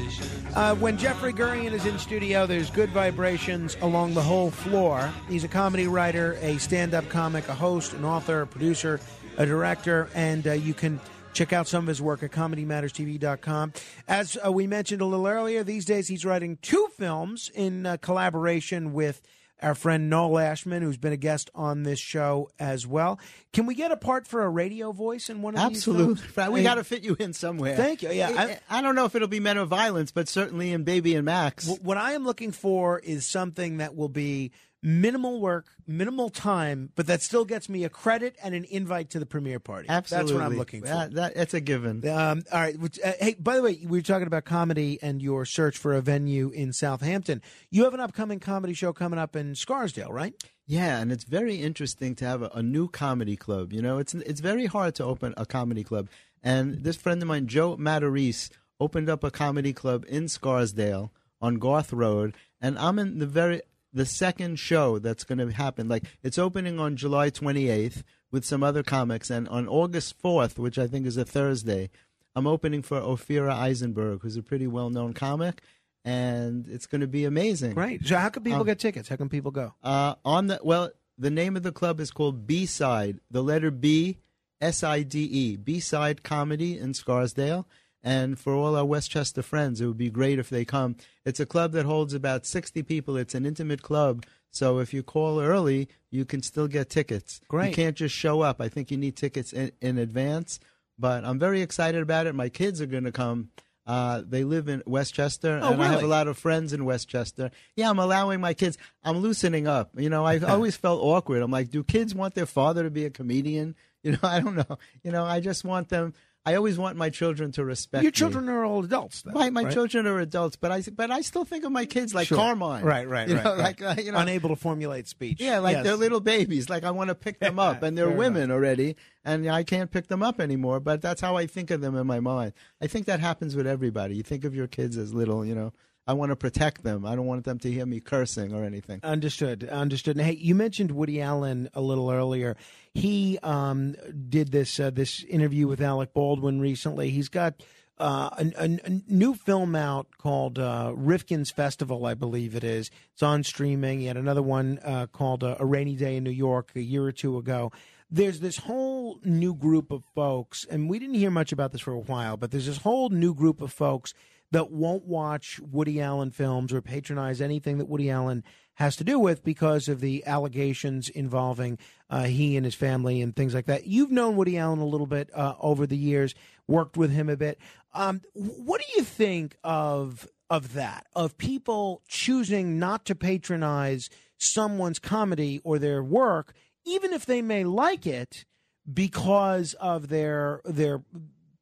Uh, 0.53 0.75
when 0.75 0.97
Jeffrey 0.97 1.31
Gurian 1.31 1.71
is 1.71 1.85
in 1.85 1.97
studio, 1.97 2.45
there's 2.45 2.69
good 2.69 2.89
vibrations 2.89 3.77
along 3.81 4.13
the 4.13 4.21
whole 4.21 4.51
floor. 4.51 5.09
He's 5.29 5.45
a 5.45 5.47
comedy 5.47 5.87
writer, 5.87 6.37
a 6.41 6.57
stand 6.57 6.93
up 6.93 7.07
comic, 7.07 7.47
a 7.47 7.53
host, 7.53 7.93
an 7.93 8.03
author, 8.03 8.41
a 8.41 8.47
producer, 8.47 8.99
a 9.37 9.45
director, 9.45 10.09
and 10.13 10.45
uh, 10.45 10.51
you 10.51 10.73
can 10.73 10.99
check 11.31 11.53
out 11.53 11.69
some 11.69 11.85
of 11.85 11.87
his 11.87 12.01
work 12.01 12.21
at 12.21 12.31
comedymatterstv.com. 12.31 13.71
As 14.09 14.37
uh, 14.45 14.51
we 14.51 14.67
mentioned 14.67 15.01
a 15.01 15.05
little 15.05 15.25
earlier, 15.25 15.63
these 15.63 15.85
days 15.85 16.09
he's 16.09 16.25
writing 16.25 16.57
two 16.61 16.89
films 16.97 17.49
in 17.55 17.85
uh, 17.85 17.95
collaboration 18.01 18.91
with 18.91 19.21
our 19.61 19.75
friend 19.75 20.09
Noel 20.09 20.39
Ashman, 20.39 20.81
who's 20.81 20.97
been 20.97 21.13
a 21.13 21.17
guest 21.17 21.49
on 21.53 21.83
this 21.83 21.99
show 21.99 22.49
as 22.59 22.88
well. 22.88 23.19
Can 23.53 23.65
we 23.65 23.75
get 23.75 23.91
a 23.91 23.97
part 23.97 24.27
for 24.27 24.43
a 24.43 24.49
radio 24.49 24.91
voice 24.91 25.29
in 25.29 25.41
one 25.41 25.55
of 25.55 25.61
uh, 25.61 25.65
Absolutely. 25.65 26.15
these 26.15 26.23
films? 26.23 26.51
We 26.51 26.63
got 26.63 26.75
to 26.75 26.83
fit 26.83 27.03
you 27.03 27.15
in 27.19 27.33
somewhere. 27.33 27.75
Thank 27.75 28.01
you. 28.01 28.11
Yeah, 28.11 28.29
I, 28.69 28.79
I 28.79 28.81
don't 28.81 28.95
know 28.95 29.05
if 29.05 29.15
it'll 29.15 29.27
be 29.27 29.39
Men 29.39 29.57
of 29.57 29.69
Violence, 29.69 30.11
but 30.11 30.27
certainly 30.27 30.71
in 30.71 30.83
Baby 30.83 31.15
and 31.15 31.25
Max. 31.25 31.67
What 31.81 31.97
I 31.97 32.13
am 32.13 32.23
looking 32.25 32.51
for 32.51 32.99
is 32.99 33.25
something 33.25 33.77
that 33.77 33.95
will 33.95 34.09
be 34.09 34.51
minimal 34.83 35.39
work, 35.39 35.67
minimal 35.85 36.29
time, 36.29 36.89
but 36.95 37.07
that 37.07 37.21
still 37.21 37.45
gets 37.45 37.69
me 37.69 37.83
a 37.83 37.89
credit 37.89 38.35
and 38.43 38.55
an 38.55 38.65
invite 38.65 39.11
to 39.11 39.19
the 39.19 39.25
premiere 39.25 39.59
party. 39.59 39.87
Absolutely. 39.89 40.31
That's 40.33 40.39
what 40.39 40.45
I'm 40.45 40.57
looking 40.57 40.81
for. 40.81 40.87
That, 40.87 41.13
that, 41.13 41.35
that's 41.35 41.53
a 41.53 41.61
given. 41.61 42.07
Um, 42.07 42.43
all 42.51 42.59
right. 42.59 42.77
which, 42.79 42.99
Uh, 43.03 43.13
hey, 43.19 43.35
by 43.39 43.55
the 43.55 43.61
way, 43.61 43.79
we 43.83 43.99
were 43.99 44.03
talking 44.03 44.27
about 44.27 44.45
comedy 44.45 44.97
and 45.01 45.21
your 45.21 45.45
search 45.45 45.77
for 45.77 45.93
a 45.93 46.01
venue 46.01 46.49
in 46.49 46.73
Southampton. 46.73 47.41
You 47.69 47.83
have 47.83 47.93
an 47.93 47.99
upcoming 47.99 48.39
comedy 48.39 48.73
show 48.73 48.93
coming 48.93 49.19
up 49.19 49.35
in 49.35 49.53
Scarsdale, 49.55 50.11
right? 50.11 50.33
Yeah, 50.65 50.99
and 50.99 51.11
it's 51.11 51.25
very 51.25 51.55
interesting 51.55 52.15
to 52.15 52.25
have 52.25 52.41
a, 52.41 52.49
a 52.55 52.63
new 52.63 52.87
comedy 52.87 53.35
club. 53.35 53.73
You 53.73 53.81
know, 53.81 53.97
it's 53.97 54.13
it's 54.13 54.39
very 54.39 54.67
hard 54.67 54.95
to 54.95 55.03
open 55.03 55.33
a 55.35 55.45
comedy 55.45 55.83
club. 55.83 56.07
And 56.41 56.83
this 56.83 56.95
friend 56.95 57.21
of 57.21 57.27
mine, 57.27 57.47
Joe 57.47 57.75
Matarese, 57.77 58.49
opened 58.79 59.09
up 59.09 59.23
a 59.23 59.31
comedy 59.31 59.73
club 59.73 60.05
in 60.07 60.27
Scarsdale 60.27 61.11
on 61.41 61.55
Garth 61.55 61.91
Road, 61.91 62.35
and 62.61 62.79
I'm 62.79 62.99
in 62.99 63.19
the 63.19 63.25
very 63.25 63.61
the 63.93 64.05
second 64.05 64.57
show 64.57 64.99
that's 64.99 65.23
going 65.23 65.38
to 65.39 65.51
happen. 65.51 65.88
Like 65.88 66.05
it's 66.23 66.38
opening 66.38 66.80
on 66.80 66.95
July 66.95 67.30
28th 67.30 68.03
with 68.31 68.45
some 68.45 68.63
other 68.63 68.84
comics, 68.84 69.30
and 69.30 69.47
on 69.49 69.68
August 69.68 70.22
4th, 70.23 70.57
which 70.57 70.77
I 70.77 70.88
think 70.88 71.05
is 71.05 71.18
a 71.18 71.26
Thursday, 71.26 71.89
I'm 72.35 72.47
opening 72.47 72.81
for 72.81 73.01
Ophira 73.01 73.51
Eisenberg, 73.53 74.22
who's 74.22 74.38
a 74.38 74.41
pretty 74.43 74.68
well 74.68 74.89
known 74.89 75.13
comic, 75.13 75.61
and 76.05 76.68
it's 76.69 76.88
going 76.88 77.01
to 77.01 77.07
be 77.07 77.26
amazing. 77.26 77.76
Right. 77.76 77.99
So, 78.05 78.18
how 78.18 78.30
can 78.30 78.43
people 78.43 78.61
Um, 78.61 78.65
get 78.65 78.80
tickets? 78.80 79.09
How 79.09 79.18
can 79.18 79.30
people 79.30 79.51
go? 79.51 79.73
Uh, 79.84 80.15
on 80.23 80.47
the 80.47 80.59
well, 80.63 80.91
the 81.18 81.30
name 81.30 81.55
of 81.57 81.63
the 81.63 81.72
club 81.72 81.99
is 81.99 82.09
called 82.11 82.47
B 82.47 82.65
Side. 82.65 83.19
The 83.30 83.43
letter 83.43 83.69
B, 83.69 84.18
S 84.61 84.84
I 84.84 85.03
D 85.03 85.23
E, 85.23 85.57
B 85.57 85.80
Side 85.80 86.23
Comedy 86.23 86.77
in 86.77 86.93
Scarsdale. 86.93 87.68
And 88.03 88.39
for 88.39 88.53
all 88.53 88.75
our 88.75 88.85
Westchester 88.85 89.41
friends, 89.43 89.79
it 89.79 89.85
would 89.85 89.97
be 89.97 90.09
great 90.09 90.39
if 90.39 90.49
they 90.49 90.65
come. 90.65 90.95
It's 91.23 91.39
a 91.39 91.45
club 91.45 91.71
that 91.73 91.85
holds 91.85 92.13
about 92.13 92.45
sixty 92.45 92.81
people. 92.81 93.15
It's 93.15 93.35
an 93.35 93.45
intimate 93.45 93.81
club, 93.83 94.25
so 94.49 94.79
if 94.79 94.93
you 94.93 95.03
call 95.03 95.39
early, 95.39 95.87
you 96.09 96.25
can 96.25 96.41
still 96.41 96.67
get 96.67 96.89
tickets. 96.89 97.41
Great. 97.47 97.69
You 97.69 97.75
can't 97.75 97.95
just 97.95 98.15
show 98.15 98.41
up. 98.41 98.59
I 98.59 98.69
think 98.69 98.91
you 98.91 98.97
need 98.97 99.15
tickets 99.15 99.53
in, 99.53 99.71
in 99.81 99.97
advance. 99.97 100.59
But 100.99 101.25
I'm 101.25 101.39
very 101.39 101.61
excited 101.61 102.01
about 102.01 102.27
it. 102.27 102.35
My 102.35 102.49
kids 102.49 102.81
are 102.81 102.85
going 102.85 103.05
to 103.05 103.11
come. 103.11 103.49
Uh, 103.87 104.21
they 104.27 104.43
live 104.43 104.67
in 104.67 104.83
Westchester, 104.85 105.59
Oh, 105.61 105.73
and 105.73 105.81
I 105.81 105.87
have 105.87 106.03
a 106.03 106.07
lot 106.07 106.27
of 106.27 106.37
friends 106.37 106.71
in 106.71 106.85
Westchester. 106.85 107.49
Yeah, 107.75 107.89
I'm 107.89 107.97
allowing 107.97 108.39
my 108.39 108.53
kids. 108.53 108.77
I'm 109.03 109.17
loosening 109.17 109.67
up. 109.67 109.89
You 109.97 110.09
know, 110.09 110.23
I've 110.25 110.43
always 110.47 110.77
felt 110.77 111.01
awkward. 111.01 111.41
I'm 111.41 111.49
like, 111.49 111.71
do 111.71 111.83
kids 111.83 112.13
want 112.13 112.35
their 112.35 112.45
father 112.45 112.83
to 112.83 112.91
be 112.91 113.05
a 113.05 113.09
comedian? 113.09 113.75
You 114.03 114.11
know, 114.13 114.19
I 114.23 114.39
don't 114.39 114.55
know. 114.55 114.77
You 115.03 115.11
know, 115.11 115.25
I 115.25 115.39
just 115.39 115.63
want 115.65 115.89
them. 115.89 116.13
I 116.43 116.55
always 116.55 116.77
want 116.80 116.97
my 116.97 117.11
children 117.11 117.51
to 117.51 117.63
respect 117.63 118.01
Your 118.03 118.09
me. 118.09 118.13
children 118.15 118.49
are 118.49 118.65
all 118.65 118.84
adults, 118.84 119.22
though. 119.22 119.31
My 119.31 119.51
my 119.51 119.63
right? 119.63 119.72
children 119.73 120.07
are 120.07 120.19
adults, 120.19 120.55
but 120.55 120.72
I 120.72 120.81
but 120.81 121.11
I 121.11 121.22
still 121.22 121.45
think 121.45 121.65
of 121.65 121.72
my 121.72 121.85
kids 121.85 122.15
like 122.15 122.27
Sure. 122.27 122.38
Carmine. 122.38 122.84
Right, 122.84 123.07
right, 123.07 123.30
you 123.30 123.35
right. 123.35 123.43
know, 123.43 123.51
right. 123.51 123.80
Like 123.80 123.81
uh, 123.81 124.01
you 124.01 124.11
know, 124.11 124.18
unable 124.18 124.49
to 124.49 124.55
formulate 124.55 125.07
speech. 125.07 125.39
yeah, 125.39 125.59
like 125.59 125.76
Yes. 125.76 125.84
they're 125.84 125.95
little 125.95 126.19
babies. 126.19 126.68
Like 126.68 126.84
I 126.84 126.89
want 126.91 127.09
to 127.09 127.15
pick 127.15 127.39
them 127.39 127.59
up, 127.59 127.84
and 127.84 127.95
they're 127.95 128.07
Fair 128.07 128.18
women 128.18 128.49
already, 128.51 128.95
and 129.23 129.47
I 129.51 129.63
can't 129.63 129.91
pick 129.91 130.07
them 130.07 130.23
up 130.23 130.39
anymore. 130.41 130.80
But 130.80 131.01
that's 131.01 131.22
how 131.22 131.38
I 131.38 131.45
think 131.45 131.69
of 131.69 131.81
them 131.81 131.95
in 131.95 132.07
my 132.07 132.19
mind. 132.19 132.53
I 132.81 132.88
think 132.88 133.05
that 133.05 133.19
happens 133.19 133.55
with 133.55 133.68
everybody. 133.68 134.15
You 134.15 134.23
think 134.23 134.43
of 134.43 134.55
your 134.55 134.68
kids 134.68 134.97
as 134.97 135.13
little, 135.13 135.45
you 135.45 135.53
know. 135.53 135.73
I 136.07 136.13
want 136.13 136.31
to 136.31 136.35
protect 136.35 136.83
them. 136.83 137.05
I 137.05 137.15
don't 137.15 137.25
want 137.25 137.45
them 137.45 137.59
to 137.59 137.71
hear 137.71 137.85
me 137.85 137.99
cursing 137.99 138.53
or 138.53 138.63
anything. 138.63 138.99
Understood. 139.03 139.63
Understood. 139.63 140.19
Hey, 140.19 140.33
you 140.33 140.55
mentioned 140.55 140.91
Woody 140.91 141.21
Allen 141.21 141.69
a 141.73 141.81
little 141.81 142.09
earlier. 142.09 142.57
He 142.93 143.37
um, 143.43 143.95
did 144.29 144.51
this 144.51 144.79
uh, 144.79 144.89
this 144.89 145.23
interview 145.23 145.67
with 145.67 145.81
Alec 145.81 146.13
Baldwin 146.13 146.59
recently. 146.59 147.11
He's 147.11 147.29
got 147.29 147.61
uh, 148.01 148.29
a, 148.37 148.51
a, 148.57 148.79
a 148.83 149.01
new 149.07 149.35
film 149.35 149.75
out 149.75 150.07
called 150.17 150.57
uh, 150.57 150.91
Rifkin's 150.95 151.51
Festival, 151.51 152.05
I 152.07 152.15
believe 152.15 152.55
it 152.55 152.63
is. 152.63 152.89
It's 153.13 153.21
on 153.21 153.43
streaming. 153.43 153.99
He 153.99 154.07
had 154.07 154.17
another 154.17 154.41
one 154.41 154.79
uh, 154.83 155.05
called 155.05 155.43
uh, 155.43 155.57
A 155.59 155.65
Rainy 155.65 155.95
Day 155.95 156.15
in 156.15 156.23
New 156.23 156.31
York 156.31 156.71
a 156.75 156.81
year 156.81 157.03
or 157.03 157.11
two 157.11 157.37
ago. 157.37 157.71
There's 158.09 158.39
this 158.39 158.57
whole 158.57 159.19
new 159.23 159.53
group 159.53 159.91
of 159.91 160.03
folks, 160.15 160.65
and 160.69 160.89
we 160.89 160.99
didn't 160.99 161.15
hear 161.15 161.31
much 161.31 161.51
about 161.51 161.71
this 161.71 161.81
for 161.81 161.93
a 161.93 161.99
while, 161.99 162.35
but 162.35 162.51
there's 162.51 162.65
this 162.65 162.79
whole 162.79 163.09
new 163.09 163.33
group 163.33 163.61
of 163.61 163.71
folks 163.71 164.13
that 164.51 164.71
won't 164.71 165.05
watch 165.05 165.59
Woody 165.59 166.01
Allen 166.01 166.31
films 166.31 166.73
or 166.73 166.81
patronize 166.81 167.41
anything 167.41 167.77
that 167.77 167.87
Woody 167.87 168.09
Allen 168.09 168.43
has 168.75 168.95
to 168.97 169.03
do 169.03 169.19
with 169.19 169.43
because 169.43 169.87
of 169.87 169.99
the 169.99 170.25
allegations 170.25 171.09
involving 171.09 171.77
uh, 172.09 172.23
he 172.23 172.57
and 172.57 172.65
his 172.65 172.75
family 172.75 173.21
and 173.21 173.35
things 173.35 173.53
like 173.53 173.65
that. 173.65 173.85
You've 173.85 174.11
known 174.11 174.35
Woody 174.35 174.57
Allen 174.57 174.79
a 174.79 174.85
little 174.85 175.07
bit 175.07 175.29
uh, 175.33 175.55
over 175.59 175.85
the 175.85 175.97
years, 175.97 176.33
worked 176.67 176.97
with 176.97 177.11
him 177.11 177.29
a 177.29 177.37
bit. 177.37 177.59
Um, 177.93 178.21
what 178.33 178.81
do 178.81 178.87
you 178.97 179.03
think 179.03 179.57
of 179.63 180.27
of 180.49 180.73
that? 180.73 181.05
Of 181.15 181.37
people 181.37 182.01
choosing 182.07 182.79
not 182.79 183.05
to 183.05 183.15
patronize 183.15 184.09
someone's 184.37 184.99
comedy 184.99 185.61
or 185.63 185.77
their 185.77 186.03
work, 186.03 186.53
even 186.85 187.13
if 187.13 187.25
they 187.25 187.41
may 187.41 187.63
like 187.63 188.07
it, 188.07 188.45
because 188.91 189.75
of 189.75 190.09
their 190.09 190.61
their 190.65 191.03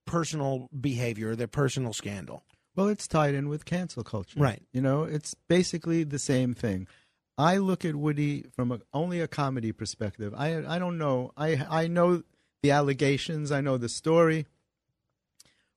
personal 0.06 0.70
behavior, 0.80 1.36
their 1.36 1.48
personal 1.48 1.94
scandal. 1.94 2.44
Well, 2.80 2.88
it's 2.88 3.10
tied 3.10 3.36
in 3.36 3.50
with 3.50 3.66
cancel 3.66 4.06
culture. 4.06 4.40
Right. 4.40 4.64
You 4.72 4.82
know, 4.82 5.04
it's 5.04 5.34
basically 5.34 6.06
the 6.06 6.18
same 6.18 6.54
thing. 6.54 6.88
I 7.38 7.58
look 7.58 7.84
at 7.84 7.94
Woody 7.94 8.46
from 8.56 8.72
a, 8.72 8.80
only 8.94 9.20
a 9.20 9.28
comedy 9.28 9.74
perspective. 9.74 10.34
I 10.34 10.66
I 10.66 10.80
don't 10.80 10.98
know. 10.98 11.34
I 11.36 11.66
I 11.70 11.88
know 11.88 12.24
the 12.64 12.72
allegations. 12.72 13.52
I 13.52 13.60
know 13.60 13.78
the 13.78 13.90
story. 13.90 14.46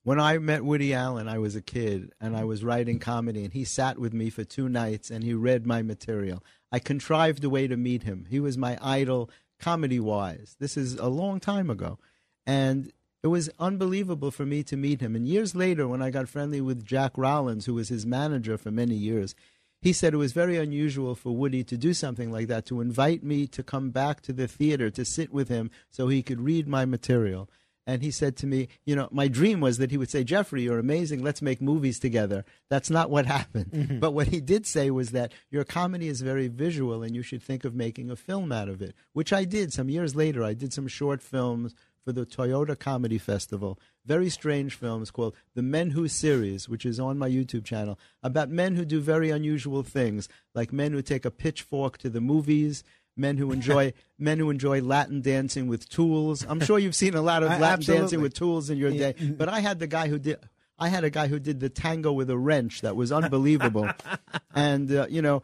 When 0.05 0.20
I 0.20 0.39
met 0.39 0.65
Woody 0.65 0.95
Allen, 0.95 1.27
I 1.27 1.39
was 1.39 1.57
a 1.57 1.61
kid 1.61 2.12
and 2.20 2.37
I 2.37 2.45
was 2.45 2.62
writing 2.62 3.01
comedy, 3.01 3.43
and 3.43 3.53
he 3.53 3.65
sat 3.65 3.99
with 3.99 4.12
me 4.12 4.31
for 4.31 4.45
two 4.45 4.69
nights 4.69 5.11
and 5.11 5.24
he 5.24 5.35
read 5.35 5.66
my 5.66 5.83
material. 5.83 6.45
I 6.70 6.79
contrived 6.79 7.43
a 7.43 7.51
way 7.51 7.66
to 7.66 7.77
meet 7.77 8.05
him. 8.05 8.27
He 8.31 8.39
was 8.39 8.57
my 8.57 8.79
idol, 8.81 9.29
comedy 9.59 9.99
wise. 9.99 10.55
This 10.61 10.77
is 10.77 10.95
a 10.95 11.09
long 11.09 11.41
time 11.41 11.69
ago. 11.69 11.99
And 12.47 12.93
it 13.23 13.28
was 13.28 13.51
unbelievable 13.59 14.31
for 14.31 14.44
me 14.44 14.62
to 14.65 14.77
meet 14.77 15.01
him. 15.01 15.15
And 15.15 15.27
years 15.27 15.55
later, 15.55 15.86
when 15.86 16.03
I 16.03 16.11
got 16.11 16.28
friendly 16.28 16.61
with 16.61 16.85
Jack 16.85 17.12
Rollins, 17.16 17.66
who 17.66 17.74
was 17.74 17.89
his 17.89 18.05
manager 18.05 18.59
for 18.59 18.70
many 18.70 18.94
years, 18.94 19.35
he 19.81 19.93
said 19.93 20.15
it 20.15 20.19
was 20.19 20.32
very 20.32 20.57
unusual 20.57 21.15
for 21.15 21.35
Woody 21.35 21.65
to 21.65 21.77
do 21.77 21.93
something 21.93 22.31
like 22.31 22.49
that, 22.49 22.66
to 22.66 22.81
invite 22.81 23.23
me 23.23 23.47
to 23.49 23.62
come 23.62 23.90
back 23.90 24.20
to 24.23 24.32
the 24.32 24.49
theater 24.49 24.90
to 24.90 25.05
sit 25.05 25.32
with 25.32 25.49
him 25.49 25.70
so 25.90 26.09
he 26.09 26.23
could 26.23 26.40
read 26.40 26.69
my 26.69 26.85
material. 26.85 27.49
And 27.85 28.01
he 28.01 28.12
said 28.12 28.36
to 28.36 28.47
me, 28.47 28.69
You 28.85 28.94
know, 28.94 29.09
my 29.11 29.27
dream 29.27 29.61
was 29.61 29.78
that 29.78 29.90
he 29.90 29.97
would 29.97 30.11
say, 30.11 30.23
Jeffrey, 30.23 30.62
you're 30.62 30.78
amazing. 30.78 31.23
Let's 31.23 31.43
make 31.43 31.61
movies 31.61 31.99
together. 31.99 32.44
That's 32.69 32.90
not 32.90 33.11
what 33.11 33.27
happened. 33.39 33.73
Mm-hmm. 33.73 33.99
But 33.99 34.12
what 34.12 34.28
he 34.28 34.40
did 34.40 34.66
say 34.66 34.90
was 34.90 35.11
that 35.11 35.32
your 35.51 35.65
comedy 35.65 36.07
is 36.07 36.20
very 36.20 36.47
visual 36.47 37.03
and 37.03 37.15
you 37.15 37.23
should 37.23 37.43
think 37.43 37.65
of 37.65 37.74
making 37.74 38.09
a 38.09 38.16
film 38.16 38.53
out 38.53 38.69
of 38.69 38.82
it, 38.82 38.94
which 39.15 39.32
I 39.32 39.44
did 39.44 39.73
some 39.73 39.89
years 39.89 40.15
later. 40.15 40.44
I 40.44 40.55
did 40.55 40.73
some 40.73 40.86
short 40.86 41.23
films 41.23 41.74
for 42.05 42.12
the 42.12 42.27
Toyota 42.27 42.79
Comedy 42.79 43.19
Festival. 43.19 43.79
Very 44.05 44.29
strange 44.29 44.74
films 44.74 45.11
called 45.11 45.35
The 45.55 45.62
Men 45.62 45.91
Who 45.91 46.09
series, 46.09 46.69
which 46.69 46.85
is 46.85 46.99
on 46.99 47.19
my 47.19 47.29
YouTube 47.29 47.65
channel, 47.65 47.99
about 48.23 48.51
men 48.51 48.77
who 48.77 48.85
do 48.85 49.01
very 49.01 49.31
unusual 49.31 49.83
things, 49.83 50.29
like 50.55 50.73
men 50.73 50.93
who 50.93 51.03
take 51.03 51.24
a 51.24 51.31
pitchfork 51.31 51.99
to 51.99 52.11
the 52.11 52.20
movies, 52.20 52.83
men 53.16 53.37
who 53.37 53.53
enjoy 53.53 53.93
men 54.19 54.39
who 54.39 54.51
enjoy 54.51 54.81
Latin 54.81 55.20
dancing 55.20 55.69
with 55.69 55.89
tools. 55.89 56.45
I'm 56.49 56.61
sure 56.61 56.79
you've 56.79 56.97
seen 56.97 57.15
a 57.15 57.23
lot 57.23 57.43
of 57.43 57.51
Latin 57.61 57.85
dancing 57.85 58.20
with 58.20 58.35
tools 58.35 58.70
in 58.70 58.79
your 58.79 58.91
day. 58.91 59.15
But 59.20 59.49
I 59.49 59.61
had 59.61 59.79
the 59.79 59.87
guy 59.87 60.09
who 60.09 60.19
did. 60.19 60.39
I 60.79 60.89
had 60.89 61.05
a 61.05 61.11
guy 61.11 61.29
who 61.29 61.39
did 61.39 61.61
the 61.61 61.69
tango 61.69 62.12
with 62.12 62.29
a 62.29 62.37
wrench 62.37 62.81
that 62.81 62.97
was 62.97 63.12
unbelievable, 63.12 63.89
and 64.55 64.91
uh, 64.91 65.07
you 65.09 65.23
know, 65.23 65.43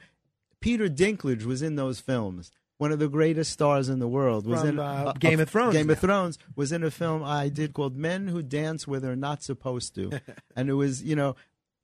Peter 0.60 0.88
Dinklage 0.88 1.44
was 1.44 1.62
in 1.62 1.76
those 1.76 2.00
films. 2.00 2.50
One 2.78 2.92
of 2.92 2.98
the 3.00 3.08
greatest 3.08 3.52
stars 3.52 3.88
in 3.88 3.98
the 3.98 4.08
world 4.08 4.46
was 4.46 4.60
From, 4.60 4.68
in 4.70 4.78
uh, 4.78 5.04
a- 5.06 5.10
a- 5.10 5.18
Game 5.18 5.40
of 5.40 5.50
Thrones 5.50 5.74
Game 5.74 5.88
now. 5.88 5.92
of 5.94 5.98
Thrones 5.98 6.38
was 6.56 6.70
in 6.72 6.82
a 6.84 6.90
film 6.90 7.22
I 7.24 7.48
did 7.48 7.72
called 7.74 7.96
Men 7.96 8.28
Who 8.28 8.42
Dance 8.42 8.86
Where 8.86 9.00
They're 9.00 9.16
Not 9.16 9.42
Supposed 9.42 9.94
to, 9.96 10.20
and 10.56 10.68
it 10.70 10.74
was 10.74 11.02
you 11.02 11.16
know, 11.16 11.34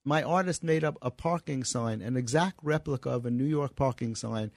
my 0.05 0.23
artist 0.23 0.63
made 0.63 0.85
up 0.85 0.97
a 1.03 1.11
parking 1.11 1.65
sign, 1.65 2.01
an 2.01 2.17
exact 2.17 2.59
replica 2.63 3.11
of 3.11 3.27
a 3.27 3.31
New 3.31 3.45
York 3.45 3.75
parking 3.77 4.15
sign. 4.15 4.51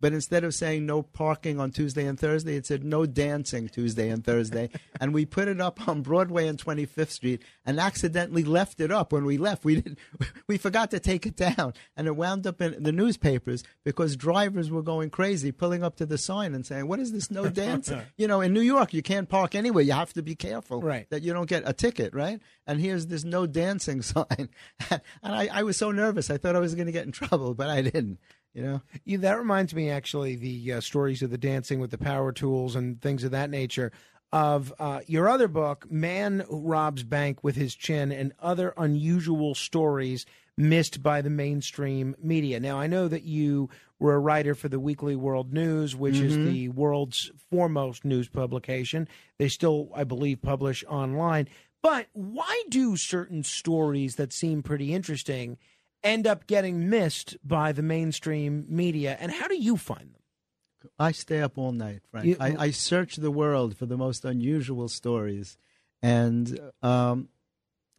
But 0.00 0.12
instead 0.12 0.44
of 0.44 0.54
saying 0.54 0.86
no 0.86 1.02
parking 1.02 1.58
on 1.58 1.70
Tuesday 1.72 2.06
and 2.06 2.18
Thursday, 2.18 2.56
it 2.56 2.66
said 2.66 2.84
no 2.84 3.04
dancing 3.06 3.68
Tuesday 3.68 4.10
and 4.10 4.24
Thursday. 4.24 4.70
and 5.00 5.12
we 5.12 5.26
put 5.26 5.48
it 5.48 5.60
up 5.60 5.88
on 5.88 6.02
Broadway 6.02 6.46
and 6.46 6.56
25th 6.56 7.10
Street 7.10 7.42
and 7.66 7.80
accidentally 7.80 8.44
left 8.44 8.80
it 8.80 8.92
up 8.92 9.12
when 9.12 9.24
we 9.24 9.38
left. 9.38 9.64
We 9.64 9.76
didn't, 9.76 9.98
we 10.46 10.56
forgot 10.56 10.90
to 10.92 11.00
take 11.00 11.26
it 11.26 11.36
down. 11.36 11.74
And 11.96 12.06
it 12.06 12.14
wound 12.16 12.46
up 12.46 12.60
in 12.60 12.82
the 12.82 12.92
newspapers 12.92 13.64
because 13.84 14.16
drivers 14.16 14.70
were 14.70 14.82
going 14.82 15.10
crazy, 15.10 15.50
pulling 15.50 15.82
up 15.82 15.96
to 15.96 16.06
the 16.06 16.18
sign 16.18 16.54
and 16.54 16.64
saying, 16.64 16.86
What 16.86 17.00
is 17.00 17.12
this 17.12 17.30
no 17.30 17.48
dancing? 17.48 18.02
you 18.16 18.28
know, 18.28 18.40
in 18.40 18.52
New 18.52 18.60
York, 18.60 18.94
you 18.94 19.02
can't 19.02 19.28
park 19.28 19.54
anywhere. 19.54 19.82
You 19.82 19.92
have 19.92 20.12
to 20.14 20.22
be 20.22 20.34
careful 20.34 20.80
Right. 20.80 21.08
that 21.10 21.22
you 21.22 21.32
don't 21.32 21.48
get 21.48 21.64
a 21.66 21.72
ticket, 21.72 22.14
right? 22.14 22.40
And 22.66 22.80
here's 22.80 23.06
this 23.06 23.24
no 23.24 23.46
dancing 23.46 24.02
sign. 24.02 24.48
and 24.90 25.00
I, 25.22 25.48
I 25.52 25.62
was 25.64 25.76
so 25.76 25.90
nervous. 25.90 26.30
I 26.30 26.36
thought 26.36 26.54
I 26.54 26.60
was 26.60 26.74
going 26.74 26.86
to 26.86 26.92
get 26.92 27.06
in 27.06 27.12
trouble, 27.12 27.54
but 27.54 27.68
I 27.68 27.82
didn't. 27.82 28.18
You 28.54 28.62
know, 28.62 28.82
You, 29.04 29.18
that 29.18 29.38
reminds 29.38 29.74
me, 29.74 29.90
actually, 29.90 30.36
the 30.36 30.74
uh, 30.74 30.80
stories 30.80 31.22
of 31.22 31.30
the 31.30 31.38
dancing 31.38 31.80
with 31.80 31.90
the 31.90 31.98
power 31.98 32.32
tools 32.32 32.74
and 32.76 33.00
things 33.00 33.24
of 33.24 33.30
that 33.30 33.50
nature. 33.50 33.92
Of 34.30 34.74
uh, 34.78 35.00
your 35.06 35.28
other 35.28 35.48
book, 35.48 35.90
Man 35.90 36.44
Robs 36.50 37.02
Bank 37.02 37.42
with 37.42 37.56
His 37.56 37.74
Chin, 37.74 38.12
and 38.12 38.34
other 38.40 38.74
unusual 38.76 39.54
stories 39.54 40.26
missed 40.56 41.02
by 41.02 41.22
the 41.22 41.30
mainstream 41.30 42.14
media. 42.20 42.60
Now, 42.60 42.78
I 42.78 42.88
know 42.88 43.08
that 43.08 43.22
you 43.22 43.70
were 43.98 44.14
a 44.14 44.18
writer 44.18 44.54
for 44.54 44.68
the 44.68 44.80
Weekly 44.80 45.16
World 45.16 45.52
News, 45.52 45.96
which 45.96 46.20
is 46.20 46.36
Mhm. 46.36 46.44
the 46.44 46.68
world's 46.70 47.30
foremost 47.50 48.04
news 48.04 48.28
publication. 48.28 49.08
They 49.38 49.48
still, 49.48 49.88
I 49.94 50.04
believe, 50.04 50.42
publish 50.42 50.84
online. 50.88 51.48
But 51.80 52.08
why 52.12 52.64
do 52.68 52.96
certain 52.96 53.44
stories 53.44 54.16
that 54.16 54.32
seem 54.32 54.62
pretty 54.62 54.92
interesting 54.92 55.56
end 56.02 56.26
up 56.26 56.46
getting 56.46 56.88
missed 56.88 57.36
by 57.44 57.72
the 57.72 57.82
mainstream 57.82 58.64
media? 58.68 59.16
And 59.20 59.32
how 59.32 59.48
do 59.48 59.56
you 59.56 59.76
find 59.76 60.14
them? 60.14 60.90
I 60.98 61.12
stay 61.12 61.40
up 61.42 61.58
all 61.58 61.72
night, 61.72 62.02
Frank. 62.10 62.26
You- 62.26 62.36
I, 62.40 62.56
I 62.58 62.70
search 62.70 63.16
the 63.16 63.30
world 63.30 63.76
for 63.76 63.86
the 63.86 63.96
most 63.96 64.24
unusual 64.24 64.88
stories, 64.88 65.56
and 66.02 66.58
um, 66.82 67.28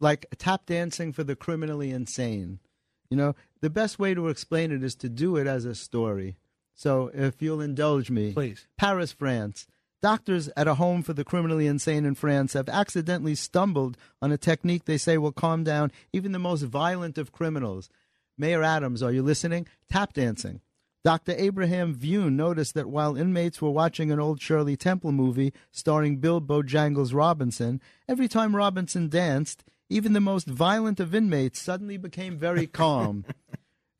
like 0.00 0.26
tap 0.38 0.66
dancing 0.66 1.12
for 1.12 1.22
the 1.24 1.36
criminally 1.36 1.90
insane. 1.90 2.58
You 3.10 3.16
know, 3.16 3.34
the 3.60 3.70
best 3.70 3.98
way 3.98 4.14
to 4.14 4.28
explain 4.28 4.70
it 4.72 4.82
is 4.82 4.94
to 4.96 5.08
do 5.08 5.36
it 5.36 5.46
as 5.46 5.64
a 5.64 5.74
story. 5.74 6.36
So, 6.74 7.10
if 7.12 7.42
you'll 7.42 7.60
indulge 7.60 8.08
me, 8.10 8.32
please. 8.32 8.66
Paris, 8.78 9.12
France. 9.12 9.66
Doctors 10.02 10.48
at 10.56 10.66
a 10.66 10.74
home 10.74 11.02
for 11.02 11.12
the 11.12 11.24
criminally 11.24 11.66
insane 11.66 12.06
in 12.06 12.14
France 12.14 12.54
have 12.54 12.70
accidentally 12.70 13.34
stumbled 13.34 13.98
on 14.22 14.32
a 14.32 14.38
technique 14.38 14.86
they 14.86 14.96
say 14.96 15.18
will 15.18 15.32
calm 15.32 15.62
down 15.62 15.92
even 16.12 16.32
the 16.32 16.38
most 16.38 16.62
violent 16.62 17.18
of 17.18 17.32
criminals. 17.32 17.90
Mayor 18.38 18.62
Adams, 18.62 19.02
are 19.02 19.12
you 19.12 19.22
listening? 19.22 19.66
Tap 19.90 20.14
dancing. 20.14 20.62
Dr. 21.04 21.34
Abraham 21.36 21.94
Vune 21.94 22.36
noticed 22.36 22.74
that 22.74 22.88
while 22.88 23.16
inmates 23.16 23.60
were 23.60 23.70
watching 23.70 24.10
an 24.10 24.20
old 24.20 24.40
Shirley 24.40 24.76
Temple 24.76 25.12
movie 25.12 25.52
starring 25.70 26.16
Bill 26.16 26.40
Bojangles 26.40 27.14
Robinson, 27.14 27.80
every 28.08 28.28
time 28.28 28.56
Robinson 28.56 29.08
danced, 29.08 29.64
even 29.90 30.14
the 30.14 30.20
most 30.20 30.46
violent 30.46 31.00
of 31.00 31.14
inmates 31.14 31.60
suddenly 31.60 31.98
became 31.98 32.38
very 32.38 32.66
calm. 32.82 33.24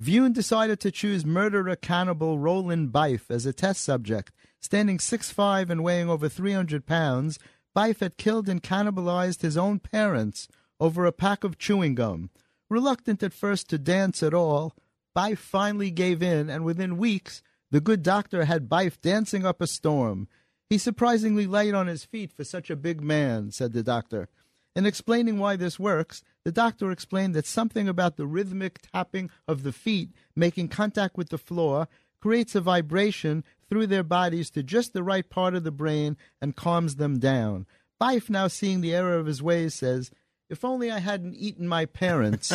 Vune 0.01 0.33
decided 0.33 0.81
to 0.81 0.91
choose 0.91 1.27
murderer 1.27 1.77
cannibal 1.77 2.39
Roland 2.39 2.91
Bife 2.91 3.31
as 3.31 3.45
a 3.45 3.53
test 3.53 3.83
subject. 3.83 4.33
Standing 4.61 4.99
6'5 4.99 5.71
and 5.71 5.83
weighing 5.83 6.11
over 6.11 6.29
300 6.29 6.87
pounds, 6.87 7.39
Bife 7.75 8.01
had 8.01 8.19
killed 8.19 8.49
and 8.49 8.63
cannibalized 8.63 9.41
his 9.41 9.57
own 9.57 9.79
parents 9.79 10.49
over 10.79 11.07
a 11.07 11.13
pack 11.13 11.45
of 11.45 11.59
chewing 11.59 11.95
gum. 11.95 12.31
Reluctant 12.69 13.23
at 13.23 13.33
first 13.33 13.71
to 13.71 13.79
dance 13.79 14.23
at 14.23 14.35
all, 14.35 14.75
Bife 15.17 15.39
finally 15.39 15.91
gave 15.91 16.23
in, 16.23 16.51
and 16.51 16.65
within 16.65 16.99
weeks, 16.99 17.43
the 17.71 17.81
good 17.81 18.03
doctor 18.03 18.45
had 18.45 18.69
Bife 18.69 19.01
dancing 19.01 19.47
up 19.47 19.61
a 19.61 19.67
storm. 19.67 20.29
He's 20.69 20.83
surprisingly 20.83 21.47
light 21.47 21.75
on 21.75 21.87
his 21.87 22.05
feet 22.05 22.33
for 22.33 22.45
such 22.45 22.71
a 22.71 22.77
big 22.77 23.01
man, 23.01 23.51
said 23.51 23.73
the 23.73 23.83
doctor. 23.83 24.29
In 24.77 24.87
explaining 24.87 25.39
why 25.39 25.57
this 25.57 25.81
works, 25.81 26.23
the 26.45 26.53
doctor 26.53 26.91
explained 26.93 27.35
that 27.35 27.47
something 27.47 27.89
about 27.89 28.17
the 28.17 28.27
rhythmic 28.27 28.79
tapping 28.93 29.31
of 29.49 29.63
the 29.63 29.73
feet 29.73 30.11
making 30.37 30.69
contact 30.69 31.17
with 31.17 31.31
the 31.31 31.39
floor 31.39 31.89
creates 32.21 32.55
a 32.55 32.61
vibration 32.61 33.45
through 33.69 33.87
their 33.87 34.03
bodies 34.03 34.51
to 34.51 34.63
just 34.63 34.93
the 34.93 35.03
right 35.03 35.29
part 35.29 35.55
of 35.55 35.65
the 35.65 35.71
brain 35.71 36.17
and 36.41 36.57
calms 36.57 36.97
them 36.97 37.19
down. 37.19 37.67
Bife, 38.01 38.29
now 38.31 38.49
seeing 38.49 38.81
the 38.81 38.95
error 38.95 39.17
of 39.19 39.27
his 39.27 39.43
ways, 39.43 39.75
says, 39.75 40.11
If 40.49 40.65
only 40.65 40.91
I 40.91 40.99
hadn't 40.99 41.35
eaten 41.37 41.69
my 41.69 41.85
parents, 41.87 42.53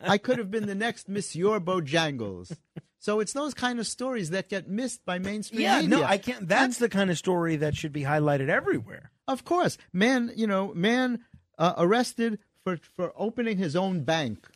I 0.00 0.18
could 0.18 0.38
have 0.38 0.50
been 0.50 0.66
the 0.66 0.74
next 0.74 1.08
Monsieur 1.08 1.58
Bojangles. 1.60 2.56
So 2.98 3.18
it's 3.20 3.32
those 3.32 3.54
kind 3.54 3.78
of 3.80 3.86
stories 3.86 4.30
that 4.30 4.48
get 4.48 4.68
missed 4.68 5.04
by 5.04 5.18
mainstream 5.18 5.62
Yeah, 5.62 5.80
media. 5.80 5.88
no, 5.98 6.04
I 6.04 6.18
can't. 6.18 6.46
That's 6.46 6.78
the 6.78 6.88
kind 6.88 7.10
of 7.10 7.18
story 7.18 7.56
that 7.56 7.74
should 7.76 7.92
be 7.92 8.02
highlighted 8.02 8.48
everywhere. 8.48 9.10
Of 9.26 9.44
course, 9.44 9.76
man. 9.92 10.30
You 10.36 10.46
know, 10.46 10.72
man 10.74 11.24
uh, 11.58 11.74
arrested 11.78 12.38
for 12.62 12.78
for 12.94 13.12
opening 13.16 13.58
his 13.58 13.74
own 13.74 14.04
bank. 14.04 14.46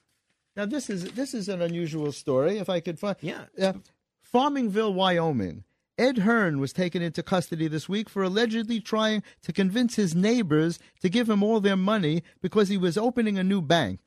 Now 0.55 0.65
this 0.67 0.89
is 0.89 1.11
this 1.13 1.35
is 1.35 1.49
an 1.49 1.61
unusual 1.61 2.13
story. 2.13 2.59
If 2.59 2.69
I 2.69 2.79
could 2.81 2.99
find, 3.01 3.17
yeah, 3.21 3.47
uh, 3.61 3.73
Farmingville, 4.37 4.93
Wyoming. 4.93 5.65
Ed 5.97 6.19
Hearn 6.19 6.61
was 6.61 6.75
taken 6.75 7.01
into 7.01 7.23
custody 7.23 7.69
this 7.69 7.89
week 7.89 8.11
for 8.11 8.23
allegedly 8.23 8.83
trying 8.83 9.23
to 9.41 9.51
convince 9.51 9.95
his 9.95 10.15
neighbors 10.15 10.79
to 11.01 11.09
give 11.09 11.31
him 11.31 11.43
all 11.43 11.59
their 11.59 11.75
money 11.75 12.23
because 12.43 12.69
he 12.69 12.77
was 12.77 12.99
opening 12.99 13.39
a 13.39 13.43
new 13.43 13.63
bank. 13.63 14.01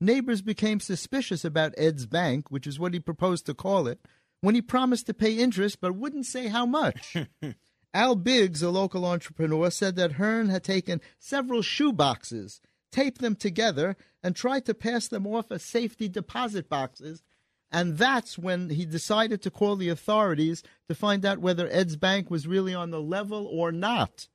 Neighbors 0.00 0.40
became 0.40 0.80
suspicious 0.80 1.44
about 1.44 1.74
Ed's 1.76 2.06
bank, 2.06 2.50
which 2.50 2.66
is 2.66 2.78
what 2.78 2.94
he 2.94 2.98
proposed 2.98 3.44
to 3.44 3.52
call 3.52 3.86
it, 3.86 4.00
when 4.40 4.54
he 4.54 4.62
promised 4.62 5.04
to 5.08 5.12
pay 5.12 5.34
interest 5.34 5.82
but 5.82 5.94
wouldn't 5.94 6.24
say 6.24 6.46
how 6.46 6.64
much. 6.64 7.14
Al 7.92 8.16
Biggs, 8.16 8.62
a 8.62 8.70
local 8.70 9.04
entrepreneur, 9.04 9.70
said 9.70 9.96
that 9.96 10.12
Hearn 10.12 10.48
had 10.48 10.64
taken 10.64 11.02
several 11.18 11.60
shoe 11.60 11.92
boxes, 11.92 12.62
taped 12.90 13.20
them 13.20 13.36
together, 13.36 13.98
and 14.22 14.34
tried 14.34 14.64
to 14.64 14.72
pass 14.72 15.08
them 15.08 15.26
off 15.26 15.52
as 15.52 15.62
safety 15.62 16.08
deposit 16.08 16.70
boxes. 16.70 17.22
And 17.74 17.98
that's 17.98 18.38
when 18.38 18.70
he 18.70 18.86
decided 18.86 19.42
to 19.42 19.50
call 19.50 19.74
the 19.74 19.88
authorities 19.88 20.62
to 20.86 20.94
find 20.94 21.26
out 21.26 21.40
whether 21.40 21.68
Ed's 21.72 21.96
bank 21.96 22.30
was 22.30 22.46
really 22.46 22.72
on 22.72 22.92
the 22.92 23.02
level 23.02 23.48
or 23.48 23.72
not. 23.72 24.28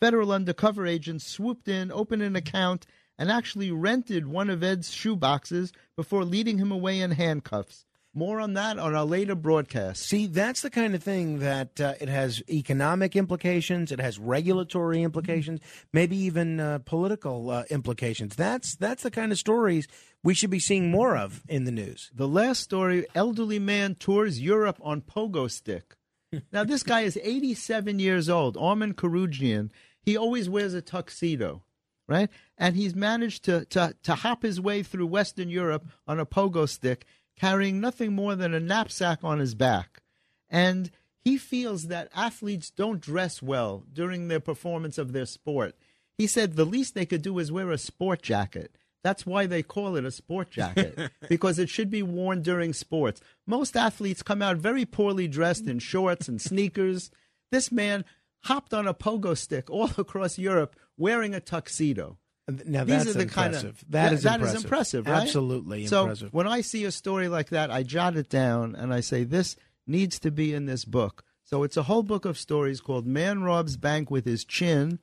Federal 0.00 0.32
undercover 0.32 0.84
agents 0.84 1.24
swooped 1.24 1.68
in, 1.68 1.92
opened 1.92 2.22
an 2.22 2.34
account, 2.34 2.84
and 3.16 3.30
actually 3.30 3.70
rented 3.70 4.26
one 4.26 4.50
of 4.50 4.64
Ed's 4.64 4.92
shoe 4.92 5.14
boxes 5.14 5.72
before 5.94 6.24
leading 6.24 6.58
him 6.58 6.72
away 6.72 6.98
in 6.98 7.12
handcuffs. 7.12 7.86
More 8.14 8.40
on 8.40 8.52
that 8.54 8.78
on 8.78 8.94
our 8.94 9.06
later 9.06 9.34
broadcast. 9.34 10.02
See, 10.02 10.26
that's 10.26 10.60
the 10.60 10.68
kind 10.68 10.94
of 10.94 11.02
thing 11.02 11.38
that 11.38 11.80
uh, 11.80 11.94
it 11.98 12.10
has 12.10 12.42
economic 12.50 13.16
implications, 13.16 13.90
it 13.90 14.00
has 14.00 14.18
regulatory 14.18 15.02
implications, 15.02 15.60
maybe 15.94 16.16
even 16.18 16.60
uh, 16.60 16.80
political 16.84 17.48
uh, 17.48 17.64
implications. 17.70 18.36
That's 18.36 18.76
that's 18.76 19.02
the 19.02 19.10
kind 19.10 19.32
of 19.32 19.38
stories 19.38 19.88
we 20.22 20.34
should 20.34 20.50
be 20.50 20.58
seeing 20.58 20.90
more 20.90 21.16
of 21.16 21.42
in 21.48 21.64
the 21.64 21.72
news. 21.72 22.10
The 22.14 22.28
last 22.28 22.60
story 22.60 23.06
elderly 23.14 23.58
man 23.58 23.94
tours 23.94 24.40
Europe 24.40 24.78
on 24.82 25.00
pogo 25.00 25.50
stick. 25.50 25.96
now, 26.52 26.64
this 26.64 26.82
guy 26.82 27.02
is 27.02 27.18
87 27.22 27.98
years 27.98 28.28
old, 28.28 28.56
Armin 28.56 28.94
Karugian. 28.94 29.70
He 30.02 30.16
always 30.16 30.48
wears 30.48 30.74
a 30.74 30.82
tuxedo, 30.82 31.62
right? 32.08 32.28
And 32.58 32.76
he's 32.76 32.94
managed 32.94 33.44
to, 33.44 33.64
to, 33.66 33.94
to 34.02 34.14
hop 34.16 34.42
his 34.42 34.60
way 34.60 34.82
through 34.82 35.06
Western 35.06 35.48
Europe 35.48 35.86
on 36.06 36.18
a 36.18 36.26
pogo 36.26 36.68
stick, 36.68 37.06
carrying 37.36 37.80
nothing 37.80 38.12
more 38.12 38.34
than 38.34 38.54
a 38.54 38.60
knapsack 38.60 39.20
on 39.22 39.38
his 39.38 39.54
back. 39.54 40.02
And 40.48 40.90
he 41.24 41.38
feels 41.38 41.86
that 41.88 42.10
athletes 42.14 42.70
don't 42.70 43.00
dress 43.00 43.40
well 43.40 43.84
during 43.92 44.28
their 44.28 44.40
performance 44.40 44.98
of 44.98 45.12
their 45.12 45.26
sport. 45.26 45.76
He 46.18 46.26
said 46.26 46.54
the 46.54 46.66
least 46.66 46.94
they 46.94 47.06
could 47.06 47.22
do 47.22 47.38
is 47.38 47.52
wear 47.52 47.70
a 47.70 47.78
sport 47.78 48.22
jacket. 48.22 48.76
That's 49.02 49.26
why 49.26 49.46
they 49.46 49.62
call 49.62 49.96
it 49.96 50.04
a 50.04 50.10
sport 50.10 50.50
jacket, 50.50 51.10
because 51.28 51.58
it 51.58 51.68
should 51.68 51.90
be 51.90 52.02
worn 52.02 52.42
during 52.42 52.72
sports. 52.72 53.20
Most 53.46 53.76
athletes 53.76 54.22
come 54.22 54.42
out 54.42 54.58
very 54.58 54.84
poorly 54.84 55.26
dressed 55.26 55.66
in 55.66 55.80
shorts 55.80 56.28
and 56.28 56.40
sneakers. 56.40 57.10
This 57.50 57.72
man 57.72 58.04
hopped 58.44 58.72
on 58.72 58.86
a 58.86 58.94
pogo 58.94 59.36
stick 59.36 59.70
all 59.70 59.90
across 59.98 60.38
Europe 60.38 60.76
wearing 60.96 61.34
a 61.34 61.40
tuxedo. 61.40 62.18
Now 62.66 62.84
These 62.84 63.04
that's 63.04 63.16
are 63.16 63.18
the 63.18 63.26
kind 63.26 63.54
of 63.54 63.60
impressive. 63.64 63.84
That 63.90 64.12
is 64.12 64.22
that 64.22 64.34
impressive. 64.36 64.56
is 64.56 64.64
impressive, 64.64 65.06
right? 65.06 65.22
Absolutely 65.22 65.86
so 65.86 66.02
impressive. 66.02 66.32
when 66.32 66.46
I 66.46 66.60
see 66.60 66.84
a 66.84 66.92
story 66.92 67.28
like 67.28 67.50
that, 67.50 67.70
I 67.70 67.82
jot 67.82 68.16
it 68.16 68.28
down 68.28 68.74
and 68.74 68.92
I 68.92 69.00
say 69.00 69.24
this 69.24 69.56
needs 69.86 70.18
to 70.20 70.30
be 70.30 70.54
in 70.54 70.66
this 70.66 70.84
book 70.84 71.24
So 71.44 71.62
it's 71.62 71.76
a 71.76 71.84
whole 71.84 72.02
book 72.02 72.24
of 72.24 72.38
stories 72.38 72.80
called 72.80 73.06
Man 73.06 73.42
Robs 73.42 73.76
Bank 73.76 74.10
with 74.10 74.24
His 74.24 74.44
Chin 74.44 74.98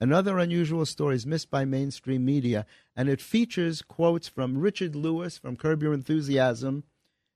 and 0.00 0.12
Other 0.12 0.38
Unusual 0.38 0.84
Stories 0.86 1.26
Missed 1.26 1.50
by 1.50 1.64
Mainstream 1.64 2.24
Media. 2.24 2.66
And 2.96 3.08
it 3.08 3.20
features 3.20 3.80
quotes 3.80 4.28
from 4.28 4.58
Richard 4.58 4.94
Lewis 4.94 5.38
from 5.38 5.56
Curb 5.56 5.82
Your 5.82 5.94
Enthusiasm, 5.94 6.84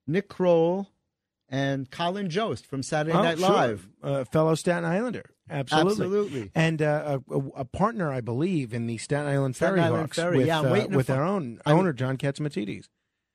Nick 0.07 0.29
Kroll, 0.29 0.91
and 1.49 1.91
Colin 1.91 2.29
Jost 2.31 2.67
from 2.67 2.83
Saturday 2.83 3.17
Oh, 3.17 3.23
Night 3.23 3.39
sure. 3.39 3.49
Live. 3.51 3.89
Uh, 4.03 4.25
fellow 4.25 4.55
Staten 4.55 4.85
Islander. 4.85 5.25
Absolutely. 5.51 5.91
Absolutely. 5.93 6.51
And 6.55 6.83
uh, 6.83 7.21
a, 7.31 7.37
a 7.57 7.65
partner, 7.65 8.13
I 8.13 8.21
believe, 8.21 8.75
in 8.75 8.87
the 8.87 8.99
Staten 8.99 9.27
Island 9.27 9.57
Staten 9.57 9.77
Ferry 9.77 9.87
Island 9.87 10.03
Hawks 10.03 10.17
Ferry, 10.19 10.37
with, 10.39 10.47
yeah, 10.47 10.61
uh, 10.61 10.71
waiting 10.73 10.95
with 10.97 11.09
our 11.11 11.25
own 11.25 11.61
I'm- 11.65 11.79
owner, 11.79 11.93
John 11.95 12.19
Catsimatidis. 12.19 12.89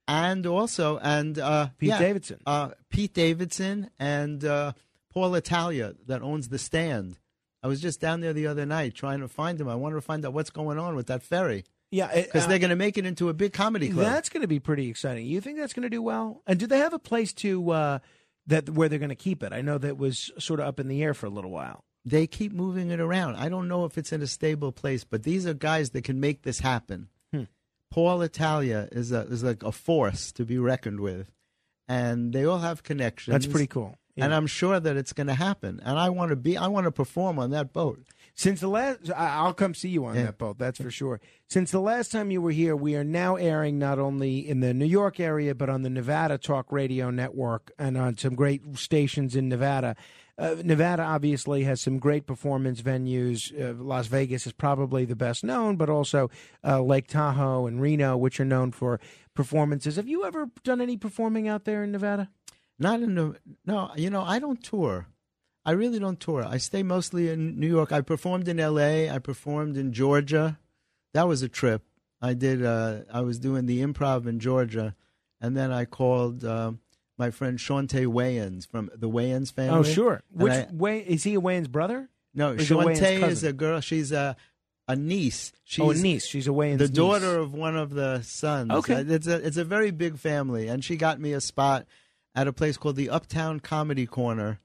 and 0.08 0.46
also 0.46 1.00
and 1.00 1.40
uh, 1.40 1.70
Pete 1.78 1.90
yeah, 1.90 2.00
Davidson. 2.00 2.40
uh, 2.46 2.70
Pete 2.90 3.14
Davidson, 3.14 3.90
and 3.98 4.46
uh, 4.46 4.74
Paul 5.12 5.34
Italia 5.36 5.94
that 6.06 6.22
owns 6.22 6.50
the 6.50 6.60
stand. 6.60 7.18
I 7.64 7.68
was 7.68 7.82
just 7.82 8.00
down 8.02 8.20
there 8.20 8.34
the 8.34 8.46
other 8.46 8.66
night 8.66 8.94
trying 8.94 9.22
to 9.22 9.28
find 9.28 9.60
him. 9.60 9.68
I 9.70 9.76
wanted 9.76 9.96
to 9.96 10.02
find 10.02 10.24
out 10.26 10.34
what's 10.34 10.50
going 10.52 10.78
on 10.78 10.96
with 10.96 11.08
that 11.08 11.24
ferry. 11.24 11.64
Yeah, 11.94 12.10
because 12.14 12.46
uh, 12.46 12.48
they're 12.48 12.60
going 12.60 12.72
to 12.72 12.76
make 12.76 12.98
it 12.98 13.06
into 13.06 13.30
a 13.30 13.34
big 13.34 13.54
comedy 13.54 13.90
club. 13.90 14.06
That's 14.06 14.30
going 14.30 14.42
to 14.42 14.48
be 14.48 14.60
pretty 14.60 14.90
exciting. 14.90 15.28
You 15.28 15.40
think 15.42 15.60
that's 15.60 15.74
going 15.74 15.84
to 15.84 15.90
do 15.90 16.02
well? 16.02 16.42
And 16.48 16.60
do 16.60 16.66
they 16.66 16.80
have 16.80 16.94
a 16.94 17.00
place 17.00 17.34
to 17.34 17.70
uh, 17.70 18.00
that 18.48 18.68
where 18.70 18.90
they're 18.90 18.98
going 19.00 19.10
to 19.10 19.16
keep 19.16 19.44
it? 19.44 19.54
I 19.54 19.62
know 19.62 19.78
that 19.78 19.98
was 19.98 20.32
sort 20.40 20.60
of 20.60 20.66
up 20.66 20.80
in 20.80 20.88
the 20.88 21.04
air 21.04 21.14
for 21.14 21.28
a 21.28 21.30
little 21.30 21.52
while. 21.52 21.84
they 22.04 22.26
keep 22.28 22.52
moving 22.52 22.90
it 22.92 23.00
around. 23.00 23.36
I 23.36 23.48
don't 23.48 23.68
know 23.68 23.86
if 23.86 23.98
it's 23.98 24.12
in 24.12 24.22
a 24.24 24.28
stable 24.28 24.72
place, 24.72 25.04
but 25.04 25.22
these 25.24 25.46
are 25.46 25.54
guys 25.54 25.92
that 25.92 26.04
can 26.04 26.20
make 26.20 26.42
this 26.42 26.60
happen. 26.60 27.10
Hmm. 27.32 27.44
Paul 27.92 28.24
Italia 28.24 28.90
is 28.92 29.12
a 29.12 29.22
is 29.28 29.44
like 29.44 29.62
a 29.62 29.72
force 29.72 30.32
to 30.34 30.46
be 30.46 30.58
reckoned 30.58 31.00
with, 31.00 31.32
and 31.88 32.34
they 32.34 32.44
all 32.44 32.60
have 32.60 32.82
connections. 32.82 33.34
That's 33.34 33.46
pretty 33.48 33.68
cool. 33.68 33.96
And 34.18 34.34
I'm 34.34 34.48
sure 34.48 34.80
that 34.80 34.96
it's 34.96 35.14
going 35.14 35.28
to 35.28 35.34
happen. 35.34 35.80
And 35.84 35.98
I 35.98 36.10
want 36.10 36.30
to 36.30 36.36
be. 36.36 36.58
I 36.58 36.68
want 36.68 36.86
to 36.86 36.92
perform 36.92 37.40
on 37.40 37.52
that 37.52 37.74
boat. 37.74 38.04
Since 38.36 38.62
the 38.62 38.68
last, 38.68 39.12
I'll 39.16 39.54
come 39.54 39.76
see 39.76 39.90
you 39.90 40.06
on 40.06 40.16
Yeah. 40.16 40.24
that 40.24 40.38
boat. 40.40 40.58
That's 40.58 40.82
for 40.82 40.90
sure. 40.90 41.22
Since 41.48 41.70
the 41.70 41.80
last 41.80 42.12
time 42.12 42.32
you 42.32 42.42
were 42.42 42.52
here, 42.52 42.76
we 42.76 42.96
are 42.96 43.04
now 43.04 43.36
airing 43.36 43.78
not 43.78 44.00
only 44.00 44.40
in 44.48 44.60
the 44.60 44.74
New 44.74 44.88
York 44.88 45.20
area 45.20 45.54
but 45.54 45.70
on 45.70 45.84
the 45.84 45.90
Nevada 45.90 46.38
Talk 46.40 46.72
Radio 46.72 47.12
Network 47.12 47.72
and 47.78 47.96
on 47.96 48.18
some 48.18 48.34
great 48.34 48.62
stations 48.78 49.36
in 49.36 49.50
Nevada. 49.50 49.96
Uh, 50.36 50.56
Nevada 50.64 51.04
obviously 51.04 51.64
has 51.66 51.80
some 51.80 52.00
great 52.00 52.26
performance 52.26 52.82
venues. 52.82 53.54
Uh, 53.54 53.76
Las 53.84 54.08
Vegas 54.08 54.48
is 54.48 54.54
probably 54.54 55.06
the 55.06 55.16
best 55.16 55.44
known, 55.44 55.76
but 55.76 55.92
also 55.92 56.32
uh, 56.64 56.82
Lake 56.82 57.06
Tahoe 57.06 57.68
and 57.68 57.80
Reno, 57.80 58.18
which 58.18 58.40
are 58.40 58.46
known 58.46 58.72
for 58.72 59.00
performances. 59.36 59.96
Have 59.96 60.08
you 60.08 60.26
ever 60.26 60.50
done 60.64 60.82
any 60.82 60.98
performing 60.98 61.48
out 61.48 61.66
there 61.66 61.84
in 61.84 61.92
Nevada? 61.92 62.30
Not 62.80 63.02
in 63.04 63.14
the 63.14 63.36
no. 63.68 63.92
You 63.96 64.10
know, 64.10 64.24
I 64.24 64.40
don't 64.40 64.64
tour. 64.64 65.06
I 65.66 65.72
really 65.72 66.00
don't 66.00 66.20
tour. 66.20 66.44
I 66.46 66.58
stay 66.58 66.84
mostly 66.84 67.30
in 67.30 67.60
New 67.60 67.68
York. 67.68 67.92
I 67.92 68.02
performed 68.02 68.48
in 68.48 68.60
L.A. 68.60 69.10
I 69.10 69.20
performed 69.20 69.78
in 69.78 69.94
Georgia. 69.94 70.60
That 71.14 71.28
was 71.28 71.42
a 71.42 71.48
trip. 71.50 71.84
I 72.22 72.34
did. 72.34 72.64
Uh, 72.66 73.00
I 73.12 73.22
was 73.22 73.40
doing 73.40 73.66
the 73.66 73.82
improv 73.82 74.28
in 74.28 74.40
Georgia, 74.40 74.96
and 75.40 75.56
then 75.56 75.72
I 75.72 75.86
called 75.86 76.44
uh, 76.44 76.74
my 77.18 77.32
friend 77.32 77.58
Chaunté 77.58 78.06
Wayans 78.08 78.68
from 78.68 78.90
the 78.96 79.10
Wayans 79.10 79.54
family. 79.54 79.80
Oh, 79.80 79.84
sure. 79.84 80.22
And 80.34 80.42
Which 80.44 80.54
I- 80.54 80.68
way 80.72 81.00
is 81.00 81.24
he? 81.24 81.36
A 81.36 81.42
Wayans 81.42 81.70
brother? 81.70 82.10
no, 82.34 82.52
Or 82.52 82.56
is 82.56 82.70
a 82.70 82.74
Chaunté 82.74 83.24
is 83.28 83.44
a 83.44 83.54
girl. 83.54 83.80
She's 83.82 84.12
a 84.12 84.36
a 84.88 84.96
niece. 84.98 85.54
She's 85.64 85.84
Oh, 85.86 85.92
a 85.92 85.96
niece. 85.96 86.26
She's 86.26 86.48
a 86.48 86.52
Wayans 86.52 86.80
The 86.80 86.88
niece. 86.88 86.96
daughter 86.98 87.38
of 87.38 87.54
one 87.54 87.78
of 87.78 87.92
the 87.92 88.22
sons. 88.22 88.70
Okay. 88.72 88.96
Uh, 88.96 89.04
It's 89.08 89.28
a 89.28 89.36
it's 89.46 89.58
a 89.58 89.64
very 89.64 89.92
big 89.92 90.18
family, 90.18 90.68
and 90.68 90.84
she 90.84 90.98
got 90.98 91.20
me 91.22 91.32
a 91.34 91.40
spot 91.42 91.86
at 92.36 92.48
a 92.48 92.54
place 92.54 92.76
called 92.78 92.96
the 92.98 93.10
Uptown 93.10 93.60
Comedy 93.62 94.06
Corner, 94.06 94.60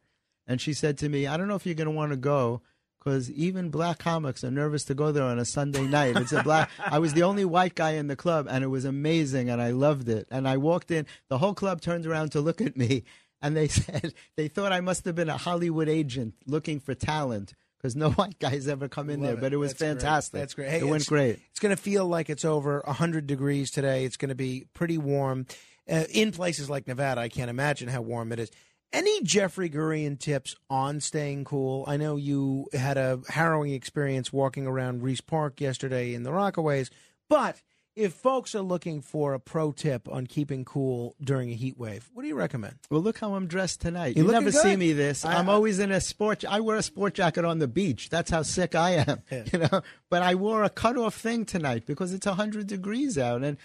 and 0.48 0.60
she 0.60 0.72
said 0.72 0.98
to 0.98 1.08
me, 1.08 1.28
"I 1.28 1.36
don't 1.36 1.46
know 1.46 1.54
if 1.54 1.64
you're 1.66 1.76
going 1.76 1.86
to 1.86 1.92
want 1.92 2.10
to 2.10 2.16
go." 2.16 2.62
Because 2.98 3.30
even 3.30 3.70
black 3.70 4.00
comics 4.00 4.42
are 4.42 4.50
nervous 4.50 4.82
to 4.86 4.94
go 4.94 5.12
there 5.12 5.22
on 5.22 5.38
a 5.38 5.44
Sunday 5.44 5.86
night. 5.86 6.16
It's 6.16 6.32
a 6.32 6.42
black. 6.42 6.68
I 6.84 6.98
was 6.98 7.12
the 7.14 7.22
only 7.22 7.44
white 7.44 7.76
guy 7.76 7.92
in 7.92 8.08
the 8.08 8.16
club, 8.16 8.48
and 8.50 8.64
it 8.64 8.66
was 8.66 8.84
amazing, 8.84 9.48
and 9.48 9.62
I 9.62 9.70
loved 9.70 10.08
it. 10.08 10.26
And 10.32 10.48
I 10.48 10.56
walked 10.56 10.90
in. 10.90 11.06
The 11.28 11.38
whole 11.38 11.54
club 11.54 11.80
turned 11.80 12.06
around 12.06 12.32
to 12.32 12.40
look 12.40 12.60
at 12.60 12.76
me, 12.76 13.04
and 13.40 13.56
they 13.56 13.68
said 13.84 14.14
they 14.36 14.48
thought 14.48 14.72
I 14.72 14.80
must 14.80 15.04
have 15.04 15.14
been 15.14 15.28
a 15.28 15.36
Hollywood 15.36 15.88
agent 15.88 16.34
looking 16.44 16.80
for 16.80 16.92
talent 16.92 17.54
because 17.78 17.94
no 17.94 18.10
white 18.10 18.38
guys 18.40 18.66
ever 18.66 18.88
come 18.88 19.10
in 19.10 19.20
Love 19.20 19.30
there. 19.34 19.40
But 19.40 19.52
it 19.52 19.58
was 19.58 19.70
That's 19.70 19.82
great. 19.82 19.88
fantastic. 19.90 20.40
That's 20.40 20.54
great. 20.54 20.70
Hey, 20.70 20.80
it 20.80 20.88
went 20.88 21.06
great. 21.06 21.38
It's 21.50 21.60
going 21.60 21.74
to 21.74 21.80
feel 21.80 22.04
like 22.06 22.28
it's 22.28 22.44
over 22.44 22.82
100 22.84 23.26
degrees 23.28 23.70
today. 23.70 24.04
It's 24.04 24.16
going 24.16 24.30
to 24.30 24.34
be 24.34 24.66
pretty 24.74 24.98
warm. 24.98 25.46
Uh, 25.88 26.04
in 26.12 26.32
places 26.32 26.68
like 26.68 26.86
Nevada, 26.86 27.20
I 27.20 27.28
can't 27.28 27.48
imagine 27.48 27.88
how 27.88 28.02
warm 28.02 28.32
it 28.32 28.40
is. 28.40 28.50
Any 28.92 29.22
Jeffrey 29.22 29.68
Gurian 29.68 30.18
tips 30.18 30.56
on 30.70 31.00
staying 31.00 31.44
cool? 31.44 31.84
I 31.86 31.98
know 31.98 32.16
you 32.16 32.66
had 32.72 32.96
a 32.96 33.20
harrowing 33.28 33.72
experience 33.72 34.32
walking 34.32 34.66
around 34.66 35.02
Riis 35.02 35.24
Park 35.24 35.60
yesterday 35.60 36.14
in 36.14 36.22
the 36.22 36.30
Rockaways, 36.30 36.88
but 37.28 37.60
if 37.94 38.14
folks 38.14 38.54
are 38.54 38.62
looking 38.62 39.02
for 39.02 39.34
a 39.34 39.40
pro 39.40 39.72
tip 39.72 40.08
on 40.08 40.26
keeping 40.26 40.64
cool 40.64 41.16
during 41.20 41.50
a 41.50 41.54
heat 41.54 41.76
wave, 41.76 42.08
what 42.14 42.22
do 42.22 42.28
you 42.28 42.34
recommend? 42.36 42.76
Well, 42.90 43.02
look 43.02 43.18
how 43.18 43.34
I'm 43.34 43.46
dressed 43.46 43.80
tonight. 43.82 44.16
You're 44.16 44.24
you 44.24 44.32
never 44.32 44.52
see 44.52 44.76
me 44.76 44.92
this. 44.94 45.22
I- 45.24 45.34
I'm 45.36 45.48
always 45.50 45.80
in 45.80 45.92
a 45.92 46.00
sport. 46.00 46.44
I 46.48 46.60
wear 46.60 46.76
a 46.78 46.82
sport 46.82 47.12
jacket 47.14 47.44
on 47.44 47.58
the 47.58 47.68
beach. 47.68 48.08
That's 48.08 48.30
how 48.30 48.42
sick 48.42 48.74
I 48.74 49.04
am. 49.06 49.22
You 49.52 49.58
know, 49.58 49.82
but 50.08 50.22
I 50.22 50.34
wore 50.36 50.62
a 50.64 50.70
cutoff 50.70 51.14
thing 51.16 51.44
tonight 51.44 51.84
because 51.86 52.14
it's 52.14 52.26
100 52.26 52.66
degrees 52.66 53.18
out, 53.18 53.42
and 53.42 53.58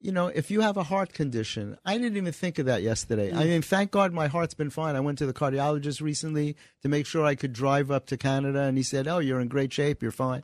you 0.00 0.12
know, 0.12 0.28
if 0.28 0.50
you 0.50 0.62
have 0.62 0.76
a 0.76 0.82
heart 0.84 1.12
condition, 1.12 1.76
I 1.84 1.98
didn't 1.98 2.16
even 2.16 2.32
think 2.32 2.58
of 2.58 2.66
that 2.66 2.82
yesterday. 2.82 3.30
I 3.32 3.42
Mm. 3.44 3.48
mean, 3.48 3.62
thank 3.62 3.90
God 3.90 4.12
my 4.12 4.28
heart's 4.28 4.54
been 4.54 4.70
fine. 4.70 4.96
I 4.96 5.00
went 5.00 5.18
to 5.18 5.26
the 5.26 5.34
cardiologist 5.34 6.00
recently 6.00 6.56
to 6.82 6.88
make 6.88 7.04
sure 7.06 7.24
I 7.24 7.34
could 7.34 7.52
drive 7.52 7.90
up 7.90 8.06
to 8.06 8.16
Canada, 8.16 8.60
and 8.62 8.76
he 8.78 8.82
said, 8.82 9.06
"Oh, 9.06 9.18
you're 9.18 9.40
in 9.40 9.48
great 9.48 9.72
shape. 9.72 10.02
You're 10.02 10.10
fine." 10.12 10.42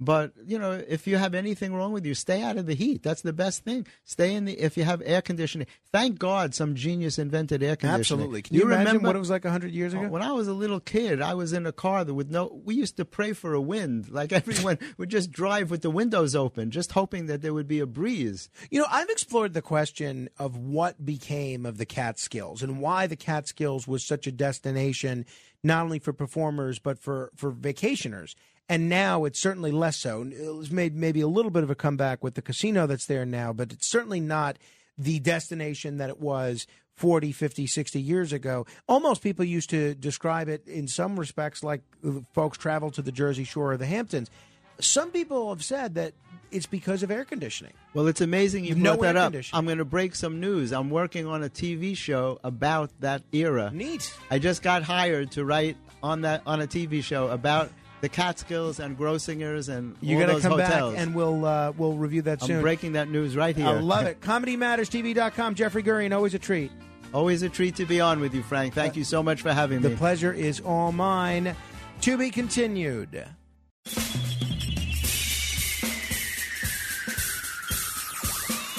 But 0.00 0.32
you 0.46 0.58
know, 0.58 0.72
if 0.88 1.06
you 1.06 1.18
have 1.18 1.34
anything 1.34 1.74
wrong 1.74 1.92
with 1.92 2.06
you, 2.06 2.14
stay 2.14 2.42
out 2.42 2.56
of 2.56 2.64
the 2.64 2.74
heat. 2.74 3.02
That's 3.02 3.20
the 3.20 3.34
best 3.34 3.64
thing. 3.64 3.86
Stay 4.04 4.34
in 4.34 4.46
the. 4.46 4.54
If 4.54 4.78
you 4.78 4.84
have 4.84 5.02
air 5.04 5.20
conditioning, 5.20 5.66
thank 5.92 6.18
God 6.18 6.54
some 6.54 6.74
genius 6.74 7.18
invented 7.18 7.62
air 7.62 7.76
conditioning. 7.76 8.22
Absolutely. 8.22 8.42
Can 8.42 8.56
you, 8.56 8.62
imagine 8.62 8.86
remember 8.86 9.08
what 9.08 9.16
it 9.16 9.18
was 9.18 9.28
like 9.28 9.44
100 9.44 9.72
years 9.72 9.92
ago? 9.92 10.04
Oh, 10.04 10.08
when 10.08 10.22
I 10.22 10.32
was 10.32 10.48
a 10.48 10.54
little 10.54 10.80
kid, 10.80 11.20
I 11.20 11.34
was 11.34 11.52
in 11.52 11.66
a 11.66 11.72
car 11.72 12.02
that 12.02 12.14
with 12.14 12.30
no. 12.30 12.60
We 12.64 12.76
used 12.76 12.96
to 12.96 13.04
pray 13.04 13.34
for 13.34 13.52
a 13.52 13.60
wind. 13.60 14.08
Like 14.08 14.32
everyone 14.32 14.78
would 14.96 15.10
just 15.10 15.30
drive 15.30 15.70
with 15.70 15.82
the 15.82 15.90
windows 15.90 16.34
open, 16.34 16.70
just 16.70 16.92
hoping 16.92 17.26
that 17.26 17.42
there 17.42 17.52
would 17.52 17.68
be 17.68 17.80
a 17.80 17.86
breeze. 17.86 18.48
You 18.70 18.80
know, 18.80 18.86
I've 18.90 19.10
explored 19.10 19.52
the 19.52 19.62
question 19.62 20.30
of 20.38 20.56
what 20.56 21.04
became 21.04 21.66
of 21.66 21.76
the 21.76 21.86
Catskills 21.86 22.62
and 22.62 22.80
why 22.80 23.06
the 23.06 23.16
Catskills 23.16 23.86
was 23.86 24.02
such 24.06 24.26
a 24.26 24.32
destination, 24.32 25.26
not 25.62 25.84
only 25.84 25.98
for 25.98 26.14
performers 26.14 26.78
but 26.78 26.98
for 26.98 27.30
for 27.36 27.52
vacationers. 27.52 28.34
And 28.70 28.88
now 28.88 29.24
it's 29.24 29.40
certainly 29.40 29.72
less 29.72 29.96
so. 29.96 30.24
It's 30.30 30.70
made 30.70 30.94
maybe 30.94 31.20
a 31.20 31.26
little 31.26 31.50
bit 31.50 31.64
of 31.64 31.70
a 31.70 31.74
comeback 31.74 32.22
with 32.22 32.34
the 32.34 32.40
casino 32.40 32.86
that's 32.86 33.06
there 33.06 33.26
now, 33.26 33.52
but 33.52 33.72
it's 33.72 33.90
certainly 33.90 34.20
not 34.20 34.58
the 34.96 35.18
destination 35.18 35.96
that 35.96 36.08
it 36.08 36.20
was 36.20 36.68
40, 36.94 37.32
50, 37.32 37.66
60 37.66 38.00
years 38.00 38.32
ago. 38.32 38.66
Almost 38.88 39.22
people 39.22 39.44
used 39.44 39.70
to 39.70 39.96
describe 39.96 40.48
it 40.48 40.68
in 40.68 40.86
some 40.86 41.18
respects 41.18 41.64
like 41.64 41.82
uh, 42.06 42.20
folks 42.32 42.58
travel 42.58 42.92
to 42.92 43.02
the 43.02 43.10
Jersey 43.10 43.42
Shore 43.42 43.72
or 43.72 43.76
the 43.76 43.86
Hamptons. 43.86 44.30
Some 44.78 45.10
people 45.10 45.48
have 45.48 45.64
said 45.64 45.96
that 45.96 46.12
it's 46.52 46.66
because 46.66 47.02
of 47.02 47.10
air 47.10 47.24
conditioning. 47.24 47.72
Well, 47.92 48.06
it's 48.06 48.20
amazing 48.20 48.66
you 48.66 48.76
No 48.76 48.96
brought 48.96 49.14
that 49.14 49.16
up. 49.16 49.34
I'm 49.52 49.64
going 49.64 49.78
to 49.78 49.84
break 49.84 50.14
some 50.14 50.38
news. 50.38 50.72
I'm 50.72 50.90
working 50.90 51.26
on 51.26 51.42
a 51.42 51.48
TV 51.48 51.96
show 51.96 52.38
about 52.44 52.92
that 53.00 53.22
era. 53.32 53.72
Neat. 53.74 54.16
I 54.30 54.38
just 54.38 54.62
got 54.62 54.84
hired 54.84 55.32
to 55.32 55.44
write 55.44 55.76
on 56.04 56.20
that 56.20 56.42
on 56.46 56.60
a 56.60 56.68
TV 56.68 57.02
show 57.02 57.28
about 57.28 57.72
the 58.00 58.08
Catskills 58.08 58.80
and 58.80 58.98
Grossingers 58.98 59.68
and 59.68 59.96
You're 60.00 60.20
all 60.20 60.26
gonna 60.26 60.32
those 60.34 60.42
come 60.42 60.52
hotels. 60.52 60.94
back 60.94 61.02
and 61.02 61.14
we'll 61.14 61.44
uh, 61.44 61.72
we'll 61.76 61.94
review 61.94 62.22
that 62.22 62.42
I'm 62.42 62.46
soon. 62.46 62.62
breaking 62.62 62.92
that 62.92 63.08
news 63.08 63.36
right 63.36 63.54
here. 63.56 63.66
I 63.66 63.72
love 63.72 64.06
it. 64.06 64.20
ComedyMattersTV.com. 64.22 65.54
Jeffrey 65.54 65.82
Gurian, 65.82 66.14
always 66.14 66.34
a 66.34 66.38
treat. 66.38 66.70
Always 67.12 67.42
a 67.42 67.48
treat 67.48 67.76
to 67.76 67.86
be 67.86 68.00
on 68.00 68.20
with 68.20 68.34
you, 68.34 68.42
Frank. 68.42 68.72
Thank 68.74 68.96
you 68.96 69.04
so 69.04 69.22
much 69.22 69.42
for 69.42 69.52
having 69.52 69.80
The 69.82 69.88
me. 69.88 69.94
The 69.94 69.98
pleasure 69.98 70.32
is 70.32 70.60
all 70.60 70.92
mine. 70.92 71.54
To 72.02 72.16
be 72.16 72.30
continued. 72.30 73.24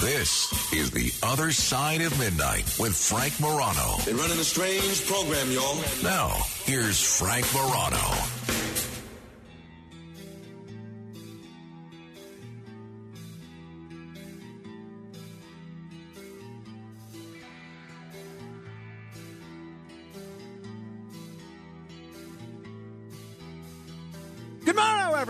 This 0.00 0.72
is 0.72 0.90
The 0.90 1.12
Other 1.24 1.52
Side 1.52 2.00
of 2.00 2.18
Midnight 2.18 2.64
with 2.80 2.96
Frank 2.96 3.38
Morano. 3.38 3.98
They're 4.04 4.16
running 4.16 4.38
a 4.38 4.44
strange 4.44 5.06
program, 5.06 5.48
y'all. 5.52 5.76
Now, 6.02 6.42
here's 6.64 7.00
Frank 7.00 7.46
Morano. 7.54 7.98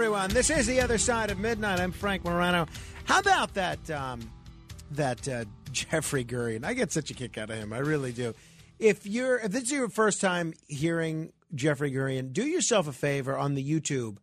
Everyone. 0.02 0.30
This 0.30 0.50
is 0.50 0.66
the 0.66 0.80
other 0.80 0.98
side 0.98 1.30
of 1.30 1.38
midnight. 1.38 1.78
I'm 1.78 1.92
Frank 1.92 2.24
Morano. 2.24 2.66
How 3.04 3.20
about 3.20 3.54
that? 3.54 3.88
Um, 3.88 4.28
that 4.90 5.28
uh, 5.28 5.44
Jeffrey 5.70 6.24
Gurian. 6.24 6.64
I 6.64 6.74
get 6.74 6.90
such 6.90 7.12
a 7.12 7.14
kick 7.14 7.38
out 7.38 7.50
of 7.50 7.56
him. 7.56 7.72
I 7.72 7.78
really 7.78 8.10
do. 8.10 8.34
if 8.80 9.06
you're 9.06 9.38
if 9.38 9.52
this 9.52 9.62
is 9.62 9.70
your 9.70 9.88
first 9.88 10.20
time 10.20 10.54
hearing 10.66 11.32
Jeffrey 11.54 11.92
Gurian, 11.92 12.32
do 12.32 12.42
yourself 12.42 12.88
a 12.88 12.92
favor 12.92 13.38
on 13.38 13.54
the 13.54 13.62
YouTube. 13.62 14.16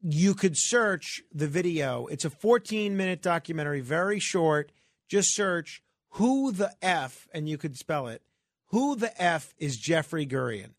You 0.00 0.32
could 0.32 0.56
search 0.56 1.20
the 1.30 1.46
video. 1.46 2.06
It's 2.06 2.24
a 2.24 2.30
14 2.30 2.96
minute 2.96 3.20
documentary, 3.20 3.82
very 3.82 4.20
short. 4.20 4.72
Just 5.10 5.34
search 5.34 5.82
who 6.12 6.52
the 6.52 6.72
F, 6.80 7.28
and 7.34 7.46
you 7.46 7.58
could 7.58 7.76
spell 7.76 8.06
it. 8.06 8.22
Who 8.68 8.96
the 8.96 9.22
F 9.22 9.52
is 9.58 9.76
Jeffrey 9.76 10.26
Gurian? 10.26 10.70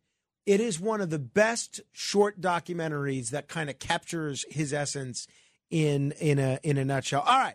It 0.49 0.61
is 0.61 0.79
one 0.79 0.99
of 0.99 1.11
the 1.11 1.19
best 1.19 1.79
short 1.91 2.41
documentaries 2.41 3.29
that 3.29 3.47
kind 3.47 3.69
of 3.69 3.77
captures 3.77 4.47
his 4.49 4.73
essence 4.73 5.27
in 5.69 6.11
in 6.13 6.39
a 6.39 6.57
in 6.63 6.79
a 6.79 6.83
nutshell. 6.83 7.21
All 7.21 7.37
right. 7.37 7.53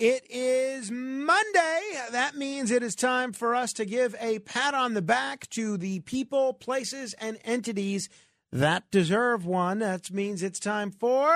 It 0.00 0.28
is 0.28 0.90
Monday. 0.90 1.80
That 2.10 2.34
means 2.34 2.72
it 2.72 2.82
is 2.82 2.96
time 2.96 3.32
for 3.32 3.54
us 3.54 3.72
to 3.74 3.84
give 3.84 4.16
a 4.18 4.40
pat 4.40 4.74
on 4.74 4.94
the 4.94 5.02
back 5.02 5.48
to 5.50 5.76
the 5.76 6.00
people, 6.00 6.52
places, 6.52 7.14
and 7.20 7.38
entities 7.44 8.08
that 8.50 8.90
deserve 8.90 9.46
one. 9.46 9.78
That 9.78 10.10
means 10.10 10.42
it's 10.42 10.58
time 10.58 10.90
for. 10.90 11.28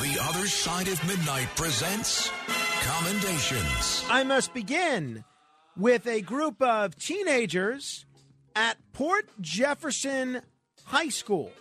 The 0.00 0.18
Other 0.22 0.46
Side 0.46 0.86
of 0.86 1.04
Midnight 1.04 1.48
presents 1.56 2.30
Commendations. 2.82 4.04
I 4.08 4.22
must 4.22 4.54
begin 4.54 5.24
with 5.76 6.06
a 6.06 6.20
group 6.20 6.62
of 6.62 6.94
teenagers 6.94 8.06
at 8.58 8.76
Port 8.92 9.28
Jefferson 9.40 10.42
High 10.86 11.10
School. 11.10 11.52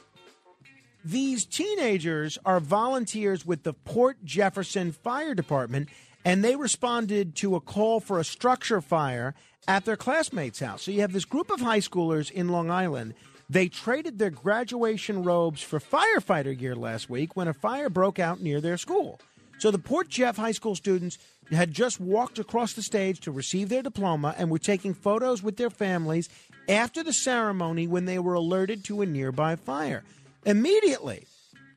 These 1.06 1.46
teenagers 1.46 2.40
are 2.44 2.60
volunteers 2.60 3.46
with 3.46 3.62
the 3.62 3.74
Port 3.74 4.26
Jefferson 4.26 4.92
Fire 4.92 5.36
Department, 5.36 5.90
and 6.26 6.44
they 6.44 6.56
responded 6.56 7.36
to 7.36 7.56
a 7.56 7.62
call 7.62 8.00
for 8.00 8.20
a 8.20 8.24
structure 8.24 8.82
fire 8.82 9.36
at 9.68 9.86
their 9.86 9.96
classmates' 9.96 10.60
house. 10.60 10.82
So 10.82 10.92
you 10.92 11.02
have 11.02 11.14
this 11.14 11.24
group 11.24 11.52
of 11.52 11.62
high 11.62 11.82
schoolers 11.82 12.32
in 12.32 12.50
Long 12.50 12.72
Island. 12.72 13.14
They 13.48 13.68
traded 13.68 14.18
their 14.18 14.32
graduation 14.32 15.22
robes 15.22 15.62
for 15.62 15.80
firefighter 15.80 16.58
gear 16.58 16.76
last 16.76 17.12
week 17.12 17.36
when 17.36 17.48
a 17.48 17.54
fire 17.54 17.92
broke 17.92 18.18
out 18.18 18.42
near 18.42 18.60
their 18.60 18.78
school. 18.78 19.20
So 19.60 19.72
the 19.72 19.80
Port 19.80 20.10
Jeff 20.10 20.38
High 20.38 20.52
School 20.52 20.76
students 20.76 21.18
had 21.52 21.72
just 21.72 22.00
walked 22.00 22.40
across 22.40 22.74
the 22.74 22.84
stage 22.84 23.20
to 23.22 23.32
receive 23.32 23.70
their 23.70 23.82
diploma 23.82 24.36
and 24.38 24.52
were 24.52 24.60
taking 24.60 24.94
photos 24.94 25.42
with 25.42 25.58
their 25.58 25.70
families 25.70 26.30
after 26.68 27.04
the 27.04 27.14
ceremony 27.14 27.88
when 27.88 28.06
they 28.06 28.20
were 28.20 28.34
alerted 28.34 28.84
to 28.86 29.02
a 29.02 29.06
nearby 29.06 29.56
fire. 29.56 30.04
Immediately, 30.46 31.26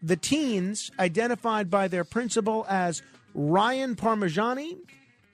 the 0.02 0.16
teens, 0.16 0.90
identified 0.98 1.70
by 1.70 1.88
their 1.88 2.04
principal 2.04 2.66
as 2.68 3.02
Ryan 3.34 3.96
Parmigiani, 3.96 4.78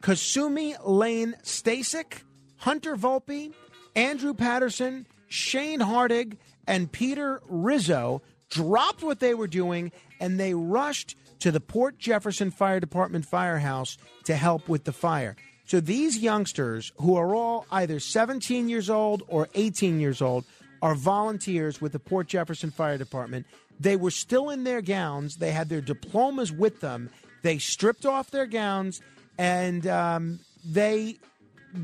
Kasumi 0.02 0.76
Lane 0.84 1.34
Stasik, 1.42 2.22
Hunter 2.58 2.96
Volpe, 2.96 3.52
Andrew 3.94 4.34
Patterson, 4.34 5.06
Shane 5.28 5.80
Hardig, 5.80 6.36
and 6.66 6.90
Peter 6.90 7.40
Rizzo, 7.48 8.22
dropped 8.50 9.02
what 9.02 9.20
they 9.20 9.34
were 9.34 9.46
doing 9.46 9.92
and 10.20 10.38
they 10.38 10.54
rushed 10.54 11.16
to 11.40 11.50
the 11.50 11.60
Port 11.60 11.98
Jefferson 11.98 12.50
Fire 12.50 12.80
Department 12.80 13.26
firehouse 13.26 13.98
to 14.24 14.34
help 14.34 14.68
with 14.68 14.84
the 14.84 14.92
fire. 14.92 15.36
So 15.66 15.80
these 15.80 16.18
youngsters, 16.18 16.92
who 16.96 17.16
are 17.16 17.34
all 17.34 17.66
either 17.70 17.98
17 17.98 18.68
years 18.68 18.88
old 18.88 19.24
or 19.28 19.48
18 19.54 20.00
years 20.00 20.22
old, 20.22 20.44
are 20.80 20.94
volunteers 20.94 21.80
with 21.80 21.92
the 21.92 21.98
Port 21.98 22.28
Jefferson 22.28 22.70
Fire 22.70 22.96
Department. 22.96 23.46
They 23.80 23.96
were 23.96 24.10
still 24.10 24.50
in 24.50 24.64
their 24.64 24.80
gowns. 24.80 25.36
They 25.36 25.50
had 25.50 25.68
their 25.68 25.80
diplomas 25.80 26.52
with 26.52 26.80
them. 26.80 27.10
They 27.42 27.58
stripped 27.58 28.06
off 28.06 28.30
their 28.30 28.46
gowns 28.46 29.00
and 29.38 29.86
um, 29.86 30.40
they 30.64 31.16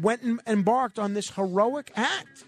went 0.01 0.23
and 0.23 0.41
embarked 0.47 0.99
on 0.99 1.15
this 1.15 1.31
heroic 1.31 1.93
act. 1.97 2.45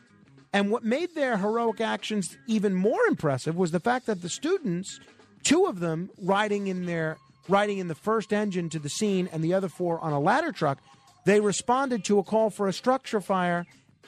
And 0.52 0.70
what 0.70 0.85
made 0.85 1.15
their 1.15 1.36
heroic 1.36 1.81
actions 1.81 2.39
even 2.47 2.74
more 2.74 3.01
impressive 3.09 3.56
was 3.56 3.73
the 3.73 3.81
fact 3.81 4.06
that 4.06 4.23
the 4.23 4.28
students, 4.28 5.01
two 5.43 5.66
of 5.66 5.81
them 5.81 6.11
riding 6.23 6.69
in 6.69 6.86
their 6.86 7.19
riding 7.48 7.77
in 7.77 7.89
the 7.89 7.94
first 7.94 8.32
engine 8.32 8.70
to 8.70 8.78
the 8.78 8.89
scene 8.89 9.28
and 9.31 9.44
the 9.44 9.52
other 9.52 9.69
four 9.69 10.01
on 10.01 10.12
a 10.12 10.20
ladder 10.20 10.51
truck, 10.51 10.78
they 11.25 11.41
responded 11.41 12.05
to 12.05 12.19
a 12.19 12.23
call 12.23 12.51
for 12.51 12.69
a 12.69 12.73
structure 12.73 13.21
fire 13.21 13.67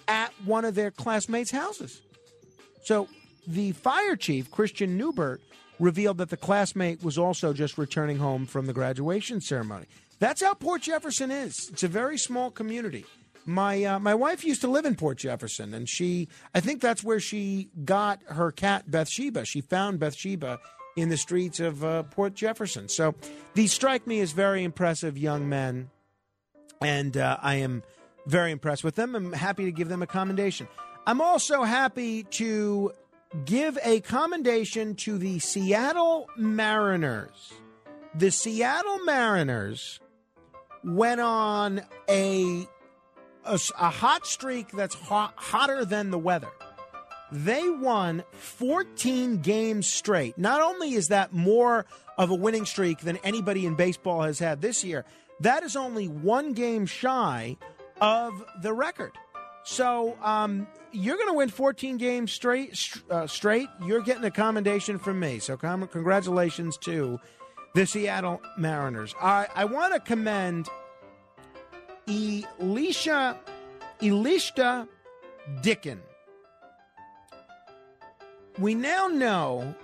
at 0.08 0.32
one 0.44 0.64
of 0.64 0.74
their 0.74 0.90
classmates' 0.90 1.50
houses. 1.50 2.02
So 2.84 3.08
the 3.46 3.72
fire 3.72 4.16
chief, 4.16 4.50
Christian 4.50 4.96
Newbert, 4.96 5.40
revealed 5.78 6.18
that 6.18 6.30
the 6.30 6.36
classmate 6.36 7.02
was 7.02 7.18
also 7.18 7.52
just 7.52 7.78
returning 7.78 8.18
home 8.18 8.46
from 8.46 8.66
the 8.66 8.72
graduation 8.72 9.40
ceremony. 9.40 9.86
That's 10.18 10.42
how 10.42 10.54
Port 10.54 10.82
Jefferson 10.82 11.30
is. 11.30 11.68
It's 11.70 11.82
a 11.82 11.88
very 11.88 12.16
small 12.16 12.50
community. 12.50 13.04
My 13.44 13.84
uh, 13.84 13.98
my 14.00 14.14
wife 14.14 14.44
used 14.44 14.60
to 14.62 14.68
live 14.68 14.86
in 14.86 14.96
Port 14.96 15.18
Jefferson, 15.18 15.72
and 15.72 15.88
she 15.88 16.28
I 16.54 16.60
think 16.60 16.80
that's 16.80 17.04
where 17.04 17.20
she 17.20 17.68
got 17.84 18.20
her 18.24 18.50
cat 18.50 18.90
Bathsheba. 18.90 19.44
She 19.44 19.60
found 19.60 20.00
Bathsheba 20.00 20.58
in 20.96 21.10
the 21.10 21.16
streets 21.16 21.60
of 21.60 21.84
uh, 21.84 22.02
Port 22.04 22.34
Jefferson. 22.34 22.88
So 22.88 23.14
these 23.54 23.72
strike 23.72 24.06
me 24.06 24.20
as 24.20 24.32
very 24.32 24.64
impressive 24.64 25.16
young 25.16 25.48
men, 25.48 25.90
and 26.80 27.16
uh, 27.16 27.38
I 27.40 27.56
am 27.56 27.82
very 28.26 28.50
impressed 28.50 28.84
with 28.84 28.94
them. 28.94 29.14
I'm 29.14 29.32
happy 29.32 29.64
to 29.64 29.72
give 29.72 29.88
them 29.88 30.02
a 30.02 30.06
commendation. 30.06 30.68
I'm 31.06 31.20
also 31.20 31.62
happy 31.62 32.24
to 32.24 32.92
give 33.44 33.78
a 33.84 34.00
commendation 34.00 34.94
to 34.96 35.18
the 35.18 35.38
Seattle 35.38 36.28
Mariners. 36.36 37.52
The 38.14 38.30
Seattle 38.30 38.98
Mariners 39.04 40.00
went 40.82 41.20
on 41.20 41.82
a 42.08 42.66
a, 43.44 43.60
a 43.78 43.90
hot 43.90 44.26
streak 44.26 44.70
that's 44.72 44.94
hot, 44.94 45.34
hotter 45.36 45.84
than 45.84 46.10
the 46.10 46.18
weather. 46.18 46.50
They 47.30 47.68
won 47.68 48.22
14 48.32 49.38
games 49.38 49.86
straight. 49.86 50.38
Not 50.38 50.60
only 50.60 50.94
is 50.94 51.08
that 51.08 51.32
more 51.32 51.86
of 52.18 52.30
a 52.30 52.34
winning 52.34 52.64
streak 52.64 53.00
than 53.00 53.16
anybody 53.18 53.66
in 53.66 53.74
baseball 53.74 54.22
has 54.22 54.38
had 54.38 54.60
this 54.60 54.84
year, 54.84 55.04
that 55.40 55.62
is 55.62 55.76
only 55.76 56.08
one 56.08 56.52
game 56.52 56.86
shy 56.86 57.56
of 58.00 58.44
the 58.62 58.72
record. 58.72 59.12
So 59.64 60.16
um, 60.22 60.66
you're 60.92 61.16
going 61.16 61.28
to 61.28 61.34
win 61.34 61.48
14 61.48 61.96
games 61.96 62.32
straight. 62.32 62.78
Uh, 63.10 63.26
straight. 63.26 63.68
You're 63.84 64.00
getting 64.00 64.24
a 64.24 64.30
commendation 64.30 64.98
from 64.98 65.18
me. 65.18 65.38
So 65.40 65.56
com- 65.56 65.88
congratulations 65.88 66.78
to 66.78 67.18
the 67.74 67.86
Seattle 67.86 68.40
Mariners. 68.56 69.14
I, 69.20 69.48
I 69.54 69.64
want 69.64 69.92
to 69.92 70.00
commend 70.00 70.68
Elisha 72.08 73.38
Elishta 74.00 74.88
Dicken. 75.62 75.98
We 78.58 78.74
now 78.74 79.08
know 79.08 79.74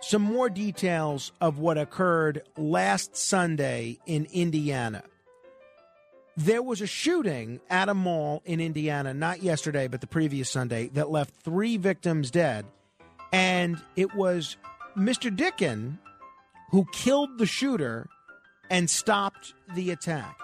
some 0.00 0.22
more 0.22 0.48
details 0.48 1.32
of 1.40 1.58
what 1.58 1.78
occurred 1.78 2.42
last 2.56 3.16
Sunday 3.16 3.98
in 4.06 4.26
Indiana. 4.32 5.02
There 6.36 6.62
was 6.62 6.80
a 6.80 6.86
shooting 6.86 7.60
at 7.68 7.88
a 7.88 7.94
mall 7.94 8.42
in 8.44 8.60
Indiana, 8.60 9.12
not 9.12 9.42
yesterday, 9.42 9.88
but 9.88 10.00
the 10.00 10.06
previous 10.06 10.48
Sunday, 10.48 10.88
that 10.94 11.10
left 11.10 11.34
three 11.42 11.76
victims 11.76 12.30
dead. 12.30 12.64
And 13.32 13.82
it 13.96 14.14
was 14.14 14.56
Mr. 14.96 15.34
Dicken 15.34 15.98
who 16.70 16.86
killed 16.92 17.38
the 17.38 17.46
shooter 17.46 18.08
and 18.70 18.88
stopped 18.88 19.54
the 19.74 19.90
attack. 19.90 20.38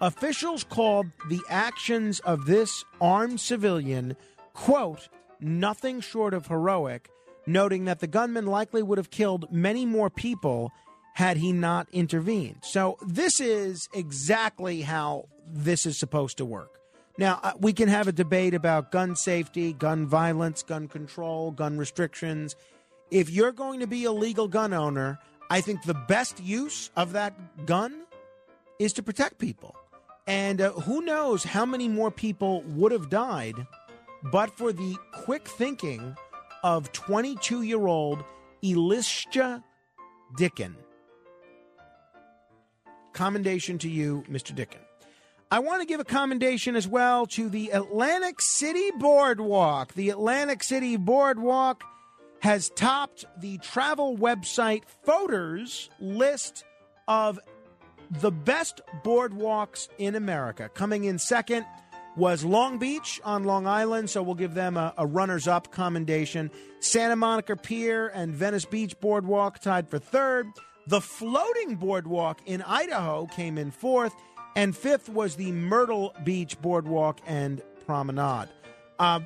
Officials 0.00 0.64
called 0.64 1.06
the 1.28 1.40
actions 1.48 2.20
of 2.20 2.46
this 2.46 2.84
armed 3.00 3.40
civilian, 3.40 4.16
quote, 4.52 5.08
nothing 5.40 6.00
short 6.00 6.34
of 6.34 6.46
heroic, 6.46 7.08
noting 7.48 7.86
that 7.86 8.00
the 8.00 8.06
gunman 8.06 8.46
likely 8.46 8.82
would 8.82 8.98
have 8.98 9.10
killed 9.10 9.52
many 9.52 9.86
more 9.86 10.10
people 10.10 10.72
had 11.14 11.36
he 11.38 11.52
not 11.52 11.88
intervened. 11.92 12.58
So, 12.62 12.96
this 13.04 13.40
is 13.40 13.88
exactly 13.92 14.82
how 14.82 15.24
this 15.46 15.86
is 15.86 15.98
supposed 15.98 16.36
to 16.38 16.44
work. 16.44 16.80
Now, 17.16 17.40
uh, 17.42 17.52
we 17.58 17.72
can 17.72 17.88
have 17.88 18.06
a 18.06 18.12
debate 18.12 18.54
about 18.54 18.92
gun 18.92 19.16
safety, 19.16 19.72
gun 19.72 20.06
violence, 20.06 20.62
gun 20.62 20.86
control, 20.86 21.50
gun 21.50 21.76
restrictions. 21.76 22.54
If 23.10 23.30
you're 23.30 23.52
going 23.52 23.80
to 23.80 23.88
be 23.88 24.04
a 24.04 24.12
legal 24.12 24.46
gun 24.46 24.72
owner, 24.72 25.18
I 25.50 25.60
think 25.60 25.82
the 25.82 25.94
best 25.94 26.40
use 26.40 26.90
of 26.94 27.12
that 27.12 27.66
gun 27.66 28.02
is 28.78 28.92
to 28.92 29.02
protect 29.02 29.38
people. 29.38 29.74
And 30.28 30.60
uh, 30.60 30.72
who 30.72 31.00
knows 31.00 31.42
how 31.42 31.66
many 31.66 31.88
more 31.88 32.12
people 32.12 32.62
would 32.62 32.92
have 32.92 33.08
died 33.10 33.66
but 34.22 34.56
for 34.56 34.72
the 34.72 34.96
quick 35.12 35.46
thinking 35.46 36.16
of 36.62 36.92
22 36.92 37.62
year 37.62 37.86
old 37.86 38.24
Elisha 38.64 39.62
Dicken. 40.36 40.74
Commendation 43.12 43.78
to 43.78 43.88
you, 43.88 44.24
Mr. 44.30 44.54
Dicken. 44.54 44.80
I 45.50 45.60
want 45.60 45.80
to 45.80 45.86
give 45.86 45.98
a 45.98 46.04
commendation 46.04 46.76
as 46.76 46.86
well 46.86 47.26
to 47.28 47.48
the 47.48 47.70
Atlantic 47.70 48.40
City 48.40 48.90
Boardwalk. 48.98 49.94
The 49.94 50.10
Atlantic 50.10 50.62
City 50.62 50.96
Boardwalk 50.96 51.82
has 52.40 52.68
topped 52.70 53.24
the 53.40 53.58
travel 53.58 54.16
website 54.16 54.82
Fodor's 55.04 55.88
list 56.00 56.64
of 57.08 57.40
the 58.10 58.30
best 58.30 58.80
boardwalks 59.02 59.88
in 59.98 60.14
America. 60.14 60.68
Coming 60.68 61.04
in 61.04 61.18
second 61.18 61.64
was 62.18 62.44
Long 62.44 62.78
Beach 62.78 63.20
on 63.24 63.44
Long 63.44 63.66
Island, 63.66 64.10
so 64.10 64.22
we'll 64.22 64.34
give 64.34 64.54
them 64.54 64.76
a, 64.76 64.92
a 64.98 65.06
runners 65.06 65.46
up 65.46 65.70
commendation. 65.70 66.50
Santa 66.80 67.14
Monica 67.14 67.56
Pier 67.56 68.08
and 68.08 68.34
Venice 68.34 68.64
Beach 68.64 68.98
Boardwalk 68.98 69.60
tied 69.60 69.88
for 69.88 70.00
third. 70.00 70.48
The 70.88 71.00
floating 71.00 71.76
boardwalk 71.76 72.40
in 72.44 72.60
Idaho 72.62 73.26
came 73.26 73.56
in 73.56 73.70
fourth. 73.70 74.14
And 74.56 74.76
fifth 74.76 75.08
was 75.08 75.36
the 75.36 75.52
Myrtle 75.52 76.12
Beach 76.24 76.60
Boardwalk 76.60 77.20
and 77.26 77.62
Promenade. 77.86 78.48
Uh, 78.98 79.20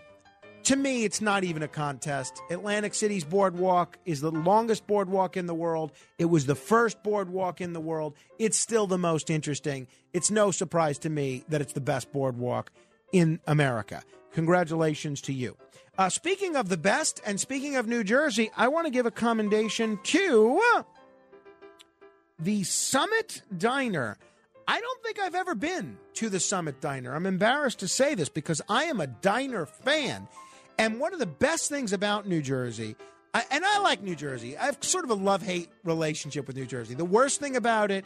to 0.64 0.76
me, 0.76 1.04
it's 1.04 1.20
not 1.20 1.44
even 1.44 1.62
a 1.62 1.68
contest. 1.68 2.40
Atlantic 2.50 2.94
City's 2.94 3.24
boardwalk 3.24 3.98
is 4.04 4.20
the 4.20 4.30
longest 4.30 4.86
boardwalk 4.86 5.36
in 5.36 5.46
the 5.46 5.54
world. 5.54 5.92
It 6.18 6.26
was 6.26 6.46
the 6.46 6.54
first 6.54 7.02
boardwalk 7.02 7.60
in 7.60 7.72
the 7.72 7.80
world. 7.80 8.14
It's 8.38 8.58
still 8.58 8.86
the 8.86 8.98
most 8.98 9.30
interesting. 9.30 9.88
It's 10.12 10.30
no 10.30 10.50
surprise 10.50 10.98
to 10.98 11.10
me 11.10 11.44
that 11.48 11.60
it's 11.60 11.72
the 11.72 11.80
best 11.80 12.12
boardwalk 12.12 12.70
in 13.12 13.40
America. 13.46 14.02
Congratulations 14.32 15.20
to 15.22 15.32
you. 15.32 15.56
Uh, 15.98 16.08
speaking 16.08 16.56
of 16.56 16.68
the 16.68 16.76
best 16.78 17.20
and 17.26 17.38
speaking 17.38 17.76
of 17.76 17.86
New 17.86 18.02
Jersey, 18.02 18.50
I 18.56 18.68
want 18.68 18.86
to 18.86 18.90
give 18.90 19.04
a 19.04 19.10
commendation 19.10 19.98
to 20.04 20.60
uh, 20.74 20.82
the 22.38 22.62
Summit 22.64 23.42
Diner. 23.56 24.16
I 24.66 24.80
don't 24.80 25.02
think 25.02 25.20
I've 25.20 25.34
ever 25.34 25.54
been 25.54 25.98
to 26.14 26.30
the 26.30 26.40
Summit 26.40 26.80
Diner. 26.80 27.14
I'm 27.14 27.26
embarrassed 27.26 27.80
to 27.80 27.88
say 27.88 28.14
this 28.14 28.28
because 28.28 28.62
I 28.68 28.84
am 28.84 29.00
a 29.00 29.06
diner 29.06 29.66
fan. 29.66 30.28
And 30.78 30.98
one 30.98 31.12
of 31.12 31.18
the 31.18 31.26
best 31.26 31.68
things 31.68 31.92
about 31.92 32.26
New 32.26 32.42
Jersey, 32.42 32.96
I, 33.34 33.44
and 33.50 33.64
I 33.64 33.78
like 33.78 34.02
New 34.02 34.16
Jersey, 34.16 34.56
I 34.56 34.66
have 34.66 34.78
sort 34.80 35.04
of 35.04 35.10
a 35.10 35.14
love 35.14 35.42
hate 35.42 35.70
relationship 35.84 36.46
with 36.46 36.56
New 36.56 36.66
Jersey. 36.66 36.94
The 36.94 37.04
worst 37.04 37.40
thing 37.40 37.56
about 37.56 37.90
it 37.90 38.04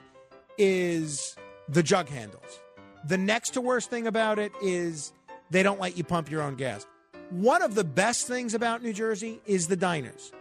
is 0.59 1.37
the 1.69 1.83
jug 1.83 2.09
handles. 2.09 2.61
The 3.07 3.19
next 3.19 3.51
to 3.51 3.61
worst 3.61 3.91
thing 3.91 4.07
about 4.07 4.39
it 4.39 4.53
is 4.63 5.13
they 5.51 5.63
don't 5.63 5.81
let 5.81 5.97
you 5.97 6.05
pump 6.05 6.31
your 6.31 6.43
own 6.43 6.57
gas. 6.57 6.87
One 7.31 7.63
of 7.63 7.75
the 7.75 7.85
best 7.85 8.27
things 8.27 8.55
about 8.55 8.83
New 8.83 8.93
Jersey 8.93 9.41
is 9.47 9.69
the 9.69 9.77
diners. 9.77 10.33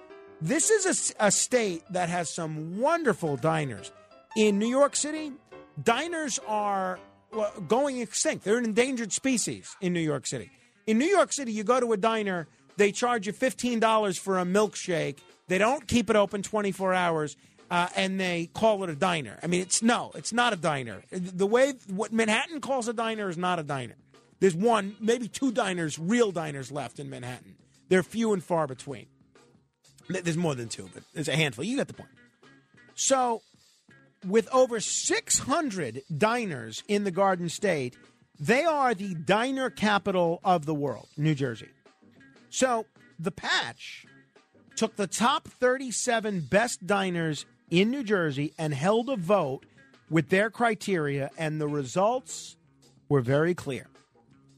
This 0.42 0.70
is 0.70 1.14
a, 1.20 1.28
a 1.28 1.32
state 1.32 1.84
that 1.92 2.10
has 2.10 2.30
some 2.30 2.80
wonderful 2.80 3.38
diners. 3.38 3.92
In 4.36 4.60
New 4.60 4.68
York 4.68 4.96
City, 4.96 5.32
diners 5.82 6.40
are 6.48 7.00
going 7.68 8.00
extinct. 8.00 8.44
They're 8.46 8.58
an 8.58 8.66
endangered 8.66 9.14
species 9.14 9.76
in 9.82 9.94
New 9.94 10.02
York 10.02 10.28
City. 10.28 10.52
In 10.88 10.98
New 10.98 11.08
York 11.08 11.34
City, 11.34 11.52
you 11.52 11.64
go 11.64 11.80
to 11.80 11.94
a 11.94 11.98
diner, 11.98 12.48
they 12.78 12.92
charge 12.92 13.28
you 13.28 13.34
$15 13.34 14.20
for 14.20 14.40
a 14.40 14.46
milkshake. 14.46 15.18
They 15.48 15.58
don't 15.58 15.88
keep 15.88 16.10
it 16.10 16.16
open 16.16 16.44
24 16.44 16.94
hours. 16.94 17.38
Uh, 17.72 17.88
and 17.96 18.20
they 18.20 18.48
call 18.54 18.84
it 18.84 18.92
a 18.92 18.96
diner. 18.96 19.40
I 19.42 19.48
mean, 19.48 19.62
it's 19.62 19.82
no, 19.82 20.12
it's 20.14 20.32
not 20.32 20.54
a 20.54 20.56
diner. 20.56 21.02
The 21.10 21.48
way 21.48 21.74
what 21.88 22.14
Manhattan 22.14 22.62
calls 22.62 22.88
a 22.88 22.94
diner 22.94 23.28
is 23.28 23.40
not 23.40 23.58
a 23.58 23.64
diner. 23.64 23.96
There's 24.40 24.56
one, 24.56 24.96
maybe 25.00 25.28
two 25.28 25.52
diners, 25.52 25.98
real 25.98 26.32
diners 26.32 26.72
left 26.72 27.00
in 27.00 27.10
Manhattan. 27.10 27.56
They're 27.90 28.04
few 28.04 28.34
and 28.34 28.44
far 28.44 28.68
between. 28.68 29.08
There's 30.08 30.38
more 30.38 30.54
than 30.54 30.68
two, 30.68 30.90
but 30.94 31.02
there's 31.14 31.28
a 31.28 31.36
handful. 31.36 31.66
You 31.66 31.78
get 31.78 31.88
the 31.88 31.96
point. 31.96 32.10
So, 32.94 33.42
with 34.28 34.48
over 34.54 34.80
600 34.80 36.04
diners 36.16 36.84
in 36.88 37.04
the 37.04 37.12
Garden 37.12 37.50
State, 37.50 37.96
they 38.40 38.64
are 38.64 38.94
the 38.94 39.16
diner 39.16 39.70
capital 39.70 40.40
of 40.44 40.66
the 40.66 40.74
world, 40.74 41.08
New 41.18 41.36
Jersey. 41.36 41.70
So, 42.50 42.86
the 43.20 43.32
patch 43.32 44.06
took 44.76 44.96
the 44.96 45.08
top 45.08 45.48
37 45.48 46.42
best 46.42 46.86
diners 46.86 47.46
in 47.70 47.92
New 47.92 48.04
Jersey 48.04 48.54
and 48.58 48.74
held 48.74 49.10
a 49.10 49.16
vote 49.16 49.66
with 50.10 50.30
their 50.30 50.50
criteria, 50.50 51.32
and 51.38 51.60
the 51.60 51.68
results 51.68 52.58
were 53.10 53.22
very 53.22 53.56
clear. 53.56 53.88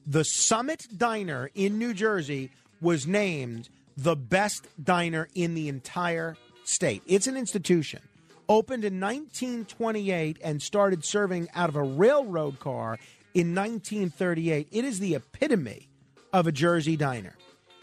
The 0.05 0.23
Summit 0.23 0.87
Diner 0.95 1.49
in 1.53 1.77
New 1.77 1.93
Jersey 1.93 2.51
was 2.81 3.07
named 3.07 3.69
the 3.95 4.15
best 4.15 4.67
diner 4.81 5.27
in 5.33 5.55
the 5.55 5.67
entire 5.67 6.37
state. 6.63 7.01
It's 7.07 7.27
an 7.27 7.37
institution. 7.37 8.01
Opened 8.49 8.85
in 8.85 8.99
1928 8.99 10.37
and 10.41 10.61
started 10.61 11.03
serving 11.03 11.49
out 11.53 11.69
of 11.69 11.75
a 11.75 11.83
railroad 11.83 12.59
car 12.59 12.97
in 13.37 13.53
1938. 13.53 14.67
It 14.71 14.83
is 14.83 14.97
the 14.97 15.13
epitome 15.13 15.89
of 16.33 16.47
a 16.47 16.51
Jersey 16.51 16.97
diner. 16.97 17.35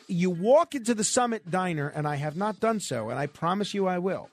You 0.09 0.29
walk 0.29 0.75
into 0.75 0.95
the 0.95 1.05
Summit 1.05 1.49
Diner, 1.49 1.87
and 1.87 2.09
I 2.09 2.17
have 2.17 2.37
not 2.37 2.59
done 2.59 2.81
so, 2.81 3.09
and 3.09 3.21
I 3.21 3.27
promise 3.29 3.73
you 3.73 3.87
I 3.87 3.99
will. 3.99 4.29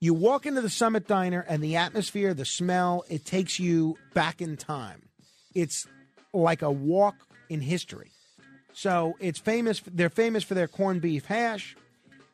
You 0.00 0.12
walk 0.12 0.44
into 0.44 0.60
the 0.60 0.68
Summit 0.68 1.08
Diner, 1.08 1.40
and 1.48 1.64
the 1.64 1.76
atmosphere, 1.76 2.34
the 2.34 2.44
smell, 2.44 3.04
it 3.08 3.24
takes 3.24 3.58
you 3.58 3.96
back 4.12 4.42
in 4.42 4.58
time. 4.58 5.08
It's 5.54 5.86
like 6.34 6.60
a 6.60 6.70
walk 6.70 7.16
in 7.48 7.62
history. 7.62 8.10
So 8.74 9.16
it's 9.18 9.38
famous. 9.38 9.80
They're 9.80 10.10
famous 10.10 10.44
for 10.44 10.52
their 10.52 10.68
corned 10.68 11.00
beef 11.00 11.24
hash. 11.24 11.74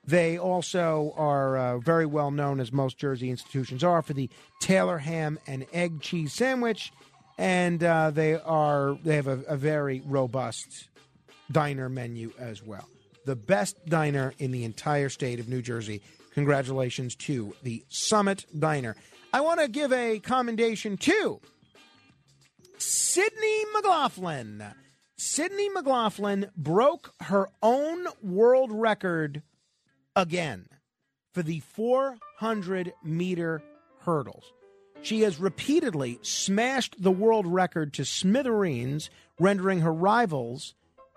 They 0.04 0.36
also 0.36 1.14
are 1.16 1.56
uh, 1.56 1.78
very 1.78 2.06
well 2.06 2.32
known, 2.32 2.58
as 2.58 2.72
most 2.72 2.98
Jersey 2.98 3.30
institutions 3.30 3.84
are, 3.84 4.02
for 4.02 4.14
the 4.14 4.28
Taylor 4.60 4.98
ham 4.98 5.38
and 5.46 5.64
egg 5.72 6.00
cheese 6.00 6.32
sandwich, 6.32 6.92
and 7.38 7.82
uh, 7.82 8.10
they 8.10 8.34
are 8.34 8.96
they 9.02 9.16
have 9.16 9.26
a, 9.26 9.40
a 9.48 9.56
very 9.56 10.02
robust 10.06 10.88
diner 11.50 11.88
menu 11.88 12.32
as 12.38 12.62
well. 12.62 12.88
The 13.24 13.36
best 13.36 13.76
diner 13.86 14.34
in 14.38 14.52
the 14.52 14.64
entire 14.64 15.08
state 15.08 15.40
of 15.40 15.48
New 15.48 15.62
Jersey. 15.62 16.02
Congratulations 16.34 17.14
to 17.16 17.54
the 17.62 17.84
Summit 17.88 18.46
Diner. 18.58 18.96
I 19.32 19.42
want 19.42 19.60
to 19.60 19.68
give 19.68 19.92
a 19.92 20.18
commendation 20.18 20.96
to 20.98 21.40
Sydney 22.78 23.64
McLaughlin. 23.74 24.64
Sydney 25.16 25.68
McLaughlin 25.68 26.50
broke 26.56 27.14
her 27.20 27.48
own 27.62 28.06
world 28.22 28.72
record 28.72 29.42
again 30.16 30.66
for 31.32 31.42
the 31.42 31.60
400 31.60 32.92
meter 33.04 33.62
hurdles. 34.00 34.44
She 35.02 35.22
has 35.22 35.40
repeatedly 35.40 36.18
smashed 36.22 37.02
the 37.02 37.10
world 37.10 37.46
record 37.46 37.92
to 37.94 38.04
smithereens, 38.04 39.10
rendering 39.38 39.80
her 39.80 39.92
rivals 39.92 40.74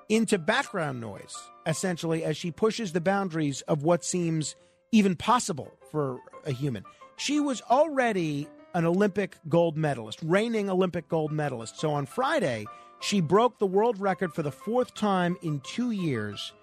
into 0.09 0.37
background 0.39 0.99
noise, 0.99 1.35
essentially, 1.65 2.23
as 2.23 2.35
she 2.35 2.51
pushes 2.51 2.93
the 2.93 3.01
boundaries 3.01 3.61
of 3.61 3.83
what 3.83 4.03
seems 4.03 4.55
even 4.91 5.15
possible 5.15 5.71
for 5.91 6.19
a 6.45 6.51
human. 6.51 6.83
She 7.17 7.39
was 7.39 7.61
already 7.69 8.47
an 8.73 8.85
Olympic 8.85 9.37
gold 9.47 9.77
medalist, 9.77 10.19
reigning 10.23 10.69
Olympic 10.69 11.07
gold 11.07 11.31
medalist. 11.31 11.79
So 11.79 11.91
on 11.91 12.05
Friday, 12.05 12.65
she 12.99 13.21
broke 13.21 13.59
the 13.59 13.67
world 13.67 13.99
record 13.99 14.33
for 14.33 14.41
the 14.41 14.51
fourth 14.51 14.95
time 14.95 15.37
in 15.43 15.59
two 15.61 15.91
years 15.91 16.53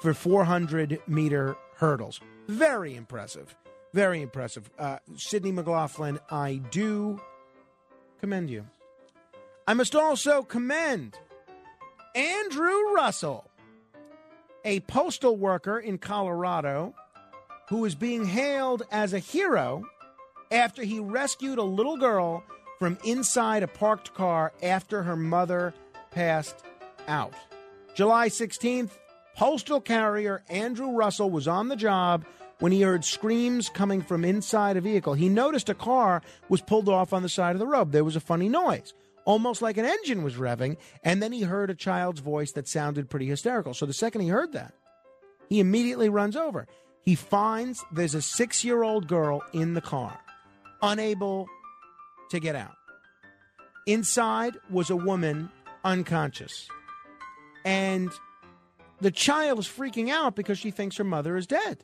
for 0.00 0.14
400 0.14 1.00
meter 1.06 1.56
hurdles. 1.76 2.20
Very 2.48 2.96
impressive. 2.96 3.54
Very 3.92 4.22
impressive. 4.22 4.70
Uh, 4.78 4.98
Sydney 5.16 5.52
McLaughlin, 5.52 6.20
I 6.30 6.60
do 6.70 7.20
commend 8.20 8.50
you. 8.50 8.66
I 9.66 9.74
must 9.74 9.94
also 9.94 10.42
commend 10.42 11.18
Andrew 12.14 12.94
Russell, 12.94 13.50
a 14.64 14.80
postal 14.80 15.36
worker 15.36 15.78
in 15.78 15.98
Colorado 15.98 16.94
who 17.68 17.84
is 17.84 17.94
being 17.94 18.24
hailed 18.24 18.82
as 18.90 19.12
a 19.12 19.18
hero 19.18 19.84
after 20.50 20.82
he 20.82 20.98
rescued 20.98 21.58
a 21.58 21.62
little 21.62 21.96
girl 21.96 22.42
from 22.78 22.98
inside 23.04 23.62
a 23.62 23.68
parked 23.68 24.12
car 24.14 24.52
after 24.62 25.04
her 25.04 25.16
mother 25.16 25.72
passed 26.10 26.64
out. 27.06 27.34
July 27.94 28.28
16th, 28.28 28.90
postal 29.36 29.80
carrier 29.80 30.42
Andrew 30.48 30.90
Russell 30.90 31.30
was 31.30 31.46
on 31.46 31.68
the 31.68 31.76
job 31.76 32.24
when 32.60 32.72
he 32.72 32.82
heard 32.82 33.04
screams 33.04 33.68
coming 33.68 34.02
from 34.02 34.24
inside 34.24 34.76
a 34.76 34.80
vehicle. 34.80 35.14
He 35.14 35.28
noticed 35.28 35.68
a 35.68 35.74
car 35.74 36.22
was 36.48 36.60
pulled 36.60 36.88
off 36.88 37.12
on 37.12 37.22
the 37.22 37.28
side 37.28 37.56
of 37.56 37.58
the 37.58 37.66
road. 37.66 37.92
There 37.92 38.04
was 38.04 38.16
a 38.16 38.20
funny 38.20 38.48
noise, 38.48 38.94
almost 39.24 39.60
like 39.62 39.76
an 39.76 39.86
engine 39.86 40.22
was 40.22 40.36
revving, 40.36 40.76
and 41.02 41.22
then 41.22 41.32
he 41.32 41.42
heard 41.42 41.70
a 41.70 41.74
child's 41.74 42.20
voice 42.20 42.52
that 42.52 42.68
sounded 42.68 43.10
pretty 43.10 43.26
hysterical. 43.26 43.74
So 43.74 43.86
the 43.86 43.92
second 43.92 44.20
he 44.20 44.28
heard 44.28 44.52
that, 44.52 44.74
he 45.48 45.58
immediately 45.58 46.08
runs 46.08 46.36
over. 46.36 46.68
He 47.02 47.14
finds 47.14 47.84
there's 47.90 48.14
a 48.14 48.22
six 48.22 48.64
year 48.64 48.82
old 48.82 49.08
girl 49.08 49.42
in 49.52 49.74
the 49.74 49.80
car, 49.80 50.18
unable 50.82 51.48
to 52.30 52.38
get 52.38 52.54
out. 52.54 52.76
Inside 53.86 54.56
was 54.70 54.90
a 54.90 54.96
woman 54.96 55.50
unconscious. 55.84 56.68
And 57.64 58.10
the 59.00 59.10
child 59.10 59.58
is 59.58 59.66
freaking 59.66 60.10
out 60.10 60.36
because 60.36 60.58
she 60.58 60.70
thinks 60.70 60.96
her 60.96 61.04
mother 61.04 61.36
is 61.36 61.46
dead. 61.46 61.82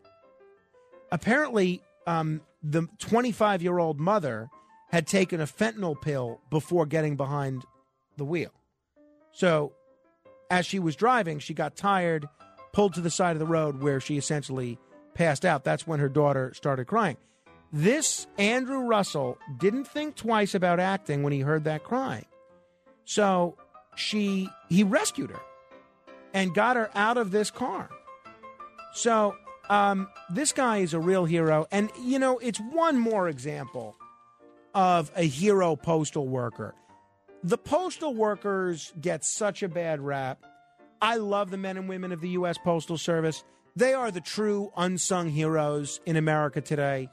Apparently, 1.17 1.81
um, 2.07 2.43
the 2.63 2.87
25 2.99 3.63
year 3.63 3.79
old 3.79 3.99
mother 3.99 4.51
had 4.91 5.07
taken 5.07 5.41
a 5.41 5.47
fentanyl 5.47 5.99
pill 5.99 6.43
before 6.51 6.85
getting 6.85 7.17
behind 7.17 7.65
the 8.19 8.25
wheel. 8.27 8.51
So, 9.33 9.73
as 10.51 10.67
she 10.67 10.79
was 10.79 10.95
driving, 10.95 11.39
she 11.39 11.55
got 11.55 11.75
tired, 11.75 12.29
pulled 12.75 12.93
to 12.95 13.01
the 13.01 13.09
side 13.09 13.35
of 13.35 13.39
the 13.39 13.47
road 13.47 13.83
where 13.83 13.99
she 13.99 14.19
essentially 14.19 14.79
passed 15.15 15.47
out. 15.47 15.65
That's 15.65 15.87
when 15.87 16.01
her 16.01 16.11
daughter 16.11 16.53
started 16.53 16.85
crying. 16.85 17.17
This 17.73 18.27
Andrew 18.37 18.81
Russell 18.81 19.39
didn't 19.57 19.89
think 19.89 20.17
twice 20.17 20.55
about 20.55 20.81
acting 20.81 21.23
when 21.23 21.33
he 21.33 21.41
heard 21.41 21.65
that 21.65 21.83
crying. 21.83 22.27
So 23.07 23.57
she 23.95 24.51
he 24.69 24.85
rescued 24.85 25.31
her 25.31 25.41
and 26.35 26.55
got 26.55 26.77
her 26.77 26.91
out 26.95 27.17
of 27.17 27.31
this 27.31 27.51
car. 27.51 27.89
So 28.93 29.35
um, 29.69 30.09
this 30.31 30.53
guy 30.53 30.79
is 30.79 30.95
a 30.95 31.01
real 31.01 31.25
hero, 31.25 31.67
and 31.71 31.91
you 32.03 32.19
know 32.19 32.39
it's 32.39 32.59
one 32.59 32.99
more 32.99 33.29
example 33.29 33.97
of 34.75 35.11
a 35.17 35.27
hero 35.27 35.77
postal 35.77 36.29
worker. 36.29 36.75
The 37.43 37.59
postal 37.59 38.15
workers 38.15 38.93
get 39.01 39.25
such 39.25 39.63
a 39.63 39.69
bad 39.69 40.01
rap. 40.01 40.45
I 41.01 41.17
love 41.17 41.51
the 41.51 41.57
men 41.57 41.77
and 41.77 41.89
women 41.89 42.13
of 42.13 42.21
the 42.21 42.31
U.S. 42.31 42.59
Postal 42.59 42.99
Service. 42.99 43.45
They 43.75 43.95
are 43.95 44.11
the 44.11 44.21
true 44.21 44.73
unsung 44.77 45.29
heroes 45.29 46.01
in 46.07 46.17
America 46.17 46.61
today. 46.61 47.09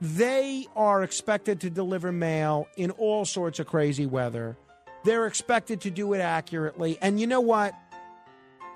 They 0.00 0.66
are 0.74 1.02
expected 1.02 1.60
to 1.60 1.70
deliver 1.70 2.10
mail 2.10 2.66
in 2.76 2.90
all 2.92 3.24
sorts 3.24 3.58
of 3.58 3.66
crazy 3.66 4.06
weather. 4.06 4.56
They're 5.04 5.26
expected 5.26 5.82
to 5.82 5.90
do 5.90 6.12
it 6.14 6.20
accurately. 6.20 6.98
And 7.00 7.20
you 7.20 7.26
know 7.26 7.40
what? 7.40 7.74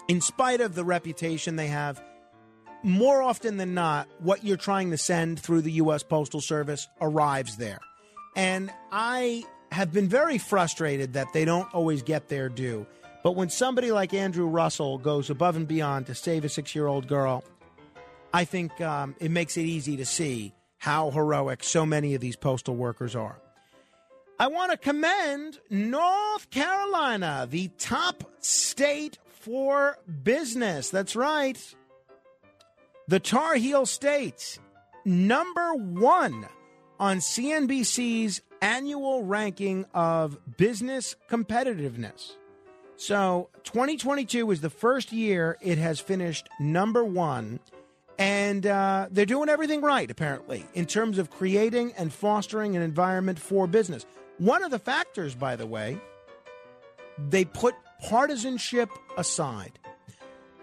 In 0.06 0.20
spite 0.20 0.60
of 0.60 0.74
the 0.74 0.84
reputation 0.84 1.56
they 1.56 1.68
have, 1.68 2.02
more 2.84 3.22
often 3.22 3.56
than 3.56 3.74
not, 3.74 4.08
what 4.20 4.44
you're 4.44 4.56
trying 4.56 4.90
to 4.90 4.98
send 4.98 5.40
through 5.40 5.62
the 5.62 5.72
U.S. 5.72 6.02
Postal 6.02 6.40
Service 6.40 6.86
arrives 7.00 7.56
there. 7.56 7.80
And 8.36 8.70
I 8.92 9.44
have 9.72 9.92
been 9.92 10.08
very 10.08 10.38
frustrated 10.38 11.14
that 11.14 11.32
they 11.32 11.44
don't 11.44 11.72
always 11.74 12.02
get 12.02 12.28
their 12.28 12.48
due. 12.48 12.86
But 13.22 13.32
when 13.32 13.48
somebody 13.48 13.90
like 13.90 14.12
Andrew 14.12 14.46
Russell 14.46 14.98
goes 14.98 15.30
above 15.30 15.56
and 15.56 15.66
beyond 15.66 16.06
to 16.06 16.14
save 16.14 16.44
a 16.44 16.48
six 16.48 16.74
year 16.74 16.86
old 16.86 17.08
girl, 17.08 17.42
I 18.34 18.44
think 18.44 18.78
um, 18.80 19.16
it 19.18 19.30
makes 19.30 19.56
it 19.56 19.62
easy 19.62 19.96
to 19.96 20.04
see 20.04 20.52
how 20.76 21.10
heroic 21.10 21.64
so 21.64 21.86
many 21.86 22.14
of 22.14 22.20
these 22.20 22.36
postal 22.36 22.76
workers 22.76 23.16
are. 23.16 23.38
I 24.38 24.48
want 24.48 24.72
to 24.72 24.76
commend 24.76 25.58
North 25.70 26.50
Carolina, 26.50 27.46
the 27.48 27.68
top 27.78 28.24
state 28.40 29.18
for 29.40 29.96
business. 30.22 30.90
That's 30.90 31.16
right. 31.16 31.58
The 33.06 33.20
Tar 33.20 33.56
Heel 33.56 33.84
State, 33.84 34.58
number 35.04 35.74
one 35.74 36.48
on 36.98 37.18
CNBC's 37.18 38.40
annual 38.62 39.24
ranking 39.24 39.84
of 39.92 40.38
business 40.56 41.14
competitiveness. 41.30 42.32
So 42.96 43.50
2022 43.64 44.50
is 44.52 44.62
the 44.62 44.70
first 44.70 45.12
year 45.12 45.58
it 45.60 45.76
has 45.76 46.00
finished 46.00 46.48
number 46.58 47.04
one. 47.04 47.60
And 48.18 48.66
uh, 48.66 49.08
they're 49.10 49.26
doing 49.26 49.50
everything 49.50 49.82
right, 49.82 50.10
apparently, 50.10 50.64
in 50.72 50.86
terms 50.86 51.18
of 51.18 51.30
creating 51.30 51.92
and 51.98 52.10
fostering 52.10 52.74
an 52.74 52.80
environment 52.80 53.38
for 53.38 53.66
business. 53.66 54.06
One 54.38 54.64
of 54.64 54.70
the 54.70 54.78
factors, 54.78 55.34
by 55.34 55.56
the 55.56 55.66
way, 55.66 55.98
they 57.18 57.44
put 57.44 57.74
partisanship 58.08 58.88
aside. 59.18 59.78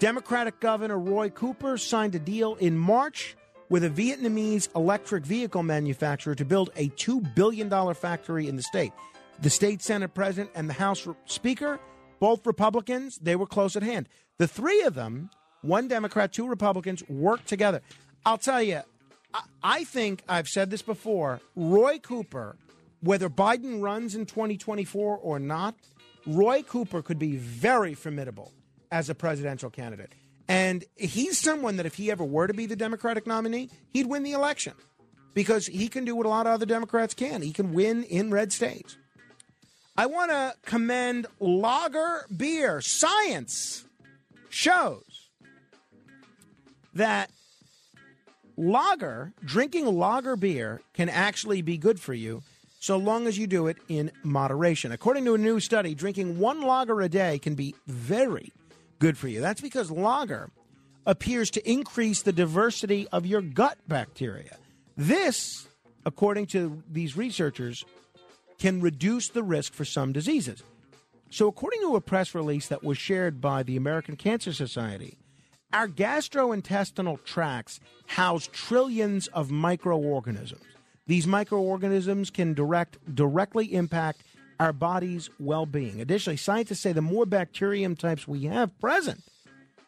Democratic 0.01 0.59
Governor 0.59 0.97
Roy 0.97 1.29
Cooper 1.29 1.77
signed 1.77 2.15
a 2.15 2.19
deal 2.19 2.55
in 2.55 2.75
March 2.75 3.35
with 3.69 3.83
a 3.83 3.89
Vietnamese 3.91 4.67
electric 4.75 5.23
vehicle 5.23 5.61
manufacturer 5.61 6.33
to 6.33 6.43
build 6.43 6.71
a 6.75 6.89
$2 6.89 7.35
billion 7.35 7.69
factory 7.93 8.47
in 8.47 8.55
the 8.55 8.63
state. 8.63 8.91
The 9.43 9.51
state 9.51 9.83
Senate 9.83 10.15
president 10.15 10.49
and 10.55 10.67
the 10.67 10.73
House 10.73 11.07
Speaker, 11.27 11.79
both 12.19 12.47
Republicans, 12.47 13.19
they 13.21 13.35
were 13.35 13.45
close 13.45 13.75
at 13.75 13.83
hand. 13.83 14.09
The 14.39 14.47
three 14.47 14.81
of 14.81 14.95
them, 14.95 15.29
one 15.61 15.87
Democrat, 15.87 16.33
two 16.33 16.47
Republicans, 16.47 17.03
worked 17.07 17.47
together. 17.47 17.83
I'll 18.25 18.39
tell 18.39 18.63
you, 18.63 18.81
I, 19.61 19.83
think 19.83 20.23
I've 20.27 20.47
said 20.47 20.71
this 20.71 20.81
before 20.81 21.41
Roy 21.55 21.99
Cooper, 21.99 22.57
whether 23.01 23.29
Biden 23.29 23.83
runs 23.83 24.15
in 24.15 24.25
2024 24.25 25.19
or 25.19 25.37
not, 25.37 25.75
Roy 26.25 26.63
Cooper 26.63 27.03
could 27.03 27.19
be 27.19 27.35
very 27.35 27.93
formidable 27.93 28.51
as 28.91 29.09
a 29.09 29.15
presidential 29.15 29.69
candidate. 29.69 30.13
And 30.47 30.83
he's 30.95 31.39
someone 31.39 31.77
that 31.77 31.85
if 31.85 31.95
he 31.95 32.11
ever 32.11 32.25
were 32.25 32.47
to 32.47 32.53
be 32.53 32.65
the 32.65 32.75
Democratic 32.75 33.25
nominee, 33.25 33.69
he'd 33.93 34.07
win 34.07 34.23
the 34.23 34.33
election 34.33 34.73
because 35.33 35.67
he 35.67 35.87
can 35.87 36.03
do 36.03 36.15
what 36.15 36.25
a 36.25 36.29
lot 36.29 36.45
of 36.45 36.53
other 36.53 36.65
Democrats 36.65 37.13
can. 37.13 37.41
He 37.41 37.53
can 37.53 37.73
win 37.73 38.03
in 38.03 38.31
red 38.31 38.51
states. 38.51 38.97
I 39.97 40.07
want 40.07 40.31
to 40.31 40.53
commend 40.65 41.27
lager 41.39 42.25
beer. 42.35 42.81
Science 42.81 43.85
shows 44.49 45.29
that 46.93 47.29
lager, 48.57 49.33
drinking 49.45 49.85
lager 49.85 50.35
beer, 50.35 50.81
can 50.93 51.07
actually 51.07 51.61
be 51.61 51.77
good 51.77 51.99
for 51.99 52.13
you 52.13 52.43
so 52.79 52.97
long 52.97 53.27
as 53.27 53.37
you 53.37 53.47
do 53.47 53.67
it 53.67 53.77
in 53.87 54.11
moderation. 54.23 54.91
According 54.91 55.23
to 55.25 55.35
a 55.35 55.37
new 55.37 55.59
study, 55.59 55.93
drinking 55.93 56.39
one 56.39 56.61
lager 56.61 56.99
a 57.01 57.07
day 57.07 57.37
can 57.37 57.53
be 57.53 57.75
very 57.85 58.51
good 59.01 59.17
for 59.17 59.27
you. 59.27 59.41
That's 59.41 59.59
because 59.59 59.91
lager 59.91 60.49
appears 61.05 61.49
to 61.51 61.69
increase 61.69 62.21
the 62.21 62.31
diversity 62.31 63.07
of 63.11 63.25
your 63.25 63.41
gut 63.41 63.79
bacteria. 63.87 64.57
This, 64.95 65.67
according 66.05 66.45
to 66.47 66.83
these 66.89 67.17
researchers, 67.17 67.83
can 68.59 68.79
reduce 68.79 69.29
the 69.29 69.41
risk 69.41 69.73
for 69.73 69.83
some 69.83 70.13
diseases. 70.13 70.63
So, 71.31 71.47
according 71.47 71.81
to 71.81 71.95
a 71.95 72.01
press 72.01 72.35
release 72.35 72.67
that 72.67 72.83
was 72.83 72.97
shared 72.97 73.41
by 73.41 73.63
the 73.63 73.75
American 73.75 74.15
Cancer 74.15 74.53
Society, 74.53 75.17
our 75.73 75.87
gastrointestinal 75.87 77.23
tracts 77.23 77.79
house 78.05 78.47
trillions 78.51 79.27
of 79.27 79.49
microorganisms. 79.49 80.61
These 81.07 81.25
microorganisms 81.25 82.29
can 82.29 82.53
direct 82.53 82.97
directly 83.15 83.73
impact 83.73 84.21
our 84.61 84.71
body's 84.71 85.27
well-being. 85.39 85.99
Additionally, 85.99 86.37
scientists 86.37 86.81
say 86.81 86.93
the 86.93 87.01
more 87.01 87.25
bacterium 87.25 87.95
types 87.95 88.27
we 88.27 88.43
have 88.43 88.79
present, 88.79 89.19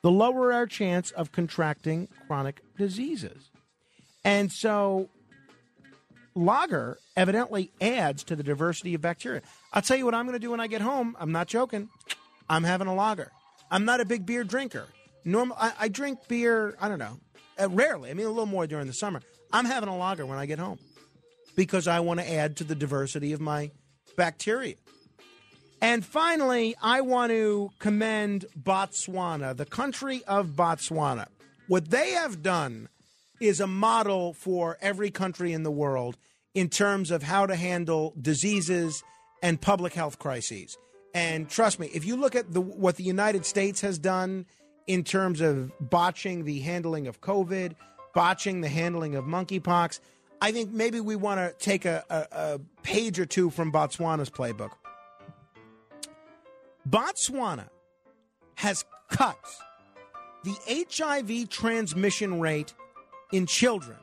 the 0.02 0.10
lower 0.10 0.52
our 0.52 0.66
chance 0.66 1.12
of 1.12 1.32
contracting 1.32 2.08
chronic 2.26 2.60
diseases. 2.76 3.52
And 4.26 4.52
so 4.52 5.10
lager 6.34 6.98
evidently 7.16 7.70
adds 7.80 8.24
to 8.24 8.36
the 8.36 8.42
diversity 8.42 8.96
of 8.96 9.02
bacteria. 9.02 9.44
I'll 9.72 9.84
tell 9.84 9.96
you 9.96 10.06
what 10.06 10.16
I'm 10.16 10.26
going 10.26 10.34
to 10.34 10.40
do 10.40 10.50
when 10.50 10.60
I 10.60 10.66
get 10.66 10.82
home. 10.82 11.16
I'm 11.20 11.32
not 11.32 11.46
joking. 11.46 11.88
I'm 12.50 12.64
having 12.64 12.88
a 12.88 12.96
lager. 12.96 13.32
I'm 13.70 13.86
not 13.86 14.02
a 14.02 14.06
big 14.06 14.26
beer 14.26 14.44
drinker. 14.44 14.88
Normal, 15.24 15.56
I, 15.60 15.74
I 15.82 15.88
drink 15.88 16.28
beer. 16.28 16.76
I 16.82 16.90
don't 16.90 16.98
know, 16.98 17.20
uh, 17.62 17.70
rarely. 17.70 18.10
I 18.10 18.16
mean, 18.16 18.26
a 18.26 18.30
little 18.30 18.48
more 18.48 18.66
during 18.66 18.88
the 18.88 18.94
summer. 18.94 19.22
I'm 19.52 19.66
having 19.66 19.88
a 19.88 19.96
lager 19.96 20.26
when 20.26 20.40
I 20.40 20.48
get 20.48 20.58
home 20.58 20.80
because 21.56 21.88
I 21.88 22.00
want 22.00 22.22
to 22.22 22.32
add 22.32 22.58
to 22.58 22.64
the 22.64 22.74
diversity 22.74 23.34
of 23.34 23.40
my 23.40 23.70
bacteria. 24.16 24.76
And 25.82 26.06
finally, 26.06 26.76
I 26.82 27.02
want 27.02 27.32
to 27.32 27.72
commend 27.80 28.46
Botswana, 28.58 29.56
the 29.56 29.66
country 29.66 30.24
of 30.26 30.52
Botswana. 30.52 31.28
What 31.68 31.90
they 31.90 32.12
have 32.12 32.42
done 32.42 32.88
is 33.42 33.60
a 33.60 33.68
model 33.68 34.34
for 34.34 34.78
every 34.82 35.12
country 35.12 35.52
in 35.52 35.64
the 35.64 35.72
world 35.72 36.18
in 36.54 36.70
terms 36.70 37.12
of 37.12 37.24
how 37.24 37.46
to 37.46 37.56
handle 37.56 38.14
diseases 38.22 39.04
and 39.42 39.60
public 39.60 39.94
health 39.94 40.20
crises. 40.20 40.78
And 41.14 41.50
trust 41.50 41.80
me, 41.80 41.90
if 41.94 42.06
you 42.06 42.16
look 42.16 42.36
at 42.36 42.54
the, 42.54 42.62
what 42.62 42.96
the 42.96 43.04
United 43.04 43.46
States 43.46 43.82
has 43.82 44.00
done 44.00 44.46
in 44.88 45.04
terms 45.04 45.42
of 45.42 45.72
botching 45.80 46.46
the 46.46 46.60
handling 46.60 47.08
of 47.08 47.22
COVID, 47.22 47.76
botching 48.14 48.62
the 48.62 48.70
handling 48.70 49.16
of 49.16 49.26
monkeypox, 49.26 50.00
I 50.42 50.52
think 50.52 50.72
maybe 50.72 51.00
we 51.00 51.16
want 51.16 51.40
to 51.40 51.54
take 51.64 51.86
a, 51.86 52.04
a, 52.10 52.28
a 52.32 52.60
page 52.82 53.20
or 53.20 53.26
two 53.26 53.50
from 53.50 53.72
Botswana's 53.72 54.30
playbook. 54.30 54.72
Botswana 56.88 57.70
has 58.56 58.84
cut 59.10 59.38
the 60.44 60.56
HIV 60.68 61.50
transmission 61.50 62.40
rate 62.40 62.74
in 63.32 63.46
children 63.46 63.98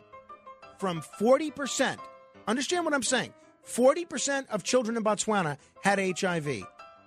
from 0.78 1.02
40%. 1.20 1.98
Understand 2.48 2.85
what 2.85 2.94
I'm 2.94 3.02
saying? 3.02 3.35
40% 3.66 4.48
of 4.48 4.65
children 4.65 4.97
in 4.97 5.05
Botswana 5.05 5.59
had 5.82 5.98
HIV 5.98 6.65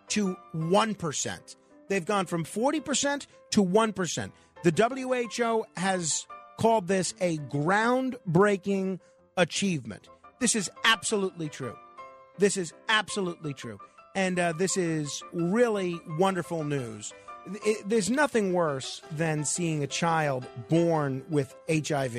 to 0.10 0.38
1%. 0.56 1.56
They've 1.88 2.06
gone 2.06 2.26
from 2.28 2.46
40% 2.46 3.26
to 3.52 3.66
1%. 3.66 4.32
The 4.64 5.26
WHO 5.38 5.66
has 5.76 6.26
called 6.58 6.88
this 6.88 7.14
a 7.20 7.38
groundbreaking 7.38 9.00
achievement. 9.38 10.10
This 10.40 10.56
is 10.56 10.70
absolutely 10.84 11.50
true. 11.50 11.76
This 12.38 12.58
is 12.58 12.74
absolutely 12.90 13.54
true. 13.54 13.80
And 14.16 14.40
uh, 14.40 14.54
this 14.58 14.78
is 14.78 15.24
really 15.32 16.00
wonderful 16.20 16.64
news. 16.64 17.14
It, 17.66 17.88
there's 17.90 18.10
nothing 18.10 18.54
worse 18.54 19.02
than 19.12 19.44
seeing 19.46 19.84
a 19.84 19.88
child 19.88 20.46
born 20.70 21.24
with 21.30 21.56
HIV, 21.70 22.14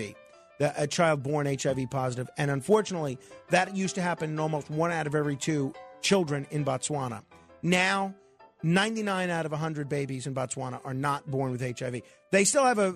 the- 0.58 0.74
a 0.76 0.86
child 0.86 1.22
born 1.22 1.46
HIV 1.46 1.90
positive. 1.90 2.28
And 2.36 2.50
unfortunately, 2.50 3.18
that 3.50 3.76
used 3.76 3.94
to 3.94 4.02
happen 4.02 4.30
in 4.30 4.38
almost 4.38 4.70
one 4.70 4.90
out 4.92 5.06
of 5.06 5.14
every 5.14 5.36
two 5.36 5.72
children 6.02 6.46
in 6.50 6.64
Botswana. 6.64 7.22
Now, 7.62 8.14
99 8.62 9.30
out 9.30 9.46
of 9.46 9.52
100 9.52 9.88
babies 9.88 10.26
in 10.26 10.34
Botswana 10.34 10.80
are 10.84 10.94
not 10.94 11.30
born 11.30 11.52
with 11.52 11.60
HIV. 11.78 12.00
They 12.30 12.44
still 12.44 12.64
have 12.64 12.78
a, 12.78 12.94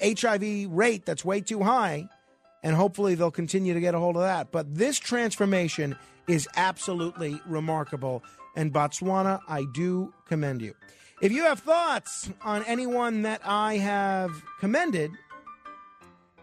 a 0.00 0.14
HIV 0.20 0.70
rate 0.70 1.04
that's 1.06 1.24
way 1.24 1.40
too 1.40 1.62
high, 1.62 2.08
and 2.62 2.74
hopefully 2.74 3.14
they'll 3.14 3.30
continue 3.30 3.74
to 3.74 3.80
get 3.80 3.94
a 3.94 3.98
hold 3.98 4.16
of 4.16 4.22
that. 4.22 4.50
But 4.52 4.74
this 4.74 4.98
transformation 4.98 5.96
is 6.26 6.48
absolutely 6.56 7.40
remarkable. 7.46 8.22
and 8.56 8.72
Botswana, 8.72 9.40
I 9.48 9.66
do 9.72 10.12
commend 10.26 10.62
you. 10.62 10.74
If 11.20 11.32
you 11.32 11.44
have 11.44 11.60
thoughts 11.60 12.30
on 12.42 12.64
anyone 12.64 13.22
that 13.22 13.40
I 13.44 13.76
have 13.78 14.30
commended, 14.58 15.12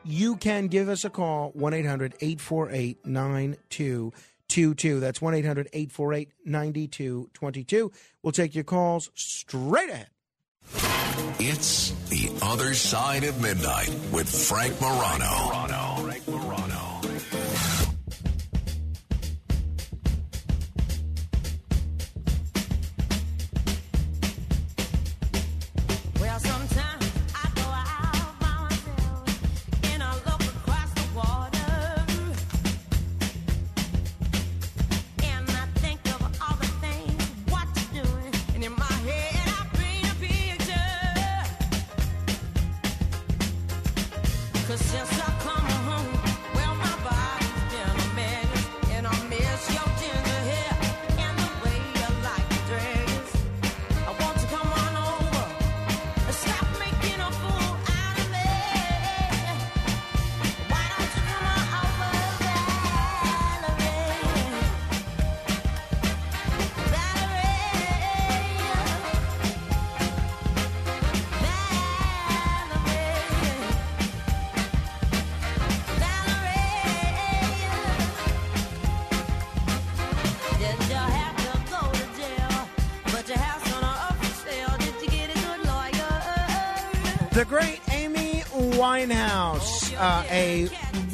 you 0.03 0.35
can 0.37 0.67
give 0.67 0.87
us 0.87 1.03
a 1.03 1.09
call 1.09 1.51
1 1.51 1.73
800 1.73 2.13
848 2.21 3.05
9222. 3.05 4.99
That's 4.99 5.21
1 5.21 5.33
800 5.33 5.69
848 5.73 6.29
9222. 6.45 7.91
We'll 8.21 8.31
take 8.31 8.55
your 8.55 8.63
calls 8.63 9.11
straight 9.15 9.89
ahead. 9.89 10.07
It's 11.39 11.91
The 12.09 12.31
Other 12.41 12.73
Side 12.73 13.23
of 13.23 13.41
Midnight 13.41 13.89
with 14.11 14.29
Frank 14.29 14.79
Morano. 14.81 15.64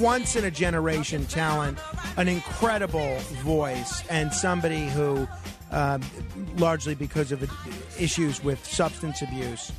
Once 0.01 0.35
in 0.35 0.43
a 0.45 0.51
generation 0.51 1.25
talent, 1.27 1.77
an 2.17 2.27
incredible 2.27 3.17
voice, 3.43 4.03
and 4.09 4.33
somebody 4.33 4.87
who, 4.87 5.27
um, 5.71 6.01
largely 6.57 6.95
because 6.95 7.31
of 7.31 7.49
issues 7.99 8.43
with 8.43 8.65
substance 8.65 9.21
abuse, 9.21 9.71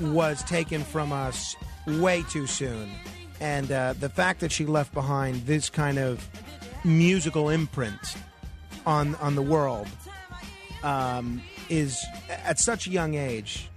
was 0.00 0.42
taken 0.44 0.82
from 0.82 1.12
us 1.12 1.54
way 1.86 2.22
too 2.30 2.46
soon. 2.46 2.90
And 3.40 3.70
uh, 3.70 3.92
the 4.00 4.08
fact 4.08 4.40
that 4.40 4.50
she 4.50 4.66
left 4.66 4.92
behind 4.94 5.46
this 5.46 5.70
kind 5.70 5.98
of 5.98 6.26
musical 6.84 7.50
imprint 7.50 8.16
on 8.86 9.14
on 9.16 9.34
the 9.34 9.42
world 9.42 9.88
um, 10.82 11.42
is 11.68 12.02
at 12.28 12.58
such 12.58 12.86
a 12.86 12.90
young 12.90 13.14
age 13.14 13.68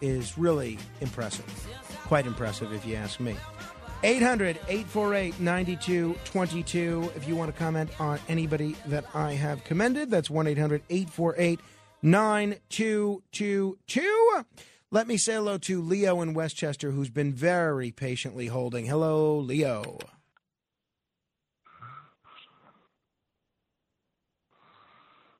is 0.00 0.36
really 0.36 0.78
impressive. 1.00 1.46
Quite 2.06 2.26
impressive, 2.26 2.72
if 2.72 2.84
you 2.84 2.96
ask 2.96 3.20
me. 3.20 3.36
800 4.02 4.58
848 4.68 5.40
9222. 5.40 7.12
If 7.16 7.26
you 7.26 7.34
want 7.36 7.50
to 7.52 7.58
comment 7.58 7.90
on 8.00 8.20
anybody 8.28 8.76
that 8.86 9.04
I 9.14 9.32
have 9.32 9.64
commended, 9.64 10.10
that's 10.10 10.30
1 10.30 10.46
800 10.46 10.82
848 10.90 11.60
9222. 12.02 14.44
Let 14.92 15.08
me 15.08 15.16
say 15.16 15.34
hello 15.34 15.58
to 15.58 15.82
Leo 15.82 16.20
in 16.20 16.32
Westchester, 16.34 16.92
who's 16.92 17.10
been 17.10 17.32
very 17.32 17.90
patiently 17.90 18.46
holding. 18.46 18.86
Hello, 18.86 19.36
Leo. 19.38 19.98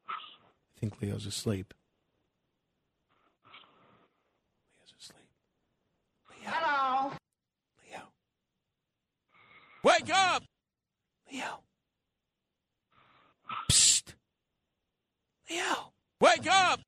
I 0.08 0.80
think 0.80 1.00
Leo's 1.00 1.26
asleep. 1.26 1.72
Leo's 4.80 4.94
asleep. 4.98 5.28
Leo. 6.30 6.50
Hello. 6.50 7.12
Wake 9.86 10.12
up! 10.12 10.42
Leo. 11.32 11.62
Psst. 13.70 14.14
Leo. 15.48 15.92
Wake 16.20 16.50
up! 16.50 16.80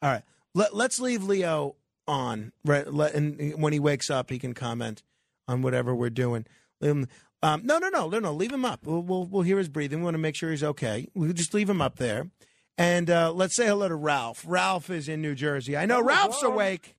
All 0.00 0.12
right. 0.12 0.22
Let, 0.54 0.76
let's 0.76 1.00
leave 1.00 1.24
Leo 1.24 1.74
on. 2.06 2.52
Right. 2.64 2.86
Let, 2.86 3.14
and 3.14 3.60
when 3.60 3.72
he 3.72 3.80
wakes 3.80 4.10
up, 4.10 4.30
he 4.30 4.38
can 4.38 4.54
comment 4.54 5.02
on 5.48 5.60
whatever 5.60 5.92
we're 5.92 6.08
doing. 6.08 6.46
Um, 6.80 7.08
um, 7.42 7.66
no, 7.66 7.78
no, 7.78 7.88
no, 7.88 8.08
no, 8.08 8.20
no. 8.20 8.32
Leave 8.32 8.52
him 8.52 8.64
up. 8.64 8.86
We'll, 8.86 9.02
we'll, 9.02 9.24
we'll 9.26 9.42
hear 9.42 9.58
his 9.58 9.68
breathing. 9.68 9.98
We 9.98 10.04
want 10.04 10.14
to 10.14 10.18
make 10.18 10.36
sure 10.36 10.52
he's 10.52 10.62
okay. 10.62 11.08
We'll 11.16 11.32
just 11.32 11.52
leave 11.52 11.68
him 11.68 11.82
up 11.82 11.96
there. 11.96 12.30
And 12.76 13.10
uh, 13.10 13.32
let's 13.32 13.56
say 13.56 13.66
hello 13.66 13.88
to 13.88 13.96
Ralph. 13.96 14.44
Ralph 14.46 14.88
is 14.88 15.08
in 15.08 15.20
New 15.20 15.34
Jersey. 15.34 15.76
I 15.76 15.84
know 15.84 16.00
Ralph's 16.00 16.44
awake. 16.44 16.94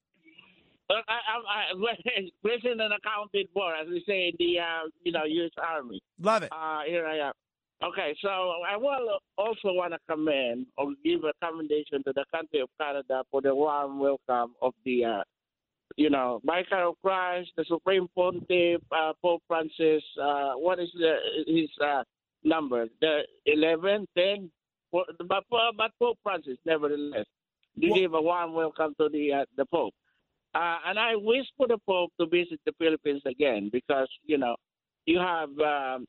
Look, 0.89 1.05
I, 1.07 1.13
I, 1.13 1.71
I 1.71 1.73
listen 2.43 2.79
and 2.81 2.93
accounted 2.93 3.47
for, 3.53 3.75
as 3.75 3.87
we 3.87 4.03
say 4.07 4.29
in 4.29 4.33
the 4.39 4.59
uh, 4.59 4.89
you 5.03 5.11
know 5.11 5.23
U.S. 5.23 5.51
Army. 5.61 6.01
Love 6.19 6.43
it. 6.43 6.51
Uh, 6.51 6.81
here 6.87 7.05
I 7.05 7.27
am. 7.27 7.33
Okay, 7.81 8.13
so 8.21 8.27
I 8.67 8.75
will 8.75 9.19
also 9.37 9.71
want 9.71 9.93
to 9.93 9.99
commend 10.09 10.65
or 10.77 10.91
give 11.05 11.23
a 11.23 11.31
commendation 11.41 12.03
to 12.03 12.13
the 12.13 12.25
country 12.33 12.59
of 12.59 12.67
Canada 12.79 13.23
for 13.31 13.41
the 13.41 13.55
warm 13.55 13.99
welcome 13.99 14.53
of 14.61 14.73
the, 14.83 15.05
uh, 15.05 15.23
you 15.95 16.09
know, 16.09 16.41
of 16.45 16.95
Christ, 17.01 17.51
the 17.55 17.63
Supreme 17.69 18.09
Pontiff, 18.13 18.81
uh, 18.91 19.13
Pope 19.21 19.43
Francis. 19.47 20.03
Uh, 20.21 20.55
what 20.55 20.79
is 20.79 20.89
the, 20.93 21.15
his 21.47 21.69
uh, 21.81 22.03
number? 22.43 22.87
The 22.99 23.21
11, 23.45 24.05
10? 24.17 24.51
But, 24.91 25.05
but, 25.25 25.91
Pope 25.99 26.17
Francis, 26.21 26.57
nevertheless, 26.65 27.25
they 27.77 27.87
gave 27.87 28.13
a 28.13 28.21
warm 28.21 28.55
welcome 28.55 28.93
to 28.99 29.07
the 29.07 29.31
uh, 29.31 29.45
the 29.55 29.65
Pope. 29.67 29.93
Uh, 30.55 30.77
and 30.87 30.97
I 30.97 31.15
wish 31.15 31.45
for 31.57 31.67
the 31.67 31.77
Pope 31.87 32.11
to 32.19 32.25
visit 32.25 32.59
the 32.65 32.73
Philippines 32.79 33.21
again 33.25 33.69
because, 33.71 34.07
you 34.25 34.37
know, 34.37 34.55
you 35.05 35.19
have, 35.19 35.49
um, 35.59 36.05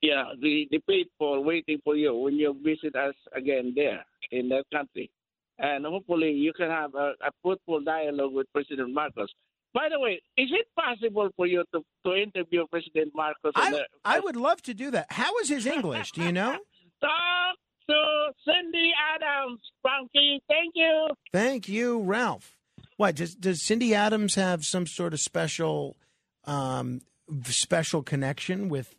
you 0.00 0.10
know, 0.14 0.30
the, 0.40 0.66
the 0.70 0.80
faithful 0.86 1.44
waiting 1.44 1.78
for 1.84 1.94
you 1.96 2.14
when 2.14 2.34
you 2.34 2.56
visit 2.64 2.96
us 2.96 3.14
again 3.36 3.72
there 3.76 4.04
in 4.32 4.48
that 4.48 4.64
country. 4.72 5.10
And 5.58 5.84
hopefully 5.86 6.32
you 6.32 6.52
can 6.52 6.70
have 6.70 6.94
a, 6.94 7.12
a 7.22 7.30
fruitful 7.42 7.82
dialogue 7.84 8.32
with 8.32 8.46
President 8.52 8.92
Marcos. 8.92 9.28
By 9.74 9.88
the 9.90 9.98
way, 10.00 10.20
is 10.36 10.50
it 10.50 10.66
possible 10.78 11.30
for 11.36 11.46
you 11.46 11.64
to, 11.74 11.82
to 12.04 12.14
interview 12.16 12.66
President 12.70 13.12
Marcos? 13.14 13.52
I, 13.54 13.70
the- 13.70 13.86
I 14.04 14.18
would 14.20 14.36
love 14.36 14.60
to 14.62 14.74
do 14.74 14.90
that. 14.90 15.06
How 15.10 15.36
is 15.38 15.48
his 15.48 15.66
English? 15.66 16.12
Do 16.12 16.22
you 16.22 16.32
know? 16.32 16.58
Talk 17.00 17.56
to 17.88 18.32
Cindy 18.44 18.92
Adams, 19.14 19.60
Frankie. 19.82 20.42
Thank 20.48 20.72
you. 20.74 21.08
Thank 21.32 21.68
you, 21.68 22.00
Ralph. 22.02 22.56
What 22.96 23.14
does 23.16 23.34
does 23.34 23.62
Cindy 23.62 23.94
Adams 23.94 24.34
have 24.34 24.64
some 24.64 24.86
sort 24.86 25.12
of 25.12 25.20
special 25.20 25.96
um, 26.44 27.00
special 27.44 28.02
connection 28.02 28.68
with 28.68 28.94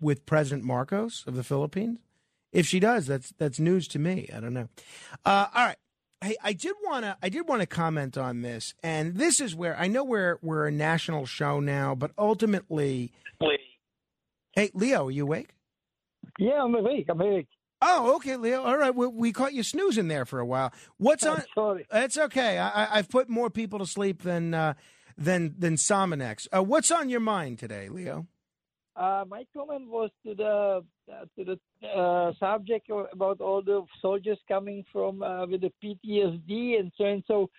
with 0.00 0.26
President 0.26 0.64
Marcos 0.64 1.24
of 1.26 1.34
the 1.34 1.44
Philippines? 1.44 1.98
If 2.52 2.66
she 2.66 2.78
does, 2.80 3.06
that's 3.06 3.32
that's 3.38 3.58
news 3.58 3.88
to 3.88 3.98
me. 3.98 4.28
I 4.34 4.40
don't 4.40 4.54
know. 4.54 4.68
Uh, 5.24 5.46
all 5.54 5.66
right. 5.66 5.76
Hey, 6.22 6.36
I 6.42 6.52
did 6.52 6.74
want 6.84 7.04
to 7.04 7.16
I 7.22 7.28
did 7.28 7.48
want 7.48 7.60
to 7.60 7.66
comment 7.66 8.16
on 8.16 8.42
this, 8.42 8.74
and 8.82 9.16
this 9.16 9.40
is 9.40 9.54
where 9.54 9.76
I 9.78 9.88
know 9.88 10.04
we're 10.04 10.38
we're 10.40 10.66
a 10.66 10.70
national 10.72 11.26
show 11.26 11.60
now, 11.60 11.94
but 11.94 12.12
ultimately, 12.16 13.12
hey, 14.54 14.70
Leo, 14.72 15.08
are 15.08 15.10
you 15.10 15.24
awake? 15.24 15.54
Yeah, 16.38 16.62
I'm 16.62 16.74
awake. 16.74 17.06
I'm 17.08 17.20
awake. 17.20 17.48
Oh, 17.86 18.16
okay, 18.16 18.36
Leo. 18.36 18.62
All 18.62 18.78
right, 18.78 18.94
we, 18.94 19.06
we 19.06 19.30
caught 19.30 19.52
you 19.52 19.62
snoozing 19.62 20.08
there 20.08 20.24
for 20.24 20.40
a 20.40 20.46
while. 20.46 20.72
What's 20.96 21.26
on? 21.26 21.42
Sorry, 21.54 21.86
it's 21.92 22.16
okay. 22.16 22.58
I, 22.58 22.98
I've 22.98 23.10
put 23.10 23.28
more 23.28 23.50
people 23.50 23.78
to 23.78 23.86
sleep 23.86 24.22
than 24.22 24.54
uh, 24.54 24.72
than 25.18 25.54
than 25.58 25.74
Sominex. 25.74 26.48
Uh, 26.50 26.62
what's 26.62 26.90
on 26.90 27.10
your 27.10 27.20
mind 27.20 27.58
today, 27.58 27.90
Leo? 27.90 28.26
Uh, 28.96 29.24
my 29.28 29.44
comment 29.54 29.90
was 29.90 30.10
to 30.24 30.34
the 30.34 30.82
uh, 31.12 31.24
to 31.36 31.44
the 31.44 31.86
uh, 31.86 32.32
subject 32.40 32.88
about 33.12 33.42
all 33.42 33.60
the 33.60 33.84
soldiers 34.00 34.38
coming 34.48 34.82
from 34.90 35.22
uh, 35.22 35.46
with 35.46 35.60
the 35.60 35.72
PTSD 35.84 36.80
and 36.80 36.90
so 36.96 37.04
and 37.04 37.22
so. 37.26 37.50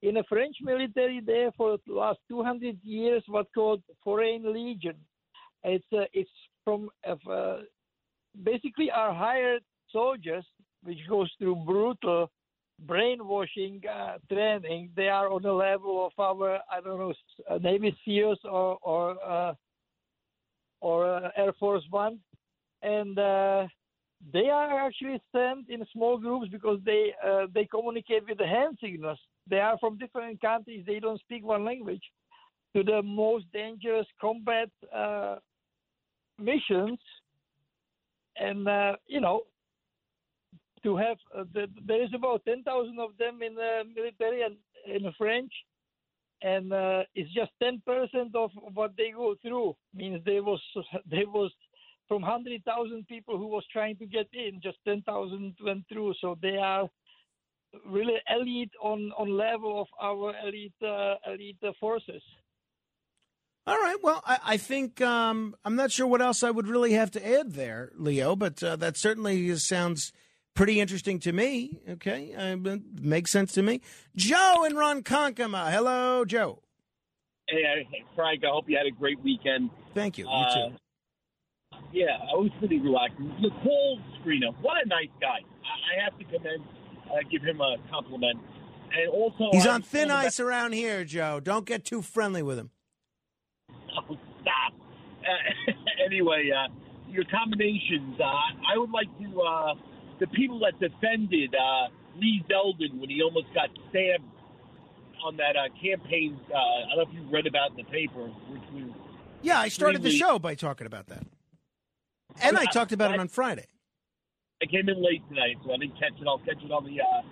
In 0.00 0.14
the 0.14 0.22
French 0.28 0.56
military, 0.62 1.20
there 1.24 1.50
for 1.56 1.76
the 1.84 1.92
last 1.92 2.20
200 2.28 2.78
years, 2.84 3.22
what 3.26 3.46
called 3.52 3.82
Foreign 4.04 4.52
Legion. 4.52 4.94
It's 5.64 5.84
uh, 5.92 6.04
it's 6.12 6.30
from 6.64 6.88
uh, 7.04 7.14
basically 8.42 8.90
our 8.90 9.14
hired 9.14 9.62
soldiers 9.92 10.44
which 10.82 10.98
goes 11.08 11.30
through 11.38 11.56
brutal 11.66 12.30
brainwashing 12.86 13.82
uh, 13.90 14.18
training, 14.32 14.90
they 14.94 15.08
are 15.08 15.30
on 15.30 15.42
the 15.42 15.52
level 15.52 16.06
of 16.06 16.12
our, 16.18 16.60
I 16.70 16.80
don't 16.80 16.98
know, 16.98 17.14
uh, 17.50 17.58
Navy 17.58 17.96
SEALs 18.04 18.38
or 18.44 18.78
or 18.82 19.16
uh, 19.24 19.54
or 20.80 21.16
uh, 21.16 21.30
Air 21.36 21.52
Force 21.58 21.84
One, 21.90 22.18
and 22.82 23.18
uh, 23.18 23.66
they 24.32 24.48
are 24.48 24.86
actually 24.86 25.20
sent 25.32 25.68
in 25.68 25.84
small 25.92 26.18
groups 26.18 26.48
because 26.50 26.78
they 26.84 27.12
uh, 27.26 27.46
they 27.52 27.64
communicate 27.64 28.28
with 28.28 28.38
the 28.38 28.46
hand 28.46 28.78
signals. 28.80 29.18
They 29.48 29.60
are 29.60 29.78
from 29.78 29.98
different 29.98 30.40
countries. 30.40 30.84
They 30.86 31.00
don't 31.00 31.20
speak 31.20 31.44
one 31.44 31.64
language. 31.64 32.02
To 32.76 32.84
the 32.84 33.02
most 33.02 33.46
dangerous 33.52 34.06
combat 34.20 34.68
missions, 36.38 36.98
and 38.40 38.68
uh, 38.68 38.96
you 39.06 39.20
know, 39.20 39.42
to 40.82 40.96
have 40.96 41.16
uh, 41.36 41.44
the, 41.52 41.66
there 41.86 42.02
is 42.02 42.10
about 42.14 42.44
ten 42.44 42.62
thousand 42.62 42.98
of 42.98 43.10
them 43.18 43.42
in 43.42 43.54
the 43.54 43.82
military 43.94 44.42
and 44.42 44.56
in 44.86 45.02
the 45.02 45.12
French, 45.18 45.52
and 46.42 46.72
uh, 46.72 47.02
it's 47.14 47.32
just 47.32 47.50
ten 47.62 47.82
percent 47.84 48.34
of 48.34 48.50
what 48.74 48.92
they 48.96 49.10
go 49.10 49.34
through. 49.42 49.76
Means 49.94 50.22
there 50.24 50.42
was 50.42 50.60
there 51.10 51.28
was 51.28 51.52
from 52.06 52.22
hundred 52.22 52.64
thousand 52.64 53.06
people 53.06 53.36
who 53.36 53.46
was 53.46 53.64
trying 53.72 53.96
to 53.96 54.06
get 54.06 54.28
in, 54.32 54.60
just 54.62 54.78
ten 54.86 55.02
thousand 55.02 55.54
went 55.62 55.84
through. 55.88 56.14
So 56.20 56.38
they 56.40 56.56
are 56.56 56.88
really 57.86 58.16
elite 58.34 58.72
on 58.82 59.12
on 59.18 59.36
level 59.36 59.80
of 59.80 59.88
our 60.00 60.34
elite 60.46 60.72
uh, 60.82 61.16
elite 61.32 61.58
forces. 61.78 62.22
All 63.68 63.76
right. 63.76 63.96
Well, 64.02 64.22
I, 64.26 64.38
I 64.44 64.56
think 64.56 65.00
um, 65.02 65.54
I'm 65.64 65.76
not 65.76 65.90
sure 65.92 66.06
what 66.06 66.22
else 66.22 66.42
I 66.42 66.50
would 66.50 66.66
really 66.66 66.92
have 66.94 67.10
to 67.12 67.26
add 67.38 67.52
there, 67.52 67.92
Leo, 67.96 68.34
but 68.34 68.62
uh, 68.62 68.76
that 68.76 68.96
certainly 68.96 69.54
sounds 69.56 70.12
pretty 70.54 70.80
interesting 70.80 71.18
to 71.20 71.32
me. 71.32 71.78
Okay, 71.88 72.32
uh, 72.34 72.56
it 72.70 72.82
makes 73.00 73.30
sense 73.30 73.52
to 73.52 73.62
me. 73.62 73.80
Joe 74.16 74.64
and 74.64 74.76
Ron 74.76 75.02
Ronkonkoma. 75.02 75.70
Hello, 75.70 76.24
Joe. 76.24 76.62
Hey, 77.48 77.86
Frank, 78.14 78.42
I 78.44 78.48
hope 78.50 78.68
you 78.68 78.76
had 78.76 78.86
a 78.86 78.90
great 78.90 79.22
weekend. 79.22 79.70
Thank 79.94 80.18
you. 80.18 80.24
You 80.24 80.30
Uh, 80.30 80.54
too. 80.70 80.76
Yeah, 81.92 82.06
I 82.20 82.34
was 82.36 82.50
pretty 82.58 82.78
relaxing. 82.80 83.32
Nicole 83.40 84.00
Screener, 84.20 84.54
what 84.62 84.76
a 84.84 84.88
nice 84.88 85.08
guy. 85.20 85.38
I, 85.64 86.00
I 86.00 86.04
have 86.04 86.18
to 86.18 86.24
commend, 86.24 86.62
uh, 87.10 87.16
give 87.30 87.42
him 87.42 87.60
a 87.60 87.76
compliment. 87.90 88.38
And 88.92 89.10
also, 89.10 89.50
He's 89.52 89.66
I 89.66 89.74
on 89.74 89.82
thin 89.82 90.08
told 90.08 90.10
about- 90.20 90.26
ice 90.26 90.40
around 90.40 90.72
here, 90.72 91.04
Joe. 91.04 91.40
Don't 91.40 91.66
get 91.66 91.84
too 91.84 92.00
friendly 92.02 92.42
with 92.42 92.58
him. 92.58 92.70
Stop. 94.06 94.72
Uh, 95.22 95.72
anyway, 96.06 96.50
uh, 96.50 96.68
your 97.10 97.24
combinations. 97.24 98.18
Uh, 98.20 98.24
I 98.24 98.76
would 98.76 98.90
like 98.90 99.08
to 99.20 99.40
uh, 99.40 99.74
the 100.20 100.26
people 100.28 100.60
that 100.60 100.78
defended 100.80 101.54
uh, 101.54 101.88
Lee 102.16 102.44
Zeldin 102.50 103.00
when 103.00 103.10
he 103.10 103.22
almost 103.22 103.46
got 103.54 103.70
stabbed 103.90 104.24
on 105.24 105.36
that 105.36 105.56
uh, 105.56 105.68
campaign. 105.82 106.38
Uh, 106.52 106.56
I 106.56 106.96
don't 106.96 106.96
know 106.96 107.02
if 107.10 107.14
you 107.14 107.32
read 107.32 107.46
about 107.46 107.70
in 107.70 107.76
the 107.76 107.84
paper, 107.84 108.26
which 108.50 108.62
was 108.72 108.94
Yeah, 109.42 109.58
I 109.60 109.68
started 109.68 110.02
the 110.02 110.10
show 110.10 110.38
by 110.38 110.54
talking 110.54 110.86
about 110.86 111.06
that. 111.08 111.26
And 112.40 112.56
I 112.56 112.62
I- 112.62 112.64
talked 112.66 112.92
about 112.92 113.12
it 113.12 113.20
on 113.20 113.28
Friday. 113.28 113.66
I 114.60 114.66
came 114.66 114.88
in 114.88 115.00
late 115.00 115.22
tonight, 115.28 115.56
so 115.64 115.72
I 115.72 115.76
didn't 115.76 115.94
catch 116.00 116.18
it. 116.20 116.26
I'll 116.26 116.38
catch 116.40 116.58
it 116.64 116.72
on 116.72 116.84
the 116.84 117.00
uh, 117.00 117.22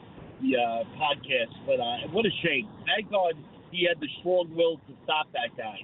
the 0.40 0.55
uh, 0.56 0.84
podcast. 0.94 1.51
But 1.66 1.80
uh, 1.80 2.06
what 2.12 2.24
a 2.24 2.30
shame. 2.40 2.68
Thank 2.86 3.10
God 3.10 3.34
he 3.72 3.84
had 3.84 4.01
the 4.01 4.06
strong 4.20 4.55
will 4.55 4.76
to 4.86 4.94
stop 5.02 5.26
that 5.32 5.51
guy 5.56 5.80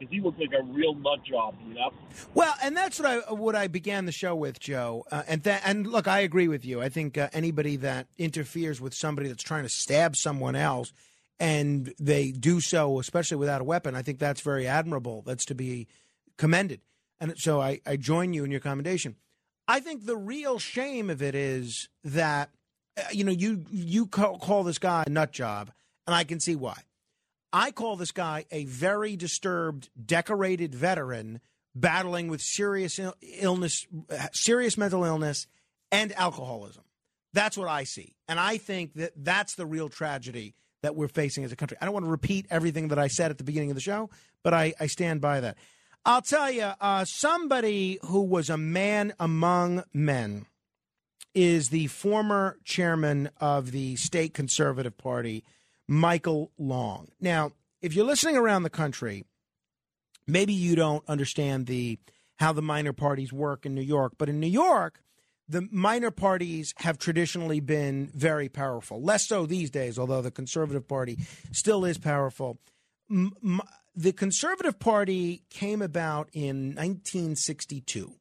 because 0.00 0.12
he 0.12 0.20
looked 0.20 0.40
like 0.40 0.52
a 0.58 0.62
real 0.62 0.94
nut 0.94 1.22
job, 1.22 1.54
you 1.68 1.74
know. 1.74 1.92
Well, 2.34 2.54
and 2.62 2.76
that's 2.76 2.98
what 2.98 3.08
I 3.08 3.32
what 3.32 3.54
I 3.54 3.68
began 3.68 4.06
the 4.06 4.12
show 4.12 4.34
with, 4.34 4.58
Joe. 4.58 5.04
Uh, 5.12 5.22
and 5.28 5.42
that 5.44 5.62
and 5.64 5.86
look, 5.86 6.08
I 6.08 6.20
agree 6.20 6.48
with 6.48 6.64
you. 6.64 6.80
I 6.80 6.88
think 6.88 7.18
uh, 7.18 7.28
anybody 7.32 7.76
that 7.76 8.08
interferes 8.18 8.80
with 8.80 8.94
somebody 8.94 9.28
that's 9.28 9.42
trying 9.42 9.64
to 9.64 9.68
stab 9.68 10.16
someone 10.16 10.56
else, 10.56 10.92
and 11.38 11.92
they 12.00 12.32
do 12.32 12.60
so, 12.60 12.98
especially 12.98 13.36
without 13.36 13.60
a 13.60 13.64
weapon, 13.64 13.94
I 13.94 14.02
think 14.02 14.18
that's 14.18 14.40
very 14.40 14.66
admirable. 14.66 15.22
That's 15.22 15.44
to 15.46 15.54
be 15.54 15.86
commended. 16.38 16.80
And 17.20 17.38
so 17.38 17.60
I, 17.60 17.80
I 17.86 17.96
join 17.96 18.32
you 18.32 18.44
in 18.44 18.50
your 18.50 18.60
commendation. 18.60 19.16
I 19.68 19.80
think 19.80 20.06
the 20.06 20.16
real 20.16 20.58
shame 20.58 21.10
of 21.10 21.22
it 21.22 21.34
is 21.34 21.88
that 22.02 22.50
uh, 22.96 23.02
you 23.12 23.24
know 23.24 23.32
you 23.32 23.64
you 23.70 24.06
call, 24.06 24.38
call 24.38 24.64
this 24.64 24.78
guy 24.78 25.04
a 25.06 25.10
nut 25.10 25.30
job, 25.30 25.70
and 26.06 26.14
I 26.14 26.24
can 26.24 26.40
see 26.40 26.56
why. 26.56 26.78
I 27.52 27.70
call 27.70 27.96
this 27.96 28.12
guy 28.12 28.44
a 28.50 28.64
very 28.64 29.16
disturbed, 29.16 29.90
decorated 30.04 30.74
veteran 30.74 31.40
battling 31.74 32.28
with 32.28 32.40
serious 32.40 32.98
illness, 33.22 33.86
serious 34.32 34.76
mental 34.76 35.04
illness, 35.04 35.46
and 35.92 36.12
alcoholism. 36.12 36.84
That's 37.32 37.56
what 37.56 37.68
I 37.68 37.84
see. 37.84 38.14
And 38.28 38.40
I 38.40 38.58
think 38.58 38.94
that 38.94 39.12
that's 39.16 39.54
the 39.54 39.66
real 39.66 39.88
tragedy 39.88 40.54
that 40.82 40.96
we're 40.96 41.08
facing 41.08 41.44
as 41.44 41.52
a 41.52 41.56
country. 41.56 41.76
I 41.80 41.84
don't 41.84 41.94
want 41.94 42.06
to 42.06 42.10
repeat 42.10 42.46
everything 42.50 42.88
that 42.88 42.98
I 42.98 43.08
said 43.08 43.30
at 43.30 43.38
the 43.38 43.44
beginning 43.44 43.70
of 43.70 43.74
the 43.74 43.80
show, 43.80 44.10
but 44.42 44.54
I, 44.54 44.74
I 44.80 44.86
stand 44.86 45.20
by 45.20 45.40
that. 45.40 45.56
I'll 46.04 46.22
tell 46.22 46.50
you, 46.50 46.70
uh, 46.80 47.04
somebody 47.04 47.98
who 48.02 48.22
was 48.22 48.48
a 48.48 48.56
man 48.56 49.12
among 49.20 49.84
men 49.92 50.46
is 51.34 51.68
the 51.68 51.86
former 51.88 52.56
chairman 52.64 53.30
of 53.40 53.70
the 53.70 53.96
state 53.96 54.32
conservative 54.32 54.96
party, 54.96 55.44
Michael 55.90 56.52
Long. 56.56 57.08
Now, 57.20 57.50
if 57.82 57.94
you're 57.94 58.04
listening 58.06 58.36
around 58.36 58.62
the 58.62 58.70
country, 58.70 59.24
maybe 60.24 60.52
you 60.52 60.76
don't 60.76 61.02
understand 61.08 61.66
the 61.66 61.98
how 62.36 62.52
the 62.52 62.62
minor 62.62 62.92
parties 62.92 63.32
work 63.32 63.66
in 63.66 63.74
New 63.74 63.82
York, 63.82 64.12
but 64.16 64.28
in 64.28 64.38
New 64.38 64.46
York, 64.46 65.02
the 65.48 65.66
minor 65.72 66.12
parties 66.12 66.72
have 66.76 66.96
traditionally 66.96 67.58
been 67.58 68.08
very 68.14 68.48
powerful. 68.48 69.02
Less 69.02 69.26
so 69.26 69.46
these 69.46 69.68
days, 69.68 69.98
although 69.98 70.22
the 70.22 70.30
conservative 70.30 70.86
party 70.86 71.18
still 71.50 71.84
is 71.84 71.98
powerful. 71.98 72.60
The 73.08 74.12
conservative 74.12 74.78
party 74.78 75.42
came 75.50 75.82
about 75.82 76.28
in 76.32 76.68
1962. 76.76 78.14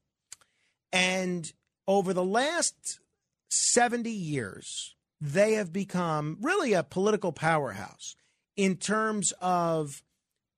And 0.91 1.53
over 1.87 2.13
the 2.13 2.25
last 2.25 2.99
70 3.51 4.09
years, 4.09 4.95
they 5.21 5.53
have 5.53 5.73
become 5.73 6.37
really 6.41 6.73
a 6.73 6.83
political 6.83 7.31
powerhouse 7.31 8.15
in 8.55 8.75
terms 8.75 9.33
of 9.41 10.03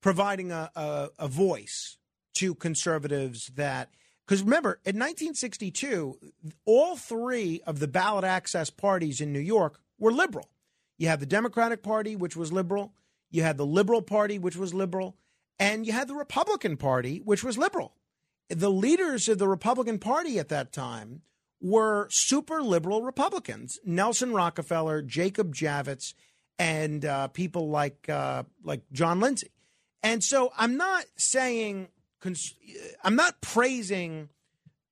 providing 0.01 0.51
a, 0.51 0.71
a, 0.75 1.09
a 1.19 1.27
voice 1.27 1.97
to 2.33 2.55
conservatives 2.55 3.51
that 3.55 3.89
because 4.25 4.43
remember 4.43 4.79
in 4.85 4.95
1962 4.95 6.17
all 6.65 6.95
three 6.95 7.61
of 7.67 7.79
the 7.79 7.87
ballot 7.87 8.23
access 8.23 8.69
parties 8.69 9.19
in 9.19 9.33
new 9.33 9.39
york 9.39 9.79
were 10.01 10.11
liberal. 10.11 10.49
You 10.97 11.07
had 11.07 11.21
the 11.21 11.25
democratic 11.25 11.81
party 11.81 12.17
which 12.17 12.35
was 12.35 12.51
liberal. 12.51 12.93
You 13.29 13.43
had 13.43 13.57
the 13.57 13.65
liberal 13.65 14.01
party 14.01 14.37
which 14.37 14.57
was 14.57 14.73
liberal. 14.73 15.15
And 15.57 15.85
you 15.85 15.93
had 15.93 16.09
the 16.09 16.15
republican 16.15 16.75
party 16.75 17.21
which 17.23 17.43
was 17.43 17.57
liberal. 17.57 17.93
The 18.49 18.71
leaders 18.71 19.29
of 19.29 19.37
the 19.37 19.47
republican 19.47 19.99
party 19.99 20.39
at 20.39 20.49
that 20.49 20.73
time 20.73 21.21
were 21.61 22.07
super 22.09 22.61
liberal 22.61 23.03
republicans 23.03 23.79
nelson 23.85 24.33
rockefeller 24.33 25.01
jacob 25.01 25.53
javits 25.53 26.13
and 26.59 27.05
uh, 27.05 27.27
people 27.29 27.69
like 27.69 28.09
uh, 28.09 28.43
like 28.63 28.81
john 28.91 29.19
lindsay 29.19 29.51
and 30.03 30.23
so 30.23 30.51
I'm 30.57 30.77
not 30.77 31.05
saying, 31.15 31.89
cons- 32.19 32.55
I'm 33.03 33.15
not 33.15 33.41
praising 33.41 34.29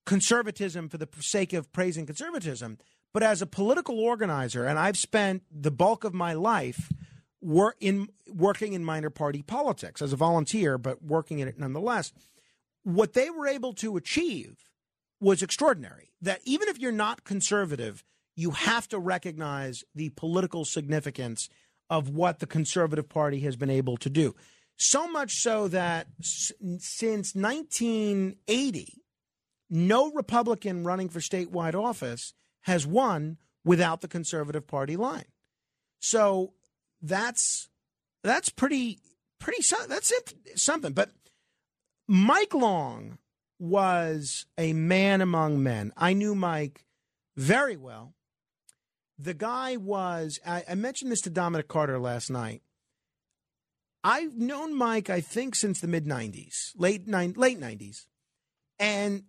conservatism 0.05 0.89
for 0.89 0.97
the 0.97 1.07
sake 1.19 1.53
of 1.53 1.71
praising 1.71 2.05
conservatism, 2.05 2.77
but 3.13 3.23
as 3.23 3.41
a 3.41 3.47
political 3.47 3.99
organizer, 3.99 4.65
and 4.65 4.77
I've 4.77 4.97
spent 4.97 5.43
the 5.51 5.71
bulk 5.71 6.03
of 6.03 6.13
my 6.13 6.33
life 6.33 6.91
wor- 7.41 7.75
in 7.79 8.09
working 8.27 8.73
in 8.73 8.83
minor 8.83 9.09
party 9.09 9.41
politics 9.41 10.01
as 10.01 10.13
a 10.13 10.17
volunteer, 10.17 10.77
but 10.77 11.03
working 11.03 11.39
in 11.39 11.47
it 11.47 11.57
nonetheless. 11.57 12.11
What 12.83 13.13
they 13.13 13.29
were 13.29 13.47
able 13.47 13.73
to 13.75 13.97
achieve 13.97 14.68
was 15.19 15.41
extraordinary. 15.41 16.11
That 16.21 16.41
even 16.45 16.67
if 16.67 16.79
you're 16.79 16.91
not 16.91 17.23
conservative, 17.23 18.03
you 18.35 18.51
have 18.51 18.87
to 18.89 18.99
recognize 18.99 19.83
the 19.95 20.09
political 20.09 20.65
significance 20.65 21.49
of 21.89 22.09
what 22.09 22.39
the 22.39 22.47
conservative 22.47 23.09
party 23.09 23.39
has 23.41 23.55
been 23.55 23.69
able 23.69 23.97
to 23.97 24.09
do. 24.09 24.35
So 24.77 25.07
much 25.09 25.33
so 25.33 25.67
that 25.67 26.07
since 26.21 27.35
1980, 27.35 29.01
no 29.69 30.11
Republican 30.11 30.83
running 30.83 31.09
for 31.09 31.19
statewide 31.19 31.75
office 31.75 32.33
has 32.61 32.87
won 32.87 33.37
without 33.65 34.01
the 34.01 34.07
conservative 34.07 34.67
party 34.67 34.95
line. 34.95 35.25
So 35.99 36.53
that's 37.01 37.69
that's 38.23 38.49
pretty 38.49 38.99
pretty 39.39 39.63
that's 39.87 40.13
something. 40.55 40.93
But 40.93 41.11
Mike 42.07 42.53
Long 42.53 43.17
was 43.59 44.45
a 44.57 44.73
man 44.73 45.21
among 45.21 45.61
men. 45.61 45.91
I 45.97 46.13
knew 46.13 46.33
Mike 46.33 46.85
very 47.35 47.77
well. 47.77 48.15
The 49.17 49.33
guy 49.33 49.75
was 49.75 50.39
I, 50.45 50.63
I 50.69 50.75
mentioned 50.75 51.11
this 51.11 51.21
to 51.21 51.29
Dominic 51.29 51.67
Carter 51.67 51.99
last 51.99 52.29
night. 52.29 52.61
I've 54.01 54.37
known 54.37 54.73
Mike, 54.73 55.09
I 55.09 55.19
think, 55.19 55.55
since 55.55 55.81
the 55.81 55.87
mid 55.87 56.05
'90s, 56.05 56.71
late 56.77 57.05
late 57.07 57.59
'90s, 57.59 58.05
and 58.79 59.23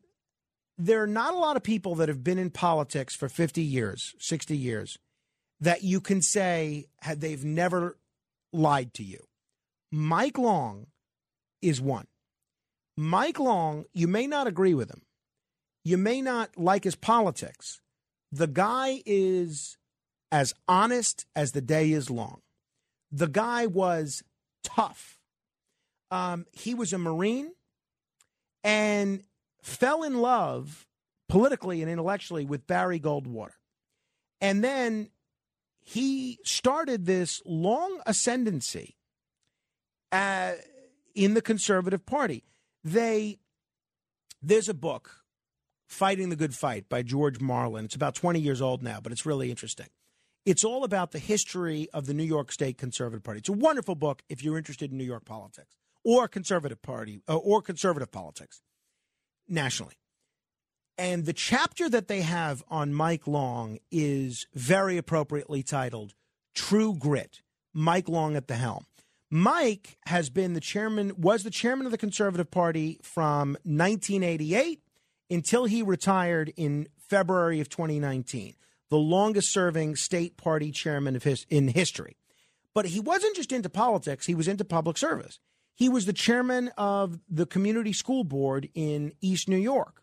there 0.78 1.02
are 1.02 1.08
not 1.08 1.34
a 1.34 1.38
lot 1.38 1.56
of 1.56 1.62
people 1.62 1.96
that 1.96 2.08
have 2.08 2.24
been 2.24 2.38
in 2.38 2.50
politics 2.50 3.14
for 3.14 3.28
50 3.28 3.62
years, 3.62 4.14
60 4.18 4.56
years, 4.56 4.96
that 5.60 5.82
you 5.82 6.00
can 6.00 6.22
say 6.22 6.86
they've 7.16 7.44
never 7.44 7.98
lied 8.52 8.94
to 8.94 9.02
you. 9.02 9.18
Mike 9.92 10.38
Long 10.38 10.86
is 11.60 11.80
one. 11.80 12.06
Mike 13.00 13.38
Long, 13.40 13.86
you 13.94 14.06
may 14.06 14.26
not 14.26 14.46
agree 14.46 14.74
with 14.74 14.90
him. 14.90 15.00
You 15.84 15.96
may 15.96 16.20
not 16.20 16.58
like 16.58 16.84
his 16.84 16.96
politics. 16.96 17.80
The 18.30 18.46
guy 18.46 19.02
is 19.06 19.78
as 20.30 20.52
honest 20.68 21.24
as 21.34 21.52
the 21.52 21.62
day 21.62 21.92
is 21.92 22.10
long. 22.10 22.42
The 23.10 23.26
guy 23.26 23.66
was 23.66 24.22
tough. 24.62 25.18
Um, 26.10 26.44
he 26.52 26.74
was 26.74 26.92
a 26.92 26.98
Marine 26.98 27.52
and 28.62 29.22
fell 29.62 30.02
in 30.02 30.20
love 30.20 30.86
politically 31.26 31.80
and 31.80 31.90
intellectually 31.90 32.44
with 32.44 32.66
Barry 32.66 33.00
Goldwater. 33.00 33.54
And 34.42 34.62
then 34.62 35.08
he 35.80 36.38
started 36.44 37.06
this 37.06 37.40
long 37.46 38.02
ascendancy 38.04 38.98
uh, 40.12 40.52
in 41.14 41.32
the 41.32 41.40
Conservative 41.40 42.04
Party. 42.04 42.44
They 42.84 43.38
there's 44.42 44.68
a 44.68 44.74
book, 44.74 45.22
Fighting 45.86 46.30
the 46.30 46.36
Good 46.36 46.54
Fight 46.54 46.88
by 46.88 47.02
George 47.02 47.40
Marlin. 47.40 47.84
It's 47.84 47.94
about 47.94 48.14
20 48.14 48.40
years 48.40 48.62
old 48.62 48.82
now, 48.82 49.00
but 49.02 49.12
it's 49.12 49.26
really 49.26 49.50
interesting. 49.50 49.88
It's 50.46 50.64
all 50.64 50.84
about 50.84 51.12
the 51.12 51.18
history 51.18 51.88
of 51.92 52.06
the 52.06 52.14
New 52.14 52.24
York 52.24 52.50
State 52.50 52.78
Conservative 52.78 53.22
Party. 53.22 53.40
It's 53.40 53.50
a 53.50 53.52
wonderful 53.52 53.94
book 53.94 54.22
if 54.30 54.42
you're 54.42 54.56
interested 54.56 54.90
in 54.90 54.96
New 54.96 55.04
York 55.04 55.26
politics 55.26 55.76
or 56.02 56.28
conservative 56.28 56.80
party 56.80 57.22
uh, 57.28 57.36
or 57.36 57.60
conservative 57.60 58.10
politics 58.10 58.62
nationally. 59.46 59.94
And 60.96 61.24
the 61.26 61.32
chapter 61.32 61.88
that 61.88 62.08
they 62.08 62.22
have 62.22 62.62
on 62.68 62.94
Mike 62.94 63.26
Long 63.26 63.78
is 63.90 64.46
very 64.54 64.96
appropriately 64.96 65.62
titled 65.62 66.14
True 66.54 66.94
Grit 66.94 67.42
Mike 67.72 68.08
Long 68.08 68.36
at 68.36 68.48
the 68.48 68.56
helm. 68.56 68.86
Mike 69.30 69.96
has 70.06 70.28
been 70.28 70.54
the 70.54 70.60
chairman, 70.60 71.12
was 71.16 71.44
the 71.44 71.50
chairman 71.50 71.86
of 71.86 71.92
the 71.92 71.98
Conservative 71.98 72.50
Party 72.50 72.98
from 73.02 73.50
1988 73.62 74.82
until 75.30 75.66
he 75.66 75.82
retired 75.82 76.52
in 76.56 76.88
February 76.98 77.60
of 77.60 77.68
2019, 77.68 78.54
the 78.88 78.96
longest 78.96 79.52
serving 79.52 79.94
state 79.94 80.36
party 80.36 80.72
chairman 80.72 81.14
of 81.14 81.22
his, 81.22 81.46
in 81.48 81.68
history. 81.68 82.16
But 82.74 82.86
he 82.86 82.98
wasn't 82.98 83.36
just 83.36 83.52
into 83.52 83.68
politics, 83.68 84.26
he 84.26 84.34
was 84.34 84.48
into 84.48 84.64
public 84.64 84.98
service. 84.98 85.38
He 85.76 85.88
was 85.88 86.06
the 86.06 86.12
chairman 86.12 86.70
of 86.76 87.20
the 87.28 87.46
community 87.46 87.92
school 87.92 88.24
board 88.24 88.68
in 88.74 89.12
East 89.20 89.48
New 89.48 89.56
York. 89.56 90.02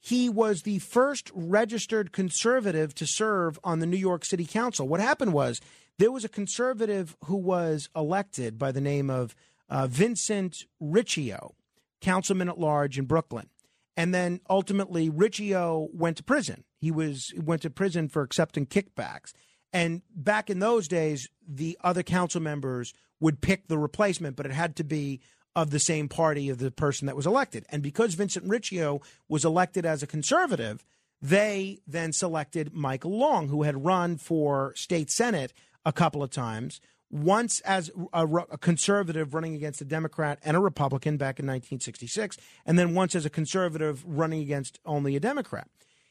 He 0.00 0.28
was 0.28 0.62
the 0.62 0.78
first 0.78 1.30
registered 1.34 2.12
conservative 2.12 2.94
to 2.94 3.06
serve 3.06 3.58
on 3.64 3.80
the 3.80 3.86
New 3.86 3.96
York 3.96 4.24
City 4.24 4.44
Council. 4.44 4.86
What 4.86 5.00
happened 5.00 5.32
was 5.32 5.60
there 5.98 6.12
was 6.12 6.24
a 6.24 6.28
conservative 6.28 7.16
who 7.24 7.36
was 7.36 7.88
elected 7.94 8.58
by 8.58 8.72
the 8.72 8.80
name 8.80 9.10
of 9.10 9.34
uh, 9.68 9.86
Vincent 9.86 10.64
Riccio, 10.80 11.54
councilman 12.00 12.48
at 12.48 12.58
large 12.58 12.98
in 12.98 13.04
Brooklyn. 13.04 13.48
And 13.96 14.14
then 14.14 14.40
ultimately, 14.48 15.10
Riccio 15.10 15.88
went 15.92 16.16
to 16.18 16.22
prison. 16.22 16.64
He 16.78 16.92
was 16.92 17.34
went 17.36 17.62
to 17.62 17.70
prison 17.70 18.08
for 18.08 18.22
accepting 18.22 18.66
kickbacks. 18.66 19.32
And 19.72 20.02
back 20.14 20.48
in 20.48 20.60
those 20.60 20.86
days, 20.86 21.28
the 21.46 21.76
other 21.82 22.04
council 22.04 22.40
members 22.40 22.94
would 23.20 23.40
pick 23.40 23.66
the 23.66 23.76
replacement, 23.76 24.36
but 24.36 24.46
it 24.46 24.52
had 24.52 24.76
to 24.76 24.84
be 24.84 25.20
of 25.56 25.70
the 25.70 25.80
same 25.80 26.08
party 26.08 26.48
of 26.48 26.58
the 26.58 26.70
person 26.70 27.06
that 27.06 27.16
was 27.16 27.26
elected. 27.26 27.66
And 27.70 27.82
because 27.82 28.14
Vincent 28.14 28.48
Riccio 28.48 29.00
was 29.28 29.44
elected 29.44 29.84
as 29.84 30.02
a 30.02 30.06
conservative, 30.06 30.84
they 31.20 31.80
then 31.84 32.12
selected 32.12 32.72
Michael 32.72 33.18
Long, 33.18 33.48
who 33.48 33.64
had 33.64 33.84
run 33.84 34.16
for 34.16 34.72
state 34.76 35.10
senate 35.10 35.52
a 35.88 35.92
couple 35.92 36.22
of 36.22 36.30
times. 36.30 36.80
Once 37.10 37.60
as 37.60 37.90
a, 38.12 38.26
a 38.26 38.58
conservative 38.58 39.32
running 39.32 39.54
against 39.54 39.80
a 39.80 39.84
Democrat 39.86 40.38
and 40.44 40.54
a 40.54 40.60
Republican 40.60 41.16
back 41.16 41.40
in 41.40 41.46
1966, 41.46 42.36
and 42.66 42.78
then 42.78 42.94
once 42.94 43.14
as 43.14 43.24
a 43.24 43.30
conservative 43.30 44.04
running 44.06 44.42
against 44.42 44.78
only 44.84 45.16
a 45.16 45.20
Democrat. 45.20 45.66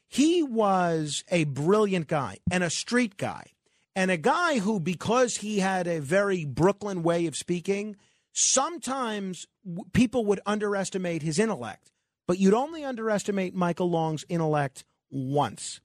He 0.07 0.41
was 0.41 1.23
a 1.29 1.43
brilliant 1.43 2.07
guy 2.07 2.39
and 2.49 2.63
a 2.63 2.71
street 2.71 3.17
guy, 3.17 3.51
and 3.95 4.09
a 4.09 4.17
guy 4.17 4.57
who, 4.57 4.79
because 4.79 5.37
he 5.37 5.59
had 5.59 5.87
a 5.87 6.01
very 6.01 6.43
Brooklyn 6.43 7.03
way 7.03 7.27
of 7.27 7.35
speaking, 7.35 7.95
sometimes 8.33 9.45
people 9.93 10.25
would 10.25 10.39
underestimate 10.47 11.21
his 11.21 11.37
intellect, 11.37 11.91
but 12.25 12.39
you'd 12.39 12.55
only 12.55 12.83
underestimate 12.83 13.53
Michael 13.53 13.91
Long's 13.91 14.25
intellect 14.29 14.83
once. 15.11 15.79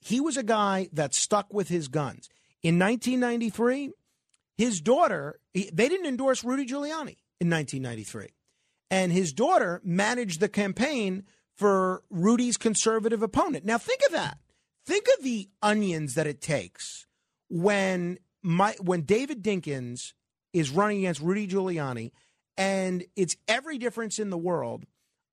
He 0.00 0.20
was 0.20 0.36
a 0.36 0.42
guy 0.42 0.90
that 0.92 1.14
stuck 1.14 1.54
with 1.54 1.68
his 1.68 1.88
guns. 1.88 2.28
In 2.62 2.78
1993, 2.78 3.92
his 4.56 4.80
daughter, 4.80 5.38
they 5.54 5.70
didn't 5.70 6.06
endorse 6.06 6.42
Rudy 6.42 6.66
Giuliani 6.66 7.16
in 7.40 7.48
1993. 7.48 8.28
And 8.90 9.12
his 9.12 9.32
daughter 9.32 9.80
managed 9.84 10.40
the 10.40 10.48
campaign 10.48 11.24
for 11.56 12.02
Rudy's 12.10 12.56
conservative 12.56 13.22
opponent. 13.22 13.64
Now, 13.64 13.78
think 13.78 14.00
of 14.06 14.12
that. 14.12 14.38
Think 14.86 15.06
of 15.18 15.24
the 15.24 15.48
onions 15.62 16.14
that 16.14 16.26
it 16.26 16.40
takes 16.40 17.06
when 17.50 18.18
my 18.42 18.74
when 18.80 19.02
David 19.02 19.42
Dinkins 19.42 20.14
is 20.52 20.70
running 20.70 20.98
against 20.98 21.20
Rudy 21.20 21.46
Giuliani, 21.46 22.12
and 22.56 23.04
it's 23.14 23.36
every 23.46 23.78
difference 23.78 24.18
in 24.18 24.30
the 24.30 24.38
world 24.38 24.86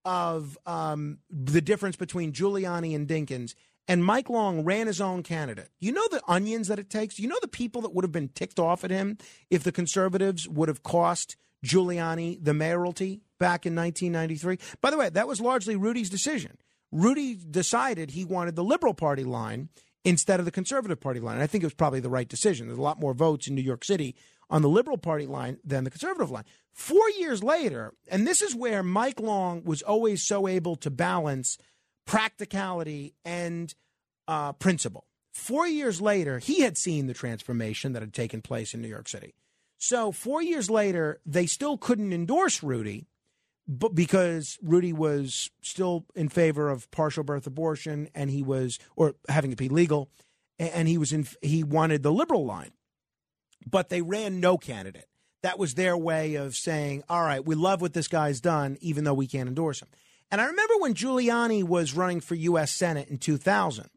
of 0.03 0.57
um, 0.65 1.19
the 1.29 1.61
difference 1.61 1.95
between 1.95 2.33
Giuliani 2.33 2.95
and 2.95 3.07
Dinkins. 3.07 3.55
And 3.87 4.03
Mike 4.03 4.29
Long 4.29 4.63
ran 4.63 4.87
his 4.87 4.99
own 4.99 5.21
candidate. 5.21 5.69
You 5.79 5.91
know 5.91 6.07
the 6.09 6.21
onions 6.27 6.67
that 6.69 6.79
it 6.79 6.89
takes? 6.89 7.19
You 7.19 7.27
know 7.27 7.37
the 7.41 7.47
people 7.47 7.81
that 7.81 7.93
would 7.93 8.03
have 8.03 8.11
been 8.11 8.29
ticked 8.29 8.59
off 8.59 8.83
at 8.83 8.91
him 8.91 9.17
if 9.49 9.63
the 9.63 9.71
conservatives 9.71 10.47
would 10.47 10.69
have 10.69 10.81
cost 10.83 11.35
Giuliani 11.63 12.43
the 12.43 12.53
mayoralty 12.53 13.21
back 13.39 13.65
in 13.65 13.75
1993? 13.75 14.57
By 14.81 14.89
the 14.89 14.97
way, 14.97 15.09
that 15.09 15.27
was 15.27 15.39
largely 15.39 15.75
Rudy's 15.75 16.09
decision. 16.09 16.57
Rudy 16.91 17.35
decided 17.35 18.11
he 18.11 18.25
wanted 18.25 18.55
the 18.55 18.63
Liberal 18.63 18.93
Party 18.93 19.23
line 19.23 19.69
instead 20.03 20.39
of 20.39 20.45
the 20.45 20.51
Conservative 20.51 20.99
Party 20.99 21.19
line. 21.19 21.39
I 21.39 21.47
think 21.47 21.63
it 21.63 21.67
was 21.67 21.73
probably 21.73 21.99
the 21.99 22.09
right 22.09 22.27
decision. 22.27 22.67
There's 22.67 22.79
a 22.79 22.83
lot 22.83 22.99
more 22.99 23.13
votes 23.13 23.47
in 23.47 23.55
New 23.55 23.61
York 23.61 23.83
City 23.83 24.15
on 24.49 24.61
the 24.61 24.69
Liberal 24.69 24.97
Party 24.97 25.25
line 25.25 25.57
than 25.63 25.83
the 25.83 25.89
Conservative 25.89 26.31
line. 26.31 26.45
Four 26.71 27.09
years 27.11 27.43
later, 27.43 27.93
and 28.09 28.27
this 28.27 28.41
is 28.41 28.55
where 28.55 28.83
Mike 28.83 29.19
Long 29.19 29.63
was 29.63 29.81
always 29.81 30.23
so 30.23 30.47
able 30.47 30.75
to 30.77 30.91
balance 30.91 31.57
practicality 32.05 33.13
and 33.23 33.73
uh, 34.27 34.53
principle. 34.53 35.05
Four 35.33 35.67
years 35.67 36.01
later, 36.01 36.39
he 36.39 36.61
had 36.61 36.77
seen 36.77 37.07
the 37.07 37.13
transformation 37.13 37.93
that 37.93 38.01
had 38.01 38.13
taken 38.13 38.41
place 38.41 38.73
in 38.73 38.81
New 38.81 38.87
York 38.87 39.07
City. 39.07 39.35
So, 39.77 40.11
four 40.11 40.41
years 40.41 40.69
later, 40.69 41.19
they 41.25 41.45
still 41.45 41.77
couldn't 41.77 42.13
endorse 42.13 42.63
Rudy 42.63 43.07
but 43.67 43.95
because 43.95 44.57
Rudy 44.61 44.93
was 44.93 45.49
still 45.61 46.05
in 46.15 46.29
favor 46.29 46.69
of 46.69 46.89
partial 46.91 47.23
birth 47.23 47.47
abortion 47.47 48.09
and 48.13 48.29
he 48.29 48.43
was 48.43 48.79
or 48.95 49.15
having 49.27 49.51
it 49.51 49.57
be 49.57 49.69
legal 49.69 50.09
and 50.59 50.87
he 50.87 50.97
was 50.97 51.11
in 51.11 51.27
he 51.41 51.63
wanted 51.63 52.03
the 52.03 52.11
liberal 52.11 52.45
line 52.45 52.71
but 53.69 53.89
they 53.89 54.01
ran 54.01 54.39
no 54.39 54.57
candidate 54.57 55.07
that 55.41 55.59
was 55.59 55.73
their 55.73 55.97
way 55.97 56.35
of 56.35 56.55
saying 56.55 57.03
all 57.09 57.23
right 57.23 57.45
we 57.45 57.55
love 57.55 57.81
what 57.81 57.93
this 57.93 58.07
guy's 58.07 58.39
done 58.39 58.77
even 58.81 59.03
though 59.03 59.13
we 59.13 59.27
can't 59.27 59.49
endorse 59.49 59.81
him 59.81 59.89
and 60.31 60.41
i 60.41 60.45
remember 60.45 60.73
when 60.79 60.93
giuliani 60.93 61.63
was 61.63 61.93
running 61.93 62.21
for 62.21 62.35
us 62.35 62.71
senate 62.71 63.07
in 63.09 63.17
2000 63.17 63.89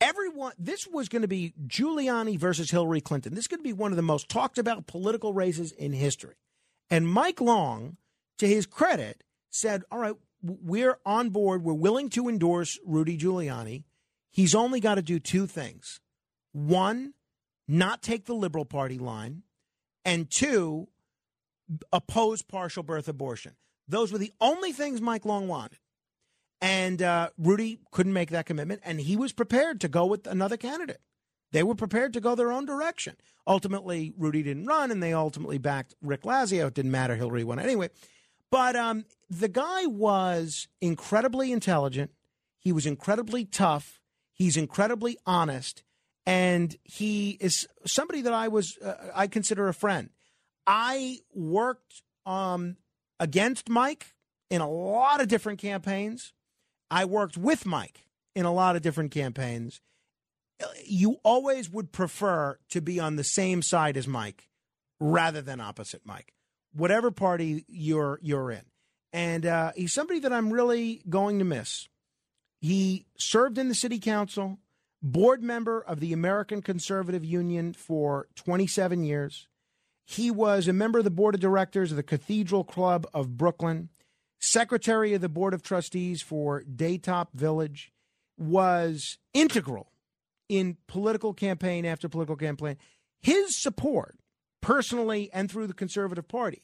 everyone 0.00 0.52
this 0.58 0.86
was 0.86 1.08
going 1.08 1.22
to 1.22 1.28
be 1.28 1.54
giuliani 1.66 2.38
versus 2.38 2.70
hillary 2.70 3.00
clinton 3.00 3.34
this 3.34 3.44
is 3.44 3.48
going 3.48 3.60
to 3.60 3.64
be 3.64 3.72
one 3.72 3.92
of 3.92 3.96
the 3.96 4.02
most 4.02 4.28
talked 4.28 4.58
about 4.58 4.86
political 4.86 5.32
races 5.32 5.72
in 5.72 5.92
history 5.92 6.34
and 6.90 7.08
mike 7.08 7.40
long 7.40 7.96
to 8.38 8.48
his 8.48 8.66
credit, 8.66 9.22
said, 9.50 9.82
All 9.90 9.98
right, 9.98 10.14
we're 10.42 10.98
on 11.04 11.30
board. 11.30 11.62
We're 11.62 11.74
willing 11.74 12.10
to 12.10 12.28
endorse 12.28 12.78
Rudy 12.84 13.16
Giuliani. 13.18 13.84
He's 14.30 14.54
only 14.54 14.80
got 14.80 14.96
to 14.96 15.02
do 15.02 15.18
two 15.18 15.46
things 15.46 16.00
one, 16.52 17.14
not 17.68 18.02
take 18.02 18.26
the 18.26 18.34
Liberal 18.34 18.64
Party 18.64 18.98
line, 18.98 19.42
and 20.04 20.30
two, 20.30 20.88
oppose 21.92 22.42
partial 22.42 22.82
birth 22.82 23.08
abortion. 23.08 23.54
Those 23.86 24.12
were 24.12 24.18
the 24.18 24.32
only 24.40 24.72
things 24.72 25.00
Mike 25.00 25.24
Long 25.24 25.48
wanted. 25.48 25.78
And 26.60 27.02
uh, 27.02 27.30
Rudy 27.36 27.80
couldn't 27.90 28.12
make 28.12 28.30
that 28.30 28.46
commitment, 28.46 28.80
and 28.84 29.00
he 29.00 29.16
was 29.16 29.32
prepared 29.32 29.80
to 29.82 29.88
go 29.88 30.06
with 30.06 30.26
another 30.26 30.56
candidate. 30.56 31.00
They 31.52 31.62
were 31.62 31.74
prepared 31.74 32.12
to 32.14 32.20
go 32.20 32.34
their 32.34 32.50
own 32.50 32.64
direction. 32.64 33.16
Ultimately, 33.46 34.12
Rudy 34.16 34.42
didn't 34.42 34.66
run, 34.66 34.90
and 34.90 35.02
they 35.02 35.12
ultimately 35.12 35.58
backed 35.58 35.94
Rick 36.00 36.22
Lazio. 36.22 36.68
It 36.68 36.74
didn't 36.74 36.90
matter. 36.90 37.16
Hillary 37.16 37.44
won 37.44 37.58
anyway. 37.58 37.90
But 38.50 38.76
um, 38.76 39.04
the 39.28 39.48
guy 39.48 39.86
was 39.86 40.68
incredibly 40.80 41.52
intelligent. 41.52 42.12
He 42.58 42.72
was 42.72 42.86
incredibly 42.86 43.44
tough. 43.44 44.00
He's 44.32 44.56
incredibly 44.56 45.18
honest, 45.26 45.84
and 46.24 46.76
he 46.82 47.36
is 47.40 47.68
somebody 47.86 48.22
that 48.22 48.32
I 48.32 48.48
was 48.48 48.78
uh, 48.78 48.94
I 49.14 49.26
consider 49.26 49.68
a 49.68 49.74
friend. 49.74 50.10
I 50.66 51.18
worked 51.34 52.02
um, 52.26 52.76
against 53.18 53.68
Mike 53.68 54.14
in 54.50 54.60
a 54.60 54.70
lot 54.70 55.20
of 55.20 55.28
different 55.28 55.58
campaigns. 55.58 56.32
I 56.90 57.04
worked 57.04 57.36
with 57.36 57.66
Mike 57.66 58.06
in 58.34 58.44
a 58.44 58.52
lot 58.52 58.76
of 58.76 58.82
different 58.82 59.10
campaigns. 59.10 59.80
You 60.84 61.18
always 61.24 61.70
would 61.70 61.92
prefer 61.92 62.58
to 62.70 62.80
be 62.80 63.00
on 63.00 63.16
the 63.16 63.24
same 63.24 63.62
side 63.62 63.96
as 63.96 64.06
Mike 64.06 64.48
rather 65.00 65.42
than 65.42 65.60
opposite 65.60 66.02
Mike, 66.04 66.32
whatever 66.72 67.10
party 67.10 67.64
you're 67.68 68.18
you're 68.22 68.50
in. 68.50 68.62
And 69.12 69.46
uh, 69.46 69.72
he's 69.76 69.92
somebody 69.92 70.20
that 70.20 70.32
I'm 70.32 70.52
really 70.52 71.02
going 71.08 71.38
to 71.38 71.44
miss. 71.44 71.88
He 72.60 73.06
served 73.18 73.58
in 73.58 73.68
the 73.68 73.74
city 73.74 73.98
council, 73.98 74.58
board 75.02 75.42
member 75.42 75.80
of 75.80 76.00
the 76.00 76.12
American 76.12 76.62
Conservative 76.62 77.24
Union 77.24 77.74
for 77.74 78.28
27 78.36 79.04
years. 79.04 79.46
He 80.04 80.30
was 80.30 80.68
a 80.68 80.72
member 80.72 80.98
of 80.98 81.04
the 81.04 81.10
board 81.10 81.34
of 81.34 81.40
directors 81.40 81.90
of 81.90 81.96
the 81.96 82.02
Cathedral 82.02 82.64
Club 82.64 83.06
of 83.14 83.36
Brooklyn, 83.36 83.88
secretary 84.38 85.14
of 85.14 85.20
the 85.20 85.28
board 85.28 85.54
of 85.54 85.62
trustees 85.62 86.22
for 86.22 86.62
Daytop 86.62 87.28
Village, 87.32 87.92
was 88.36 89.18
integral 89.32 89.90
in 90.48 90.76
political 90.86 91.32
campaign 91.32 91.86
after 91.86 92.08
political 92.08 92.36
campaign. 92.36 92.76
His 93.22 93.60
support, 93.60 94.16
personally 94.60 95.30
and 95.32 95.50
through 95.50 95.66
the 95.66 95.74
Conservative 95.74 96.28
Party, 96.28 96.62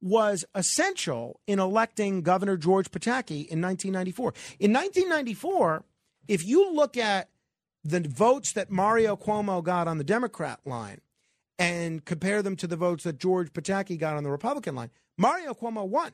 was 0.00 0.44
essential 0.54 1.40
in 1.46 1.60
electing 1.60 2.22
Governor 2.22 2.56
George 2.56 2.90
Pataki 2.90 3.46
in 3.46 3.62
1994. 3.62 4.34
In 4.58 4.72
1994, 4.72 5.84
if 6.26 6.44
you 6.44 6.72
look 6.72 6.96
at 6.96 7.28
the 7.84 8.00
votes 8.00 8.52
that 8.52 8.70
Mario 8.70 9.16
Cuomo 9.16 9.62
got 9.62 9.86
on 9.86 9.98
the 9.98 10.04
Democrat 10.04 10.60
line 10.64 11.00
and 11.62 12.04
compare 12.04 12.42
them 12.42 12.56
to 12.56 12.66
the 12.66 12.74
votes 12.74 13.04
that 13.04 13.20
George 13.20 13.52
Pataki 13.52 13.96
got 13.96 14.16
on 14.16 14.24
the 14.24 14.30
Republican 14.32 14.74
line, 14.74 14.90
Mario 15.16 15.54
Cuomo 15.54 15.86
won. 15.86 16.10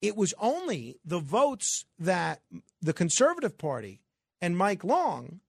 It 0.00 0.16
was 0.16 0.32
only 0.40 0.96
the 1.04 1.18
votes 1.18 1.84
that 1.98 2.40
the 2.80 2.94
Conservative 2.94 3.58
Party 3.58 4.00
and 4.40 4.56
Mike 4.56 4.82
Long 4.82 5.40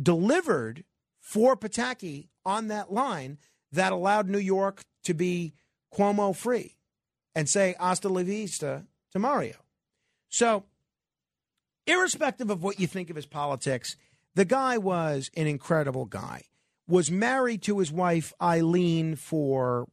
delivered 0.00 0.84
for 1.18 1.56
Pataki 1.56 2.28
on 2.44 2.68
that 2.68 2.92
line 2.92 3.38
that 3.72 3.90
allowed 3.90 4.28
New 4.28 4.38
York 4.38 4.82
to 5.04 5.14
be 5.14 5.54
Cuomo 5.90 6.36
free 6.36 6.76
and 7.34 7.48
say 7.48 7.74
hasta 7.80 8.10
la 8.10 8.22
vista 8.22 8.84
to 9.12 9.18
Mario. 9.18 9.56
So, 10.28 10.64
irrespective 11.86 12.50
of 12.50 12.62
what 12.62 12.78
you 12.78 12.86
think 12.86 13.08
of 13.08 13.16
his 13.16 13.26
politics, 13.26 13.96
the 14.34 14.44
guy 14.44 14.76
was 14.76 15.30
an 15.38 15.46
incredible 15.46 16.04
guy. 16.04 16.49
Was 16.90 17.10
married 17.10 17.62
to 17.62 17.78
his 17.78 17.90
wife 17.90 18.32
Eileen 18.42 19.16
for 19.16 19.86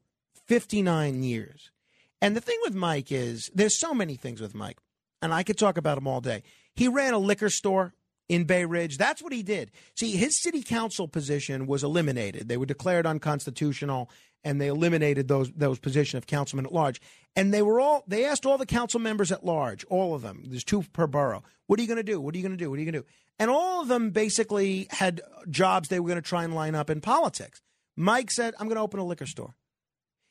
59 0.48 1.24
years. 1.24 1.72
And 2.22 2.36
the 2.36 2.42
thing 2.42 2.58
with 2.64 2.74
Mike 2.74 3.12
is 3.12 3.52
there's 3.54 3.76
so 3.76 3.94
many 3.94 4.16
things 4.16 4.42
with 4.42 4.56
Mike, 4.56 4.80
and 5.22 5.34
I 5.34 5.44
could 5.44 5.58
talk 5.58 5.78
about 5.78 6.00
him 6.00 6.08
all 6.08 6.22
day. 6.22 6.42
He 6.76 6.88
ran 6.88 7.14
a 7.14 7.20
liquor 7.20 7.50
store 7.50 7.94
in 8.28 8.44
Bay 8.46 8.66
Ridge. 8.66 8.98
That's 8.98 9.22
what 9.22 9.32
he 9.32 9.44
did. 9.44 9.72
See, 9.96 10.12
his 10.12 10.42
city 10.42 10.64
council 10.64 11.08
position 11.08 11.68
was 11.68 11.84
eliminated. 11.84 12.48
They 12.48 12.58
were 12.58 12.66
declared 12.66 13.06
unconstitutional 13.06 14.10
and 14.44 14.62
they 14.62 14.68
eliminated 14.68 15.28
those 15.28 15.52
those 15.52 15.80
position 15.80 16.18
of 16.18 16.28
councilman 16.28 16.66
at 16.66 16.74
large. 16.74 17.02
And 17.36 17.54
they 17.54 17.62
were 17.62 17.80
all 17.80 18.04
they 18.08 18.26
asked 18.26 18.46
all 18.46 18.58
the 18.58 18.66
council 18.66 19.00
members 19.00 19.32
at 19.32 19.46
large, 19.46 19.86
all 19.86 20.14
of 20.14 20.22
them. 20.22 20.44
There's 20.48 20.64
two 20.64 20.84
per 20.94 21.08
borough. 21.08 21.44
What 21.68 21.80
are 21.80 21.82
you 21.82 21.88
going 21.88 21.98
to 21.98 22.04
do? 22.04 22.20
What 22.20 22.34
are 22.34 22.38
you 22.38 22.44
going 22.44 22.58
to 22.58 22.64
do? 22.64 22.70
What 22.70 22.78
are 22.78 22.82
you 22.82 22.92
going 22.92 23.02
to 23.04 23.08
do? 23.08 23.08
And 23.40 23.52
all 23.52 23.82
of 23.82 23.88
them 23.88 24.10
basically 24.12 24.88
had 24.90 25.22
jobs 25.50 25.90
they 25.90 26.00
were 26.00 26.08
going 26.08 26.22
to 26.22 26.28
try 26.28 26.44
and 26.44 26.56
line 26.56 26.76
up 26.76 26.90
in 26.90 27.02
politics. 27.02 27.62
Mike 27.96 28.32
said, 28.32 28.54
"I'm 28.60 28.68
going 28.68 28.78
to 28.78 28.82
open 28.82 29.00
a 29.00 29.06
liquor 29.06 29.26
store." 29.26 29.56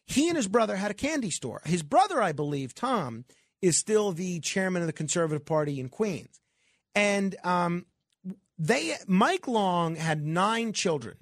He 0.06 0.28
and 0.28 0.36
his 0.36 0.48
brother 0.48 0.76
had 0.76 0.90
a 0.90 0.94
candy 0.94 1.30
store. 1.30 1.62
His 1.64 1.82
brother, 1.82 2.22
I 2.22 2.32
believe, 2.32 2.74
Tom, 2.74 3.24
is 3.60 3.78
still 3.78 4.12
the 4.12 4.40
chairman 4.40 4.82
of 4.82 4.86
the 4.86 4.92
Conservative 4.92 5.44
Party 5.44 5.80
in 5.80 5.88
Queens. 5.88 6.40
And 6.94 7.36
um, 7.44 7.86
they 8.58 8.94
Mike 9.06 9.46
Long 9.46 9.96
had 9.96 10.24
nine 10.24 10.72
children, 10.72 11.18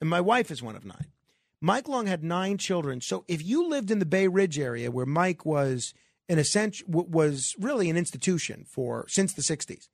and 0.00 0.10
my 0.10 0.20
wife 0.20 0.50
is 0.50 0.62
one 0.62 0.76
of 0.76 0.84
nine. 0.84 1.12
Mike 1.60 1.88
Long 1.88 2.06
had 2.06 2.22
nine 2.22 2.58
children. 2.58 3.00
So 3.00 3.24
if 3.26 3.42
you 3.42 3.68
lived 3.68 3.90
in 3.90 3.98
the 3.98 4.06
Bay 4.06 4.28
Ridge 4.28 4.58
area 4.58 4.90
where 4.90 5.06
Mike 5.06 5.46
was 5.46 5.94
an 6.28 6.38
essential 6.38 6.86
was 6.90 7.54
really 7.58 7.88
an 7.88 7.96
institution 7.96 8.64
for 8.68 9.06
since 9.08 9.32
the 9.32 9.42
60s. 9.42 9.88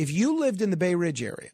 If 0.00 0.10
you 0.10 0.40
lived 0.40 0.62
in 0.62 0.70
the 0.70 0.78
Bay 0.78 0.94
Ridge 0.94 1.22
area 1.22 1.50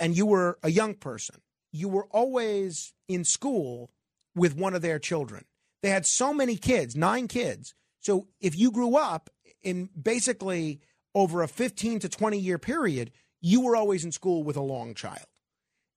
and 0.00 0.16
you 0.16 0.24
were 0.24 0.58
a 0.62 0.70
young 0.70 0.94
person, 0.94 1.42
you 1.70 1.86
were 1.86 2.06
always 2.06 2.94
in 3.08 3.24
school 3.24 3.90
with 4.34 4.56
one 4.56 4.72
of 4.72 4.80
their 4.80 4.98
children. 4.98 5.44
They 5.82 5.90
had 5.90 6.06
so 6.06 6.32
many 6.32 6.56
kids, 6.56 6.96
nine 6.96 7.28
kids. 7.28 7.74
So 7.98 8.28
if 8.40 8.58
you 8.58 8.70
grew 8.70 8.96
up 8.96 9.28
in 9.62 9.90
basically 10.00 10.80
over 11.14 11.42
a 11.42 11.48
15 11.48 11.98
to 11.98 12.08
20 12.08 12.38
year 12.38 12.56
period, 12.56 13.12
you 13.42 13.60
were 13.60 13.76
always 13.76 14.02
in 14.02 14.12
school 14.12 14.42
with 14.42 14.56
a 14.56 14.62
long 14.62 14.94
child. 14.94 15.26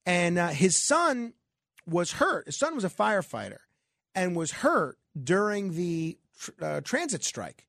And 0.06 0.38
uh, 0.38 0.50
his 0.50 0.76
son 0.76 1.36
was 1.88 2.12
hurt. 2.12 2.48
His 2.48 2.60
son 2.60 2.76
was 2.76 2.84
a 2.84 2.90
firefighter 2.90 3.60
and 4.14 4.36
was 4.36 4.52
hurt 4.52 4.98
during 5.18 5.78
the 5.78 6.18
tr- 6.38 6.52
uh, 6.62 6.82
transit 6.82 7.24
strike. 7.24 7.66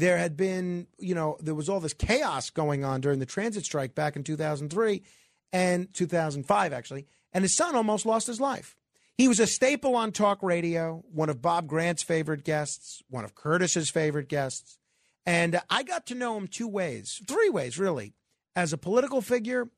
There 0.00 0.16
had 0.16 0.34
been, 0.34 0.86
you 0.98 1.14
know, 1.14 1.36
there 1.40 1.54
was 1.54 1.68
all 1.68 1.78
this 1.78 1.92
chaos 1.92 2.48
going 2.48 2.84
on 2.84 3.02
during 3.02 3.18
the 3.18 3.26
transit 3.26 3.66
strike 3.66 3.94
back 3.94 4.16
in 4.16 4.24
2003 4.24 5.02
and 5.52 5.92
2005, 5.92 6.72
actually. 6.72 7.06
And 7.34 7.44
his 7.44 7.54
son 7.54 7.74
almost 7.74 8.06
lost 8.06 8.26
his 8.26 8.40
life. 8.40 8.76
He 9.18 9.28
was 9.28 9.38
a 9.38 9.46
staple 9.46 9.94
on 9.96 10.12
talk 10.12 10.42
radio, 10.42 11.04
one 11.12 11.28
of 11.28 11.42
Bob 11.42 11.66
Grant's 11.66 12.02
favorite 12.02 12.44
guests, 12.44 13.02
one 13.10 13.24
of 13.24 13.34
Curtis's 13.34 13.90
favorite 13.90 14.30
guests. 14.30 14.78
And 15.26 15.60
I 15.68 15.82
got 15.82 16.06
to 16.06 16.14
know 16.14 16.38
him 16.38 16.48
two 16.48 16.66
ways, 16.66 17.20
three 17.28 17.50
ways, 17.50 17.78
really 17.78 18.14
as 18.56 18.72
a 18.72 18.78
political 18.78 19.20
figure, 19.20 19.68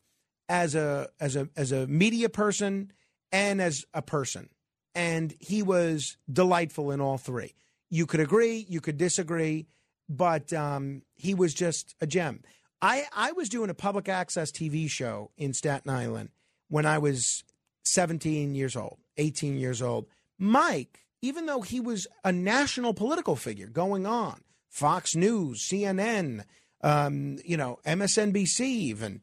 as 0.49 0.76
a 0.76 1.09
as 1.18 1.34
a 1.34 1.49
as 1.57 1.73
a 1.73 1.89
media 1.89 2.28
person, 2.28 2.92
and 3.33 3.60
as 3.60 3.84
a 3.92 4.02
person. 4.02 4.51
And 4.94 5.34
he 5.41 5.65
was 5.65 6.17
delightful 6.33 6.92
in 6.92 7.01
all 7.01 7.18
three. 7.18 7.57
You 7.91 8.07
could 8.07 8.20
agree, 8.20 8.65
you 8.68 8.81
could 8.81 8.99
disagree, 8.99 9.67
but 10.09 10.53
um, 10.53 11.03
he 11.15 11.35
was 11.35 11.55
just 11.55 11.95
a 12.01 12.07
gem. 12.07 12.43
I 12.81 13.05
I 13.15 13.33
was 13.33 13.49
doing 13.49 13.71
a 13.71 13.75
public 13.75 14.09
access 14.09 14.51
TV 14.51 14.91
show 14.91 15.31
in 15.37 15.55
Staten 15.55 15.91
Island 15.91 16.31
when 16.69 16.87
I 16.87 16.99
was 16.99 17.45
17 17.85 18.55
years 18.55 18.77
old, 18.77 18.99
18 19.17 19.57
years 19.57 19.83
old. 19.83 20.07
Mike, 20.39 21.01
even 21.21 21.47
though 21.47 21.63
he 21.63 21.81
was 21.81 22.07
a 22.25 22.33
national 22.33 22.95
political 22.95 23.37
figure 23.37 23.69
going 23.69 24.07
on, 24.07 24.43
Fox 24.69 25.15
News, 25.15 25.69
CNN, 25.69 26.45
um, 26.83 27.39
you 27.45 27.57
know, 27.57 27.79
MSNBC, 27.87 28.61
even, 28.61 29.21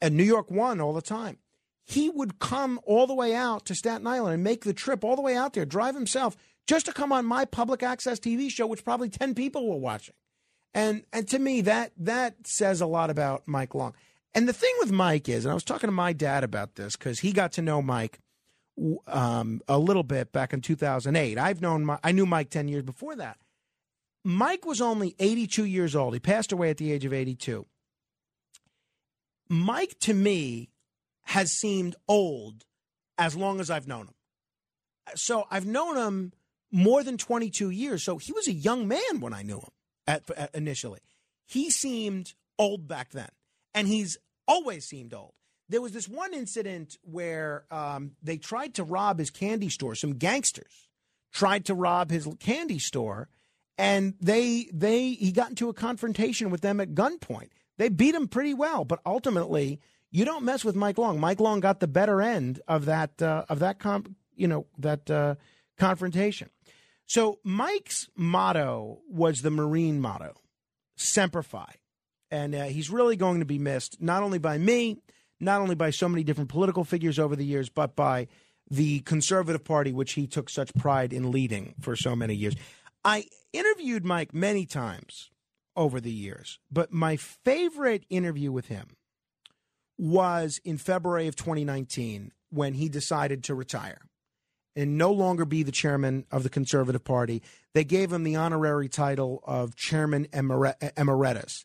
and 0.00 0.16
New 0.16 0.24
York 0.24 0.50
One 0.50 0.80
all 0.80 0.92
the 0.92 1.00
time. 1.00 1.38
He 1.84 2.08
would 2.08 2.38
come 2.38 2.78
all 2.84 3.06
the 3.06 3.14
way 3.14 3.34
out 3.34 3.64
to 3.66 3.74
Staten 3.74 4.06
Island 4.06 4.34
and 4.34 4.44
make 4.44 4.64
the 4.64 4.74
trip 4.74 5.02
all 5.02 5.16
the 5.16 5.22
way 5.22 5.34
out 5.34 5.54
there, 5.54 5.64
drive 5.64 5.94
himself, 5.94 6.36
just 6.66 6.86
to 6.86 6.92
come 6.92 7.12
on 7.12 7.26
my 7.26 7.44
public 7.44 7.82
access 7.82 8.18
TV 8.18 8.50
show, 8.50 8.66
which 8.66 8.84
probably 8.84 9.08
10 9.08 9.34
people 9.34 9.68
were 9.68 9.76
watching. 9.76 10.14
And 10.72 11.02
and 11.12 11.26
to 11.28 11.38
me, 11.38 11.62
that 11.62 11.92
that 11.98 12.46
says 12.46 12.80
a 12.80 12.86
lot 12.86 13.10
about 13.10 13.42
Mike 13.46 13.74
Long. 13.74 13.94
And 14.34 14.48
the 14.48 14.52
thing 14.52 14.72
with 14.78 14.92
Mike 14.92 15.28
is, 15.28 15.44
and 15.44 15.50
I 15.50 15.54
was 15.54 15.64
talking 15.64 15.88
to 15.88 15.92
my 15.92 16.12
dad 16.12 16.44
about 16.44 16.76
this 16.76 16.96
because 16.96 17.18
he 17.18 17.32
got 17.32 17.52
to 17.52 17.62
know 17.62 17.82
Mike 17.82 18.20
um, 19.06 19.60
a 19.68 19.78
little 19.78 20.04
bit 20.04 20.32
back 20.32 20.52
in 20.52 20.60
2008. 20.60 21.38
I've 21.38 21.60
known 21.60 21.84
my, 21.84 21.98
I 22.04 22.12
knew 22.12 22.26
Mike 22.26 22.50
10 22.50 22.68
years 22.68 22.84
before 22.84 23.16
that. 23.16 23.38
Mike 24.24 24.64
was 24.64 24.80
only 24.80 25.16
82 25.18 25.64
years 25.64 25.96
old. 25.96 26.14
He 26.14 26.20
passed 26.20 26.52
away 26.52 26.70
at 26.70 26.76
the 26.76 26.92
age 26.92 27.04
of 27.04 27.12
82. 27.12 27.66
Mike, 29.48 29.96
to 30.00 30.14
me, 30.14 30.70
has 31.24 31.50
seemed 31.50 31.96
old 32.06 32.64
as 33.18 33.34
long 33.34 33.60
as 33.60 33.70
I've 33.70 33.88
known 33.88 34.06
him. 34.06 34.14
So 35.16 35.46
I've 35.50 35.66
known 35.66 35.96
him 35.96 36.32
more 36.72 37.02
than 37.02 37.18
22 37.18 37.70
years. 37.70 38.02
So 38.02 38.18
he 38.18 38.32
was 38.32 38.48
a 38.48 38.52
young 38.52 38.88
man 38.88 39.20
when 39.20 39.34
I 39.34 39.42
knew 39.42 39.58
him 39.58 39.70
at, 40.06 40.30
at 40.36 40.54
initially. 40.54 41.00
He 41.46 41.70
seemed 41.70 42.34
old 42.58 42.86
back 42.86 43.10
then, 43.10 43.30
and 43.74 43.88
he's 43.88 44.16
always 44.46 44.84
seemed 44.84 45.14
old. 45.14 45.34
There 45.68 45.80
was 45.82 45.92
this 45.92 46.08
one 46.08 46.34
incident 46.34 46.96
where 47.02 47.64
um, 47.70 48.12
they 48.22 48.36
tried 48.36 48.74
to 48.74 48.84
rob 48.84 49.18
his 49.18 49.30
candy 49.30 49.68
store. 49.68 49.94
Some 49.94 50.14
gangsters 50.14 50.88
tried 51.32 51.66
to 51.66 51.74
rob 51.74 52.10
his 52.10 52.28
candy 52.40 52.80
store 52.80 53.28
and 53.80 54.14
they 54.20 54.68
they 54.74 55.12
he 55.12 55.32
got 55.32 55.48
into 55.48 55.70
a 55.70 55.72
confrontation 55.72 56.50
with 56.50 56.60
them 56.60 56.80
at 56.80 56.94
gunpoint. 56.94 57.48
They 57.78 57.88
beat 57.88 58.14
him 58.14 58.28
pretty 58.28 58.52
well, 58.52 58.84
but 58.84 59.00
ultimately, 59.06 59.80
you 60.10 60.26
don't 60.26 60.44
mess 60.44 60.64
with 60.64 60.76
Mike 60.76 60.98
Long. 60.98 61.18
Mike 61.18 61.40
Long 61.40 61.60
got 61.60 61.80
the 61.80 61.88
better 61.88 62.20
end 62.20 62.60
of 62.68 62.84
that 62.84 63.22
uh, 63.22 63.46
of 63.48 63.58
that 63.60 63.78
you 64.34 64.46
know 64.46 64.66
that 64.78 65.10
uh, 65.10 65.36
confrontation. 65.78 66.50
So 67.10 67.40
Mike's 67.42 68.08
motto 68.14 69.00
was 69.10 69.42
the 69.42 69.50
Marine 69.50 70.00
motto, 70.00 70.34
Semper 70.94 71.42
Fi, 71.42 71.74
and 72.30 72.54
uh, 72.54 72.66
he's 72.66 72.88
really 72.88 73.16
going 73.16 73.40
to 73.40 73.44
be 73.44 73.58
missed 73.58 74.00
not 74.00 74.22
only 74.22 74.38
by 74.38 74.58
me, 74.58 75.02
not 75.40 75.60
only 75.60 75.74
by 75.74 75.90
so 75.90 76.08
many 76.08 76.22
different 76.22 76.50
political 76.50 76.84
figures 76.84 77.18
over 77.18 77.34
the 77.34 77.44
years, 77.44 77.68
but 77.68 77.96
by 77.96 78.28
the 78.70 79.00
Conservative 79.00 79.64
Party, 79.64 79.92
which 79.92 80.12
he 80.12 80.28
took 80.28 80.48
such 80.48 80.72
pride 80.74 81.12
in 81.12 81.32
leading 81.32 81.74
for 81.80 81.96
so 81.96 82.14
many 82.14 82.36
years. 82.36 82.54
I 83.04 83.24
interviewed 83.52 84.04
Mike 84.04 84.32
many 84.32 84.64
times 84.64 85.32
over 85.74 86.00
the 86.00 86.12
years, 86.12 86.60
but 86.70 86.92
my 86.92 87.16
favorite 87.16 88.06
interview 88.08 88.52
with 88.52 88.68
him 88.68 88.96
was 89.98 90.60
in 90.64 90.78
February 90.78 91.26
of 91.26 91.34
2019 91.34 92.30
when 92.50 92.74
he 92.74 92.88
decided 92.88 93.42
to 93.42 93.56
retire 93.56 94.02
and 94.76 94.96
no 94.96 95.12
longer 95.12 95.44
be 95.44 95.62
the 95.62 95.72
chairman 95.72 96.24
of 96.30 96.42
the 96.42 96.50
Conservative 96.50 97.04
Party. 97.04 97.42
They 97.74 97.84
gave 97.84 98.12
him 98.12 98.22
the 98.22 98.36
honorary 98.36 98.88
title 98.88 99.42
of 99.44 99.76
chairman 99.76 100.28
emeritus, 100.32 101.64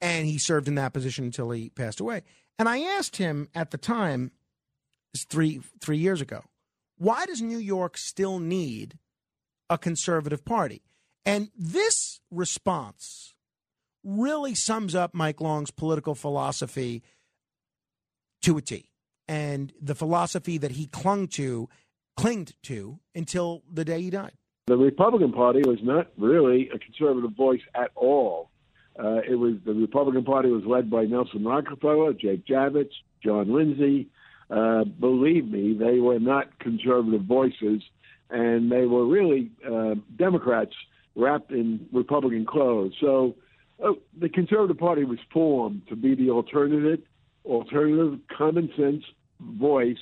and 0.00 0.26
he 0.26 0.38
served 0.38 0.68
in 0.68 0.74
that 0.76 0.92
position 0.92 1.24
until 1.24 1.50
he 1.50 1.70
passed 1.70 2.00
away. 2.00 2.22
And 2.58 2.68
I 2.68 2.80
asked 2.80 3.16
him 3.16 3.48
at 3.54 3.70
the 3.70 3.78
time, 3.78 4.32
three 5.16 5.60
three 5.80 5.98
years 5.98 6.20
ago, 6.20 6.42
why 6.98 7.26
does 7.26 7.42
New 7.42 7.58
York 7.58 7.96
still 7.96 8.38
need 8.38 8.98
a 9.68 9.78
conservative 9.78 10.44
party? 10.44 10.82
And 11.24 11.50
this 11.56 12.20
response 12.30 13.34
really 14.04 14.54
sums 14.54 14.94
up 14.94 15.14
Mike 15.14 15.40
Long's 15.40 15.70
political 15.70 16.14
philosophy 16.14 17.02
to 18.42 18.56
a 18.56 18.62
T, 18.62 18.90
and 19.28 19.72
the 19.80 19.94
philosophy 19.94 20.58
that 20.58 20.72
he 20.72 20.86
clung 20.86 21.28
to, 21.28 21.68
clinged 22.16 22.54
to 22.64 22.98
until 23.14 23.62
the 23.72 23.84
day 23.84 24.02
he 24.02 24.10
died. 24.10 24.32
The 24.66 24.76
Republican 24.76 25.32
Party 25.32 25.62
was 25.66 25.78
not 25.82 26.08
really 26.16 26.70
a 26.72 26.78
conservative 26.78 27.32
voice 27.32 27.62
at 27.74 27.90
all. 27.96 28.50
Uh, 28.98 29.20
it 29.28 29.34
was 29.34 29.54
the 29.64 29.72
Republican 29.72 30.24
Party 30.24 30.50
was 30.50 30.64
led 30.64 30.90
by 30.90 31.04
Nelson 31.04 31.44
Rockefeller, 31.44 32.12
Jake 32.12 32.46
Javits, 32.46 32.92
John 33.24 33.52
Lindsay. 33.52 34.08
Uh, 34.50 34.84
believe 34.84 35.48
me, 35.48 35.74
they 35.74 36.00
were 36.00 36.18
not 36.18 36.58
conservative 36.58 37.22
voices, 37.22 37.82
and 38.30 38.70
they 38.70 38.84
were 38.84 39.06
really 39.06 39.50
uh, 39.68 39.94
Democrats 40.16 40.72
wrapped 41.16 41.50
in 41.50 41.88
Republican 41.92 42.44
clothes. 42.46 42.92
So 43.00 43.34
uh, 43.82 43.92
the 44.18 44.28
Conservative 44.28 44.78
Party 44.78 45.04
was 45.04 45.18
formed 45.32 45.82
to 45.88 45.96
be 45.96 46.14
the 46.14 46.30
alternative, 46.30 47.00
alternative, 47.44 48.18
common 48.36 48.70
sense 48.76 49.04
voice 49.40 49.98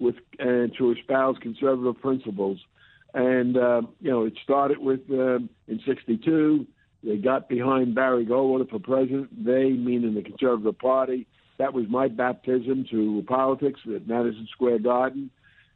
with 0.00 0.16
and 0.38 0.74
to 0.78 0.92
espouse 0.92 1.36
conservative 1.40 2.00
principles. 2.00 2.58
And 3.14 3.56
uh, 3.56 3.82
you 4.00 4.10
know, 4.10 4.24
it 4.24 4.34
started 4.42 4.78
with 4.78 5.00
um 5.10 5.50
in 5.68 5.80
'62. 5.86 6.66
They 7.02 7.16
got 7.16 7.48
behind 7.48 7.94
Barry 7.94 8.26
Goldwater 8.26 8.68
for 8.68 8.78
president. 8.78 9.44
They, 9.44 9.70
meaning 9.70 10.14
the 10.14 10.22
Conservative 10.22 10.78
Party, 10.78 11.26
that 11.56 11.72
was 11.72 11.86
my 11.88 12.08
baptism 12.08 12.86
to 12.90 13.24
politics 13.26 13.80
at 13.94 14.06
Madison 14.06 14.46
Square 14.52 14.80
Garden, 14.80 15.30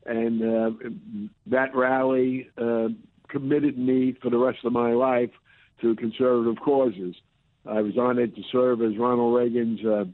and 0.05 0.43
uh, 0.43 0.71
that 1.47 1.75
rally 1.75 2.51
uh, 2.59 2.89
committed 3.29 3.79
me 3.79 4.17
for 4.21 4.31
the 4.31 4.37
rest 4.39 4.59
of 4.65 4.73
my 4.73 4.93
life 4.93 5.31
to 5.81 5.95
conservative 5.97 6.63
causes. 6.63 7.15
I 7.67 7.81
was 7.81 7.97
honored 7.99 8.37
to 8.37 8.43
serve 8.53 8.83
as 8.83 8.97
Ronald 8.99 9.35
Reagan's 9.35 9.85
uh, 9.85 10.05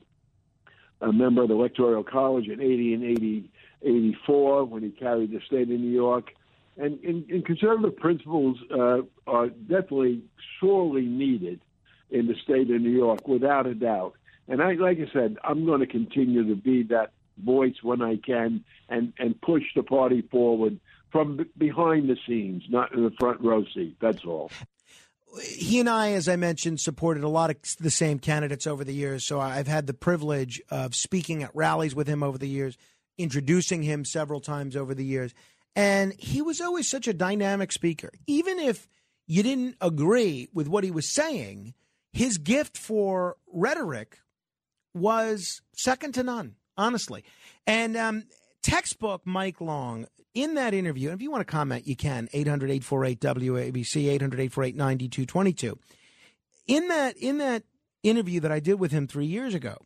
a 1.01 1.13
member 1.13 1.43
of 1.43 1.49
the 1.49 1.55
Electoral 1.55 2.05
College 2.05 2.49
in 2.49 2.61
80 2.61 2.95
and 2.95 3.05
80, 3.05 3.51
84 3.83 4.65
when 4.65 4.83
he 4.83 4.91
carried 4.91 5.31
the 5.31 5.41
state 5.47 5.63
of 5.63 5.69
New 5.69 5.91
York. 5.91 6.31
And, 6.77 6.99
and, 7.05 7.29
and 7.31 7.45
conservative 7.45 7.97
principles 7.97 8.57
uh, 8.73 8.99
are 9.27 9.49
definitely 9.49 10.23
sorely 10.61 11.03
needed 11.03 11.61
in 12.11 12.27
the 12.27 12.35
state 12.43 12.71
of 12.71 12.81
New 12.81 12.91
York, 12.91 13.29
without 13.29 13.67
a 13.67 13.75
doubt. 13.75 14.15
And 14.49 14.63
I, 14.63 14.73
like 14.73 14.99
I 14.99 15.13
said, 15.13 15.37
I'm 15.45 15.65
going 15.65 15.81
to 15.81 15.87
continue 15.87 16.47
to 16.49 16.57
be 16.57 16.83
that 16.85 17.13
voice 17.39 17.77
when 17.83 18.03
I 18.03 18.17
can 18.17 18.65
and, 18.89 19.13
and 19.19 19.41
push 19.41 19.63
the 19.77 19.83
party 19.83 20.23
forward 20.31 20.81
from 21.13 21.39
b- 21.39 21.45
behind 21.57 22.09
the 22.09 22.17
scenes, 22.27 22.65
not 22.69 22.93
in 22.93 23.05
the 23.05 23.13
front 23.19 23.41
row 23.41 23.65
seat. 23.75 23.97
That's 24.01 24.25
all. 24.25 24.51
he 25.43 25.81
and 25.81 25.89
I, 25.89 26.13
as 26.13 26.29
I 26.29 26.37
mentioned, 26.37 26.81
supported 26.81 27.23
a 27.23 27.29
lot 27.29 27.51
of 27.51 27.57
the 27.79 27.91
same 27.91 28.19
candidates 28.19 28.67
over 28.67 28.85
the 28.85 28.95
years. 28.95 29.25
So 29.25 29.41
I've 29.41 29.69
had 29.69 29.87
the 29.87 29.95
privilege 29.95 30.61
of 30.71 30.95
speaking 30.95 31.43
at 31.43 31.55
rallies 31.55 31.95
with 31.95 32.09
him 32.09 32.23
over 32.23 32.39
the 32.39 32.49
years, 32.49 32.77
introducing 33.21 33.83
him 33.83 34.05
several 34.05 34.41
times 34.41 34.77
over 34.77 34.95
the 34.95 35.05
years. 35.05 35.35
And 35.77 36.15
he 36.19 36.43
was 36.43 36.61
always 36.61 36.89
such 36.89 37.07
a 37.07 37.15
dynamic 37.15 37.73
speaker. 37.73 38.11
Even 38.27 38.59
if 38.59 38.89
you 39.27 39.43
didn't 39.43 39.77
agree 39.81 40.49
with 40.53 40.69
what 40.69 40.85
he 40.85 40.91
was 40.91 41.15
saying, 41.15 41.75
his 42.13 42.39
gift 42.39 42.77
for 42.77 43.37
rhetoric 43.53 44.19
was 44.95 45.63
second 45.77 46.15
to 46.15 46.23
none, 46.23 46.57
honestly. 46.77 47.25
And 47.67 47.97
um, 47.97 48.25
textbook 48.63 49.23
Mike 49.25 49.61
Long 49.61 50.07
in 50.35 50.55
that 50.55 50.75
interview, 50.75 51.11
and 51.11 51.19
if 51.19 51.23
you 51.23 51.31
want 51.31 51.47
to 51.47 51.51
comment, 51.51 51.87
you 51.87 51.97
can 51.97 52.29
800 52.33 52.71
848 52.71 53.21
WABC, 53.21 54.09
800 54.09 54.41
848 54.41 54.77
9222. 54.77 55.79
In 56.67 56.89
that, 56.89 57.17
in 57.17 57.39
that 57.39 57.65
interview 58.03 58.41
that 58.41 58.53
I 58.53 58.61
did 58.61 58.75
with 58.75 58.93
him 58.93 59.07
three 59.07 59.27
years 59.27 59.55
ago, 59.55 59.77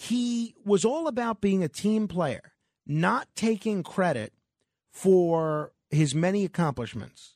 he 0.00 0.54
was 0.64 0.84
all 0.84 1.08
about 1.08 1.40
being 1.40 1.64
a 1.64 1.68
team 1.68 2.06
player, 2.06 2.52
not 2.86 3.26
taking 3.34 3.82
credit 3.82 4.32
for 4.92 5.72
his 5.90 6.14
many 6.14 6.44
accomplishments, 6.44 7.34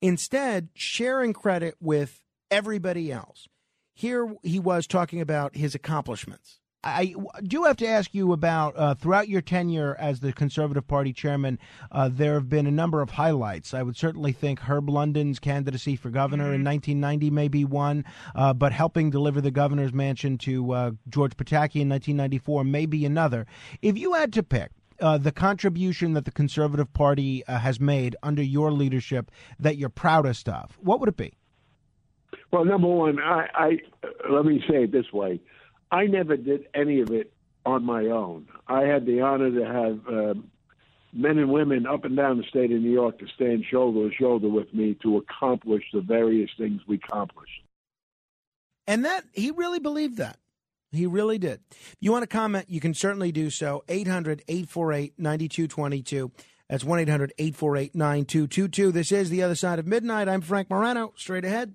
instead, 0.00 0.68
sharing 0.72 1.32
credit 1.32 1.74
with 1.80 2.22
everybody 2.48 3.10
else. 3.10 3.48
Here 3.92 4.32
he 4.44 4.60
was 4.60 4.86
talking 4.86 5.20
about 5.20 5.56
his 5.56 5.74
accomplishments. 5.74 6.60
I 6.86 7.14
do 7.42 7.64
have 7.64 7.76
to 7.78 7.86
ask 7.86 8.14
you 8.14 8.32
about 8.32 8.76
uh, 8.76 8.94
throughout 8.94 9.28
your 9.28 9.40
tenure 9.40 9.96
as 9.98 10.20
the 10.20 10.32
Conservative 10.32 10.86
Party 10.86 11.12
chairman, 11.12 11.58
uh, 11.90 12.08
there 12.12 12.34
have 12.34 12.48
been 12.48 12.68
a 12.68 12.70
number 12.70 13.02
of 13.02 13.10
highlights. 13.10 13.74
I 13.74 13.82
would 13.82 13.96
certainly 13.96 14.30
think 14.30 14.60
Herb 14.60 14.88
London's 14.88 15.40
candidacy 15.40 15.96
for 15.96 16.10
governor 16.10 16.54
in 16.54 16.62
1990 16.62 17.30
may 17.30 17.48
be 17.48 17.64
one, 17.64 18.04
uh, 18.36 18.52
but 18.52 18.72
helping 18.72 19.10
deliver 19.10 19.40
the 19.40 19.50
governor's 19.50 19.92
mansion 19.92 20.38
to 20.38 20.72
uh, 20.72 20.90
George 21.08 21.36
Pataki 21.36 21.80
in 21.80 21.88
1994 21.88 22.62
may 22.62 22.86
be 22.86 23.04
another. 23.04 23.46
If 23.82 23.98
you 23.98 24.12
had 24.12 24.32
to 24.34 24.44
pick, 24.44 24.70
uh, 25.00 25.18
the 25.18 25.32
contribution 25.32 26.12
that 26.12 26.24
the 26.24 26.30
Conservative 26.30 26.92
Party 26.92 27.44
uh, 27.46 27.58
has 27.58 27.80
made 27.80 28.14
under 28.22 28.42
your 28.42 28.70
leadership 28.70 29.32
that 29.58 29.76
you're 29.76 29.88
proudest 29.88 30.48
of, 30.48 30.78
what 30.80 31.00
would 31.00 31.08
it 31.08 31.16
be? 31.16 31.34
Well, 32.52 32.64
number 32.64 32.86
one, 32.86 33.18
I, 33.18 33.48
I 33.54 33.78
let 34.30 34.44
me 34.44 34.62
say 34.68 34.84
it 34.84 34.92
this 34.92 35.12
way: 35.12 35.40
I 35.96 36.04
never 36.04 36.36
did 36.36 36.66
any 36.74 37.00
of 37.00 37.10
it 37.10 37.32
on 37.64 37.82
my 37.82 38.04
own. 38.08 38.46
I 38.68 38.82
had 38.82 39.06
the 39.06 39.22
honor 39.22 39.50
to 39.50 39.64
have 39.64 40.14
um, 40.14 40.50
men 41.14 41.38
and 41.38 41.50
women 41.50 41.86
up 41.86 42.04
and 42.04 42.14
down 42.14 42.36
the 42.36 42.44
state 42.44 42.70
of 42.70 42.82
New 42.82 42.90
York 42.90 43.18
to 43.20 43.26
stand 43.34 43.64
shoulder 43.70 44.10
to 44.10 44.14
shoulder 44.14 44.50
with 44.50 44.74
me 44.74 44.98
to 45.02 45.16
accomplish 45.16 45.84
the 45.94 46.02
various 46.02 46.50
things 46.58 46.82
we 46.86 46.96
accomplished. 46.96 47.62
And 48.86 49.06
that 49.06 49.24
he 49.32 49.50
really 49.50 49.78
believed 49.78 50.18
that. 50.18 50.36
He 50.92 51.06
really 51.06 51.38
did. 51.38 51.60
If 51.70 51.96
you 52.00 52.12
want 52.12 52.24
to 52.24 52.28
comment, 52.28 52.66
you 52.68 52.78
can 52.78 52.92
certainly 52.92 53.32
do 53.32 53.48
so. 53.48 53.82
800 53.88 54.42
848 54.48 55.14
9222. 55.16 56.30
That's 56.68 56.84
1 56.84 56.98
800 56.98 57.32
848 57.38 57.94
9222. 57.94 58.92
This 58.92 59.12
is 59.12 59.30
The 59.30 59.42
Other 59.42 59.54
Side 59.54 59.78
of 59.78 59.86
Midnight. 59.86 60.28
I'm 60.28 60.42
Frank 60.42 60.68
Morano. 60.68 61.14
Straight 61.16 61.46
ahead. 61.46 61.74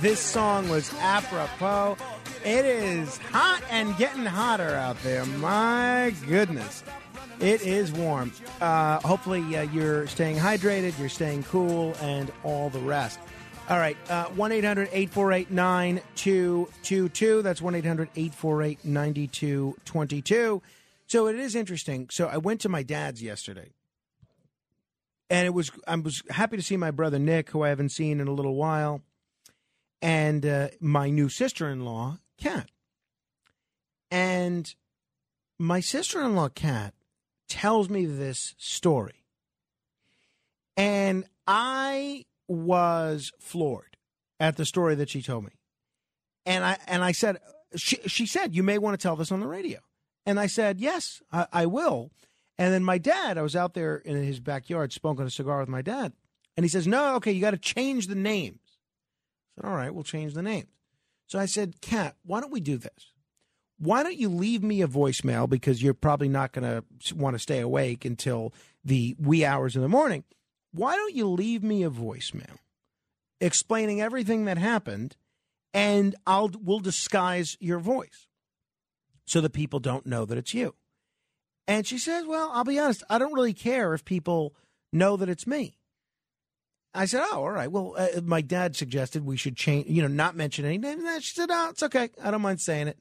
This 0.00 0.20
song 0.20 0.68
was 0.68 0.92
apropos, 1.00 1.96
it 2.44 2.64
is 2.64 3.18
hot 3.18 3.62
and 3.70 3.96
getting 3.96 4.24
hotter 4.24 4.74
out 4.74 4.96
there. 5.02 5.26
My 5.26 6.14
goodness. 6.26 6.84
It 7.40 7.62
is 7.62 7.92
warm. 7.92 8.32
Uh, 8.60 9.00
hopefully, 9.00 9.56
uh, 9.56 9.62
you're 9.62 10.06
staying 10.08 10.36
hydrated, 10.36 10.98
you're 10.98 11.08
staying 11.08 11.44
cool, 11.44 11.94
and 12.00 12.32
all 12.42 12.68
the 12.70 12.80
rest. 12.80 13.20
All 13.68 13.78
right, 13.78 13.96
uh, 14.08 14.26
1 14.26 14.52
800 14.52 14.88
848 14.90 15.50
9222. 15.50 17.42
That's 17.42 17.62
1 17.62 17.74
800 17.76 18.08
848 18.16 18.84
9222. 18.84 20.62
So 21.06 21.26
it 21.28 21.36
is 21.36 21.54
interesting. 21.54 22.08
So 22.10 22.28
I 22.28 22.38
went 22.38 22.60
to 22.62 22.68
my 22.68 22.82
dad's 22.82 23.22
yesterday, 23.22 23.70
and 25.30 25.46
it 25.46 25.50
was 25.50 25.70
I 25.86 25.94
was 25.96 26.22
happy 26.30 26.56
to 26.56 26.62
see 26.62 26.76
my 26.76 26.90
brother 26.90 27.18
Nick, 27.18 27.50
who 27.50 27.62
I 27.62 27.68
haven't 27.68 27.90
seen 27.90 28.20
in 28.20 28.26
a 28.26 28.32
little 28.32 28.56
while, 28.56 29.02
and 30.00 30.44
uh, 30.46 30.68
my 30.80 31.10
new 31.10 31.28
sister-in-law, 31.28 32.18
Kat. 32.38 32.68
And 34.10 34.74
my 35.58 35.80
sister-in-law, 35.80 36.50
Kat, 36.50 36.94
tells 37.48 37.88
me 37.88 38.06
this 38.06 38.54
story, 38.58 39.24
and 40.76 41.24
I 41.46 42.26
was 42.46 43.32
floored 43.40 43.96
at 44.40 44.56
the 44.56 44.64
story 44.64 44.94
that 44.94 45.10
she 45.10 45.22
told 45.22 45.44
me. 45.44 45.50
And 46.46 46.64
I 46.64 46.78
and 46.86 47.02
I 47.02 47.12
said, 47.12 47.38
she, 47.76 47.96
she 48.06 48.24
said, 48.24 48.54
you 48.54 48.62
may 48.62 48.78
want 48.78 48.98
to 48.98 49.02
tell 49.02 49.16
this 49.16 49.32
on 49.32 49.40
the 49.40 49.46
radio. 49.46 49.80
And 50.24 50.38
I 50.38 50.46
said, 50.46 50.80
yes, 50.80 51.22
I, 51.32 51.46
I 51.52 51.66
will. 51.66 52.10
And 52.58 52.72
then 52.72 52.84
my 52.84 52.98
dad, 52.98 53.38
I 53.38 53.42
was 53.42 53.56
out 53.56 53.74
there 53.74 53.96
in 53.96 54.16
his 54.16 54.40
backyard 54.40 54.92
smoking 54.92 55.26
a 55.26 55.30
cigar 55.30 55.60
with 55.60 55.68
my 55.68 55.82
dad. 55.82 56.12
And 56.56 56.64
he 56.64 56.68
says, 56.68 56.86
no, 56.86 57.14
okay, 57.16 57.32
you 57.32 57.40
got 57.40 57.52
to 57.52 57.58
change 57.58 58.06
the 58.06 58.14
names. 58.14 58.60
Said, 59.60 59.68
all 59.68 59.76
right, 59.76 59.94
we'll 59.94 60.04
change 60.04 60.34
the 60.34 60.42
names. 60.42 60.68
So 61.26 61.38
I 61.38 61.46
said, 61.46 61.80
Kat, 61.80 62.16
why 62.24 62.40
don't 62.40 62.52
we 62.52 62.60
do 62.60 62.78
this? 62.78 63.12
Why 63.78 64.02
don't 64.02 64.16
you 64.16 64.28
leave 64.28 64.62
me 64.62 64.82
a 64.82 64.88
voicemail 64.88 65.48
because 65.48 65.82
you're 65.82 65.94
probably 65.94 66.28
not 66.28 66.52
going 66.52 66.64
to 67.04 67.14
want 67.14 67.34
to 67.34 67.38
stay 67.38 67.60
awake 67.60 68.04
until 68.04 68.52
the 68.84 69.14
wee 69.20 69.44
hours 69.44 69.76
in 69.76 69.82
the 69.82 69.88
morning. 69.88 70.24
Why 70.72 70.96
don't 70.96 71.14
you 71.14 71.28
leave 71.28 71.62
me 71.62 71.84
a 71.84 71.90
voicemail 71.90 72.56
explaining 73.40 74.00
everything 74.00 74.46
that 74.46 74.58
happened 74.58 75.16
and 75.72 76.16
I'll 76.26 76.50
we'll 76.60 76.80
disguise 76.80 77.56
your 77.60 77.78
voice 77.78 78.26
so 79.26 79.40
that 79.40 79.52
people 79.52 79.78
don't 79.78 80.06
know 80.06 80.24
that 80.24 80.38
it's 80.38 80.54
you. 80.54 80.74
And 81.66 81.86
she 81.86 81.98
says, 81.98 82.24
Well, 82.26 82.50
I'll 82.52 82.64
be 82.64 82.78
honest, 82.78 83.04
I 83.10 83.18
don't 83.18 83.34
really 83.34 83.52
care 83.52 83.94
if 83.94 84.04
people 84.04 84.56
know 84.92 85.16
that 85.16 85.28
it's 85.28 85.46
me. 85.46 85.77
I 86.94 87.04
said, 87.04 87.22
Oh, 87.30 87.44
all 87.44 87.50
right. 87.50 87.70
Well, 87.70 87.94
uh, 87.96 88.20
my 88.22 88.40
dad 88.40 88.76
suggested 88.76 89.24
we 89.24 89.36
should 89.36 89.56
change, 89.56 89.88
you 89.88 90.02
know, 90.02 90.08
not 90.08 90.36
mention 90.36 90.64
any 90.64 90.78
names. 90.78 91.02
And 91.04 91.22
she 91.22 91.34
said, 91.34 91.50
Oh, 91.50 91.68
it's 91.70 91.82
okay. 91.82 92.10
I 92.22 92.30
don't 92.30 92.42
mind 92.42 92.60
saying 92.60 92.88
it. 92.88 92.98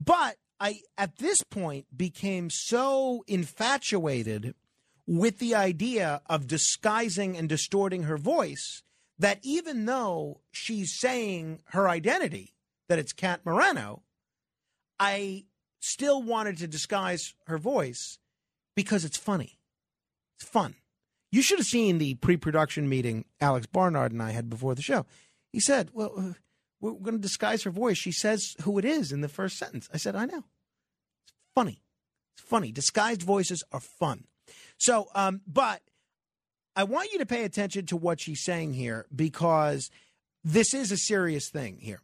But 0.00 0.36
I, 0.60 0.80
at 0.96 1.16
this 1.16 1.42
point, 1.42 1.86
became 1.96 2.50
so 2.50 3.24
infatuated 3.26 4.54
with 5.06 5.38
the 5.38 5.54
idea 5.54 6.22
of 6.26 6.46
disguising 6.46 7.36
and 7.36 7.48
distorting 7.48 8.04
her 8.04 8.16
voice 8.16 8.82
that 9.18 9.38
even 9.42 9.86
though 9.86 10.40
she's 10.52 10.98
saying 10.98 11.60
her 11.66 11.88
identity, 11.88 12.54
that 12.88 12.98
it's 12.98 13.12
Kat 13.12 13.40
Morano, 13.44 14.02
I 14.98 15.46
still 15.80 16.22
wanted 16.22 16.58
to 16.58 16.68
disguise 16.68 17.34
her 17.46 17.58
voice 17.58 18.18
because 18.74 19.04
it's 19.04 19.16
funny. 19.16 19.58
It's 20.36 20.48
fun. 20.48 20.76
You 21.32 21.40
should 21.40 21.58
have 21.58 21.66
seen 21.66 21.98
the 21.98 22.14
pre 22.14 22.36
production 22.36 22.88
meeting 22.88 23.24
Alex 23.40 23.66
Barnard 23.66 24.12
and 24.12 24.22
I 24.22 24.30
had 24.30 24.48
before 24.48 24.74
the 24.74 24.82
show. 24.82 25.06
He 25.50 25.60
said, 25.60 25.90
Well, 25.92 26.12
uh, 26.16 26.32
we're 26.80 26.92
going 26.92 27.16
to 27.16 27.18
disguise 27.18 27.62
her 27.62 27.70
voice. 27.70 27.96
She 27.96 28.12
says 28.12 28.54
who 28.62 28.78
it 28.78 28.84
is 28.84 29.10
in 29.12 29.22
the 29.22 29.28
first 29.28 29.56
sentence. 29.56 29.88
I 29.92 29.96
said, 29.96 30.14
I 30.14 30.26
know. 30.26 30.44
It's 31.22 31.32
funny. 31.54 31.80
It's 32.36 32.46
funny. 32.46 32.70
Disguised 32.70 33.22
voices 33.22 33.64
are 33.72 33.80
fun. 33.80 34.24
So, 34.76 35.08
um, 35.14 35.40
but 35.46 35.80
I 36.76 36.84
want 36.84 37.12
you 37.12 37.18
to 37.18 37.26
pay 37.26 37.44
attention 37.44 37.86
to 37.86 37.96
what 37.96 38.20
she's 38.20 38.42
saying 38.42 38.74
here 38.74 39.06
because 39.14 39.90
this 40.44 40.74
is 40.74 40.92
a 40.92 40.96
serious 40.96 41.48
thing 41.48 41.78
here. 41.80 42.00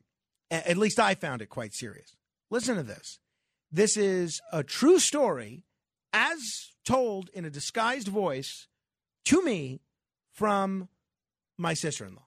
At 0.51 0.79
least 0.79 0.99
I 0.99 1.15
found 1.15 1.43
it 1.43 1.51
quite 1.51 1.75
serious. 1.75 2.17
Listen 2.51 2.77
to 2.77 2.83
this. 2.83 3.19
This 3.71 3.97
is 3.99 4.41
a 4.53 4.63
true 4.63 4.99
story 4.99 5.65
as 6.13 6.39
told 6.87 7.29
in 7.35 7.45
a 7.45 7.51
disguised 7.51 8.09
voice 8.09 8.69
to 9.29 9.45
me 9.45 9.83
from 10.33 10.89
my 11.59 11.75
sister 11.75 12.07
in 12.07 12.15
law. 12.15 12.25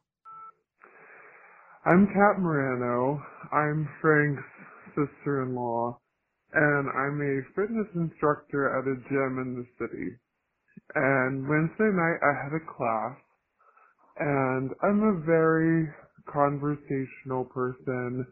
I'm 1.84 2.06
Kat 2.06 2.38
Morano. 2.38 3.20
I'm 3.52 3.90
Frank's 4.02 4.44
sister-in-law, 4.90 5.98
and 6.54 6.90
I'm 6.90 7.20
a 7.22 7.42
fitness 7.56 7.88
instructor 7.96 8.78
at 8.78 8.86
a 8.86 9.02
gym 9.10 9.40
in 9.42 9.56
the 9.58 9.66
city. 9.80 10.16
And 10.94 11.50
Wednesday 11.50 11.90
night 11.90 12.20
I 12.22 12.44
had 12.44 12.54
a 12.54 12.66
class, 12.78 13.18
and 14.20 14.70
I'm 14.84 15.02
a 15.02 15.26
very 15.26 15.88
conversational 16.32 17.46
person. 17.46 18.28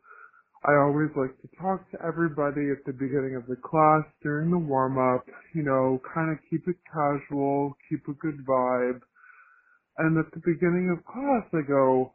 I 0.65 0.75
always 0.75 1.09
like 1.15 1.39
to 1.41 1.47
talk 1.61 1.89
to 1.91 1.97
everybody 2.05 2.69
at 2.71 2.83
the 2.85 2.91
beginning 2.91 3.35
of 3.35 3.47
the 3.47 3.55
class 3.55 4.03
during 4.21 4.51
the 4.51 4.59
warm-up, 4.59 5.25
you 5.55 5.63
know, 5.63 6.01
kind 6.13 6.31
of 6.31 6.37
keep 6.49 6.67
it 6.67 6.75
casual, 6.91 7.77
keep 7.87 8.03
a 8.09 8.13
good 8.13 8.43
vibe. 8.45 8.99
And 9.99 10.17
at 10.17 10.31
the 10.33 10.41
beginning 10.43 10.91
of 10.91 11.05
class 11.05 11.47
I 11.53 11.61
go, 11.67 12.13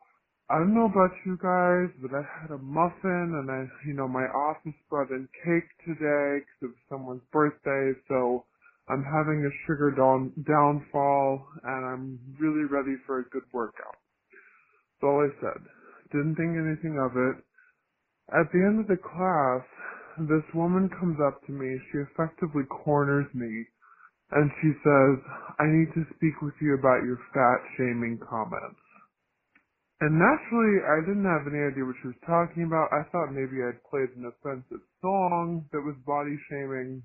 I 0.50 0.58
don't 0.58 0.74
know 0.74 0.86
about 0.86 1.16
you 1.24 1.38
guys, 1.40 1.88
but 2.02 2.12
I 2.12 2.20
had 2.42 2.50
a 2.52 2.58
muffin 2.58 3.40
and 3.40 3.50
I, 3.50 3.64
you 3.86 3.94
know, 3.94 4.08
my 4.08 4.24
office 4.26 4.76
brought 4.90 5.10
in 5.10 5.28
cake 5.44 5.70
today 5.86 6.44
'cause 6.44 6.62
it 6.62 6.66
was 6.66 6.84
someone's 6.90 7.24
birthday, 7.32 7.94
so 8.08 8.44
I'm 8.88 9.04
having 9.04 9.46
a 9.46 9.50
sugar 9.66 9.90
down, 9.90 10.32
downfall 10.44 11.48
and 11.64 11.86
I'm 11.86 12.18
really 12.38 12.64
ready 12.66 12.96
for 13.06 13.20
a 13.20 13.24
good 13.30 13.44
workout. 13.52 13.96
That's 15.00 15.04
all 15.04 15.20
I 15.24 15.30
said. 15.40 15.62
Didn't 16.12 16.36
think 16.36 16.56
anything 16.58 16.98
of 16.98 17.16
it. 17.16 17.36
At 18.32 18.48
the 18.52 18.62
end 18.64 18.80
of 18.80 18.88
the 18.88 18.96
class, 18.96 19.64
this 20.28 20.46
woman 20.54 20.88
comes 21.00 21.18
up 21.20 21.44
to 21.46 21.52
me. 21.52 21.68
She 21.92 21.98
effectively 21.98 22.64
corners 22.70 23.26
me 23.34 23.66
and 24.32 24.50
she 24.62 24.72
says, 24.82 25.14
I 25.60 25.66
need 25.68 25.92
to 25.94 26.02
speak 26.16 26.40
with 26.40 26.54
you 26.60 26.74
about 26.74 27.04
your 27.04 27.20
fat 27.34 27.60
shaming 27.76 28.18
comments. 28.18 28.80
And 30.00 30.18
naturally, 30.18 30.82
I 30.82 30.98
didn't 31.06 31.28
have 31.28 31.46
any 31.46 31.60
idea 31.60 31.86
what 31.86 31.94
she 32.02 32.08
was 32.08 32.24
talking 32.26 32.64
about. 32.64 32.90
I 32.90 33.06
thought 33.12 33.30
maybe 33.30 33.62
I'd 33.62 33.78
played 33.86 34.10
an 34.16 34.26
offensive 34.26 34.82
song 35.00 35.64
that 35.72 35.84
was 35.84 35.94
body 36.04 36.36
shaming. 36.50 37.02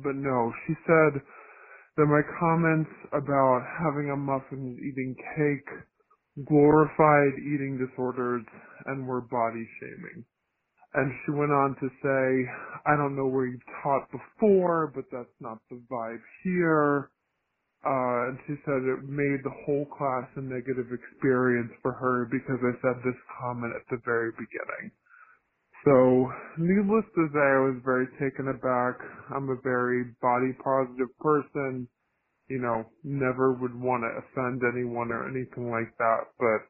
But 0.00 0.16
no, 0.16 0.52
she 0.66 0.74
said 0.86 1.20
that 1.98 2.06
my 2.06 2.22
comments 2.38 2.90
about 3.12 3.66
having 3.78 4.10
a 4.10 4.16
muffin 4.16 4.74
and 4.74 4.78
eating 4.80 5.14
cake 5.36 5.70
glorified 6.46 7.38
eating 7.40 7.78
disorders 7.78 8.44
and 8.86 9.06
were 9.06 9.20
body 9.22 9.66
shaming. 9.80 10.24
And 10.94 11.12
she 11.24 11.32
went 11.32 11.52
on 11.52 11.76
to 11.80 11.88
say, 12.02 12.50
I 12.86 12.96
don't 12.96 13.16
know 13.16 13.26
where 13.26 13.46
you've 13.46 13.70
taught 13.82 14.10
before, 14.10 14.92
but 14.94 15.04
that's 15.12 15.38
not 15.40 15.58
the 15.70 15.80
vibe 15.90 16.22
here. 16.42 17.10
Uh, 17.86 18.28
and 18.28 18.38
she 18.46 18.54
said 18.66 18.82
it 18.84 19.08
made 19.08 19.40
the 19.44 19.54
whole 19.64 19.86
class 19.86 20.28
a 20.36 20.42
negative 20.42 20.92
experience 20.92 21.72
for 21.80 21.92
her 21.92 22.26
because 22.30 22.58
I 22.60 22.74
said 22.82 23.00
this 23.04 23.16
comment 23.40 23.72
at 23.76 23.86
the 23.90 24.02
very 24.04 24.32
beginning. 24.32 24.90
So, 25.84 26.28
needless 26.58 27.06
to 27.16 27.24
say, 27.32 27.40
I 27.40 27.62
was 27.72 27.80
very 27.84 28.06
taken 28.20 28.48
aback. 28.48 29.00
I'm 29.34 29.48
a 29.48 29.56
very 29.62 30.12
body 30.20 30.52
positive 30.62 31.08
person. 31.20 31.88
You 32.50 32.58
know, 32.58 32.84
never 33.04 33.52
would 33.52 33.74
want 33.74 34.02
to 34.02 34.18
offend 34.18 34.62
anyone 34.66 35.12
or 35.12 35.28
anything 35.30 35.70
like 35.70 35.96
that, 35.98 36.34
but 36.36 36.66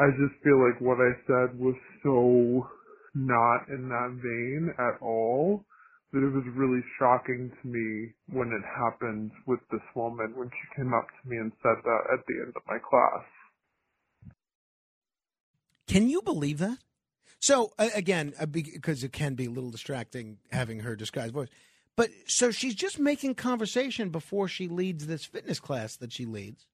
I 0.00 0.10
just 0.14 0.40
feel 0.44 0.62
like 0.62 0.80
what 0.80 0.98
I 1.02 1.10
said 1.26 1.58
was 1.58 1.74
so 2.04 2.68
not 3.14 3.68
in 3.68 3.88
that 3.88 4.20
vein 4.22 4.70
at 4.78 5.02
all 5.02 5.64
that 6.12 6.24
it 6.24 6.32
was 6.32 6.44
really 6.54 6.82
shocking 6.98 7.50
to 7.50 7.68
me 7.68 8.12
when 8.30 8.48
it 8.48 8.62
happened 8.64 9.32
with 9.46 9.60
this 9.70 9.82
woman 9.94 10.32
when 10.36 10.48
she 10.48 10.76
came 10.76 10.94
up 10.94 11.06
to 11.08 11.28
me 11.28 11.36
and 11.36 11.52
said 11.62 11.76
that 11.84 12.02
at 12.12 12.24
the 12.26 12.34
end 12.44 12.52
of 12.54 12.62
my 12.66 12.78
class. 12.78 13.24
Can 15.86 16.08
you 16.08 16.22
believe 16.22 16.58
that? 16.58 16.78
So 17.40 17.72
again, 17.78 18.34
because 18.50 19.04
it 19.04 19.12
can 19.12 19.34
be 19.34 19.46
a 19.46 19.50
little 19.50 19.70
distracting 19.70 20.38
having 20.50 20.80
her 20.80 20.96
disguised 20.96 21.34
voice, 21.34 21.48
but 21.98 22.10
so 22.28 22.52
she's 22.52 22.76
just 22.76 23.00
making 23.00 23.34
conversation 23.34 24.10
before 24.10 24.46
she 24.46 24.68
leads 24.68 25.08
this 25.08 25.24
fitness 25.24 25.58
class 25.58 25.96
that 25.96 26.12
she 26.12 26.26
leads, 26.26 26.68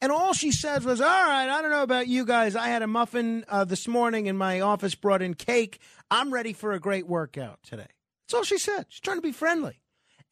and 0.00 0.10
all 0.10 0.32
she 0.32 0.50
says 0.50 0.86
was, 0.86 1.02
"All 1.02 1.06
right, 1.06 1.50
I 1.50 1.60
don't 1.60 1.70
know 1.70 1.82
about 1.82 2.08
you 2.08 2.24
guys. 2.24 2.56
I 2.56 2.68
had 2.68 2.80
a 2.80 2.86
muffin 2.86 3.44
uh, 3.46 3.66
this 3.66 3.86
morning, 3.86 4.26
and 4.26 4.38
my 4.38 4.60
office 4.60 4.94
brought 4.94 5.20
in 5.20 5.34
cake. 5.34 5.80
I'm 6.10 6.32
ready 6.32 6.54
for 6.54 6.72
a 6.72 6.80
great 6.80 7.06
workout 7.06 7.62
today." 7.62 7.88
That's 8.22 8.34
all 8.34 8.42
she 8.42 8.56
said. 8.56 8.86
She's 8.88 9.00
trying 9.00 9.18
to 9.18 9.22
be 9.22 9.32
friendly, 9.32 9.82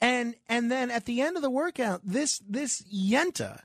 and 0.01 0.35
and 0.49 0.73
then 0.73 0.91
at 0.91 1.05
the 1.05 1.21
end 1.21 1.37
of 1.37 1.43
the 1.43 1.51
workout, 1.51 2.01
this 2.03 2.41
this 2.49 2.83
yenta, 2.91 3.61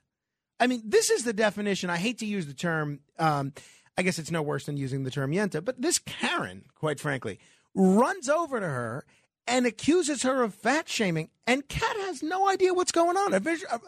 I 0.60 0.68
mean, 0.68 0.82
this 0.84 1.10
is 1.10 1.24
the 1.24 1.32
definition. 1.32 1.90
I 1.90 1.96
hate 1.96 2.18
to 2.20 2.26
use 2.26 2.46
the 2.46 2.54
term. 2.54 3.00
Um, 3.18 3.54
I 3.98 4.02
guess 4.02 4.20
it's 4.20 4.32
no 4.32 4.42
worse 4.42 4.66
than 4.66 4.76
using 4.76 5.04
the 5.04 5.12
term 5.12 5.32
yenta, 5.32 5.64
but 5.64 5.82
this 5.82 5.98
Karen, 5.98 6.66
quite 6.76 7.00
frankly, 7.00 7.40
runs 7.74 8.28
over 8.28 8.60
to 8.60 8.68
her 8.68 9.06
and 9.48 9.66
accuses 9.66 10.24
her 10.24 10.44
of 10.44 10.54
fat 10.54 10.90
shaming. 10.90 11.30
And 11.46 11.68
Kat 11.68 11.96
has 12.02 12.22
no 12.22 12.50
idea 12.50 12.74
what's 12.74 12.92
going 12.92 13.18
on. 13.18 13.34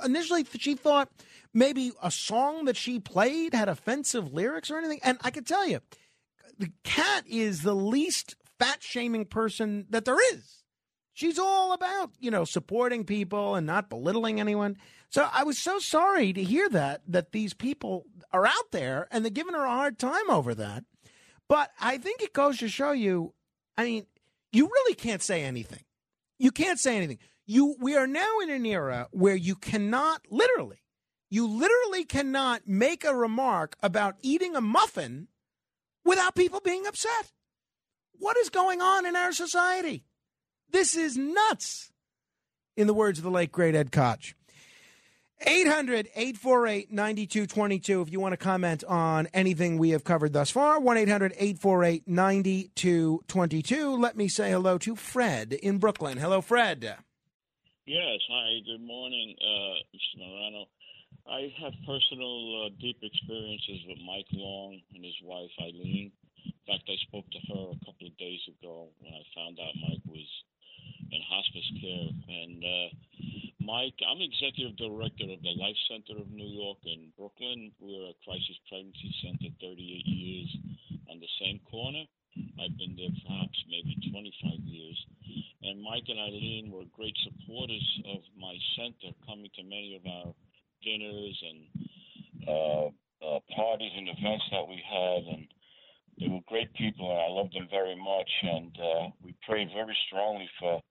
Initially- 0.06 0.46
she 0.58 0.76
thought 0.76 1.10
maybe 1.54 1.92
a 2.02 2.10
song 2.10 2.66
that 2.66 2.78
she 2.78 3.00
played 3.00 3.54
had 3.54 3.70
offensive 3.70 4.34
lyrics 4.34 4.72
or 4.72 4.78
anything. 4.78 5.00
And 5.04 5.18
I 5.22 5.32
can 5.32 5.44
tell 5.44 5.68
you, 5.68 5.82
the 6.58 6.72
Kat 6.84 7.26
is 7.28 7.62
the 7.62 7.76
least 7.76 8.36
fat 8.58 8.82
shaming 8.82 9.26
person 9.26 9.86
that 9.90 10.06
there 10.06 10.20
is. 10.36 10.64
She's 11.14 11.40
all 11.40 11.74
about, 11.74 12.12
you 12.20 12.32
know, 12.32 12.46
supporting 12.46 13.04
people 13.04 13.56
and 13.56 13.68
not 13.68 13.90
belittling 13.90 14.40
anyone. 14.40 14.78
So 15.10 15.28
I 15.34 15.44
was 15.44 15.58
so 15.58 15.80
sorry 15.80 16.32
to 16.34 16.44
hear 16.44 16.70
that 16.70 17.02
that 17.08 17.32
these 17.32 17.54
people 17.54 18.06
are 18.32 18.46
out 18.46 18.72
there 18.72 19.08
and 19.12 19.26
they're 19.26 19.32
giving 19.32 19.54
her 19.54 19.66
a 19.66 19.70
hard 19.70 20.00
time 20.00 20.30
over 20.30 20.56
that. 20.56 20.86
But 21.50 21.72
I 21.82 21.98
think 21.98 22.22
it 22.22 22.32
goes 22.32 22.60
to 22.60 22.70
show 22.70 22.92
you, 22.92 23.34
I 23.78 23.84
mean, 23.84 24.06
you 24.52 24.66
really 24.66 24.95
can't 24.95 25.22
say 25.22 25.44
anything. 25.44 25.84
You 26.38 26.52
can't 26.52 26.80
say 26.80 26.98
anything. 26.98 27.19
You 27.45 27.76
we 27.80 27.95
are 27.95 28.08
now 28.08 28.40
in 28.42 28.50
an 28.50 28.66
era 28.66 29.08
where 29.11 29.36
you 29.36 29.56
cannot 29.56 30.22
literally, 30.30 30.82
you 31.30 31.48
literally 31.48 32.06
cannot 32.06 32.68
make 32.68 33.03
a 33.03 33.16
remark 33.16 33.76
about 33.82 34.16
eating 34.22 34.56
a 34.56 34.61
muffin 34.61 35.28
without 36.06 36.36
people 36.36 36.60
being 36.60 36.86
upset. 36.88 37.32
What 38.14 38.38
is 38.38 38.50
going 38.50 38.82
on 38.82 39.06
in 39.06 39.16
our 39.16 39.32
society? 39.32 40.06
This 40.72 40.95
is 40.95 41.18
nuts. 41.18 41.92
In 42.78 42.88
the 42.88 42.94
words 42.94 43.19
of 43.19 43.24
the 43.24 43.32
late 43.32 43.52
great 43.52 43.76
Ed 43.76 43.92
Koch. 43.92 44.36
800 45.42 46.09
848 46.16 46.92
9222 46.92 48.01
if 48.01 48.11
you 48.11 48.19
want 48.19 48.34
to 48.34 48.38
comment 48.38 48.84
on 48.84 49.27
anything 49.34 49.77
we 49.77 49.92
have 49.92 50.03
covered 50.03 50.34
thus 50.34 50.51
far. 50.51 50.80
1 50.80 50.98
800 50.98 51.34
848 51.38 52.08
9222. 52.08 53.95
Let 53.95 54.18
me 54.18 54.27
say 54.27 54.51
hello 54.51 54.77
to 54.80 54.95
Fred 54.95 55.53
in 55.53 55.77
Brooklyn. 55.77 56.18
Hello, 56.18 56.42
Fred. 56.42 56.98
Yes, 57.85 58.19
hi, 58.30 58.59
good 58.66 58.85
morning, 58.85 59.35
uh, 59.42 59.82
Mr. 59.95 60.19
Morano. 60.19 60.66
I 61.26 61.53
have 61.61 61.74
personal 61.88 62.66
uh, 62.66 62.69
deep 62.80 62.98
experiences 63.01 63.82
with 63.88 63.98
Mike 64.06 64.30
Long 64.34 64.80
and 64.93 65.03
his 65.03 65.18
wife 65.24 65.50
Eileen. 65.61 66.11
In 66.45 66.53
fact, 66.68 66.90
I 66.90 66.98
spoke 67.08 67.26
to 67.32 67.40
her 67.50 67.74
a 67.74 67.80
couple 67.85 68.08
of 68.08 68.18
days 68.18 68.42
ago 68.48 68.90
when 69.00 69.14
I 69.14 69.24
found 69.34 69.58
out 69.59 69.74
Mike 69.82 70.06
was 70.06 70.27
in 71.11 71.22
hospice 71.28 71.69
care. 71.82 72.10
And 72.28 72.60
uh, 72.64 72.90
Mike, 73.60 73.98
I'm 74.02 74.22
executive 74.22 74.78
director 74.78 75.30
of 75.30 75.42
the 75.42 75.56
Life 75.60 75.78
Center 75.88 76.19
of 76.22 76.32
New 76.32 76.48
York 76.48 76.80
in 76.86 77.11
Brooklyn. 77.18 77.72
We're 77.80 78.10
a 78.10 78.18
crisis 78.24 78.58
pregnancy 78.68 79.14
center 79.22 79.53
38 79.61 79.78
years 80.08 80.50
on 81.10 81.19
the 81.19 81.32
same 81.42 81.60
corner. 81.69 82.06
I've 82.58 82.78
been 82.78 82.95
there 82.95 83.14
perhaps 83.26 83.58
maybe 83.69 83.98
25 84.10 84.64
years. 84.66 84.98
And 85.64 85.82
Mike 85.82 86.08
and 86.08 86.19
Eileen 86.19 86.72
were 86.72 86.88
great 86.95 87.16
supporters 87.24 87.86
of 88.10 88.22
my 88.40 88.56
center, 88.76 89.14
coming 89.26 89.52
to 89.56 89.64
many 89.64 89.95
of 90.00 90.06
our 90.08 90.34
dinners 90.82 91.38
and 91.44 91.60
uh, 92.48 92.88
uh, 93.22 93.40
parties 93.53 93.92
and 93.95 94.08
events 94.10 94.45
that 94.52 94.68
we 94.68 94.82
had. 94.82 95.22
And 95.36 95.48
they 96.19 96.28
were 96.28 96.44
great 96.48 96.74
people, 96.74 97.11
and 97.11 97.19
I 97.19 97.30
loved 97.30 97.53
them 97.53 97.68
very 97.69 97.95
much. 97.95 98.32
And 98.44 98.72
uh, 98.80 99.06
we 99.24 99.36
prayed 99.48 99.69
very 99.74 99.95
strongly 100.08 100.50
for 100.60 100.82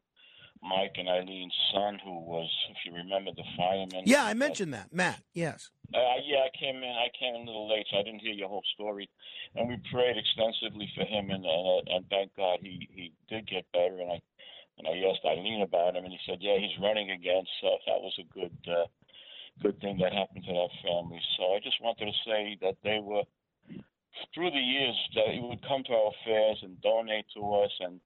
Mike 0.63 0.95
and 0.97 1.09
Eileen's 1.09 1.55
son, 1.73 1.99
who 2.05 2.21
was, 2.21 2.51
if 2.71 2.77
you 2.85 2.97
remember, 2.97 3.31
the 3.35 3.45
fireman. 3.57 4.03
Yeah, 4.05 4.25
I 4.25 4.35
mentioned 4.35 4.75
that. 4.75 4.93
Matt, 4.93 5.23
yes. 5.35 5.71
Uh, 5.95 6.21
yeah, 6.25 6.45
I 6.45 6.51
came 6.59 6.77
in. 6.77 6.91
I 6.91 7.09
came 7.19 7.35
in 7.35 7.43
a 7.43 7.45
little 7.47 7.69
late, 7.69 7.87
so 7.91 7.99
I 7.99 8.03
didn't 8.03 8.21
hear 8.21 8.35
your 8.35 8.49
whole 8.49 8.65
story. 8.75 9.09
And 9.55 9.69
we 9.69 9.77
prayed 9.91 10.17
extensively 10.17 10.91
for 10.95 11.05
him, 11.05 11.31
and 11.31 11.45
and, 11.45 11.89
and 11.89 12.05
thank 12.11 12.37
God 12.37 12.59
he 12.61 12.89
he 12.93 13.13
did 13.29 13.49
get 13.49 13.65
better. 13.73 13.99
And 13.99 14.13
I 14.13 14.21
and 14.79 14.87
I 14.87 15.09
asked 15.09 15.25
Eileen 15.25 15.63
about 15.63 15.97
him, 15.97 16.05
and 16.05 16.13
he 16.13 16.21
said, 16.27 16.39
yeah, 16.41 16.59
he's 16.59 16.83
running 16.83 17.11
again. 17.11 17.45
So 17.61 17.69
that 17.87 18.01
was 18.01 18.15
a 18.21 18.29
good 18.35 18.57
uh, 18.69 18.87
good 19.63 19.81
thing 19.81 19.99
that 19.99 20.13
happened 20.13 20.45
to 20.45 20.53
that 20.53 20.75
family. 20.85 21.21
So 21.37 21.55
I 21.55 21.61
just 21.63 21.81
wanted 21.81 22.07
to 22.07 22.17
say 22.25 22.59
that 22.63 22.77
they 22.85 23.01
were 23.01 23.25
through 24.35 24.51
the 24.51 24.59
years 24.59 24.97
that 25.15 25.33
he 25.33 25.41
would 25.41 25.63
come 25.67 25.83
to 25.85 25.93
our 25.93 26.13
fairs 26.25 26.59
and 26.63 26.81
donate 26.83 27.27
to 27.35 27.41
us 27.55 27.71
and 27.81 28.01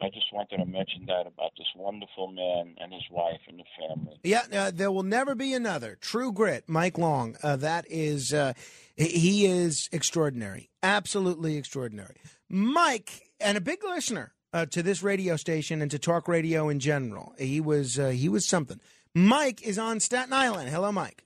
I 0.00 0.08
just 0.10 0.32
wanted 0.32 0.58
to 0.58 0.66
mention 0.66 1.06
that 1.06 1.26
about 1.26 1.52
this 1.58 1.66
wonderful 1.74 2.28
man 2.28 2.76
and 2.78 2.92
his 2.92 3.02
wife 3.10 3.40
and 3.48 3.58
the 3.58 3.64
family. 3.78 4.20
Yeah, 4.22 4.42
uh, 4.52 4.70
there 4.72 4.92
will 4.92 5.02
never 5.02 5.34
be 5.34 5.52
another. 5.54 5.96
True 6.00 6.32
grit, 6.32 6.64
Mike 6.68 6.98
Long. 6.98 7.36
Uh, 7.42 7.56
that 7.56 7.84
is, 7.90 8.32
uh, 8.32 8.52
he 8.96 9.46
is 9.46 9.88
extraordinary, 9.90 10.70
absolutely 10.84 11.56
extraordinary. 11.56 12.16
Mike, 12.48 13.28
and 13.40 13.58
a 13.58 13.60
big 13.60 13.82
listener 13.82 14.34
uh, 14.52 14.66
to 14.66 14.82
this 14.82 15.02
radio 15.02 15.36
station 15.36 15.82
and 15.82 15.90
to 15.90 15.98
talk 15.98 16.28
radio 16.28 16.68
in 16.68 16.78
general. 16.78 17.34
He 17.38 17.60
was 17.60 17.98
uh, 17.98 18.08
he 18.08 18.28
was 18.28 18.46
something. 18.46 18.80
Mike 19.14 19.62
is 19.62 19.78
on 19.78 20.00
Staten 20.00 20.32
Island. 20.32 20.68
Hello, 20.70 20.92
Mike. 20.92 21.24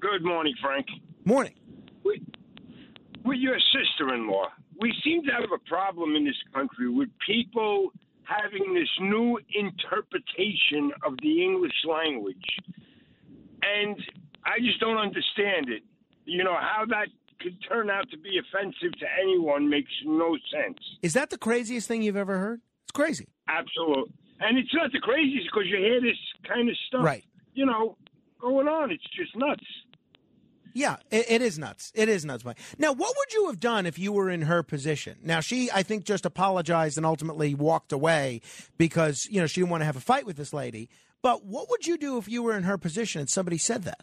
Good 0.00 0.24
morning, 0.24 0.54
Frank. 0.60 0.86
Morning. 1.24 1.54
With, 2.02 2.20
with 3.24 3.38
your 3.38 3.58
sister-in-law, 3.72 4.48
we 4.82 4.92
seem 5.04 5.22
to 5.24 5.30
have 5.32 5.50
a 5.54 5.58
problem 5.68 6.16
in 6.16 6.24
this 6.24 6.36
country 6.52 6.90
with 6.90 7.08
people 7.26 7.92
having 8.24 8.74
this 8.74 8.88
new 9.00 9.38
interpretation 9.54 10.92
of 11.04 11.14
the 11.22 11.42
English 11.42 11.72
language, 11.88 12.44
and 13.62 13.96
I 14.44 14.58
just 14.58 14.80
don't 14.80 14.98
understand 14.98 15.68
it. 15.70 15.82
You 16.24 16.44
know 16.44 16.56
how 16.58 16.84
that 16.88 17.08
could 17.40 17.56
turn 17.68 17.90
out 17.90 18.08
to 18.10 18.16
be 18.18 18.38
offensive 18.38 18.92
to 18.98 19.06
anyone 19.20 19.68
makes 19.68 19.90
no 20.04 20.36
sense. 20.52 20.78
Is 21.02 21.14
that 21.14 21.30
the 21.30 21.38
craziest 21.38 21.88
thing 21.88 22.02
you've 22.02 22.16
ever 22.16 22.38
heard? 22.38 22.60
It's 22.84 22.92
crazy. 22.92 23.26
Absolutely. 23.48 24.12
And 24.40 24.58
it's 24.58 24.72
not 24.74 24.92
the 24.92 25.00
craziest 25.00 25.48
because 25.52 25.66
you 25.68 25.76
hear 25.78 26.00
this 26.00 26.16
kind 26.48 26.68
of 26.68 26.76
stuff, 26.88 27.04
Right. 27.04 27.24
you 27.54 27.66
know, 27.66 27.96
going 28.40 28.68
on. 28.68 28.90
It's 28.90 29.08
just 29.16 29.36
nuts. 29.36 29.64
Yeah, 30.72 30.96
it, 31.10 31.26
it 31.28 31.42
is 31.42 31.58
nuts. 31.58 31.92
It 31.94 32.08
is 32.08 32.24
nuts, 32.24 32.44
Mike. 32.44 32.58
Now, 32.78 32.92
what 32.92 33.14
would 33.16 33.32
you 33.32 33.46
have 33.46 33.60
done 33.60 33.86
if 33.86 33.98
you 33.98 34.12
were 34.12 34.30
in 34.30 34.42
her 34.42 34.62
position? 34.62 35.18
Now, 35.22 35.40
she, 35.40 35.70
I 35.70 35.82
think, 35.82 36.04
just 36.04 36.24
apologized 36.24 36.96
and 36.96 37.06
ultimately 37.06 37.54
walked 37.54 37.92
away 37.92 38.40
because 38.78 39.26
you 39.30 39.40
know 39.40 39.46
she 39.46 39.60
didn't 39.60 39.70
want 39.70 39.82
to 39.82 39.86
have 39.86 39.96
a 39.96 40.00
fight 40.00 40.26
with 40.26 40.36
this 40.36 40.52
lady. 40.52 40.88
But 41.22 41.44
what 41.44 41.70
would 41.70 41.86
you 41.86 41.96
do 41.96 42.18
if 42.18 42.28
you 42.28 42.42
were 42.42 42.56
in 42.56 42.64
her 42.64 42.76
position 42.76 43.20
and 43.20 43.30
somebody 43.30 43.58
said 43.58 43.84
that? 43.84 44.02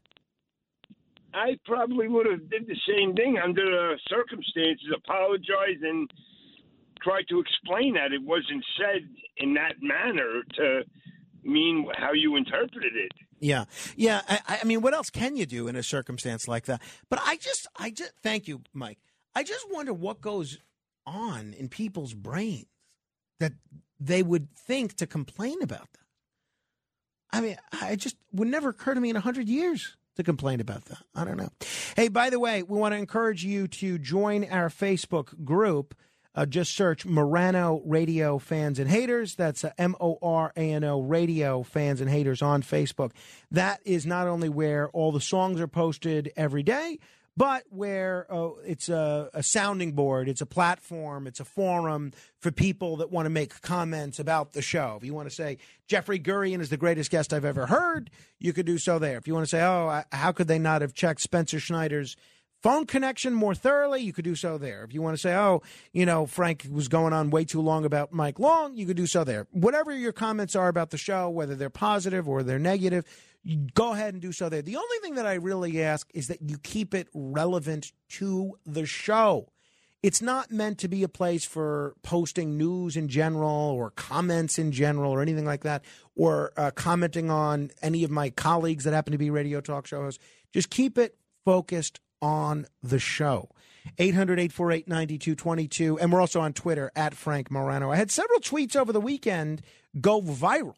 I 1.33 1.59
probably 1.65 2.07
would 2.07 2.25
have 2.25 2.49
did 2.49 2.65
the 2.65 2.77
same 2.87 3.13
thing 3.13 3.37
under 3.43 3.63
the 3.63 3.99
circumstances, 4.07 4.87
apologize 4.95 5.77
and 5.83 6.11
try 7.03 7.21
to 7.29 7.39
explain 7.39 7.93
that 7.93 8.13
it 8.13 8.23
wasn't 8.23 8.65
said 8.77 9.07
in 9.37 9.53
that 9.53 9.75
manner 9.81 10.41
to 10.55 10.81
mean 11.43 11.87
how 11.95 12.13
you 12.13 12.35
interpreted 12.35 12.95
it. 12.95 13.11
Yeah, 13.39 13.65
yeah. 13.95 14.21
I, 14.27 14.59
I 14.61 14.63
mean, 14.65 14.81
what 14.81 14.93
else 14.93 15.09
can 15.09 15.35
you 15.35 15.45
do 15.45 15.67
in 15.67 15.75
a 15.75 15.83
circumstance 15.83 16.47
like 16.47 16.65
that? 16.65 16.81
But 17.09 17.19
I 17.25 17.37
just, 17.37 17.67
I 17.77 17.89
just, 17.91 18.11
thank 18.21 18.47
you, 18.47 18.61
Mike. 18.73 18.99
I 19.33 19.43
just 19.43 19.71
wonder 19.71 19.93
what 19.93 20.21
goes 20.21 20.57
on 21.05 21.53
in 21.57 21.69
people's 21.69 22.13
brains 22.13 22.65
that 23.39 23.53
they 23.99 24.23
would 24.23 24.53
think 24.55 24.95
to 24.95 25.07
complain 25.07 25.61
about 25.61 25.87
that. 25.93 25.99
I 27.31 27.41
mean, 27.41 27.57
I 27.81 27.95
just 27.95 28.17
would 28.33 28.47
never 28.47 28.69
occur 28.69 28.93
to 28.93 29.01
me 29.01 29.09
in 29.09 29.15
a 29.15 29.21
hundred 29.21 29.47
years 29.47 29.95
to 30.15 30.23
complain 30.23 30.59
about 30.59 30.85
that. 30.85 30.97
I 31.15 31.23
don't 31.23 31.37
know. 31.37 31.49
Hey, 31.95 32.07
by 32.07 32.29
the 32.29 32.39
way, 32.39 32.63
we 32.63 32.77
want 32.77 32.93
to 32.93 32.97
encourage 32.97 33.45
you 33.45 33.67
to 33.67 33.97
join 33.97 34.43
our 34.45 34.69
Facebook 34.69 35.43
group. 35.45 35.95
Uh, 36.35 36.45
just 36.45 36.75
search 36.75 37.05
Morano 37.05 37.81
Radio 37.85 38.37
Fans 38.37 38.79
and 38.79 38.89
Haters. 38.89 39.35
That's 39.35 39.63
uh, 39.63 39.71
M 39.77 39.95
O 39.99 40.17
R 40.21 40.53
A 40.55 40.71
N 40.71 40.83
O 40.83 41.01
Radio 41.01 41.63
Fans 41.63 42.01
and 42.01 42.09
Haters 42.09 42.41
on 42.41 42.61
Facebook. 42.61 43.11
That 43.51 43.81
is 43.83 44.05
not 44.05 44.27
only 44.27 44.49
where 44.49 44.89
all 44.89 45.11
the 45.11 45.21
songs 45.21 45.59
are 45.59 45.67
posted 45.67 46.31
every 46.37 46.63
day, 46.63 46.99
but 47.39 47.63
where 47.69 48.27
uh, 48.29 48.49
it's 48.65 48.89
a, 48.89 49.29
a 49.33 49.41
sounding 49.41 49.93
board, 49.93 50.27
it's 50.27 50.41
a 50.41 50.45
platform, 50.45 51.25
it's 51.25 51.39
a 51.39 51.45
forum 51.45 52.11
for 52.37 52.51
people 52.51 52.97
that 52.97 53.11
want 53.11 53.25
to 53.25 53.29
make 53.29 53.61
comments 53.61 54.19
about 54.19 54.51
the 54.51 54.61
show. 54.61 54.95
If 54.97 55.05
you 55.05 55.13
want 55.13 55.29
to 55.29 55.33
say 55.35 55.57
Jeffrey 55.87 56.19
Gurian 56.19 56.59
is 56.59 56.69
the 56.69 56.75
greatest 56.75 57.11
guest 57.11 57.33
I've 57.33 57.45
ever 57.45 57.65
heard, 57.65 58.09
you 58.39 58.51
could 58.51 58.65
do 58.65 58.77
so 58.77 58.99
there. 58.99 59.17
If 59.17 59.25
you 59.25 59.33
want 59.33 59.45
to 59.45 59.49
say, 59.49 59.63
oh, 59.63 60.03
how 60.11 60.31
could 60.33 60.49
they 60.49 60.59
not 60.59 60.81
have 60.81 60.93
checked 60.93 61.21
Spencer 61.21 61.61
Schneider's 61.61 62.17
phone 62.61 62.85
connection 62.85 63.33
more 63.33 63.55
thoroughly, 63.55 64.01
you 64.01 64.13
could 64.13 64.25
do 64.25 64.35
so 64.35 64.57
there. 64.57 64.83
If 64.83 64.93
you 64.93 65.01
want 65.01 65.15
to 65.15 65.21
say, 65.21 65.35
oh, 65.35 65.61
you 65.93 66.05
know, 66.05 66.25
Frank 66.25 66.67
was 66.69 66.87
going 66.87 67.13
on 67.13 67.29
way 67.29 67.45
too 67.45 67.61
long 67.61 67.85
about 67.85 68.11
Mike 68.11 68.39
Long, 68.39 68.75
you 68.75 68.85
could 68.85 68.97
do 68.97 69.07
so 69.07 69.23
there. 69.23 69.47
Whatever 69.51 69.95
your 69.95 70.11
comments 70.11 70.55
are 70.55 70.67
about 70.67 70.89
the 70.89 70.97
show, 70.97 71.29
whether 71.29 71.55
they're 71.55 71.69
positive 71.69 72.27
or 72.27 72.43
they're 72.43 72.59
negative, 72.59 73.05
go 73.73 73.93
ahead 73.93 74.13
and 74.13 74.21
do 74.21 74.31
so 74.31 74.49
there. 74.49 74.61
The 74.61 74.75
only 74.75 74.97
thing 75.01 75.15
that 75.15 75.25
I 75.25 75.35
really 75.35 75.81
ask 75.81 76.09
is 76.13 76.27
that 76.27 76.41
you 76.41 76.57
keep 76.57 76.93
it 76.93 77.07
relevant 77.13 77.91
to 78.09 78.57
the 78.65 78.85
show. 78.85 79.49
It's 80.01 80.21
not 80.21 80.49
meant 80.49 80.77
to 80.79 80.87
be 80.87 81.03
a 81.03 81.09
place 81.09 81.43
for 81.43 81.93
posting 82.03 82.57
news 82.57 82.95
in 82.95 83.09
general 83.09 83.49
or 83.49 83.91
comments 83.91 84.57
in 84.57 84.71
general 84.71 85.11
or 85.11 85.21
anything 85.21 85.45
like 85.45 85.63
that, 85.63 85.83
or 86.15 86.53
uh, 86.55 86.71
commenting 86.71 87.29
on 87.29 87.71
any 87.81 88.05
of 88.05 88.11
my 88.11 88.29
colleagues 88.29 88.85
that 88.85 88.93
happen 88.93 89.11
to 89.11 89.17
be 89.17 89.29
radio 89.29 89.59
talk 89.59 89.87
show 89.87 90.01
hosts. 90.01 90.23
Just 90.53 90.69
keep 90.69 90.97
it 90.97 91.17
focused 91.43 91.99
on 92.21 92.65
the 92.83 92.99
show. 92.99 93.49
800 93.97 94.39
848 94.39 94.87
9222. 94.87 95.99
And 95.99 96.11
we're 96.11 96.21
also 96.21 96.41
on 96.41 96.53
Twitter 96.53 96.91
at 96.95 97.13
Frank 97.13 97.49
Morano. 97.49 97.91
I 97.91 97.95
had 97.95 98.11
several 98.11 98.39
tweets 98.39 98.75
over 98.75 98.91
the 98.93 99.01
weekend 99.01 99.61
go 99.99 100.21
viral. 100.21 100.75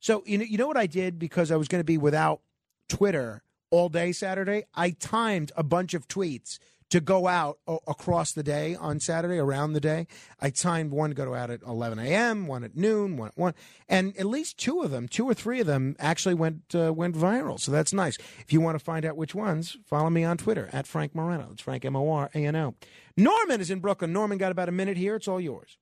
So, 0.00 0.22
you 0.26 0.38
know, 0.38 0.44
you 0.44 0.58
know 0.58 0.66
what 0.66 0.76
I 0.76 0.86
did 0.86 1.18
because 1.18 1.50
I 1.50 1.56
was 1.56 1.68
going 1.68 1.80
to 1.80 1.84
be 1.84 1.98
without 1.98 2.40
Twitter 2.88 3.42
all 3.70 3.88
day 3.88 4.12
Saturday? 4.12 4.64
I 4.74 4.90
timed 4.90 5.52
a 5.56 5.62
bunch 5.62 5.94
of 5.94 6.06
tweets 6.08 6.58
to 6.90 7.00
go 7.00 7.26
out 7.26 7.58
o- 7.66 7.80
across 7.86 8.32
the 8.32 8.42
day 8.42 8.74
on 8.74 9.00
Saturday, 9.00 9.38
around 9.38 9.72
the 9.72 9.80
day. 9.80 10.06
I 10.40 10.50
timed 10.50 10.90
one 10.92 11.10
to 11.10 11.14
go 11.14 11.34
out 11.34 11.50
at 11.50 11.62
11 11.62 11.98
a.m., 11.98 12.46
one 12.46 12.64
at 12.64 12.76
noon, 12.76 13.16
one 13.16 13.28
at 13.28 13.38
1. 13.38 13.54
And 13.88 14.16
at 14.16 14.26
least 14.26 14.58
two 14.58 14.80
of 14.82 14.90
them, 14.90 15.08
two 15.08 15.28
or 15.28 15.34
three 15.34 15.60
of 15.60 15.66
them, 15.66 15.96
actually 15.98 16.34
went 16.34 16.74
uh, 16.74 16.92
went 16.92 17.14
viral. 17.14 17.60
So 17.60 17.70
that's 17.72 17.92
nice. 17.92 18.16
If 18.40 18.52
you 18.52 18.60
want 18.60 18.78
to 18.78 18.84
find 18.84 19.04
out 19.04 19.16
which 19.16 19.34
ones, 19.34 19.76
follow 19.84 20.10
me 20.10 20.24
on 20.24 20.36
Twitter 20.38 20.68
at 20.72 20.86
Frank 20.86 21.14
Morano. 21.14 21.48
It's 21.52 21.62
Frank 21.62 21.84
M 21.84 21.96
O 21.96 22.10
R 22.10 22.30
A 22.34 22.44
N 22.44 22.56
O. 22.56 22.74
Norman 23.16 23.60
is 23.60 23.70
in 23.70 23.80
Brooklyn. 23.80 24.12
Norman 24.12 24.38
got 24.38 24.52
about 24.52 24.68
a 24.68 24.72
minute 24.72 24.96
here. 24.96 25.16
It's 25.16 25.28
all 25.28 25.40
yours. 25.40 25.76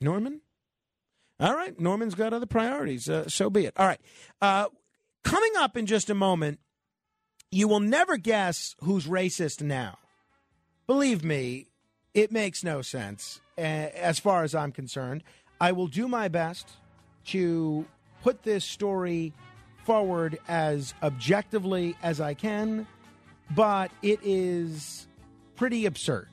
Norman? 0.00 0.40
All 1.38 1.54
right. 1.54 1.78
Norman's 1.78 2.14
got 2.14 2.32
other 2.32 2.46
priorities. 2.46 3.08
Uh, 3.08 3.28
so 3.28 3.50
be 3.50 3.66
it. 3.66 3.74
All 3.76 3.86
right. 3.86 4.00
Uh, 4.40 4.66
coming 5.24 5.52
up 5.58 5.76
in 5.76 5.86
just 5.86 6.10
a 6.10 6.14
moment, 6.14 6.60
you 7.52 7.68
will 7.68 7.80
never 7.80 8.16
guess 8.16 8.74
who's 8.80 9.06
racist 9.06 9.62
now. 9.62 9.98
Believe 10.86 11.22
me, 11.22 11.68
it 12.14 12.32
makes 12.32 12.64
no 12.64 12.82
sense 12.82 13.40
as 13.56 14.18
far 14.18 14.42
as 14.42 14.54
I'm 14.54 14.72
concerned. 14.72 15.22
I 15.60 15.72
will 15.72 15.86
do 15.86 16.08
my 16.08 16.28
best 16.28 16.70
to 17.26 17.86
put 18.22 18.42
this 18.42 18.64
story 18.64 19.32
forward 19.84 20.38
as 20.48 20.94
objectively 21.02 21.94
as 22.02 22.20
I 22.20 22.34
can, 22.34 22.86
but 23.54 23.90
it 24.02 24.18
is 24.22 25.06
pretty 25.54 25.86
absurd 25.86 26.28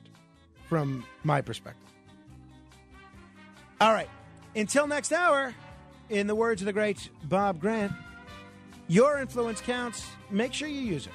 from 0.68 1.04
my 1.22 1.42
perspective. 1.42 1.88
All 3.80 3.92
right. 3.92 4.08
Until 4.56 4.86
next 4.86 5.12
hour, 5.12 5.54
in 6.08 6.26
the 6.26 6.34
words 6.34 6.62
of 6.62 6.66
the 6.66 6.72
great 6.72 7.08
Bob 7.24 7.60
Grant, 7.60 7.92
your 8.90 9.20
influence 9.20 9.60
counts. 9.60 10.04
Make 10.30 10.52
sure 10.52 10.66
you 10.66 10.80
use 10.80 11.06
it. 11.06 11.12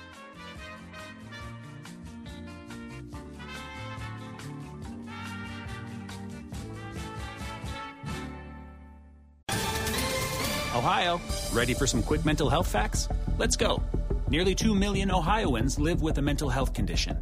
Ohio, 10.74 11.20
ready 11.52 11.74
for 11.74 11.86
some 11.86 12.02
quick 12.02 12.24
mental 12.24 12.50
health 12.50 12.68
facts? 12.68 13.10
Let's 13.38 13.58
go. 13.58 13.84
Nearly 14.30 14.56
2 14.56 14.74
million 14.74 15.12
Ohioans 15.12 15.78
live 15.78 16.02
with 16.02 16.18
a 16.18 16.22
mental 16.22 16.50
health 16.50 16.74
condition. 16.74 17.18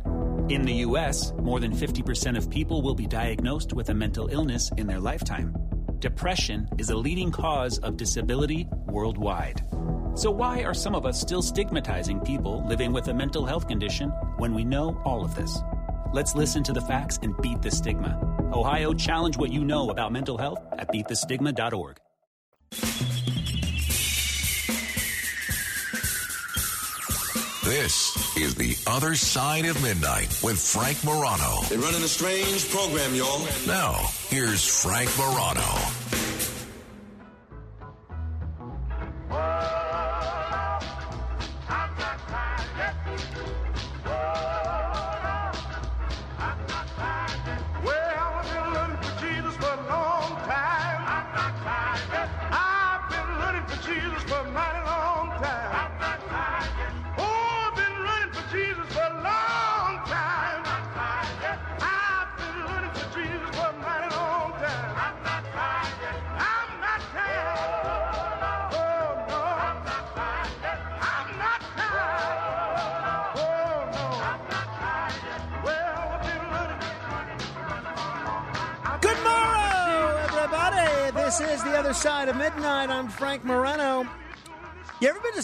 In 0.50 0.64
the 0.64 0.74
U.S., 0.88 1.32
more 1.40 1.60
than 1.60 1.72
50% 1.72 2.38
of 2.38 2.50
people 2.50 2.82
will 2.82 2.96
be 2.96 3.08
diagnosed 3.08 3.74
with 3.74 3.90
a 3.90 3.94
mental 3.94 4.28
illness 4.28 4.72
in 4.78 4.86
their 4.86 5.00
lifetime. 5.00 5.56
Depression 6.04 6.68
is 6.78 6.90
a 6.90 6.98
leading 6.98 7.32
cause 7.32 7.78
of 7.78 7.96
disability 7.96 8.68
worldwide. 8.88 9.62
So, 10.16 10.32
why 10.32 10.62
are 10.64 10.74
some 10.74 10.96
of 10.96 11.06
us 11.06 11.22
still 11.22 11.42
stigmatizing 11.42 12.20
people 12.20 12.68
living 12.68 12.92
with 12.92 13.08
a 13.08 13.14
mental 13.14 13.46
health 13.46 13.70
condition 13.70 14.10
when 14.36 14.54
we 14.54 14.66
know 14.66 15.02
all 15.06 15.24
of 15.24 15.34
this? 15.34 15.58
Let's 16.12 16.36
listen 16.36 16.62
to 16.64 16.74
the 16.74 16.82
facts 16.82 17.20
and 17.22 17.42
beat 17.42 17.62
the 17.62 17.72
stigma. 17.72 18.20
Ohio, 18.52 18.92
challenge 18.92 19.38
what 19.38 19.54
you 19.54 19.64
know 19.64 19.92
about 19.92 20.12
mental 20.12 20.38
health 20.38 20.60
at 20.74 20.90
beatthestigma.org. 20.90 22.02
This 27.64 28.36
is 28.36 28.56
The 28.56 28.76
Other 28.88 29.16
Side 29.16 29.64
of 29.66 29.82
Midnight 29.82 30.38
with 30.44 30.60
Frank 30.60 31.02
Morano. 31.06 31.62
They're 31.70 31.80
running 31.80 32.04
a 32.04 32.10
strange 32.10 32.70
program, 32.70 33.16
y'all. 33.16 33.48
Now, 33.66 34.06
here's 34.34 34.66
Frank 34.66 35.16
Morano. 35.16 36.03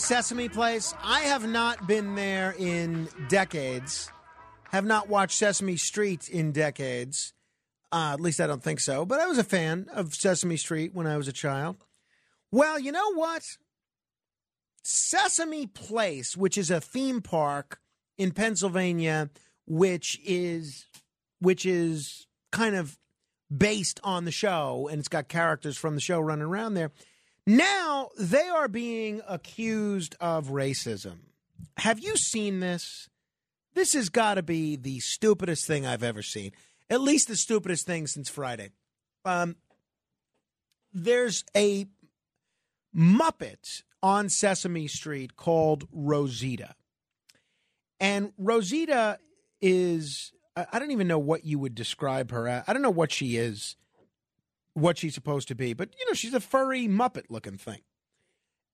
Sesame 0.10 0.50
Place? 0.50 0.92
I 1.04 1.20
have 1.20 1.48
not 1.48 1.86
been 1.86 2.16
there 2.16 2.56
in 2.58 3.10
decades. 3.28 4.12
Have 4.72 4.84
not 4.84 5.08
watched 5.08 5.38
Sesame 5.38 5.78
Street 5.78 6.28
in 6.28 6.52
decades. 6.52 7.32
Uh, 7.92 8.14
at 8.14 8.20
least 8.20 8.42
I 8.42 8.48
don't 8.48 8.64
think 8.64 8.80
so. 8.80 9.06
But 9.06 9.20
I 9.20 9.28
was 9.28 9.38
a 9.38 9.44
fan 9.44 9.86
of 9.94 10.16
Sesame 10.16 10.58
Street 10.58 10.96
when 10.96 11.06
I 11.06 11.16
was 11.16 11.28
a 11.28 11.32
child. 11.32 11.86
Well, 12.52 12.80
you 12.80 12.92
know 12.92 13.14
what? 13.14 13.44
Sesame 14.82 15.68
Place, 15.68 16.36
which 16.36 16.58
is 16.58 16.72
a 16.72 16.82
theme 16.82 17.22
park 17.22 17.80
in 18.18 18.32
Pennsylvania, 18.32 19.30
which 19.68 20.20
is 20.26 20.88
which 21.40 21.68
is 21.68 22.26
kind 22.52 22.76
of 22.76 22.98
based 23.56 24.00
on 24.04 24.26
the 24.26 24.32
show 24.32 24.90
and 24.92 24.98
it's 24.98 25.08
got 25.08 25.28
characters 25.28 25.78
from 25.78 25.94
the 25.94 26.02
show 26.02 26.20
running 26.20 26.48
around 26.48 26.74
there. 26.74 26.90
Now 27.50 28.10
they 28.16 28.48
are 28.48 28.68
being 28.68 29.22
accused 29.28 30.16
of 30.20 30.50
racism. 30.50 31.16
Have 31.78 31.98
you 31.98 32.16
seen 32.16 32.60
this? 32.60 33.10
This 33.74 33.94
has 33.94 34.10
got 34.10 34.36
to 34.36 34.44
be 34.44 34.76
the 34.76 35.00
stupidest 35.00 35.66
thing 35.66 35.84
I've 35.84 36.04
ever 36.04 36.22
seen. 36.22 36.52
At 36.92 37.02
least 37.02 37.28
the 37.28 37.36
stupidest 37.36 37.88
thing 37.88 38.06
since 38.06 38.30
Friday. 38.30 38.70
Um, 39.26 39.56
there's 40.94 41.44
a 41.58 41.88
Muppet 42.96 43.82
on 44.04 44.30
Sesame 44.30 44.88
Street 44.88 45.36
called 45.36 45.88
Rosita. 45.92 46.76
And 48.00 48.32
Rosita 48.38 49.18
is, 49.60 50.34
I 50.56 50.78
don't 50.78 50.92
even 50.92 51.08
know 51.08 51.18
what 51.18 51.46
you 51.46 51.58
would 51.58 51.74
describe 51.74 52.30
her 52.30 52.48
as. 52.48 52.64
I 52.68 52.74
don't 52.74 52.84
know 52.84 52.92
what 52.92 53.12
she 53.12 53.38
is, 53.38 53.76
what 54.74 54.98
she's 54.98 55.14
supposed 55.14 55.48
to 55.50 55.56
be, 55.56 55.74
but 55.74 55.90
you 56.00 56.06
know, 56.06 56.14
she's 56.14 56.34
a 56.34 56.40
furry 56.40 56.88
Muppet 56.88 57.26
looking 57.30 57.58
thing. 57.58 57.82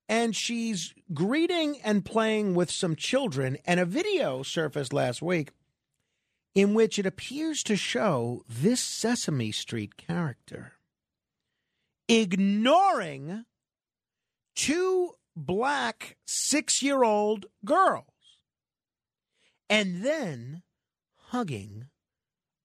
And 0.07 0.35
she's 0.35 0.93
greeting 1.13 1.79
and 1.83 2.05
playing 2.05 2.53
with 2.53 2.69
some 2.69 2.95
children, 2.95 3.57
and 3.65 3.79
a 3.79 3.85
video 3.85 4.43
surfaced 4.43 4.93
last 4.93 5.21
week 5.21 5.49
in 6.53 6.73
which 6.73 6.97
it 6.99 7.05
appears 7.05 7.63
to 7.63 7.75
show 7.75 8.43
this 8.47 8.79
Sesame 8.79 9.51
Street 9.51 9.97
character 9.97 10.73
ignoring 12.07 13.45
two 14.55 15.11
black 15.35 16.17
six 16.25 16.81
year 16.81 17.03
old 17.03 17.45
girls 17.65 18.05
and 19.69 20.03
then 20.03 20.61
hugging 21.29 21.85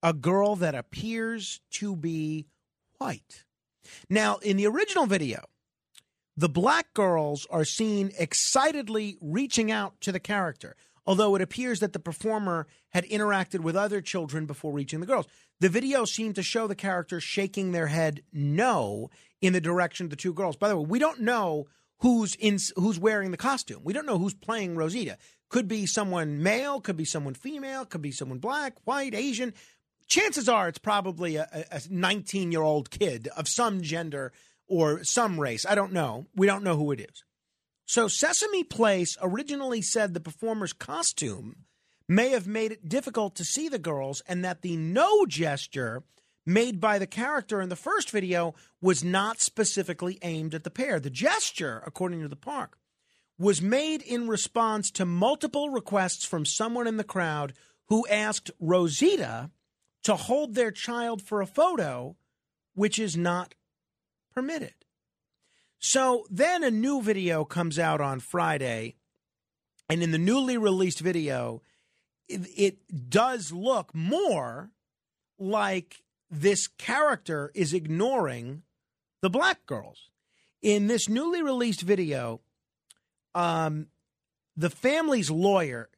a 0.02 0.12
girl 0.12 0.56
that 0.56 0.74
appears 0.74 1.60
to 1.70 1.96
be 1.96 2.46
white. 3.00 3.44
Now, 4.08 4.36
in 4.36 4.56
the 4.56 4.66
original 4.66 5.06
video, 5.06 5.44
the 6.36 6.48
black 6.48 6.92
girls 6.94 7.46
are 7.50 7.64
seen 7.64 8.12
excitedly 8.18 9.16
reaching 9.20 9.72
out 9.72 10.00
to 10.02 10.12
the 10.12 10.20
character, 10.20 10.76
although 11.06 11.34
it 11.34 11.42
appears 11.42 11.80
that 11.80 11.92
the 11.92 11.98
performer 11.98 12.66
had 12.90 13.04
interacted 13.06 13.60
with 13.60 13.74
other 13.74 14.00
children 14.00 14.46
before 14.46 14.72
reaching 14.72 15.00
the 15.00 15.06
girls. 15.06 15.26
The 15.60 15.68
video 15.68 16.04
seemed 16.04 16.34
to 16.36 16.42
show 16.42 16.66
the 16.66 16.74
character 16.74 17.20
shaking 17.20 17.72
their 17.72 17.88
head 17.88 18.22
no 18.32 19.10
in 19.40 19.54
the 19.54 19.60
direction 19.60 20.04
of 20.04 20.10
the 20.10 20.16
two 20.16 20.34
girls. 20.34 20.56
By 20.56 20.68
the 20.68 20.76
way, 20.76 20.86
we 20.86 20.98
don't 20.98 21.20
know 21.20 21.66
who's 22.00 22.34
in 22.34 22.58
who's 22.76 22.98
wearing 22.98 23.30
the 23.30 23.36
costume. 23.36 23.80
We 23.82 23.92
don't 23.92 24.06
know 24.06 24.18
who's 24.18 24.34
playing 24.34 24.76
Rosita. 24.76 25.18
Could 25.48 25.68
be 25.68 25.84
someone 25.86 26.42
male, 26.42 26.80
could 26.80 26.96
be 26.96 27.04
someone 27.04 27.34
female, 27.34 27.84
could 27.84 28.02
be 28.02 28.12
someone 28.12 28.38
black, 28.38 28.74
white, 28.84 29.14
Asian. 29.14 29.52
Chances 30.10 30.48
are 30.48 30.68
it's 30.68 30.78
probably 30.78 31.36
a 31.36 31.80
19 31.88 32.50
year 32.50 32.62
old 32.62 32.90
kid 32.90 33.28
of 33.36 33.46
some 33.46 33.80
gender 33.80 34.32
or 34.66 35.04
some 35.04 35.40
race. 35.40 35.64
I 35.64 35.76
don't 35.76 35.92
know. 35.92 36.26
We 36.34 36.48
don't 36.48 36.64
know 36.64 36.76
who 36.76 36.90
it 36.90 37.00
is. 37.00 37.24
So 37.86 38.08
Sesame 38.08 38.64
Place 38.64 39.16
originally 39.22 39.80
said 39.80 40.12
the 40.12 40.20
performer's 40.20 40.72
costume 40.72 41.64
may 42.08 42.30
have 42.30 42.48
made 42.48 42.72
it 42.72 42.88
difficult 42.88 43.36
to 43.36 43.44
see 43.44 43.68
the 43.68 43.78
girls 43.78 44.20
and 44.26 44.44
that 44.44 44.62
the 44.62 44.76
no 44.76 45.26
gesture 45.26 46.02
made 46.44 46.80
by 46.80 46.98
the 46.98 47.06
character 47.06 47.60
in 47.60 47.68
the 47.68 47.76
first 47.76 48.10
video 48.10 48.56
was 48.82 49.04
not 49.04 49.40
specifically 49.40 50.18
aimed 50.22 50.54
at 50.56 50.64
the 50.64 50.70
pair. 50.70 50.98
The 50.98 51.10
gesture, 51.10 51.84
according 51.86 52.20
to 52.22 52.28
the 52.28 52.34
park, 52.34 52.78
was 53.38 53.62
made 53.62 54.02
in 54.02 54.26
response 54.26 54.90
to 54.90 55.06
multiple 55.06 55.70
requests 55.70 56.24
from 56.24 56.44
someone 56.44 56.88
in 56.88 56.96
the 56.96 57.04
crowd 57.04 57.52
who 57.86 58.08
asked 58.08 58.50
Rosita 58.58 59.50
to 60.04 60.16
hold 60.16 60.54
their 60.54 60.70
child 60.70 61.22
for 61.22 61.40
a 61.40 61.46
photo, 61.46 62.16
which 62.74 62.98
is 62.98 63.16
not 63.16 63.54
permitted. 64.34 64.74
So 65.78 66.26
then 66.30 66.62
a 66.62 66.70
new 66.70 67.02
video 67.02 67.44
comes 67.44 67.78
out 67.78 68.00
on 68.00 68.20
Friday, 68.20 68.96
and 69.88 70.02
in 70.02 70.10
the 70.10 70.18
newly 70.18 70.56
released 70.56 71.00
video, 71.00 71.62
it, 72.28 72.42
it 72.56 73.10
does 73.10 73.52
look 73.52 73.94
more 73.94 74.70
like 75.38 76.02
this 76.30 76.68
character 76.68 77.50
is 77.54 77.72
ignoring 77.74 78.62
the 79.22 79.30
black 79.30 79.66
girls. 79.66 80.10
In 80.62 80.86
this 80.86 81.08
newly 81.08 81.42
released 81.42 81.80
video, 81.80 82.40
um, 83.34 83.86
the 84.56 84.70
family's 84.70 85.30
lawyer. 85.30 85.88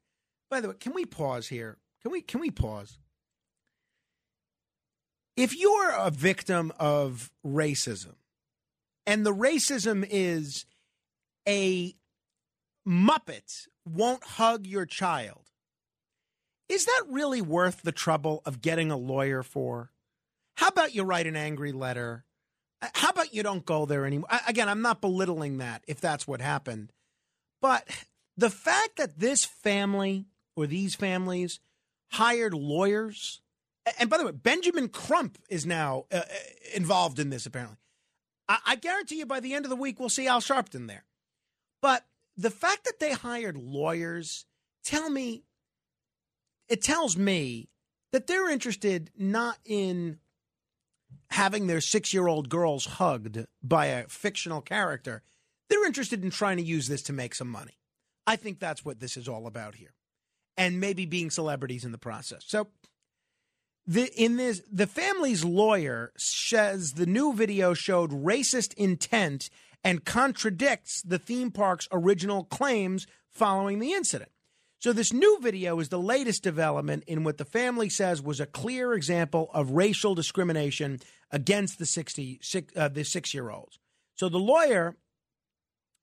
By 0.49 0.61
the 0.61 0.69
way, 0.69 0.75
can 0.79 0.95
we 0.95 1.05
pause 1.05 1.49
here? 1.49 1.79
Can 2.03 2.13
we 2.13 2.21
can 2.23 2.41
we 2.41 2.51
pause? 2.51 2.99
If 5.37 5.59
you're 5.59 5.91
a 5.91 6.11
victim 6.11 6.73
of 6.79 7.31
racism, 7.47 8.15
and 9.07 9.25
the 9.25 9.35
racism 9.35 10.07
is 10.09 10.67
a 11.49 11.95
muppet 12.87 13.69
won't 13.85 14.23
hug 14.25 14.67
your 14.67 14.87
child, 14.87 15.51
is 16.69 16.85
that 16.85 17.05
really 17.09 17.41
worth 17.43 17.83
the 17.83 17.93
trouble 17.93 18.43
of 18.47 18.63
getting 18.63 18.91
a 18.91 18.97
lawyer 18.97 19.43
for? 19.43 19.91
How 20.57 20.69
about 20.69 20.95
you 20.95 21.03
write 21.03 21.27
an 21.27 21.37
angry 21.37 21.73
letter? 21.73 22.25
Uh, 22.81 22.89
How 22.95 23.11
about 23.11 23.35
you 23.35 23.43
don't 23.43 23.67
go 23.67 23.87
there 23.87 24.07
anymore? 24.07 24.29
Again, 24.47 24.69
I'm 24.69 24.83
not 24.83 25.01
belittling 25.01 25.59
that 25.59 25.83
if 25.87 26.01
that's 26.01 26.27
what 26.27 26.41
happened. 26.41 26.93
But 27.61 27.89
the 28.37 28.51
fact 28.51 28.97
that 28.97 29.19
this 29.19 29.45
family 29.45 30.27
or 30.57 30.67
these 30.67 30.95
families 30.95 31.61
hired 32.13 32.55
lawyers, 32.55 33.41
and 33.99 34.09
by 34.09 34.19
the 34.19 34.25
way, 34.25 34.33
Benjamin 34.33 34.89
Crump 34.89 35.39
is 35.49 35.67
now 35.67 36.05
uh, 36.13 36.17
uh, 36.17 36.25
involved 36.75 37.19
in 37.19 37.31
this 37.31 37.47
apparently. 37.47 37.79
I-, 38.49 38.61
I 38.67 38.77
guarantee 38.77 39.19
you 39.19 39.27
by 39.27 39.41
the 39.41 39.55
end 39.55 39.65
of 39.65 39.71
the 39.71 39.77
week, 39.77 39.99
we'll 39.99 40.09
see 40.09 40.27
Al 40.27 40.41
Sharpton 40.41 40.87
there. 40.87 41.05
But 41.81 42.05
the 42.37 42.51
fact 42.51 42.85
that 42.85 43.01
they 43.01 43.13
hired 43.13 43.57
lawyers 43.57 44.47
tell 44.85 45.11
me, 45.11 45.45
it 46.69 46.83
tells 46.83 47.17
me 47.17 47.69
that 48.13 48.27
they're 48.27 48.51
interested 48.51 49.11
not 49.17 49.59
in 49.65 50.19
having 51.31 51.67
their 51.67 51.81
six 51.81 52.15
year 52.15 52.29
old 52.29 52.49
girls 52.49 52.85
hugged 52.85 53.47
by 53.63 53.87
a 53.87 54.07
fictional 54.07 54.61
character. 54.61 55.23
They're 55.69 55.87
interested 55.87 56.23
in 56.23 56.31
trying 56.31 56.59
to 56.59 56.63
use 56.63 56.89
this 56.89 57.03
to 57.05 57.13
make 57.13 57.35
some 57.35 57.49
money. 57.49 57.79
I 58.27 58.37
think 58.37 58.61
that's 58.61 58.85
what 58.85 59.01
this 59.01 59.17
is 59.17 59.29
all 59.29 59.47
about 59.47 59.75
here. 59.75 59.95
And 60.57 60.81
maybe 60.81 61.07
being 61.07 61.31
celebrities 61.31 61.85
in 61.85 61.93
the 61.93 61.99
process. 61.99 62.45
So 62.47 62.69
the 63.87 64.13
in 64.15 64.37
this 64.37 64.63
the 64.71 64.87
family's 64.87 65.45
lawyer 65.45 66.13
says 66.17 66.93
the 66.93 67.07
new 67.07 67.33
video 67.33 67.75
showed 67.75 68.11
racist 68.11 68.75
intent 68.75 69.51
and 69.83 70.05
contradicts 70.05 71.03
the 71.03 71.19
theme 71.19 71.51
park's 71.51 71.89
original 71.91 72.45
claims 72.45 73.07
following 73.31 73.81
the 73.81 73.93
incident. 73.93 74.31
So 74.79 74.93
this 74.93 75.13
new 75.13 75.39
video 75.41 75.79
is 75.79 75.91
the 75.91 75.99
latest 75.99 76.43
development 76.43 77.05
in 77.07 77.23
what 77.23 77.39
the 77.39 77.45
family 77.45 77.89
says 77.89 78.21
was 78.21 78.41
a 78.41 78.47
clear 78.47 78.95
example 78.95 79.49
of 79.55 79.71
racial 79.71 80.15
discrimination 80.15 81.01
against 81.31 81.79
the 81.79 81.87
60 81.87 82.41
six, 82.43 82.77
uh, 82.77 82.89
the 82.89 83.03
6-year-olds. 83.03 83.79
So 84.17 84.29
the 84.29 84.39
lawyer 84.39 84.97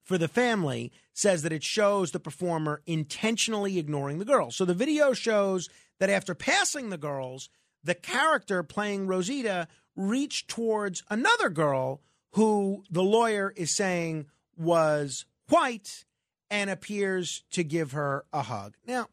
for 0.06 0.18
the 0.18 0.30
family 0.30 0.92
says 1.14 1.44
that 1.44 1.52
it 1.52 1.64
shows 1.64 2.12
the 2.12 2.20
performer 2.20 2.82
intentionally 2.86 3.78
ignoring 3.78 4.18
the 4.18 4.26
girls. 4.26 4.56
So 4.56 4.66
the 4.66 4.74
video 4.74 5.14
shows 5.14 5.70
that 6.00 6.10
after 6.10 6.34
passing 6.34 6.90
the 6.90 6.98
girls, 6.98 7.50
the 7.84 7.96
character 7.96 8.64
playing 8.64 9.08
Rosita 9.08 9.68
reached 9.96 10.48
towards 10.50 11.04
another 11.10 11.50
girl 11.50 12.02
who 12.32 12.84
the 12.90 13.04
lawyer 13.04 13.54
is 13.56 13.76
saying 13.76 14.28
was 14.58 15.26
white 15.50 16.06
and 16.50 16.70
appears 16.70 17.44
to 17.52 17.64
give 17.64 17.92
her 17.92 18.26
a 18.34 18.44
hug. 18.44 18.76
Now, 18.86 19.08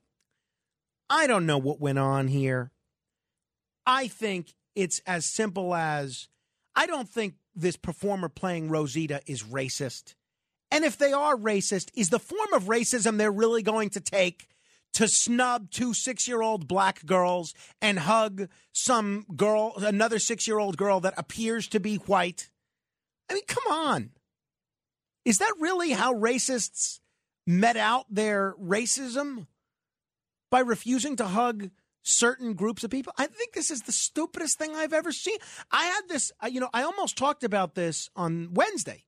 I 1.08 1.26
don't 1.26 1.46
know 1.46 1.58
what 1.58 1.80
went 1.80 1.98
on 1.98 2.28
here. 2.28 2.72
I 3.86 4.08
think 4.08 4.54
it's 4.74 5.00
as 5.06 5.24
simple 5.24 5.74
as 5.74 6.28
I 6.74 6.86
don't 6.86 7.08
think 7.08 7.34
this 7.54 7.76
performer 7.76 8.28
playing 8.28 8.68
Rosita 8.68 9.20
is 9.26 9.42
racist. 9.42 10.14
And 10.70 10.84
if 10.84 10.98
they 10.98 11.12
are 11.12 11.36
racist, 11.36 11.90
is 11.94 12.10
the 12.10 12.18
form 12.18 12.52
of 12.52 12.64
racism 12.64 13.16
they're 13.16 13.30
really 13.30 13.62
going 13.62 13.90
to 13.90 14.00
take 14.00 14.48
to 14.96 15.06
snub 15.06 15.70
two 15.70 15.92
six 15.92 16.26
year 16.26 16.40
old 16.40 16.66
black 16.66 17.04
girls 17.04 17.52
and 17.82 17.98
hug 17.98 18.48
some 18.72 19.26
girl, 19.36 19.74
another 19.76 20.18
six 20.18 20.48
year 20.48 20.58
old 20.58 20.78
girl 20.78 21.00
that 21.00 21.12
appears 21.18 21.68
to 21.68 21.78
be 21.78 21.96
white? 21.96 22.48
I 23.30 23.34
mean, 23.34 23.44
come 23.46 23.70
on. 23.70 24.10
Is 25.26 25.36
that 25.38 25.52
really 25.60 25.90
how 25.90 26.14
racists 26.14 27.00
met 27.46 27.76
out 27.76 28.06
their 28.08 28.54
racism? 28.54 29.46
By 30.50 30.60
refusing 30.60 31.16
to 31.16 31.26
hug 31.26 31.70
certain 32.02 32.54
groups 32.54 32.82
of 32.82 32.90
people? 32.90 33.12
I 33.18 33.26
think 33.26 33.52
this 33.52 33.70
is 33.70 33.82
the 33.82 33.92
stupidest 33.92 34.56
thing 34.56 34.74
I've 34.74 34.94
ever 34.94 35.12
seen. 35.12 35.36
I 35.70 35.84
had 35.84 36.08
this, 36.08 36.32
you 36.50 36.60
know, 36.60 36.70
I 36.72 36.84
almost 36.84 37.18
talked 37.18 37.44
about 37.44 37.74
this 37.74 38.08
on 38.16 38.54
Wednesday. 38.54 39.04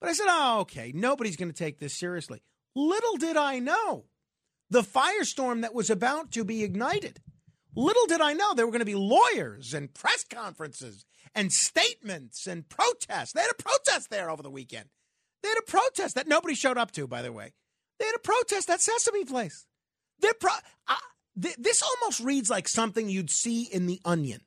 But 0.00 0.10
I 0.10 0.12
said, 0.12 0.26
oh, 0.28 0.60
okay, 0.60 0.92
nobody's 0.94 1.36
going 1.36 1.50
to 1.50 1.58
take 1.58 1.80
this 1.80 1.98
seriously. 1.98 2.40
Little 2.76 3.16
did 3.16 3.36
I 3.36 3.58
know 3.58 4.04
the 4.70 4.82
firestorm 4.82 5.62
that 5.62 5.74
was 5.74 5.90
about 5.90 6.32
to 6.32 6.44
be 6.44 6.62
ignited. 6.62 7.20
Little 7.74 8.06
did 8.06 8.20
I 8.20 8.32
know 8.32 8.54
there 8.54 8.66
were 8.66 8.72
going 8.72 8.80
to 8.80 8.86
be 8.86 8.94
lawyers 8.94 9.72
and 9.72 9.92
press 9.92 10.24
conferences 10.24 11.04
and 11.34 11.52
statements 11.52 12.46
and 12.46 12.68
protests. 12.68 13.32
They 13.32 13.40
had 13.40 13.50
a 13.50 13.62
protest 13.62 14.10
there 14.10 14.30
over 14.30 14.42
the 14.42 14.50
weekend. 14.50 14.86
They 15.42 15.48
had 15.48 15.58
a 15.58 15.70
protest 15.70 16.16
that 16.16 16.26
nobody 16.26 16.54
showed 16.54 16.78
up 16.78 16.90
to, 16.92 17.06
by 17.06 17.22
the 17.22 17.32
way. 17.32 17.52
They 17.98 18.06
had 18.06 18.16
a 18.16 18.20
protest 18.20 18.70
at 18.70 18.80
Sesame 18.80 19.24
Place. 19.24 19.66
Pro- 20.40 20.50
uh, 20.88 20.94
th- 21.40 21.56
this 21.56 21.82
almost 21.82 22.20
reads 22.20 22.50
like 22.50 22.68
something 22.68 23.08
you'd 23.08 23.30
see 23.30 23.62
in 23.62 23.86
The 23.86 24.00
Onion. 24.04 24.40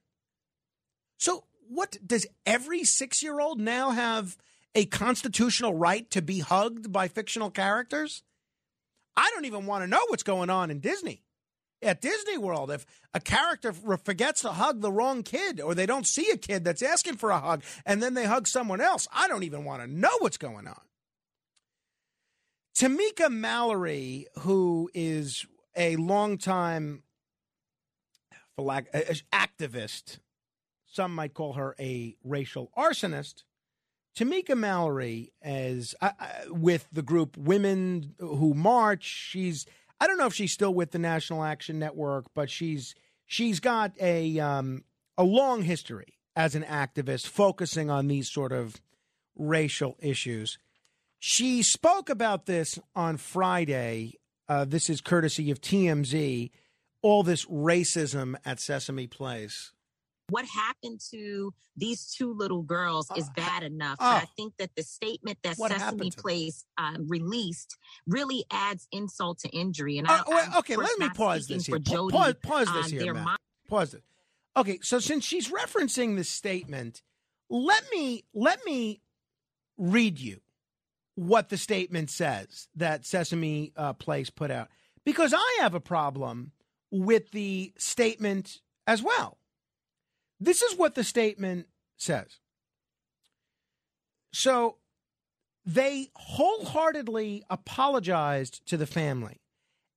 So, 1.18 1.46
what 1.68 1.98
does 2.06 2.28
every 2.46 2.84
six 2.84 3.24
year 3.24 3.40
old 3.40 3.60
now 3.60 3.92
have 3.92 4.38
a 4.76 4.86
constitutional 4.86 5.74
right 5.74 6.10
to 6.12 6.22
be 6.22 6.40
hugged 6.40 6.92
by 6.92 7.08
fictional 7.08 7.52
characters? 7.52 8.24
I 9.16 9.30
don't 9.34 9.46
even 9.46 9.66
want 9.66 9.84
to 9.84 9.88
know 9.88 10.04
what's 10.08 10.24
going 10.24 10.50
on 10.50 10.72
in 10.72 10.80
Disney. 10.80 11.24
At 11.84 12.00
Disney 12.00 12.38
World, 12.38 12.70
if 12.70 12.86
a 13.14 13.20
character 13.20 13.74
forgets 13.74 14.42
to 14.42 14.50
hug 14.50 14.82
the 14.82 14.92
wrong 14.92 15.24
kid 15.24 15.60
or 15.60 15.74
they 15.74 15.88
don't 15.88 16.06
see 16.06 16.30
a 16.30 16.38
kid 16.38 16.64
that's 16.64 16.84
asking 16.84 17.18
for 17.18 17.32
a 17.32 17.40
hug 17.40 17.64
and 17.88 18.04
then 18.04 18.14
they 18.14 18.26
hug 18.26 18.48
someone 18.48 18.82
else, 18.82 19.08
I 19.12 19.28
don't 19.28 19.44
even 19.44 19.66
want 19.66 19.82
to 19.82 19.88
know 19.88 20.16
what's 20.20 20.38
going 20.38 20.68
on. 20.68 20.80
Tamika 22.78 23.32
Mallory, 23.32 24.28
who 24.40 24.92
is 24.94 25.46
a 25.76 25.96
longtime 25.96 27.02
for 28.56 28.62
lack, 28.64 28.92
activist, 29.34 30.20
some 30.86 31.16
might 31.16 31.34
call 31.34 31.54
her 31.54 31.76
a 31.80 32.16
racial 32.24 32.72
arsonist. 32.78 33.44
Tamika 34.16 34.58
Mallory, 34.58 35.32
as 35.42 35.96
uh, 36.02 36.12
uh, 36.20 36.26
with 36.50 36.88
the 36.92 37.02
group 37.02 37.38
Women 37.38 38.16
Who 38.20 38.54
March, 38.54 39.04
she's 39.04 39.66
I 40.00 40.08
don't 40.08 40.18
know 40.18 40.26
if 40.26 40.34
she's 40.34 40.52
still 40.52 40.74
with 40.74 40.92
the 40.92 41.00
National 41.00 41.44
Action 41.44 41.80
Network, 41.80 42.26
but 42.34 42.50
she's 42.50 42.96
she's 43.26 43.60
got 43.60 43.94
a 44.02 44.40
um, 44.40 44.84
a 45.18 45.24
long 45.24 45.64
history 45.64 46.18
as 46.36 46.56
an 46.56 46.64
activist 46.64 47.28
focusing 47.28 47.90
on 47.90 48.08
these 48.08 48.30
sort 48.32 48.52
of 48.52 48.82
racial 49.36 49.96
issues. 50.00 50.58
She 51.20 51.62
spoke 51.62 52.10
about 52.10 52.48
this 52.48 52.80
on 52.96 53.18
Friday. 53.18 54.16
Uh, 54.50 54.66
this 54.66 54.90
is 54.90 55.02
courtesy 55.02 55.52
of 55.52 55.62
TMZ. 55.62 56.50
All 57.04 57.24
this 57.24 57.46
racism 57.46 58.36
at 58.44 58.60
Sesame 58.60 59.08
Place. 59.08 59.72
What 60.32 60.46
happened 60.46 61.02
to 61.12 61.54
these 61.76 62.14
two 62.14 62.34
little 62.34 62.62
girls 62.62 63.10
is 63.18 63.30
bad 63.36 63.64
enough. 63.64 63.98
oh. 64.00 64.14
But 64.14 64.24
I 64.24 64.28
think 64.38 64.54
that 64.58 64.72
the 64.76 64.84
statement 64.84 65.40
that 65.44 65.58
Sesame 65.58 65.80
happened 65.80 66.12
to 66.14 66.16
them? 66.18 66.22
Place 66.22 66.66
um, 66.78 67.08
released 67.08 67.78
really 68.08 68.46
adds 68.50 68.88
insult 68.92 69.40
to 69.40 69.50
injury. 69.50 69.98
And 69.98 70.08
Uh, 70.08 70.24
I, 70.26 70.58
okay, 70.60 70.78
let 70.78 70.98
me 70.98 71.10
pause 71.10 71.48
this 71.48 71.66
here. 71.66 71.80
Jody, 71.80 72.16
pause, 72.18 72.34
pause 72.42 72.74
this 72.74 72.86
um, 72.86 72.92
here, 72.92 73.14
Matt. 73.14 73.24
mom- 73.24 73.38
Pause 73.68 73.92
this. 73.92 74.02
Okay, 74.58 74.80
so 74.82 75.00
since 75.00 75.26
she's 75.26 75.50
referencing 75.50 76.16
this 76.16 76.30
statement, 76.30 77.02
let 77.50 77.84
me 77.92 78.24
let 78.34 78.66
me 78.66 79.02
read 79.78 80.20
you 80.20 80.42
what 81.16 81.50
the 81.50 81.58
statement 81.58 82.10
says 82.10 82.68
that 82.76 83.06
Sesame 83.06 83.74
uh, 83.76 83.94
Place 83.94 84.30
put 84.30 84.52
out 84.52 84.70
because 85.06 85.34
I 85.34 85.58
have 85.62 85.74
a 85.74 85.80
problem 85.80 86.52
with 86.90 87.32
the 87.32 87.74
statement 87.78 88.60
as 88.88 89.02
well. 89.02 89.38
This 90.42 90.64
is 90.64 90.76
what 90.76 90.96
the 90.96 91.04
statement 91.04 91.68
says. 91.98 92.40
So 94.34 94.78
they 95.64 96.10
wholeheartedly 96.16 97.44
apologized 97.48 98.66
to 98.66 98.76
the 98.76 98.88
family 98.88 99.40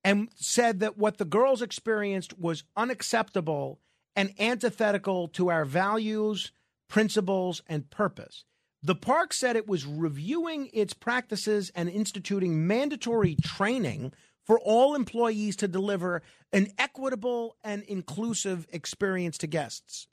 and 0.04 0.28
said 0.36 0.80
that 0.80 0.98
what 0.98 1.16
the 1.16 1.24
girls 1.24 1.62
experienced 1.62 2.38
was 2.38 2.64
unacceptable 2.76 3.80
and 4.14 4.34
antithetical 4.38 5.28
to 5.28 5.50
our 5.50 5.64
values, 5.64 6.52
principles, 6.88 7.62
and 7.66 7.88
purpose. 7.88 8.44
The 8.82 8.94
park 8.94 9.32
said 9.32 9.56
it 9.56 9.66
was 9.66 9.86
reviewing 9.86 10.68
its 10.74 10.92
practices 10.92 11.72
and 11.74 11.88
instituting 11.88 12.66
mandatory 12.66 13.34
training 13.42 14.12
for 14.44 14.60
all 14.60 14.94
employees 14.94 15.56
to 15.56 15.68
deliver 15.68 16.20
an 16.52 16.68
equitable 16.76 17.56
and 17.64 17.82
inclusive 17.84 18.66
experience 18.70 19.38
to 19.38 19.46
guests. 19.46 20.06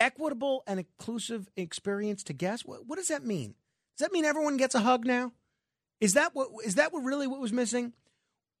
Equitable 0.00 0.62
and 0.66 0.78
inclusive 0.80 1.48
experience 1.56 2.22
to 2.24 2.32
guests? 2.32 2.64
What, 2.64 2.86
what 2.86 2.96
does 2.96 3.08
that 3.08 3.24
mean? 3.24 3.54
Does 3.96 4.06
that 4.06 4.12
mean 4.12 4.24
everyone 4.24 4.56
gets 4.56 4.74
a 4.74 4.80
hug 4.80 5.04
now? 5.04 5.32
Is 6.00 6.14
that 6.14 6.34
what 6.34 6.48
is 6.64 6.76
that 6.76 6.92
what 6.92 7.02
really 7.02 7.26
what 7.26 7.40
was 7.40 7.52
missing? 7.52 7.92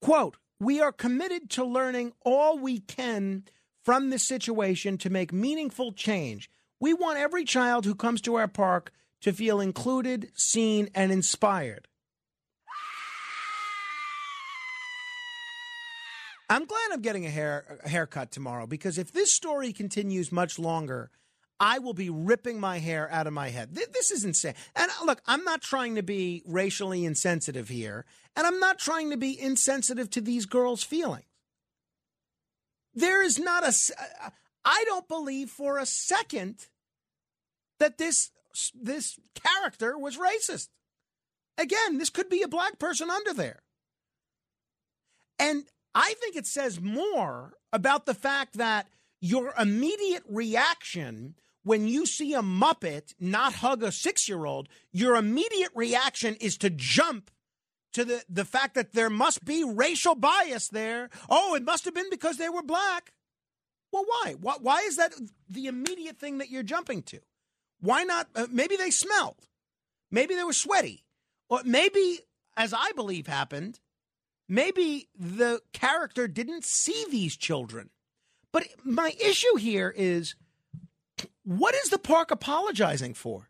Quote, 0.00 0.36
we 0.58 0.80
are 0.80 0.92
committed 0.92 1.50
to 1.50 1.64
learning 1.64 2.12
all 2.24 2.58
we 2.58 2.80
can 2.80 3.44
from 3.84 4.10
this 4.10 4.26
situation 4.26 4.98
to 4.98 5.10
make 5.10 5.32
meaningful 5.32 5.92
change. 5.92 6.50
We 6.80 6.94
want 6.94 7.18
every 7.18 7.44
child 7.44 7.84
who 7.84 7.94
comes 7.94 8.20
to 8.22 8.34
our 8.34 8.48
park 8.48 8.92
to 9.20 9.32
feel 9.32 9.60
included, 9.60 10.30
seen, 10.34 10.88
and 10.94 11.12
inspired. 11.12 11.88
I'm 16.50 16.64
glad 16.64 16.90
I'm 16.92 17.02
getting 17.02 17.26
a 17.26 17.30
hair 17.30 17.78
a 17.84 17.88
haircut 17.88 18.32
tomorrow 18.32 18.66
because 18.66 18.96
if 18.98 19.12
this 19.12 19.34
story 19.34 19.72
continues 19.72 20.32
much 20.32 20.58
longer, 20.58 21.10
I 21.60 21.78
will 21.80 21.94
be 21.94 22.10
ripping 22.10 22.60
my 22.60 22.78
hair 22.78 23.10
out 23.10 23.26
of 23.26 23.32
my 23.32 23.48
head. 23.48 23.74
This 23.74 24.10
is 24.10 24.24
insane. 24.24 24.54
And 24.76 24.90
uh, 24.90 25.04
look, 25.04 25.20
I'm 25.26 25.44
not 25.44 25.60
trying 25.60 25.96
to 25.96 26.02
be 26.02 26.42
racially 26.46 27.04
insensitive 27.04 27.68
here, 27.68 28.04
and 28.36 28.46
I'm 28.46 28.60
not 28.60 28.78
trying 28.78 29.10
to 29.10 29.16
be 29.16 29.38
insensitive 29.40 30.08
to 30.10 30.20
these 30.20 30.46
girls' 30.46 30.82
feelings. 30.82 31.24
There 32.94 33.22
is 33.22 33.38
not 33.38 33.64
a. 33.64 33.68
s- 33.68 33.90
uh, 34.22 34.30
don't 34.88 35.06
believe 35.06 35.50
for 35.50 35.78
a 35.78 35.86
second 35.86 36.66
that 37.78 37.98
this 37.98 38.30
this 38.74 39.18
character 39.34 39.96
was 39.96 40.16
racist. 40.16 40.68
Again, 41.56 41.98
this 41.98 42.10
could 42.10 42.28
be 42.28 42.42
a 42.42 42.48
black 42.48 42.78
person 42.78 43.10
under 43.10 43.32
there. 43.32 43.62
And 45.38 45.64
I 45.94 46.14
think 46.14 46.36
it 46.36 46.46
says 46.46 46.80
more 46.80 47.52
about 47.72 48.06
the 48.06 48.14
fact 48.14 48.54
that 48.54 48.88
your 49.20 49.52
immediate 49.58 50.24
reaction 50.28 51.34
when 51.68 51.86
you 51.86 52.06
see 52.06 52.32
a 52.32 52.40
Muppet 52.40 53.12
not 53.20 53.56
hug 53.56 53.82
a 53.82 53.92
six 53.92 54.26
year 54.26 54.46
old, 54.46 54.70
your 54.90 55.16
immediate 55.16 55.70
reaction 55.74 56.34
is 56.36 56.56
to 56.56 56.70
jump 56.70 57.30
to 57.92 58.06
the, 58.06 58.24
the 58.26 58.46
fact 58.46 58.74
that 58.74 58.94
there 58.94 59.10
must 59.10 59.44
be 59.44 59.62
racial 59.64 60.14
bias 60.14 60.68
there. 60.68 61.10
Oh, 61.28 61.54
it 61.54 61.62
must 61.62 61.84
have 61.84 61.94
been 61.94 62.08
because 62.08 62.38
they 62.38 62.48
were 62.48 62.62
black. 62.62 63.12
Well, 63.92 64.06
why? 64.06 64.34
Why, 64.40 64.54
why 64.62 64.80
is 64.80 64.96
that 64.96 65.12
the 65.50 65.66
immediate 65.66 66.18
thing 66.18 66.38
that 66.38 66.48
you're 66.48 66.62
jumping 66.62 67.02
to? 67.02 67.20
Why 67.80 68.02
not? 68.04 68.28
Uh, 68.34 68.46
maybe 68.50 68.76
they 68.76 68.90
smelled. 68.90 69.46
Maybe 70.10 70.34
they 70.34 70.44
were 70.44 70.54
sweaty. 70.54 71.04
Or 71.50 71.60
maybe, 71.66 72.20
as 72.56 72.72
I 72.72 72.92
believe 72.92 73.26
happened, 73.26 73.78
maybe 74.48 75.08
the 75.18 75.60
character 75.74 76.28
didn't 76.28 76.64
see 76.64 77.04
these 77.10 77.36
children. 77.36 77.90
But 78.52 78.68
my 78.84 79.12
issue 79.22 79.56
here 79.56 79.92
is 79.94 80.34
what 81.44 81.74
is 81.74 81.90
the 81.90 81.98
park 81.98 82.30
apologizing 82.30 83.14
for? 83.14 83.48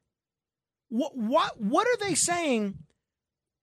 What 0.88 1.16
what 1.16 1.60
what 1.60 1.86
are 1.86 2.06
they 2.06 2.14
saying? 2.14 2.78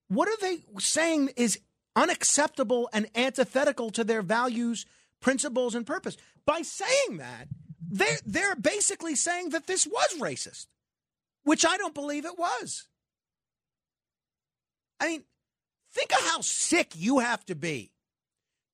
What 0.08 0.28
are 0.28 0.36
they 0.40 0.58
saying 0.78 1.30
is 1.36 1.58
unacceptable 1.96 2.88
and 2.92 3.08
antithetical 3.14 3.90
to 3.90 4.04
their 4.04 4.22
values, 4.22 4.86
principles, 5.20 5.74
and 5.74 5.86
purpose? 5.86 6.16
By 6.44 6.62
saying 6.62 7.18
that, 7.18 7.48
they're 7.80 8.18
they're 8.24 8.56
basically 8.56 9.16
saying 9.16 9.50
that 9.50 9.66
this 9.66 9.86
was 9.86 10.18
racist, 10.20 10.66
which 11.44 11.66
I 11.66 11.76
don't 11.76 11.94
believe 11.94 12.24
it 12.24 12.38
was. 12.38 12.86
I 15.00 15.08
mean, 15.08 15.24
think 15.92 16.12
of 16.12 16.24
how 16.26 16.40
sick 16.40 16.92
you 16.94 17.18
have 17.18 17.44
to 17.46 17.54
be 17.54 17.92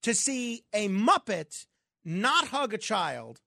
to 0.03 0.15
see 0.15 0.65
a 0.73 0.89
Muppet 0.89 1.67
not 2.05 2.49
hug 2.49 2.75
a 2.75 2.79
child. 2.79 3.41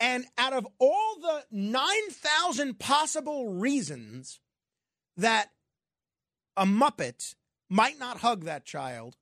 And 0.00 0.26
out 0.36 0.52
of 0.52 0.66
all 0.78 1.16
the 1.20 1.44
9,000 1.50 2.78
possible 2.78 3.48
reasons 3.48 4.40
that 5.16 5.48
a 6.56 6.64
Muppet 6.64 7.34
might 7.68 7.98
not 7.98 8.18
hug 8.18 8.44
that 8.44 8.64
child, 8.64 9.16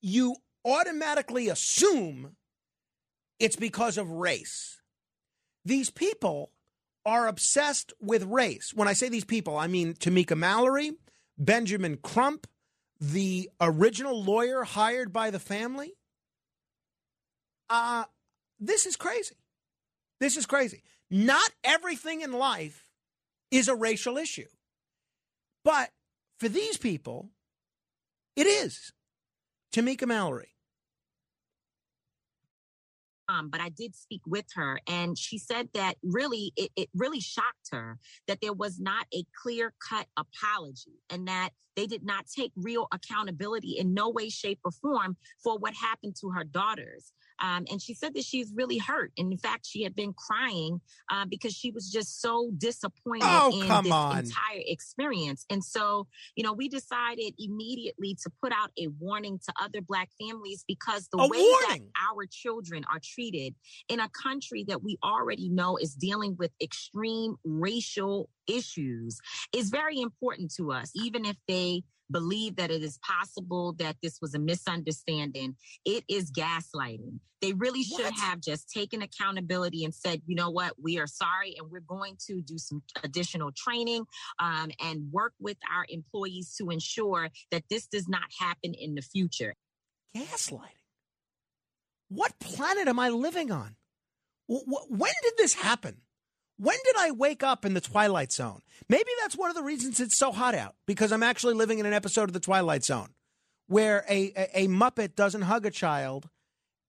you 0.00 0.36
automatically 0.64 1.48
assume 1.48 2.36
it's 3.38 3.56
because 3.56 3.98
of 3.98 4.10
race. 4.10 4.80
These 5.64 5.90
people 5.90 6.52
are 7.04 7.26
obsessed 7.26 7.92
with 8.00 8.22
race. 8.24 8.72
When 8.74 8.88
I 8.88 8.92
say 8.92 9.08
these 9.08 9.24
people, 9.24 9.56
I 9.56 9.66
mean 9.66 9.94
Tamika 9.94 10.36
Mallory, 10.36 10.92
Benjamin 11.36 11.96
Crump, 11.96 12.46
the 13.00 13.48
original 13.60 14.22
lawyer 14.22 14.64
hired 14.64 15.12
by 15.12 15.30
the 15.30 15.38
family. 15.38 15.92
Uh, 17.70 18.04
this 18.60 18.86
is 18.86 18.96
crazy. 18.96 19.36
This 20.20 20.36
is 20.36 20.46
crazy. 20.46 20.82
Not 21.10 21.50
everything 21.64 22.20
in 22.22 22.32
life 22.32 22.88
is 23.50 23.68
a 23.68 23.74
racial 23.74 24.16
issue. 24.18 24.48
But 25.64 25.90
for 26.38 26.48
these 26.48 26.76
people, 26.76 27.30
it 28.36 28.46
is. 28.46 28.92
Tamika 29.72 30.06
Mallory. 30.06 30.48
um, 33.28 33.50
but 33.50 33.60
I 33.60 33.68
did 33.68 33.94
speak 33.94 34.22
with 34.26 34.46
her, 34.54 34.80
and 34.88 35.16
she 35.18 35.38
said 35.38 35.68
that 35.74 35.94
really 36.02 36.52
it, 36.56 36.70
it 36.76 36.88
really 36.94 37.20
shocked 37.20 37.68
her 37.72 37.98
that 38.26 38.38
there 38.40 38.52
was 38.52 38.80
not 38.80 39.06
a 39.14 39.24
clear 39.42 39.74
cut 39.86 40.06
apology 40.16 41.02
and 41.10 41.28
that 41.28 41.50
they 41.76 41.86
did 41.86 42.04
not 42.04 42.26
take 42.26 42.52
real 42.56 42.88
accountability 42.92 43.76
in 43.78 43.94
no 43.94 44.08
way, 44.08 44.30
shape, 44.30 44.58
or 44.64 44.72
form 44.72 45.16
for 45.42 45.58
what 45.58 45.74
happened 45.74 46.16
to 46.20 46.30
her 46.30 46.44
daughters. 46.44 47.12
Um, 47.40 47.64
and 47.70 47.80
she 47.80 47.94
said 47.94 48.14
that 48.14 48.24
she's 48.24 48.52
really 48.54 48.78
hurt. 48.78 49.12
And 49.18 49.32
in 49.32 49.38
fact, 49.38 49.66
she 49.66 49.82
had 49.82 49.94
been 49.94 50.12
crying 50.12 50.80
uh, 51.10 51.24
because 51.28 51.54
she 51.54 51.70
was 51.70 51.90
just 51.90 52.20
so 52.20 52.50
disappointed 52.56 53.24
Oh, 53.24 53.50
in 53.52 53.84
this 53.84 53.92
on. 53.92 54.18
entire 54.18 54.62
experience. 54.66 55.44
And 55.50 55.62
so, 55.62 56.06
you 56.34 56.42
know, 56.44 56.52
we 56.52 56.68
decided 56.68 57.34
immediately 57.38 58.16
to 58.22 58.30
put 58.42 58.52
out 58.52 58.70
a 58.78 58.88
warning 58.98 59.38
to 59.46 59.52
other 59.60 59.80
Black 59.80 60.10
families 60.20 60.64
because 60.66 61.08
the 61.08 61.18
A 61.18 61.28
way 61.28 61.38
warning? 61.38 61.58
that 61.68 61.80
our 62.12 62.26
children 62.30 62.84
are 62.92 63.00
treated 63.02 63.54
in 63.88 64.00
a 64.00 64.08
country 64.08 64.64
that 64.68 64.82
we 64.82 64.98
already 65.04 65.48
know 65.48 65.76
is 65.76 65.94
dealing 65.94 66.36
with 66.38 66.50
extreme 66.60 67.36
racial 67.44 68.28
issues 68.46 69.20
is 69.54 69.70
very 69.70 70.00
important 70.00 70.52
to 70.54 70.72
us, 70.72 70.90
even 70.94 71.24
if 71.24 71.36
they 71.46 71.82
believe 72.10 72.56
that 72.56 72.70
it 72.70 72.82
is 72.82 72.98
possible 72.98 73.74
that 73.78 73.96
this 74.02 74.18
was 74.20 74.34
a 74.34 74.38
misunderstanding. 74.38 75.56
It 75.84 76.04
is 76.08 76.30
gaslighting. 76.30 77.20
They 77.40 77.52
really 77.52 77.84
should 77.84 78.12
have 78.12 78.40
just 78.40 78.68
taken 78.70 79.00
accountability 79.02 79.84
and 79.84 79.94
said, 79.94 80.22
you 80.26 80.34
know 80.34 80.50
what, 80.50 80.74
we 80.82 80.98
are 80.98 81.06
sorry 81.06 81.54
and 81.58 81.70
we're 81.70 81.80
going 81.80 82.16
to 82.26 82.40
do 82.42 82.58
some 82.58 82.82
additional 83.04 83.52
training 83.56 84.06
um, 84.40 84.70
and 84.80 85.12
work 85.12 85.34
with 85.38 85.56
our 85.72 85.86
employees 85.88 86.54
to 86.58 86.70
ensure 86.70 87.28
that 87.52 87.64
this 87.70 87.86
does 87.86 88.08
not 88.08 88.24
happen 88.40 88.74
in 88.74 88.94
the 88.94 89.02
future. 89.02 89.54
Gaslighting. 90.16 90.62
What 92.08 92.38
planet 92.40 92.88
am 92.88 92.98
I 92.98 93.10
living 93.10 93.52
on? 93.52 93.76
Wh- 94.50 94.64
wh- 94.66 94.90
When 94.90 95.12
did 95.22 95.34
this 95.36 95.54
happen? 95.54 95.98
When 96.58 96.76
did 96.84 96.96
I 96.98 97.12
wake 97.12 97.44
up 97.44 97.64
in 97.64 97.74
the 97.74 97.80
Twilight 97.80 98.32
Zone? 98.32 98.62
Maybe 98.88 99.10
that's 99.20 99.36
one 99.36 99.48
of 99.48 99.56
the 99.56 99.62
reasons 99.62 100.00
it's 100.00 100.18
so 100.18 100.32
hot 100.32 100.56
out 100.56 100.74
because 100.86 101.12
I'm 101.12 101.22
actually 101.22 101.54
living 101.54 101.78
in 101.78 101.86
an 101.86 101.92
episode 101.92 102.24
of 102.24 102.32
the 102.32 102.40
Twilight 102.40 102.84
Zone 102.84 103.10
where 103.68 104.04
a, 104.08 104.32
a, 104.36 104.64
a 104.64 104.68
Muppet 104.68 105.14
doesn't 105.14 105.42
hug 105.42 105.66
a 105.66 105.70
child 105.70 106.28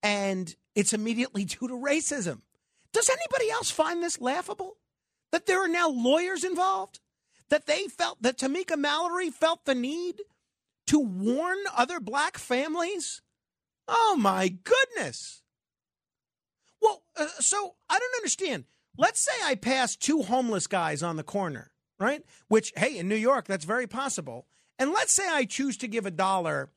and 0.02 0.56
it's 0.74 0.94
immediately 0.94 1.46
due 1.46 1.68
to 1.68 1.74
racism. 1.76 2.42
Does 2.94 3.10
anybody 3.10 3.52
else 3.52 3.70
find 3.70 4.02
this 4.02 4.20
laughable? 4.20 4.78
That 5.32 5.46
there 5.46 5.64
are 5.64 5.68
now 5.68 5.90
lawyers 5.90 6.44
involved? 6.44 7.00
That 7.50 7.68
they 7.68 7.88
felt, 7.88 8.22
that 8.24 8.40
Tamika 8.40 8.76
Mallory 8.78 9.30
felt 9.30 9.66
the 9.66 9.76
need 9.76 10.22
to 10.88 11.00
warn 11.00 11.58
other 11.78 12.00
black 12.00 12.40
families? 12.40 13.22
Oh 13.88 14.18
my 14.20 14.48
goodness. 14.48 15.44
Well, 16.82 17.04
uh, 17.16 17.28
so 17.40 17.76
I 17.88 18.00
don't 18.00 18.16
understand. 18.16 18.66
Let's 19.00 19.24
say 19.24 19.32
I 19.46 19.56
pass 19.56 19.96
two 19.96 20.24
homeless 20.24 20.68
guys 20.68 21.02
on 21.02 21.16
the 21.16 21.24
corner, 21.24 21.72
right? 22.02 22.22
Which, 22.50 22.74
hey, 22.76 22.98
in 22.98 23.08
New 23.08 23.16
York, 23.16 23.48
that's 23.48 23.64
very 23.64 23.88
possible. 23.88 24.46
And 24.78 24.92
let's 24.92 25.16
say 25.16 25.24
I 25.26 25.46
choose 25.46 25.78
to 25.78 25.88
give 25.88 26.06
a 26.06 26.12
dollar 26.12 26.70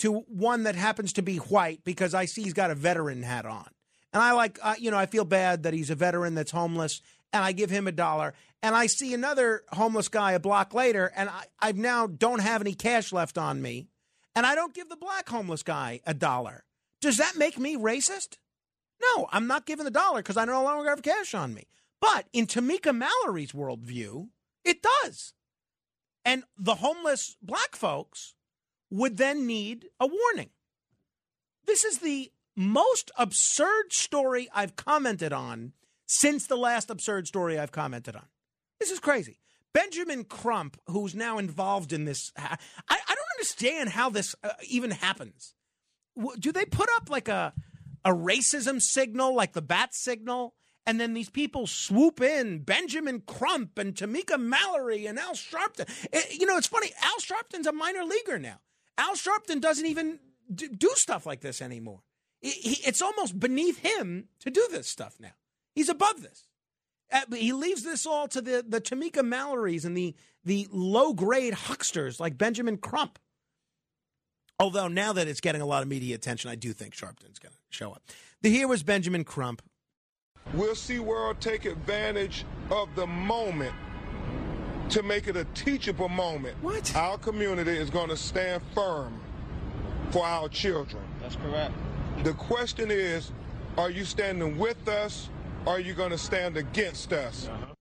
to 0.00 0.24
one 0.28 0.64
that 0.64 0.74
happens 0.74 1.12
to 1.12 1.22
be 1.22 1.36
white 1.36 1.84
because 1.84 2.14
I 2.14 2.24
see 2.24 2.42
he's 2.42 2.52
got 2.52 2.72
a 2.72 2.74
veteran 2.74 3.22
hat 3.22 3.46
on. 3.46 3.68
And 4.12 4.20
I 4.20 4.32
like, 4.32 4.58
uh, 4.60 4.74
you 4.76 4.90
know, 4.90 4.96
I 4.96 5.06
feel 5.06 5.24
bad 5.24 5.62
that 5.62 5.72
he's 5.72 5.88
a 5.88 5.94
veteran 5.94 6.34
that's 6.34 6.50
homeless 6.50 7.00
and 7.32 7.44
I 7.44 7.52
give 7.52 7.70
him 7.70 7.86
a 7.86 7.92
dollar, 7.92 8.34
and 8.62 8.74
I 8.74 8.86
see 8.86 9.14
another 9.14 9.62
homeless 9.70 10.08
guy 10.08 10.32
a 10.32 10.40
block 10.40 10.72
later, 10.74 11.12
and 11.14 11.28
I, 11.28 11.44
I 11.60 11.72
now 11.72 12.06
don't 12.06 12.40
have 12.40 12.60
any 12.60 12.74
cash 12.74 13.12
left 13.12 13.36
on 13.36 13.60
me, 13.60 13.88
and 14.34 14.46
I 14.46 14.54
don't 14.54 14.74
give 14.74 14.88
the 14.88 14.96
black 14.96 15.28
homeless 15.28 15.62
guy 15.62 16.00
a 16.06 16.14
dollar. 16.14 16.64
Does 17.00 17.18
that 17.18 17.36
make 17.36 17.58
me 17.58 17.76
racist? 17.76 18.38
No, 19.00 19.28
I'm 19.30 19.46
not 19.46 19.66
giving 19.66 19.84
the 19.84 19.90
dollar 19.90 20.20
because 20.20 20.36
I 20.36 20.44
no 20.44 20.62
longer 20.62 20.88
have 20.88 21.02
cash 21.02 21.34
on 21.34 21.54
me. 21.54 21.68
But 22.00 22.26
in 22.32 22.46
Tamika 22.46 22.96
Mallory's 22.96 23.52
worldview, 23.52 24.28
it 24.64 24.82
does. 24.82 25.32
And 26.24 26.44
the 26.56 26.76
homeless 26.76 27.36
black 27.42 27.74
folks 27.74 28.34
would 28.90 29.16
then 29.16 29.46
need 29.46 29.86
a 30.00 30.06
warning. 30.06 30.50
This 31.66 31.84
is 31.84 31.98
the 31.98 32.32
most 32.56 33.10
absurd 33.16 33.92
story 33.92 34.48
I've 34.54 34.76
commented 34.76 35.32
on 35.32 35.72
since 36.06 36.46
the 36.46 36.56
last 36.56 36.90
absurd 36.90 37.26
story 37.26 37.58
I've 37.58 37.72
commented 37.72 38.16
on. 38.16 38.26
This 38.80 38.90
is 38.90 39.00
crazy. 39.00 39.38
Benjamin 39.74 40.24
Crump, 40.24 40.80
who's 40.86 41.14
now 41.14 41.38
involved 41.38 41.92
in 41.92 42.04
this, 42.04 42.32
I, 42.36 42.56
I 42.88 43.14
don't 43.14 43.36
understand 43.36 43.90
how 43.90 44.10
this 44.10 44.34
uh, 44.42 44.50
even 44.68 44.90
happens. 44.90 45.54
Do 46.38 46.50
they 46.50 46.64
put 46.64 46.88
up 46.96 47.10
like 47.10 47.28
a 47.28 47.52
a 48.04 48.10
racism 48.10 48.80
signal, 48.80 49.34
like 49.34 49.52
the 49.52 49.62
bat 49.62 49.94
signal, 49.94 50.54
and 50.86 50.98
then 51.00 51.14
these 51.14 51.30
people 51.30 51.66
swoop 51.66 52.20
in 52.20 52.60
Benjamin 52.60 53.22
Crump 53.26 53.78
and 53.78 53.94
Tamika 53.94 54.40
Mallory 54.40 55.06
and 55.06 55.18
Al 55.18 55.34
Sharpton? 55.34 55.88
Eh, 56.12 56.22
you 56.32 56.46
know, 56.46 56.56
it's 56.56 56.66
funny. 56.66 56.90
Al 57.02 57.18
Sharpton's 57.18 57.66
a 57.66 57.72
minor 57.72 58.04
leaguer 58.04 58.38
now. 58.38 58.60
Al 58.96 59.14
Sharpton 59.14 59.60
doesn't 59.60 59.86
even 59.86 60.18
d- 60.52 60.68
do 60.68 60.90
stuff 60.94 61.26
like 61.26 61.40
this 61.40 61.60
anymore. 61.60 62.02
He- 62.40 62.50
he- 62.50 62.86
it's 62.86 63.02
almost 63.02 63.38
beneath 63.38 63.78
him 63.78 64.28
to 64.40 64.50
do 64.50 64.66
this 64.70 64.88
stuff 64.88 65.16
now. 65.20 65.32
He's 65.74 65.88
above 65.88 66.22
this. 66.22 66.48
Uh, 67.12 67.20
he 67.34 67.52
leaves 67.52 67.82
this 67.84 68.04
all 68.06 68.28
to 68.28 68.40
the 68.40 68.64
the 68.66 68.80
Tamika 68.80 69.22
Mallorys 69.26 69.84
and 69.84 69.96
the 69.96 70.14
the 70.44 70.68
low 70.70 71.12
grade 71.14 71.54
hucksters 71.54 72.20
like 72.20 72.36
Benjamin 72.38 72.76
Crump. 72.78 73.18
Although 74.60 74.88
now 74.88 75.12
that 75.12 75.28
it's 75.28 75.40
getting 75.40 75.60
a 75.60 75.66
lot 75.66 75.82
of 75.82 75.88
media 75.88 76.16
attention, 76.16 76.50
I 76.50 76.56
do 76.56 76.72
think 76.72 76.92
Sharpton's 76.92 77.38
going 77.38 77.52
to 77.52 77.58
show 77.70 77.92
up. 77.92 78.02
The, 78.42 78.50
here 78.50 78.66
was 78.66 78.82
Benjamin 78.82 79.22
Crump. 79.24 79.62
Will 80.54 80.74
SeaWorld 80.74 81.38
take 81.38 81.64
advantage 81.64 82.44
of 82.70 82.88
the 82.96 83.06
moment 83.06 83.74
to 84.90 85.02
make 85.02 85.28
it 85.28 85.36
a 85.36 85.44
teachable 85.54 86.08
moment? 86.08 86.56
What? 86.60 86.94
Our 86.96 87.18
community 87.18 87.76
is 87.76 87.90
going 87.90 88.08
to 88.08 88.16
stand 88.16 88.62
firm 88.74 89.20
for 90.10 90.24
our 90.24 90.48
children. 90.48 91.02
That's 91.20 91.36
correct. 91.36 91.74
The 92.24 92.32
question 92.32 92.90
is, 92.90 93.30
are 93.76 93.90
you 93.90 94.04
standing 94.04 94.58
with 94.58 94.88
us 94.88 95.28
or 95.66 95.74
are 95.74 95.80
you 95.80 95.94
going 95.94 96.10
to 96.10 96.18
stand 96.18 96.56
against 96.56 97.12
us? 97.12 97.48
Uh-huh. 97.48 97.74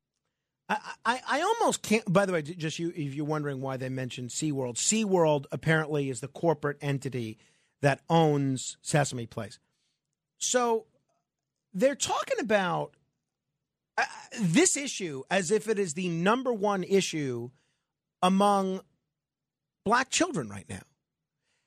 I, 0.70 0.78
I, 1.06 1.22
I 1.28 1.42
almost 1.42 1.82
can't. 1.82 2.12
By 2.12 2.26
the 2.26 2.34
way, 2.34 2.42
just 2.42 2.80
you, 2.80 2.90
if 2.90 3.16
you're 3.16 3.26
wondering 3.26 3.62
why 3.62 3.78
they 3.78 3.90
mentioned 3.90 4.30
SeaWorld, 4.30 4.76
SeaWorld 4.76 5.46
apparently 5.52 6.10
is 6.10 6.20
the 6.20 6.28
corporate 6.28 6.78
entity 6.82 7.38
that 7.82 8.02
owns 8.10 8.78
Sesame 8.82 9.26
Place. 9.26 9.60
So 10.38 10.86
they're 11.74 11.96
talking 11.96 12.40
about 12.40 12.96
uh, 13.98 14.04
this 14.40 14.76
issue 14.76 15.24
as 15.32 15.52
if 15.52 15.68
it 15.70 15.80
is 15.80 15.94
the 15.94 16.10
number 16.10 16.54
one 16.54 16.84
issue 16.84 17.50
among 18.22 18.82
black 19.86 20.10
children 20.10 20.50
right 20.50 20.66
now. 20.70 20.82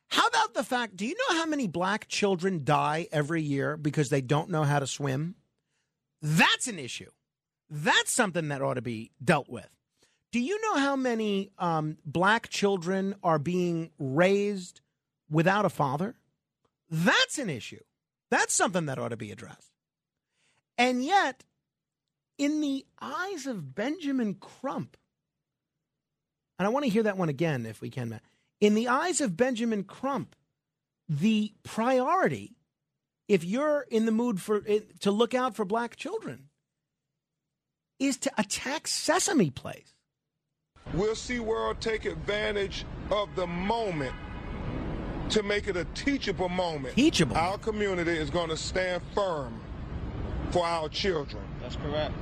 How 0.08 0.26
about 0.26 0.54
the 0.54 0.64
fact, 0.64 0.96
do 0.96 1.06
you 1.06 1.14
know 1.14 1.36
how 1.36 1.46
many 1.46 1.68
black 1.68 2.08
children 2.08 2.64
die 2.64 3.06
every 3.12 3.42
year 3.42 3.76
because 3.76 4.08
they 4.08 4.20
don't 4.20 4.50
know 4.50 4.64
how 4.64 4.80
to 4.80 4.86
swim? 4.86 5.36
That's 6.20 6.66
an 6.66 6.80
issue. 6.80 7.10
That's 7.70 8.10
something 8.10 8.48
that 8.48 8.60
ought 8.60 8.74
to 8.74 8.82
be 8.82 9.12
dealt 9.22 9.48
with. 9.48 9.68
Do 10.32 10.40
you 10.40 10.60
know 10.60 10.76
how 10.76 10.96
many 10.96 11.50
um, 11.58 11.98
black 12.04 12.48
children 12.48 13.14
are 13.22 13.38
being 13.38 13.90
raised 13.98 14.80
without 15.30 15.64
a 15.64 15.70
father? 15.70 16.16
That's 16.90 17.38
an 17.38 17.48
issue. 17.48 17.80
That's 18.30 18.54
something 18.54 18.86
that 18.86 18.98
ought 18.98 19.08
to 19.08 19.16
be 19.16 19.30
addressed. 19.30 19.72
And 20.76 21.04
yet, 21.04 21.44
in 22.38 22.60
the 22.60 22.86
eyes 23.00 23.46
of 23.46 23.74
Benjamin 23.74 24.34
Crump, 24.34 24.96
and 26.58 26.66
I 26.66 26.70
want 26.70 26.84
to 26.84 26.90
hear 26.90 27.04
that 27.04 27.16
one 27.16 27.28
again 27.28 27.66
if 27.66 27.80
we 27.80 27.90
can, 27.90 28.10
Matt. 28.10 28.22
In 28.60 28.74
the 28.74 28.88
eyes 28.88 29.20
of 29.20 29.36
Benjamin 29.36 29.84
Crump, 29.84 30.36
the 31.08 31.54
priority, 31.62 32.56
if 33.28 33.42
you're 33.44 33.86
in 33.90 34.06
the 34.06 34.12
mood 34.12 34.40
for 34.40 34.60
to 34.60 35.10
look 35.10 35.34
out 35.34 35.56
for 35.56 35.64
black 35.64 35.96
children, 35.96 36.49
is 38.00 38.16
to 38.18 38.30
attack 38.38 38.88
Sesame 38.88 39.50
Place. 39.50 39.94
We'll 40.94 41.14
SeaWorld 41.14 41.78
take 41.78 42.04
advantage 42.04 42.84
of 43.10 43.28
the 43.36 43.46
moment 43.46 44.14
to 45.28 45.42
make 45.44 45.68
it 45.68 45.76
a 45.76 45.84
teachable 45.94 46.48
moment? 46.48 46.96
Teachable. 46.96 47.36
Our 47.36 47.58
community 47.58 48.16
is 48.16 48.30
going 48.30 48.48
to 48.48 48.56
stand 48.56 49.02
firm 49.14 49.60
for 50.50 50.66
our 50.66 50.88
children. 50.88 51.42
That's 51.62 51.76
correct. 51.76 52.12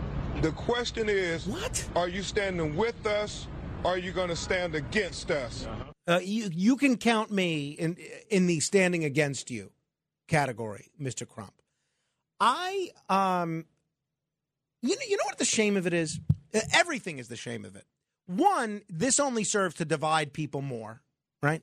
The 0.42 0.52
question 0.52 1.08
is, 1.08 1.46
what? 1.46 1.88
Are 1.96 2.08
you 2.08 2.22
standing 2.22 2.76
with 2.76 3.06
us 3.06 3.46
or 3.82 3.92
are 3.92 3.98
you 3.98 4.12
going 4.12 4.28
to 4.28 4.36
stand 4.36 4.74
against 4.74 5.30
us? 5.30 5.66
Uh, 6.06 6.20
you 6.22 6.50
you 6.52 6.76
can 6.76 6.96
count 6.96 7.30
me 7.30 7.70
in 7.70 7.96
in 8.30 8.46
the 8.46 8.60
standing 8.60 9.04
against 9.04 9.50
you 9.50 9.72
category, 10.26 10.90
Mister 10.98 11.26
Crump. 11.26 11.54
I 12.40 12.90
um, 13.08 13.64
you 14.82 14.90
know 14.90 15.02
you 15.08 15.16
know 15.16 15.24
what 15.26 15.38
the 15.38 15.44
shame 15.44 15.76
of 15.76 15.86
it 15.86 15.92
is. 15.92 16.20
Uh, 16.54 16.60
Everything 16.72 17.18
is 17.18 17.28
the 17.28 17.36
shame 17.36 17.64
of 17.64 17.76
it. 17.76 17.84
One, 18.26 18.82
this 18.88 19.18
only 19.18 19.44
serves 19.44 19.76
to 19.76 19.84
divide 19.84 20.32
people 20.32 20.60
more, 20.60 21.02
right? 21.42 21.62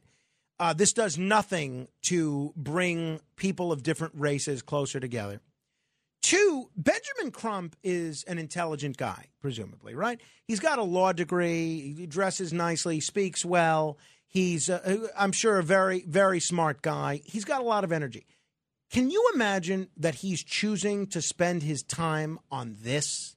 Uh, 0.60 0.74
this 0.74 0.94
does 0.94 1.18
nothing 1.18 1.88
to 2.04 2.54
bring 2.56 3.20
people 3.36 3.72
of 3.72 3.84
different 3.84 4.14
races 4.16 4.62
closer 4.62 5.00
together. 5.00 5.42
Two, 6.22 6.70
Benjamin 6.76 7.32
Crump 7.32 7.76
is 7.84 8.24
an 8.24 8.40
intelligent 8.40 8.98
guy, 8.98 9.28
presumably, 9.42 9.94
right? 9.94 10.20
He's 10.48 10.60
got 10.60 10.80
a 10.80 10.84
law 10.84 11.12
degree, 11.12 11.94
he 11.96 12.08
dresses 12.08 12.52
nicely, 12.52 13.00
speaks 13.00 13.46
well. 13.46 14.00
He's, 14.26 14.70
uh, 14.70 15.08
I'm 15.16 15.32
sure, 15.32 15.60
a 15.60 15.64
very, 15.64 16.04
very 16.08 16.40
smart 16.40 16.82
guy. 16.82 17.22
He's 17.26 17.46
got 17.46 17.62
a 17.62 17.64
lot 17.64 17.84
of 17.84 17.92
energy. 17.92 18.26
Can 18.92 19.10
you 19.10 19.32
imagine 19.34 19.90
that 19.98 20.16
he's 20.16 20.44
choosing 20.44 21.08
to 21.08 21.22
spend 21.22 21.64
his 21.64 21.84
time 21.84 22.40
on 22.52 22.78
this? 22.82 23.36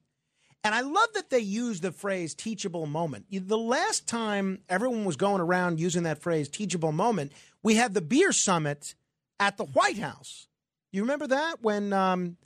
And 0.65 0.75
I 0.75 0.81
love 0.81 1.09
that 1.15 1.31
they 1.31 1.39
use 1.39 1.81
the 1.81 1.93
phrase 1.93 2.35
teachable 2.35 2.87
moment. 2.87 3.27
The 3.31 3.59
last 3.59 4.07
time 4.07 4.61
everyone 4.69 5.05
was 5.05 5.17
going 5.17 5.41
around 5.41 5.81
using 5.81 6.03
that 6.03 6.21
phrase 6.21 6.49
teachable 6.49 6.93
moment, 6.93 7.33
we 7.63 7.75
had 7.75 7.95
the 7.95 8.03
beer 8.03 8.33
summit 8.33 8.95
at 9.41 9.57
the 9.57 9.65
White 9.65 9.99
House. 9.99 10.49
You 10.93 11.03
remember 11.03 11.29
that 11.29 11.63
when 11.63 11.93
um, 11.93 12.37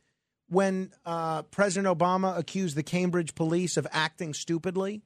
when 0.49 0.93
uh, 1.07 1.43
President 1.43 1.99
Obama 1.99 2.37
accused 2.37 2.77
the 2.77 2.83
Cambridge 2.83 3.35
police 3.35 3.77
of 3.77 3.87
acting 3.91 4.35
stupidly? 4.35 5.03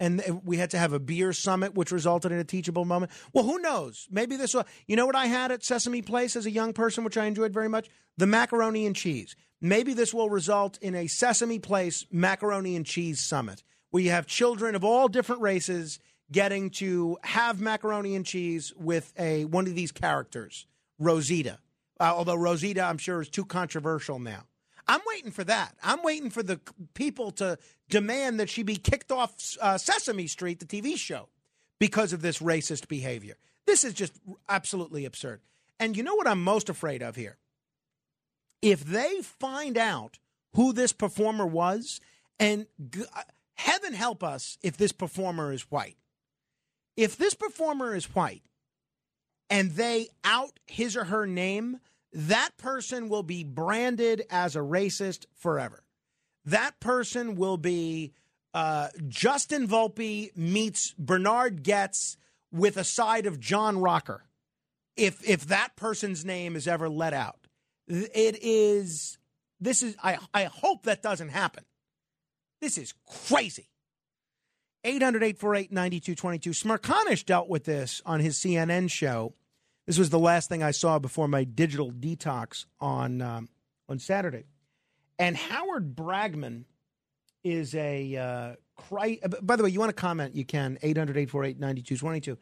And 0.00 0.42
we 0.44 0.58
had 0.58 0.70
to 0.70 0.78
have 0.78 0.92
a 0.92 1.00
beer 1.00 1.32
summit, 1.32 1.74
which 1.74 1.90
resulted 1.90 2.30
in 2.30 2.38
a 2.38 2.44
teachable 2.44 2.84
moment. 2.84 3.10
Well, 3.32 3.44
who 3.44 3.58
knows? 3.58 4.06
Maybe 4.10 4.36
this 4.36 4.54
will. 4.54 4.64
You 4.86 4.94
know 4.94 5.06
what 5.06 5.16
I 5.16 5.26
had 5.26 5.50
at 5.50 5.64
Sesame 5.64 6.02
Place 6.02 6.36
as 6.36 6.46
a 6.46 6.50
young 6.50 6.72
person, 6.72 7.02
which 7.02 7.16
I 7.16 7.26
enjoyed 7.26 7.52
very 7.52 7.68
much? 7.68 7.88
The 8.16 8.26
macaroni 8.26 8.86
and 8.86 8.94
cheese. 8.94 9.34
Maybe 9.60 9.94
this 9.94 10.14
will 10.14 10.30
result 10.30 10.78
in 10.80 10.94
a 10.94 11.08
Sesame 11.08 11.58
Place 11.58 12.06
macaroni 12.12 12.76
and 12.76 12.86
cheese 12.86 13.20
summit 13.20 13.64
where 13.90 14.02
you 14.02 14.10
have 14.10 14.26
children 14.26 14.74
of 14.74 14.84
all 14.84 15.08
different 15.08 15.42
races 15.42 15.98
getting 16.30 16.70
to 16.70 17.18
have 17.22 17.60
macaroni 17.60 18.14
and 18.14 18.24
cheese 18.24 18.72
with 18.76 19.12
a 19.18 19.46
one 19.46 19.66
of 19.66 19.74
these 19.74 19.92
characters, 19.92 20.66
Rosita. 20.98 21.58
Uh, 21.98 22.12
although 22.14 22.36
Rosita, 22.36 22.82
I'm 22.82 22.98
sure, 22.98 23.20
is 23.20 23.28
too 23.28 23.44
controversial 23.44 24.18
now. 24.18 24.44
I'm 24.86 25.00
waiting 25.06 25.30
for 25.30 25.44
that. 25.44 25.74
I'm 25.82 26.02
waiting 26.02 26.30
for 26.30 26.42
the 26.42 26.60
people 26.94 27.30
to 27.32 27.58
demand 27.88 28.40
that 28.40 28.48
she 28.48 28.62
be 28.62 28.76
kicked 28.76 29.12
off 29.12 29.34
uh, 29.60 29.78
Sesame 29.78 30.26
Street, 30.26 30.60
the 30.60 30.66
TV 30.66 30.96
show, 30.96 31.28
because 31.78 32.12
of 32.12 32.22
this 32.22 32.38
racist 32.40 32.88
behavior. 32.88 33.36
This 33.66 33.84
is 33.84 33.94
just 33.94 34.12
absolutely 34.48 35.04
absurd. 35.04 35.40
And 35.80 35.96
you 35.96 36.02
know 36.02 36.14
what 36.14 36.26
I'm 36.26 36.42
most 36.42 36.68
afraid 36.68 37.02
of 37.02 37.16
here? 37.16 37.36
If 38.62 38.84
they 38.84 39.20
find 39.22 39.78
out 39.78 40.18
who 40.54 40.72
this 40.72 40.92
performer 40.92 41.46
was, 41.46 42.00
and 42.40 42.66
g- 42.90 43.04
uh, 43.14 43.22
heaven 43.54 43.92
help 43.92 44.22
us 44.24 44.58
if 44.62 44.76
this 44.76 44.92
performer 44.92 45.52
is 45.52 45.62
white. 45.70 45.96
If 46.96 47.16
this 47.16 47.34
performer 47.34 47.94
is 47.94 48.06
white 48.06 48.42
and 49.50 49.72
they 49.72 50.08
out 50.24 50.58
his 50.66 50.96
or 50.96 51.04
her 51.04 51.26
name, 51.26 51.78
that 52.12 52.50
person 52.58 53.08
will 53.08 53.22
be 53.22 53.44
branded 53.44 54.24
as 54.30 54.56
a 54.56 54.60
racist 54.60 55.26
forever. 55.36 55.84
That 56.44 56.80
person 56.80 57.36
will 57.36 57.56
be 57.56 58.12
uh, 58.54 58.88
Justin 59.08 59.68
Volpe 59.68 60.34
meets 60.36 60.94
Bernhard 60.98 61.62
Goetz 61.62 62.16
with 62.50 62.76
a 62.76 62.84
side 62.84 63.26
of 63.26 63.38
John 63.38 63.78
Rocker. 63.78 64.24
If 64.96 65.26
if 65.28 65.46
that 65.46 65.76
person's 65.76 66.24
name 66.24 66.56
is 66.56 66.66
ever 66.66 66.88
let 66.88 67.12
out, 67.12 67.46
it 67.86 68.38
is. 68.42 69.18
This 69.60 69.82
is. 69.82 69.96
I 70.02 70.18
I 70.34 70.44
hope 70.44 70.84
that 70.84 71.02
doesn't 71.02 71.28
happen. 71.28 71.64
This 72.60 72.78
is 72.78 72.94
crazy. 73.06 73.68
800 74.84 75.22
848 75.22 75.72
9222. 75.72 76.50
Smerconish 76.50 77.24
dealt 77.24 77.48
with 77.48 77.64
this 77.64 78.00
on 78.06 78.20
his 78.20 78.38
CNN 78.38 78.90
show. 78.90 79.34
This 79.86 79.98
was 79.98 80.10
the 80.10 80.18
last 80.18 80.48
thing 80.48 80.62
I 80.62 80.70
saw 80.70 80.98
before 80.98 81.28
my 81.28 81.44
digital 81.44 81.90
detox 81.90 82.66
on 82.80 83.22
um, 83.22 83.48
on 83.88 83.98
Saturday. 83.98 84.46
And 85.18 85.36
Howard 85.36 85.96
Bragman 85.96 86.64
is 87.42 87.74
a 87.74 88.16
uh, 88.16 88.54
cri- 88.76 89.20
uh, 89.22 89.28
By 89.42 89.56
the 89.56 89.64
way, 89.64 89.70
you 89.70 89.80
want 89.80 89.90
to 89.90 90.00
comment? 90.00 90.34
You 90.34 90.44
can 90.44 90.78
800 90.82 91.16
848 91.16 91.58
9222. 91.58 92.38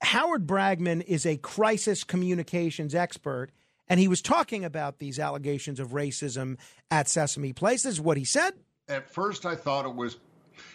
Howard 0.00 0.46
Bragman 0.46 1.02
is 1.02 1.26
a 1.26 1.36
crisis 1.36 2.04
communications 2.04 2.94
expert, 2.94 3.50
and 3.88 3.98
he 3.98 4.08
was 4.08 4.22
talking 4.22 4.64
about 4.64 4.98
these 4.98 5.18
allegations 5.18 5.80
of 5.80 5.88
racism 5.88 6.56
at 6.90 7.08
Sesame 7.08 7.52
Place. 7.52 7.82
This 7.82 7.94
is 7.94 8.00
what 8.00 8.16
he 8.16 8.24
said. 8.24 8.54
At 8.88 9.10
first, 9.10 9.44
I 9.44 9.56
thought 9.56 9.86
it 9.86 9.94
was, 9.94 10.16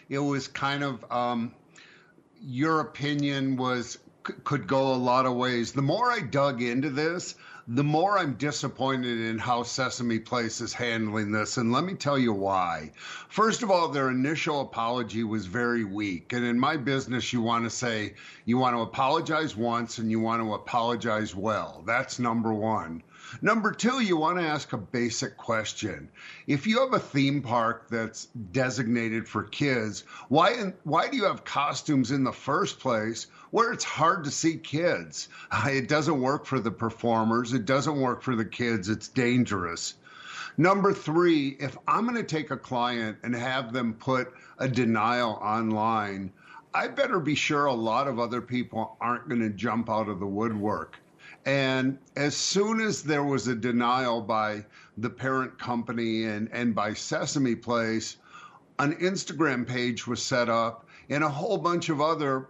it 0.09 0.19
was 0.19 0.47
kind 0.47 0.83
of, 0.83 1.05
um, 1.09 1.53
your 2.41 2.81
opinion 2.81 3.55
was 3.55 3.97
could 4.43 4.67
go 4.67 4.93
a 4.93 4.95
lot 4.95 5.25
of 5.25 5.35
ways. 5.35 5.73
The 5.73 5.81
more 5.81 6.09
I 6.09 6.21
dug 6.21 6.61
into 6.61 6.89
this, 6.89 7.35
the 7.67 7.83
more 7.83 8.17
I'm 8.17 8.33
disappointed 8.33 9.21
in 9.21 9.37
how 9.37 9.63
Sesame 9.63 10.19
Place 10.19 10.59
is 10.59 10.73
handling 10.73 11.31
this. 11.31 11.55
And 11.55 11.71
let 11.71 11.85
me 11.85 11.93
tell 11.93 12.17
you 12.17 12.33
why. 12.33 12.91
First 13.29 13.63
of 13.63 13.71
all, 13.71 13.87
their 13.87 14.09
initial 14.09 14.59
apology 14.61 15.23
was 15.23 15.45
very 15.45 15.85
weak. 15.85 16.33
And 16.33 16.45
in 16.45 16.59
my 16.59 16.75
business, 16.75 17.31
you 17.31 17.41
want 17.41 17.63
to 17.63 17.69
say 17.69 18.15
you 18.43 18.57
want 18.57 18.75
to 18.75 18.81
apologize 18.81 19.55
once 19.55 19.97
and 19.97 20.11
you 20.11 20.19
want 20.19 20.41
to 20.41 20.53
apologize 20.53 21.33
well. 21.33 21.83
That's 21.85 22.19
number 22.19 22.53
one. 22.53 23.01
Number 23.41 23.71
two, 23.71 24.01
you 24.01 24.17
want 24.17 24.37
to 24.39 24.45
ask 24.45 24.73
a 24.73 24.77
basic 24.77 25.37
question. 25.37 26.09
If 26.45 26.67
you 26.67 26.81
have 26.81 26.93
a 26.93 26.99
theme 26.99 27.41
park 27.41 27.87
that's 27.89 28.25
designated 28.51 29.27
for 29.27 29.43
kids, 29.43 30.03
why 30.27 30.73
why 30.83 31.07
do 31.07 31.15
you 31.15 31.23
have 31.23 31.45
costumes 31.45 32.11
in 32.11 32.25
the 32.25 32.33
first 32.33 32.79
place 32.79 33.27
where 33.53 33.71
it's 33.71 33.83
hard 33.83 34.23
to 34.23 34.31
see 34.31 34.57
kids? 34.57 35.29
Uh, 35.51 35.69
it 35.69 35.87
doesn't 35.87 36.19
work 36.19 36.47
for 36.47 36.59
the 36.59 36.71
performers. 36.71 37.53
It 37.53 37.65
doesn't 37.65 38.01
work 38.01 38.23
for 38.23 38.35
the 38.35 38.43
kids. 38.43 38.89
It's 38.89 39.07
dangerous. 39.07 39.93
Number 40.57 40.91
three, 40.91 41.49
if 41.59 41.77
I'm 41.87 42.07
going 42.07 42.15
to 42.15 42.23
take 42.23 42.49
a 42.49 42.57
client 42.57 43.19
and 43.21 43.35
have 43.35 43.71
them 43.71 43.93
put 43.93 44.33
a 44.57 44.67
denial 44.67 45.37
online, 45.39 46.33
I 46.73 46.87
better 46.87 47.19
be 47.19 47.35
sure 47.35 47.67
a 47.67 47.73
lot 47.73 48.07
of 48.07 48.17
other 48.17 48.41
people 48.41 48.97
aren't 48.99 49.29
going 49.29 49.41
to 49.41 49.51
jump 49.51 49.87
out 49.87 50.09
of 50.09 50.19
the 50.19 50.25
woodwork. 50.25 50.97
And 51.45 51.99
as 52.15 52.35
soon 52.35 52.81
as 52.81 53.03
there 53.03 53.23
was 53.23 53.47
a 53.47 53.53
denial 53.53 54.21
by 54.21 54.65
the 54.97 55.11
parent 55.11 55.59
company 55.59 56.23
and, 56.23 56.49
and 56.51 56.73
by 56.73 56.95
Sesame 56.95 57.53
Place, 57.53 58.17
an 58.79 58.95
Instagram 58.95 59.67
page 59.67 60.07
was 60.07 60.23
set 60.23 60.49
up 60.49 60.87
and 61.09 61.23
a 61.23 61.29
whole 61.29 61.57
bunch 61.57 61.89
of 61.89 62.01
other 62.01 62.47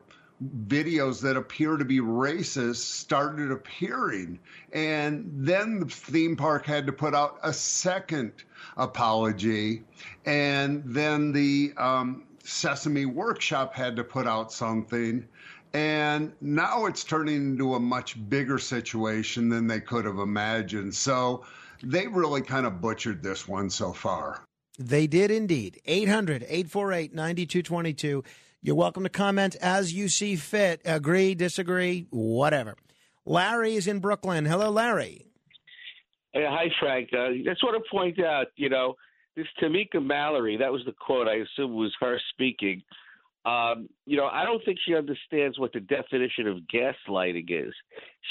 videos 0.68 1.22
that 1.22 1.38
appear 1.38 1.78
to 1.78 1.86
be 1.86 2.00
racist 2.00 2.78
started 2.78 3.52
appearing. 3.52 4.40
And 4.72 5.30
then 5.34 5.80
the 5.80 5.86
theme 5.86 6.36
park 6.36 6.66
had 6.66 6.86
to 6.88 6.94
put 6.94 7.14
out 7.14 7.40
a 7.44 7.54
second 7.54 8.32
apology. 8.78 9.84
And 10.26 10.84
then 10.86 11.32
the 11.32 11.74
um, 11.78 12.24
Sesame 12.44 13.06
Workshop 13.06 13.74
had 13.74 13.96
to 13.96 14.04
put 14.04 14.28
out 14.28 14.52
something. 14.52 15.28
And 15.74 16.34
now 16.42 16.86
it's 16.86 17.04
turning 17.04 17.36
into 17.36 17.76
a 17.76 17.80
much 17.80 18.18
bigger 18.30 18.60
situation 18.60 19.50
than 19.50 19.68
they 19.68 19.80
could 19.80 20.06
have 20.06 20.20
imagined. 20.20 20.94
So 20.94 21.44
they 21.82 22.08
really 22.08 22.42
kind 22.42 22.66
of 22.66 22.80
butchered 22.80 23.24
this 23.24 23.48
one 23.48 23.70
so 23.70 23.92
far. 23.92 24.44
They 24.80 25.08
did 25.08 25.32
indeed. 25.32 25.82
800 25.86 26.44
848 26.44 27.14
9222. 27.14 28.24
You're 28.66 28.76
welcome 28.76 29.04
to 29.04 29.10
comment 29.10 29.58
as 29.60 29.94
you 29.94 30.08
see 30.08 30.38
fit. 30.38 30.82
Agree, 30.86 31.36
disagree, 31.36 32.08
whatever. 32.12 32.78
Larry 33.26 33.76
is 33.76 33.88
in 33.88 34.00
Brooklyn. 34.00 34.46
Hello, 34.46 34.70
Larry. 34.70 35.26
Hey, 36.32 36.46
hi, 36.48 36.68
Frank. 36.80 37.10
Uh, 37.14 37.24
I 37.24 37.42
just 37.44 37.62
want 37.62 37.84
to 37.84 37.92
point 37.92 38.24
out, 38.24 38.48
you 38.56 38.70
know, 38.70 38.96
this 39.36 39.48
Tamika 39.62 40.02
Mallory, 40.02 40.56
that 40.56 40.72
was 40.72 40.82
the 40.86 40.94
quote. 40.94 41.28
I 41.28 41.44
assume 41.44 41.76
was 41.76 41.94
her 42.00 42.18
speaking. 42.30 42.82
Um, 43.44 43.90
you 44.06 44.16
know, 44.16 44.28
I 44.28 44.46
don't 44.46 44.64
think 44.64 44.80
she 44.88 44.96
understands 44.96 45.60
what 45.60 45.74
the 45.74 45.82
definition 45.82 46.48
of 46.48 46.60
gaslighting 46.74 47.48
is. 47.50 47.74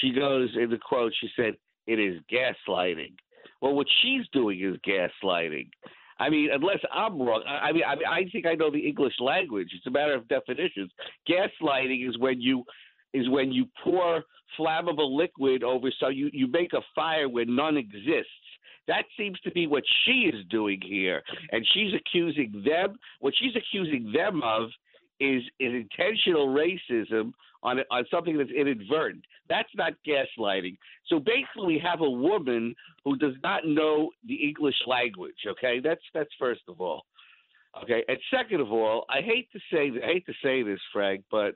She 0.01 0.15
goes 0.15 0.49
in 0.59 0.71
the 0.71 0.79
quote, 0.79 1.13
she 1.21 1.29
said, 1.37 1.57
it 1.87 1.99
is 1.99 2.23
gaslighting. 2.33 3.13
Well, 3.61 3.75
what 3.75 3.87
she's 4.01 4.27
doing 4.33 4.59
is 4.63 4.79
gaslighting. 4.79 5.69
I 6.23 6.31
mean, 6.31 6.51
unless 6.53 6.79
I'm 6.93 7.21
wrong, 7.21 7.43
I 7.47 7.73
mean, 7.73 7.83
I, 7.85 7.97
mean, 7.97 8.07
I 8.09 8.25
think 8.31 8.47
I 8.47 8.55
know 8.55 8.71
the 8.71 8.87
English 8.87 9.15
language. 9.19 9.71
It's 9.75 9.87
a 9.89 9.91
matter 9.91 10.15
of 10.15 10.29
definitions. 10.29 10.93
Gaslighting 11.29 12.09
is 12.09 12.17
when 12.19 12.41
you 12.41 12.63
is 13.13 13.29
when 13.29 13.51
you 13.51 13.67
pour 13.83 14.23
flammable 14.59 15.17
liquid 15.17 15.65
over 15.65 15.91
so 15.99 16.09
you 16.09 16.31
you 16.33 16.47
make 16.47 16.75
a 16.75 16.81
fire 16.95 17.29
where 17.29 17.45
none 17.45 17.77
exists. 17.77 18.31
That 18.87 19.05
seems 19.17 19.39
to 19.41 19.51
be 19.51 19.67
what 19.67 19.83
she 20.05 20.31
is 20.33 20.45
doing 20.49 20.81
here, 20.81 21.23
and 21.51 21.67
she's 21.75 21.93
accusing 21.93 22.63
them. 22.65 22.97
What 23.19 23.35
she's 23.37 23.57
accusing 23.57 24.13
them 24.13 24.43
of 24.45 24.69
is 25.19 25.43
is 25.59 25.73
intentional 25.75 26.49
racism 26.49 27.33
on 27.63 27.81
on 27.91 28.05
something 28.11 28.37
that's 28.37 28.51
inadvertent. 28.51 29.25
That's 29.49 29.69
not 29.75 29.93
gaslighting. 30.07 30.77
So 31.07 31.19
basically, 31.19 31.67
we 31.67 31.83
have 31.85 32.01
a 32.01 32.11
woman 32.11 32.75
who 33.05 33.17
does 33.17 33.35
not 33.43 33.67
know 33.67 34.11
the 34.27 34.35
English 34.35 34.77
language. 34.87 35.37
Okay, 35.47 35.81
that's 35.81 36.03
that's 36.15 36.31
first 36.39 36.63
of 36.69 36.81
all. 36.81 37.05
Okay, 37.83 38.05
and 38.09 38.19
second 38.31 38.61
of 38.61 38.71
all, 38.71 39.05
I 39.09 39.21
hate 39.23 39.49
to 39.53 39.61
say 39.73 39.91
I 40.03 40.07
hate 40.07 40.27
to 40.27 40.35
say 40.43 40.63
this, 40.63 40.81
Frank, 40.93 41.25
but 41.31 41.55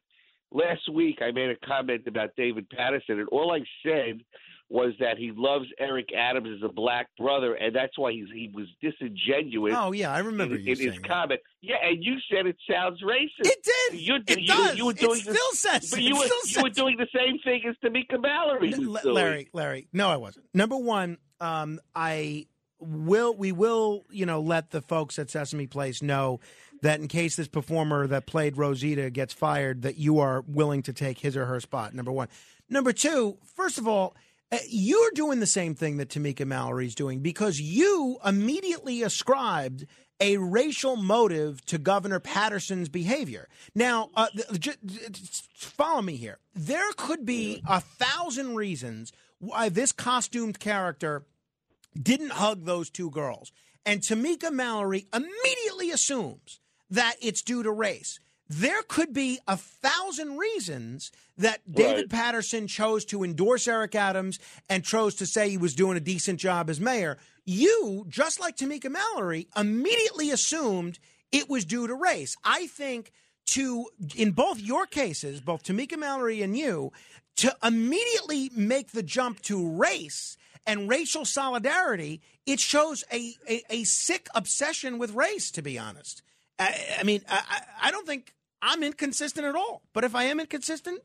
last 0.53 0.89
week 0.93 1.19
I 1.21 1.31
made 1.31 1.51
a 1.51 1.67
comment 1.67 2.03
about 2.07 2.31
David 2.37 2.69
Paterson, 2.71 3.21
and 3.21 3.29
all 3.29 3.53
I 3.53 3.61
said 3.85 4.21
was 4.69 4.95
that 4.99 5.17
he 5.17 5.31
loves 5.35 5.67
Eric 5.79 6.09
Adams 6.13 6.49
as 6.57 6.69
a 6.69 6.73
black 6.73 7.09
brother, 7.17 7.55
and 7.55 7.75
that's 7.75 7.97
why 7.97 8.11
he's 8.11 8.27
he 8.33 8.51
was 8.53 8.67
disingenuous. 8.83 9.75
Oh, 9.77 9.93
yeah, 9.93 10.13
I 10.13 10.19
remember 10.19 10.57
in, 10.57 10.65
you 10.65 10.73
in 10.73 10.81
his 10.81 10.95
that. 10.97 11.09
comment. 11.09 11.41
Yeah, 11.63 11.77
and 11.85 12.03
you 12.03 12.17
said 12.29 12.47
it 12.47 12.57
sounds 12.69 13.01
racist. 13.01 13.47
It 13.47 13.63
did. 13.63 14.01
You, 14.01 14.17
It 14.27 14.41
you, 14.41 14.47
does. 14.49 14.77
You 14.77 14.87
were 14.87 14.91
It 14.91 14.99
doing 14.99 15.21
still 15.21 15.35
the, 15.35 15.57
says 15.57 15.91
But 15.91 16.03
you 16.03 16.17
It 16.17 16.19
were 16.19 16.25
you 16.47 16.63
were 16.65 16.71
doing 16.71 16.97
the 16.97 17.07
same 17.15 17.39
thing 17.45 17.63
as 17.69 17.77
Tamika 17.85 18.21
Mallory 18.21 18.75
L-. 18.75 19.13
Larry, 19.15 19.49
Larry, 19.53 19.89
no, 19.93 20.09
I 20.09 20.17
wasn't. 20.17 20.47
Number 20.53 20.77
one, 20.77 21.19
um, 21.41 21.79
I 21.95 22.47
will. 22.81 23.35
We 23.37 23.53
will, 23.53 24.05
you 24.11 24.27
know, 24.27 24.41
let 24.41 24.71
the 24.71 24.83
folks 24.83 25.17
at 25.21 25.31
Sesame 25.31 25.69
Place 25.69 26.03
know 26.03 26.41
that 26.83 26.99
in 26.99 27.07
case 27.07 27.37
this 27.37 27.49
performer 27.49 28.09
that 28.09 28.27
played 28.27 28.57
Rosita 28.57 29.11
gets 29.11 29.33
fired, 29.33 29.83
that 29.83 29.97
you 29.97 30.19
are 30.19 30.43
willing 30.47 30.83
to 30.83 30.93
take 30.93 31.21
his 31.21 31.37
or 31.37 31.47
her 31.47 31.61
spot. 31.61 31.95
Number 31.95 32.11
one. 32.11 32.27
Number 32.69 32.93
two. 32.93 33.39
First 33.55 33.79
of 33.79 33.87
all. 33.87 34.17
Uh, 34.53 34.59
You're 34.69 35.11
doing 35.13 35.41
the 35.41 35.47
same 35.47 35.75
thing 35.75 35.97
that 35.97 36.09
Tamika 36.09 36.47
Mallory's 36.47 36.95
doing 36.95 37.21
because 37.21 37.61
you 37.61 38.19
immediately 38.25 39.03
ascribed 39.03 39.87
a 40.21 40.37
racial 40.39 40.97
motive 40.97 41.65
to 41.67 41.79
Governor 41.79 42.21
Paterson's 42.21 42.89
behavior. 42.89 43.49
Now, 43.75 44.11
uh, 44.15 44.29
j- 44.59 44.73
j- 44.85 44.99
follow 45.57 46.01
me 46.01 46.17
here. 46.17 46.39
There 46.55 46.91
could 46.97 47.27
be 47.27 47.61
a 47.69 47.81
thousand 47.81 48.55
reasons 48.55 49.13
why 49.41 49.69
this 49.69 49.93
costumed 49.93 50.59
character 50.59 51.27
didn't 52.01 52.33
hug 52.33 52.65
those 52.65 52.89
two 52.89 53.11
girls. 53.11 53.53
And 53.85 54.01
Tamika 54.01 54.51
Mallory 54.51 55.07
immediately 55.13 55.91
assumes 55.91 56.61
that 56.89 57.17
it's 57.21 57.43
due 57.43 57.63
to 57.63 57.71
race. 57.71 58.19
There 58.49 58.83
could 58.83 59.13
be 59.13 59.41
a 59.49 59.57
thousand 59.57 60.37
reasons 60.37 61.11
that 61.37 61.61
David 61.71 62.11
Paterson 62.11 62.69
chose 62.69 63.05
to 63.07 63.25
endorse 63.25 63.67
Eric 63.67 63.95
Adams 63.95 64.39
and 64.69 64.85
chose 64.85 65.17
to 65.17 65.27
say 65.27 65.51
he 65.51 65.57
was 65.59 65.75
doing 65.75 65.97
a 65.97 66.01
decent 66.01 66.39
job 66.39 66.71
as 66.71 66.81
mayor. 66.81 67.19
You, 67.45 68.07
just 68.09 68.39
like 68.41 68.57
Tamika 68.57 68.91
Mallory, 68.91 69.49
immediately 69.57 70.31
assumed 70.31 70.99
it 71.33 71.51
was 71.51 71.65
due 71.65 71.87
to 71.87 71.95
race. 71.95 72.37
I 72.45 72.69
think 72.69 73.13
to 73.47 73.87
in 74.15 74.33
both 74.33 74.61
your 74.61 74.87
cases, 74.87 75.41
both 75.41 75.65
Tamika 75.65 75.99
Mallory 75.99 76.43
and 76.43 76.57
you, 76.57 76.93
to 77.37 77.55
immediately 77.63 78.51
make 78.55 78.93
the 78.93 79.03
jump 79.03 79.43
to 79.43 79.69
race 79.77 80.37
and 80.67 80.89
racial 80.89 81.25
solidarity, 81.25 82.21
it 82.47 82.59
shows 82.59 83.05
a, 83.13 83.35
a, 83.49 83.63
a 83.71 83.85
sick 83.85 84.29
obsession 84.35 84.99
with 84.99 85.15
race, 85.15 85.51
to 85.53 85.63
be 85.63 85.79
honest. 85.79 86.23
I, 86.59 86.97
I 87.01 87.03
mean, 87.03 87.23
I, 87.29 87.43
I 87.49 87.89
I 87.89 87.91
don't 87.91 88.07
think 88.07 88.33
I'm 88.63 88.83
inconsistent 88.83 89.47
at 89.47 89.55
all. 89.55 89.83
But 89.93 90.05
if 90.05 90.15
I 90.15 90.25
am 90.25 90.41
inconsistent, 90.41 91.01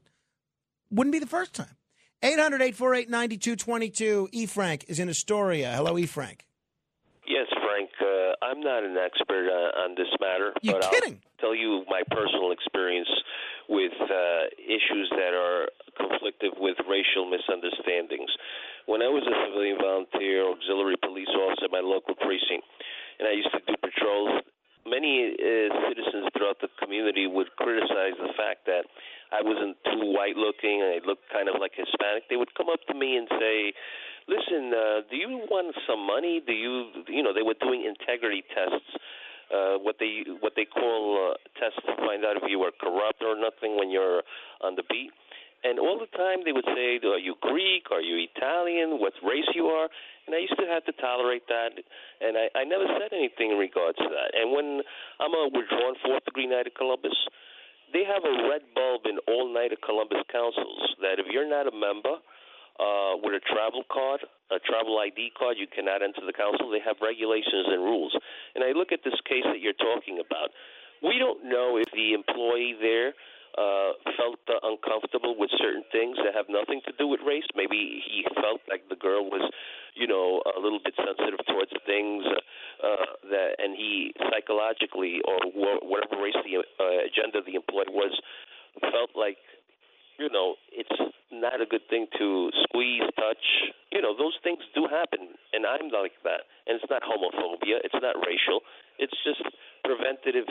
wouldn't 0.90 1.12
be 1.12 1.20
the 1.20 1.28
first 1.28 1.54
time. 1.54 1.76
800 2.24 2.62
848 2.62 3.10
9222. 3.10 4.30
E. 4.32 4.46
Frank 4.46 4.86
is 4.88 5.00
in 5.00 5.10
Astoria. 5.10 5.74
Hello, 5.74 5.98
E. 5.98 6.06
Frank. 6.06 6.46
Yes, 7.28 7.48
Frank. 7.50 7.90
Uh, 8.00 8.34
I'm 8.46 8.62
not 8.62 8.84
an 8.84 8.98
expert 8.98 9.50
uh, 9.50 9.82
on 9.86 9.96
this 9.96 10.10
matter, 10.20 10.54
You're 10.62 10.80
but 10.80 10.92
kidding. 10.92 11.22
I'll 11.24 11.40
tell 11.40 11.56
you 11.56 11.84
my 11.90 12.04
personal 12.12 12.52
experience 12.52 13.10
with 13.70 13.94
uh, 13.96 14.52
issues 14.60 15.10
that 15.16 15.34
are 15.34 15.70
conflictive 15.98 16.60
with 16.60 16.78
racial 16.90 17.30
misunderstandings. 17.30 18.30
When 18.86 19.02
I 19.02 19.08
was 19.08 19.24
a 19.24 19.36
civilian 19.48 19.78
volunteer 19.80 20.46
auxiliary 20.50 20.98
police 21.02 21.30
officer 21.32 21.66
at 21.66 21.72
my 21.72 21.80
local 21.80 22.14
precinct, 22.16 22.66
and 23.18 23.30
I 23.30 23.34
used 23.34 23.50
to 23.54 23.62
do 23.66 23.78
patrols 23.82 24.42
many 24.85 25.34
uh, 25.34 25.69
citizens 25.90 26.30
throughout 26.34 26.60
the 26.61 26.69
community 26.82 27.27
would 27.27 27.50
criticize 27.58 28.18
the 28.18 28.34
fact 28.38 28.66
that 28.66 28.85
I 29.32 29.42
wasn't 29.42 29.77
too 29.85 30.11
white 30.11 30.35
looking 30.35 30.82
I 30.82 31.00
looked 31.06 31.30
kind 31.32 31.48
of 31.48 31.56
like 31.60 31.72
Hispanic. 31.76 32.27
They 32.30 32.35
would 32.35 32.53
come 32.56 32.69
up 32.69 32.82
to 32.88 32.93
me 32.93 33.18
and 33.18 33.27
say, 33.40 33.74
"Listen, 34.27 34.74
uh, 34.74 35.01
do 35.10 35.16
you 35.16 35.45
want 35.50 35.76
some 35.88 36.06
money? 36.06 36.42
Do 36.45 36.53
you, 36.53 36.92
you 37.08 37.24
know, 37.24 37.34
they 37.34 37.43
were 37.45 37.58
doing 37.60 37.85
integrity 37.85 38.43
tests." 38.53 38.90
Uh, 39.51 39.76
what 39.84 39.98
they 40.00 40.24
what 40.40 40.53
they 40.56 40.64
call 40.64 41.19
uh, 41.19 41.35
tests 41.60 41.80
to 41.84 41.93
find 42.08 42.24
out 42.24 42.38
if 42.38 42.43
you 42.48 42.61
are 42.64 42.72
corrupt 42.72 43.19
or 43.19 43.35
nothing 43.35 43.76
when 43.76 43.92
you're 43.92 44.24
on 44.64 44.76
the 44.76 44.84
beat. 44.88 45.11
And 45.64 45.77
all 45.77 46.00
the 46.00 46.08
time 46.18 46.40
they 46.45 46.53
would 46.53 46.66
say, 46.72 47.00
"Are 47.03 47.19
you 47.19 47.35
Greek? 47.42 47.92
Are 47.92 48.00
you 48.00 48.27
Italian? 48.34 49.00
What 49.00 49.14
race 49.22 49.51
you 49.53 49.68
are?" 49.68 49.90
And 50.27 50.35
I 50.35 50.40
used 50.40 50.58
to 50.58 50.69
have 50.69 50.85
to 50.85 50.93
tolerate 51.01 51.50
that, 51.50 51.74
and 52.22 52.38
I, 52.38 52.45
I 52.53 52.64
never 52.64 52.85
said 53.00 53.09
anything 53.09 53.51
in 53.51 53.58
regards 53.58 53.98
to 53.98 54.09
that. 54.09 54.38
And 54.38 54.53
when 54.53 54.85
I'm 55.19 55.33
a 55.33 55.50
withdrawn 55.50 55.98
fourth 56.06 56.24
degree 56.25 56.45
Knight 56.45 56.67
of 56.69 56.77
Columbus, 56.77 57.16
they 57.91 58.06
have 58.06 58.24
a 58.24 58.48
red 58.48 58.61
bulb 58.74 59.09
in 59.09 59.17
all 59.27 59.51
Knight 59.51 59.74
of 59.74 59.82
Columbus 59.82 60.24
councils 60.32 60.95
that 61.01 61.19
if 61.19 61.25
you're 61.27 61.50
not 61.50 61.67
a 61.67 61.75
member 61.75 62.22
uh, 62.80 63.19
with 63.19 63.35
a 63.35 63.43
travel 63.43 63.83
card, 63.91 64.22
a 64.53 64.59
travel 64.64 64.98
ID 65.00 65.33
card, 65.35 65.58
you 65.59 65.67
cannot 65.67 66.01
enter 66.01 66.24
the 66.24 66.33
council. 66.33 66.72
They 66.72 66.85
have 66.85 67.01
regulations 67.01 67.67
and 67.67 67.83
rules. 67.83 68.16
And 68.56 68.64
I 68.64 68.72
look 68.72 68.91
at 68.93 69.03
this 69.03 69.17
case 69.27 69.43
that 69.45 69.59
you're 69.59 69.77
talking 69.77 70.22
about. 70.24 70.53
We 71.01 71.17
don't 71.17 71.50
know 71.50 71.82
if 71.82 71.90
the 71.91 72.14
employee 72.14 72.77
there 72.80 73.14
uh, 73.58 73.92
felt 74.18 74.40
uh, 74.48 74.60
uncomfortable 74.64 75.36
with 75.38 75.52
certain 75.58 75.84
things 75.92 76.18
that 76.24 76.34
have 76.34 76.48
nothing 76.50 76.82
to 76.88 76.94
do 76.98 77.08
with 77.08 77.20
race. 77.26 77.48
Maybe 77.56 78.02
he 78.04 78.24
felt 78.36 78.62
like 78.70 78.88
the 78.90 78.96
girl 78.96 79.26
was, 79.26 79.50
you 79.96 80.08
know, 80.08 80.42
a 80.46 80.60
little 80.60 80.80
bit 80.84 80.96
sensitive 80.96 81.40
towards 81.48 81.72
things 81.86 82.24
uh, 82.26 82.40
uh, 82.86 83.06
that, 83.30 83.60
and 83.60 83.76
he 83.76 84.14
psychologically 84.32 85.22
or 85.28 85.38
wh- 85.52 85.84
whatever 85.84 86.22
race 86.22 86.38
the 86.44 86.64
uh, 86.64 87.06
agenda 87.06 87.44
the 87.46 87.56
employee 87.56 87.92
was, 87.92 88.16
felt 88.80 89.12
like, 89.16 89.38
you 90.18 90.30
know, 90.30 90.56
it's 90.72 90.96
not 91.32 91.62
a 91.62 91.66
good 91.66 91.84
thing 91.90 92.08
to 92.20 92.52
squeeze, 92.64 93.04
touch. 93.16 93.72
You 93.92 94.02
know, 94.02 94.16
those 94.16 94.36
things 94.44 94.60
do 94.76 94.88
happen, 94.88 95.36
and 95.54 95.66
I'm 95.66 95.90
like 95.90 96.16
that. 96.24 96.48
And 96.68 96.80
it's 96.80 96.90
not 96.90 97.02
homophobia. 97.04 97.80
It's 97.84 97.96
not 98.00 98.16
racial. 98.28 98.62
It's 99.00 99.16
just 99.24 99.42
preventative 99.84 100.48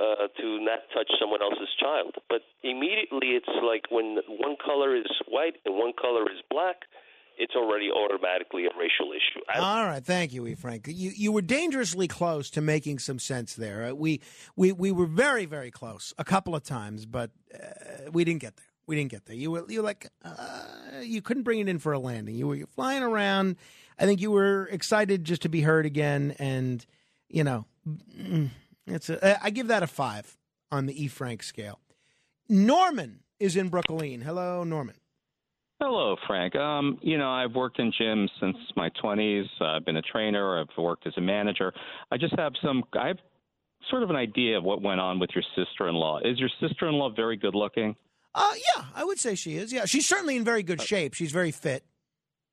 uh, 0.00 0.28
to 0.40 0.58
not 0.60 0.80
touch 0.94 1.10
someone 1.20 1.42
else's 1.42 1.68
child. 1.78 2.14
But 2.28 2.40
immediately 2.62 3.36
it's 3.38 3.48
like 3.62 3.84
when 3.90 4.18
one 4.28 4.56
color 4.64 4.96
is 4.96 5.06
white 5.28 5.56
and 5.64 5.76
one 5.76 5.92
color 6.00 6.22
is 6.22 6.38
black, 6.50 6.76
it's 7.36 7.54
already 7.54 7.90
automatically 7.90 8.64
a 8.64 8.70
racial 8.78 9.12
issue. 9.12 9.40
All 9.54 9.84
right, 9.86 10.04
thank 10.04 10.32
you, 10.32 10.46
E. 10.46 10.54
Frank. 10.54 10.86
You 10.88 11.10
you 11.14 11.32
were 11.32 11.42
dangerously 11.42 12.08
close 12.08 12.50
to 12.50 12.60
making 12.60 12.98
some 12.98 13.18
sense 13.18 13.54
there. 13.54 13.90
Uh, 13.90 13.94
We 13.94 14.20
we 14.56 14.72
we 14.72 14.92
were 14.92 15.06
very 15.06 15.46
very 15.46 15.70
close 15.70 16.12
a 16.18 16.24
couple 16.24 16.54
of 16.54 16.62
times, 16.62 17.06
but 17.06 17.30
uh, 17.54 18.10
we 18.12 18.24
didn't 18.24 18.40
get 18.40 18.56
there. 18.56 18.66
We 18.86 18.96
didn't 18.96 19.10
get 19.10 19.24
there. 19.26 19.36
You 19.36 19.52
were 19.52 19.64
you 19.68 19.82
like 19.82 20.08
uh, 20.24 20.64
you 21.02 21.22
couldn't 21.22 21.44
bring 21.44 21.60
it 21.60 21.68
in 21.68 21.78
for 21.78 21.92
a 21.92 21.98
landing. 21.98 22.34
You 22.34 22.46
were 22.48 22.54
you're 22.56 22.66
flying 22.66 23.02
around. 23.02 23.56
I 23.98 24.04
think 24.04 24.20
you 24.20 24.30
were 24.30 24.66
excited 24.70 25.24
just 25.24 25.42
to 25.42 25.48
be 25.48 25.60
heard 25.62 25.86
again, 25.86 26.34
and 26.38 26.84
you 27.28 27.44
know, 27.44 27.64
mm, 27.86 28.50
it's 28.86 29.08
a, 29.10 29.42
I 29.44 29.50
give 29.50 29.68
that 29.68 29.82
a 29.82 29.86
five 29.86 30.36
on 30.70 30.86
the 30.86 31.04
E. 31.04 31.08
Frank 31.08 31.42
scale. 31.42 31.80
Norman 32.48 33.20
is 33.38 33.56
in 33.56 33.68
Brooklyn. 33.68 34.20
Hello, 34.22 34.64
Norman. 34.64 34.96
Hello, 35.80 36.16
Frank. 36.26 36.54
Um, 36.56 36.98
you 37.00 37.16
know, 37.16 37.30
I've 37.30 37.54
worked 37.54 37.78
in 37.78 37.90
gyms 37.98 38.28
since 38.38 38.56
my 38.76 38.90
20s. 39.02 39.46
I've 39.62 39.84
been 39.84 39.96
a 39.96 40.02
trainer. 40.02 40.60
I've 40.60 40.66
worked 40.76 41.06
as 41.06 41.14
a 41.16 41.22
manager. 41.22 41.72
I 42.10 42.18
just 42.18 42.34
have 42.38 42.52
some. 42.62 42.82
I 42.92 43.08
have 43.08 43.18
sort 43.88 44.02
of 44.02 44.10
an 44.10 44.16
idea 44.16 44.58
of 44.58 44.64
what 44.64 44.82
went 44.82 45.00
on 45.00 45.18
with 45.18 45.30
your 45.34 45.44
sister-in-law. 45.56 46.20
Is 46.24 46.38
your 46.38 46.50
sister-in-law 46.60 47.14
very 47.16 47.36
good 47.36 47.54
looking? 47.54 47.96
Uh, 48.34 48.52
yeah, 48.54 48.84
I 48.94 49.04
would 49.04 49.18
say 49.18 49.34
she 49.34 49.56
is. 49.56 49.72
Yeah, 49.72 49.86
she's 49.86 50.06
certainly 50.06 50.36
in 50.36 50.44
very 50.44 50.62
good 50.62 50.82
shape. 50.82 51.14
She's 51.14 51.32
very 51.32 51.50
fit. 51.50 51.82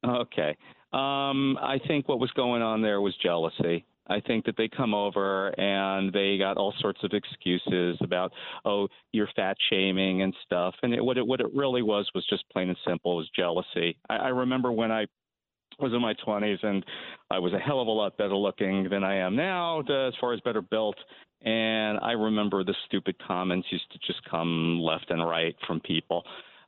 Okay. 0.05 0.55
Um, 0.93 1.57
I 1.61 1.79
think 1.85 2.07
what 2.07 2.19
was 2.19 2.31
going 2.31 2.61
on 2.61 2.81
there 2.81 3.01
was 3.01 3.13
jealousy. 3.21 3.85
I 4.09 4.19
think 4.21 4.45
that 4.45 4.55
they 4.57 4.67
come 4.67 4.93
over 4.93 5.47
and 5.59 6.11
they 6.13 6.37
got 6.37 6.57
all 6.57 6.73
sorts 6.79 6.99
of 7.03 7.11
excuses 7.13 7.97
about, 8.01 8.31
oh, 8.65 8.87
you're 9.11 9.29
fat 9.35 9.57
shaming 9.69 10.21
and 10.21 10.33
stuff. 10.45 10.75
And 10.83 10.93
it, 10.93 11.03
what 11.03 11.17
it 11.17 11.25
what 11.25 11.41
it 11.41 11.53
really 11.53 11.81
was 11.81 12.09
was 12.15 12.25
just 12.29 12.43
plain 12.49 12.69
and 12.69 12.77
simple 12.87 13.17
was 13.17 13.29
jealousy. 13.35 13.97
I, 14.09 14.15
I 14.15 14.27
remember 14.29 14.71
when 14.71 14.91
I 14.91 15.05
was 15.79 15.93
in 15.93 16.01
my 16.01 16.15
20s 16.25 16.63
and 16.63 16.83
I 17.29 17.39
was 17.39 17.53
a 17.53 17.59
hell 17.59 17.81
of 17.81 17.87
a 17.87 17.91
lot 17.91 18.17
better 18.17 18.35
looking 18.35 18.89
than 18.89 19.03
I 19.03 19.17
am 19.17 19.35
now, 19.35 19.81
as 19.81 20.13
far 20.19 20.33
as 20.33 20.39
better 20.41 20.61
built. 20.61 20.95
And 21.43 21.99
I 22.01 22.13
remember 22.13 22.63
the 22.63 22.73
stupid 22.87 23.15
comments 23.25 23.67
used 23.69 23.91
to 23.91 23.99
just 24.05 24.23
come 24.29 24.79
left 24.81 25.11
and 25.11 25.27
right 25.27 25.55
from 25.67 25.79
people. 25.81 26.23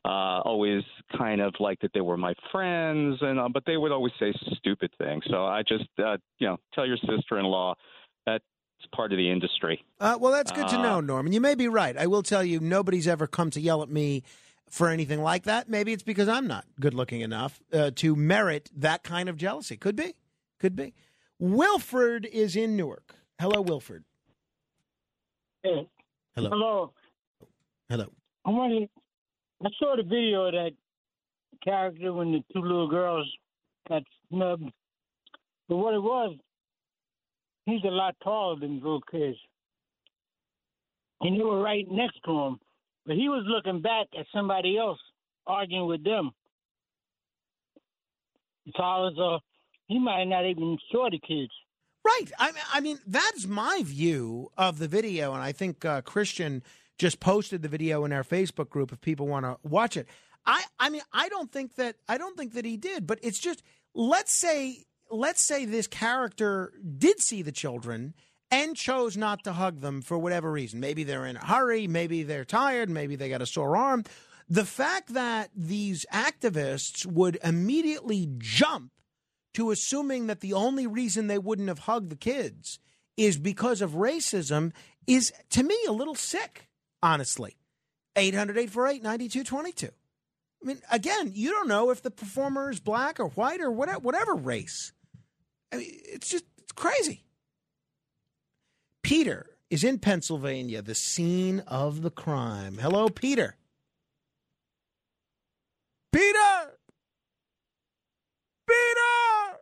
Uh, 0.09 0.41
always 0.43 0.81
kind 1.15 1.39
of 1.39 1.53
like 1.59 1.79
that 1.81 1.91
they 1.93 2.01
were 2.01 2.17
my 2.17 2.33
friends, 2.51 3.17
and 3.21 3.39
uh, 3.39 3.47
but 3.53 3.63
they 3.67 3.77
would 3.77 3.91
always 3.91 4.13
say 4.19 4.33
stupid 4.57 4.89
things. 4.97 5.23
So 5.29 5.45
I 5.45 5.61
just, 5.61 5.87
uh, 5.99 6.17
you 6.39 6.47
know, 6.47 6.57
tell 6.73 6.87
your 6.87 6.97
sister-in-law 6.97 7.75
that's 8.25 8.43
part 8.95 9.11
of 9.11 9.17
the 9.17 9.29
industry. 9.29 9.85
Uh, 9.99 10.17
well, 10.19 10.31
that's 10.31 10.51
good 10.51 10.67
to 10.69 10.77
Uh, 10.77 10.81
know, 10.81 10.99
Norman. 10.99 11.31
You 11.31 11.41
may 11.41 11.53
be 11.53 11.67
right. 11.67 11.95
I 11.95 12.07
will 12.07 12.23
tell 12.23 12.43
you, 12.43 12.59
nobody's 12.59 13.07
ever 13.07 13.27
come 13.27 13.51
to 13.51 13.61
yell 13.61 13.83
at 13.83 13.89
me 13.89 14.23
for 14.67 14.89
anything 14.89 15.21
like 15.21 15.43
that. 15.43 15.69
Maybe 15.69 15.93
it's 15.93 16.01
because 16.03 16.27
I'm 16.27 16.47
not 16.47 16.65
good 16.79 16.95
looking 16.95 17.21
enough 17.21 17.61
uh, 17.71 17.91
to 17.97 18.15
merit 18.15 18.71
that 18.75 19.03
kind 19.03 19.29
of 19.29 19.37
jealousy. 19.37 19.77
Could 19.77 19.95
be. 19.95 20.15
Could 20.59 20.75
be. 20.75 20.95
Wilford 21.37 22.25
is 22.25 22.55
in 22.55 22.75
Newark. 22.75 23.15
Hello, 23.39 23.61
Wilford. 23.61 24.05
Hey. 25.61 25.87
Hello. 26.35 26.49
Hello. 26.49 26.93
Hello. 27.89 28.05
I 28.45 28.49
wanted. 28.49 28.89
I 29.63 29.69
saw 29.77 29.95
the 29.95 30.03
video 30.03 30.45
of 30.45 30.53
that 30.53 30.71
character 31.63 32.13
when 32.13 32.31
the 32.31 32.43
two 32.53 32.61
little 32.61 32.87
girls 32.87 33.29
got 33.87 34.03
snubbed. 34.29 34.71
But 35.67 35.77
what 35.77 35.93
it 35.93 36.01
was, 36.01 36.35
he's 37.65 37.83
a 37.83 37.89
lot 37.89 38.15
taller 38.23 38.59
than 38.59 38.79
the 38.79 38.83
little 38.83 39.03
kids, 39.11 39.37
and 41.21 41.39
they 41.39 41.43
were 41.43 41.61
right 41.61 41.85
next 41.89 42.19
to 42.25 42.31
him. 42.31 42.59
But 43.05 43.17
he 43.17 43.27
was 43.27 43.43
looking 43.47 43.81
back 43.81 44.07
at 44.17 44.25
somebody 44.33 44.77
else 44.77 44.99
arguing 45.45 45.87
with 45.87 46.03
them. 46.03 46.31
Tall 48.77 49.07
as 49.07 49.19
uh, 49.19 49.39
he 49.87 49.99
might 49.99 50.25
not 50.25 50.45
even 50.45 50.77
saw 50.91 51.09
the 51.09 51.19
kids. 51.19 51.51
Right. 52.05 52.31
I, 52.39 52.51
I 52.73 52.79
mean, 52.79 52.99
that's 53.05 53.45
my 53.45 53.81
view 53.83 54.51
of 54.57 54.79
the 54.79 54.87
video, 54.87 55.33
and 55.33 55.43
I 55.43 55.51
think 55.51 55.83
uh, 55.83 56.01
Christian 56.01 56.63
just 56.99 57.19
posted 57.19 57.63
the 57.63 57.69
video 57.69 58.05
in 58.05 58.13
our 58.13 58.23
Facebook 58.23 58.69
group 58.69 58.91
if 58.91 59.01
people 59.01 59.27
want 59.27 59.45
to 59.45 59.57
watch 59.63 59.97
it. 59.97 60.07
I, 60.45 60.63
I 60.79 60.89
mean, 60.89 61.01
I 61.11 61.29
don't 61.29 61.51
think 61.51 61.75
that 61.75 61.95
I 62.07 62.17
don't 62.17 62.37
think 62.37 62.53
that 62.53 62.65
he 62.65 62.77
did, 62.77 63.07
but 63.07 63.19
it's 63.23 63.39
just 63.39 63.63
let's 63.95 64.33
say 64.33 64.83
let's 65.09 65.41
say 65.41 65.65
this 65.65 65.87
character 65.87 66.73
did 66.97 67.19
see 67.19 67.41
the 67.41 67.51
children 67.51 68.13
and 68.51 68.75
chose 68.75 69.15
not 69.15 69.43
to 69.43 69.53
hug 69.53 69.81
them 69.81 70.01
for 70.01 70.17
whatever 70.17 70.51
reason. 70.51 70.79
Maybe 70.79 71.03
they're 71.03 71.25
in 71.25 71.37
a 71.37 71.45
hurry, 71.45 71.87
maybe 71.87 72.23
they're 72.23 72.45
tired, 72.45 72.89
maybe 72.89 73.15
they 73.15 73.29
got 73.29 73.41
a 73.41 73.45
sore 73.45 73.77
arm. 73.77 74.03
The 74.47 74.65
fact 74.65 75.13
that 75.13 75.51
these 75.55 76.05
activists 76.11 77.05
would 77.05 77.37
immediately 77.43 78.27
jump 78.39 78.91
to 79.53 79.71
assuming 79.71 80.27
that 80.27 80.41
the 80.41 80.53
only 80.53 80.87
reason 80.87 81.27
they 81.27 81.37
wouldn't 81.37 81.67
have 81.67 81.79
hugged 81.79 82.09
the 82.09 82.15
kids 82.15 82.79
is 83.17 83.37
because 83.37 83.81
of 83.81 83.91
racism 83.91 84.71
is 85.05 85.31
to 85.49 85.63
me 85.63 85.77
a 85.87 85.91
little 85.91 86.15
sick, 86.15 86.68
honestly. 87.01 87.57
800 88.15 88.57
848 88.57 89.03
9222. 89.03 89.87
I 90.61 90.67
mean, 90.67 90.81
again, 90.91 91.31
you 91.33 91.51
don't 91.51 91.67
know 91.67 91.89
if 91.89 92.01
the 92.01 92.11
performer 92.11 92.69
is 92.69 92.79
black 92.79 93.19
or 93.19 93.27
white 93.29 93.61
or 93.61 93.71
whatever, 93.71 93.99
whatever 93.99 94.35
race. 94.35 94.91
I 95.71 95.77
mean, 95.77 95.87
it's 95.89 96.29
just 96.29 96.45
it's 96.57 96.73
crazy. 96.73 97.23
Peter 99.03 99.45
is 99.69 99.83
in 99.83 99.99
Pennsylvania, 99.99 100.81
the 100.81 100.95
scene 100.95 101.61
of 101.61 102.01
the 102.01 102.11
crime. 102.11 102.77
Hello, 102.77 103.07
Peter. 103.07 103.55
Peter! 106.11 106.77
Peter! 108.67 109.59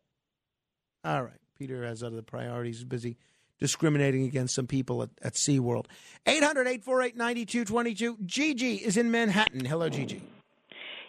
All 1.03 1.23
right. 1.23 1.33
Peter 1.57 1.83
has 1.83 2.03
other 2.03 2.21
priorities. 2.21 2.83
Busy 2.83 3.17
discriminating 3.59 4.23
against 4.23 4.55
some 4.55 4.67
people 4.67 5.03
at, 5.03 5.09
at 5.21 5.33
SeaWorld. 5.33 5.85
800 6.25 6.67
848 6.67 7.15
9222. 7.15 8.17
Gigi 8.25 8.75
is 8.75 8.97
in 8.97 9.11
Manhattan. 9.11 9.65
Hello, 9.65 9.89
Gigi. 9.89 10.21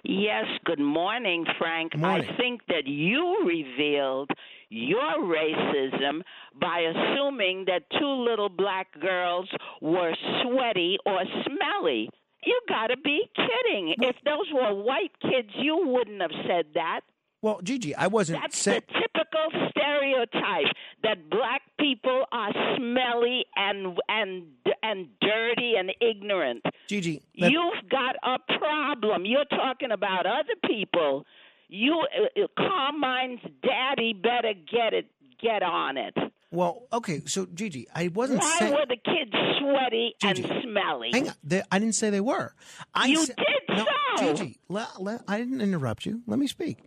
Yes, 0.05 0.47
good 0.65 0.79
morning, 0.79 1.45
Frank. 1.59 1.97
Morning. 1.97 2.29
I 2.29 2.37
think 2.37 2.61
that 2.69 2.87
you 2.87 3.45
revealed 3.45 4.31
your 4.71 5.19
racism 5.19 6.23
by 6.61 6.81
assuming 6.81 7.65
that 7.67 7.83
two 7.99 8.25
little 8.29 8.49
black 8.49 8.87
girls 9.01 9.49
were 9.81 10.15
sweaty 10.43 10.99
or 11.05 11.21
smelly. 11.45 12.11
You 12.45 12.61
got 12.69 12.89
to 12.89 12.97
be 12.97 13.23
kidding. 13.35 13.95
If 13.99 14.17
those 14.25 14.47
were 14.53 14.75
white 14.83 15.13
kids, 15.21 15.49
you 15.57 15.83
wouldn't 15.87 16.23
have 16.23 16.31
said 16.47 16.67
that. 16.75 17.01
Well, 17.41 17.61
Gigi, 17.63 17.95
I 17.95 18.09
wasn't 18.09 18.41
That's 18.43 18.59
saying. 18.59 18.83
the 18.89 18.95
typical 19.01 19.69
stereotype 19.71 20.73
that 21.03 21.31
black 21.31 21.63
people 21.79 22.25
are 22.33 22.51
smelly 22.77 23.45
and 23.57 23.97
and 24.09 24.45
and 24.83 25.09
dirty 25.21 25.75
and 25.79 25.93
ignorant. 26.01 26.65
Gigi, 26.89 27.23
that- 27.39 27.51
You've 27.53 27.89
got 27.91 28.17
a 28.25 28.39
problem. 28.59 29.25
You're 29.25 29.45
talking 29.45 29.91
about 29.93 30.27
other 30.27 30.55
people. 30.67 31.27
You 31.69 32.01
uh, 32.01 32.43
uh, 32.43 32.47
Carmine's 32.57 33.41
daddy 33.63 34.15
better 34.15 34.55
get 34.55 34.95
it 34.95 35.07
get 35.41 35.63
on 35.63 35.97
it. 35.97 36.17
Well, 36.51 36.87
okay, 36.93 37.21
so 37.27 37.47
Gigi, 37.55 37.87
I 37.95 38.09
wasn't 38.09 38.41
Why 38.41 38.57
saying. 38.59 38.73
were 38.73 38.87
the 38.87 38.97
kids 38.97 39.33
sweaty 39.61 40.15
Gigi, 40.21 40.43
and 40.49 40.63
smelly? 40.63 41.11
Hang 41.13 41.29
on, 41.29 41.35
they, 41.45 41.63
I 41.71 41.79
didn't 41.79 41.95
say 41.95 42.09
they 42.11 42.23
were. 42.23 42.55
I 42.95 43.07
You 43.07 43.27
sa- 43.27 43.35
did 43.37 43.77
no, 43.77 43.87
so. 44.17 44.35
Gigi, 44.35 44.59
le, 44.69 44.89
le, 44.99 45.21
I 45.29 45.39
didn't 45.39 45.61
interrupt 45.61 46.07
you. 46.07 46.23
Let 46.27 46.39
me 46.39 46.47
speak. 46.47 46.79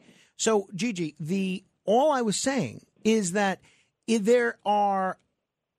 So, 0.41 0.67
Gigi, 0.73 1.13
the 1.19 1.63
all 1.85 2.11
I 2.11 2.23
was 2.23 2.35
saying 2.35 2.83
is 3.03 3.33
that 3.33 3.59
there 4.07 4.57
are 4.65 5.19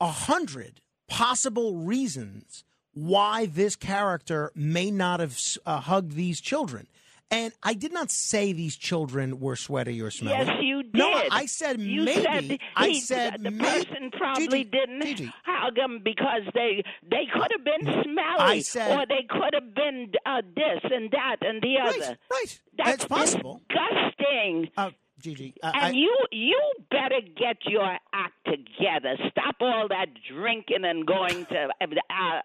a 0.00 0.06
hundred 0.06 0.80
possible 1.08 1.78
reasons 1.78 2.62
why 2.94 3.46
this 3.46 3.74
character 3.74 4.52
may 4.54 4.92
not 4.92 5.18
have 5.18 5.36
uh, 5.66 5.80
hugged 5.80 6.12
these 6.12 6.40
children. 6.40 6.86
And 7.32 7.52
I 7.62 7.72
did 7.72 7.92
not 7.94 8.10
say 8.10 8.52
these 8.52 8.76
children 8.76 9.40
were 9.40 9.56
sweaty 9.56 10.00
or 10.02 10.10
smelly. 10.10 10.36
Yes, 10.36 10.50
you 10.60 10.82
did. 10.82 10.94
No, 10.94 11.10
I 11.30 11.46
said 11.46 11.80
you 11.80 12.02
maybe. 12.04 12.22
Said 12.22 12.58
I 12.76 12.92
said 12.98 13.42
the 13.42 13.50
maybe. 13.50 13.64
person 13.64 14.10
probably 14.12 14.64
Gigi, 14.64 14.64
didn't 14.64 15.32
hug 15.46 15.74
them 15.74 16.00
because 16.04 16.42
they 16.54 16.84
they 17.10 17.24
could 17.32 17.50
have 17.50 17.64
been 17.64 17.90
smelly, 18.04 18.36
I 18.38 18.60
said- 18.60 18.90
or 18.98 19.06
they 19.06 19.24
could 19.30 19.54
have 19.54 19.74
been 19.74 20.12
uh, 20.26 20.42
this 20.54 20.80
and 20.84 21.10
that 21.12 21.36
and 21.40 21.62
the 21.62 21.76
Right, 21.78 22.02
other. 22.02 22.18
right. 22.30 22.60
That's 22.76 22.90
It's 22.96 23.04
possible. 23.06 23.62
disgusting. 23.68 24.68
Uh, 24.76 24.90
Gigi, 25.20 25.54
I- 25.62 25.68
and 25.70 25.84
I- 25.84 25.90
you 25.90 26.14
you 26.32 26.60
better 26.90 27.20
get 27.36 27.58
your 27.66 27.96
act 28.12 28.34
together. 28.44 29.16
Stop 29.30 29.56
all 29.60 29.88
that 29.88 30.08
drinking 30.28 30.84
and 30.84 31.06
going 31.06 31.46
to 31.46 31.68
uh, 31.80 31.86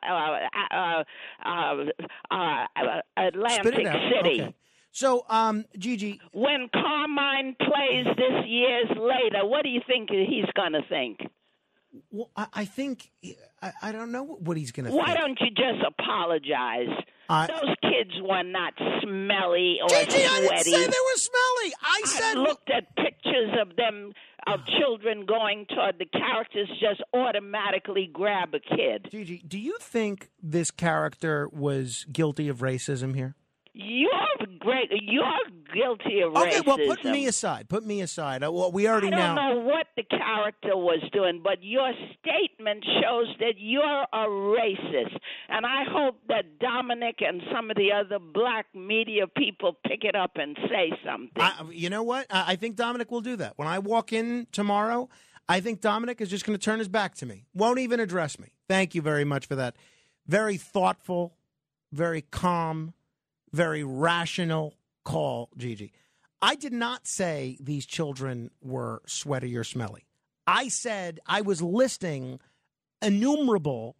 uh, 0.07 0.37
uh, 0.71 1.03
uh, 1.43 1.83
uh, 2.31 2.65
uh, 2.79 3.01
Atlantic 3.17 3.65
Spit 3.73 3.79
it 3.79 3.85
out. 3.87 4.11
City. 4.23 4.41
Okay. 4.43 4.55
So, 4.97 5.25
um, 5.29 5.65
Gigi, 5.77 6.19
When 6.33 6.69
Carmine 6.73 7.55
plays 7.59 8.05
this 8.17 8.45
years 8.47 8.87
later, 8.89 9.45
what 9.45 9.61
do 9.61 9.69
you 9.69 9.81
think 9.85 10.09
he's 10.09 10.49
going 10.55 10.71
to 10.73 10.81
think? 10.89 11.19
well, 12.11 12.31
I, 12.35 12.47
I 12.53 12.65
think 12.65 13.11
I, 13.61 13.71
I 13.83 13.91
don't 13.91 14.11
know 14.11 14.23
what 14.23 14.57
he's 14.57 14.71
going 14.71 14.85
to 14.85 14.91
think. 14.91 14.99
Why 14.99 15.13
think. 15.13 15.19
don't 15.19 15.39
you 15.41 15.51
just 15.51 15.85
apologize? 15.87 16.89
I- 17.29 17.45
Those 17.45 17.75
kids 17.83 18.11
were 18.23 18.41
not 18.41 18.73
smelly 19.03 19.77
or 19.83 19.87
Gigi, 19.89 20.01
I 20.01 20.39
didn't 20.39 20.47
sweaty. 20.47 20.71
say 20.71 20.79
they 20.85 20.87
were 20.87 21.17
smelly. 21.17 21.73
I 21.83 22.01
said 22.05 22.33
looked 22.39 22.71
at 22.71 22.95
pictures 22.95 23.51
of 23.61 23.75
them 23.75 24.13
of 24.47 24.61
children 24.79 25.25
going 25.27 25.67
toward 25.67 25.99
the 25.99 26.05
characters 26.05 26.69
just 26.79 27.03
automatically 27.13 28.09
grab 28.11 28.55
a 28.55 28.59
kid. 28.59 29.09
Gigi, 29.11 29.43
do 29.47 29.59
you 29.59 29.77
think 29.79 30.29
this 30.41 30.71
character 30.71 31.47
was 31.51 32.05
guilty 32.11 32.47
of 32.49 32.59
racism 32.59 33.13
here? 33.13 33.35
You're 33.79 34.46
great. 34.59 34.89
You're 34.91 35.23
guilty 35.73 36.21
of 36.21 36.35
Okay, 36.35 36.51
racism. 36.51 36.59
Okay, 36.59 36.61
well, 36.85 36.95
put 36.95 37.03
me 37.05 37.27
aside. 37.27 37.69
Put 37.69 37.85
me 37.85 38.01
aside. 38.01 38.43
Uh, 38.43 38.51
Well, 38.51 38.71
we 38.71 38.87
already 38.87 39.09
know. 39.09 39.17
I 39.17 39.25
don't 39.27 39.35
now. 39.35 39.53
know 39.53 39.59
what 39.61 39.87
the 39.95 40.03
character 40.03 40.75
was 40.75 40.99
doing, 41.13 41.41
but 41.43 41.57
your 41.61 41.91
statement 42.19 42.85
shows 43.01 43.27
that 43.39 43.53
you're 43.57 43.83
a 43.83 44.27
racist. 44.27 45.17
And 45.49 45.65
I 45.65 45.83
hope 45.89 46.19
that 46.29 46.59
Dominic 46.59 47.21
and 47.21 47.41
some 47.53 47.69
of 47.71 47.77
the 47.77 47.91
other 47.91 48.19
black 48.19 48.65
media 48.73 49.27
people 49.27 49.77
pick 49.85 50.03
it 50.03 50.15
up 50.15 50.31
and 50.35 50.57
say 50.69 50.91
something. 51.05 51.41
I, 51.41 51.63
you 51.71 51.89
know 51.89 52.03
what? 52.03 52.27
I, 52.29 52.53
I 52.53 52.55
think 52.55 52.75
Dominic 52.75 53.11
will 53.11 53.21
do 53.21 53.35
that. 53.37 53.53
When 53.57 53.67
I 53.67 53.79
walk 53.79 54.13
in 54.13 54.47
tomorrow, 54.51 55.09
I 55.49 55.59
think 55.61 55.81
Dominic 55.81 56.19
is 56.21 56.29
just 56.29 56.45
going 56.45 56.57
to 56.57 56.63
turn 56.63 56.79
his 56.79 56.87
back 56.89 57.15
to 57.15 57.25
me. 57.25 57.45
Won't 57.53 57.79
even 57.79 57.99
address 57.99 58.37
me. 58.39 58.49
Thank 58.67 58.95
you 58.95 59.01
very 59.01 59.23
much 59.23 59.45
for 59.45 59.55
that. 59.55 59.75
Very 60.27 60.57
thoughtful, 60.57 61.35
very 61.93 62.21
calm, 62.21 62.93
very 63.51 63.83
rational 63.83 64.75
call, 65.03 65.49
Gigi. 65.57 65.93
I 66.41 66.55
did 66.55 66.73
not 66.73 67.07
say 67.07 67.57
these 67.59 67.85
children 67.85 68.51
were 68.61 69.01
sweaty 69.07 69.55
or 69.57 69.63
smelly. 69.63 70.05
I 70.45 70.67
said 70.67 71.19
I 71.25 71.41
was 71.41 71.61
listing 71.61 72.39
innumerable 73.01 73.95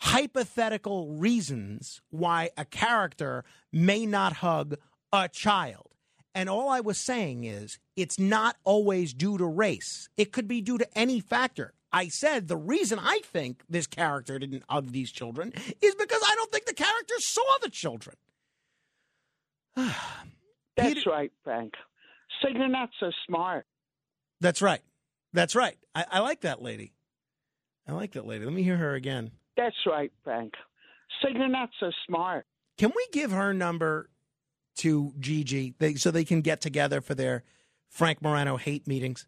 hypothetical 0.00 1.10
reasons 1.10 2.00
why 2.10 2.50
a 2.56 2.64
character 2.64 3.44
may 3.72 4.06
not 4.06 4.34
hug 4.34 4.76
a 5.12 5.28
child. 5.28 5.88
And 6.34 6.48
all 6.48 6.68
I 6.68 6.80
was 6.80 6.98
saying 6.98 7.44
is 7.44 7.78
it's 7.96 8.18
not 8.18 8.56
always 8.64 9.12
due 9.12 9.38
to 9.38 9.44
race. 9.44 10.08
It 10.16 10.32
could 10.32 10.46
be 10.46 10.60
due 10.60 10.78
to 10.78 10.98
any 10.98 11.20
factor. 11.20 11.72
I 11.92 12.08
said 12.08 12.48
the 12.48 12.56
reason 12.56 12.98
I 13.00 13.20
think 13.24 13.62
this 13.68 13.86
character 13.86 14.38
didn't 14.38 14.64
hug 14.68 14.92
these 14.92 15.10
children 15.10 15.52
is 15.80 15.94
because 15.94 16.22
I 16.24 16.34
don't 16.36 16.52
think 16.52 16.66
the 16.66 16.74
character 16.74 17.14
saw 17.18 17.58
the 17.62 17.70
children. 17.70 18.16
That's 20.76 21.06
right, 21.06 21.32
Frank. 21.44 21.74
So 22.40 22.48
you're 22.48 22.68
not 22.68 22.90
so 23.00 23.10
smart. 23.26 23.66
That's 24.40 24.62
right. 24.62 24.80
That's 25.32 25.54
right. 25.54 25.76
I, 25.94 26.04
I 26.10 26.18
like 26.20 26.42
that 26.42 26.62
lady. 26.62 26.92
I 27.86 27.92
like 27.92 28.12
that 28.12 28.26
lady. 28.26 28.44
Let 28.44 28.54
me 28.54 28.62
hear 28.62 28.76
her 28.76 28.94
again. 28.94 29.32
That's 29.56 29.76
right, 29.86 30.12
Frank. 30.22 30.54
So 31.20 31.28
you're 31.28 31.48
not 31.48 31.70
so 31.80 31.90
smart. 32.06 32.46
Can 32.76 32.92
we 32.94 33.06
give 33.12 33.32
her 33.32 33.52
number 33.52 34.10
to 34.76 35.12
Gigi 35.18 35.74
they, 35.78 35.94
so 35.94 36.10
they 36.10 36.24
can 36.24 36.42
get 36.42 36.60
together 36.60 37.00
for 37.00 37.14
their 37.14 37.42
Frank 37.88 38.22
Morano 38.22 38.56
hate 38.56 38.86
meetings? 38.86 39.26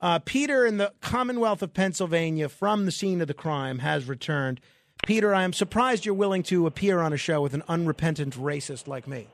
Uh, 0.00 0.18
Peter 0.18 0.64
in 0.64 0.78
the 0.78 0.92
Commonwealth 1.00 1.62
of 1.62 1.74
Pennsylvania 1.74 2.48
from 2.48 2.86
the 2.86 2.92
scene 2.92 3.20
of 3.20 3.28
the 3.28 3.34
crime 3.34 3.80
has 3.80 4.08
returned. 4.08 4.60
Peter, 5.06 5.34
I 5.34 5.44
am 5.44 5.52
surprised 5.52 6.04
you're 6.04 6.14
willing 6.14 6.42
to 6.44 6.66
appear 6.66 7.00
on 7.00 7.12
a 7.12 7.18
show 7.18 7.42
with 7.42 7.54
an 7.54 7.62
unrepentant 7.68 8.34
racist 8.34 8.88
like 8.88 9.06
me. 9.06 9.28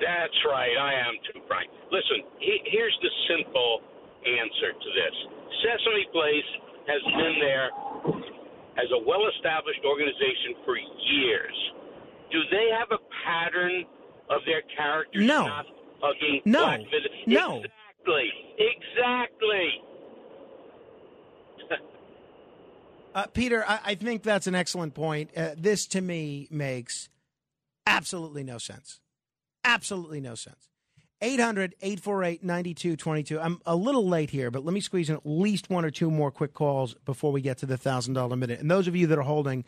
That's 0.00 0.38
right. 0.48 0.74
I 0.78 0.92
am 1.06 1.14
too, 1.30 1.40
Frank. 1.46 1.70
Listen, 1.92 2.24
he, 2.40 2.58
here's 2.70 2.96
the 3.02 3.10
simple 3.30 3.80
answer 4.24 4.72
to 4.72 4.88
this 4.96 5.16
Sesame 5.62 6.06
Place 6.12 6.50
has 6.88 7.02
been 7.16 7.36
there 7.40 7.68
as 8.76 8.88
a 8.92 9.00
well 9.06 9.22
established 9.36 9.80
organization 9.86 10.58
for 10.64 10.76
years. 10.76 11.56
Do 12.32 12.38
they 12.50 12.68
have 12.76 12.88
a 12.90 13.00
pattern 13.24 13.84
of 14.30 14.40
their 14.46 14.62
characters 14.76 15.24
No. 15.24 15.46
not 15.46 15.66
hugging 16.00 16.40
No. 16.44 16.64
black 16.64 16.80
visitors? 16.90 17.24
No. 17.26 17.62
Exactly. 17.62 18.28
Exactly. 18.58 19.68
Uh, 23.14 23.26
Peter, 23.28 23.64
I, 23.64 23.78
I 23.84 23.94
think 23.94 24.24
that's 24.24 24.48
an 24.48 24.56
excellent 24.56 24.92
point. 24.92 25.30
Uh, 25.36 25.50
this 25.56 25.86
to 25.86 26.00
me 26.00 26.48
makes 26.50 27.08
absolutely 27.86 28.42
no 28.42 28.58
sense. 28.58 28.98
Absolutely 29.64 30.20
no 30.20 30.34
sense. 30.34 30.68
800 31.22 31.74
848 31.80 32.44
9222. 32.44 33.40
I'm 33.40 33.60
a 33.64 33.74
little 33.74 34.06
late 34.06 34.30
here, 34.30 34.50
but 34.50 34.64
let 34.64 34.74
me 34.74 34.80
squeeze 34.80 35.08
in 35.08 35.16
at 35.16 35.22
least 35.24 35.70
one 35.70 35.84
or 35.84 35.90
two 35.90 36.10
more 36.10 36.30
quick 36.30 36.52
calls 36.52 36.94
before 37.06 37.32
we 37.32 37.40
get 37.40 37.58
to 37.58 37.66
the 37.66 37.78
$1,000 37.78 38.38
minute. 38.38 38.60
And 38.60 38.70
those 38.70 38.86
of 38.88 38.94
you 38.94 39.06
that 39.06 39.18
are 39.18 39.22
holding, 39.22 39.64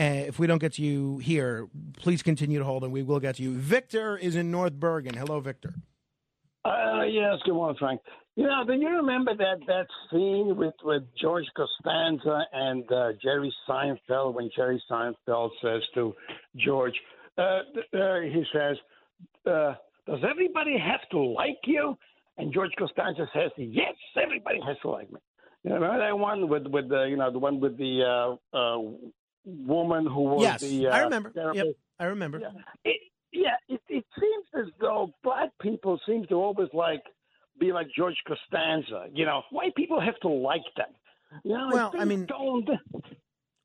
uh, 0.00 0.02
if 0.02 0.38
we 0.38 0.46
don't 0.46 0.58
get 0.58 0.74
to 0.74 0.82
you 0.82 1.18
here, 1.18 1.68
please 1.98 2.22
continue 2.22 2.58
to 2.58 2.64
hold 2.64 2.82
and 2.82 2.92
we 2.92 3.02
will 3.02 3.20
get 3.20 3.36
to 3.36 3.42
you. 3.42 3.52
Victor 3.52 4.16
is 4.16 4.34
in 4.34 4.50
North 4.50 4.72
Bergen. 4.72 5.14
Hello, 5.14 5.38
Victor. 5.38 5.74
Uh, 6.64 7.04
yes, 7.04 7.34
good 7.44 7.54
morning, 7.54 7.76
Frank. 7.78 8.00
You 8.34 8.44
know, 8.44 8.64
do 8.66 8.74
you 8.74 8.88
remember 8.88 9.34
that 9.34 9.60
that 9.66 9.86
scene 10.10 10.56
with 10.56 10.74
with 10.82 11.04
George 11.18 11.46
Costanza 11.56 12.42
and 12.52 12.84
uh, 12.92 13.12
Jerry 13.22 13.54
Seinfeld 13.68 14.34
when 14.34 14.50
Jerry 14.54 14.82
Seinfeld 14.90 15.50
says 15.62 15.80
to 15.94 16.14
George, 16.56 16.92
uh, 17.38 17.60
uh, 17.94 18.20
he 18.20 18.44
says, 18.52 18.76
uh, 19.46 19.74
"Does 20.06 20.20
everybody 20.28 20.78
have 20.78 21.00
to 21.10 21.18
like 21.20 21.58
you?" 21.64 21.96
And 22.38 22.52
George 22.52 22.72
Costanza 22.78 23.26
says, 23.32 23.50
"Yes, 23.56 23.94
everybody 24.20 24.60
has 24.66 24.76
to 24.82 24.90
like 24.90 25.10
me." 25.12 25.18
You 25.62 25.70
know, 25.70 25.76
remember 25.76 25.98
that 25.98 26.18
one 26.18 26.48
with 26.48 26.66
with 26.66 26.88
the 26.88 27.04
you 27.08 27.16
know 27.16 27.30
the 27.30 27.38
one 27.38 27.60
with 27.60 27.76
the 27.78 28.36
uh, 28.52 28.56
uh, 28.56 28.78
woman 29.44 30.06
who 30.06 30.22
was 30.22 30.42
yes, 30.42 30.60
the 30.60 30.88
uh, 30.88 30.90
I 30.90 31.00
remember. 31.00 31.30
therapist? 31.30 31.64
Yep, 31.66 31.74
I 31.98 32.04
remember. 32.04 32.40
It, 32.84 33.00
yeah, 33.32 33.56
it, 33.68 33.80
it 33.88 34.04
seems 34.18 34.66
as 34.66 34.72
though 34.80 35.12
black 35.22 35.50
people 35.60 36.00
seem 36.06 36.26
to 36.26 36.34
always 36.36 36.68
like 36.72 37.02
be 37.58 37.72
like 37.72 37.88
George 37.96 38.16
Costanza. 38.26 39.06
You 39.12 39.26
know, 39.26 39.42
white 39.50 39.74
people 39.74 40.00
have 40.00 40.18
to 40.20 40.28
like 40.28 40.62
them. 40.76 40.86
You 41.44 41.56
know, 41.56 41.68
Well, 41.72 41.92
I 41.98 42.04
mean- 42.04 42.26
don't. 42.26 42.68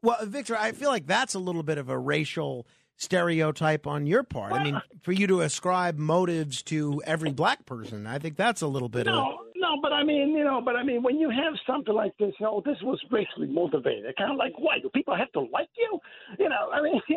Well, 0.04 0.18
Victor, 0.24 0.58
I 0.58 0.72
feel 0.72 0.90
like 0.90 1.06
that's 1.06 1.36
a 1.36 1.40
little 1.40 1.62
bit 1.62 1.78
of 1.78 1.88
a 1.90 1.98
racial 1.98 2.66
stereotype 3.02 3.88
on 3.88 4.06
your 4.06 4.24
part. 4.24 4.54
I 4.54 4.64
mean, 4.64 4.80
for 5.02 5.12
you 5.12 5.26
to 5.28 5.42
ascribe 5.42 5.98
motives 5.98 6.62
to 6.64 7.02
every 7.06 7.32
black 7.32 7.66
person, 7.66 8.06
I 8.06 8.20
think 8.20 8.38
that's 8.38 8.62
a 8.62 8.68
little 8.68 8.90
bit 8.90 9.08
No, 9.08 9.14
of. 9.14 9.40
No, 9.56 9.76
but 9.82 9.94
I 9.94 10.04
mean, 10.04 10.30
you 10.30 10.44
know, 10.44 10.62
but 10.64 10.76
I 10.76 10.84
mean, 10.84 11.04
when 11.04 11.18
you 11.20 11.30
have 11.30 11.54
something 11.68 11.94
like 11.94 12.16
this, 12.18 12.34
you 12.40 12.46
know, 12.46 12.62
this 12.66 12.78
was 12.84 13.00
racially 13.12 13.48
motivated. 13.48 14.16
Kind 14.18 14.32
of 14.32 14.38
like, 14.38 14.54
why 14.58 14.80
do 14.80 14.90
people 14.90 15.16
have 15.16 15.32
to 15.34 15.42
like 15.42 15.70
you? 15.78 16.00
You 16.40 16.50
know, 16.50 16.70
I 16.74 16.82
mean, 16.82 17.02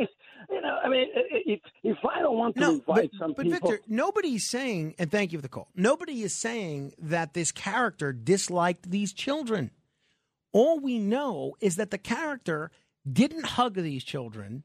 you 0.51 0.61
know, 0.61 0.79
I 0.85 0.89
mean, 0.89 1.07
if 1.15 1.61
if 1.83 1.97
I 2.05 2.21
don't 2.21 2.37
want 2.37 2.55
to 2.57 2.61
No, 2.61 2.71
invite 2.75 3.11
but, 3.13 3.19
some 3.19 3.33
but 3.37 3.45
people, 3.45 3.71
Victor, 3.71 3.85
nobody's 3.89 4.49
saying, 4.49 4.95
and 4.99 5.11
thank 5.11 5.33
you 5.33 5.39
for 5.39 5.43
the 5.43 5.49
call. 5.49 5.69
Nobody 5.75 6.23
is 6.23 6.35
saying 6.35 6.95
that 6.99 7.35
this 7.35 7.53
character 7.53 8.13
disliked 8.13 8.91
these 8.91 9.13
children. 9.13 9.71
All 10.53 10.79
we 10.79 10.99
know 10.99 11.57
is 11.61 11.77
that 11.77 11.91
the 11.91 11.99
character 11.99 12.71
didn't 13.11 13.45
hug 13.47 13.75
these 13.75 14.05
children 14.05 14.63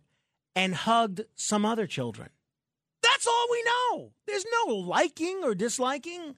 and 0.55 0.75
hugged 0.75 1.21
some 1.35 1.65
other 1.65 1.87
children. 1.87 2.29
That's 3.01 3.27
all 3.27 3.47
we 3.51 3.63
know. 3.63 4.11
There's 4.27 4.45
no 4.65 4.73
liking 4.75 5.41
or 5.43 5.55
disliking. 5.55 6.35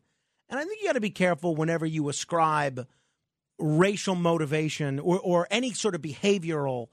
And 0.50 0.60
I 0.60 0.64
think 0.64 0.82
you 0.82 0.88
got 0.88 0.94
to 0.94 1.00
be 1.00 1.10
careful 1.10 1.56
whenever 1.56 1.86
you 1.86 2.10
ascribe 2.10 2.88
racial 3.58 4.16
motivation 4.16 5.00
or, 5.00 5.20
or 5.20 5.48
any 5.50 5.74
sort 5.74 5.96
of 5.96 6.02
behavioral 6.02 6.88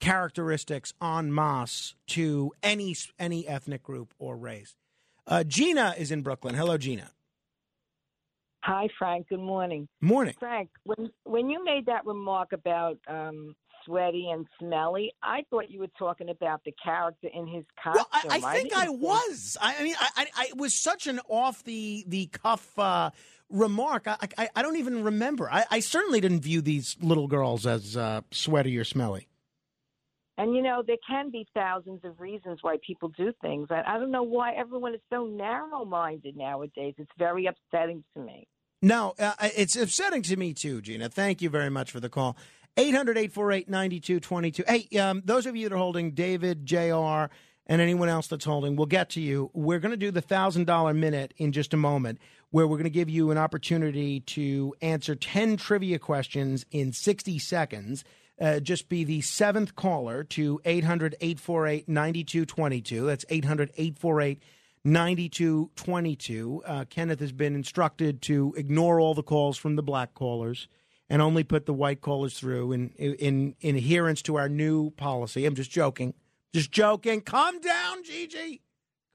characteristics 0.00 0.92
en 1.02 1.34
masse 1.34 1.94
to 2.06 2.52
any 2.62 2.94
any 3.18 3.46
ethnic 3.46 3.82
group 3.82 4.14
or 4.18 4.36
race. 4.36 4.74
Uh, 5.26 5.42
Gina 5.44 5.94
is 5.98 6.10
in 6.10 6.22
Brooklyn. 6.22 6.54
Hello, 6.54 6.78
Gina. 6.78 7.10
Hi, 8.62 8.88
Frank. 8.98 9.28
Good 9.28 9.40
morning. 9.40 9.88
Morning. 10.00 10.34
Frank, 10.38 10.70
when 10.84 11.10
when 11.24 11.48
you 11.48 11.64
made 11.64 11.86
that 11.86 12.04
remark 12.04 12.52
about 12.52 12.98
um, 13.08 13.54
sweaty 13.86 14.28
and 14.30 14.46
smelly, 14.58 15.12
I 15.22 15.44
thought 15.48 15.70
you 15.70 15.80
were 15.80 15.90
talking 15.98 16.28
about 16.28 16.62
the 16.64 16.74
character 16.82 17.28
in 17.32 17.46
his 17.46 17.64
costume. 17.82 18.04
I, 18.12 18.40
I 18.42 18.54
think 18.54 18.76
I 18.76 18.86
didn't 18.86 19.00
was. 19.00 19.56
I, 19.60 19.76
I 19.78 19.82
mean, 19.82 19.94
I, 19.98 20.08
I, 20.16 20.26
I 20.36 20.44
it 20.46 20.58
was 20.58 20.74
such 20.74 21.06
an 21.06 21.20
off 21.28 21.64
the 21.64 22.04
the 22.06 22.26
cuff 22.26 22.78
uh, 22.78 23.10
remark. 23.48 24.06
I, 24.06 24.16
I 24.36 24.48
I 24.56 24.62
don't 24.62 24.76
even 24.76 25.04
remember. 25.04 25.50
I, 25.50 25.64
I 25.70 25.80
certainly 25.80 26.20
didn't 26.20 26.40
view 26.40 26.60
these 26.60 26.96
little 27.00 27.28
girls 27.28 27.64
as 27.66 27.96
uh, 27.96 28.20
sweaty 28.30 28.76
or 28.76 28.84
smelly. 28.84 29.28
And 30.38 30.54
you 30.54 30.62
know, 30.62 30.82
there 30.86 30.98
can 31.08 31.30
be 31.30 31.46
thousands 31.54 32.04
of 32.04 32.20
reasons 32.20 32.58
why 32.60 32.76
people 32.86 33.10
do 33.16 33.32
things. 33.40 33.68
I, 33.70 33.82
I 33.86 33.98
don't 33.98 34.10
know 34.10 34.22
why 34.22 34.52
everyone 34.52 34.94
is 34.94 35.00
so 35.10 35.24
narrow-minded 35.26 36.36
nowadays. 36.36 36.94
It's 36.98 37.10
very 37.18 37.46
upsetting 37.46 38.04
to 38.14 38.22
me. 38.22 38.46
No, 38.82 39.14
uh, 39.18 39.32
it's 39.56 39.74
upsetting 39.76 40.20
to 40.22 40.36
me 40.36 40.52
too, 40.52 40.82
Gina. 40.82 41.08
Thank 41.08 41.40
you 41.40 41.48
very 41.48 41.70
much 41.70 41.90
for 41.90 42.00
the 42.00 42.10
call. 42.10 42.36
800 42.76 43.16
848 43.16 43.68
9222. 43.70 44.64
Hey, 44.66 44.98
um, 44.98 45.22
those 45.24 45.46
of 45.46 45.56
you 45.56 45.68
that 45.68 45.74
are 45.74 45.78
holding, 45.78 46.10
David, 46.10 46.66
JR, 46.66 47.32
and 47.68 47.80
anyone 47.80 48.10
else 48.10 48.26
that's 48.26 48.44
holding, 48.44 48.76
we'll 48.76 48.86
get 48.86 49.10
to 49.10 49.20
you. 49.20 49.50
We're 49.54 49.78
going 49.78 49.92
to 49.92 49.96
do 49.96 50.10
the 50.10 50.20
$1,000 50.20 50.96
minute 50.96 51.32
in 51.38 51.52
just 51.52 51.72
a 51.72 51.78
moment, 51.78 52.18
where 52.50 52.66
we're 52.66 52.76
going 52.76 52.84
to 52.84 52.90
give 52.90 53.08
you 53.08 53.30
an 53.30 53.38
opportunity 53.38 54.20
to 54.20 54.74
answer 54.82 55.14
10 55.14 55.56
trivia 55.56 55.98
questions 55.98 56.66
in 56.70 56.92
60 56.92 57.38
seconds. 57.38 58.04
Uh, 58.38 58.60
just 58.60 58.90
be 58.90 59.04
the 59.04 59.22
seventh 59.22 59.74
caller 59.74 60.22
to 60.22 60.60
800 60.66 61.16
848 61.20 61.88
9222. 61.88 63.06
That's 63.06 63.24
800 63.30 63.70
848 63.74 64.42
9222. 64.84 66.62
Uh, 66.66 66.84
Kenneth 66.90 67.20
has 67.20 67.32
been 67.32 67.54
instructed 67.54 68.20
to 68.22 68.52
ignore 68.58 69.00
all 69.00 69.14
the 69.14 69.22
calls 69.22 69.56
from 69.56 69.76
the 69.76 69.82
black 69.82 70.12
callers 70.12 70.68
and 71.08 71.22
only 71.22 71.44
put 71.44 71.66
the 71.66 71.72
white 71.72 72.00
callers 72.00 72.38
through 72.38 72.72
in, 72.72 72.90
in, 72.90 73.54
in 73.60 73.76
adherence 73.76 74.22
to 74.22 74.36
our 74.36 74.48
new 74.48 74.90
policy. 74.90 75.46
I'm 75.46 75.54
just 75.54 75.70
joking. 75.70 76.14
Just 76.52 76.72
joking. 76.72 77.20
Calm 77.20 77.60
down, 77.60 78.02
Gigi. 78.02 78.62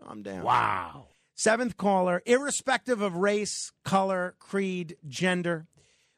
Calm 0.01 0.23
down. 0.23 0.43
Wow. 0.43 1.07
Seventh 1.35 1.75
caller, 1.75 2.21
irrespective 2.25 3.01
of 3.01 3.15
race, 3.15 3.71
color, 3.83 4.35
creed, 4.39 4.95
gender, 5.07 5.67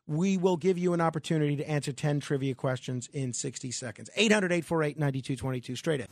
we 0.06 0.38
will 0.38 0.58
give 0.58 0.78
you 0.78 0.94
an 0.94 1.02
opportunity 1.02 1.56
to 1.56 1.70
answer 1.70 1.94
10 1.94 2.20
trivia 2.20 2.56
questions 2.56 3.10
in 3.14 3.32
60 3.32 3.72
seconds. 3.72 4.10
800 4.16 4.52
848 4.52 5.00
9222. 5.00 5.76
Straight 5.78 6.02
in. 6.02 6.08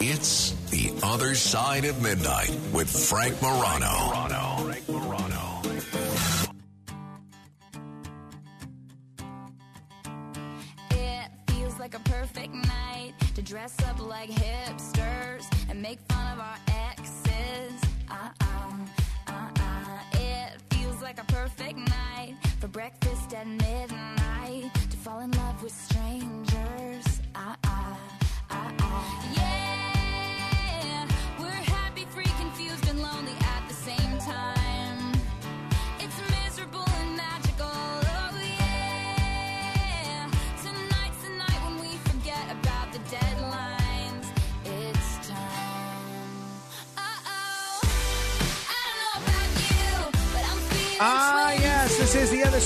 It's 0.00 0.52
The 0.70 0.92
Other 1.02 1.34
Side 1.34 1.84
of 1.84 2.00
Midnight 2.00 2.56
with 2.72 2.88
Frank 2.88 3.40
Morano. 3.42 3.88
Frank 3.88 4.30
Morano. 4.30 4.47
Dress 13.48 13.74
up 13.88 13.98
like 14.06 14.28
hipsters 14.28 15.46
and 15.70 15.80
make 15.80 15.98
fun 16.00 16.34
of 16.34 16.38
our 16.38 16.77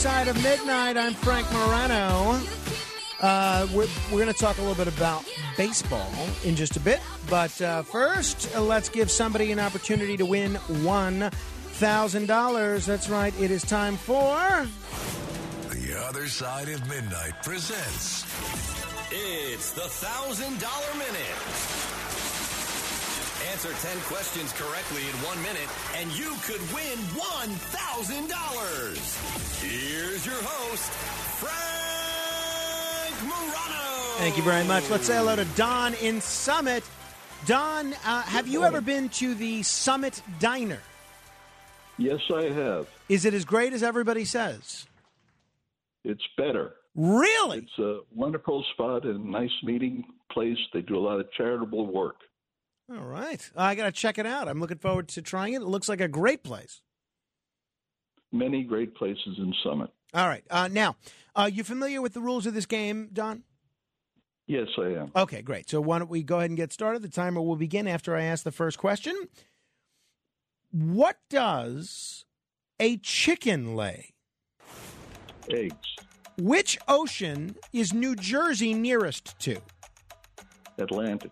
side 0.02 0.26
of 0.26 0.42
midnight. 0.42 0.96
I'm 0.96 1.14
Frank 1.14 1.46
Morano. 1.52 2.40
Uh, 3.20 3.68
we're 3.72 3.86
we're 4.10 4.18
going 4.18 4.26
to 4.26 4.32
talk 4.32 4.58
a 4.58 4.60
little 4.60 4.74
bit 4.74 4.92
about 4.92 5.24
baseball 5.56 6.10
in 6.42 6.56
just 6.56 6.76
a 6.76 6.80
bit, 6.80 7.00
but 7.30 7.62
uh, 7.62 7.82
first, 7.82 8.52
uh, 8.56 8.60
let's 8.60 8.88
give 8.88 9.12
somebody 9.12 9.52
an 9.52 9.60
opportunity 9.60 10.16
to 10.16 10.26
win 10.26 10.56
one 10.82 11.30
thousand 11.30 12.26
dollars. 12.26 12.84
That's 12.84 13.08
right. 13.08 13.32
It 13.40 13.52
is 13.52 13.62
time 13.62 13.96
for 13.96 14.66
The 15.70 16.04
Other 16.08 16.26
Side 16.26 16.68
of 16.68 16.84
Midnight 16.88 17.40
presents 17.44 18.24
It's 19.12 19.70
the 19.70 19.82
thousand 19.82 20.58
dollar 20.58 20.94
minute. 20.94 22.01
Answer 23.52 23.72
10 23.86 24.00
questions 24.04 24.50
correctly 24.54 25.02
in 25.02 25.12
one 25.26 25.36
minute, 25.42 25.68
and 25.96 26.10
you 26.18 26.32
could 26.40 26.62
win 26.72 26.96
$1,000. 27.12 29.60
Here's 29.60 30.24
your 30.24 30.42
host, 30.42 30.90
Frank 31.36 31.52
Morano. 33.24 34.16
Thank 34.16 34.38
you 34.38 34.42
very 34.42 34.64
much. 34.64 34.88
Let's 34.88 35.06
say 35.06 35.16
hello 35.16 35.36
to 35.36 35.44
Don 35.54 35.92
in 35.94 36.22
Summit. 36.22 36.82
Don, 37.44 37.92
uh, 38.06 38.22
have 38.22 38.48
you 38.48 38.64
ever 38.64 38.80
been 38.80 39.10
to 39.10 39.34
the 39.34 39.62
Summit 39.62 40.22
Diner? 40.40 40.80
Yes, 41.98 42.20
I 42.34 42.44
have. 42.44 42.88
Is 43.10 43.26
it 43.26 43.34
as 43.34 43.44
great 43.44 43.74
as 43.74 43.82
everybody 43.82 44.24
says? 44.24 44.86
It's 46.04 46.26
better. 46.38 46.72
Really? 46.94 47.58
It's 47.58 47.78
a 47.78 47.98
wonderful 48.14 48.64
spot 48.72 49.04
and 49.04 49.26
nice 49.26 49.52
meeting 49.62 50.04
place. 50.30 50.56
They 50.72 50.80
do 50.80 50.96
a 50.96 51.04
lot 51.04 51.20
of 51.20 51.30
charitable 51.32 51.92
work. 51.92 52.16
All 52.90 53.04
right. 53.04 53.50
I 53.56 53.74
got 53.74 53.86
to 53.86 53.92
check 53.92 54.18
it 54.18 54.26
out. 54.26 54.48
I'm 54.48 54.60
looking 54.60 54.78
forward 54.78 55.08
to 55.08 55.22
trying 55.22 55.54
it. 55.54 55.62
It 55.62 55.66
looks 55.66 55.88
like 55.88 56.00
a 56.00 56.08
great 56.08 56.42
place. 56.42 56.82
Many 58.32 58.64
great 58.64 58.94
places 58.94 59.38
in 59.38 59.54
Summit. 59.62 59.90
All 60.14 60.26
right. 60.26 60.44
Uh, 60.50 60.68
now, 60.70 60.96
are 61.34 61.48
you 61.48 61.64
familiar 61.64 62.02
with 62.02 62.14
the 62.14 62.20
rules 62.20 62.46
of 62.46 62.54
this 62.54 62.66
game, 62.66 63.10
Don? 63.12 63.44
Yes, 64.46 64.68
I 64.78 64.88
am. 64.88 65.12
Okay, 65.14 65.40
great. 65.42 65.70
So 65.70 65.80
why 65.80 65.98
don't 65.98 66.10
we 66.10 66.22
go 66.22 66.38
ahead 66.38 66.50
and 66.50 66.56
get 66.56 66.72
started? 66.72 67.02
The 67.02 67.08
timer 67.08 67.40
will 67.40 67.56
begin 67.56 67.86
after 67.86 68.16
I 68.16 68.24
ask 68.24 68.44
the 68.44 68.52
first 68.52 68.78
question. 68.78 69.14
What 70.70 71.18
does 71.30 72.24
a 72.80 72.96
chicken 72.98 73.76
lay? 73.76 74.14
Eggs. 75.50 75.74
Which 76.38 76.78
ocean 76.88 77.56
is 77.72 77.92
New 77.92 78.16
Jersey 78.16 78.74
nearest 78.74 79.38
to? 79.40 79.58
Atlantic. 80.78 81.30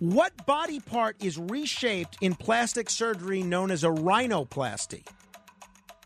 What 0.00 0.46
body 0.46 0.80
part 0.80 1.22
is 1.22 1.36
reshaped 1.36 2.16
in 2.22 2.34
plastic 2.34 2.88
surgery 2.88 3.42
known 3.42 3.70
as 3.70 3.84
a 3.84 3.88
rhinoplasty? 3.88 5.06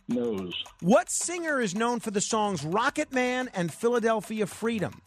Nose. 0.08 0.52
What 0.81 1.08
singer 1.08 1.60
is 1.60 1.76
known 1.76 2.00
for 2.00 2.10
the 2.10 2.20
songs 2.20 2.64
Rocket 2.64 3.12
Man 3.12 3.48
and 3.55 3.73
Philadelphia 3.73 4.47
Freedom? 4.47 5.00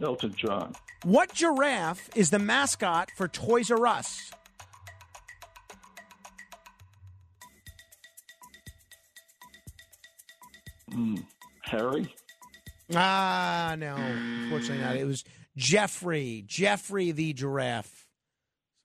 Elton 0.00 0.32
John. 0.36 0.72
What 1.02 1.34
giraffe 1.34 2.08
is 2.14 2.30
the 2.30 2.38
mascot 2.38 3.10
for 3.16 3.26
Toys 3.26 3.72
R 3.72 3.88
Us? 3.88 4.30
Mm. 10.92 11.26
Harry. 11.64 12.14
Ah, 12.94 13.74
no, 13.76 13.96
unfortunately 13.96 14.84
not. 14.84 14.96
It 14.96 15.06
was 15.06 15.24
Jeffrey, 15.56 16.44
Jeffrey 16.46 17.10
the 17.10 17.32
giraffe. 17.32 18.06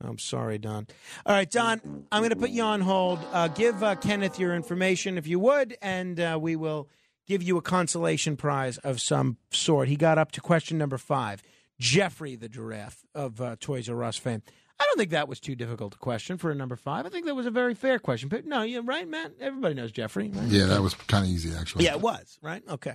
I'm 0.01 0.19
sorry, 0.19 0.59
Don. 0.59 0.87
All 1.25 1.33
right, 1.33 1.49
Don, 1.49 2.05
I'm 2.11 2.21
going 2.21 2.29
to 2.29 2.35
put 2.35 2.51
you 2.51 2.61
on 2.61 2.81
hold. 2.81 3.19
Uh, 3.31 3.47
give 3.47 3.81
uh, 3.81 3.95
Kenneth 3.95 4.39
your 4.39 4.55
information 4.55 5.17
if 5.17 5.25
you 5.25 5.39
would, 5.39 5.75
and 5.81 6.19
uh, 6.19 6.37
we 6.39 6.55
will 6.55 6.87
give 7.27 7.41
you 7.41 7.57
a 7.57 7.61
consolation 7.61 8.37
prize 8.37 8.77
of 8.79 9.01
some 9.01 9.37
sort. 9.51 9.87
He 9.87 9.95
got 9.95 10.17
up 10.17 10.31
to 10.33 10.41
question 10.41 10.77
number 10.77 10.97
five. 10.97 11.41
Jeffrey 11.79 12.35
the 12.35 12.49
giraffe 12.49 13.05
of 13.13 13.41
uh, 13.41 13.55
Toys 13.59 13.89
R 13.89 14.03
Us 14.03 14.17
fame. 14.17 14.41
I 14.79 14.83
don't 14.83 14.97
think 14.97 15.09
that 15.11 15.27
was 15.27 15.39
too 15.39 15.55
difficult 15.55 15.95
a 15.95 15.97
question 15.97 16.37
for 16.37 16.51
a 16.51 16.55
number 16.55 16.75
five. 16.75 17.05
I 17.05 17.09
think 17.09 17.25
that 17.25 17.35
was 17.35 17.47
a 17.47 17.51
very 17.51 17.73
fair 17.73 17.97
question. 17.97 18.29
But 18.29 18.45
no, 18.45 18.61
you're 18.61 18.83
right, 18.83 19.07
Matt. 19.07 19.33
Everybody 19.39 19.73
knows 19.73 19.91
Jeffrey. 19.91 20.29
Right? 20.29 20.47
Yeah, 20.47 20.65
that 20.65 20.81
was 20.81 20.93
kind 20.93 21.25
of 21.25 21.31
easy 21.31 21.55
actually. 21.55 21.85
Yeah, 21.85 21.93
it 21.93 22.01
was 22.01 22.37
right. 22.43 22.63
Okay. 22.69 22.93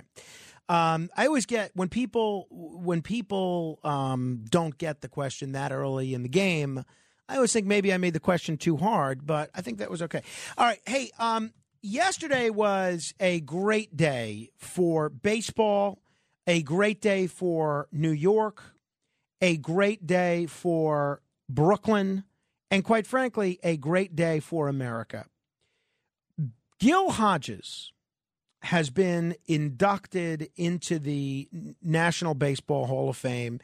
Um, 0.69 1.09
I 1.15 1.27
always 1.27 1.45
get 1.45 1.71
when 1.73 1.89
people 1.89 2.47
when 2.49 3.01
people 3.01 3.79
um, 3.83 4.45
don't 4.49 4.77
get 4.77 5.01
the 5.01 5.09
question 5.09 5.51
that 5.51 5.71
early 5.71 6.13
in 6.13 6.23
the 6.23 6.29
game. 6.29 6.85
I 7.27 7.35
always 7.35 7.53
think 7.53 7.67
maybe 7.67 7.93
I 7.93 7.97
made 7.97 8.13
the 8.13 8.19
question 8.19 8.57
too 8.57 8.77
hard, 8.77 9.25
but 9.25 9.49
I 9.55 9.61
think 9.61 9.79
that 9.79 9.89
was 9.89 10.01
okay. 10.03 10.21
All 10.57 10.65
right, 10.65 10.79
hey, 10.85 11.09
um, 11.19 11.51
yesterday 11.81 12.49
was 12.49 13.13
a 13.19 13.39
great 13.41 13.95
day 13.95 14.51
for 14.57 15.09
baseball, 15.09 15.99
a 16.47 16.61
great 16.61 17.01
day 17.01 17.27
for 17.27 17.87
New 17.91 18.11
York, 18.11 18.75
a 19.41 19.57
great 19.57 20.05
day 20.05 20.45
for 20.47 21.21
Brooklyn, 21.49 22.23
and 22.69 22.83
quite 22.83 23.07
frankly, 23.07 23.59
a 23.63 23.77
great 23.77 24.15
day 24.15 24.39
for 24.39 24.67
America. 24.67 25.25
Gil 26.79 27.11
Hodges 27.11 27.93
has 28.63 28.89
been 28.89 29.35
inducted 29.45 30.49
into 30.55 30.97
the 30.97 31.49
National 31.81 32.33
Baseball 32.33 32.87
Hall 32.87 33.09
of 33.09 33.17
Fame 33.17 33.59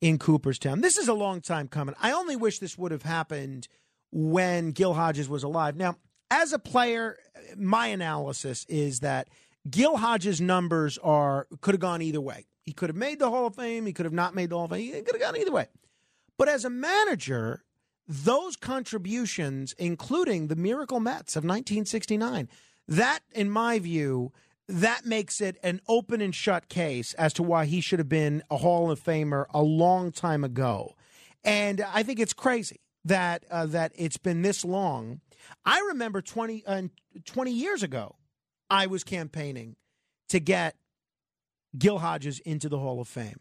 in 0.00 0.16
Cooperstown. 0.16 0.80
This 0.80 0.96
is 0.96 1.08
a 1.08 1.14
long 1.14 1.40
time 1.40 1.66
coming. 1.66 1.94
I 2.00 2.12
only 2.12 2.36
wish 2.36 2.60
this 2.60 2.78
would 2.78 2.92
have 2.92 3.02
happened 3.02 3.66
when 4.12 4.70
Gil 4.70 4.94
Hodges 4.94 5.28
was 5.28 5.42
alive. 5.42 5.76
Now, 5.76 5.96
as 6.30 6.52
a 6.52 6.58
player, 6.60 7.18
my 7.56 7.88
analysis 7.88 8.64
is 8.68 9.00
that 9.00 9.28
Gil 9.68 9.96
Hodges' 9.96 10.40
numbers 10.40 10.98
are 10.98 11.48
could 11.60 11.74
have 11.74 11.80
gone 11.80 12.00
either 12.00 12.20
way. 12.20 12.46
He 12.62 12.72
could 12.72 12.90
have 12.90 12.96
made 12.96 13.18
the 13.18 13.30
Hall 13.30 13.48
of 13.48 13.56
Fame. 13.56 13.86
He 13.86 13.92
could 13.92 14.06
have 14.06 14.12
not 14.12 14.34
made 14.34 14.50
the 14.50 14.56
Hall 14.56 14.66
of 14.66 14.70
Fame. 14.70 14.94
He 14.94 15.02
could 15.02 15.14
have 15.14 15.20
gone 15.20 15.36
either 15.36 15.52
way. 15.52 15.66
But 16.38 16.48
as 16.48 16.64
a 16.64 16.70
manager, 16.70 17.64
those 18.06 18.56
contributions, 18.56 19.74
including 19.78 20.46
the 20.46 20.56
Miracle 20.56 21.00
Mets 21.00 21.34
of 21.34 21.42
1969, 21.42 22.48
that, 22.88 23.20
in 23.32 23.50
my 23.50 23.78
view, 23.78 24.32
that 24.68 25.04
makes 25.04 25.40
it 25.40 25.58
an 25.62 25.80
open 25.88 26.20
and 26.20 26.34
shut 26.34 26.68
case 26.68 27.12
as 27.14 27.32
to 27.34 27.42
why 27.42 27.66
he 27.66 27.80
should 27.80 27.98
have 27.98 28.08
been 28.08 28.42
a 28.50 28.56
Hall 28.56 28.90
of 28.90 29.02
Famer 29.02 29.46
a 29.52 29.62
long 29.62 30.10
time 30.12 30.44
ago. 30.44 30.94
And 31.42 31.82
I 31.92 32.02
think 32.02 32.18
it's 32.18 32.32
crazy 32.32 32.80
that 33.04 33.44
uh, 33.50 33.66
that 33.66 33.92
it's 33.94 34.16
been 34.16 34.42
this 34.42 34.64
long. 34.64 35.20
I 35.64 35.78
remember 35.88 36.22
20, 36.22 36.64
uh, 36.66 36.82
20 37.26 37.50
years 37.50 37.82
ago, 37.82 38.16
I 38.70 38.86
was 38.86 39.04
campaigning 39.04 39.76
to 40.30 40.40
get 40.40 40.76
Gil 41.76 41.98
Hodges 41.98 42.38
into 42.40 42.70
the 42.70 42.78
Hall 42.78 43.00
of 43.00 43.08
Fame. 43.08 43.40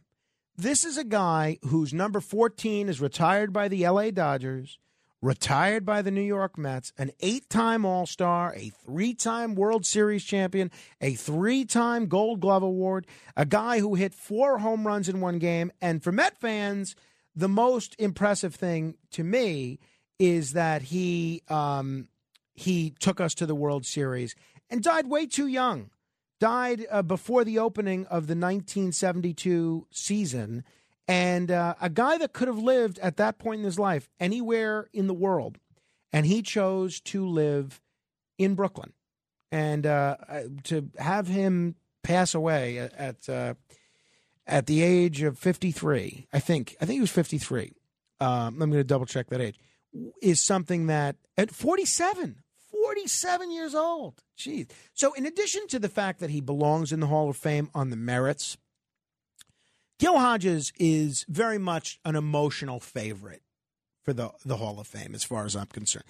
This 0.58 0.84
is 0.84 0.98
a 0.98 1.04
guy 1.04 1.58
whose 1.64 1.94
number 1.94 2.20
14 2.20 2.90
is 2.90 3.02
retired 3.02 3.54
by 3.54 3.68
the 3.68 3.88
LA 3.88 4.12
Dodgers, 4.12 4.78
retired 5.24 5.86
by 5.86 6.02
the 6.02 6.12
New 6.12 6.22
York 6.22 6.58
Mets, 6.58 6.92
an 6.98 7.10
eight 7.22 7.50
time 7.50 7.86
All 7.86 8.06
Star, 8.06 8.54
a 8.56 8.70
three 8.86 9.14
time 9.14 9.56
World 9.56 9.86
Series 9.86 10.24
champion, 10.24 10.70
a 11.00 11.14
three 11.14 11.64
time 11.64 12.08
Gold 12.08 12.42
Glove 12.42 12.62
Award, 12.62 13.08
a 13.38 13.46
guy 13.46 13.80
who 13.80 13.96
hit 13.96 14.14
four 14.14 14.60
home 14.60 14.86
runs 14.86 15.08
in 15.08 15.22
one 15.22 15.40
game. 15.40 15.72
And 15.82 16.04
for 16.04 16.12
Met 16.12 16.38
fans, 16.40 16.96
the 17.36 17.48
most 17.48 17.96
impressive 17.98 18.54
thing 18.54 18.96
to 19.12 19.24
me 19.24 19.80
is 20.20 20.52
that 20.54 20.84
he 20.84 21.42
um, 21.48 22.10
he 22.54 22.92
took 23.00 23.22
us 23.22 23.34
to 23.36 23.46
the 23.46 23.56
World 23.56 23.86
Series 23.86 24.36
and 24.70 24.84
died 24.84 25.08
way 25.08 25.26
too 25.26 25.48
young. 25.48 25.90
Died 26.40 26.86
uh, 26.92 27.02
before 27.02 27.46
the 27.46 27.60
opening 27.60 28.02
of 28.08 28.28
the 28.28 28.36
1972 28.36 29.88
season, 29.90 30.66
and 31.08 31.52
uh, 31.52 31.76
a 31.82 31.90
guy 31.90 32.18
that 32.18 32.34
could 32.34 32.48
have 32.48 32.58
lived 32.58 33.00
at 33.00 33.18
that 33.18 33.38
point 33.38 33.60
in 33.60 33.66
his 33.66 33.80
life 33.80 34.10
anywhere 34.20 34.90
in 34.94 35.08
the 35.08 35.14
world, 35.14 35.58
and 36.12 36.26
he 36.26 36.42
chose 36.42 37.00
to 37.02 37.26
live 37.26 37.82
in 38.38 38.56
Brooklyn, 38.56 38.94
and 39.52 39.86
uh, 39.86 40.18
to 40.64 40.90
have 40.98 41.28
him 41.28 41.76
pass 42.04 42.34
away 42.34 42.78
at 42.78 43.28
uh, 43.30 43.54
at 44.46 44.66
the 44.66 44.82
age 44.82 45.22
of 45.22 45.40
53, 45.40 46.28
I 46.34 46.40
think 46.40 46.76
I 46.82 46.86
think 46.86 46.96
he 46.96 47.02
was 47.02 47.12
53. 47.12 47.74
Um, 48.20 48.30
I'm 48.30 48.58
going 48.58 48.72
to 48.74 48.84
double 48.84 49.06
check 49.06 49.30
that 49.30 49.42
age. 49.42 49.60
Is 50.22 50.44
something 50.44 50.88
that 50.88 51.18
at 51.38 51.52
47, 51.52 52.38
47 52.72 53.52
years 53.52 53.76
old. 53.76 54.24
Jeez. 54.38 54.70
So, 54.94 55.14
in 55.14 55.26
addition 55.26 55.68
to 55.68 55.80
the 55.80 55.90
fact 55.90 56.20
that 56.20 56.30
he 56.30 56.42
belongs 56.42 56.92
in 56.92 57.00
the 57.00 57.08
Hall 57.08 57.30
of 57.30 57.38
Fame 57.38 57.70
on 57.74 57.90
the 57.90 57.96
merits, 57.96 58.58
Gil 60.00 60.18
Hodges 60.18 60.74
is 60.78 61.26
very 61.30 61.58
much 61.58 62.00
an 62.04 62.16
emotional 62.16 62.80
favorite 62.80 63.42
for 64.04 64.14
the, 64.14 64.32
the 64.46 64.58
Hall 64.58 64.80
of 64.80 64.88
Fame, 64.88 65.16
as 65.16 65.24
far 65.24 65.46
as 65.46 65.56
I'm 65.56 65.68
concerned. 65.68 66.06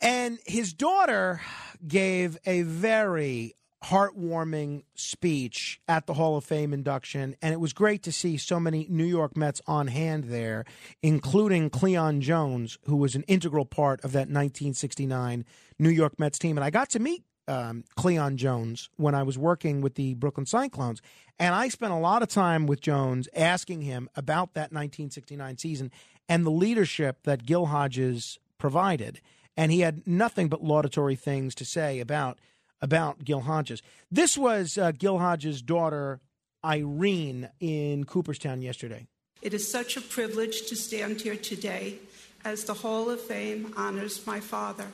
And 0.00 0.38
his 0.46 0.72
daughter 0.72 1.40
gave 1.86 2.38
a 2.46 2.62
very 2.62 3.54
heartwarming 3.84 4.82
speech 4.94 5.80
at 5.86 6.06
the 6.06 6.14
Hall 6.14 6.36
of 6.36 6.44
Fame 6.44 6.72
induction, 6.72 7.36
and 7.42 7.52
it 7.52 7.60
was 7.60 7.72
great 7.72 8.02
to 8.04 8.12
see 8.12 8.36
so 8.38 8.58
many 8.58 8.86
New 8.88 9.04
York 9.04 9.36
Mets 9.36 9.60
on 9.66 9.88
hand 9.88 10.24
there, 10.24 10.64
including 11.02 11.68
Cleon 11.68 12.20
Jones, 12.22 12.78
who 12.84 12.96
was 12.96 13.14
an 13.14 13.24
integral 13.24 13.66
part 13.66 14.02
of 14.02 14.12
that 14.12 14.28
1969 14.28 15.44
New 15.78 15.90
York 15.90 16.18
Mets 16.18 16.38
team. 16.38 16.56
And 16.56 16.64
I 16.64 16.70
got 16.70 16.88
to 16.90 16.98
meet 16.98 17.24
um, 17.48 17.84
Cleon 17.96 18.36
Jones 18.36 18.88
when 18.96 19.14
I 19.14 19.22
was 19.22 19.38
working 19.38 19.80
with 19.80 19.94
the 19.94 20.14
Brooklyn 20.14 20.46
Cyclones, 20.46 21.02
and 21.38 21.54
I 21.54 21.68
spent 21.68 21.92
a 21.92 21.98
lot 21.98 22.22
of 22.22 22.28
time 22.28 22.66
with 22.66 22.80
Jones 22.80 23.28
asking 23.34 23.82
him 23.82 24.08
about 24.16 24.54
that 24.54 24.72
1969 24.72 25.58
season 25.58 25.90
and 26.28 26.46
the 26.46 26.50
leadership 26.50 27.24
that 27.24 27.44
Gil 27.44 27.66
Hodges 27.66 28.38
provided. 28.58 29.20
And 29.56 29.70
he 29.70 29.80
had 29.80 30.06
nothing 30.06 30.48
but 30.48 30.64
laudatory 30.64 31.16
things 31.16 31.54
to 31.56 31.64
say 31.64 32.00
about 32.00 32.38
about 32.80 33.24
Gil 33.24 33.40
Hodges. 33.40 33.82
This 34.10 34.36
was 34.36 34.76
uh, 34.76 34.92
Gil 34.92 35.18
Hodges' 35.18 35.62
daughter, 35.62 36.20
Irene, 36.62 37.48
in 37.58 38.04
Cooperstown 38.04 38.60
yesterday. 38.60 39.06
It 39.40 39.54
is 39.54 39.70
such 39.70 39.96
a 39.96 40.00
privilege 40.00 40.66
to 40.68 40.76
stand 40.76 41.20
here 41.22 41.36
today 41.36 41.98
as 42.44 42.64
the 42.64 42.74
Hall 42.74 43.08
of 43.08 43.20
Fame 43.20 43.72
honors 43.76 44.26
my 44.26 44.40
father. 44.40 44.86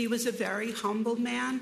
He 0.00 0.06
was 0.06 0.24
a 0.24 0.32
very 0.32 0.72
humble 0.72 1.16
man, 1.16 1.60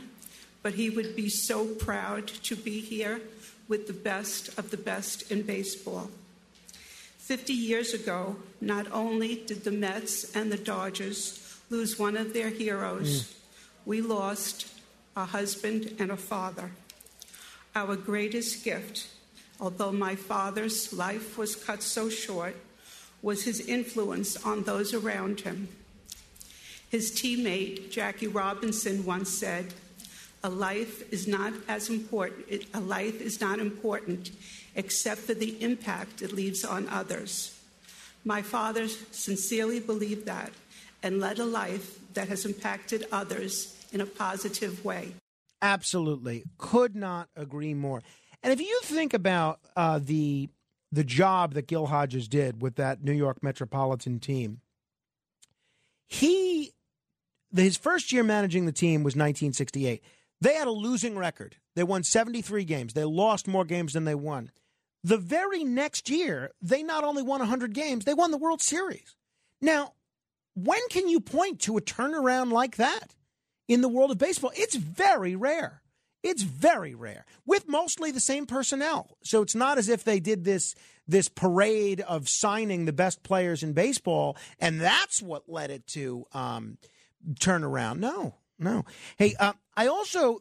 but 0.63 0.75
he 0.75 0.91
would 0.91 1.17
be 1.17 1.29
so 1.29 1.67
proud 1.67 2.29
to 2.45 2.55
be 2.55 2.79
here 2.79 3.21
with 3.67 3.89
the 3.89 3.93
best 3.93 4.57
of 4.57 4.71
the 4.71 4.77
best 4.77 5.33
in 5.33 5.43
baseball. 5.43 6.09
50 7.19 7.53
years 7.53 7.93
ago, 7.95 8.37
not 8.61 8.87
only 8.93 9.43
did 9.45 9.65
the 9.65 9.73
Mets 9.73 10.37
and 10.37 10.53
the 10.53 10.57
Dodgers 10.57 11.59
lose 11.69 11.99
one 11.99 12.17
of 12.17 12.33
their 12.33 12.51
heroes, 12.51 13.23
hmm. 13.23 13.91
we 13.91 14.01
lost 14.03 14.69
a 15.17 15.25
husband 15.25 15.97
and 15.99 16.13
a 16.13 16.17
father. 16.17 16.71
Our 17.75 17.97
greatest 17.97 18.63
gift, 18.63 19.09
although 19.61 19.91
my 19.91 20.15
father's 20.15 20.93
life 20.93 21.37
was 21.37 21.57
cut 21.57 21.83
so 21.83 22.09
short, 22.09 22.55
was 23.21 23.43
his 23.43 23.59
influence 23.59 24.41
on 24.45 24.63
those 24.63 24.95
around 24.95 25.41
him. 25.41 25.67
His 26.89 27.13
teammate, 27.13 27.91
Jackie 27.91 28.29
Robinson, 28.29 29.05
once 29.05 29.31
said, 29.31 29.75
a 30.43 30.49
life 30.49 31.13
is 31.13 31.27
not 31.27 31.53
as 31.67 31.91
important, 31.91 32.65
a 32.73 32.81
life 32.81 33.21
is 33.21 33.41
not 33.41 33.59
important 33.59 34.31
except 34.75 35.21
for 35.21 35.35
the 35.35 35.61
impact 35.63 36.23
it 36.23 36.33
leaves 36.33 36.65
on 36.65 36.89
others. 36.89 37.59
My 38.25 38.43
father 38.43 38.89
sincerely 38.89 39.81
believed 39.81 40.27
that 40.27 40.53
and 41.03 41.21
led 41.21 41.39
a 41.39 41.45
life 41.45 41.99
that 42.15 42.29
has 42.29 42.45
impacted 42.45 43.07
others 43.13 43.77
in 43.93 44.01
a 44.01 44.07
positive 44.07 44.85
way. 44.85 45.13
Absolutely, 45.61 46.45
could 46.57 46.95
not 46.95 47.29
agree 47.37 47.75
more. 47.75 48.03
And 48.43 48.53
if 48.53 48.61
you 48.61 48.81
think 48.85 49.15
about 49.15 49.61
uh, 49.77 49.99
the 50.03 50.49
the 50.91 51.05
job 51.05 51.53
that 51.53 51.67
Gil 51.67 51.87
Hodges 51.87 52.29
did 52.29 52.63
with 52.63 52.77
that 52.77 53.05
New 53.05 53.13
York 53.13 53.43
Metropolitan 53.43 54.21
team, 54.21 54.61
he 56.07 56.73
his 57.55 57.77
first 57.77 58.13
year 58.13 58.23
managing 58.23 58.67
the 58.67 58.73
team 58.73 59.03
was 59.03 59.13
1968. 59.15 60.03
They 60.41 60.55
had 60.55 60.69
a 60.69 60.73
losing 60.73 61.17
record. 61.17 61.57
They 61.75 61.83
won 61.83 62.05
73 62.05 62.65
games. 62.65 62.95
They 62.95 63.05
lost 63.05 63.49
more 63.49 63.65
games 63.65 63.93
than 63.93 64.05
they 64.05 64.15
won. 64.15 64.51
The 65.05 65.17
very 65.17 65.65
next 65.65 66.11
year, 66.11 66.51
they 66.61 66.83
not 66.83 67.05
only 67.05 67.23
won 67.23 67.41
100 67.41 67.73
games, 67.73 68.05
they 68.05 68.15
won 68.15 68.31
the 68.31 68.39
World 68.39 68.61
Series. 68.61 69.17
Now, 69.61 69.95
when 70.55 70.81
can 70.91 71.09
you 71.09 71.21
point 71.21 71.61
to 71.61 71.77
a 71.77 71.81
turnaround 71.81 72.53
like 72.53 72.77
that 72.77 73.15
in 73.69 73.81
the 73.81 73.89
world 73.89 74.11
of 74.11 74.19
baseball? 74.19 74.51
It's 74.55 74.75
very 74.75 75.37
rare. 75.37 75.83
It's 76.25 76.43
very 76.43 76.95
rare 76.95 77.25
with 77.47 77.69
mostly 77.69 78.11
the 78.11 78.21
same 78.21 78.45
personnel. 78.45 79.17
So 79.23 79.41
it's 79.43 79.55
not 79.55 79.79
as 79.79 79.89
if 79.89 80.03
they 80.03 80.21
did 80.21 80.45
this 80.45 80.75
this 81.07 81.29
parade 81.29 82.01
of 82.03 82.29
signing 82.29 82.85
the 82.85 82.93
best 82.93 83.23
players 83.23 83.63
in 83.63 83.73
baseball, 83.73 84.37
and 84.59 84.79
that's 84.79 85.23
what 85.23 85.49
led 85.49 85.71
it 85.71 85.87
to 85.87 86.27
um, 86.35 86.77
turn 87.41 87.65
around. 87.65 88.01
No, 88.01 88.35
no. 88.59 88.85
Hey, 89.17 89.35
uh, 89.39 89.53
I 89.77 89.87
also 89.87 90.41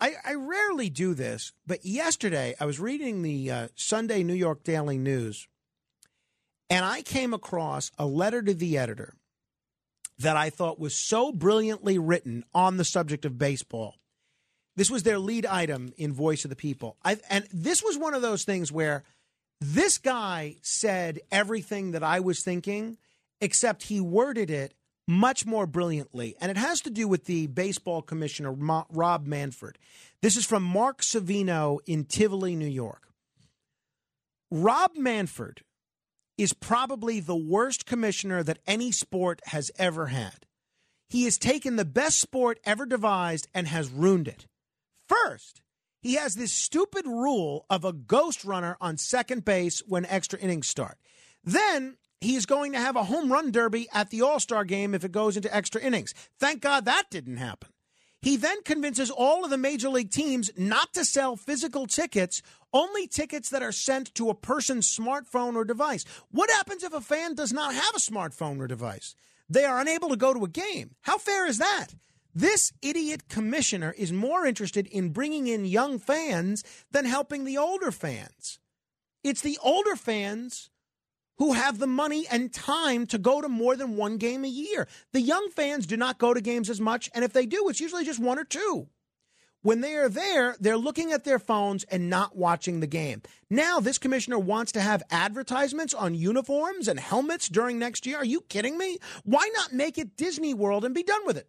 I, 0.00 0.14
I 0.24 0.34
rarely 0.34 0.90
do 0.90 1.14
this, 1.14 1.52
but 1.66 1.84
yesterday 1.84 2.54
I 2.60 2.66
was 2.66 2.78
reading 2.78 3.22
the 3.22 3.50
uh, 3.50 3.68
Sunday 3.74 4.22
New 4.22 4.34
York 4.34 4.62
Daily 4.62 4.98
News, 4.98 5.48
and 6.68 6.84
I 6.84 7.02
came 7.02 7.32
across 7.32 7.90
a 7.98 8.06
letter 8.06 8.42
to 8.42 8.52
the 8.52 8.76
editor 8.76 9.14
that 10.18 10.36
I 10.36 10.50
thought 10.50 10.78
was 10.78 10.94
so 10.94 11.32
brilliantly 11.32 11.98
written 11.98 12.44
on 12.54 12.76
the 12.76 12.84
subject 12.84 13.24
of 13.24 13.38
baseball. 13.38 13.96
This 14.74 14.90
was 14.90 15.02
their 15.02 15.18
lead 15.18 15.46
item 15.46 15.92
in 15.96 16.12
Voice 16.12 16.44
of 16.44 16.50
the 16.50 16.56
People. 16.56 16.96
I, 17.04 17.18
and 17.30 17.46
this 17.52 17.82
was 17.82 17.96
one 17.96 18.14
of 18.14 18.22
those 18.22 18.44
things 18.44 18.70
where 18.70 19.04
this 19.60 19.96
guy 19.96 20.56
said 20.62 21.20
everything 21.32 21.92
that 21.92 22.02
I 22.02 22.20
was 22.20 22.42
thinking, 22.42 22.98
except 23.40 23.84
he 23.84 24.00
worded 24.00 24.50
it 24.50 24.74
much 25.06 25.46
more 25.46 25.66
brilliantly. 25.66 26.34
And 26.40 26.50
it 26.50 26.56
has 26.56 26.80
to 26.82 26.90
do 26.90 27.06
with 27.06 27.24
the 27.24 27.46
baseball 27.46 28.02
commissioner, 28.02 28.52
Rob 28.52 29.26
Manfred. 29.26 29.78
This 30.22 30.36
is 30.36 30.44
from 30.44 30.62
Mark 30.62 31.00
Savino 31.00 31.78
in 31.86 32.04
Tivoli, 32.04 32.56
New 32.56 32.66
York. 32.66 33.08
Rob 34.50 34.96
Manfred 34.96 35.62
is 36.38 36.52
probably 36.52 37.20
the 37.20 37.36
worst 37.36 37.86
commissioner 37.86 38.42
that 38.42 38.58
any 38.66 38.92
sport 38.92 39.40
has 39.46 39.70
ever 39.78 40.06
had. 40.06 40.46
He 41.08 41.24
has 41.24 41.38
taken 41.38 41.76
the 41.76 41.84
best 41.84 42.20
sport 42.20 42.58
ever 42.64 42.84
devised 42.84 43.48
and 43.54 43.68
has 43.68 43.90
ruined 43.90 44.28
it. 44.28 44.46
First, 45.08 45.62
he 46.02 46.14
has 46.14 46.34
this 46.34 46.52
stupid 46.52 47.06
rule 47.06 47.64
of 47.70 47.84
a 47.84 47.92
ghost 47.92 48.44
runner 48.44 48.76
on 48.80 48.96
second 48.96 49.44
base 49.44 49.82
when 49.86 50.04
extra 50.06 50.38
innings 50.38 50.68
start. 50.68 50.98
Then 51.42 51.96
he's 52.20 52.46
going 52.46 52.72
to 52.72 52.78
have 52.78 52.96
a 52.96 53.04
home 53.04 53.32
run 53.32 53.50
derby 53.50 53.88
at 53.92 54.10
the 54.10 54.22
All 54.22 54.40
Star 54.40 54.64
game 54.64 54.94
if 54.94 55.04
it 55.04 55.12
goes 55.12 55.36
into 55.36 55.54
extra 55.54 55.80
innings. 55.80 56.14
Thank 56.38 56.62
God 56.62 56.84
that 56.84 57.04
didn't 57.10 57.36
happen. 57.36 57.70
He 58.22 58.36
then 58.36 58.62
convinces 58.64 59.10
all 59.10 59.44
of 59.44 59.50
the 59.50 59.58
major 59.58 59.88
league 59.88 60.10
teams 60.10 60.50
not 60.56 60.92
to 60.94 61.04
sell 61.04 61.36
physical 61.36 61.86
tickets, 61.86 62.42
only 62.72 63.06
tickets 63.06 63.50
that 63.50 63.62
are 63.62 63.72
sent 63.72 64.14
to 64.16 64.30
a 64.30 64.34
person's 64.34 64.94
smartphone 64.94 65.54
or 65.54 65.64
device. 65.64 66.04
What 66.30 66.50
happens 66.50 66.82
if 66.82 66.92
a 66.92 67.00
fan 67.00 67.34
does 67.34 67.52
not 67.52 67.74
have 67.74 67.94
a 67.94 68.00
smartphone 68.00 68.58
or 68.58 68.66
device? 68.66 69.14
They 69.48 69.64
are 69.64 69.78
unable 69.78 70.08
to 70.08 70.16
go 70.16 70.34
to 70.34 70.44
a 70.44 70.48
game. 70.48 70.96
How 71.02 71.18
fair 71.18 71.46
is 71.46 71.58
that? 71.58 71.94
This 72.34 72.72
idiot 72.82 73.28
commissioner 73.28 73.94
is 73.96 74.12
more 74.12 74.44
interested 74.44 74.86
in 74.88 75.10
bringing 75.10 75.46
in 75.46 75.64
young 75.64 75.98
fans 75.98 76.64
than 76.90 77.04
helping 77.04 77.44
the 77.44 77.56
older 77.56 77.92
fans. 77.92 78.58
It's 79.22 79.40
the 79.40 79.58
older 79.62 79.96
fans 79.96 80.68
who 81.38 81.52
have 81.52 81.78
the 81.78 81.86
money 81.86 82.26
and 82.30 82.52
time 82.52 83.06
to 83.06 83.18
go 83.18 83.40
to 83.40 83.48
more 83.48 83.76
than 83.76 83.96
one 83.96 84.16
game 84.16 84.44
a 84.44 84.48
year. 84.48 84.88
The 85.12 85.20
young 85.20 85.48
fans 85.50 85.86
do 85.86 85.96
not 85.96 86.18
go 86.18 86.34
to 86.34 86.40
games 86.40 86.70
as 86.70 86.80
much, 86.80 87.10
and 87.14 87.24
if 87.24 87.32
they 87.32 87.46
do, 87.46 87.68
it's 87.68 87.80
usually 87.80 88.04
just 88.04 88.20
one 88.20 88.38
or 88.38 88.44
two. 88.44 88.88
When 89.62 89.80
they 89.80 89.96
are 89.96 90.08
there, 90.08 90.54
they're 90.60 90.76
looking 90.76 91.10
at 91.10 91.24
their 91.24 91.40
phones 91.40 91.82
and 91.84 92.08
not 92.08 92.36
watching 92.36 92.78
the 92.78 92.86
game. 92.86 93.22
Now, 93.50 93.80
this 93.80 93.98
commissioner 93.98 94.38
wants 94.38 94.70
to 94.72 94.80
have 94.80 95.02
advertisements 95.10 95.92
on 95.92 96.14
uniforms 96.14 96.86
and 96.86 97.00
helmets 97.00 97.48
during 97.48 97.76
next 97.78 98.06
year. 98.06 98.18
Are 98.18 98.24
you 98.24 98.42
kidding 98.42 98.78
me? 98.78 98.98
Why 99.24 99.50
not 99.54 99.72
make 99.72 99.98
it 99.98 100.16
Disney 100.16 100.54
World 100.54 100.84
and 100.84 100.94
be 100.94 101.02
done 101.02 101.26
with 101.26 101.36
it? 101.36 101.48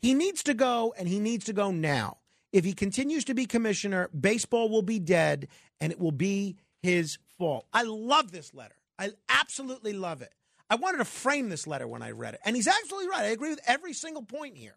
He 0.00 0.14
needs 0.14 0.42
to 0.42 0.54
go, 0.54 0.94
and 0.98 1.06
he 1.06 1.20
needs 1.20 1.44
to 1.44 1.52
go 1.52 1.70
now. 1.70 2.18
If 2.52 2.64
he 2.64 2.72
continues 2.72 3.24
to 3.26 3.34
be 3.34 3.46
commissioner, 3.46 4.08
baseball 4.08 4.68
will 4.68 4.82
be 4.82 4.98
dead, 4.98 5.46
and 5.80 5.92
it 5.92 6.00
will 6.00 6.12
be 6.12 6.56
his 6.82 7.18
fault. 7.38 7.66
I 7.72 7.82
love 7.84 8.32
this 8.32 8.52
letter. 8.52 8.74
I 8.98 9.10
absolutely 9.28 9.92
love 9.92 10.22
it. 10.22 10.32
I 10.70 10.76
wanted 10.76 10.98
to 10.98 11.04
frame 11.04 11.48
this 11.48 11.66
letter 11.66 11.86
when 11.86 12.02
I 12.02 12.12
read 12.12 12.34
it. 12.34 12.40
And 12.44 12.56
he's 12.56 12.68
absolutely 12.68 13.08
right. 13.08 13.22
I 13.22 13.28
agree 13.28 13.50
with 13.50 13.60
every 13.66 13.92
single 13.92 14.22
point 14.22 14.56
here. 14.56 14.76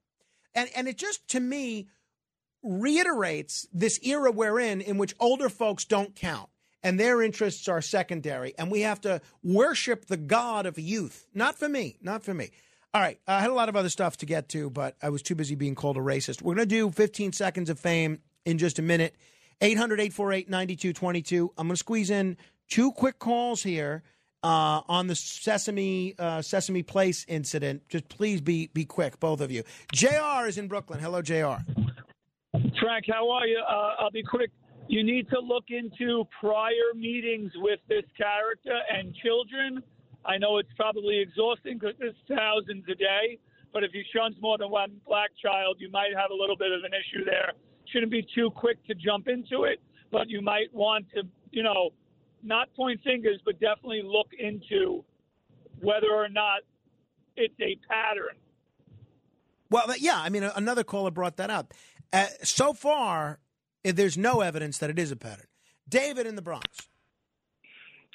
And 0.53 0.69
and 0.75 0.87
it 0.87 0.97
just 0.97 1.27
to 1.29 1.39
me 1.39 1.87
reiterates 2.63 3.67
this 3.71 3.99
era 4.03 4.31
we're 4.31 4.59
in 4.59 4.81
in 4.81 4.97
which 4.97 5.15
older 5.19 5.47
folks 5.47 5.85
don't 5.85 6.15
count 6.15 6.49
and 6.83 6.99
their 6.99 7.21
interests 7.21 7.67
are 7.67 7.81
secondary 7.81 8.53
and 8.57 8.71
we 8.71 8.81
have 8.81 8.99
to 9.01 9.21
worship 9.43 10.05
the 10.05 10.17
god 10.17 10.65
of 10.65 10.77
youth. 10.77 11.27
Not 11.33 11.57
for 11.57 11.69
me, 11.69 11.97
not 12.01 12.23
for 12.23 12.33
me. 12.33 12.51
All 12.93 13.01
right, 13.01 13.19
I 13.27 13.41
had 13.41 13.49
a 13.49 13.53
lot 13.53 13.69
of 13.69 13.75
other 13.75 13.89
stuff 13.89 14.17
to 14.17 14.25
get 14.25 14.49
to, 14.49 14.69
but 14.69 14.95
I 15.03 15.09
was 15.09 15.21
too 15.21 15.35
busy 15.35 15.55
being 15.55 15.75
called 15.75 15.97
a 15.97 16.01
racist. 16.01 16.41
We're 16.41 16.55
going 16.55 16.67
to 16.67 16.75
do 16.75 16.89
15 16.89 17.33
seconds 17.33 17.69
of 17.69 17.79
fame 17.79 18.19
in 18.45 18.57
just 18.57 18.79
a 18.79 18.81
minute. 18.81 19.15
800 19.61 19.99
848 19.99 20.49
9222. 20.49 21.53
I'm 21.57 21.67
going 21.67 21.73
to 21.73 21.77
squeeze 21.77 22.09
in 22.09 22.37
two 22.69 22.91
quick 22.91 23.19
calls 23.19 23.63
here 23.63 24.03
uh, 24.43 24.81
on 24.87 25.07
the 25.07 25.15
Sesame 25.15 26.15
uh, 26.17 26.41
Sesame 26.41 26.83
Place 26.83 27.25
incident. 27.27 27.87
Just 27.89 28.07
please 28.09 28.41
be 28.41 28.67
be 28.73 28.85
quick, 28.85 29.19
both 29.19 29.41
of 29.41 29.51
you. 29.51 29.63
Jr. 29.93 30.47
is 30.47 30.57
in 30.57 30.67
Brooklyn. 30.67 30.99
Hello, 30.99 31.21
Jr. 31.21 31.63
Frank, 32.79 33.05
how 33.09 33.29
are 33.29 33.47
you? 33.47 33.61
Uh, 33.67 33.95
I'll 33.99 34.11
be 34.11 34.23
quick. 34.23 34.51
You 34.87 35.03
need 35.03 35.29
to 35.29 35.39
look 35.39 35.65
into 35.69 36.23
prior 36.39 36.93
meetings 36.95 37.51
with 37.55 37.79
this 37.89 38.05
character 38.15 38.77
and 38.89 39.13
children. 39.15 39.83
I 40.25 40.37
know 40.37 40.57
it's 40.59 40.71
probably 40.77 41.19
exhausting 41.19 41.77
because 41.77 41.95
there's 41.99 42.15
thousands 42.27 42.85
a 42.89 42.95
day, 42.95 43.39
but 43.73 43.83
if 43.83 43.91
he 43.91 44.03
shuns 44.15 44.35
more 44.41 44.57
than 44.57 44.69
one 44.69 44.91
black 45.05 45.31
child, 45.41 45.77
you 45.79 45.91
might 45.91 46.11
have 46.15 46.31
a 46.31 46.33
little 46.33 46.55
bit 46.55 46.71
of 46.71 46.83
an 46.83 46.91
issue 46.91 47.25
there. 47.25 47.51
Shouldn't 47.91 48.11
be 48.11 48.25
too 48.33 48.49
quick 48.51 48.77
to 48.87 48.95
jump 48.95 49.27
into 49.27 49.63
it, 49.63 49.81
but 50.11 50.29
you 50.29 50.41
might 50.41 50.73
want 50.73 51.05
to, 51.15 51.23
you 51.51 51.63
know, 51.63 51.91
not 52.43 52.73
point 52.75 52.99
fingers, 53.03 53.39
but 53.45 53.59
definitely 53.59 54.01
look 54.03 54.27
into 54.37 55.03
whether 55.81 56.11
or 56.11 56.29
not 56.29 56.61
it's 57.35 57.53
a 57.59 57.77
pattern. 57.87 58.35
Well, 59.69 59.85
yeah, 59.99 60.19
I 60.19 60.29
mean, 60.29 60.43
another 60.43 60.83
caller 60.83 61.11
brought 61.11 61.37
that 61.37 61.49
up. 61.49 61.73
Uh, 62.13 62.27
so 62.41 62.73
far, 62.73 63.39
eh, 63.83 63.91
there's 63.91 64.17
no 64.17 64.41
evidence 64.41 64.77
that 64.77 64.89
it 64.89 64.97
is 64.97 65.11
a 65.11 65.15
pattern. 65.15 65.47
David 65.89 66.25
in 66.25 66.35
the 66.35 66.41
Bronx. 66.41 66.87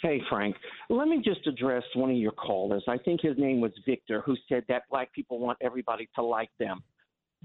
Hey, 0.03 0.21
Frank. 0.29 0.57
Let 0.89 1.07
me 1.07 1.23
just 1.25 1.47
address 1.47 1.85
one 1.95 2.11
of 2.11 2.17
your 2.17 2.33
callers. 2.33 2.83
I 2.89 2.99
think 2.99 3.21
his 3.21 3.39
name 3.39 3.61
was 3.61 3.71
Victor, 3.87 4.21
who 4.23 4.35
said 4.49 4.65
that 4.69 4.83
black 4.91 5.13
people 5.13 5.39
want 5.39 5.59
everybody 5.61 6.09
to 6.17 6.23
like 6.23 6.51
them. 6.59 6.83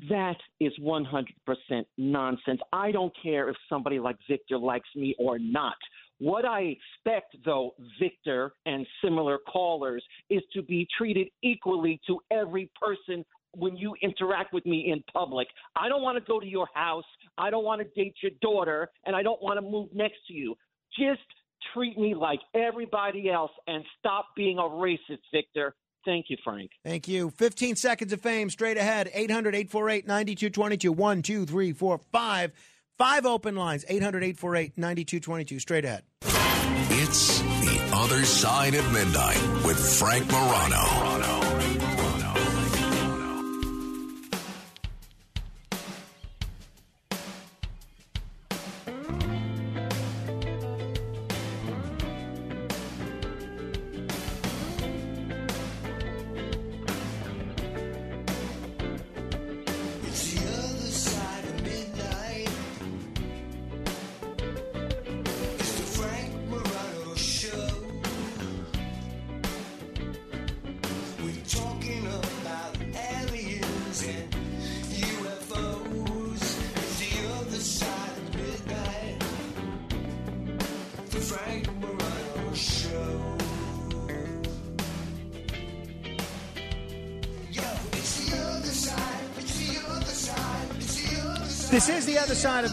That 0.09 0.37
is 0.59 0.73
100% 0.81 1.25
nonsense. 1.97 2.61
I 2.73 2.91
don't 2.91 3.13
care 3.21 3.49
if 3.49 3.55
somebody 3.69 3.99
like 3.99 4.17
Victor 4.27 4.57
likes 4.57 4.89
me 4.95 5.15
or 5.19 5.37
not. 5.37 5.75
What 6.19 6.45
I 6.45 6.75
expect, 6.75 7.35
though, 7.45 7.75
Victor 7.99 8.53
and 8.65 8.87
similar 9.03 9.37
callers, 9.37 10.03
is 10.29 10.41
to 10.53 10.61
be 10.61 10.87
treated 10.97 11.27
equally 11.43 12.01
to 12.07 12.19
every 12.31 12.71
person 12.81 13.23
when 13.55 13.75
you 13.75 13.95
interact 14.01 14.53
with 14.53 14.65
me 14.65 14.91
in 14.91 15.03
public. 15.13 15.47
I 15.75 15.89
don't 15.89 16.01
want 16.01 16.17
to 16.17 16.23
go 16.27 16.39
to 16.39 16.45
your 16.45 16.67
house. 16.73 17.05
I 17.37 17.49
don't 17.49 17.63
want 17.63 17.81
to 17.81 17.87
date 18.01 18.15
your 18.21 18.31
daughter, 18.41 18.89
and 19.05 19.15
I 19.15 19.23
don't 19.23 19.41
want 19.41 19.57
to 19.57 19.61
move 19.61 19.89
next 19.93 20.17
to 20.27 20.33
you. 20.33 20.55
Just 20.97 21.21
treat 21.73 21.97
me 21.97 22.15
like 22.15 22.39
everybody 22.55 23.29
else 23.29 23.51
and 23.67 23.83
stop 23.99 24.27
being 24.35 24.57
a 24.57 24.61
racist, 24.61 25.21
Victor. 25.31 25.75
Thank 26.05 26.27
you, 26.29 26.37
Frank. 26.43 26.71
Thank 26.85 27.07
you. 27.07 27.31
15 27.31 27.75
seconds 27.75 28.13
of 28.13 28.21
fame 28.21 28.49
straight 28.49 28.77
ahead. 28.77 29.11
800 29.13 29.53
848 29.55 30.07
9222. 30.07 30.91
1, 30.91 31.21
2, 31.21 31.45
3, 31.45 31.73
4, 31.73 31.99
5. 32.11 32.51
Five 32.97 33.25
open 33.25 33.55
lines. 33.55 33.85
800 33.87 34.23
848 34.23 34.77
9222. 34.77 35.59
Straight 35.59 35.85
ahead. 35.85 36.03
It's 36.89 37.39
The 37.39 37.89
Other 37.93 38.25
Side 38.25 38.73
of 38.73 38.91
Midnight 38.91 39.41
with 39.63 39.77
Frank 39.99 40.25
Morano. 40.31 41.16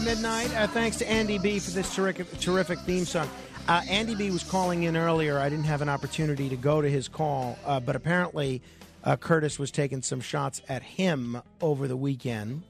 Midnight. 0.05 0.55
Uh, 0.55 0.67
thanks 0.67 0.97
to 0.97 1.09
Andy 1.09 1.39
B 1.39 1.57
for 1.57 1.71
this 1.71 1.93
terrific, 1.95 2.39
terrific 2.39 2.77
theme 2.81 3.05
song. 3.05 3.27
Uh, 3.67 3.81
Andy 3.89 4.13
B 4.13 4.29
was 4.29 4.43
calling 4.43 4.83
in 4.83 4.95
earlier. 4.95 5.39
I 5.39 5.49
didn't 5.49 5.65
have 5.65 5.81
an 5.81 5.89
opportunity 5.89 6.47
to 6.47 6.55
go 6.55 6.79
to 6.79 6.87
his 6.87 7.07
call, 7.07 7.57
uh, 7.65 7.79
but 7.79 7.95
apparently 7.95 8.61
uh, 9.03 9.15
Curtis 9.15 9.57
was 9.57 9.71
taking 9.71 10.03
some 10.03 10.21
shots 10.21 10.61
at 10.69 10.83
him 10.83 11.41
over 11.59 11.87
the 11.87 11.97
weekend. 11.97 12.61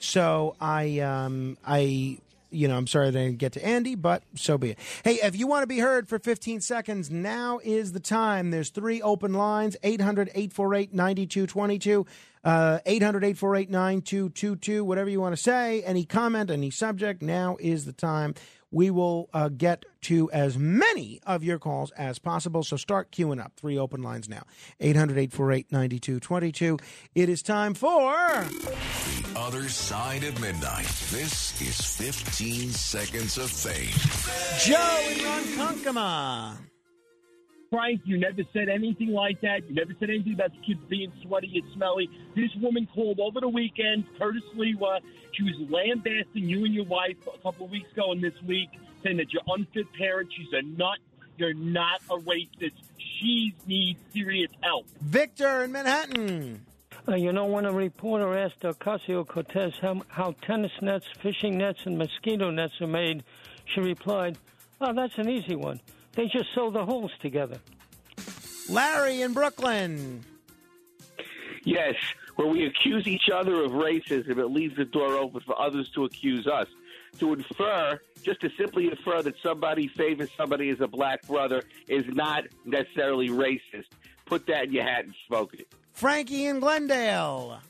So 0.00 0.54
I, 0.60 0.98
um, 0.98 1.56
I, 1.66 2.18
you 2.52 2.68
know, 2.68 2.76
I'm 2.76 2.86
sorry 2.86 3.08
I 3.08 3.10
didn't 3.10 3.38
get 3.38 3.52
to 3.52 3.64
Andy, 3.64 3.94
but 3.94 4.22
so 4.34 4.58
be 4.58 4.70
it. 4.70 4.78
Hey, 5.04 5.14
if 5.22 5.36
you 5.36 5.46
want 5.46 5.62
to 5.62 5.66
be 5.66 5.78
heard 5.78 6.08
for 6.08 6.18
15 6.18 6.60
seconds, 6.60 7.10
now 7.10 7.60
is 7.64 7.92
the 7.92 8.00
time. 8.00 8.50
There's 8.50 8.70
three 8.70 9.00
open 9.02 9.32
lines 9.32 9.76
800 9.82 10.28
848 10.28 10.94
9222. 10.94 12.06
Uh, 12.44 12.80
800 12.86 13.22
848 13.22 13.70
9222, 13.70 14.84
whatever 14.84 15.08
you 15.08 15.20
want 15.20 15.32
to 15.36 15.40
say, 15.40 15.82
any 15.84 16.04
comment, 16.04 16.50
any 16.50 16.70
subject, 16.70 17.22
now 17.22 17.56
is 17.60 17.84
the 17.84 17.92
time. 17.92 18.34
We 18.72 18.90
will 18.90 19.28
uh, 19.32 19.50
get 19.50 19.84
to 20.02 20.30
as 20.32 20.58
many 20.58 21.20
of 21.24 21.44
your 21.44 21.58
calls 21.60 21.92
as 21.92 22.18
possible. 22.18 22.64
So 22.64 22.76
start 22.76 23.12
queuing 23.12 23.40
up. 23.40 23.52
Three 23.56 23.78
open 23.78 24.02
lines 24.02 24.28
now 24.28 24.42
800 24.80 25.18
848 25.18 25.70
9222. 25.70 26.78
It 27.14 27.28
is 27.28 27.42
time 27.42 27.74
for. 27.74 28.12
The 28.12 29.26
other 29.36 29.68
side 29.68 30.24
of 30.24 30.40
midnight. 30.40 30.86
This 31.10 31.60
is 31.60 31.80
15 31.80 32.70
seconds 32.70 33.38
of 33.38 33.50
fame. 33.50 33.92
Joe 34.58 34.98
in 35.10 35.58
Ronkonkoma. 35.58 36.71
Frank, 37.72 38.02
you 38.04 38.18
never 38.18 38.42
said 38.52 38.68
anything 38.68 39.12
like 39.12 39.40
that. 39.40 39.66
You 39.66 39.74
never 39.74 39.94
said 39.98 40.10
anything 40.10 40.34
about 40.34 40.50
the 40.52 40.58
kids 40.58 40.80
being 40.90 41.10
sweaty 41.22 41.52
and 41.54 41.72
smelly. 41.72 42.06
This 42.36 42.50
woman 42.60 42.86
called 42.94 43.18
over 43.18 43.40
the 43.40 43.48
weekend, 43.48 44.04
Curtis 44.18 44.42
Sliwa. 44.54 45.00
She 45.32 45.42
was 45.42 45.54
lambasting 45.70 46.50
you 46.50 46.66
and 46.66 46.74
your 46.74 46.84
wife 46.84 47.16
a 47.26 47.38
couple 47.38 47.64
of 47.64 47.70
weeks 47.72 47.90
ago 47.92 48.12
and 48.12 48.22
this 48.22 48.34
week, 48.46 48.68
saying 49.02 49.16
that 49.16 49.32
you're 49.32 49.42
unfit 49.48 49.86
parents. 49.94 50.34
She's 50.36 50.52
a 50.52 50.60
nut. 50.60 50.98
You're 51.38 51.54
not 51.54 52.02
a 52.10 52.18
racist. 52.18 52.72
She 52.98 53.54
needs 53.66 53.98
serious 54.12 54.50
help. 54.60 54.86
Victor 55.00 55.64
in 55.64 55.72
Manhattan. 55.72 56.66
Uh, 57.08 57.14
you 57.14 57.32
know, 57.32 57.46
when 57.46 57.64
a 57.64 57.72
reporter 57.72 58.36
asked 58.36 58.60
Ocasio 58.60 59.26
Cortez 59.26 59.72
how, 59.80 60.02
how 60.08 60.34
tennis 60.42 60.72
nets, 60.82 61.06
fishing 61.22 61.56
nets, 61.56 61.80
and 61.86 61.96
mosquito 61.96 62.50
nets 62.50 62.74
are 62.82 62.86
made, 62.86 63.24
she 63.64 63.80
replied, 63.80 64.36
Oh, 64.78 64.92
that's 64.92 65.16
an 65.16 65.30
easy 65.30 65.56
one. 65.56 65.80
They 66.14 66.28
just 66.28 66.52
sew 66.54 66.70
the 66.70 66.84
holes 66.84 67.12
together. 67.20 67.58
Larry 68.68 69.22
in 69.22 69.32
Brooklyn. 69.32 70.24
Yes, 71.64 71.94
where 72.36 72.48
we 72.48 72.66
accuse 72.66 73.06
each 73.06 73.28
other 73.32 73.62
of 73.62 73.72
racism, 73.72 74.38
it 74.38 74.46
leaves 74.46 74.76
the 74.76 74.84
door 74.84 75.14
open 75.14 75.40
for 75.40 75.58
others 75.60 75.90
to 75.94 76.04
accuse 76.04 76.46
us. 76.46 76.68
To 77.18 77.34
infer, 77.34 78.00
just 78.22 78.40
to 78.40 78.50
simply 78.58 78.86
infer 78.86 79.22
that 79.22 79.34
somebody 79.42 79.86
favors 79.86 80.30
somebody 80.36 80.70
as 80.70 80.80
a 80.80 80.88
black 80.88 81.26
brother 81.26 81.62
is 81.86 82.04
not 82.08 82.44
necessarily 82.64 83.28
racist. 83.28 83.86
Put 84.24 84.46
that 84.46 84.64
in 84.64 84.72
your 84.72 84.84
hat 84.84 85.04
and 85.04 85.14
smoke 85.26 85.54
it. 85.54 85.68
Frankie 85.92 86.46
in 86.46 86.58
Glendale. 86.60 87.60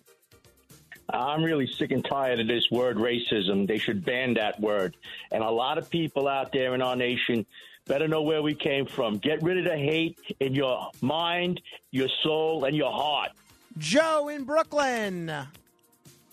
I'm 1.10 1.42
really 1.42 1.66
sick 1.66 1.90
and 1.90 2.04
tired 2.04 2.40
of 2.40 2.46
this 2.46 2.70
word 2.70 2.96
racism. 2.96 3.66
They 3.66 3.78
should 3.78 4.04
ban 4.04 4.34
that 4.34 4.60
word. 4.60 4.96
And 5.32 5.42
a 5.42 5.50
lot 5.50 5.76
of 5.76 5.90
people 5.90 6.28
out 6.28 6.52
there 6.52 6.74
in 6.74 6.80
our 6.80 6.96
nation 6.96 7.44
better 7.92 8.08
know 8.08 8.22
where 8.22 8.40
we 8.40 8.54
came 8.54 8.86
from. 8.86 9.18
Get 9.18 9.42
rid 9.42 9.58
of 9.58 9.64
the 9.64 9.76
hate 9.76 10.18
in 10.40 10.54
your 10.54 10.90
mind, 11.02 11.60
your 11.90 12.08
soul, 12.22 12.64
and 12.64 12.74
your 12.74 12.90
heart. 12.90 13.32
Joe 13.76 14.28
in 14.28 14.44
Brooklyn. 14.44 15.28
Uh, 15.28 15.44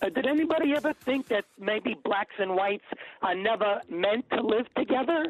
did 0.00 0.26
anybody 0.26 0.72
ever 0.74 0.94
think 0.94 1.28
that 1.28 1.44
maybe 1.58 1.98
blacks 2.02 2.34
and 2.38 2.56
whites 2.56 2.86
are 3.20 3.34
never 3.34 3.82
meant 3.90 4.24
to 4.30 4.40
live 4.40 4.72
together? 4.74 5.26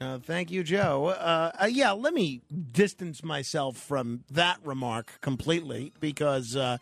Uh, 0.00 0.18
thank 0.18 0.50
you, 0.50 0.64
Joe. 0.64 1.06
Uh, 1.06 1.52
uh, 1.62 1.66
yeah, 1.66 1.92
let 1.92 2.12
me 2.12 2.40
distance 2.72 3.22
myself 3.22 3.76
from 3.76 4.24
that 4.28 4.58
remark 4.64 5.20
completely 5.20 5.92
because 6.00 6.56
uh, 6.56 6.78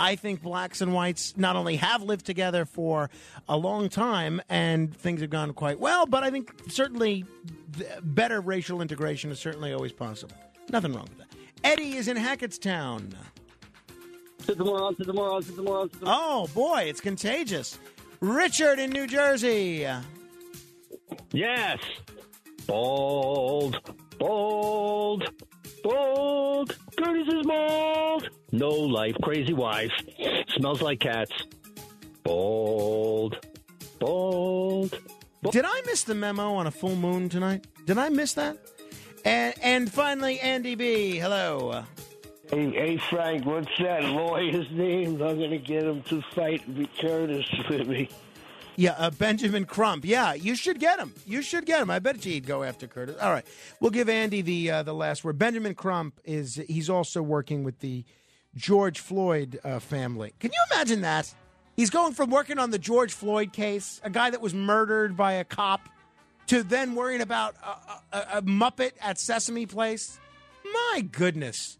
I 0.00 0.16
think 0.16 0.40
blacks 0.40 0.80
and 0.80 0.94
whites 0.94 1.36
not 1.36 1.56
only 1.56 1.76
have 1.76 2.02
lived 2.02 2.24
together 2.24 2.64
for 2.64 3.10
a 3.46 3.56
long 3.56 3.90
time 3.90 4.40
and 4.48 4.96
things 4.96 5.20
have 5.20 5.28
gone 5.28 5.52
quite 5.52 5.78
well, 5.78 6.06
but 6.06 6.24
I 6.24 6.30
think 6.30 6.50
certainly 6.68 7.26
better 8.02 8.40
racial 8.40 8.80
integration 8.80 9.30
is 9.30 9.38
certainly 9.38 9.74
always 9.74 9.92
possible. 9.92 10.34
Nothing 10.70 10.94
wrong 10.94 11.06
with 11.10 11.18
that. 11.18 11.26
Eddie 11.62 11.96
is 11.96 12.08
in 12.08 12.16
Hackettstown. 12.16 13.14
To 14.46 14.54
the 14.54 14.64
to 14.64 14.64
the 14.64 14.94
to 14.96 15.04
the 15.04 15.12
moron, 15.12 15.42
to 15.90 15.98
the 15.98 16.06
Oh, 16.06 16.48
boy, 16.54 16.84
it's 16.86 17.02
contagious. 17.02 17.78
Richard 18.20 18.78
in 18.78 18.90
New 18.90 19.06
Jersey. 19.06 19.86
Yes. 21.32 21.78
Bold, 22.66 23.78
bold, 24.20 25.28
bold. 25.82 26.78
Curtis 26.96 27.34
is 27.34 27.46
bold. 27.46 28.30
No 28.52 28.68
life, 28.68 29.16
crazy 29.22 29.54
wife. 29.54 29.92
Smells 30.56 30.82
like 30.82 31.00
cats. 31.00 31.32
Bold, 32.22 33.44
bold. 33.98 34.96
Did 35.50 35.64
I 35.64 35.82
miss 35.86 36.04
the 36.04 36.14
memo 36.14 36.54
on 36.54 36.66
a 36.66 36.70
full 36.70 36.94
moon 36.94 37.28
tonight? 37.28 37.66
Did 37.86 37.98
I 37.98 38.10
miss 38.10 38.34
that? 38.34 38.58
And 39.24 39.54
and 39.62 39.92
finally, 39.92 40.38
Andy 40.38 40.74
B. 40.74 41.16
Hello. 41.16 41.84
Hey, 42.50 42.70
hey, 42.70 42.96
Frank, 42.96 43.46
what's 43.46 43.70
that 43.78 44.02
lawyer's 44.04 44.70
name? 44.72 45.22
I'm 45.22 45.38
going 45.38 45.50
to 45.50 45.58
get 45.58 45.84
him 45.84 46.02
to 46.04 46.20
fight 46.34 46.62
Curtis 46.98 47.46
with 47.68 47.86
me. 47.86 48.08
Yeah, 48.80 48.92
uh, 48.92 49.10
Benjamin 49.10 49.66
Crump. 49.66 50.06
Yeah, 50.06 50.32
you 50.32 50.54
should 50.54 50.80
get 50.80 50.98
him. 50.98 51.12
You 51.26 51.42
should 51.42 51.66
get 51.66 51.82
him. 51.82 51.90
I 51.90 51.98
bet 51.98 52.24
you 52.24 52.32
he'd 52.32 52.46
go 52.46 52.62
after 52.62 52.86
Curtis. 52.86 53.14
All 53.20 53.30
right, 53.30 53.46
we'll 53.78 53.90
give 53.90 54.08
Andy 54.08 54.40
the 54.40 54.70
uh, 54.70 54.82
the 54.82 54.94
last 54.94 55.22
word. 55.22 55.36
Benjamin 55.36 55.74
Crump 55.74 56.18
is 56.24 56.54
he's 56.66 56.88
also 56.88 57.20
working 57.20 57.62
with 57.62 57.80
the 57.80 58.06
George 58.56 58.98
Floyd 58.98 59.60
uh, 59.64 59.80
family. 59.80 60.32
Can 60.40 60.50
you 60.50 60.74
imagine 60.74 61.02
that? 61.02 61.30
He's 61.76 61.90
going 61.90 62.14
from 62.14 62.30
working 62.30 62.58
on 62.58 62.70
the 62.70 62.78
George 62.78 63.12
Floyd 63.12 63.52
case, 63.52 64.00
a 64.02 64.08
guy 64.08 64.30
that 64.30 64.40
was 64.40 64.54
murdered 64.54 65.14
by 65.14 65.34
a 65.34 65.44
cop, 65.44 65.86
to 66.46 66.62
then 66.62 66.94
worrying 66.94 67.20
about 67.20 67.56
a, 67.62 68.16
a, 68.16 68.26
a 68.38 68.42
Muppet 68.42 68.92
at 69.02 69.18
Sesame 69.18 69.66
Place. 69.66 70.18
My 70.64 71.06
goodness. 71.12 71.76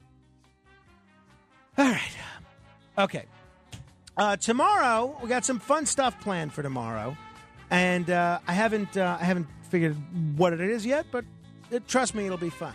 All 1.78 1.86
right. 1.86 2.12
Okay. 2.98 3.24
Uh, 4.20 4.36
tomorrow 4.36 5.18
we 5.22 5.28
got 5.30 5.46
some 5.46 5.58
fun 5.58 5.86
stuff 5.86 6.20
planned 6.20 6.52
for 6.52 6.62
tomorrow, 6.62 7.16
and 7.70 8.10
uh, 8.10 8.38
I 8.46 8.52
haven't 8.52 8.98
uh, 8.98 9.16
I 9.18 9.24
haven't 9.24 9.46
figured 9.70 9.96
what 10.36 10.52
it 10.52 10.60
is 10.60 10.84
yet, 10.84 11.06
but 11.10 11.24
uh, 11.74 11.78
trust 11.88 12.14
me, 12.14 12.26
it'll 12.26 12.36
be 12.36 12.50
fun. 12.50 12.74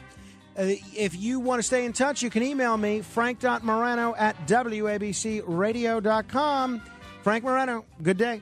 Uh, 0.57 0.73
if 0.97 1.15
you 1.15 1.39
want 1.39 1.59
to 1.59 1.63
stay 1.63 1.85
in 1.85 1.93
touch, 1.93 2.23
you 2.23 2.31
can 2.31 2.41
email 2.41 2.75
me 2.77 3.01
frank.morano 3.01 4.15
at 4.15 4.35
wabcradio.com. 4.47 6.81
Frank 7.21 7.43
Morano, 7.43 7.85
good 8.01 8.17
day. 8.17 8.41